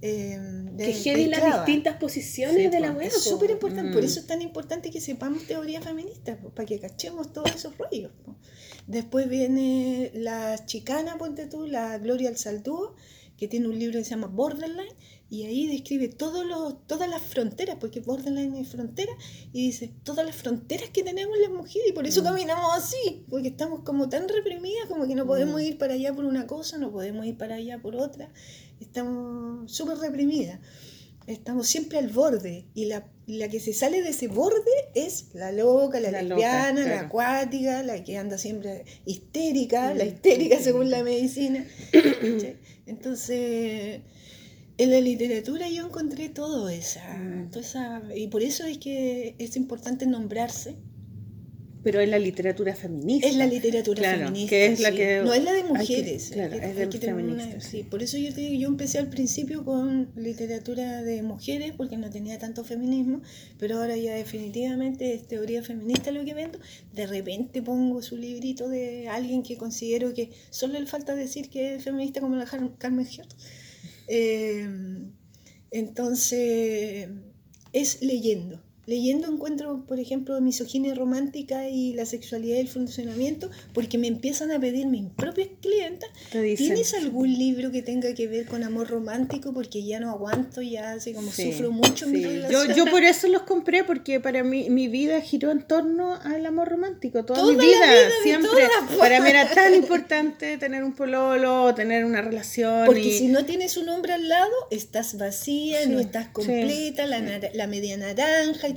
Eh, 0.05 0.38
de- 0.38 0.84
Que 0.85 0.91
de 0.91 0.93
heavy 0.95 1.25
las 1.27 1.65
distintas 1.65 1.95
posiciones 1.95 2.57
Sí, 2.57 2.67
de 2.67 2.80
la 2.81 2.91
web. 2.91 3.07
Es 3.07 3.23
súper 3.23 3.51
importante, 3.51 3.93
por 3.93 4.01
Mm. 4.01 4.05
eso 4.05 4.19
es 4.19 4.27
tan 4.27 4.41
importante 4.41 4.91
que 4.91 4.99
sepamos 4.99 5.47
teoría 5.47 5.80
feminista, 5.81 6.35
po, 6.38 6.49
para 6.49 6.65
que 6.65 6.77
cachemos 6.77 7.31
todos 7.31 7.55
esos 7.55 7.77
rollos. 7.77 8.11
po. 8.25 8.35
Después 8.85 9.30
viene 9.30 10.11
la 10.13 10.65
chicana, 10.65 11.17
ponte 11.17 11.45
tú, 11.47 11.67
la 11.67 11.97
Gloria 11.99 12.27
Alzaldúa, 12.30 12.93
que 13.38 13.47
tiene 13.47 13.69
un 13.69 13.80
libro 13.80 13.97
que 13.99 14.03
se 14.03 14.09
llama 14.09 14.27
Borderline, 14.27 14.93
y 15.34 15.45
ahí 15.45 15.65
describe 15.65 16.10
todos 16.10 16.45
los, 16.45 16.85
todas 16.85 17.10
las 17.10 17.19
fronteras, 17.19 17.77
porque 17.80 18.01
Borderline 18.01 18.55
es 18.55 18.68
frontera, 18.68 19.11
y 19.51 19.65
dice 19.65 19.91
todas 20.03 20.23
las 20.23 20.35
fronteras 20.35 20.91
que 20.91 21.01
tenemos 21.01 21.35
las 21.39 21.49
mujeres, 21.49 21.89
y 21.89 21.91
por 21.91 22.05
eso 22.05 22.22
caminamos 22.22 22.72
así, 22.76 23.26
porque 23.31 23.47
estamos 23.47 23.80
como 23.80 24.10
tan 24.10 24.30
reprimidas, 24.30 24.85
como 24.88 25.07
que 25.07 25.15
no 25.15 25.26
podemos 25.26 25.60
ir 25.60 25.80
para 25.80 25.95
allá 25.95 26.14
por 26.14 26.26
una 26.26 26.45
cosa, 26.45 26.77
no 26.77 26.91
podemos 26.91 27.26
ir 27.26 27.35
para 27.35 27.55
allá 27.55 27.81
por 27.81 27.95
otra, 27.95 28.31
estamos 28.80 29.72
súper 29.72 29.97
reprimidas. 29.97 30.60
Estamos 31.26 31.68
siempre 31.68 31.99
al 31.99 32.10
borde 32.10 32.65
y 32.73 32.84
la, 32.85 33.07
la 33.27 33.47
que 33.47 33.61
se 33.61 33.72
sale 33.72 34.01
de 34.01 34.10
ese 34.10 34.27
borde 34.27 34.60
es 34.93 35.27
la 35.34 35.53
loca, 35.53 36.01
la, 36.01 36.11
La 36.11 36.22
loca, 36.22 36.35
lesbiana, 36.35 36.85
la 36.85 36.99
acuática, 36.99 37.81
la 37.81 38.03
que 38.03 38.18
anda 38.18 38.38
siempre 38.38 38.84
histérica, 39.05 39.93
la 39.93 40.03
histérica 40.03 40.60
según 40.60 40.91
la 40.91 41.01
medicina. 41.01 41.65
Entonces, 42.85 44.01
en 44.77 44.91
la 44.91 44.99
literatura 45.01 45.69
yo 45.69 45.85
encontré 45.85 46.29
todo 46.29 46.67
esa, 46.69 47.17
Mm. 47.17 47.49
toda 47.51 47.61
esa, 47.61 48.01
y 48.15 48.27
por 48.27 48.41
eso 48.41 48.65
es 48.65 48.77
que 48.79 49.35
es 49.37 49.55
importante 49.55 50.05
nombrarse. 50.05 50.75
Pero 51.83 51.99
es 51.99 52.07
la 52.07 52.17
literatura 52.17 52.73
feminista. 52.75 53.27
Es 53.27 53.35
la 53.35 53.45
literatura 53.45 53.99
Claro, 53.99 54.25
feminista. 54.27 54.49
que 54.51 54.65
es 54.67 54.79
la 54.79 54.91
sí. 54.91 54.95
que 54.95 55.21
No 55.21 55.33
es 55.33 55.43
la 55.43 55.51
de 55.51 55.63
que- 55.63 55.67
mujeres. 55.67 56.27
hay 56.31 56.33
claro, 56.33 56.51
que- 56.51 56.65
es 56.69 56.75
de 56.77 56.89
que 56.89 56.97
una- 56.97 57.05
feministas, 57.17 57.63
sí, 57.65 57.83
por 57.83 58.01
eso 58.01 58.17
yo 58.17 58.33
te 58.33 58.39
digo, 58.39 58.53
yo 58.61 58.67
empecé 58.69 58.99
al 58.99 59.09
principio 59.09 59.65
con 59.65 60.09
literatura 60.15 61.03
de 61.03 61.21
mujeres 61.23 61.73
porque 61.75 61.97
no 61.97 62.09
tenía 62.09 62.39
tanto 62.39 62.63
feminismo, 62.63 63.21
pero 63.59 63.79
ahora 63.81 63.97
ya 63.97 64.15
definitivamente 64.15 65.13
es 65.13 65.27
teoría 65.27 65.61
feminista 65.61 66.11
lo 66.11 66.23
que 66.23 66.33
vendo. 66.33 66.57
De 66.93 67.05
repente 67.05 67.61
pongo 67.61 68.01
su 68.01 68.15
librito 68.15 68.69
de 68.69 69.09
alguien 69.09 69.43
que 69.43 69.57
considero 69.57 70.13
que 70.13 70.29
solo 70.51 70.79
le 70.79 70.85
falta 70.87 71.15
decir 71.15 71.49
que 71.49 71.75
es 71.75 71.83
feminista 71.83 72.21
como 72.21 72.37
la 72.37 72.45
Carmen 72.45 73.05
Girt. 73.05 73.29
Eh, 74.07 74.67
entonces, 75.71 77.09
es 77.73 78.01
leyendo. 78.01 78.61
Leyendo 78.85 79.27
encuentro, 79.31 79.85
por 79.88 79.99
ejemplo, 79.99 80.39
misoginia 80.41 80.93
romántica 80.93 81.69
y 81.69 81.93
la 81.93 82.05
sexualidad 82.05 82.57
y 82.57 82.60
el 82.60 82.68
funcionamiento, 82.68 83.49
porque 83.73 83.97
me 83.97 84.07
empiezan 84.07 84.51
a 84.51 84.60
pedir 84.60 84.88
mis 84.88 85.10
propias 85.15 85.47
clientas, 85.61 86.10
¿tienes 86.31 86.93
algún 86.93 87.31
libro 87.38 87.72
que 87.72 87.81
tenga 87.81 88.14
que 88.14 88.27
ver 88.27 88.45
con 88.45 88.64
amor 88.64 88.89
romántico? 88.89 89.53
Porque 89.53 89.84
ya 89.85 89.99
no 90.01 90.10
aguanto, 90.10 90.61
ya 90.61 90.91
así 90.91 91.14
como 91.14 91.31
Sí, 91.31 91.51
sufro 91.53 91.72
mucho 91.72 92.05
en 92.05 92.11
mi 92.11 92.18
sí. 92.19 92.26
relación. 92.26 92.68
Yo, 92.69 92.76
yo 92.76 92.91
por 92.91 93.03
eso 93.03 93.27
los 93.30 93.43
compré, 93.43 93.84
porque 93.85 94.19
para 94.19 94.43
mí 94.43 94.69
mi 94.69 94.88
vida 94.89 95.22
giró 95.22 95.51
en 95.51 95.65
torno 95.65 96.15
al 96.15 96.45
amor 96.45 96.68
romántico. 96.68 97.23
Toda, 97.23 97.39
Toda 97.39 97.53
mi 97.53 97.60
vida, 97.65 97.80
vida 97.89 98.10
siempre. 98.23 98.49
Para 98.97 99.22
mí 99.22 99.30
era 99.30 99.49
tan 99.49 99.73
importante 99.76 100.57
tener 100.57 100.84
un 100.84 100.93
pololo, 100.93 101.73
tener 101.73 102.03
una 102.03 102.22
relación. 102.22 102.85
Porque 102.85 103.07
y- 103.07 103.11
si 103.18 103.27
no 103.27 103.45
tienes 103.45 103.77
un 103.77 103.88
hombre 103.89 104.14
al 104.14 104.27
lado, 104.27 104.51
estás 104.72 105.18
vacía, 105.18 105.84
Sí, 105.84 105.89
no 105.89 105.99
estás 105.99 106.26
sí. 106.26 106.31
completa, 106.34 107.05
la, 107.07 107.22
la 107.53 107.68
media 107.68 107.95
naranja 107.97 108.68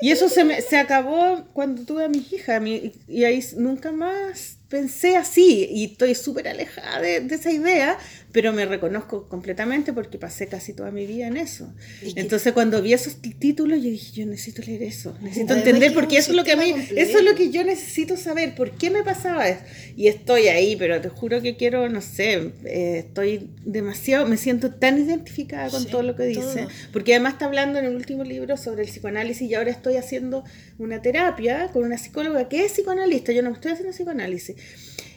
y 0.00 0.10
eso. 0.10 0.28
Se, 0.28 0.44
me, 0.44 0.60
se 0.60 0.76
acabó 0.76 1.44
cuando 1.52 1.82
tuve 1.82 2.04
a 2.04 2.08
mis 2.08 2.32
hijas. 2.32 2.60
mi- 2.60 2.92
y 3.08 3.24
ahí 3.24 3.42
nunca 3.56 3.92
más 3.92 4.56
pensé 4.68 5.16
así. 5.16 5.66
Y 5.70 5.84
estoy 5.92 6.14
súper 6.14 6.48
alejada 6.48 7.00
de 7.00 7.34
esa 7.34 7.50
idea, 7.50 7.98
pero 8.34 8.52
me 8.52 8.66
reconozco 8.66 9.28
completamente 9.28 9.92
porque 9.92 10.18
pasé 10.18 10.48
casi 10.48 10.72
toda 10.72 10.90
mi 10.90 11.06
vida 11.06 11.28
en 11.28 11.36
eso. 11.36 11.72
Entonces 12.16 12.52
cuando 12.52 12.82
vi 12.82 12.92
esos 12.92 13.18
títulos, 13.38 13.78
yo 13.80 13.88
dije, 13.90 14.10
yo 14.12 14.26
necesito 14.26 14.60
leer 14.62 14.82
eso. 14.82 15.16
Necesito 15.22 15.54
entender 15.54 15.90
que 15.90 15.94
porque 15.94 16.16
es 16.16 16.24
eso 16.24 16.32
es 16.32 16.36
lo 16.38 16.42
que 16.42 16.50
a 16.50 16.56
mí, 16.56 16.74
eso 16.96 17.18
es 17.18 17.24
lo 17.24 17.36
que 17.36 17.50
yo 17.50 17.62
necesito 17.62 18.16
saber. 18.16 18.56
¿Por 18.56 18.72
qué 18.72 18.90
me 18.90 19.04
pasaba 19.04 19.48
eso? 19.48 19.60
Y 19.96 20.08
estoy 20.08 20.48
ahí, 20.48 20.74
pero 20.74 21.00
te 21.00 21.10
juro 21.10 21.40
que 21.42 21.56
quiero, 21.56 21.88
no 21.88 22.00
sé, 22.00 22.50
eh, 22.64 23.04
estoy 23.06 23.50
demasiado, 23.64 24.26
me 24.26 24.36
siento 24.36 24.74
tan 24.74 24.98
identificada 24.98 25.70
con 25.70 25.84
Sí, 25.84 25.90
todo 25.92 26.02
lo 26.02 26.16
que 26.16 26.24
dice. 26.24 26.40
todo. 26.40 26.68
Porque 26.92 27.14
además 27.14 27.34
está 27.34 27.44
hablando 27.44 27.78
en 27.78 27.84
el 27.84 27.94
último 27.94 28.24
libro 28.24 28.56
sobre 28.56 28.82
el 28.82 28.88
psicoanálisis 28.88 29.48
y 29.48 29.54
ahora 29.54 29.70
estoy 29.70 29.94
haciendo 29.94 30.42
una 30.78 31.00
terapia 31.00 31.68
con 31.72 31.84
una 31.84 31.98
psicóloga 31.98 32.48
que 32.48 32.64
es 32.64 32.72
psicoanalista, 32.72 33.30
yo 33.30 33.42
no 33.42 33.50
me 33.50 33.54
estoy 33.54 33.70
haciendo 33.70 33.92
psicoanálisis. 33.92 34.56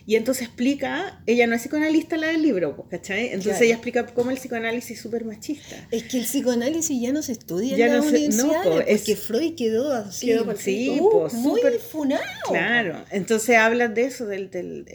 Y 0.09 0.15
entonces 0.15 0.43
explica, 0.47 1.21
ella 1.25 1.47
no 1.47 1.55
es 1.55 1.61
psicoanalista 1.63 2.15
la 2.15 2.27
del 2.27 2.41
libro, 2.41 2.77
pues, 2.77 2.87
¿cachai? 2.89 3.25
Entonces 3.25 3.51
Claro. 3.51 3.65
ella 3.65 3.73
explica 3.73 4.05
cómo 4.07 4.31
el 4.31 4.37
psicoanálisis 4.37 4.91
es 4.91 5.01
súper 5.01 5.25
machista. 5.25 5.75
Es 5.91 6.03
que 6.03 6.17
el 6.19 6.23
psicoanálisis 6.23 7.01
ya 7.01 7.11
no 7.11 7.21
se 7.21 7.33
estudia 7.33 7.75
Ya 7.75 7.87
en 7.87 7.91
no 7.91 7.97
las 7.97 8.05
se- 8.05 8.11
no, 8.29 8.43
universidades, 8.45 9.01
po, 9.03 9.11
es- 9.11 9.19
Freud 9.19 9.55
quedó 9.55 9.91
así, 9.91 10.27
Quedó 10.27 10.55
Sí, 10.55 10.97
uh, 11.01 11.09
pues, 11.11 11.33
muy 11.33 11.59
súper- 11.61 11.79
funado. 11.79 12.23
Claro, 12.47 13.03
entonces 13.11 13.57
habla 13.57 13.89
de 13.89 14.03
eso, 14.05 14.25
del, 14.25 14.49
del- 14.49 14.85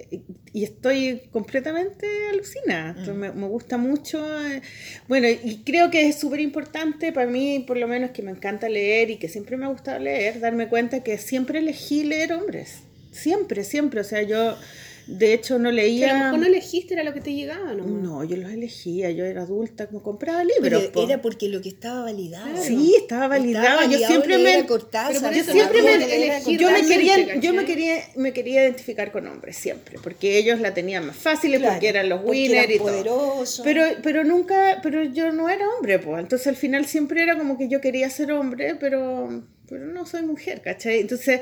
y 0.55 0.65
estoy 0.65 1.21
completamente 1.31 2.07
alucinada. 2.33 2.91
Entonces, 2.91 3.15
me, 3.15 3.33
me 3.33 3.47
gusta 3.49 3.77
mucho. 3.77 4.19
eh, 4.49 4.63
Bueno, 5.09 5.29
y 5.29 5.63
creo 5.65 5.91
que 5.91 6.09
es 6.09 6.19
súper 6.19 6.41
importante 6.41 7.13
para 7.13 7.27
mí, 7.31 7.63
por 7.67 7.77
lo 7.77 7.87
menos 7.87 8.13
que 8.13 8.23
me 8.23 8.31
encanta 8.31 8.69
leer 8.71 9.11
y 9.11 9.19
que 9.19 9.29
siempre 9.29 9.59
me 9.59 9.67
ha 9.67 9.69
gustado 9.69 9.99
leer, 9.99 10.41
darme 10.41 10.69
cuenta 10.69 11.03
que 11.05 11.19
siempre 11.19 11.59
elegí 11.59 12.03
leer 12.05 12.33
hombres. 12.33 12.79
Siempre, 13.11 13.63
siempre. 13.65 14.01
O 14.01 14.05
sea, 14.05 14.23
yo 14.23 14.57
de 15.07 15.35
hecho 15.35 15.59
no 15.59 15.65
Que 15.65 15.69
a 15.69 15.73
lo 15.73 15.77
leía... 15.89 16.25
mejor 16.25 16.39
no 16.39 16.47
elegiste, 16.47 16.95
era 16.95 17.03
lo 17.05 17.13
que 17.13 17.21
te 17.21 17.33
llegaba, 17.35 17.75
¿no? 17.75 17.85
No, 17.87 18.25
yo 18.25 18.37
los 18.37 18.51
elegía, 18.53 19.11
yo 19.11 19.25
era 19.25 19.43
adulta, 19.43 19.87
como 19.87 20.03
compraba 20.03 20.43
Pero 20.61 20.79
libros. 20.79 20.93
po. 20.93 21.05
era 21.05 21.21
porque 21.21 21.49
lo 21.49 21.61
que 21.61 21.69
estaba 21.71 22.03
validado. 22.03 22.63
Sí, 22.63 22.95
estaba 22.97 23.29
validado. 23.29 23.67
yo 23.69 23.77
validado 23.77 24.07
siempre 24.07 24.39
me... 24.39 24.55
a 24.55 24.67
Cortázar, 24.67 25.33
Pero 25.33 25.45
por 25.45 25.47
Yo 25.47 25.53
siempre 25.53 25.83
me, 25.83 25.95
elegir 25.95 26.59
yo 26.61 26.71
me 26.71 26.83
quería, 26.87 27.37
yo 27.37 27.53
me 27.53 27.65
quería, 27.65 27.95
me 28.17 28.33
quería 28.33 28.63
identificar 28.65 29.13
con 29.13 29.27
hombres 29.27 29.57
siempre, 29.57 29.99
porque 30.03 30.39
ellos 30.39 30.61
la 30.61 30.73
tenían 30.75 31.07
más 31.07 31.17
fácil, 31.17 31.57
Claro, 31.57 31.75
porque 31.75 31.89
eran 31.89 32.09
los 32.09 32.21
winners 32.25 32.71
y 32.71 32.79
todo. 32.79 32.87
poderosos. 32.89 33.61
Pero, 33.65 33.85
pero 34.03 34.25
nunca, 34.25 34.79
pero 34.83 35.03
yo 35.05 35.33
no 35.33 35.49
era 35.49 35.69
hombre, 35.77 35.99
pues. 35.99 36.21
Entonces 36.21 36.47
al 36.47 36.57
final 36.57 36.87
siempre 36.87 37.23
era 37.23 37.37
como 37.37 37.59
que 37.59 37.69
yo 37.69 37.81
quería 37.81 38.09
ser 38.11 38.33
hombre, 38.33 38.77
pero, 38.77 39.43
pero 39.69 39.87
no 39.87 40.07
soy 40.07 40.23
mujer, 40.23 40.63
¿cachai? 40.63 41.01
Entonces 41.01 41.41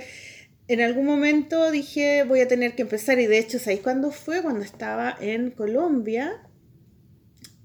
en 0.73 0.81
algún 0.81 1.07
momento 1.07 1.71
dije 1.71 2.25
voy 2.25 2.41
a 2.41 2.49
tener 2.49 2.75
que 2.75 2.83
empezar 2.83 3.19
y 3.19 3.27
de 3.27 3.39
hecho, 3.39 3.59
¿sabéis 3.59 3.81
cuándo 3.81 4.11
fue? 4.11 4.43
Cuando 4.43 4.65
estaba 4.65 5.17
en 5.21 5.51
Colombia. 5.51 6.43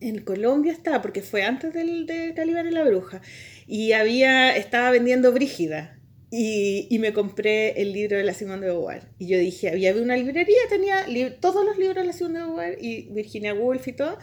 En 0.02 0.20
Colombia 0.24 0.72
estaba, 0.74 1.02
porque 1.02 1.22
fue 1.22 1.44
antes 1.44 1.74
del 1.74 2.06
de 2.06 2.34
Calibán 2.36 2.68
y 2.68 2.72
la 2.72 2.84
Bruja. 2.84 3.22
Y 3.66 3.94
había, 3.94 4.56
estaba 4.56 4.92
vendiendo 4.92 5.32
Brígida. 5.32 6.00
Y, 6.32 6.88
y 6.90 7.00
me 7.00 7.14
compré 7.14 7.82
el 7.82 7.94
libro 7.94 8.18
de 8.18 8.24
la 8.24 8.34
Simón 8.34 8.60
de 8.60 8.68
Beauvoir. 8.68 9.04
Y 9.20 9.28
yo 9.28 9.38
dije, 9.38 9.70
había 9.70 9.96
una 9.96 10.18
librería, 10.18 10.58
tenía 10.70 11.08
li- 11.08 11.34
todos 11.40 11.64
los 11.66 11.78
libros 11.78 11.96
de 11.98 12.04
la 12.06 12.14
Simón 12.14 12.34
de 12.34 12.40
Beauvoir 12.40 12.78
y 12.82 13.08
Virginia 13.12 13.54
Woolf 13.54 13.88
y 13.88 13.94
todo. 13.94 14.18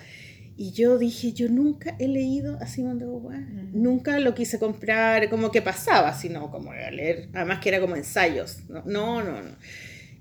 Y 0.56 0.72
yo 0.72 0.98
dije, 0.98 1.32
yo 1.32 1.48
nunca 1.48 1.96
he 1.98 2.08
leído 2.08 2.58
a 2.60 2.66
Simón 2.66 2.98
de 2.98 3.06
Beauvoir. 3.06 3.40
Nunca 3.72 4.18
lo 4.20 4.34
quise 4.34 4.58
comprar 4.58 5.28
como 5.30 5.50
que 5.50 5.62
pasaba, 5.62 6.14
sino 6.14 6.50
como 6.50 6.72
a 6.72 6.90
leer. 6.90 7.28
Además 7.32 7.60
que 7.60 7.70
era 7.70 7.80
como 7.80 7.96
ensayos. 7.96 8.58
No, 8.68 8.82
no, 8.84 9.22
no. 9.22 9.42
no. 9.42 9.56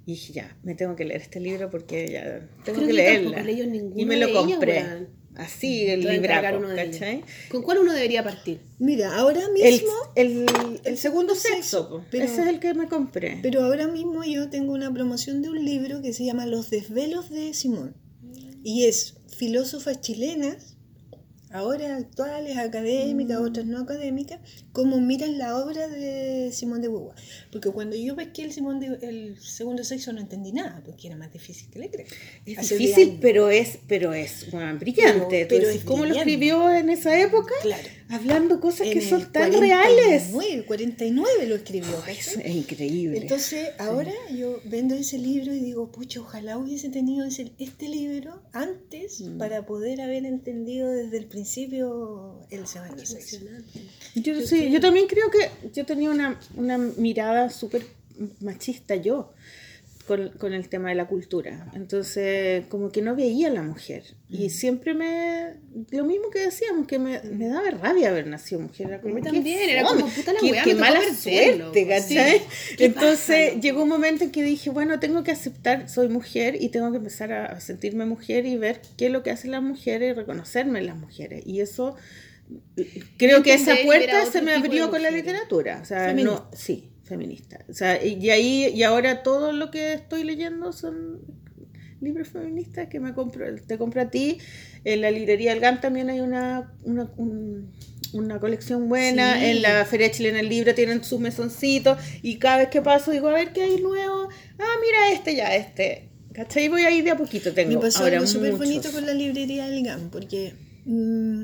Y 0.06 0.14
dije, 0.14 0.34
ya, 0.34 0.58
me 0.64 0.74
tengo 0.74 0.96
que 0.96 1.06
leer 1.06 1.22
este 1.22 1.40
libro 1.40 1.70
porque 1.70 2.08
ya 2.12 2.40
tengo 2.64 2.78
Creo 2.78 2.88
que 2.88 2.94
leerla. 2.94 3.44
Y 3.96 4.06
me 4.06 4.18
lo 4.18 4.32
compré. 4.34 4.84
weón. 4.84 5.22
Así, 5.36 5.88
el 5.88 6.02
libraco. 6.02 6.62
¿cachai? 6.76 7.24
¿Con 7.50 7.62
cuál 7.64 7.78
uno 7.80 7.94
debería 7.94 8.24
partir? 8.24 8.60
Mira, 8.80 9.16
ahora 9.16 9.48
mismo, 9.50 9.90
el, 10.16 10.46
el 10.46 10.82
el 10.84 10.98
segundo 10.98 11.36
sexo, 11.36 11.56
sexo, 11.58 12.06
pero- 12.12 12.26
ese 12.26 12.42
es 12.42 12.48
el 12.48 12.60
que 12.60 12.74
me 12.74 12.90
compré. 12.90 13.40
pero 13.42 13.64
ahora 13.64 13.88
mismo 13.88 14.24
yo 14.26 14.50
tengo 14.50 14.74
una 14.74 14.92
promoción 14.94 15.42
de 15.42 15.50
un 15.50 15.64
libro 15.64 16.02
que 16.02 16.12
se 16.14 16.26
llama 16.26 16.46
Los 16.46 16.70
desvelos 16.70 17.30
de 17.30 17.54
Simón. 17.54 17.96
Y 18.64 18.86
es 18.86 19.16
filósofas 19.36 20.02
chilenas, 20.02 20.76
ahora 21.54 21.98
actuales, 21.98 22.58
académicas, 22.58 23.40
Mm. 23.40 23.44
otras 23.44 23.66
no 23.66 23.80
académicas, 23.80 24.40
cómo 24.72 25.02
miran 25.02 25.38
la 25.38 25.58
obra 25.58 25.88
de 25.90 26.50
Simón 26.54 26.82
de 26.82 26.88
Beauvoir. 26.88 27.16
Porque 27.52 27.70
cuando 27.72 27.96
yo 27.98 28.16
pesqué 28.16 28.44
el, 28.44 28.54
Simón 28.54 28.80
de, 28.80 28.98
el 29.02 29.38
segundo 29.42 29.84
sexo 29.84 30.14
no 30.14 30.22
entendí 30.22 30.54
nada, 30.54 30.82
porque 30.86 31.08
era 31.08 31.18
más 31.18 31.34
difícil 31.34 31.70
que 31.70 31.80
leer. 31.80 32.06
Es 32.46 32.58
Hace 32.58 32.78
difícil, 32.78 33.18
pero 33.22 33.50
es, 33.50 33.80
pero 33.88 34.14
es 34.14 34.50
bueno, 34.52 34.78
brillante. 34.80 35.46
Pero- 35.50 35.68
es 35.70 35.84
¿Cómo 35.84 36.06
lo 36.06 36.16
escribió 36.16 36.74
en 36.74 36.90
esa 36.90 37.20
época? 37.20 37.54
Claro. 37.62 37.88
Hablando 38.12 38.60
cosas 38.60 38.88
En 38.88 38.94
que 38.94 39.02
son 39.02 39.32
tan 39.32 39.52
49, 39.52 39.60
reales. 39.60 40.64
49 40.68 41.48
lo 41.48 41.56
escribió. 41.56 42.06
Eso 42.08 42.40
es 42.40 42.56
increíble. 42.56 43.18
Entonces, 43.20 43.70
ahora 43.80 44.12
yo 44.36 44.60
vendo 44.66 44.96
ese 44.96 45.18
libro 45.18 45.54
y 45.54 45.60
digo, 45.60 45.92
pucha, 45.92 46.20
ojalá 46.20 46.58
hubiese 46.58 46.90
tenido 46.90 47.26
ese, 47.26 47.54
este 47.58 47.88
libro 47.88 48.42
antes 48.54 49.22
Mm. 49.22 49.38
para 49.38 49.66
poder 49.66 50.02
haber 50.02 50.26
entendido 50.26 50.90
desde 50.90 51.18
el 51.18 51.26
principio 51.26 52.40
el 52.50 52.68
segundo 52.68 53.06
sexo. 53.06 53.38
Yo, 54.16 54.42
sí, 54.46 54.70
yo 54.72 54.80
también 54.80 55.08
creo 55.08 55.30
que 55.32 55.50
yo 55.74 55.86
tenía 55.86 56.10
una, 56.12 56.40
una 56.56 56.78
mirada 56.78 57.50
súper 57.50 57.86
machista 58.40 58.96
yo, 58.96 59.32
con, 60.12 60.30
con 60.32 60.52
el 60.52 60.68
tema 60.68 60.90
de 60.90 60.96
la 60.96 61.08
cultura. 61.08 61.72
Entonces, 61.74 62.66
como 62.68 62.92
que 62.92 63.02
no 63.02 63.16
veía 63.16 63.48
a 63.48 63.52
la 63.52 63.62
mujer. 63.62 64.04
Y 64.28 64.50
siempre 64.50 64.94
me. 64.94 65.54
Lo 65.92 66.04
mismo 66.04 66.30
que 66.30 66.40
decíamos, 66.40 66.86
que 66.86 67.00
me, 67.00 67.22
me 67.22 67.48
daba 67.48 67.72
rabia 67.72 68.10
haber 68.10 68.28
nacido 68.28 68.60
mujer. 68.60 68.88
Era 68.88 69.00
como, 69.00 69.14
A 69.14 69.20
mí 69.20 69.22
también, 69.22 69.70
era 69.70 69.86
como, 69.86 70.06
puta 70.08 70.34
la 70.34 70.42
qué, 70.42 70.52
weá, 70.52 70.64
qué 70.66 70.76
mala 70.76 71.00
suerte, 71.14 71.88
Entonces, 72.78 73.62
llegó 73.62 73.84
un 73.84 73.88
momento 73.88 74.26
en 74.26 74.32
que 74.32 74.44
dije, 74.44 74.70
bueno, 74.70 75.00
tengo 75.00 75.24
que 75.24 75.32
aceptar, 75.32 75.88
soy 75.88 76.10
mujer 76.10 76.58
y 76.60 76.68
tengo 76.68 76.92
que 76.92 76.98
empezar 76.98 77.32
a 77.32 77.62
sentirme 77.62 78.06
mujer 78.06 78.46
y 78.46 78.58
ver 78.58 78.82
qué 78.98 79.06
es 79.06 79.12
lo 79.14 79.24
que 79.24 79.32
hacen 79.32 79.52
las 79.52 79.64
mujeres 79.64 80.12
y 80.12 80.14
reconocerme 80.14 80.82
las 80.82 80.98
mujeres. 80.98 81.42
Y 81.46 81.62
eso. 81.62 81.96
Creo 83.16 83.44
que 83.44 83.54
esa 83.54 83.78
puerta 83.86 84.26
se 84.26 84.42
me 84.42 84.52
abrió 84.52 84.90
con 84.90 85.02
la 85.02 85.10
literatura. 85.10 85.80
O 85.82 85.86
sea, 85.86 86.08
Feminista. 86.08 86.34
no, 86.34 86.50
sí, 86.52 86.91
feminista. 87.12 87.56
O 87.70 87.74
sea, 87.74 87.92
y 88.04 88.30
ahí, 88.30 88.72
y 88.74 88.84
ahora 88.84 89.22
todo 89.24 89.52
lo 89.52 89.70
que 89.70 89.94
estoy 89.94 90.24
leyendo 90.24 90.72
son 90.72 91.20
libros 92.00 92.30
feministas 92.30 92.88
que 92.88 93.00
me 93.00 93.14
compro, 93.14 93.46
te 93.68 93.78
compro 93.78 94.02
a 94.02 94.10
ti. 94.10 94.38
En 94.86 95.02
la 95.02 95.12
librería 95.12 95.52
del 95.52 95.60
GAM 95.60 95.82
también 95.82 96.10
hay 96.10 96.20
una, 96.22 96.74
una, 96.84 97.04
un- 97.18 97.72
una 98.14 98.40
colección 98.40 98.90
buena. 98.90 99.38
Sí. 99.40 99.46
En 99.52 99.62
la 99.62 99.86
Feria 99.86 100.10
Chilena 100.12 100.38
del 100.38 100.50
Libro 100.50 100.74
tienen 100.74 101.04
sus 101.04 101.20
mesoncitos. 101.20 101.98
Y 102.24 102.38
cada 102.38 102.58
vez 102.58 102.70
que 102.70 102.82
paso 102.82 103.12
digo, 103.12 103.28
a 103.28 103.34
ver 103.34 103.54
qué 103.54 103.62
hay 103.64 103.82
nuevo. 103.82 104.30
Ah, 104.58 104.74
mira 104.82 105.12
este, 105.14 105.36
ya 105.36 105.56
este. 105.56 106.10
¿Cachai? 106.34 106.70
Voy 106.70 106.84
ahí 106.84 107.02
de 107.02 107.12
a 107.12 107.18
poquito. 107.18 107.54
Tengo 107.54 107.74
Me 107.76 107.78
pasó 107.82 108.04
ahora 108.04 108.18
algo 108.18 108.28
súper 108.28 108.54
bonito 108.56 108.90
con 108.92 109.06
la 109.06 109.14
librería 109.14 109.68
del 109.68 109.84
GAM, 109.84 110.10
porque 110.10 110.54
mm, 110.86 111.44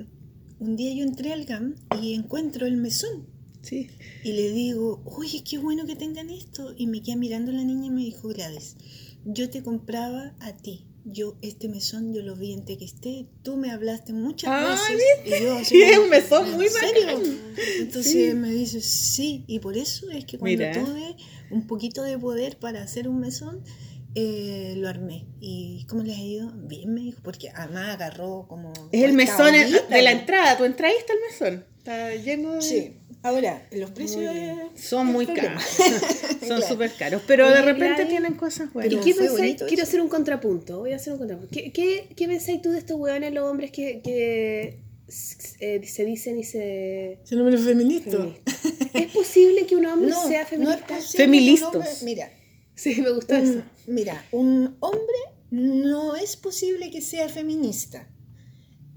un 0.59 0.75
día 0.75 0.93
yo 0.95 1.03
entré 1.03 1.33
al 1.33 1.43
GAM 1.45 1.75
y 2.01 2.13
encuentro 2.15 2.65
el 2.65 2.77
mesón. 2.77 3.27
Sí. 3.67 3.89
Y 4.23 4.33
le 4.33 4.51
digo, 4.51 5.01
oye, 5.05 5.43
qué 5.43 5.57
bueno 5.57 5.85
que 5.85 5.95
tengan 5.95 6.29
esto. 6.29 6.73
Y 6.77 6.87
me 6.87 7.01
queda 7.01 7.15
mirando 7.15 7.51
la 7.51 7.63
niña 7.63 7.87
y 7.87 7.89
me 7.91 8.01
dijo, 8.01 8.29
Gladys, 8.29 8.75
yo 9.25 9.49
te 9.49 9.61
compraba 9.63 10.35
a 10.39 10.53
ti. 10.53 10.85
Yo, 11.09 11.37
este 11.41 11.69
mesón, 11.69 12.13
yo 12.13 12.21
lo 12.21 12.35
vi 12.35 12.51
en 12.51 12.65
Tequisté. 12.65 13.27
Tú 13.41 13.55
me 13.55 13.71
hablaste 13.71 14.11
muchas 14.13 14.49
Ah, 14.51 14.77
veces. 14.89 15.41
Y 15.41 15.43
yo, 15.43 15.59
Sí, 15.63 15.81
es 15.81 15.97
un 15.97 16.09
mesón 16.09 16.47
¿en 16.47 16.53
muy 16.55 16.67
serio? 16.67 17.05
bacán. 17.17 17.39
Entonces 17.79 18.35
me 18.35 18.51
dice, 18.51 18.81
sí. 18.81 19.43
Y 19.47 19.59
por 19.59 19.77
eso 19.77 20.09
es 20.11 20.25
que 20.25 20.37
cuando 20.37 20.57
Mira. 20.57 20.73
tuve 20.85 21.15
un 21.49 21.65
poquito 21.65 22.03
de 22.03 22.17
poder 22.19 22.57
para 22.59 22.81
hacer 22.83 23.07
un 23.07 23.19
mesón, 23.21 23.63
eh, 24.15 24.73
lo 24.77 24.89
armé. 24.89 25.25
¿Y 25.39 25.85
cómo 25.87 26.03
les 26.03 26.17
ha 26.17 26.21
ido? 26.21 26.51
Bien, 26.55 26.93
me 26.93 27.01
dijo, 27.01 27.21
porque 27.23 27.49
además 27.55 27.93
agarró 27.95 28.45
como... 28.49 28.73
Es 28.91 29.03
el 29.03 29.13
mesón 29.13 29.53
de 29.53 30.01
la 30.01 30.11
entrada. 30.11 30.57
Tú 30.57 30.65
entraíste 30.65 31.13
al 31.13 31.19
mesón. 31.31 31.65
Está 31.77 32.15
lleno 32.15 32.55
de... 32.55 32.61
Sí. 32.61 32.93
Ahora, 33.23 33.67
los 33.71 33.91
precios... 33.91 34.23
es- 34.35 34.81
Son 34.85 35.07
es 35.07 35.13
muy 35.13 35.25
caros. 35.27 35.63
Son 36.39 36.39
Claro. 36.39 36.67
súper 36.67 36.91
caros. 36.93 37.21
Pero 37.27 37.47
de 37.47 37.53
Oye, 37.53 37.61
repente 37.63 37.93
Gladys, 37.95 38.09
tienen 38.09 38.33
cosas 38.35 38.69
¿Y 38.69 38.73
buenas. 38.73 38.89
Pero 38.93 39.03
qué 39.03 39.13
pensáis? 39.15 39.31
bonito 39.39 39.65
Quiero 39.67 39.83
eso. 39.83 39.89
hacer 39.89 40.01
un 40.01 40.07
contrapunto. 40.09 40.79
Voy 40.79 40.93
a 40.93 40.95
hacer 40.97 41.13
un 41.13 41.19
contrapunto. 41.19 41.49
¿Qué, 41.51 41.71
qué, 41.73 42.09
qué 42.15 42.27
pensáis 42.27 42.61
tú 42.61 42.71
de 42.71 42.79
estos 42.79 42.97
hueones, 42.99 43.33
los 43.33 43.49
hombres 43.49 43.71
que, 43.71 44.01
que 44.01 44.79
eh, 45.59 45.81
se 45.85 46.05
dicen 46.05 46.39
y 46.39 46.43
se. 46.43 47.13
Es 47.23 47.29
feminista. 47.29 47.65
feministas? 47.65 48.27
¿Es 48.93 49.11
posible 49.11 49.65
que 49.65 49.75
un 49.75 49.85
hombre 49.87 50.09
No, 50.11 50.27
sea 50.27 50.39
no 50.39 50.43
es 50.43 50.49
feminista? 50.49 50.87
posible 50.87 51.23
Feministas. 51.25 51.69
que 51.71 51.77
un 51.77 51.83
hombre- 51.83 52.03
mira, 52.03 52.31
Sí, 52.75 53.01
me 53.01 53.09
gustó 53.09 53.35
eso. 53.35 53.51
un, 53.53 53.63
mira, 53.87 54.25
un 54.31 54.77
hombre 54.79 55.17
no 55.49 56.15
es 56.15 56.35
posible 56.37 56.91
que 56.91 57.01
sea 57.01 57.27
feminista. 57.29 58.07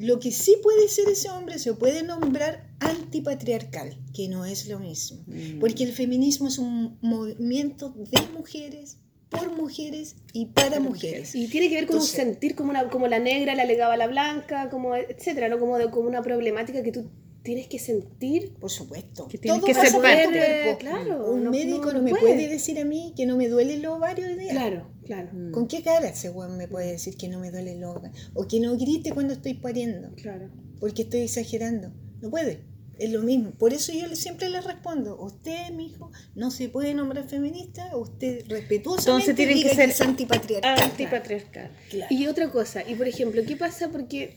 Lo 0.01 0.19
que 0.19 0.31
sí 0.33 0.57
puede 0.63 0.89
ser 0.89 1.09
ese 1.11 1.29
hombre 1.31 1.59
se 1.59 1.75
puede 1.75 2.03
nombrar 2.03 2.67
antipatriarcal, 2.81 3.97
que 4.15 4.29
no 4.29 4.45
es 4.45 4.67
lo 4.67 4.79
mismo. 4.79 5.23
Mm. 5.27 5.59
Porque 5.61 5.85
el 5.85 5.93
feminismo 5.93 6.49
es 6.49 6.59
un 6.59 6.97
movimiento 7.03 7.91
de 7.97 8.21
mujeres, 8.33 8.97
por 9.29 9.55
mujeres 9.55 10.17
y 10.33 10.47
para 10.47 10.81
mujeres. 10.81 11.35
Y 11.35 11.49
tiene 11.49 11.69
que 11.69 11.75
ver 11.77 11.87
con 11.87 11.97
Entonces- 11.97 12.19
un 12.19 12.25
sentir 12.27 12.55
como, 12.57 12.71
una, 12.71 12.89
como 12.89 13.07
la 13.09 13.19
negra 13.19 13.55
le 13.55 13.63
alegaba 13.63 13.95
a 13.95 13.97
la 13.97 14.07
blanca, 14.07 14.71
como 14.71 14.95
etcétera, 14.97 15.49
¿no? 15.49 15.59
Como, 15.61 15.79
de- 15.79 15.91
como 15.91 16.09
una 16.09 16.23
problemática 16.23 16.83
que 16.83 16.93
tú 16.93 17.05
tienes 17.43 17.67
que 17.69 17.79
sentir. 17.79 18.55
Por 18.61 18.71
supuesto. 18.71 19.27
Que 19.29 19.39
tienes 19.39 19.61
Todo 19.61 19.67
que 19.67 19.75
pasa 19.75 19.91
ser 19.91 20.01
parte. 20.03 20.27
cuerpo. 20.33 20.79
Claro, 20.79 21.33
Un 21.33 21.45
no- 21.45 21.51
médico 21.51 21.93
no- 21.93 22.03
me 22.03 22.11
puede. 22.11 22.23
puede 22.23 22.49
decir 22.49 22.79
a 22.79 22.85
mí 22.85 23.13
que 23.17 23.27
no 23.27 23.37
me 23.37 23.49
duele 23.49 23.75
el 23.75 23.87
ovario 23.87 24.37
día. 24.37 24.51
Claro, 24.51 24.91
claro, 25.05 25.29
Mm. 25.33 25.51
¿Con 25.53 25.67
qué 25.69 25.83
cara 25.83 26.09
ese 26.09 26.31
weón 26.31 26.57
me 26.57 26.69
puede 26.69 26.93
decir 26.93 27.17
que 27.17 27.29
no 27.29 27.39
me 27.41 27.51
duele 27.51 27.73
el 27.73 27.85
ovario? 27.85 28.11
O 28.35 28.47
que 28.47 28.61
no 28.61 28.77
grite 28.77 29.13
cuando 29.13 29.33
estoy 29.35 29.55
pariendo, 29.55 30.11
claro. 30.17 30.49
porque 30.79 31.03
estoy 31.03 31.21
exagerando. 31.21 31.93
No 32.21 32.31
puede. 32.31 32.69
Es 32.99 33.11
lo 33.11 33.23
mismo. 33.23 33.53
Por 33.53 33.73
eso 33.73 33.93
yo 33.95 34.15
siempre 34.15 34.51
le 34.51 34.61
respondo, 34.61 35.19
usted, 35.23 35.71
mi 35.73 35.87
hijo, 35.87 36.11
no 36.35 36.51
se 36.51 36.69
puede 36.69 36.93
nombrar 36.93 37.27
feminista, 37.27 37.97
usted 37.97 38.45
respetuosamente 38.47 39.11
Entonces 39.31 39.37
tienen 39.37 39.55
diga 39.57 39.71
que 39.71 39.77
ser 39.77 39.89
es 39.89 40.01
antipatriarcal. 40.03 40.79
Antipatriarcal. 40.83 41.71
Claro. 41.89 42.15
Y 42.15 42.27
otra 42.27 42.51
cosa, 42.51 42.83
y 42.87 42.95
por 42.97 43.09
ejemplo, 43.09 43.41
¿qué 43.47 43.57
pasa? 43.57 43.89
Porque, 43.89 44.37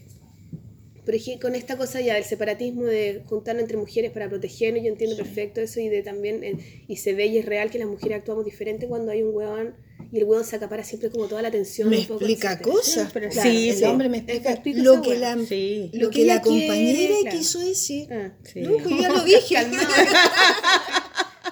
por 1.06 1.16
ejemplo, 1.16 1.50
con 1.50 1.56
esta 1.56 1.78
cosa 1.78 2.02
ya 2.02 2.16
del 2.16 2.24
separatismo 2.24 2.84
de 2.84 3.24
juntar 3.26 3.60
entre 3.60 3.78
mujeres 3.78 4.12
para 4.12 4.30
protegernos, 4.30 4.84
yo 4.84 4.90
entiendo 4.90 5.16
perfecto 5.18 5.62
eso 5.62 5.80
y 5.80 5.90
de 5.90 6.02
también, 6.04 6.44
eh, 6.44 6.84
y 6.88 6.96
se 6.98 7.14
ve 7.14 7.26
y 7.28 7.38
es 7.38 7.46
real 7.46 7.70
que 7.70 7.80
las 7.80 7.88
mujeres 7.88 8.18
actuamos 8.20 8.46
diferente 8.46 8.88
cuando 8.88 9.12
hay 9.12 9.24
un 9.24 9.36
hueón 9.36 9.76
y 10.12 10.18
el 10.20 10.26
hueón 10.26 10.46
se 10.46 10.56
acapara 10.56 10.84
siempre 10.84 11.10
como 11.10 11.26
toda 11.28 11.42
la 11.42 11.48
atención. 11.48 11.90
Me 11.90 11.98
un 12.00 12.04
poco, 12.06 12.20
explica 12.26 12.60
cosas. 12.60 13.10
pero 13.12 13.30
claro, 13.30 13.50
sí, 13.50 13.70
el 13.70 13.76
sí. 13.78 13.84
hombre 13.84 14.10
me 14.10 14.18
explica 14.18 14.52
explica 14.52 14.82
lo 14.84 15.02
que, 15.02 15.18
la, 15.18 15.38
Sí. 15.46 15.90
lo 15.94 16.06
Lo 16.06 16.10
que 16.12 16.20
que 16.22 16.26
la 16.26 16.42
compañera 16.42 17.16
claro. 17.22 17.38
quiso 17.38 17.60
decir. 17.60 18.08
Ah. 18.12 18.32
Sí. 18.44 18.62
No, 18.62 18.78
pues 18.78 19.02
ya 19.02 19.10
lo 19.10 19.22
dije. 19.24 19.56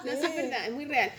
No, 0.04 0.10
sí, 0.10 0.18
es 0.26 0.34
verdad, 0.36 0.66
es 0.66 0.72
muy 0.72 0.84
real. 0.84 1.10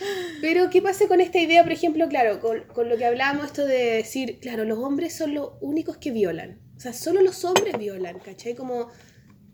Pero, 0.41 0.69
¿qué 0.69 0.81
pasa 0.81 1.07
con 1.07 1.21
esta 1.21 1.39
idea, 1.39 1.63
por 1.63 1.71
ejemplo, 1.71 2.09
claro, 2.09 2.41
con, 2.41 2.63
con 2.73 2.89
lo 2.89 2.97
que 2.97 3.05
hablábamos, 3.05 3.45
esto 3.45 3.65
de 3.65 3.77
decir, 3.93 4.39
claro, 4.41 4.65
los 4.65 4.77
hombres 4.79 5.15
son 5.15 5.33
los 5.33 5.51
únicos 5.61 5.95
que 5.97 6.11
violan. 6.11 6.59
O 6.83 6.85
sea, 6.91 6.91
solo 6.91 7.21
los 7.21 7.45
hombres 7.45 7.77
violan, 7.77 8.19
¿cachai? 8.19 8.55
Como, 8.55 8.89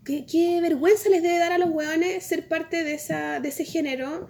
¿qué, 0.03 0.25
qué 0.25 0.59
vergüenza 0.61 1.09
les 1.09 1.21
debe 1.21 1.37
dar 1.37 1.51
a 1.51 1.59
los 1.59 1.69
hueones 1.69 2.23
ser 2.23 2.47
parte 2.47 2.83
de, 2.83 2.95
esa, 2.95 3.39
de 3.39 3.49
ese 3.49 3.65
género 3.65 4.29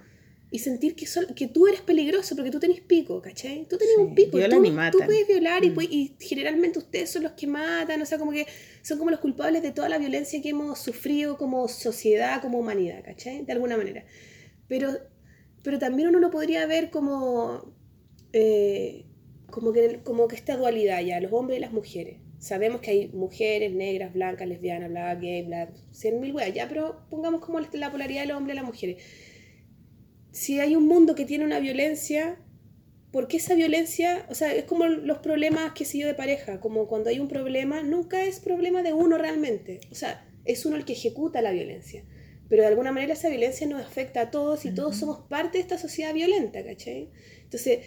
y 0.50 0.58
sentir 0.58 0.94
que, 0.94 1.06
sol- 1.06 1.32
que 1.34 1.46
tú 1.48 1.66
eres 1.66 1.80
peligroso 1.80 2.36
porque 2.36 2.50
tú 2.50 2.60
tenés 2.60 2.82
pico, 2.82 3.22
¿cachai? 3.22 3.66
Tú 3.70 3.78
tenés 3.78 3.94
Sí, 3.96 4.02
un 4.02 4.14
pico. 4.14 4.36
violan 4.36 4.58
tú, 4.58 4.64
y 4.66 4.70
matan. 4.70 5.00
tú 5.00 5.06
puedes 5.06 5.26
violar 5.26 5.64
y, 5.64 5.70
Mm. 5.70 5.74
puedes- 5.74 5.90
y 5.92 6.14
generalmente 6.20 6.78
ustedes 6.78 7.08
son 7.08 7.22
los 7.22 7.32
que 7.32 7.46
matan, 7.46 8.02
o 8.02 8.04
sea, 8.04 8.18
como 8.18 8.32
que 8.32 8.46
son 8.82 8.98
como 8.98 9.10
los 9.10 9.20
culpables 9.20 9.62
de 9.62 9.70
toda 9.70 9.88
la 9.88 9.96
violencia 9.96 10.42
que 10.42 10.50
hemos 10.50 10.78
sufrido 10.78 11.38
como 11.38 11.68
sociedad, 11.68 12.42
como 12.42 12.58
humanidad, 12.58 13.02
¿cachai? 13.02 13.46
De 13.46 13.52
alguna 13.54 13.78
manera. 13.78 14.04
Pero, 14.68 14.90
pero 15.62 15.78
también 15.78 16.08
uno 16.10 16.18
lo 16.18 16.30
podría 16.30 16.66
ver 16.66 16.90
como, 16.90 17.74
eh, 18.34 19.06
como, 19.50 19.72
que, 19.72 20.00
como 20.04 20.28
que 20.28 20.36
esta 20.36 20.58
dualidad 20.58 21.00
ya, 21.00 21.18
los 21.18 21.32
hombres 21.32 21.56
y 21.56 21.62
las 21.62 21.72
mujeres. 21.72 22.18
Sabemos 22.40 22.80
que 22.80 22.90
hay 22.90 23.08
mujeres 23.08 23.70
negras, 23.70 24.14
blancas, 24.14 24.48
lesbianas, 24.48 24.88
bla, 24.88 25.14
gay, 25.14 25.42
bla, 25.42 25.68
cien 25.92 26.20
mil 26.20 26.32
weas, 26.34 26.54
ya, 26.54 26.66
pero 26.68 27.06
pongamos 27.10 27.44
como 27.44 27.60
la 27.60 27.90
polaridad 27.92 28.22
del 28.22 28.30
hombre 28.32 28.54
y 28.54 28.56
las 28.56 28.64
mujeres. 28.64 28.96
Si 30.32 30.58
hay 30.58 30.74
un 30.74 30.88
mundo 30.88 31.14
que 31.14 31.26
tiene 31.26 31.44
una 31.44 31.60
violencia, 31.60 32.38
¿por 33.12 33.28
qué 33.28 33.36
esa 33.36 33.54
violencia? 33.54 34.24
O 34.30 34.34
sea, 34.34 34.54
es 34.54 34.64
como 34.64 34.86
los 34.86 35.18
problemas, 35.18 35.72
que 35.74 35.84
sé 35.84 35.98
yo, 35.98 36.06
de 36.06 36.14
pareja, 36.14 36.60
como 36.60 36.88
cuando 36.88 37.10
hay 37.10 37.20
un 37.20 37.28
problema, 37.28 37.82
nunca 37.82 38.24
es 38.24 38.40
problema 38.40 38.82
de 38.82 38.94
uno 38.94 39.18
realmente. 39.18 39.80
O 39.92 39.94
sea, 39.94 40.26
es 40.46 40.64
uno 40.64 40.76
el 40.76 40.86
que 40.86 40.94
ejecuta 40.94 41.42
la 41.42 41.52
violencia. 41.52 42.04
Pero 42.48 42.62
de 42.62 42.68
alguna 42.68 42.90
manera 42.90 43.12
esa 43.12 43.28
violencia 43.28 43.66
nos 43.66 43.82
afecta 43.82 44.22
a 44.22 44.30
todos 44.30 44.64
y 44.64 44.74
todos 44.74 44.96
somos 44.96 45.26
parte 45.28 45.58
de 45.58 45.62
esta 45.62 45.76
sociedad 45.76 46.14
violenta, 46.14 46.64
¿cachai? 46.64 47.10
Entonces, 47.42 47.80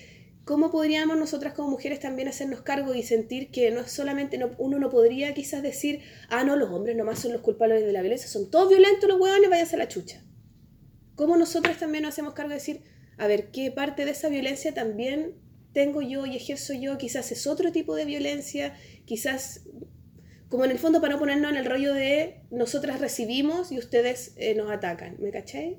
¿cómo 0.45 0.72
podríamos 0.72 1.18
nosotras 1.18 1.53
como 1.53 1.70
mujeres 1.70 1.99
también 1.99 2.28
hacernos 2.28 2.61
cargo 2.61 2.94
y 2.94 3.03
sentir 3.03 3.49
que 3.52 3.72
no 3.72 3.88
solamente, 3.88 4.38
no- 4.38 4.52
uno 4.57 4.78
no 4.80 4.90
podría 4.90 5.34
quizás 5.34 5.61
decir, 5.64 6.02
ah, 6.30 6.44
no, 6.44 6.56
los 6.56 6.70
hombres 6.72 6.95
nomás 6.98 7.20
son 7.20 7.32
los 7.32 7.41
culpables 7.41 7.84
de 7.86 7.91
la 7.94 8.02
violencia, 8.02 8.28
son 8.28 8.49
todos 8.52 8.70
violentos 8.70 9.07
los 9.10 9.20
hueones, 9.20 9.49
váyanse 9.49 9.76
a 9.76 9.80
la 9.80 9.88
chucha? 9.88 10.22
¿Cómo 11.15 11.38
nosotras 11.38 11.78
también 11.80 12.03
nos 12.03 12.14
hacemos 12.14 12.34
cargo 12.34 12.49
de 12.49 12.56
decir, 12.56 12.82
a 13.18 13.28
ver, 13.28 13.52
qué 13.52 13.72
parte 13.72 14.03
de 14.06 14.11
esa 14.11 14.28
violencia 14.30 14.74
también 14.74 15.36
tengo 15.74 16.02
yo 16.02 16.26
y 16.26 16.36
ejerzo 16.36 16.74
yo? 16.74 16.98
Quizás 16.98 17.32
es 17.32 17.48
otro 17.48 17.72
tipo 17.72 17.95
de 17.95 18.06
violencia, 18.06 18.76
quizás, 19.06 19.61
como 20.49 20.65
en 20.65 20.72
el 20.72 20.80
fondo 20.80 20.99
para 21.02 21.14
no 21.14 21.20
ponernos 21.20 21.52
en 21.52 21.57
el 21.57 21.65
rollo 21.65 21.94
de 21.94 22.41
nosotras 22.52 22.99
recibimos 22.99 23.72
y 23.72 23.78
ustedes 23.78 24.34
eh, 24.38 24.56
nos 24.56 24.70
atacan, 24.72 25.15
¿me 25.20 25.32
caché? 25.32 25.78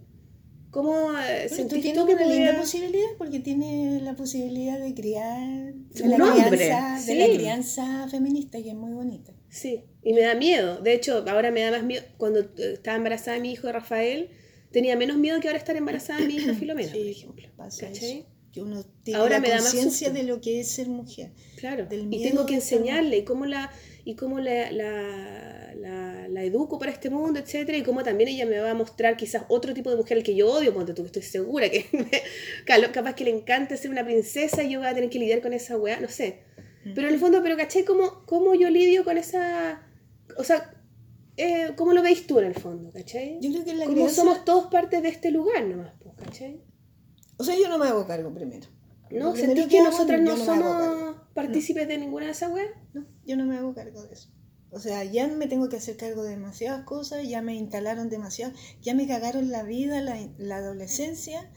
¿Cómo 0.74 1.16
eh, 1.16 1.48
sentís 1.48 1.82
tienes 1.82 2.02
tú 2.02 2.04
que 2.08 2.14
una 2.14 2.26
linda 2.26 2.56
posibilidad 2.58 3.06
porque 3.16 3.38
tienes 3.38 4.02
la 4.02 4.16
posibilidad 4.16 4.76
de 4.80 4.92
criar 4.92 5.72
de 5.72 6.08
la, 6.08 6.16
crianza, 6.16 6.94
de 6.96 7.00
sí. 7.00 7.14
la 7.14 7.26
crianza 7.32 8.08
feminista 8.08 8.60
que 8.60 8.70
es 8.70 8.74
muy 8.74 8.92
bonita. 8.92 9.32
Sí, 9.48 9.84
y 10.02 10.12
me 10.14 10.22
da 10.22 10.34
miedo. 10.34 10.80
De 10.80 10.92
hecho, 10.94 11.24
ahora 11.28 11.52
me 11.52 11.60
da 11.60 11.70
más 11.70 11.84
miedo. 11.84 12.02
Cuando 12.16 12.40
eh, 12.40 12.72
estaba 12.72 12.96
embarazada 12.96 13.36
de 13.36 13.42
mi 13.42 13.52
hijo 13.52 13.70
Rafael, 13.70 14.30
tenía 14.72 14.96
menos 14.96 15.16
miedo 15.16 15.38
que 15.38 15.46
ahora 15.46 15.58
estar 15.60 15.76
embarazada 15.76 16.18
de 16.18 16.26
mi 16.26 16.34
hija 16.38 16.54
Filomena, 16.58 16.90
por 16.90 17.00
Sí, 17.00 17.08
ejemplo. 17.08 17.48
pasa 17.56 17.88
eso. 17.90 18.26
que 18.52 18.60
uno 18.60 18.84
tiene 19.04 19.20
Ahora 19.20 19.36
la 19.36 19.42
me 19.42 19.50
da 19.50 19.56
más 19.58 19.66
conciencia 19.66 20.10
de 20.10 20.24
lo 20.24 20.40
que 20.40 20.58
es 20.58 20.66
ser 20.72 20.88
mujer. 20.88 21.30
Claro, 21.56 21.86
del 21.86 22.00
y 22.00 22.06
miedo 22.06 22.30
tengo 22.30 22.46
que 22.46 22.54
de 22.54 22.58
enseñarle 22.58 23.18
y 23.18 23.24
cómo 23.24 23.46
la 23.46 23.70
y 24.04 24.16
cómo 24.16 24.38
la, 24.40 24.70
la, 24.72 25.74
la- 25.76 26.28
la 26.28 26.42
educo 26.42 26.78
para 26.78 26.90
este 26.92 27.10
mundo, 27.10 27.38
etcétera, 27.40 27.78
y 27.78 27.82
cómo 27.82 28.02
también 28.02 28.28
ella 28.28 28.44
me 28.46 28.58
va 28.58 28.70
a 28.70 28.74
mostrar 28.74 29.16
quizás 29.16 29.44
otro 29.48 29.72
tipo 29.74 29.90
de 29.90 29.96
mujer 29.96 30.18
al 30.18 30.22
que 30.24 30.34
yo 30.34 30.50
odio, 30.50 30.74
ponte 30.74 30.92
tú, 30.94 31.02
que 31.02 31.06
estoy 31.08 31.22
segura 31.22 31.68
que 31.70 31.86
claro, 32.66 32.88
capaz 32.92 33.14
que 33.14 33.24
le 33.24 33.30
encante 33.30 33.76
ser 33.76 33.90
una 33.90 34.04
princesa 34.04 34.62
y 34.62 34.70
yo 34.72 34.80
voy 34.80 34.88
a 34.88 34.94
tener 34.94 35.10
que 35.10 35.18
lidiar 35.18 35.40
con 35.40 35.52
esa 35.52 35.76
weá, 35.76 36.00
no 36.00 36.08
sé. 36.08 36.42
Pero 36.94 37.08
en 37.08 37.14
el 37.14 37.20
fondo, 37.20 37.42
pero 37.42 37.56
¿cachai? 37.56 37.84
¿Cómo, 37.84 38.24
cómo 38.26 38.54
yo 38.54 38.68
lidio 38.68 39.04
con 39.04 39.16
esa... 39.16 39.86
O 40.36 40.44
sea, 40.44 40.70
eh, 41.38 41.70
¿cómo 41.76 41.94
lo 41.94 42.02
veis 42.02 42.26
tú 42.26 42.38
en 42.40 42.44
el 42.46 42.54
fondo, 42.54 42.90
cachai? 42.92 43.38
Yo 43.40 43.50
creo 43.52 43.64
que 43.64 43.74
la 43.74 43.84
Como 43.86 43.96
crianza- 43.96 44.16
somos 44.16 44.44
todos 44.44 44.66
parte 44.66 45.00
de 45.00 45.08
este 45.08 45.30
lugar 45.30 45.64
nomás, 45.64 45.92
pues, 46.02 46.14
¿cachai? 46.16 46.60
O 47.38 47.44
sea, 47.44 47.56
yo 47.56 47.68
no 47.70 47.78
me 47.78 47.86
hago 47.86 48.06
cargo 48.06 48.34
primero. 48.34 48.66
¿No? 49.10 49.36
¿Sentís 49.36 49.66
que 49.66 49.82
nosotras 49.82 50.20
no, 50.20 50.36
somos 50.36 51.16
partícipes 51.34 51.86
de 51.88 51.98
ninguna 51.98 52.26
de 52.26 52.32
esas 52.32 52.52
weas? 52.52 52.70
No, 52.92 53.06
yo 53.26 53.36
no 53.36 53.44
me 53.44 53.56
hago 53.56 53.74
cargo 53.74 54.02
de 54.02 54.14
eso. 54.14 54.28
O 54.70 54.80
sea, 54.80 55.04
ya 55.04 55.28
me 55.28 55.46
tengo 55.46 55.68
que 55.68 55.76
hacer 55.76 55.96
cargo 55.96 56.24
de 56.24 56.30
demasiadas 56.30 56.84
cosas, 56.84 57.28
ya 57.28 57.42
me 57.42 57.54
instalaron 57.54 58.10
demasiado, 58.10 58.52
ya 58.82 58.92
me 58.94 59.06
cagaron 59.06 59.50
la 59.50 59.62
vida, 59.62 60.00
la, 60.00 60.16
la 60.36 60.56
adolescencia 60.56 61.48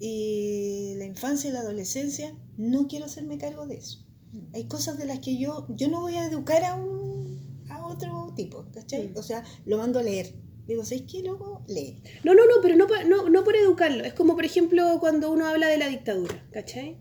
y 0.00 0.94
la 0.96 1.04
infancia 1.04 1.50
y 1.50 1.52
la 1.52 1.60
adolescencia. 1.60 2.34
No 2.56 2.88
quiero 2.88 3.04
hacerme 3.04 3.36
cargo 3.36 3.66
de 3.66 3.76
eso. 3.76 4.06
Hay 4.54 4.64
cosas 4.64 4.96
de 4.96 5.04
las 5.04 5.18
que 5.18 5.36
yo, 5.36 5.66
yo 5.68 5.88
no 5.88 6.00
voy 6.00 6.14
a 6.14 6.26
educar 6.26 6.64
a, 6.64 6.74
un, 6.76 7.66
a 7.68 7.86
otro 7.86 8.32
tipo, 8.34 8.64
¿cachai? 8.72 9.12
O 9.16 9.22
sea, 9.22 9.44
lo 9.66 9.76
mando 9.76 9.98
a 9.98 10.02
leer. 10.02 10.34
Digo, 10.66 10.84
¿sabes 10.84 11.04
qué, 11.10 11.22
loco? 11.22 11.62
Lee. 11.68 12.00
No, 12.22 12.34
no, 12.34 12.46
no, 12.46 12.54
pero 12.62 12.76
no, 12.76 12.86
no, 13.06 13.28
no 13.28 13.44
por 13.44 13.56
educarlo. 13.56 14.04
Es 14.04 14.14
como, 14.14 14.34
por 14.34 14.44
ejemplo, 14.44 14.98
cuando 15.00 15.30
uno 15.32 15.46
habla 15.46 15.66
de 15.66 15.78
la 15.78 15.88
dictadura, 15.88 16.46
¿cachai? 16.52 16.96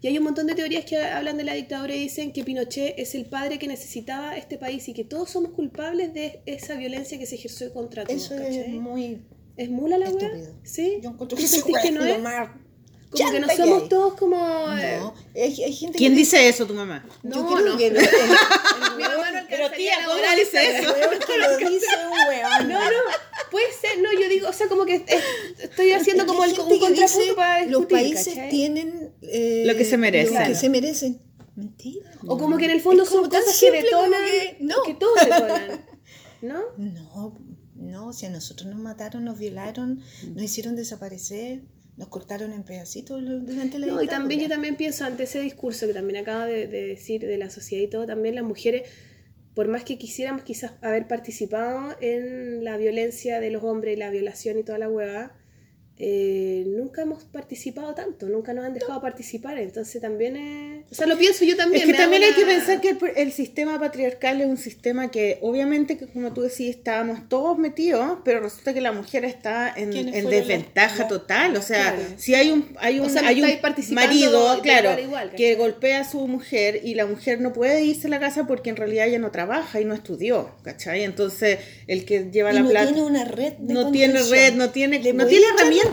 Y 0.00 0.08
hay 0.08 0.18
un 0.18 0.24
montón 0.24 0.46
de 0.46 0.54
teorías 0.54 0.84
que 0.84 0.98
hablan 0.98 1.38
de 1.38 1.44
la 1.44 1.54
dictadura 1.54 1.94
y 1.94 2.00
dicen 2.00 2.32
que 2.32 2.44
Pinochet 2.44 2.94
es 2.98 3.14
el 3.14 3.24
padre 3.24 3.58
que 3.58 3.66
necesitaba 3.66 4.36
este 4.36 4.58
país 4.58 4.86
y 4.88 4.92
que 4.92 5.04
todos 5.04 5.30
somos 5.30 5.52
culpables 5.52 6.12
de 6.12 6.42
esa 6.44 6.74
violencia 6.74 7.18
que 7.18 7.24
se 7.24 7.36
ejerció 7.36 7.72
contra 7.72 8.04
todos, 8.04 8.22
Eso 8.22 8.36
¿cachai? 8.36 8.58
es 8.58 8.68
muy... 8.68 9.22
¿Es 9.56 9.70
mula 9.70 9.96
la 9.96 10.06
estúpido. 10.06 10.58
¿Sí? 10.64 10.98
Yo 11.00 11.10
encuentro 11.10 11.38
¿Tú 11.38 11.44
que 11.66 11.72
que 11.80 11.90
no 11.92 12.04
es? 12.04 12.18
Como 13.18 13.32
que 13.32 13.40
no 13.40 13.48
que 13.48 13.56
somos 13.56 13.82
hay. 13.84 13.88
todos 13.88 14.14
como... 14.14 14.36
eh, 14.78 14.98
No, 15.00 15.14
hay, 15.34 15.62
hay 15.64 15.72
gente 15.72 15.98
¿Quién 15.98 16.12
que 16.12 16.18
dice 16.18 16.48
eso, 16.48 16.66
tu 16.66 16.74
mamá? 16.74 17.04
Yo 17.22 17.30
No, 17.30 17.46
creo 17.54 17.66
no. 17.72 17.76
que 17.78 17.90
no. 17.90 18.00
Mi 18.96 19.02
mamá 19.02 19.30
no 19.32 19.38
Pero 19.48 19.70
tía, 19.72 19.94
¿cómo 20.06 20.18
dice 20.36 20.78
eso? 20.78 20.94
Que 20.94 21.38
lo 21.38 21.56
dice 21.70 21.86
un 22.04 22.28
weón. 22.28 22.68
No, 22.68 22.78
no, 22.84 22.96
puede 23.50 23.66
ser, 23.72 24.00
no, 24.00 24.12
yo 24.12 24.28
digo, 24.28 24.48
o 24.48 24.52
sea, 24.52 24.68
como 24.68 24.84
que 24.84 24.96
eh, 24.96 25.20
estoy 25.58 25.92
haciendo 25.92 26.22
Es 26.24 26.28
como 26.28 26.44
el, 26.44 26.50
un 26.50 26.56
que 26.56 26.78
contrapunto 26.78 27.00
dice, 27.02 27.34
para 27.34 27.56
discutir, 27.64 27.72
Los 27.72 27.86
países 27.86 28.34
¿cachai? 28.34 28.50
tienen 28.50 29.12
eh, 29.22 29.62
Lo 29.66 29.76
que 29.76 29.84
se 29.84 29.96
merecen. 29.96 30.40
Lo 30.40 30.46
que 30.46 30.54
se 30.54 30.68
merecen. 30.68 31.20
Mentira. 31.56 32.10
O 32.26 32.36
como 32.38 32.56
que 32.56 32.64
en 32.64 32.72
el 32.72 32.80
fondo 32.80 33.04
son 33.04 33.28
cosas 33.28 33.58
que 33.60 33.70
detonan, 33.70 34.20
que- 34.24 34.56
no. 34.60 34.82
que 34.84 34.94
todos 34.94 35.14
detonan, 35.24 35.84
¿no? 36.42 36.60
No, 36.76 37.38
no, 37.76 38.12
si 38.12 38.26
a 38.26 38.30
nosotros 38.30 38.68
nos 38.68 38.78
mataron, 38.78 39.24
nos 39.24 39.38
violaron, 39.38 40.00
nos 40.34 40.42
hicieron 40.42 40.74
desaparecer, 40.76 41.62
nos 41.96 42.08
cortaron 42.08 42.52
en 42.52 42.64
pedacitos 42.64 43.22
durante 43.22 43.78
la 43.78 43.86
No, 43.86 44.02
y 44.02 44.06
también 44.06 44.40
yo 44.40 44.48
también 44.48 44.76
pienso 44.76 45.04
ante 45.04 45.24
ese 45.24 45.40
discurso 45.40 45.86
que 45.86 45.92
también 45.92 46.22
acaba 46.22 46.46
de, 46.46 46.66
de 46.66 46.86
decir 46.86 47.20
de 47.20 47.38
la 47.38 47.50
sociedad 47.50 47.84
y 47.84 47.88
todo, 47.88 48.06
también 48.06 48.34
las 48.34 48.44
mujeres, 48.44 48.88
por 49.54 49.68
más 49.68 49.84
que 49.84 49.96
quisiéramos 49.98 50.42
quizás 50.42 50.72
haber 50.82 51.06
participado 51.06 51.96
en 52.00 52.64
la 52.64 52.76
violencia 52.76 53.40
de 53.40 53.50
los 53.50 53.62
hombres 53.62 53.96
y 53.96 54.00
la 54.00 54.10
violación 54.10 54.58
y 54.58 54.64
toda 54.64 54.78
la 54.78 54.88
hueá, 54.88 55.32
eh, 55.96 56.64
nunca 56.66 57.02
hemos 57.02 57.22
participado 57.24 57.94
tanto, 57.94 58.28
nunca 58.28 58.52
nos 58.52 58.64
han 58.64 58.74
dejado 58.74 59.00
participar, 59.00 59.58
entonces 59.58 60.02
también 60.02 60.36
es... 60.36 60.84
O 60.90 60.94
sea, 60.94 61.06
lo 61.06 61.16
pienso 61.16 61.44
yo 61.44 61.56
también. 61.56 61.82
Es 61.82 61.88
que 61.88 61.94
también 61.94 62.24
hay 62.24 62.32
que 62.32 62.44
pensar 62.44 62.80
que 62.80 62.90
el, 62.90 62.98
el 63.16 63.32
sistema 63.32 63.78
patriarcal 63.78 64.40
es 64.40 64.46
un 64.48 64.56
sistema 64.56 65.10
que 65.10 65.38
obviamente, 65.40 65.96
que 65.96 66.06
como 66.06 66.32
tú 66.32 66.42
decís, 66.42 66.70
estábamos 66.70 67.28
todos 67.28 67.58
metidos, 67.58 68.18
pero 68.24 68.40
resulta 68.40 68.74
que 68.74 68.80
la 68.80 68.92
mujer 68.92 69.24
está 69.24 69.72
en, 69.76 69.92
¿Quiénes 69.92 70.14
en 70.16 70.22
fueron 70.24 70.40
desventaja 70.40 71.06
total. 71.08 71.56
O 71.56 71.62
sea, 71.62 71.94
Claro. 71.94 72.02
si 72.16 72.34
hay 72.34 72.50
un, 72.50 72.76
hay 72.78 72.98
un, 72.98 73.06
O 73.06 73.08
sea, 73.08 73.22
no 73.22 73.28
hay 73.28 73.42
un 73.42 73.94
marido, 73.94 74.60
claro, 74.62 75.00
igual 75.00 75.32
que 75.36 75.54
golpea 75.54 76.00
a 76.00 76.10
su 76.10 76.26
mujer 76.26 76.80
y 76.82 76.94
la 76.94 77.06
mujer 77.06 77.40
no 77.40 77.52
puede 77.52 77.84
irse 77.84 78.06
a 78.06 78.10
la 78.10 78.20
casa 78.20 78.46
porque 78.46 78.70
en 78.70 78.76
realidad 78.76 79.06
ella 79.06 79.18
no 79.18 79.30
trabaja 79.30 79.80
y 79.80 79.84
no 79.84 79.94
estudió, 79.94 80.50
¿cachai? 80.62 81.04
Entonces, 81.04 81.58
el 81.86 82.04
que 82.04 82.30
lleva 82.30 82.52
Y 82.52 82.54
la 82.54 82.60
no 82.62 82.70
plata... 82.70 82.86
tiene 82.92 83.06
una 83.06 83.24
red 83.24 83.52
de 83.54 83.74
no 83.74 83.90
tiene 83.90 84.22
red, 84.22 84.54
no 84.54 84.70
tiene, 84.70 84.98
no 85.12 85.26
tiene 85.26 85.46
herramientas. 85.46 85.83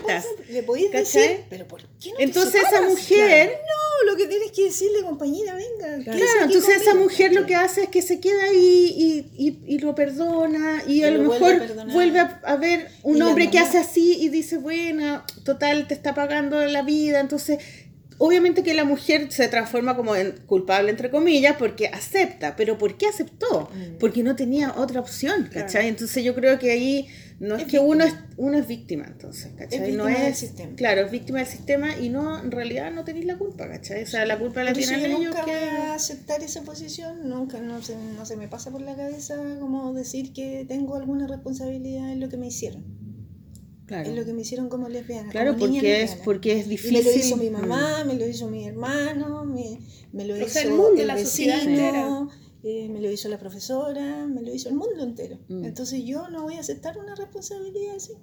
Le 0.49 0.63
podéis 0.63 0.91
decir, 0.91 1.43
pero 1.49 1.67
¿por 1.67 1.81
qué 1.99 2.11
no 2.11 2.17
te 2.17 2.23
Entonces 2.23 2.61
esa 2.61 2.81
mujer... 2.81 3.51
No, 3.51 4.11
lo 4.11 4.17
que 4.17 4.27
tienes 4.27 4.51
que 4.51 4.63
decirle, 4.65 5.03
compañera, 5.03 5.55
venga. 5.55 6.03
Claro, 6.03 6.43
entonces 6.43 6.77
esa 6.77 6.91
conmigo, 6.91 7.09
mujer 7.09 7.33
lo 7.33 7.45
que 7.45 7.55
hace 7.55 7.83
es 7.83 7.89
que 7.89 8.01
se 8.01 8.19
queda 8.19 8.43
ahí 8.43 8.95
y, 9.37 9.47
y, 9.47 9.75
y 9.75 9.79
lo 9.79 9.93
perdona 9.93 10.83
y, 10.87 10.99
Y 10.99 11.03
a 11.03 11.11
lo 11.11 11.29
mejor 11.29 11.61
vuelve 11.91 12.19
a, 12.19 12.41
a 12.43 12.55
ver 12.55 12.89
un 13.03 13.21
hombre 13.21 13.49
que 13.51 13.59
hace 13.59 13.77
así 13.77 14.17
y 14.19 14.29
dice, 14.29 14.57
bueno, 14.57 15.23
total, 15.43 15.87
te 15.87 15.93
está 15.93 16.13
pagando 16.13 16.63
la 16.65 16.81
vida, 16.81 17.19
entonces 17.19 17.59
obviamente 18.23 18.61
que 18.61 18.75
la 18.75 18.83
mujer 18.83 19.31
se 19.31 19.47
transforma 19.47 19.95
como 19.95 20.15
en 20.15 20.33
culpable 20.45 20.91
entre 20.91 21.09
comillas 21.09 21.55
porque 21.57 21.87
acepta, 21.87 22.55
pero 22.55 22.77
¿por 22.77 22.95
qué 22.95 23.07
aceptó? 23.07 23.71
Mm. 23.73 23.97
Porque 23.99 24.21
no 24.21 24.35
tenía 24.35 24.75
otra 24.77 24.99
opción, 24.99 25.49
¿cachai? 25.51 25.87
Entonces 25.87 26.23
yo 26.23 26.35
creo 26.35 26.59
que 26.59 26.69
ahí 26.69 27.07
no 27.39 27.55
es, 27.55 27.63
Es 27.63 27.67
que 27.67 27.79
uno 27.79 28.03
es, 28.03 28.11
víctima. 28.13 28.35
uno 28.37 28.57
es 28.59 28.67
víctima 28.67 29.05
entonces, 29.07 29.51
¿cachai? 29.57 29.89
Es 29.89 29.95
no 29.95 30.05
víctima 30.05 30.23
del 30.23 30.31
es, 30.33 30.37
sistema. 30.37 30.75
claro, 30.75 31.01
es 31.01 31.11
víctima 31.11 31.39
del 31.39 31.47
sistema 31.47 31.97
y 31.97 32.09
no, 32.09 32.39
en 32.39 32.51
realidad 32.51 32.91
no 32.91 33.03
tenéis 33.03 33.25
la 33.25 33.39
culpa, 33.39 33.67
¿cachai? 33.67 34.03
O 34.03 34.07
sea, 34.07 34.23
la 34.27 34.37
culpa 34.37 34.63
la 34.63 34.73
tienen 34.73 35.03
ellos 35.03 35.19
nunca 35.19 35.43
que... 35.43 35.51
voy 35.51 35.63
a 35.63 35.95
aceptar 35.95 36.43
esa 36.43 36.61
posición, 36.61 37.27
nunca, 37.27 37.59
no 37.59 37.81
se, 37.81 37.95
no 37.95 38.27
se 38.27 38.37
me 38.37 38.47
pasa 38.47 38.69
por 38.69 38.83
la 38.83 38.95
cabeza 38.95 39.35
como 39.59 39.93
decir 39.93 40.31
que 40.31 40.63
tengo 40.67 40.95
alguna 40.95 41.25
responsabilidad 41.25 42.11
en 42.11 42.19
lo 42.19 42.29
que 42.29 42.37
me 42.37 42.45
hicieron, 42.45 42.83
Claro. 43.91 44.09
en 44.09 44.15
lo 44.15 44.25
que 44.25 44.33
me 44.33 44.41
hicieron 44.43 44.69
como 44.69 44.87
lesbiana. 44.87 45.29
Claro, 45.31 45.53
como 45.55 45.67
niña 45.67 45.81
porque 45.81 46.01
es, 46.03 46.15
porque 46.23 46.59
es 46.59 46.65
Y 46.67 46.69
difícil. 46.69 46.93
me 46.97 47.03
lo 47.03 47.11
hizo 47.17 47.37
mi 47.37 47.49
Mm. 47.49 47.53
mamá, 47.53 48.03
me 48.05 48.13
lo 48.15 48.25
hizo 48.27 48.47
mi 48.49 48.65
hermano, 48.65 49.43
me, 49.43 49.79
me 50.13 50.25
lo 50.25 50.35
O 50.35 50.37
hizo 50.37 50.47
sea, 50.49 50.61
el 50.63 50.69
mundo, 50.69 51.01
el 51.01 51.07
la 51.07 51.17
sociedad 51.17 51.57
vecino, 51.65 52.29
eh, 52.63 52.87
me 52.89 53.01
lo 53.01 53.11
hizo 53.11 53.27
la 53.27 53.37
profesora, 53.37 54.27
me 54.27 54.41
lo 54.43 54.53
hizo 54.53 54.69
el 54.69 54.75
mundo 54.75 55.03
entero. 55.03 55.39
Mm. 55.49 55.65
Entonces 55.65 56.03
yo 56.05 56.29
no 56.29 56.43
voy 56.43 56.55
a 56.55 56.61
aceptar 56.61 56.97
una 56.97 57.15
responsabilidad 57.15 57.95
así, 57.95 58.13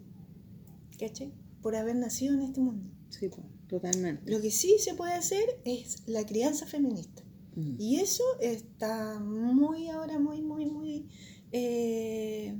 ¿cachai? 0.98 1.32
Por 1.60 1.76
haber 1.76 1.96
nacido 1.96 2.34
en 2.34 2.40
este 2.42 2.60
mundo. 2.60 2.90
Sí, 3.10 3.28
pues, 3.28 3.46
totalmente. 3.68 4.30
Lo 4.30 4.40
que 4.40 4.50
sí 4.50 4.76
se 4.78 4.94
puede 4.94 5.12
hacer 5.12 5.44
es 5.64 6.02
la 6.06 6.24
crianza 6.24 6.66
feminista. 6.66 7.22
Mm. 7.56 7.74
Y 7.78 7.96
eso 8.00 8.24
está 8.40 9.18
muy 9.20 9.88
ahora, 9.88 10.18
muy, 10.18 10.40
muy, 10.40 10.66
muy 10.66 11.08
eh, 11.52 12.54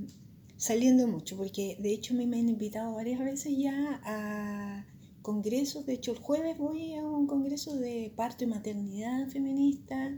saliendo 0.58 1.06
mucho, 1.06 1.36
porque 1.36 1.78
de 1.80 1.92
hecho 1.92 2.12
me, 2.12 2.26
me 2.26 2.38
han 2.38 2.48
invitado 2.48 2.94
varias 2.94 3.20
veces 3.20 3.56
ya 3.56 4.00
a 4.04 4.84
congresos, 5.22 5.86
de 5.86 5.94
hecho 5.94 6.12
el 6.12 6.18
jueves 6.18 6.58
voy 6.58 6.94
a 6.94 7.02
un 7.02 7.26
congreso 7.26 7.76
de 7.76 8.12
parto 8.14 8.44
y 8.44 8.48
maternidad 8.48 9.28
feminista, 9.28 10.14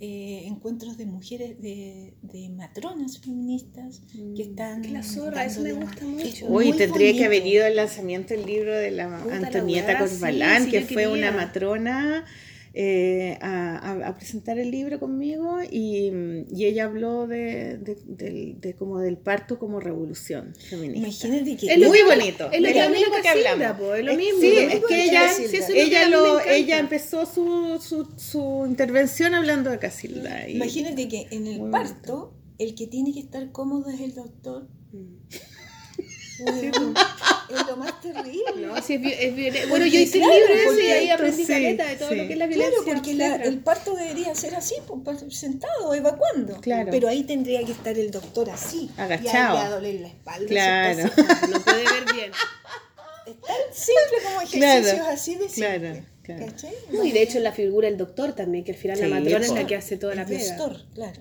eh, 0.00 0.42
encuentros 0.44 0.96
de 0.96 1.06
mujeres, 1.06 1.60
de, 1.60 2.14
de 2.22 2.50
matronas 2.50 3.18
feministas 3.18 4.02
que 4.36 4.42
están... 4.42 4.82
Que 4.82 4.90
la 4.90 5.02
zorra, 5.02 5.44
eso 5.44 5.60
me 5.62 5.72
gusta 5.72 6.04
mucho. 6.04 6.48
Muy 6.48 6.72
tendría 6.72 7.12
que 7.14 7.24
haber 7.24 7.44
ido 7.44 7.66
al 7.66 7.74
lanzamiento 7.74 8.34
del 8.34 8.46
libro 8.46 8.76
de 8.76 8.92
la 8.92 9.18
Puta 9.18 9.36
Antonieta 9.36 9.98
Corbalán, 9.98 10.64
sí, 10.64 10.64
sí, 10.66 10.70
que 10.70 10.80
fue 10.82 11.02
quería. 11.02 11.08
una 11.08 11.32
matrona 11.32 12.24
eh, 12.74 13.38
a, 13.40 14.06
a- 14.08 14.14
presentar 14.16 14.58
el 14.58 14.70
libro 14.70 15.00
conmigo 15.00 15.58
y, 15.62 16.10
y 16.50 16.64
ella 16.66 16.84
habló 16.84 17.26
de, 17.26 17.78
de, 17.78 17.96
del- 18.06 18.60
de 18.60 18.74
como 18.74 19.00
del 19.00 19.16
parto 19.16 19.58
como 19.58 19.80
revolución 19.80 20.54
feminista. 20.68 21.26
Imagínate 21.28 21.56
que... 21.56 21.72
Es 21.72 21.78
Muy 21.78 21.98
que 21.98 22.04
bonito. 22.04 22.50
Es 22.52 22.60
lo 22.60 22.68
que 22.68 22.88
mismo 22.90 23.14
que 23.22 23.28
hablamos. 23.28 23.78
po, 23.78 23.94
es 23.94 24.04
lo 24.04 24.14
mismo. 24.14 24.40
Sí, 24.40 24.52
es 24.58 24.84
que 24.86 24.96
la 24.96 25.02
ella. 25.04 25.30
Eso 25.30 25.42
es 25.42 25.66
que 25.66 25.82
ella, 25.82 26.04
me 26.04 26.10
lo, 26.10 26.40
ella 26.40 26.78
empezó 26.78 27.26
su, 27.26 27.78
su, 27.80 28.06
su 28.16 28.64
intervención 28.68 29.34
hablando 29.34 29.70
de 29.70 29.78
Casilda. 29.78 30.48
y- 30.48 30.56
Imagínate 30.56 31.08
que 31.08 31.26
en 31.30 31.46
el 31.46 31.70
parto, 31.70 32.34
el 32.58 32.74
que 32.74 32.86
tiene 32.86 33.12
que 33.12 33.20
estar 33.20 33.50
cómodo 33.52 33.90
es 33.90 34.00
el 34.00 34.14
doctor. 34.14 34.68
Es 36.46 37.66
lo 37.66 37.76
más 37.76 38.00
terrible. 38.00 38.42
No, 38.56 38.76
es, 38.76 38.90
es 38.90 39.68
Bueno, 39.70 39.86
yo 39.86 39.98
hice 40.00 40.18
claro, 40.18 40.34
el 40.34 40.40
libro 40.58 40.72
ese 40.72 40.84
y 40.86 40.90
ahí 40.90 41.10
aprendí 41.10 41.42
sí, 41.44 41.48
caleta 41.52 41.84
de 41.86 41.96
todo 41.96 42.08
sí. 42.10 42.16
lo 42.16 42.26
que 42.26 42.32
es 42.34 42.38
la 42.38 42.46
violencia. 42.46 42.78
Claro, 42.84 42.94
porque 42.98 43.14
la- 43.14 43.36
el 43.36 43.58
parto 43.60 43.94
debería 43.94 44.34
ser 44.34 44.54
así, 44.54 44.74
sentado, 45.30 45.94
evacuando. 45.94 46.60
Claro. 46.60 46.90
Pero 46.90 47.08
ahí 47.08 47.24
tendría 47.24 47.64
que 47.64 47.72
estar 47.72 47.98
el 47.98 48.10
doctor 48.10 48.50
así. 48.50 48.90
Agachado. 48.98 49.56
Y 49.56 49.58
ahí 49.58 49.64
le 49.64 49.70
doler 49.70 50.00
la 50.02 50.08
espalda. 50.08 50.46
Claro. 50.48 50.98
eso. 51.00 51.08
No 51.50 51.60
puede 51.62 51.84
ver 51.84 52.14
bien. 52.14 52.32
Es 53.26 53.40
tan 53.40 53.56
simple 53.72 54.18
como 54.24 54.40
ejercicios 54.42 54.94
Claro, 54.94 55.10
así 55.10 55.34
de 55.34 55.48
simple. 55.48 55.78
claro, 55.80 56.04
claro. 56.22 56.46
¿Cachai? 56.46 56.74
No, 56.92 57.04
y 57.04 57.12
de 57.12 57.22
hecho 57.22 57.40
la 57.40 57.52
figura 57.52 57.88
del 57.88 57.96
doctor 57.98 58.32
también, 58.34 58.64
que 58.64 58.72
al 58.72 58.78
final 58.78 58.96
Sí, 58.98 59.02
la 59.04 59.08
matrona 59.20 59.44
es 59.46 59.52
la 59.52 59.66
que 59.66 59.76
hace 59.76 59.96
toda 59.96 60.12
el 60.14 60.18
la 60.20 60.26
pega. 60.26 60.56
doctor, 60.56 60.82
claro. 60.94 61.20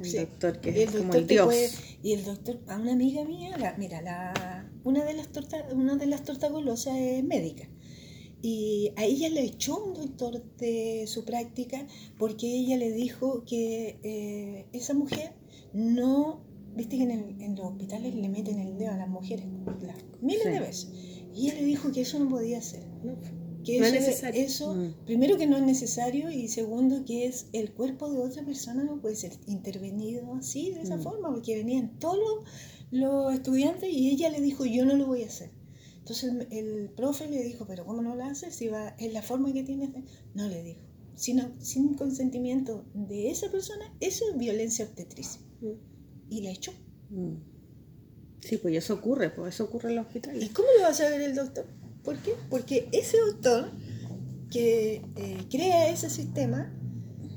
El 0.00 0.04
Sí. 0.04 0.16
doctor 0.18 0.60
que 0.60 0.70
es 0.70 0.94
el 0.94 1.00
como 1.00 1.02
doctor 1.12 1.20
el 1.20 1.26
dios. 1.26 1.46
puede- 1.46 1.70
y 2.02 2.12
el 2.12 2.24
doctor, 2.24 2.60
a 2.68 2.76
una 2.78 2.92
amiga 2.92 3.24
mía, 3.24 3.56
la- 3.58 3.76
mira, 3.76 4.00
la, 4.02 4.70
una 4.84 5.04
de 5.04 5.12
las 5.14 5.28
tortas, 5.28 5.72
una 5.72 5.96
de 5.96 6.06
las 6.06 6.22
tortas 6.24 6.50
golosas 6.50 6.96
es 6.96 7.22
médica. 7.24 7.68
Y 8.40 8.92
a 8.96 9.04
ella 9.04 9.28
le 9.30 9.42
echó 9.42 9.82
un 9.84 9.94
doctor 9.94 10.42
de 10.58 11.04
su 11.08 11.24
práctica 11.24 11.86
porque 12.18 12.46
ella 12.46 12.76
le 12.76 12.92
dijo 12.92 13.44
que 13.44 13.98
eh, 14.04 14.66
esa 14.72 14.94
mujer 14.94 15.32
no, 15.72 16.44
viste 16.76 16.96
que 16.96 17.02
en, 17.02 17.10
el- 17.10 17.42
en 17.42 17.56
los 17.56 17.66
hospitales 17.66 18.14
le 18.14 18.28
meten 18.28 18.60
el 18.60 18.78
dedo 18.78 18.92
a 18.92 18.96
las 18.96 19.08
mujeres 19.08 19.44
las- 19.82 19.96
miles 20.22 20.42
Sí. 20.44 20.48
de 20.50 20.60
veces. 20.60 20.90
Y 21.34 21.46
ella 21.50 21.54
le 21.60 21.64
dijo 21.66 21.90
que 21.92 22.02
eso 22.02 22.18
no 22.20 22.28
podía 22.28 22.62
ser. 22.62 22.84
Que 23.64 23.80
No 23.80 23.86
es 23.86 23.92
eso, 23.94 24.00
necesario. 24.06 24.40
eso, 24.42 24.74
Mm. 24.74 24.94
primero 25.04 25.36
que 25.36 25.46
no 25.46 25.56
es 25.56 25.62
necesario 25.62 26.30
y 26.30 26.48
segundo 26.48 27.04
que 27.04 27.26
es 27.26 27.46
el 27.52 27.72
cuerpo 27.72 28.10
de 28.10 28.18
otra 28.18 28.44
persona 28.44 28.84
no 28.84 29.00
puede 29.00 29.16
ser 29.16 29.32
intervenido 29.46 30.34
así, 30.34 30.70
de 30.72 30.82
esa 30.82 30.96
Mm. 30.96 31.02
forma, 31.02 31.30
porque 31.32 31.56
venían 31.56 31.98
todos 31.98 32.18
los, 32.18 33.00
los 33.00 33.34
estudiantes 33.34 33.90
y 33.92 34.10
ella 34.10 34.30
le 34.30 34.40
dijo 34.40 34.64
yo 34.64 34.84
no 34.84 34.96
lo 34.96 35.06
voy 35.06 35.22
a 35.22 35.26
hacer. 35.26 35.50
Entonces 35.98 36.32
el, 36.32 36.46
el 36.52 36.88
profe 36.90 37.28
le 37.28 37.42
dijo, 37.42 37.66
pero 37.66 37.84
¿cómo 37.84 38.00
no 38.00 38.14
lo 38.14 38.24
haces? 38.24 38.54
Si 38.54 38.68
va, 38.68 38.90
es 38.98 39.12
la 39.12 39.20
forma 39.22 39.52
que 39.52 39.62
tienes. 39.62 39.92
de-". 39.92 40.04
No 40.34 40.48
le 40.48 40.62
dijo. 40.62 40.80
Sino, 41.16 41.50
sin 41.60 41.94
consentimiento 41.94 42.84
de 42.94 43.30
esa 43.30 43.50
persona, 43.50 43.92
eso 44.00 44.24
es 44.30 44.38
violencia 44.38 44.84
obstetricia. 44.86 45.40
Y 46.30 46.42
la 46.42 46.50
echó. 46.52 46.72
Mm. 47.10 47.34
Sí, 48.40 48.56
pues 48.58 48.76
eso 48.76 48.94
ocurre, 48.94 49.30
pues 49.30 49.54
eso 49.56 49.64
ocurre 49.64 49.90
en 49.90 49.96
los 49.96 50.04
¿Y 50.04 50.08
hospitales. 50.08 50.50
cómo 50.50 50.68
lo 50.76 50.84
va 50.84 50.88
a 50.90 50.94
saber 50.94 51.20
el 51.22 51.34
doctor? 51.34 51.66
¿Por 52.08 52.16
qué? 52.22 52.34
Porque 52.48 52.88
ese 52.92 53.18
doctor 53.18 53.70
que 54.50 55.02
eh, 55.16 55.38
crea 55.50 55.90
ese 55.90 56.08
sistema 56.08 56.72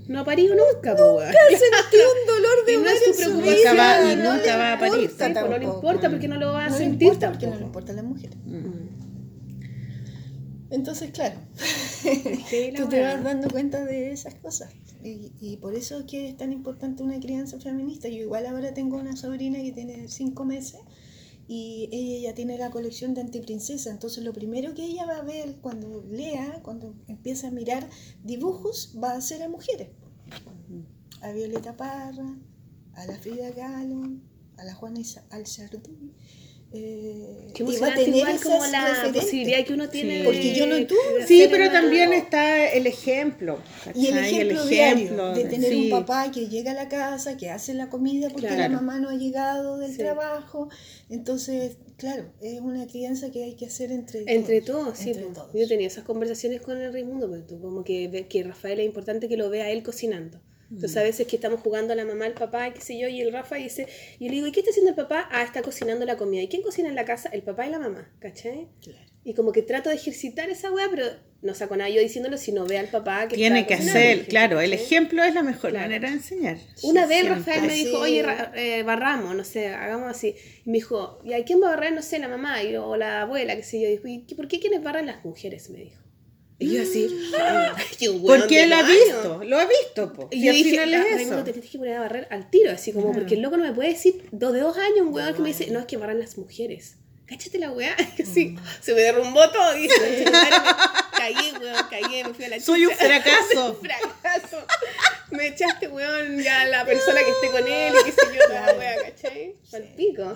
No 0.07 0.21
ha 0.21 0.23
parido 0.25 0.55
nunca, 0.55 0.95
po, 0.95 1.15
weón. 1.17 1.31
sentió 1.31 1.99
un 2.21 2.27
dolor 2.27 2.57
de 2.65 2.73
Y 2.73 2.77
no 2.77 2.89
es 2.89 2.99
su 3.05 3.15
preocupación. 3.17 3.73
vida, 3.75 3.99
Nunca 3.99 4.13
y 4.13 4.15
no 4.15 4.33
nunca 4.33 4.45
le 4.45 4.57
va 4.57 4.73
a 4.73 4.79
parir. 4.79 5.09
Sí, 5.09 5.15
pues, 5.17 5.19
no 5.19 5.27
le 5.27 5.33
tampoco. 5.33 5.75
importa 5.75 6.09
porque 6.09 6.27
no 6.29 6.35
lo 6.37 6.53
va 6.53 6.65
a 6.65 6.69
No 6.69 6.77
sentir 6.77 7.03
importa 7.07 7.29
porque 7.31 7.45
no 7.47 7.51
le 7.53 7.57
tampoco. 7.59 7.67
importa 7.79 7.91
a 7.91 7.95
las 7.95 8.05
mujeres. 8.05 8.37
Mm. 8.45 8.91
Entonces, 10.69 11.11
claro, 11.11 11.35
Sí, 11.55 12.71
tú 12.77 12.87
te 12.87 13.01
vas 13.01 13.21
dando 13.23 13.49
cuenta 13.49 13.83
de 13.83 14.11
esas 14.13 14.35
cosas. 14.35 14.71
Y, 15.03 15.31
y 15.41 15.57
por 15.57 15.75
eso 15.75 15.99
es 15.99 16.05
que 16.05 16.29
es 16.29 16.37
tan 16.37 16.53
importante 16.53 17.03
una 17.03 17.19
crianza 17.19 17.59
feminista. 17.59 18.07
Yo 18.07 18.21
igual 18.21 18.45
ahora 18.45 18.73
tengo 18.73 18.97
una 18.97 19.15
sobrina 19.17 19.59
que 19.61 19.71
tiene 19.73 20.07
cinco 20.07 20.45
meses 20.45 20.79
y 21.53 21.89
ella 21.91 22.29
ya 22.29 22.33
tiene 22.33 22.57
la 22.57 22.71
colección 22.71 23.13
de 23.13 23.19
antiprincesa. 23.19 23.91
Entonces 23.91 24.23
lo 24.23 24.31
primero 24.31 24.73
que 24.73 24.85
ella 24.85 25.05
va 25.05 25.17
a 25.17 25.21
ver 25.21 25.57
cuando 25.57 26.01
lea, 26.09 26.61
cuando 26.63 26.95
empieza 27.09 27.49
a 27.49 27.51
mirar 27.51 27.89
dibujos, 28.23 28.95
va 29.03 29.11
a 29.11 29.21
ser 29.21 29.43
a 29.43 29.49
mujeres. 29.49 29.89
A 31.19 31.33
Violeta 31.33 31.75
Parra, 31.75 32.39
a 32.93 33.05
la 33.05 33.19
Frida 33.19 33.51
Kahlo, 33.51 34.01
a 34.55 34.63
la 34.63 34.73
Juana 34.75 35.01
Alzardú. 35.29 36.13
Eh, 36.73 37.51
va 37.81 37.87
a 37.87 37.95
tener 37.95 38.15
igual 38.15 38.39
como 38.41 38.65
la 38.67 38.85
referentes. 38.87 39.23
posibilidad 39.23 39.65
que 39.65 39.73
uno 39.73 39.89
tiene 39.89 40.19
Sí. 40.19 40.23
Porque 40.25 40.55
yo 40.55 40.65
no 40.67 40.87
tuve. 40.87 41.27
Sí, 41.27 41.47
pero 41.51 41.69
también 41.69 42.13
está 42.13 42.71
el 42.71 42.87
ejemplo. 42.87 43.59
Y 43.93 44.07
el 44.07 44.17
ejemplo, 44.19 44.65
diario 44.65 45.33
de 45.33 45.43
tener 45.45 45.75
un 45.75 45.89
papá 45.89 46.31
que 46.31 46.47
llega 46.47 46.71
a 46.71 46.73
la 46.73 46.87
casa, 46.87 47.35
que 47.35 47.49
hace 47.49 47.73
la 47.73 47.89
comida 47.89 48.29
porque 48.29 48.49
la 48.51 48.69
mamá 48.69 48.99
no 48.99 49.09
ha 49.09 49.15
llegado 49.15 49.77
del 49.79 49.91
Sí. 49.91 49.97
trabajo. 49.97 50.69
Entonces, 51.09 51.75
claro, 51.97 52.31
es 52.41 52.61
una 52.61 52.87
crianza 52.87 53.31
que 53.31 53.43
hay 53.43 53.55
que 53.55 53.65
hacer 53.65 53.91
entre, 53.91 54.23
Entre 54.27 54.61
todos, 54.61 54.97
sí. 54.97 55.09
Entre 55.09 55.25
todos. 55.25 55.49
Yo 55.53 55.67
tenido 55.67 55.87
esas 55.87 56.05
conversaciones 56.05 56.61
con 56.61 56.79
el 56.81 56.93
Raimundo, 56.93 57.29
pero 57.29 57.43
tú 57.43 57.59
como 57.61 57.83
que, 57.83 58.27
que 58.29 58.43
Rafael 58.43 58.79
es 58.79 58.85
importante 58.85 59.27
que 59.27 59.35
lo 59.35 59.49
vea 59.49 59.69
él 59.71 59.83
cocinando. 59.83 60.39
Entonces 60.71 60.95
a 60.97 61.03
veces 61.03 61.27
que 61.27 61.35
estamos 61.35 61.59
jugando 61.59 61.93
a 61.93 61.95
la 61.95 62.05
mamá, 62.05 62.25
el 62.27 62.33
papá, 62.33 62.73
qué 62.73 62.79
sé 62.81 62.97
yo, 62.97 63.07
y 63.09 63.19
el 63.21 63.31
Rafa 63.33 63.57
dice, 63.57 63.87
y 64.19 64.25
yo 64.25 64.29
le 64.29 64.35
digo, 64.35 64.47
¿y 64.47 64.51
qué 64.53 64.61
está 64.61 64.69
haciendo 64.71 64.91
el 64.91 64.95
papá? 64.95 65.27
Ah, 65.31 65.43
está 65.43 65.61
cocinando 65.61 66.05
la 66.05 66.15
comida. 66.17 66.41
¿Y 66.41 66.47
quién 66.47 66.61
cocina 66.61 66.87
en 66.89 66.95
la 66.95 67.03
casa? 67.05 67.29
El 67.33 67.41
papá 67.43 67.67
y 67.67 67.71
la 67.71 67.79
mamá, 67.79 68.09
¿cachai? 68.19 68.67
Claro. 68.81 68.99
Y 69.23 69.33
como 69.35 69.51
que 69.51 69.61
trato 69.61 69.89
de 69.89 69.95
ejercitar 69.95 70.49
esa 70.49 70.71
weá, 70.71 70.87
pero 70.89 71.05
no 71.43 71.53
saco 71.53 71.75
nada 71.75 71.89
yo 71.91 72.01
diciéndolo, 72.01 72.37
sino 72.37 72.65
ve 72.65 72.79
al 72.79 72.87
papá 72.87 73.27
que 73.27 73.35
Tiene 73.35 73.67
que 73.67 73.75
cocinando, 73.75 73.99
hacer, 73.99 74.27
claro, 74.27 74.61
el 74.61 74.73
ejemplo 74.73 75.23
es 75.23 75.33
la 75.35 75.43
mejor 75.43 75.71
Claro. 75.71 75.85
manera 75.87 76.09
de 76.09 76.15
enseñar. 76.15 76.57
Una 76.83 77.05
vez 77.05 77.21
Siempre. 77.21 77.35
Rafael 77.39 77.61
me 77.67 77.73
dijo, 77.75 77.99
oye, 77.99 78.25
eh, 78.55 78.81
barramos, 78.83 79.35
no 79.35 79.43
sé, 79.43 79.67
hagamos 79.67 80.09
así. 80.09 80.35
Y 80.65 80.69
me 80.69 80.77
dijo, 80.77 81.19
¿y 81.23 81.33
a 81.33 81.43
quién 81.43 81.61
va 81.61 81.67
a 81.67 81.75
barrer? 81.75 81.93
No 81.93 82.01
sé, 82.01 82.17
la 82.17 82.29
mamá 82.29 82.63
y- 82.63 82.75
o 82.77 82.95
la 82.95 83.21
abuela, 83.21 83.55
qué 83.55 83.63
sé 83.63 83.79
yo. 83.79 83.87
Y 83.89 83.91
dijo, 83.91 84.07
¿y 84.07 84.19
por 84.35 84.47
qué 84.47 84.59
quienes 84.59 84.81
barran 84.81 85.05
las 85.05 85.23
mujeres? 85.23 85.69
Me 85.69 85.79
dijo. 85.79 86.00
Y 86.61 86.75
yo 86.75 86.83
así, 86.83 87.07
"Ay, 87.39 88.07
un 88.07 88.23
Porque 88.25 88.63
él 88.63 88.71
ha 88.73 88.83
baño". 88.83 88.93
visto, 88.93 89.41
lo 89.43 89.57
ha 89.59 89.65
visto, 89.65 90.13
po. 90.13 90.27
Y 90.31 90.43
yo 90.45 90.51
al 90.51 90.57
dije, 90.57 90.69
final 90.71 90.93
"Ah, 90.93 90.97
es 91.07 91.15
Raimundo, 91.15 91.35
eso. 91.37 91.43
te 91.45 91.51
tienes 91.53 91.71
que 91.71 91.77
poner 91.79 91.95
a 91.95 91.99
barrer 92.01 92.27
al 92.29 92.49
tiro, 92.49 92.71
así 92.71 92.91
como, 92.93 93.05
Claro. 93.07 93.19
porque 93.19 93.35
el 93.35 93.41
loco 93.41 93.57
no 93.57 93.63
me 93.63 93.73
puede 93.73 93.89
decir, 93.89 94.29
dos 94.31 94.53
de 94.53 94.59
dos 94.59 94.77
años, 94.77 94.99
un 95.01 95.13
weón 95.13 95.33
que 95.33 95.41
me 95.41 95.47
dice, 95.49 95.67
no, 95.71 95.79
es 95.79 95.85
que 95.85 95.97
barran 95.97 96.19
las 96.19 96.37
mujeres. 96.37 96.95
Cáchate 97.25 97.59
la 97.59 97.71
weá, 97.71 97.95
y 98.17 98.21
así, 98.21 98.45
Mm. 98.49 98.59
se 98.81 98.93
me 98.93 99.01
derrumbó 99.01 99.49
todo, 99.51 99.75
y 99.77 99.83
dije, 99.83 100.25
caí, 101.17 101.33
weón, 101.61 101.85
caí, 101.89 102.23
me 102.25 102.33
fui 102.33 102.45
a 102.45 102.49
la 102.49 102.59
Soy 102.59 102.85
un 102.85 102.91
fracaso. 102.95 103.79
fracaso. 103.81 104.57
Me 105.31 105.47
echaste, 105.47 105.87
weón, 105.87 106.39
ya 106.41 106.65
la 106.65 106.85
persona 106.85 107.19
que 107.23 107.29
esté 107.31 107.51
con 107.51 107.67
él 107.71 107.93
y 108.01 108.05
qué 108.05 108.11
sé 108.11 108.21
yo, 108.33 108.53
la 108.53 108.73
weá, 108.77 108.95
¿cachai? 109.03 109.55
Al 109.73 109.83
pico. 109.95 110.33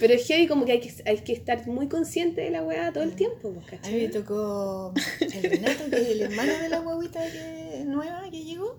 Pero 0.00 0.14
es 0.14 0.26
heavy 0.26 0.46
como 0.46 0.64
que 0.66 0.72
hay, 0.72 0.80
que 0.80 0.92
hay 1.06 1.18
que 1.18 1.32
estar 1.32 1.66
muy 1.66 1.88
consciente 1.88 2.42
de 2.42 2.50
la 2.50 2.62
weá 2.62 2.92
todo 2.92 3.04
el 3.04 3.14
tiempo, 3.14 3.52
pues, 3.54 3.66
A 3.82 3.88
mí 3.88 3.94
me 3.96 4.04
¿cachai? 4.06 4.10
tocó 4.10 4.92
el 5.20 5.42
Renato, 5.42 5.84
que 5.90 5.96
es 5.96 6.08
el 6.08 6.22
hermano 6.22 6.52
de 6.58 6.68
la 6.68 6.78
guaguita 6.80 7.20
que, 7.30 7.84
nueva 7.86 8.28
que 8.30 8.44
llegó. 8.44 8.78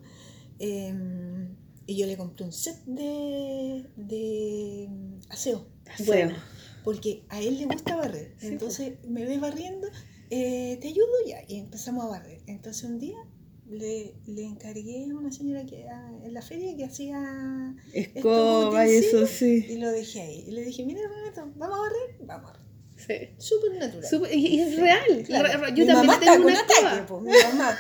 eh, 0.60 0.94
y 1.88 1.98
yo 1.98 2.08
le 2.08 2.18
compré 2.18 2.46
un 2.46 2.52
set 2.52 2.78
de, 2.86 3.86
de 3.96 4.90
aseo. 5.30 5.68
Bueno, 6.06 6.36
Porque 6.84 7.26
a 7.30 7.40
él 7.42 7.60
le 7.60 7.66
gusta 7.66 7.96
barrer. 7.96 8.34
Entonces 8.42 8.94
me 9.08 9.24
ves 9.24 9.40
barriendo, 9.40 9.88
eh, 10.32 10.80
te 10.82 10.88
ayudo 10.88 11.06
ya. 11.28 11.42
Y 11.48 11.60
empezamos 11.60 12.06
a 12.06 12.08
barrer. 12.10 12.42
Entonces 12.48 12.84
un 12.86 12.98
día 12.98 13.18
le, 13.70 14.14
le 14.28 14.44
encargué 14.44 15.08
a 15.12 15.16
una 15.16 15.32
señora 15.32 15.66
que 15.66 15.88
ah, 15.90 16.12
en 16.24 16.34
la 16.34 16.42
feria 16.42 16.76
que 16.78 16.86
hacía 16.86 17.74
Escoba 17.94 18.88
y 18.88 18.96
eso 18.96 19.26
sí. 19.26 19.66
y 19.70 19.78
lo 19.78 19.92
dejé 19.92 20.22
ahí. 20.22 20.46
Y 20.48 20.52
le 20.52 20.64
dije, 20.64 20.86
mira 20.86 21.02
Renato, 21.08 21.52
¿vamos 21.56 21.78
a 21.78 21.82
barrer? 21.82 22.16
Vamos 22.22 22.52
a 22.52 22.54
barrer. 22.54 22.66
sí. 22.98 23.30
Súper 23.44 23.74
natural. 23.80 24.10
Súper- 24.10 24.34
y, 24.34 24.60
es 24.62 24.76
real. 24.80 25.24
Claro. 25.26 25.50
Yo 25.70 25.86
Mi 25.86 25.88
también 25.88 25.96
mamá 25.96 26.20
tengo 26.20 26.32
está 26.32 26.38
con 26.38 26.46
una 26.46 26.60
ataque, 26.60 26.80
escoba. 27.02 27.06
po, 27.08 27.20
mi 27.22 27.32
mamá. 27.32 27.78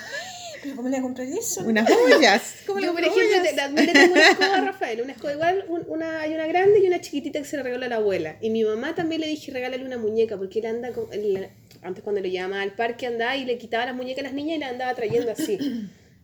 ¿Cómo 0.76 0.88
le 0.88 0.96
voy 0.96 1.00
a 1.00 1.02
comprar 1.02 1.28
eso? 1.28 1.62
Unas 1.64 1.90
ollas. 1.92 2.56
¿Cómo 2.68 2.80
Yo, 2.80 2.88
las 2.88 2.96
por 2.96 3.04
ejemplo, 3.04 3.42
te- 3.76 3.86
le 3.86 3.94
tengo 3.94 4.14
una 4.14 4.30
escoba 4.30 4.56
a 4.58 4.62
Rafael, 4.62 5.02
una 5.02 5.12
escoba 5.12 5.34
igual, 5.34 5.66
un- 5.68 5.86
una, 5.88 6.22
hay 6.22 6.34
una 6.34 6.48
grande 6.48 6.80
y 6.80 6.88
una 6.88 7.02
chiquitita 7.02 7.40
que 7.40 7.46
se 7.46 7.58
la 7.58 7.64
regaló 7.64 7.86
a 7.86 7.90
la 7.90 7.96
abuela. 7.98 8.38
Y 8.42 8.50
mi 8.50 8.64
mamá 8.64 8.96
también 8.96 9.22
le 9.22 9.28
dije, 9.28 9.52
regálale 9.52 9.84
una 9.86 9.98
muñeca, 9.98 10.38
porque 10.38 10.60
él 10.60 10.66
anda 10.68 10.92
con, 10.92 11.12
él- 11.14 11.50
antes 11.82 12.04
cuando 12.04 12.22
lo 12.22 12.28
llamaba 12.28 12.62
al 12.62 12.74
parque 12.74 13.06
andaba 13.06 13.36
y 13.38 13.46
le 13.46 13.58
quitaba 13.58 13.86
las 13.86 13.96
muñecas 13.96 14.20
a 14.22 14.28
las 14.28 14.34
niñas 14.34 14.58
y 14.58 14.60
la 14.60 14.70
andaba 14.70 14.94
trayendo 14.96 15.32
así. 15.32 15.58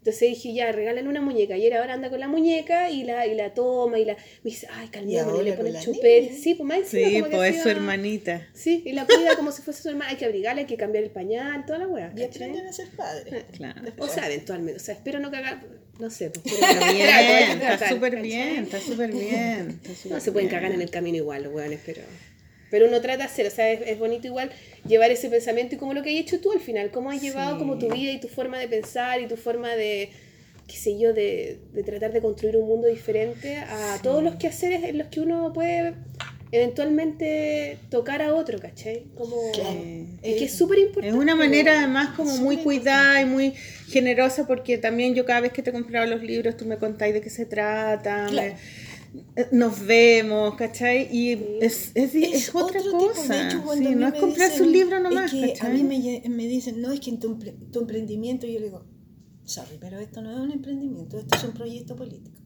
Entonces 0.01 0.29
dije, 0.29 0.51
ya, 0.55 0.71
regálale 0.71 1.07
una 1.07 1.21
muñeca. 1.21 1.55
Y 1.57 1.67
él 1.67 1.73
ahora 1.73 1.93
anda 1.93 2.09
con 2.09 2.19
la 2.19 2.27
muñeca 2.27 2.89
y 2.89 3.03
la, 3.03 3.27
y 3.27 3.35
la 3.35 3.53
toma 3.53 3.99
y 3.99 4.05
la... 4.05 4.15
Me 4.15 4.49
dice, 4.49 4.67
ay, 4.71 4.89
ahora 5.17 5.43
le 5.43 5.53
pone 5.53 5.79
chupete. 5.79 6.33
Sí, 6.35 6.55
pues 6.55 6.65
más 6.67 6.77
encima 6.79 7.07
Sí, 7.07 7.21
pues 7.29 7.55
es 7.55 7.61
su 7.61 7.69
hermanita. 7.69 8.47
Sí, 8.51 8.81
y 8.83 8.93
la 8.93 9.05
cuida 9.05 9.35
como 9.35 9.51
si 9.51 9.61
fuese 9.61 9.83
su 9.83 9.89
hermana. 9.89 10.09
Hay 10.09 10.17
que 10.17 10.25
abrigarla, 10.25 10.61
hay 10.61 10.65
que 10.65 10.75
cambiar 10.75 11.03
el 11.03 11.11
pañal, 11.11 11.67
toda 11.67 11.77
la 11.77 11.87
weá. 11.87 12.11
Y 12.17 12.23
aprenden 12.23 12.65
a 12.65 12.73
ser 12.73 12.87
padres. 12.89 13.45
Claro. 13.55 13.79
O 13.99 14.07
sea, 14.07 14.25
eventualmente. 14.25 14.81
O 14.81 14.83
sea, 14.83 14.95
espero 14.95 15.19
no 15.19 15.29
cagar. 15.29 15.61
No 15.99 16.09
sé. 16.09 16.31
Pues, 16.31 16.45
Está 16.51 16.67
pero- 16.79 16.93
bien, 16.93 17.07
hay 17.07 17.59
que 17.59 17.73
está 17.73 17.89
súper 17.89 18.21
bien, 18.23 18.63
está 18.63 18.79
súper 18.81 19.11
bien. 19.11 19.79
está 19.83 19.93
súper 19.93 20.11
No 20.13 20.19
se 20.19 20.31
pueden 20.31 20.49
bien. 20.49 20.59
cagar 20.61 20.71
en 20.73 20.81
el 20.81 20.89
camino 20.89 21.17
igual 21.17 21.43
los 21.43 21.53
weones, 21.53 21.79
pero. 21.85 22.01
Pero 22.71 22.87
uno 22.87 22.99
trata 23.01 23.17
de 23.17 23.23
hacer, 23.25 23.45
o 23.45 23.51
sea, 23.51 23.69
es, 23.71 23.81
es 23.85 23.99
bonito 23.99 24.25
igual 24.27 24.49
llevar 24.87 25.11
ese 25.11 25.29
pensamiento 25.29 25.75
y 25.75 25.77
como 25.77 25.93
lo 25.93 26.01
que 26.01 26.09
has 26.09 26.15
hecho 26.19 26.39
tú 26.39 26.51
al 26.53 26.59
final, 26.61 26.89
cómo 26.89 27.11
has 27.11 27.21
llevado 27.21 27.57
como 27.59 27.77
tu 27.77 27.89
vida 27.89 28.11
y 28.13 28.19
tu 28.19 28.29
forma 28.29 28.57
de 28.57 28.67
pensar 28.67 29.21
y 29.21 29.27
tu 29.27 29.35
forma 29.37 29.75
de, 29.75 30.09
qué 30.67 30.75
sé 30.77 30.97
yo, 30.97 31.13
de, 31.13 31.59
de 31.73 31.83
tratar 31.83 32.13
de 32.13 32.21
construir 32.21 32.55
un 32.57 32.67
mundo 32.67 32.87
diferente 32.87 33.57
a 33.57 33.99
todos 34.01 34.23
los 34.23 34.35
quehaceres 34.35 34.83
en 34.85 34.97
los 34.97 35.07
que 35.07 35.19
uno 35.19 35.51
puede 35.53 35.93
eventualmente 36.53 37.77
tocar 37.89 38.21
a 38.21 38.33
otro, 38.33 38.59
¿cachai? 38.59 39.03
Como... 39.15 39.51
Es 40.23 40.35
que 40.37 40.45
es 40.45 40.53
súper 40.55 40.77
importante. 40.79 41.07
Es 41.07 41.13
una 41.15 41.35
manera 41.35 41.79
además 41.79 42.09
como 42.15 42.37
muy 42.37 42.57
cuidada 42.57 43.21
y 43.21 43.25
muy 43.25 43.53
generosa 43.89 44.45
porque 44.45 44.77
también 44.77 45.15
yo 45.15 45.25
cada 45.25 45.41
vez 45.41 45.51
que 45.51 45.63
te 45.63 45.71
compraba 45.71 46.05
los 46.05 46.21
libros 46.21 46.55
tú 46.57 46.65
me 46.65 46.77
contáis 46.77 47.13
de 47.15 47.21
qué 47.21 47.29
se 47.31 47.45
trata, 47.45 48.27
Claro. 48.29 48.53
me- 48.53 48.90
nos 49.51 49.85
vemos, 49.85 50.55
¿cachai? 50.55 51.07
Y 51.15 51.31
es, 51.61 51.91
es, 51.95 52.15
es 52.15 52.49
otra 52.55 52.79
otro 52.79 52.97
tipo. 52.97 53.13
cosa. 53.13 53.33
De 53.35 53.47
hecho, 53.47 53.63
sí, 53.73 53.95
no 53.95 54.07
es 54.07 54.13
me 54.13 54.19
comprarse 54.19 54.53
dicen- 54.55 54.67
un 54.67 54.71
libro 54.71 54.99
nomás, 54.99 55.33
Es 55.33 55.59
que 55.59 55.65
a 55.67 55.69
mí 55.69 55.83
me, 55.83 56.23
me 56.29 56.47
dicen, 56.47 56.81
no, 56.81 56.91
es 56.91 56.99
que 56.99 57.09
en 57.11 57.19
tu, 57.19 57.37
tu 57.71 57.79
emprendimiento, 57.81 58.47
yo 58.47 58.59
le 58.59 58.65
digo, 58.65 58.85
sorry, 59.43 59.77
pero 59.79 59.99
esto 59.99 60.21
no 60.21 60.31
es 60.31 60.37
un 60.39 60.51
emprendimiento, 60.51 61.17
esto 61.17 61.35
es 61.37 61.43
un 61.43 61.51
proyecto 61.53 61.95
político. 61.95 62.39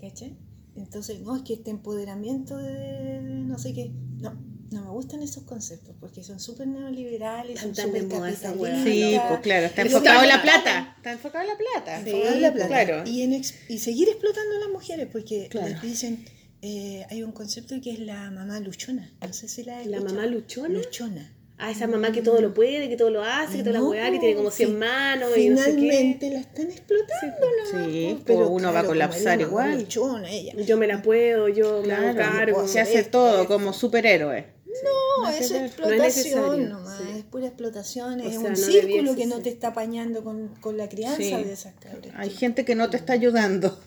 ¿Cachai? 0.00 0.36
Entonces, 0.76 1.20
no, 1.22 1.36
es 1.36 1.42
que 1.42 1.54
este 1.54 1.70
empoderamiento 1.70 2.56
de 2.56 3.20
no 3.22 3.58
sé 3.58 3.72
qué. 3.72 3.92
No, 4.20 4.32
no 4.70 4.82
me 4.82 4.90
gustan 4.90 5.22
esos 5.22 5.44
conceptos 5.44 5.94
porque 6.00 6.22
son 6.22 6.38
súper 6.40 6.66
neoliberales, 6.66 7.60
son 7.60 7.74
súper 7.74 8.04
moda 8.04 8.30
esa 8.30 8.48
capitalistas. 8.52 8.56
hueá. 8.56 8.84
Sí, 8.84 9.20
pues 9.28 9.40
claro, 9.40 9.66
está 9.66 9.82
enfocado 9.82 10.22
en 10.22 10.28
la 10.28 10.42
plata. 10.42 10.94
Está 10.96 11.12
enfocado 11.12 11.44
en 11.44 11.50
la 11.50 11.56
plata. 11.56 12.02
Sí, 12.04 12.10
enfocado 12.10 12.34
en 12.34 12.42
la 12.42 12.52
plata. 12.52 12.68
claro. 12.68 13.02
Y, 13.06 13.22
en 13.22 13.32
ex- 13.34 13.54
y 13.68 13.78
seguir 13.78 14.08
explotando 14.08 14.56
a 14.56 14.58
las 14.60 14.68
mujeres 14.70 15.08
porque 15.10 15.48
Claro. 15.48 15.68
les 15.68 15.82
dicen, 15.82 16.24
eh, 16.62 17.06
hay 17.10 17.22
un 17.22 17.32
concepto 17.32 17.76
que 17.82 17.92
es 17.92 17.98
la 18.00 18.30
mamá 18.30 18.60
luchona. 18.60 19.12
No 19.20 19.32
sé 19.32 19.48
si 19.48 19.62
la 19.64 19.84
¿La 19.84 20.00
mamá 20.00 20.26
luchona? 20.26 20.68
Luchona. 20.78 21.34
a 21.60 21.72
esa 21.72 21.88
mamá 21.88 22.12
que 22.12 22.22
todo 22.22 22.40
lo 22.40 22.54
puede, 22.54 22.88
que 22.88 22.96
todo 22.96 23.10
lo 23.10 23.24
hace, 23.24 23.56
que 23.56 23.62
toda 23.64 23.72
la 23.72 23.78
No, 23.80 23.90
weá, 23.90 24.08
que 24.12 24.20
tiene 24.20 24.36
como 24.36 24.48
100 24.52 24.68
fi- 24.68 24.74
manos 24.76 25.36
y 25.36 25.48
no 25.48 25.56
sé 25.58 25.72
Finalmente 25.72 26.30
la 26.30 26.38
están 26.38 26.70
explotando. 26.70 27.36
nomás, 27.72 27.90
Sí, 27.92 28.14
po. 28.20 28.24
pues 28.36 28.48
uno 28.48 28.72
va 28.72 28.78
a 28.80 28.84
colapsar 28.84 29.40
igual. 29.40 29.76
luchona 29.78 30.30
ella. 30.30 30.52
qué. 30.56 30.64
Yo 30.64 30.76
me 30.76 30.86
la 30.86 31.02
puedo, 31.02 31.48
yo 31.48 31.82
me 31.84 31.94
hago 31.94 32.16
cargo. 32.16 32.68
se 32.68 32.78
hace 32.80 33.02
todo 33.02 33.48
como 33.48 33.72
superhéroe. 33.72 34.46
No, 34.84 35.28
ver. 35.30 35.42
es 35.42 35.50
No 35.50 35.56
es 35.56 35.62
explotación 35.66 36.68
nomás, 36.68 36.98
sí. 36.98 37.18
es 37.18 37.24
pura 37.24 37.46
explotación, 37.46 38.20
O 38.20 38.24
es 38.24 38.30
sea, 38.30 38.40
un 38.40 38.50
no 38.50 38.56
círculo 38.56 38.86
debiese 38.96 39.16
que 39.16 39.26
no 39.26 39.38
te 39.40 39.48
está 39.50 39.68
apañando 39.68 40.22
con, 40.24 40.48
con 40.60 40.76
la 40.76 40.88
crianza 40.88 41.16
Sí. 41.18 41.30
de 41.30 41.52
esas 41.52 41.74
cabras. 41.80 42.14
Hay 42.16 42.30
gente 42.30 42.64
que 42.64 42.74
no 42.74 42.88
te 42.90 42.96
está 42.96 43.12
ayudando. 43.14 43.78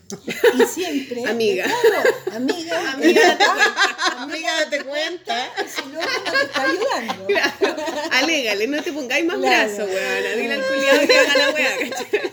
Y 0.58 0.62
siempre, 0.66 1.24
Amiga. 1.28 1.64
claro, 1.64 2.36
amiga, 2.36 2.92
Amiga, 2.94 3.38
amiga, 4.18 4.50
date 4.64 4.84
cuenta. 4.84 5.50
si 5.66 5.82
no, 5.88 6.00
no 6.00 6.32
te 6.32 6.44
está 6.46 6.62
ayudando. 6.62 7.26
Alégale, 8.12 8.66
no 8.68 8.82
te 8.82 8.92
pongáis 8.92 9.24
más 9.24 9.38
Claro. 9.38 9.72
brazos, 9.74 9.88
weón. 9.94 10.38
Dile 10.40 10.52
al 10.54 10.66
culiado 10.66 11.00
que 11.06 11.16
haga 11.18 11.36
la 11.38 11.54
weá. 11.54 12.30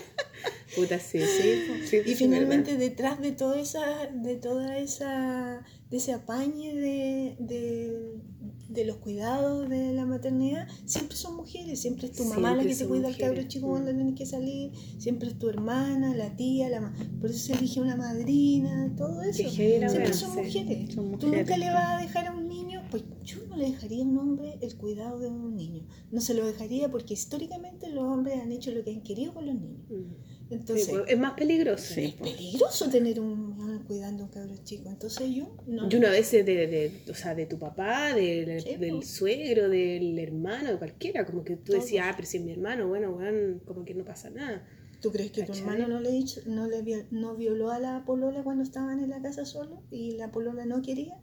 Puta, 0.76 1.00
sí, 1.00 1.18
sí. 1.18 1.84
sí, 1.88 1.96
Y 2.04 2.10
sí, 2.10 2.14
finalmente 2.14 2.72
verdad. 2.72 2.86
detrás 2.88 3.20
de 3.20 3.32
toda 3.32 3.58
esa, 3.60 4.06
de 4.12 4.36
toda 4.36 4.78
esa, 4.78 5.64
de 5.90 5.96
ese 5.96 6.12
apañe 6.12 6.74
de, 6.74 7.36
de, 7.40 8.20
de 8.68 8.84
los 8.84 8.96
cuidados 8.98 9.68
de 9.68 9.92
la 9.92 10.06
maternidad, 10.06 10.68
siempre 10.84 11.16
son 11.16 11.36
mujeres, 11.36 11.80
siempre 11.80 12.06
es 12.06 12.12
tu 12.12 12.24
mamá 12.24 12.54
la 12.54 12.62
que 12.62 12.74
te 12.76 12.86
cuida 12.86 13.08
al 13.08 13.16
cabro 13.16 13.42
chico 13.48 13.66
mm. 13.66 13.70
cuando 13.70 13.92
tienes 13.94 14.14
que 14.14 14.26
salir, 14.26 14.70
siempre 14.98 15.28
es 15.28 15.38
tu 15.38 15.48
hermana, 15.48 16.14
la 16.14 16.36
tía, 16.36 16.68
la 16.68 16.80
ma- 16.80 16.94
por 17.20 17.30
eso 17.30 17.38
se 17.38 17.54
elige 17.54 17.80
una 17.80 17.96
madrina, 17.96 18.94
todo 18.96 19.22
eso. 19.22 19.42
Siempre 19.50 20.12
son 20.14 20.34
mujeres. 20.36 20.94
Son 20.94 21.18
Tú 21.18 21.26
nunca 21.28 21.56
le 21.56 21.70
vas 21.70 21.98
a 21.98 22.02
dejar 22.02 22.28
a 22.28 22.32
un 22.36 22.48
niño, 22.48 22.82
pues 22.90 23.02
yo 23.24 23.38
no 23.48 23.56
le 23.56 23.66
dejaría 23.70 24.04
a 24.04 24.06
un 24.06 24.18
hombre 24.18 24.58
el 24.60 24.76
cuidado 24.76 25.18
de 25.18 25.28
un 25.28 25.56
niño. 25.56 25.86
No 26.12 26.20
se 26.20 26.34
lo 26.34 26.46
dejaría 26.46 26.88
porque 26.90 27.14
históricamente 27.14 27.88
los 27.90 28.04
hombres 28.04 28.40
han 28.40 28.52
hecho 28.52 28.70
lo 28.70 28.84
que 28.84 28.92
han 28.92 29.02
querido 29.02 29.34
con 29.34 29.46
los 29.46 29.54
niños. 29.56 29.82
Mm. 29.90 30.14
Entonces, 30.50 30.86
Sí, 30.86 30.92
pues, 30.92 31.04
es 31.08 31.18
más 31.18 31.34
peligroso. 31.34 31.94
Sí. 31.94 32.04
es 32.06 32.14
peligroso 32.14 32.90
tener 32.90 33.20
un, 33.20 33.84
cuidando 33.86 34.24
a 34.24 34.26
un 34.26 34.32
cabro 34.32 34.54
chico. 34.64 34.88
Entonces 34.88 35.32
yo 35.32 35.56
no. 35.66 35.88
Y 35.88 35.94
una 35.96 36.10
vez 36.10 36.30
de, 36.32 36.42
de, 36.42 36.66
de- 36.66 37.02
o 37.10 37.14
sea, 37.14 37.34
de 37.36 37.46
tu 37.46 37.58
papá, 37.58 38.14
del, 38.14 38.60
Sí, 38.60 38.76
del 38.76 38.96
po. 38.96 39.02
suegro, 39.02 39.68
del 39.68 40.18
hermano, 40.18 40.70
de 40.72 40.78
cualquiera, 40.78 41.24
como 41.24 41.44
que 41.44 41.56
tú 41.56 41.72
Todos. 41.72 41.84
decías, 41.84 42.06
ah, 42.08 42.12
pero 42.16 42.26
si 42.26 42.38
es 42.38 42.44
mi 42.44 42.50
hermano, 42.52 42.88
bueno, 42.88 43.10
weón, 43.12 43.60
como 43.64 43.84
que 43.84 43.94
no 43.94 44.04
pasa 44.04 44.28
nada. 44.30 44.66
¿Tú 45.00 45.10
crees 45.12 45.30
que 45.30 45.42
tu 45.42 45.52
¿Cachai? 45.52 45.62
hermano 45.62 45.88
no 45.88 46.00
le 46.00 46.10
no 46.46 46.66
le 46.66 46.82
viol- 46.82 47.06
no 47.10 47.34
violó 47.36 47.70
a 47.70 47.78
la 47.78 48.04
polola 48.04 48.42
cuando 48.42 48.62
estaban 48.64 48.98
en 49.00 49.08
la 49.10 49.22
casa 49.22 49.44
solo 49.46 49.82
y 49.90 50.16
la 50.16 50.30
polola 50.30 50.66
no 50.66 50.82
quería? 50.82 51.14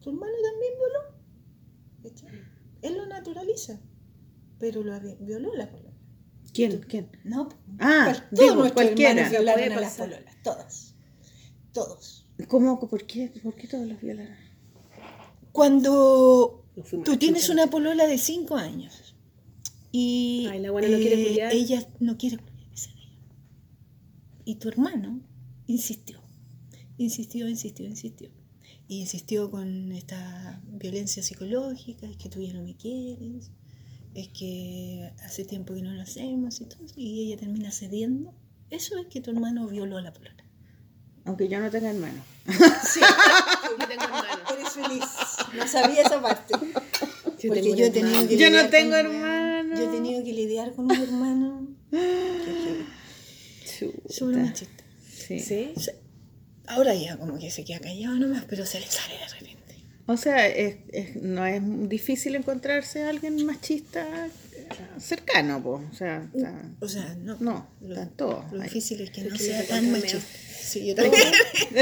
Tu 0.00 0.10
hermano 0.10 0.32
también 0.42 0.72
violó. 0.76 1.20
¿Cachai? 2.02 2.40
Él 2.82 2.96
lo 2.98 3.06
naturaliza, 3.06 3.80
pero 4.58 4.82
lo 4.82 4.98
vi- 5.00 5.16
violó 5.20 5.54
la 5.54 5.70
polola. 5.70 5.89
¿Quién? 6.52 6.80
¿Quién? 6.88 7.08
No, 7.24 7.48
Ah, 7.78 8.04
cual- 8.06 8.28
digo, 8.30 8.42
todos 8.46 8.56
nuestros 8.58 8.72
cualquiera. 8.86 9.10
hermanos 9.12 9.30
violaron 9.30 9.72
a 9.72 9.80
las 9.80 9.94
pololas, 9.96 10.36
todas, 10.42 10.94
todos. 11.72 12.26
¿Cómo? 12.48 12.80
¿Por 12.80 13.06
qué? 13.06 13.32
¿Por 13.42 13.54
qué 13.54 13.68
todos 13.68 13.86
los 13.86 14.00
violaron? 14.00 14.36
Cuando 15.52 16.64
Tú 17.04 17.16
tienes 17.18 17.48
una 17.50 17.66
polola 17.68 18.06
de 18.06 18.16
5 18.16 18.56
años 18.56 19.14
y 19.92 20.46
Ay, 20.50 20.60
la 20.60 20.70
buena 20.70 20.88
no 20.88 20.96
quiere 20.96 21.34
eh, 21.34 21.48
ella 21.52 21.86
no 21.98 22.16
quiere 22.16 22.38
ese 22.72 22.90
día. 22.94 23.10
Y 24.44 24.54
tu 24.54 24.68
hermano 24.68 25.20
insistió, 25.66 26.20
insistió, 26.96 27.48
insistió, 27.48 27.86
insistió. 27.86 28.30
Y 28.88 29.00
insistió 29.00 29.50
con 29.50 29.92
esta 29.92 30.62
violencia 30.66 31.22
psicológica, 31.22 32.06
es 32.08 32.16
que 32.16 32.28
tú 32.28 32.40
ya 32.40 32.52
no 32.54 32.62
me 32.62 32.76
quieres, 32.76 33.50
es 34.14 34.28
que 34.28 35.12
hace 35.24 35.44
tiempo 35.44 35.74
que 35.74 35.82
no 35.82 35.92
lo 35.92 36.02
hacemos 36.02 36.60
y 36.60 36.66
todo, 36.66 36.84
y 36.96 37.26
ella 37.28 37.36
termina 37.38 37.70
cediendo. 37.70 38.34
Eso 38.70 38.96
es 38.98 39.06
que 39.06 39.20
tu 39.20 39.30
hermano 39.30 39.66
violó 39.66 39.96
a 39.98 40.02
la 40.02 40.12
polola. 40.12 40.44
Aunque 41.24 41.48
yo 41.48 41.60
no 41.60 41.70
tenga 41.70 41.90
hermano. 41.90 42.22
Sí, 42.46 43.00
Yo 43.80 43.86
tengo 43.88 44.02
hermano. 44.04 44.26
eres 44.52 44.70
feliz. 44.70 45.04
No 45.54 45.66
sabía 45.68 46.02
esa 46.02 46.20
parte. 46.20 46.54
Yo 47.38 47.48
Porque 47.48 47.76
yo 47.76 47.84
he 47.86 47.90
tenido 47.90 48.08
hermano. 48.14 48.28
que 48.28 48.36
Yo 48.36 48.50
no 48.50 48.68
tengo 48.68 48.90
con 48.96 49.06
hermano. 49.06 49.76
Yo 49.76 49.84
he 49.84 49.92
tenido 49.94 50.24
que 50.24 50.32
lidiar 50.32 50.72
con 50.74 50.86
un 50.86 50.92
hermano 50.92 51.68
que 51.90 52.84
es 53.66 54.16
súper 54.16 54.36
machista. 54.36 54.84
Sí. 55.08 55.38
¿Sí? 55.40 55.72
Ahora 56.66 56.94
ya 56.94 57.16
como 57.18 57.38
que 57.38 57.50
se 57.50 57.64
queda 57.64 57.80
callado 57.80 58.16
nomás, 58.16 58.44
pero 58.48 58.64
se 58.66 58.80
le 58.80 58.86
sale 58.86 59.14
de 59.14 59.28
repente. 59.28 59.59
O 60.12 60.16
sea, 60.16 60.48
es, 60.48 60.76
es- 60.92 61.16
no 61.16 61.46
es 61.46 61.60
difícil 61.88 62.34
encontrarse 62.34 63.02
a 63.04 63.10
alguien 63.10 63.44
machista 63.46 64.28
cercano, 64.98 65.62
pues. 65.62 65.82
O 65.92 65.94
sea, 65.96 66.22
está- 66.34 66.62
O 66.80 66.88
sea, 66.88 67.14
no. 67.22 67.36
no, 67.40 67.66
Lo, 67.80 67.88
están 67.94 68.10
todos. 68.16 68.52
lo 68.52 68.60
ahí. 68.60 68.68
difícil 68.68 69.00
es 69.02 69.10
que 69.10 69.22
no 69.22 69.36
sea 69.36 69.66
tan 69.66 69.90
machista. 69.92 70.18
Sí, 70.62 70.86
yo 70.86 70.94
también. 70.94 71.22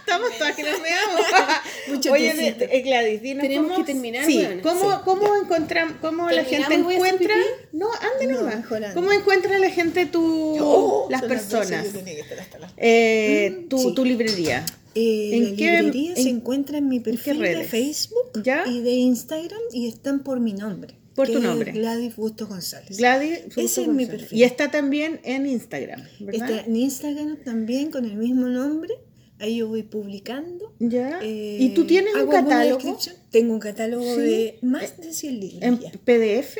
Estamos 0.00 0.30
todas 0.38 0.54
que 0.56 0.62
nos 0.62 0.80
veamos. 0.82 1.20
Mucho 1.88 2.12
Oye, 2.12 2.56
eh, 2.58 2.80
Gladys, 2.82 3.20
dinos 3.22 3.42
Tenemos 3.42 3.70
cómo, 3.72 3.84
que 3.84 3.92
terminar, 3.92 4.24
Sí. 4.24 4.46
¿cómo, 4.62 4.80
Sí, 4.92 4.96
cómo 5.04 5.36
encontramos, 5.36 5.96
cómo 6.00 6.30
la 6.30 6.42
¿Terminamos 6.44 6.68
gente 6.72 6.94
encuentra? 6.94 7.34
No, 7.72 7.88
ande 7.92 8.26
No, 8.32 8.40
nomás. 8.40 8.94
¿Cómo 8.94 9.12
encuentra 9.12 9.58
la 9.58 9.68
gente 9.70 10.06
tu, 10.06 10.56
Oh, 10.60 11.08
las 11.10 11.22
personas? 11.22 11.84
yo 11.86 11.92
tenía 11.98 12.14
que 12.14 12.20
estar 12.22 12.40
hasta 12.40 12.58
las- 12.60 12.72
Eh, 12.78 13.66
tu, 13.68 13.78
sí. 13.78 13.94
tu 13.94 14.04
librería. 14.04 14.64
Eh, 14.94 15.30
¿En 15.36 15.50
la 15.50 15.56
qué- 15.56 15.72
librería 15.82 16.10
en- 16.16 16.22
se 16.22 16.28
encuentra 16.30 16.78
en 16.78 16.88
mi 16.88 17.00
perfil 17.00 17.38
de? 17.40 17.64
Facebook 17.64 18.42
¿Ya? 18.44 18.64
y 18.66 18.80
de 18.80 18.92
Instagram 18.92 19.60
y 19.72 19.88
están 19.88 20.22
por 20.22 20.40
mi 20.40 20.52
nombre. 20.52 20.94
Por 21.14 21.28
tu 21.28 21.38
nombre. 21.40 21.70
Gladys 21.72 22.16
Bustos 22.16 22.48
González. 22.48 22.98
Gladys. 22.98 23.40
Ese 23.56 23.82
es 23.82 23.88
mi 23.88 24.04
perfil. 24.06 24.36
Y 24.36 24.42
está 24.42 24.70
también 24.70 25.20
en 25.22 25.46
Instagram, 25.46 26.02
¿verdad? 26.18 26.50
Está 26.50 26.66
en 26.66 26.74
Instagram 26.76 27.38
también 27.44 27.90
con 27.92 28.04
el 28.04 28.16
mismo 28.16 28.48
nombre. 28.48 28.94
Ahí 29.38 29.56
yo 29.58 29.68
voy 29.68 29.82
publicando. 29.84 30.72
¿Ya? 30.80 31.20
Eh, 31.22 31.58
¿Y 31.60 31.68
tú 31.70 31.84
tienes 31.86 32.14
un 32.14 32.28
catálogo. 32.28 32.98
Tengo 33.30 33.52
un 33.54 33.60
catálogo 33.60 34.04
Sí. 34.14 34.20
de 34.20 34.58
más 34.62 34.96
de 35.00 35.12
100 35.12 35.40
libros. 35.40 35.62
en 35.62 35.78
ya. 35.80 35.92
PDF? 36.04 36.58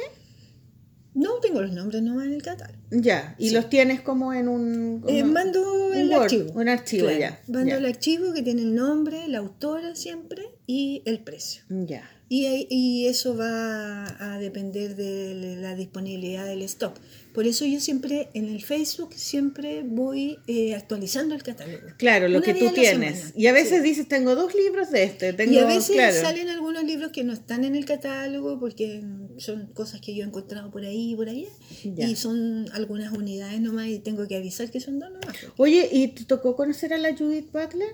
No 1.15 1.34
tengo 1.41 1.62
los 1.62 1.73
nombres 1.73 2.02
nomás 2.02 2.26
en 2.26 2.33
el 2.34 2.43
catálogo. 2.43 2.78
Ya. 2.91 3.36
Y 3.39 3.49
Sí. 3.51 3.55
los 3.55 3.68
tienes 3.70 4.01
como 4.01 4.33
en 4.34 4.49
un. 4.49 5.05
Eh, 5.07 5.23
mando 5.23 5.86
un 5.86 5.94
el 5.94 6.09
Word, 6.10 6.23
archivo. 6.23 6.52
un 6.55 6.68
archivo, 6.68 7.05
Claro, 7.07 7.20
ya, 7.20 7.41
Mando 7.47 7.70
ya. 7.70 7.76
el 7.76 7.86
archivo 7.86 8.33
que 8.33 8.43
tiene 8.43 8.62
el 8.62 8.75
nombre, 8.75 9.28
la 9.28 9.39
autora 9.39 9.94
siempre 9.94 10.43
y 10.67 11.02
el 11.05 11.20
precio. 11.20 11.62
Ya. 11.68 12.02
Y, 12.28 12.67
y 12.68 13.07
eso 13.07 13.36
va 13.36 14.07
a 14.34 14.39
depender 14.41 14.97
de 14.97 15.57
la 15.60 15.76
disponibilidad 15.76 16.47
del 16.47 16.62
stock. 16.62 16.94
Por 17.34 17.46
eso 17.48 17.64
yo 17.66 17.80
siempre 17.80 18.28
en 18.32 18.48
el 18.48 18.62
Facebook 18.62 19.12
siempre 19.14 19.82
voy 19.84 20.38
eh, 20.46 20.74
actualizando 20.74 21.34
el 21.34 21.42
catálogo. 21.42 21.82
Claro, 21.98 22.28
lo 22.28 22.38
Una 22.38 22.46
que 22.46 22.54
tú 22.54 22.70
tienes. 22.72 23.16
semana. 23.18 23.32
Y 23.36 23.46
a 23.48 23.52
veces 23.52 23.82
Sí. 23.82 23.88
dices, 23.88 24.08
tengo 24.08 24.34
dos 24.36 24.54
libros 24.54 24.90
de 24.92 25.02
este. 25.02 25.32
Tengo, 25.32 25.52
Y 25.52 25.58
a 25.58 25.66
veces 25.66 25.96
claro. 25.96 26.14
salen 26.20 26.48
algunos 26.48 26.84
libros 26.84 27.10
que 27.10 27.24
no 27.24 27.32
están 27.32 27.64
en 27.64 27.74
el 27.74 27.84
catálogo 27.86 28.60
porque 28.60 29.02
son 29.38 29.66
cosas 29.74 30.00
que 30.00 30.14
yo 30.14 30.22
he 30.22 30.26
encontrado 30.26 30.70
por 30.70 30.84
ahí 30.84 31.10
y 31.12 31.16
por 31.16 31.28
allá. 31.28 31.48
Ya. 31.84 32.06
Y 32.08 32.14
son 32.14 32.66
algunas 32.72 33.12
unidades 33.12 33.60
nomás 33.60 33.88
y 33.88 33.98
tengo 33.98 34.28
que 34.28 34.36
avisar 34.36 34.70
que 34.70 34.78
son 34.80 35.00
dos 35.00 35.10
nomás. 35.10 35.36
Oye, 35.56 35.88
¿y 35.90 36.08
te 36.08 36.24
tocó 36.24 36.54
conocer 36.54 36.94
a 36.94 36.98
la 36.98 37.16
Judith 37.16 37.50
Butler? 37.52 37.88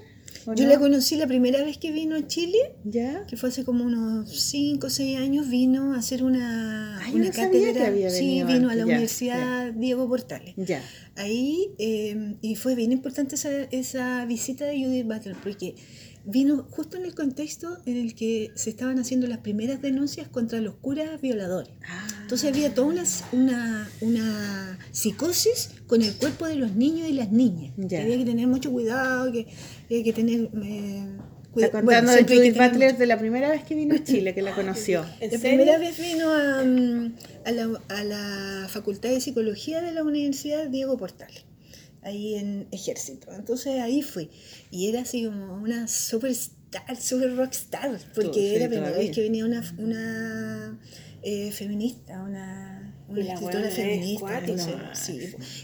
¿O 0.51 0.55
Yo 0.55 0.65
no? 0.65 0.71
la 0.71 0.79
conocí 0.79 1.17
la 1.17 1.27
primera 1.27 1.63
vez 1.63 1.79
que 1.79 1.93
vino 1.93 2.17
a 2.17 2.27
Chile, 2.27 2.59
¿Ya? 2.85 3.25
que 3.27 3.37
fue 3.37 3.51
hace 3.51 3.65
como 3.65 3.85
unos 3.85 4.29
5 4.43 4.87
o 4.87 4.91
6 4.91 5.19
años, 5.19 5.49
vino 5.49 5.95
a 5.95 5.99
hacer 5.99 6.25
una, 6.25 6.99
Ah, 6.99 7.09
yo 7.09 7.17
una 7.17 7.27
no 7.27 7.31
cátedra. 7.33 7.73
que 7.73 7.87
había 7.87 8.11
sí, 8.11 8.43
vino 8.45 8.49
a 8.49 8.53
antes, 8.53 8.63
la 8.69 8.75
ya, 8.77 8.85
Universidad 8.85 9.73
Diego 9.75 10.09
Portales. 10.09 10.55
Ya. 10.57 10.83
Ahí, 11.17 11.71
eh, 11.79 12.37
y 12.41 12.57
fue 12.57 12.75
bien 12.75 12.93
importante 12.93 13.35
esa, 13.37 13.51
esa 13.71 14.25
visita 14.27 14.65
de 14.65 14.83
Judith 14.85 15.07
Butler, 15.07 15.37
porque 15.43 15.75
vino 16.25 16.67
justo 16.71 16.97
en 16.99 17.05
el 17.07 17.15
contexto 17.15 17.79
en 17.87 17.97
el 17.97 18.15
que 18.15 18.51
se 18.55 18.71
estaban 18.71 18.99
haciendo 18.99 19.27
las 19.27 19.39
primeras 19.39 19.81
denuncias 19.81 20.29
contra 20.29 20.61
los 20.61 20.75
curas 20.77 21.21
violadores. 21.21 21.73
Ah, 21.89 22.07
Entonces 22.23 22.51
había 22.51 22.75
toda 22.75 22.89
una, 22.89 23.05
una, 23.33 23.89
una 24.03 24.79
psicosis 24.93 25.71
con 25.91 26.01
el 26.03 26.15
cuerpo 26.15 26.47
de 26.47 26.55
los 26.55 26.75
niños 26.77 27.09
y 27.09 27.13
las 27.15 27.31
niñas. 27.33 27.75
Ya. 27.77 27.89
Que 27.89 28.03
había 28.05 28.19
que 28.19 28.25
tener 28.25 28.47
mucho 28.47 28.71
cuidado, 28.71 29.31
que 29.33 29.47
había 29.87 30.05
que 30.05 30.13
tener... 30.13 30.49
eh, 30.63 31.07
cuida- 31.53 31.67
Está 31.67 31.83
bueno, 31.83 31.99
contando 32.01 32.13
de 32.13 32.19
hay 32.19 32.25
que 32.25 32.37
Judith 32.37 32.57
Butler 32.57 32.91
mucho- 32.93 32.99
de 32.99 33.07
la 33.07 33.19
primera 33.19 33.51
vez 33.51 33.65
que 33.65 33.75
vino 33.75 33.95
a 33.97 34.05
Chile, 34.05 34.33
que 34.35 34.41
la 34.43 34.55
conoció. 34.55 35.05
¿En 35.21 35.33
la 35.33 35.39
serio? 35.39 35.57
primera 35.59 35.79
vez 35.79 35.99
vino 35.99 36.29
a, 36.31 36.61
a 37.45 37.53
la, 37.53 37.83
a 37.89 38.05
la 38.05 38.69
Facultad 38.69 39.11
de 39.11 39.21
Psicología 39.21 39.81
de 39.83 39.91
la 39.93 40.05
Universidad 40.05 40.69
Diego 40.69 40.97
Portales, 40.97 41.45
ahí 42.03 42.37
en 42.37 42.69
Ejército. 42.71 43.33
Entonces 43.35 43.81
ahí 43.81 44.01
fui. 44.03 44.31
Y 44.71 44.89
era 44.89 45.01
así 45.01 45.25
como 45.25 45.55
una 45.57 45.89
superstar, 45.89 46.97
super 47.01 47.35
rockstar, 47.37 47.99
porque 48.15 48.33
Sí, 48.33 48.47
era 48.55 48.65
la 48.67 48.69
primera 48.69 48.89
todavía. 48.91 49.09
vez 49.09 49.17
que 49.17 49.23
venía 49.23 49.45
una, 49.45 49.75
una 49.79 50.79
eh, 51.23 51.51
feminista, 51.51 52.23
una, 52.23 52.80
una 53.11 53.35
escritora 53.35 53.69
es 53.69 53.75
feminista. 53.75 54.39
entonces, 54.39 54.75
sí, 54.95 55.19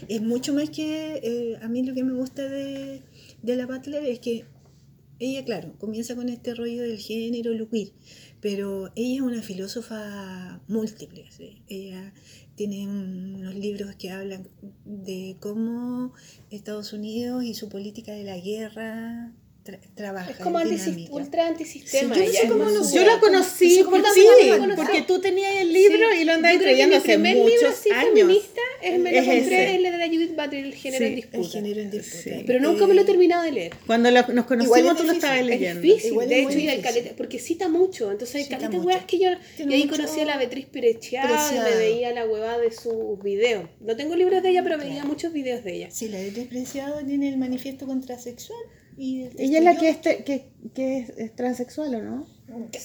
es 0.07 0.21
mucho 0.21 0.53
más 0.53 0.69
que 0.69 1.19
eh, 1.23 1.59
a 1.61 1.67
mí 1.67 1.83
lo 1.83 1.93
que 1.93 2.03
me 2.03 2.13
gusta 2.13 2.47
de, 2.47 3.01
de 3.41 3.55
la 3.55 3.65
Butler 3.65 4.03
es 4.05 4.19
que 4.19 4.45
ella, 5.19 5.43
claro, 5.43 5.73
comienza 5.79 6.15
con 6.15 6.29
este 6.29 6.53
rollo 6.53 6.83
del 6.83 6.99
género, 6.99 7.53
lo 7.53 7.69
queer, 7.69 7.91
pero 8.39 8.91
ella 8.95 9.15
es 9.15 9.21
una 9.21 9.41
filósofa 9.41 10.61
múltiple. 10.67 11.25
¿sí? 11.31 11.63
Ella 11.67 12.13
tiene 12.55 12.87
unos 12.87 13.55
libros 13.55 13.95
que 13.95 14.11
hablan 14.11 14.47
de 14.85 15.37
cómo 15.39 16.13
Estados 16.51 16.93
Unidos 16.93 17.43
y 17.43 17.55
su 17.55 17.69
política 17.69 18.11
de 18.11 18.23
la 18.23 18.37
guerra 18.37 19.33
tra- 19.67 19.79
trabaja. 19.95 20.31
Es 20.31 20.37
como 20.37 20.59
es 20.59 20.65
antisis- 20.65 20.85
dinámica. 20.85 21.13
ultra 21.13 21.47
antisistema. 21.47 22.15
Sí, 22.15 22.21
yo 22.21 22.27
no 22.27 22.31
sé 22.33 22.47
cómo 22.47 22.89
Yo 22.95 23.05
la 23.05 23.19
conocí, 23.19 23.69
Sí, 23.69 23.83
por- 23.83 24.01
¿cómo 24.01 24.13
sí, 24.13 24.21
la 24.49 24.57
conocí? 24.57 24.81
porque 24.81 25.01
tú 25.03 25.19
tenías 25.19 25.55
el 25.57 25.73
libro 25.73 26.07
Sí. 26.13 26.21
y 26.21 26.25
lo 26.25 26.33
andabas 26.33 26.57
mi 26.87 26.95
hace 26.95 27.01
primer 27.13 27.35
muchos 27.37 27.51
libro 27.53 27.69
así 27.69 27.89
años. 27.91 28.05
feminista 28.13 28.61
es, 28.81 28.99
me 28.99 29.11
lo 29.11 29.17
Es 29.17 29.25
la 29.81 29.91
de 29.91 29.97
la 29.97 30.07
Judith 30.07 30.35
Butler, 30.35 30.65
El 30.65 30.73
género 30.75 30.97
Sí, 30.99 31.03
en 31.05 31.09
El 31.09 31.15
disputa. 31.15 31.49
género 31.49 31.81
en 31.81 31.91
disputa. 31.91 32.23
Sí. 32.23 32.43
Pero 32.47 32.59
nunca 32.61 32.87
me 32.87 32.93
lo 32.93 33.01
he 33.01 33.05
terminado 33.05 33.43
de 33.43 33.51
leer. 33.51 33.73
Cuando 33.85 34.09
lo- 34.11 34.17
nos 34.21 34.29
Igual 34.29 34.45
conocimos 34.47 34.91
es 34.91 34.97
tú 34.97 35.03
lo 35.03 35.11
estabas 35.13 35.39
es 35.39 35.45
leyendo. 35.45 35.79
Es 35.79 35.81
difícil, 35.83 36.11
Igual 36.11 36.29
de 36.29 36.35
es 36.35 36.41
hecho, 36.47 36.57
y 36.57 36.61
difícil. 36.61 36.81
caleta, 36.83 37.11
porque 37.17 37.39
cita 37.39 37.67
mucho, 37.69 38.11
entonces 38.11 38.35
hay 38.51 38.67
mucho. 38.69 38.87
weas 38.87 39.05
que 39.05 39.19
yo, 39.19 39.29
y 39.57 39.73
ahí 39.73 39.87
conocí 39.87 40.19
a 40.21 40.25
la 40.25 40.37
Beatriz 40.37 40.65
Perechiado 40.67 41.35
y 41.55 41.59
me 41.59 41.75
veía 41.75 42.13
la 42.13 42.25
huevada 42.25 42.59
de 42.59 42.71
sus 42.71 43.21
videos. 43.23 43.65
No 43.81 43.95
tengo 43.95 44.15
libros 44.15 44.41
de 44.43 44.49
ella, 44.49 44.63
pero 44.63 44.77
veía 44.77 45.03
muchos 45.03 45.33
videos 45.33 45.63
de 45.63 45.73
ella. 45.75 45.91
Sí, 45.91 46.07
la 46.09 46.19
de 46.19 46.31
Preciado 46.47 46.99
tiene 47.05 47.29
el 47.29 47.37
manifiesto 47.37 47.85
contrasexual. 47.87 48.59
Y 48.97 49.23
el 49.23 49.39
Ella 49.39 49.59
es 49.59 49.63
la 49.63 49.77
que 49.77 49.89
es, 49.89 50.01
te- 50.01 50.23
que, 50.23 50.49
que 50.73 50.97
es, 50.99 51.09
es 51.17 51.35
transexual, 51.35 51.93
¿o 51.95 52.01
no? 52.01 52.27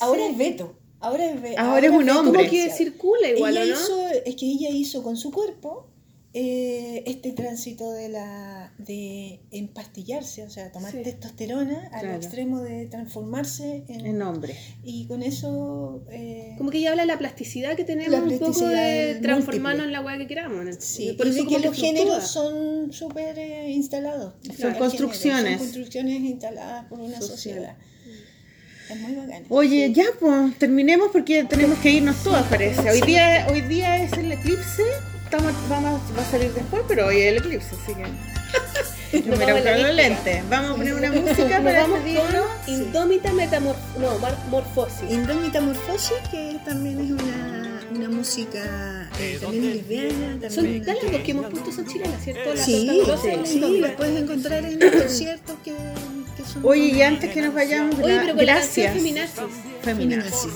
Ahora 0.01 0.27
es 0.27 0.37
Beto. 0.37 0.75
Ahora 1.01 1.25
es, 1.31 1.41
Be- 1.43 1.57
Ahora 1.57 1.87
es 1.87 1.93
un 1.93 2.05
Beto 2.05 2.21
hombre. 2.21 2.39
Como 2.41 2.51
que 2.51 2.71
circula 2.71 3.29
igual, 3.31 3.57
ella 3.57 3.65
¿o 3.65 3.77
no? 3.77 3.81
hizo, 3.83 4.09
es 4.25 4.37
que 4.37 4.47
ella 4.47 4.69
hizo 4.71 5.03
con 5.03 5.17
su 5.17 5.33
cuerpo 5.33 5.89
eh, 6.35 7.03
este 7.07 7.33
tránsito 7.33 7.93
de 7.93 8.09
la 8.09 8.73
de 8.79 9.41
empastillarse, 9.51 10.43
o 10.45 10.51
sea, 10.51 10.73
tomar 10.73 10.91
Sí. 10.93 11.03
testosterona 11.03 11.91
al 11.93 12.01
Claro. 12.01 12.17
extremo 12.17 12.61
de 12.63 12.87
transformarse 12.87 13.85
en, 13.89 14.07
En 14.07 14.23
hombre. 14.23 14.57
y 14.83 15.07
con 15.07 15.23
eso 15.23 16.03
eh, 16.11 16.55
Como 16.57 16.71
que 16.71 16.79
ella 16.79 16.93
habla 16.93 17.03
de 17.03 17.09
la 17.09 17.19
plasticidad 17.19 17.77
que 17.77 17.85
tenemos 17.85 18.13
La 18.13 18.19
un 18.23 18.31
poco 18.31 18.39
plasticidad 18.47 18.83
de 18.83 19.15
transformarnos 19.17 19.85
múltiple. 19.85 19.85
en 19.87 19.93
la 19.93 20.01
weá 20.01 20.19
que 20.19 20.27
queramos. 20.27 20.65
¿no? 20.65 20.73
sí, 20.79 21.13
Por 21.19 21.27
y 21.27 21.31
eso 21.31 21.43
de 21.45 21.49
que 21.51 21.59
los 21.59 21.77
géneros 21.77 22.27
son 22.27 22.93
súper 22.93 23.39
eh, 23.39 23.71
instalados. 23.71 24.33
Son 24.47 24.57
Claro, 24.57 24.79
construcciones. 24.79 25.51
Son 25.59 25.59
construcciones 25.59 26.21
instaladas 26.23 26.87
por 26.87 26.99
una 26.99 27.17
Social. 27.21 27.29
sociedad. 27.37 27.77
Es 28.91 29.01
muy 29.01 29.15
bacana. 29.15 29.47
Oye, 29.51 29.93
ya 29.93 30.05
pues, 30.19 30.59
terminemos 30.59 31.11
porque 31.13 31.45
tenemos 31.45 31.79
que 31.81 31.91
irnos 31.91 32.23
todas, 32.25 32.45
parece. 32.49 32.91
Hoy 32.91 33.01
día, 33.03 33.47
hoy 33.51 33.61
día 33.63 34.03
es 34.03 34.13
el 34.15 34.33
eclipse. 34.33 34.83
Estamos, 35.33 35.55
vamos, 35.71 36.01
va 36.15 36.21
a 36.21 36.31
salir 36.31 36.53
después, 36.53 36.83
pero 36.87 37.07
hoy 37.07 37.23
es 37.23 37.29
el 37.33 37.37
eclipse, 37.39 37.75
así 37.83 37.95
que. 37.95 38.03
Nos 39.31 39.39
me 39.39 39.47
vamos 39.47 39.67
a 39.67 39.71
la 39.71 39.79
los 39.79 39.95
lentes. 39.95 40.51
Vamos 40.51 40.71
a 40.73 40.75
poner 40.75 40.93
una 40.95 41.11
música 41.13 41.59
Nos 41.59 41.65
para 41.65 41.81
vamos 41.81 42.01
este 42.05 42.21
con 42.21 42.75
Indómita 42.75 43.33
Metamorfosis. 43.33 43.99
No, 43.99 44.19
mar- 44.19 44.39
Morfosis. 44.51 45.11
Indómita 45.11 45.63
Morfosis, 45.63 46.19
que 46.31 46.59
también 46.67 47.01
es 47.01 47.11
una, 47.13 47.81
una 47.95 48.09
música 48.11 49.09
eh, 49.19 49.39
también 49.41 49.71
lesbiana. 49.71 50.51
Son 50.51 50.65
También 50.65 50.83
todas 50.85 51.03
las 51.03 51.13
dos 51.13 51.21
que 51.23 51.31
hemos 51.31 51.47
puesto 51.47 51.73
son 51.73 51.87
chilenas, 51.87 52.23
¿cierto? 52.23 52.55
La 52.55 52.63
Sí, 52.63 52.91
sí, 53.47 53.79
las 53.81 53.93
puedes 53.93 54.23
encontrar 54.23 54.65
en 54.67 54.79
los 54.81 54.91
conciertos 55.03 55.57
que, 55.65 55.71
son. 55.71 56.22
Oye, 56.63 56.85
y 56.87 57.03
antes 57.03 57.31
que 57.33 57.43
nos 57.43 57.55
vayamos, 57.55 57.95
Oye, 57.97 58.05
gra- 58.15 58.21
pero 58.23 58.35
con 58.37 58.47
la 58.47 58.55
gracias. 58.55 58.93
Feminazis. 59.83 60.53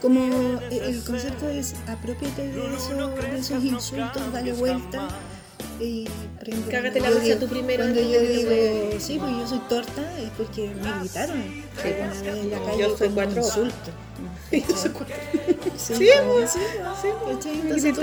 Como 0.00 0.60
eh, 0.70 0.80
el 0.86 1.04
concepto 1.04 1.48
es 1.48 1.74
apropiate 1.86 2.48
de, 2.48 2.74
eso, 2.76 3.08
de 3.08 3.38
esos 3.38 3.64
insultos, 3.64 4.32
dale 4.32 4.52
vuelta. 4.52 5.08
Y, 5.78 6.06
ejemplo, 6.40 6.70
Cágate 6.70 7.00
la 7.00 7.10
yo 7.24 7.38
tú 7.38 7.48
primero 7.48 7.84
Cuando 7.84 8.00
yo 8.02 8.20
digo, 8.20 8.50
sí, 8.98 9.18
pues 9.18 9.30
yo 9.32 9.46
soy 9.48 9.58
torta, 9.60 10.02
es 10.20 10.30
porque 10.36 10.68
me 10.74 11.00
gritaron 11.00 11.40
vez 11.82 12.22
en 12.22 12.50
la 12.50 12.58
calle 12.58 12.78
Yo 12.78 12.96
soy 12.98 13.08
cuatro. 13.08 13.40
insulto. 13.42 13.90
Sí, 14.50 15.94
Sí, 15.96 16.08
pues, 16.26 16.26
pues, 16.26 16.50
sí, 16.52 17.08
pues, 17.24 17.36
¿cachai? 17.36 17.60
Entonces 17.60 17.94
tú 17.94 18.02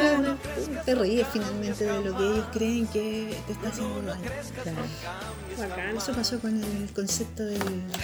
te 0.86 0.96
ríes 0.96 1.28
finalmente 1.32 1.86
de 1.86 2.02
lo 2.02 2.18
que 2.18 2.24
ellos 2.24 2.46
creen 2.52 2.88
que 2.88 3.36
te 3.46 3.54
está 3.54 3.70
haciendo. 3.70 4.14
Eso 5.98 6.12
pasó 6.14 6.40
con 6.40 6.62
el 6.64 6.90
concepto 6.94 7.44
del 7.46 7.58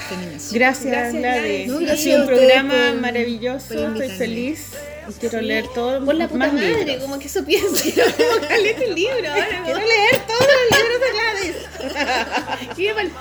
feminismo. 0.09 0.49
Gracias, 0.53 0.85
Gracias, 0.85 1.13
Gladys. 1.21 1.67
No, 1.67 1.77
ha 1.77 1.81
gracias 1.81 2.19
un 2.21 2.27
programa 2.27 2.73
por- 2.91 3.01
maravilloso. 3.01 3.67
por 3.75 3.83
Estoy 4.03 4.09
feliz. 4.09 4.67
Y 5.09 5.13
quiero 5.13 5.41
leer 5.41 5.67
todo. 5.75 6.03
Por 6.05 6.15
la 6.15 6.27
puta 6.27 6.45
más 6.45 6.53
madre, 6.53 6.77
libros. 6.85 6.97
como 7.03 7.19
que 7.19 7.27
eso 7.27 7.43
piensa. 7.43 7.83
Como 8.17 8.47
que 8.47 8.57
lees 8.59 8.81
el 8.81 8.95
libro 8.95 9.29
ahora. 9.29 9.61
Quiero 9.65 9.79
leer 9.79 10.21
todos 10.27 10.47
los 10.47 10.79
libros 10.79 10.99
de 11.01 11.11
Gladys. 11.11 11.55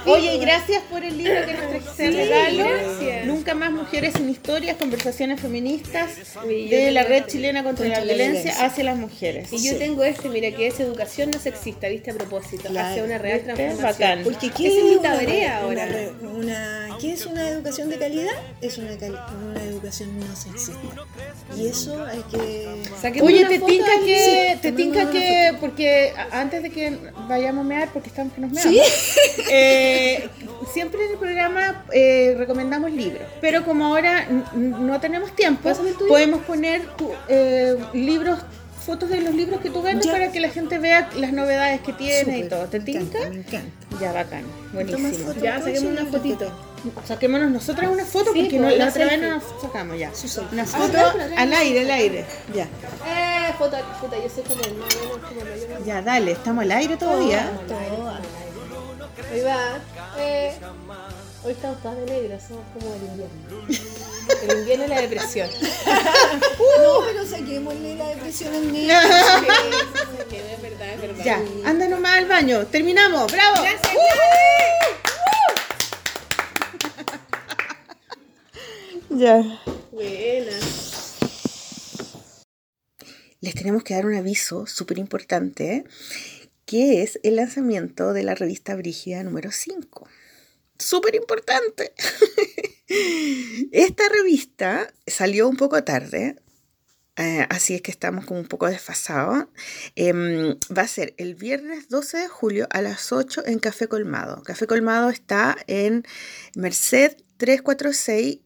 Oye, 0.06 0.34
y 0.36 0.38
gracias 0.38 0.82
por 0.84 1.02
el 1.04 1.18
libro 1.18 1.44
que 1.44 1.52
nos 1.54 1.68
trajiste 1.70 2.08
Sí, 2.08 2.16
regalo. 2.16 2.64
gracias. 2.68 3.26
Nunca 3.26 3.54
más 3.56 3.72
mujeres 3.72 4.12
sin 4.16 4.28
historias, 4.30 4.76
conversaciones 4.82 5.40
feministas 5.40 6.10
de 6.46 6.90
la 6.90 7.04
Red. 7.04 7.24
Chilena 7.26 7.62
contra, 7.62 7.84
Contra 7.86 8.00
la 8.00 8.06
la 8.06 8.14
Violencia 8.14 8.64
hacia 8.64 8.84
las 8.84 8.96
mujeres. 8.98 9.52
Y 9.52 9.62
yo 9.64 9.76
tengo 9.78 10.02
este, 10.04 10.28
mira, 10.28 10.50
que 10.50 10.66
es 10.66 10.78
educación 10.80 11.30
no 11.32 11.38
sexista, 11.40 11.88
viste 11.88 12.10
a 12.10 12.14
propósito, 12.14 12.68
Claro. 12.68 12.88
hacia 12.88 13.04
una 13.04 13.18
real 13.18 13.40
transformación. 13.42 13.82
Bacán. 13.82 14.22
Porque 14.24 14.46
Esa 14.46 14.56
¿qué 14.56 14.66
es 14.78 14.84
mi 14.84 14.90
una- 14.96 15.02
tarea 15.02 15.66
una 15.66 16.86
ahora. 16.86 16.98
¿Qué 17.00 17.12
es 17.12 17.26
una 17.26 17.48
educación 17.48 17.88
de 17.88 17.98
calidad? 17.98 18.32
Es 18.60 18.78
una, 18.78 18.96
cali- 18.96 19.16
una 19.50 19.62
educación 19.64 20.18
no 20.20 20.36
sexista. 20.36 20.80
Y 21.56 21.66
eso 21.66 22.04
hay 22.04 22.22
que... 22.30 22.82
Saquemos 23.00 23.28
Oye, 23.28 23.44
te 23.46 23.58
tinca 23.58 23.90
que, 24.04 24.18
Sí, 24.54 24.58
te 24.60 24.72
tinca 24.72 25.10
que, 25.10 25.54
porque 25.60 26.12
antes 26.30 26.62
de 26.62 26.70
que 26.70 26.96
vayamos 27.28 27.64
a 27.64 27.68
mear, 27.68 27.88
porque 27.92 28.08
estamos 28.08 28.32
que 28.34 28.40
nos 28.40 28.52
meamos, 28.52 28.76
eh, 29.50 30.28
siempre 30.72 31.04
en 31.06 31.12
el 31.12 31.18
programa 31.18 31.84
eh, 31.92 32.34
recomendamos 32.38 32.92
libros, 32.92 33.22
pero 33.40 33.64
como 33.64 33.86
ahora 33.86 34.26
no 34.78 35.00
tenemos 35.00 35.34
tiempo, 35.34 35.70
podemos 36.08 36.40
poner 36.42 36.86
tu- 36.96 37.12
eh, 37.28 37.76
libros, 37.92 38.38
fotos 38.84 39.08
de 39.10 39.20
los 39.20 39.34
libros 39.34 39.60
que 39.60 39.70
tú 39.70 39.80
vendes 39.82 40.06
Ya. 40.06 40.12
para 40.12 40.32
que 40.32 40.40
la 40.40 40.48
gente 40.48 40.78
vea 40.78 41.08
las 41.16 41.32
novedades 41.32 41.80
que 41.82 41.92
tiene 41.92 42.38
y 42.38 42.42
Súper, 42.42 42.48
todo. 42.58 42.66
¿Te 42.68 42.78
me 42.80 42.84
tinca? 42.84 43.00
encanta, 43.18 43.28
Me 43.30 43.36
encanta. 43.40 43.70
Ya, 44.00 44.12
bacán, 44.12 44.44
buenísimo. 44.72 45.32
Ya, 45.34 45.60
saquemos 45.60 45.92
una 46.00 46.06
fotito. 46.06 46.52
Saquémonos 47.06 47.48
nosotras 47.52 47.88
una 47.92 48.04
foto 48.04 48.32
Sí, 48.32 48.40
porque 48.42 48.58
no, 48.58 48.68
la 48.70 48.88
otra 48.88 49.04
vez 49.04 49.20
no 49.20 49.28
nos 49.36 49.44
sacamos 49.62 49.96
ya. 49.96 50.10
Una 50.50 50.62
Ah, 50.64 50.66
foto 50.66 50.98
al 51.36 51.52
aire, 51.52 51.80
al 51.84 51.90
aire. 51.92 52.24
Ya. 52.52 52.64
Eh, 52.64 53.52
foto, 53.56 53.76
puta, 54.00 54.16
yo 54.20 54.28
soy 54.28 54.42
como 54.42 54.64
el 54.64 54.74
mayor. 54.74 55.84
Ya, 55.86 56.02
dale, 56.02 56.32
estamos 56.32 56.64
al 56.64 56.72
aire 56.72 56.96
todavía. 56.96 57.48
Ahí 59.32 59.40
va. 59.42 59.78
Eh, 60.18 60.54
hoy 61.44 61.52
estamos 61.52 61.80
todas 61.82 61.98
de 61.98 62.06
negro, 62.06 62.36
somos 62.48 62.64
como 62.74 62.94
el 62.94 63.02
invierno. 63.02 63.92
El 64.42 64.58
invierno 64.58 64.84
y 64.84 64.88
la 64.88 65.00
depresión. 65.00 65.50
No, 66.82 67.00
pero 67.04 67.26
saquémosle 67.26 67.96
la 67.96 68.08
depresión 68.08 68.54
al 68.54 68.72
niño. 68.72 68.94
Sí, 70.30 70.36
es 70.36 70.62
verdad, 70.62 70.94
es 70.94 71.00
verdad. 71.00 71.24
Ya, 71.24 71.42
anda 71.68 71.88
nomás 71.88 72.16
al 72.16 72.26
baño. 72.26 72.66
Terminamos, 72.66 73.30
bravo. 73.30 73.62
Gracias, 73.62 73.92
Ya. 79.10 79.60
Buena. 79.90 80.52
Les 83.40 83.54
tenemos 83.54 83.82
que 83.84 83.94
dar 83.94 84.06
un 84.06 84.14
aviso 84.14 84.66
súper 84.66 84.98
importante, 84.98 85.84
que 86.64 87.02
es 87.02 87.20
el 87.22 87.36
lanzamiento 87.36 88.12
de 88.12 88.22
la 88.22 88.34
revista 88.34 88.74
Brígida 88.74 89.22
número 89.22 89.50
5. 89.50 90.08
Súper 90.78 91.14
importante. 91.14 91.92
Esta 93.72 94.04
revista 94.08 94.92
salió 95.06 95.48
un 95.48 95.56
poco 95.56 95.82
tarde, 95.84 96.36
eh, 97.16 97.46
así 97.50 97.74
es 97.74 97.82
que 97.82 97.90
estamos 97.90 98.24
como 98.24 98.40
un 98.40 98.46
poco 98.48 98.66
desfasados. 98.68 99.46
Em, 99.96 100.56
va 100.76 100.82
a 100.82 100.88
ser 100.88 101.14
el 101.18 101.34
viernes 101.34 101.88
12 101.88 102.18
de 102.18 102.28
julio 102.28 102.66
a 102.70 102.82
las 102.82 103.12
8 103.12 103.44
en 103.46 103.58
Café 103.58 103.86
Colmado. 103.88 104.42
Café 104.42 104.66
Colmado 104.66 105.10
está 105.10 105.56
en 105.66 106.04
Merced 106.54 107.16
346. 107.38 108.38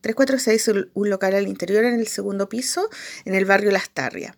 346, 0.00 0.68
un- 0.94 1.08
local 1.10 1.34
al 1.34 1.46
interior 1.46 1.84
en 1.84 1.94
el 2.00 2.08
segundo 2.08 2.48
piso, 2.48 2.88
en 3.24 3.36
el 3.36 3.44
barrio 3.44 3.70
Las 3.70 3.90
Tarrias. 3.90 4.36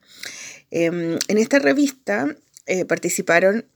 Em, 0.71 1.19
en 1.29 1.39
esta 1.39 1.59
revista 1.59 2.37
eh, 2.67 2.85
participaron 2.85 3.67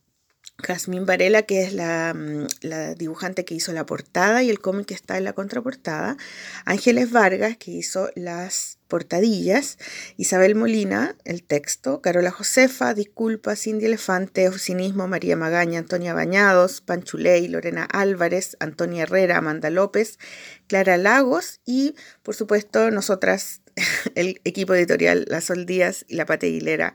Jazmín 0.61 1.07
Varela, 1.07 1.43
que 1.43 1.63
es 1.63 1.73
la, 1.73 2.13
mm, 2.15 2.47
la 2.63 2.95
dibujante 2.95 3.45
que 3.45 3.55
hizo 3.55 3.73
la 3.73 3.87
portada 3.87 4.43
y 4.43 4.51
el 4.51 4.59
cómic 4.59 4.87
que 4.87 4.95
está 4.95 5.17
en 5.17 5.23
la 5.25 5.33
contraportada, 5.33 6.17
Ángeles 6.65 7.13
Vargas, 7.13 7.57
que 7.59 7.71
hizo 7.71 8.11
las 8.17 8.79
portadillas, 8.89 9.79
Isabel 10.17 10.57
Molina, 10.57 11.15
el 11.25 11.45
texto, 11.45 12.01
Carola 12.01 12.33
Josefa, 12.33 12.93
Disculpa, 12.93 13.55
Cindy 13.55 13.87
Elefante, 13.87 14.49
Oficinismo, 14.49 15.07
María 15.07 15.37
Magaña, 15.37 15.79
Antonia 15.79 16.13
Bañados, 16.13 16.81
Panchuley, 16.81 17.47
Lorena 17.47 17.85
Álvarez, 17.85 18.57
Antonia 18.59 19.05
Herrera, 19.05 19.37
Amanda 19.37 19.71
López, 19.71 20.19
Clara 20.67 20.97
Lagos 20.97 21.61
y, 21.67 21.95
por 22.25 22.35
supuesto, 22.35 22.91
nosotras, 22.91 23.61
el 24.17 24.41
equipo 24.43 24.75
editorial 24.75 25.25
La 25.29 25.41
Sol 25.41 25.67
Díaz 25.67 26.05
y 26.09 26.17
La 26.17 26.27
Pate 26.27 26.47
Aguilera, 26.47 26.95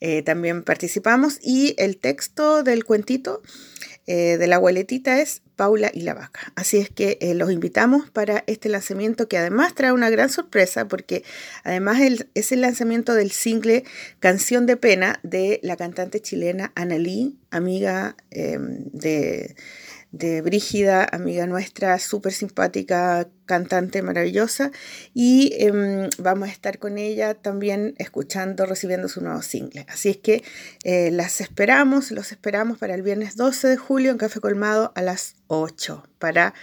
eh, 0.00 0.22
también 0.22 0.62
participamos 0.62 1.38
y 1.42 1.74
el 1.78 1.98
texto 1.98 2.62
del 2.62 2.84
cuentito 2.84 3.42
eh, 4.12 4.38
de 4.38 4.46
la 4.48 4.56
abueletita 4.56 5.20
es 5.20 5.42
Paula 5.54 5.90
y 5.94 6.00
la 6.00 6.14
vaca. 6.14 6.52
Así 6.56 6.78
es 6.78 6.88
que 6.90 7.18
eh, 7.20 7.34
los 7.34 7.52
invitamos 7.52 8.10
para 8.10 8.42
este 8.46 8.68
lanzamiento 8.68 9.28
que 9.28 9.38
además 9.38 9.74
trae 9.74 9.92
una 9.92 10.10
gran 10.10 10.30
sorpresa 10.30 10.88
porque 10.88 11.22
además 11.62 12.00
es 12.34 12.50
el 12.50 12.62
lanzamiento 12.62 13.14
del 13.14 13.30
single 13.30 13.84
Canción 14.18 14.66
de 14.66 14.76
Pena 14.76 15.20
de 15.22 15.60
la 15.62 15.76
cantante 15.76 16.20
chilena 16.20 16.72
Analí, 16.74 17.38
amiga 17.50 18.16
eh, 18.30 18.58
de, 18.58 19.54
de 20.12 20.42
Brígida, 20.42 21.06
amiga 21.10 21.46
nuestra, 21.46 21.98
súper 21.98 22.32
simpática, 22.32 23.28
cantante 23.46 24.02
maravillosa. 24.02 24.72
Y 25.14 25.52
em, 25.58 26.08
vamos 26.18 26.48
a 26.48 26.52
estar 26.52 26.78
con 26.78 26.98
ella 26.98 27.34
también 27.34 27.94
escuchando, 27.98 28.66
recibiendo 28.66 29.08
su 29.08 29.20
nuevo 29.20 29.42
single. 29.42 29.86
Así 29.88 30.10
es 30.10 30.16
que 30.16 30.42
eh, 30.84 31.10
las 31.10 31.40
esperamos, 31.40 32.10
los 32.10 32.32
esperamos 32.32 32.78
para 32.78 32.94
el 32.94 33.02
viernes 33.02 33.36
12 33.36 33.68
de 33.68 33.76
julio 33.76 34.10
en 34.10 34.18
Café 34.18 34.40
Colmado 34.40 34.92
a 34.94 35.02
las 35.02 35.36
8 35.46 36.04
para 36.18 36.54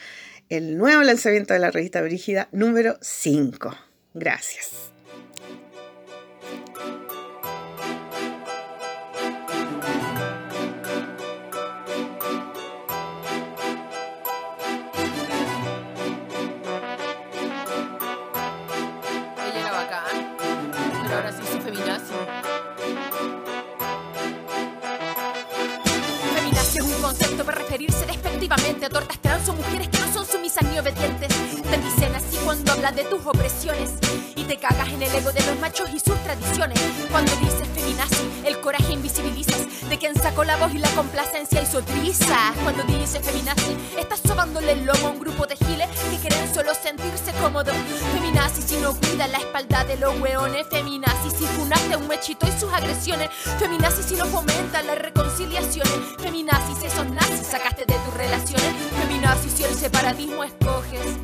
el 0.50 0.78
nuevo 0.78 1.04
lanzamiento 1.04 1.54
de 1.54 1.60
la 1.60 1.72
revista 1.72 2.02
Brígida 2.02 2.48
número 2.52 2.98
5. 3.02 3.76
Gracias. 4.14 4.97
Tortas 28.90 29.20
trans 29.20 29.50
o 29.50 29.54
mujeres 29.54 29.88
que 29.90 30.00
no 30.00 30.14
son 30.14 30.26
sumisas 30.26 30.64
ni 30.64 30.80
obedientes. 30.80 31.34
Cuando 32.48 32.72
hablas 32.72 32.96
de 32.96 33.04
tus 33.04 33.26
opresiones 33.26 33.90
y 34.38 34.44
te 34.46 34.56
cagas 34.56 34.88
en 34.88 35.04
el 35.04 35.14
ego 35.14 35.34
de 35.34 35.46
los 35.46 35.60
machos 35.60 35.90
y 35.94 36.00
sus 36.00 36.16
tradiciones. 36.24 36.80
Cuando 37.12 37.36
dices 37.42 37.68
feminazi, 37.76 38.26
el 38.46 38.62
coraje 38.62 38.94
invisibilizas 38.94 39.90
de 39.90 39.98
quien 39.98 40.16
sacó 40.16 40.46
la 40.46 40.56
voz 40.56 40.74
y 40.74 40.78
la 40.78 40.90
complacencia 40.92 41.62
hizo 41.62 41.82
trizas. 41.82 42.56
Cuando 42.64 42.84
dices 42.84 43.20
feminazi, 43.22 43.76
estás 44.00 44.22
sobándole 44.26 44.72
el 44.72 44.86
lomo 44.86 45.08
a 45.08 45.12
un 45.12 45.20
grupo 45.20 45.46
de 45.46 45.58
giles 45.58 45.90
que 46.10 46.18
quieren 46.20 46.54
solo 46.54 46.74
sentirse 46.74 47.34
cómodos. 47.42 47.76
Feminazi 48.14 48.62
si 48.62 48.78
no 48.78 48.96
cuida 48.96 49.28
la 49.28 49.40
espalda 49.40 49.84
de 49.84 49.98
los 49.98 50.18
hueones. 50.18 50.68
Feminazi 50.70 51.30
si 51.38 51.46
funaste 51.48 51.98
un 51.98 52.08
mechito 52.08 52.48
y 52.48 52.58
sus 52.58 52.72
agresiones. 52.72 53.30
Feminazi 53.60 54.04
si 54.04 54.16
no 54.16 54.26
fomenta 54.26 54.82
las 54.84 54.98
reconciliaciones. 55.00 55.94
Feminazi 56.18 56.76
si 56.80 56.88
esos 56.88 57.08
nazis 57.08 57.46
sacaste 57.46 57.84
de 57.86 57.96
tus 58.06 58.14
relaciones. 58.14 58.74
Feminazi 59.02 59.50
si 59.50 59.66
el 59.66 59.76
separatismo 59.76 60.46
escoges. 60.46 61.18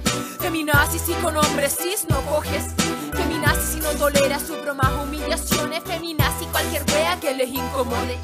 Feminazi 0.43 1.00
si 1.00 1.12
con 1.22 1.38
hombres 1.38 1.77
cis 1.82 2.06
no 2.09 2.22
coges. 2.22 2.66
Feminazi 3.14 3.74
si 3.74 3.80
no 3.80 3.90
toleras 3.92 4.42
sus 4.42 4.61
bromas 4.61 4.92
o 4.93 5.03
humillaciones. 5.03 5.83
Feminazi 5.83 6.45
cualquier 6.48 6.83
wea 6.92 7.19
que 7.19 7.33
les 7.33 7.50
incomode. 7.50 8.17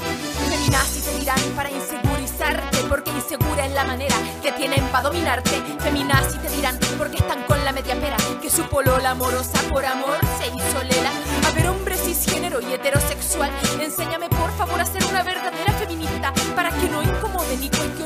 Feminazi 0.49 1.01
te 1.01 1.19
dirán 1.19 1.39
para 1.55 1.69
insegurizarte 1.69 2.77
porque 2.89 3.11
insegura 3.11 3.65
es 3.65 3.73
la 3.73 3.85
manera 3.85 4.15
que 4.41 4.51
tienen 4.53 4.83
para 4.87 5.03
dominarte. 5.03 5.61
Feminazi 5.79 6.37
te 6.39 6.49
dirán 6.49 6.79
porque 6.97 7.17
están 7.17 7.43
con 7.43 7.63
la 7.63 7.71
media 7.71 7.95
pera 7.99 8.17
que 8.41 8.49
su 8.49 8.63
polola 8.63 9.11
amorosa 9.11 9.61
por 9.69 9.85
amor 9.85 10.17
se 10.39 10.47
hizo 10.47 10.83
lela. 10.83 11.11
A 11.47 11.51
ver 11.51 11.67
hombre 11.67 11.97
cisgénero 11.97 12.61
y 12.61 12.73
heterosexual, 12.73 13.51
enséñame 13.79 14.29
por 14.29 14.51
favor 14.57 14.79
a 14.81 14.85
ser 14.85 15.03
una 15.05 15.23
verdadera 15.23 15.73
feminista 15.73 16.33
para 16.55 16.71
que 16.71 16.89
no 16.89 17.01
incomode 17.01 17.57
ni 17.57 17.69
cuestione 17.69 17.98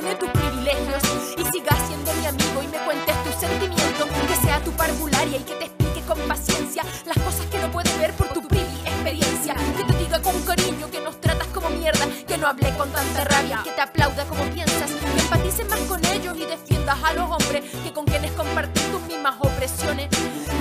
y 5.25 5.43
que 5.43 5.55
te 5.55 5.65
explique 5.65 6.01
con 6.01 6.19
paciencia 6.27 6.83
las 7.05 7.17
cosas 7.23 7.45
que 7.45 7.57
no 7.57 7.71
puedes 7.71 7.97
ver 7.97 8.11
por 8.13 8.27
tu 8.27 8.45
privi 8.45 8.75
experiencia, 8.85 9.55
que 9.77 9.85
te 9.85 9.97
diga 9.97 10.21
con 10.21 10.37
cariño 10.41 10.91
que 10.91 10.99
nos 10.99 11.19
tratas 11.21 11.47
como 11.47 11.69
mierda, 11.69 12.05
que 12.27 12.37
no 12.37 12.47
hable 12.47 12.69
con 12.75 12.89
tanta 12.91 13.23
rabia, 13.23 13.61
que 13.63 13.71
te 13.71 13.81
aplauda 13.81 14.25
como 14.25 14.43
piensas, 14.49 14.91
que 14.91 15.21
empatices 15.21 15.69
más 15.69 15.79
con 15.81 16.03
ellos 16.07 16.35
y 16.37 16.45
defiendas 16.45 17.01
a 17.01 17.13
los 17.13 17.29
hombres 17.31 17.63
que 17.85 17.93
con 17.93 18.03
quienes 18.03 18.31
compartir 18.31 18.83
tus 18.91 19.01
mismas 19.03 19.35
opresiones, 19.39 20.09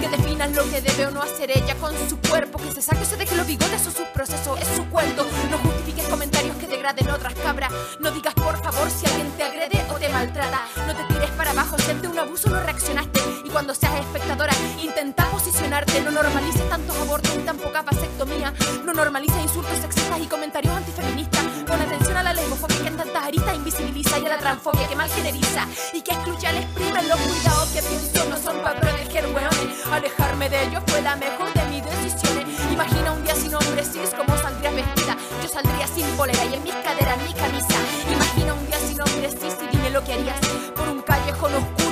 que 0.01 0.09
definas 0.09 0.53
lo 0.53 0.63
que 0.71 0.81
debe 0.81 1.07
o 1.07 1.11
no 1.11 1.23
hacer 1.23 1.51
ella 1.51 1.75
con 1.81 1.93
su 2.09 2.17
cuerpo, 2.19 2.61
que 2.61 2.71
se 2.71 2.83
saque 2.83 3.03
o 3.03 3.07
se 3.07 3.17
deje 3.17 3.35
los 3.35 3.47
bigotes 3.47 3.85
o 3.89 3.91
su 3.91 4.05
proceso, 4.15 4.57
es 4.59 4.69
su 4.77 4.85
cuento, 4.91 5.27
no 5.51 5.59
justifiques 5.59 6.07
comentarios 6.07 6.57
que 6.57 6.69
degraden 6.69 7.11
otras 7.11 7.35
cabras, 7.35 7.73
no 7.99 8.13
digas 8.13 8.35
por 8.35 8.63
favor 8.63 8.89
si 8.93 9.07
alguien 9.07 9.29
te 9.33 9.43
agrede 9.43 9.85
o 9.91 9.95
te 9.95 10.09
maltrata, 10.09 10.63
no 10.87 10.95
te 10.95 11.03
tires 11.13 11.31
para 11.31 11.51
abajo, 11.51 11.77
si 11.79 11.91
ante 11.91 12.07
un 12.07 12.19
abuso 12.19 12.49
no 12.49 12.61
reaccionaste 12.61 13.42
cuando 13.53 13.75
seas 13.75 13.95
espectadora. 14.01 14.53
Intenta 14.83 15.27
posicionarte, 15.27 16.01
no 16.01 16.11
normalices 16.11 16.69
tantos 16.69 16.97
abortos 16.97 17.37
ni 17.37 17.45
tan 17.45 17.59
poca 17.59 17.83
vasectomía, 17.83 18.53
no 18.85 18.93
normalices 18.93 19.43
insultos 19.43 19.79
sexistas 19.79 20.21
y 20.21 20.27
comentarios 20.27 20.75
antifeministas, 20.75 21.45
pon 21.67 21.81
atención 21.81 22.17
a 22.17 22.23
la 22.23 22.33
lesbofobia 22.33 22.81
que 22.83 22.89
en 22.89 22.97
tantas 22.97 23.25
aristas 23.25 23.55
invisibiliza 23.55 24.19
y 24.19 24.27
a 24.27 24.29
la 24.31 24.39
transfobia 24.39 24.89
que 24.89 24.97
mal 24.97 25.09
generiza 25.11 25.67
y 25.93 26.01
que 26.01 26.13
excluye 26.13 26.47
al 26.47 26.57
exprime 26.57 27.03
los 27.03 27.21
cuidados 27.21 27.69
que 27.71 27.83
pienso 27.83 28.29
no 28.29 28.37
son 28.37 28.59
para 28.63 28.81
proteger 28.81 29.27
hueones, 29.27 29.87
alejarme 29.91 30.49
de 30.49 30.65
ellos 30.65 30.83
fue 30.87 31.03
la 31.03 31.17
mejor 31.17 31.53
de 31.53 31.65
mis 31.67 31.85
decisiones, 31.85 32.47
imagina 32.73 33.13
un 33.13 33.23
día 33.25 33.35
sin 33.35 33.55
hombre 33.55 33.85
cis 33.85 34.11
como 34.17 34.37
saldrías 34.39 34.75
vestida, 34.75 35.17
yo 35.43 35.49
saldría 35.49 35.87
sin 35.87 36.07
polera 36.17 36.45
y 36.47 36.55
en 36.55 36.63
mis 36.63 36.75
caderas 36.75 37.19
mi 37.23 37.33
camisa, 37.35 37.77
imagina 38.11 38.55
un 38.55 38.67
día 38.67 38.79
sin 38.79 39.01
hombre 39.01 39.31
cis 39.31 39.55
y 39.63 39.77
dime 39.77 39.91
lo 39.91 40.03
que 40.05 40.15
harías, 40.15 40.41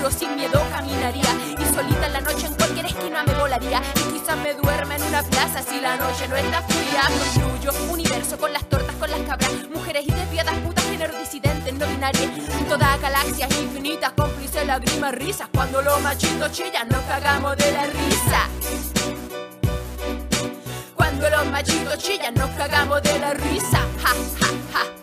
oscuro 0.01 0.11
sin 0.11 0.37
miedo 0.37 0.61
caminaría. 0.71 1.31
Y 1.59 1.75
solita 1.75 2.07
en 2.07 2.13
la 2.13 2.21
noche 2.21 2.47
en 2.47 2.55
cualquier 2.55 2.87
esquina 2.87 3.23
me 3.25 3.35
volaría. 3.35 3.83
Y 3.97 4.13
quizás 4.13 4.37
me 4.39 4.55
duerma 4.55 4.97
en 4.97 5.03
una 5.03 5.23
plaza 5.23 5.63
si 5.63 5.81
la 5.81 5.97
noche 5.97 6.29
no 6.29 6.37
está 6.37 6.63
fría. 6.63 7.03
Construyo 7.09 7.73
universo 7.91 8.39
con 8.39 8.53
las 8.53 8.65
tortas 8.69 8.95
con 8.97 9.11
las 9.11 9.21
cabras. 9.21 9.53
Mujeres 9.73 10.05
y 10.07 10.13
desviadas 10.13 10.55
putas 10.59 10.85
género 10.85 11.19
disidentes 11.19 11.75
no 11.75 11.87
binarias. 11.87 12.31
Todas 12.69 13.01
galaxias 13.01 13.51
infinitas 13.61 14.13
cómplices 14.13 14.67
lágrimas 14.67 15.15
risas. 15.15 15.49
Cuando 15.53 15.83
los 15.83 16.01
machitos 16.01 16.53
chillan 16.53 16.89
nos 16.89 17.03
cagamos 17.03 17.57
de 17.57 17.73
la 17.73 17.87
risa. 17.87 18.49
Cuando 20.95 21.31
los 21.31 21.47
machitos 21.47 21.99
chillan 21.99 22.35
nos 22.35 22.51
cagamos 22.51 23.03
de 23.03 23.19
la 23.19 23.35
risa. 23.35 23.79
Ja, 24.03 24.15
ja. 24.73 25.00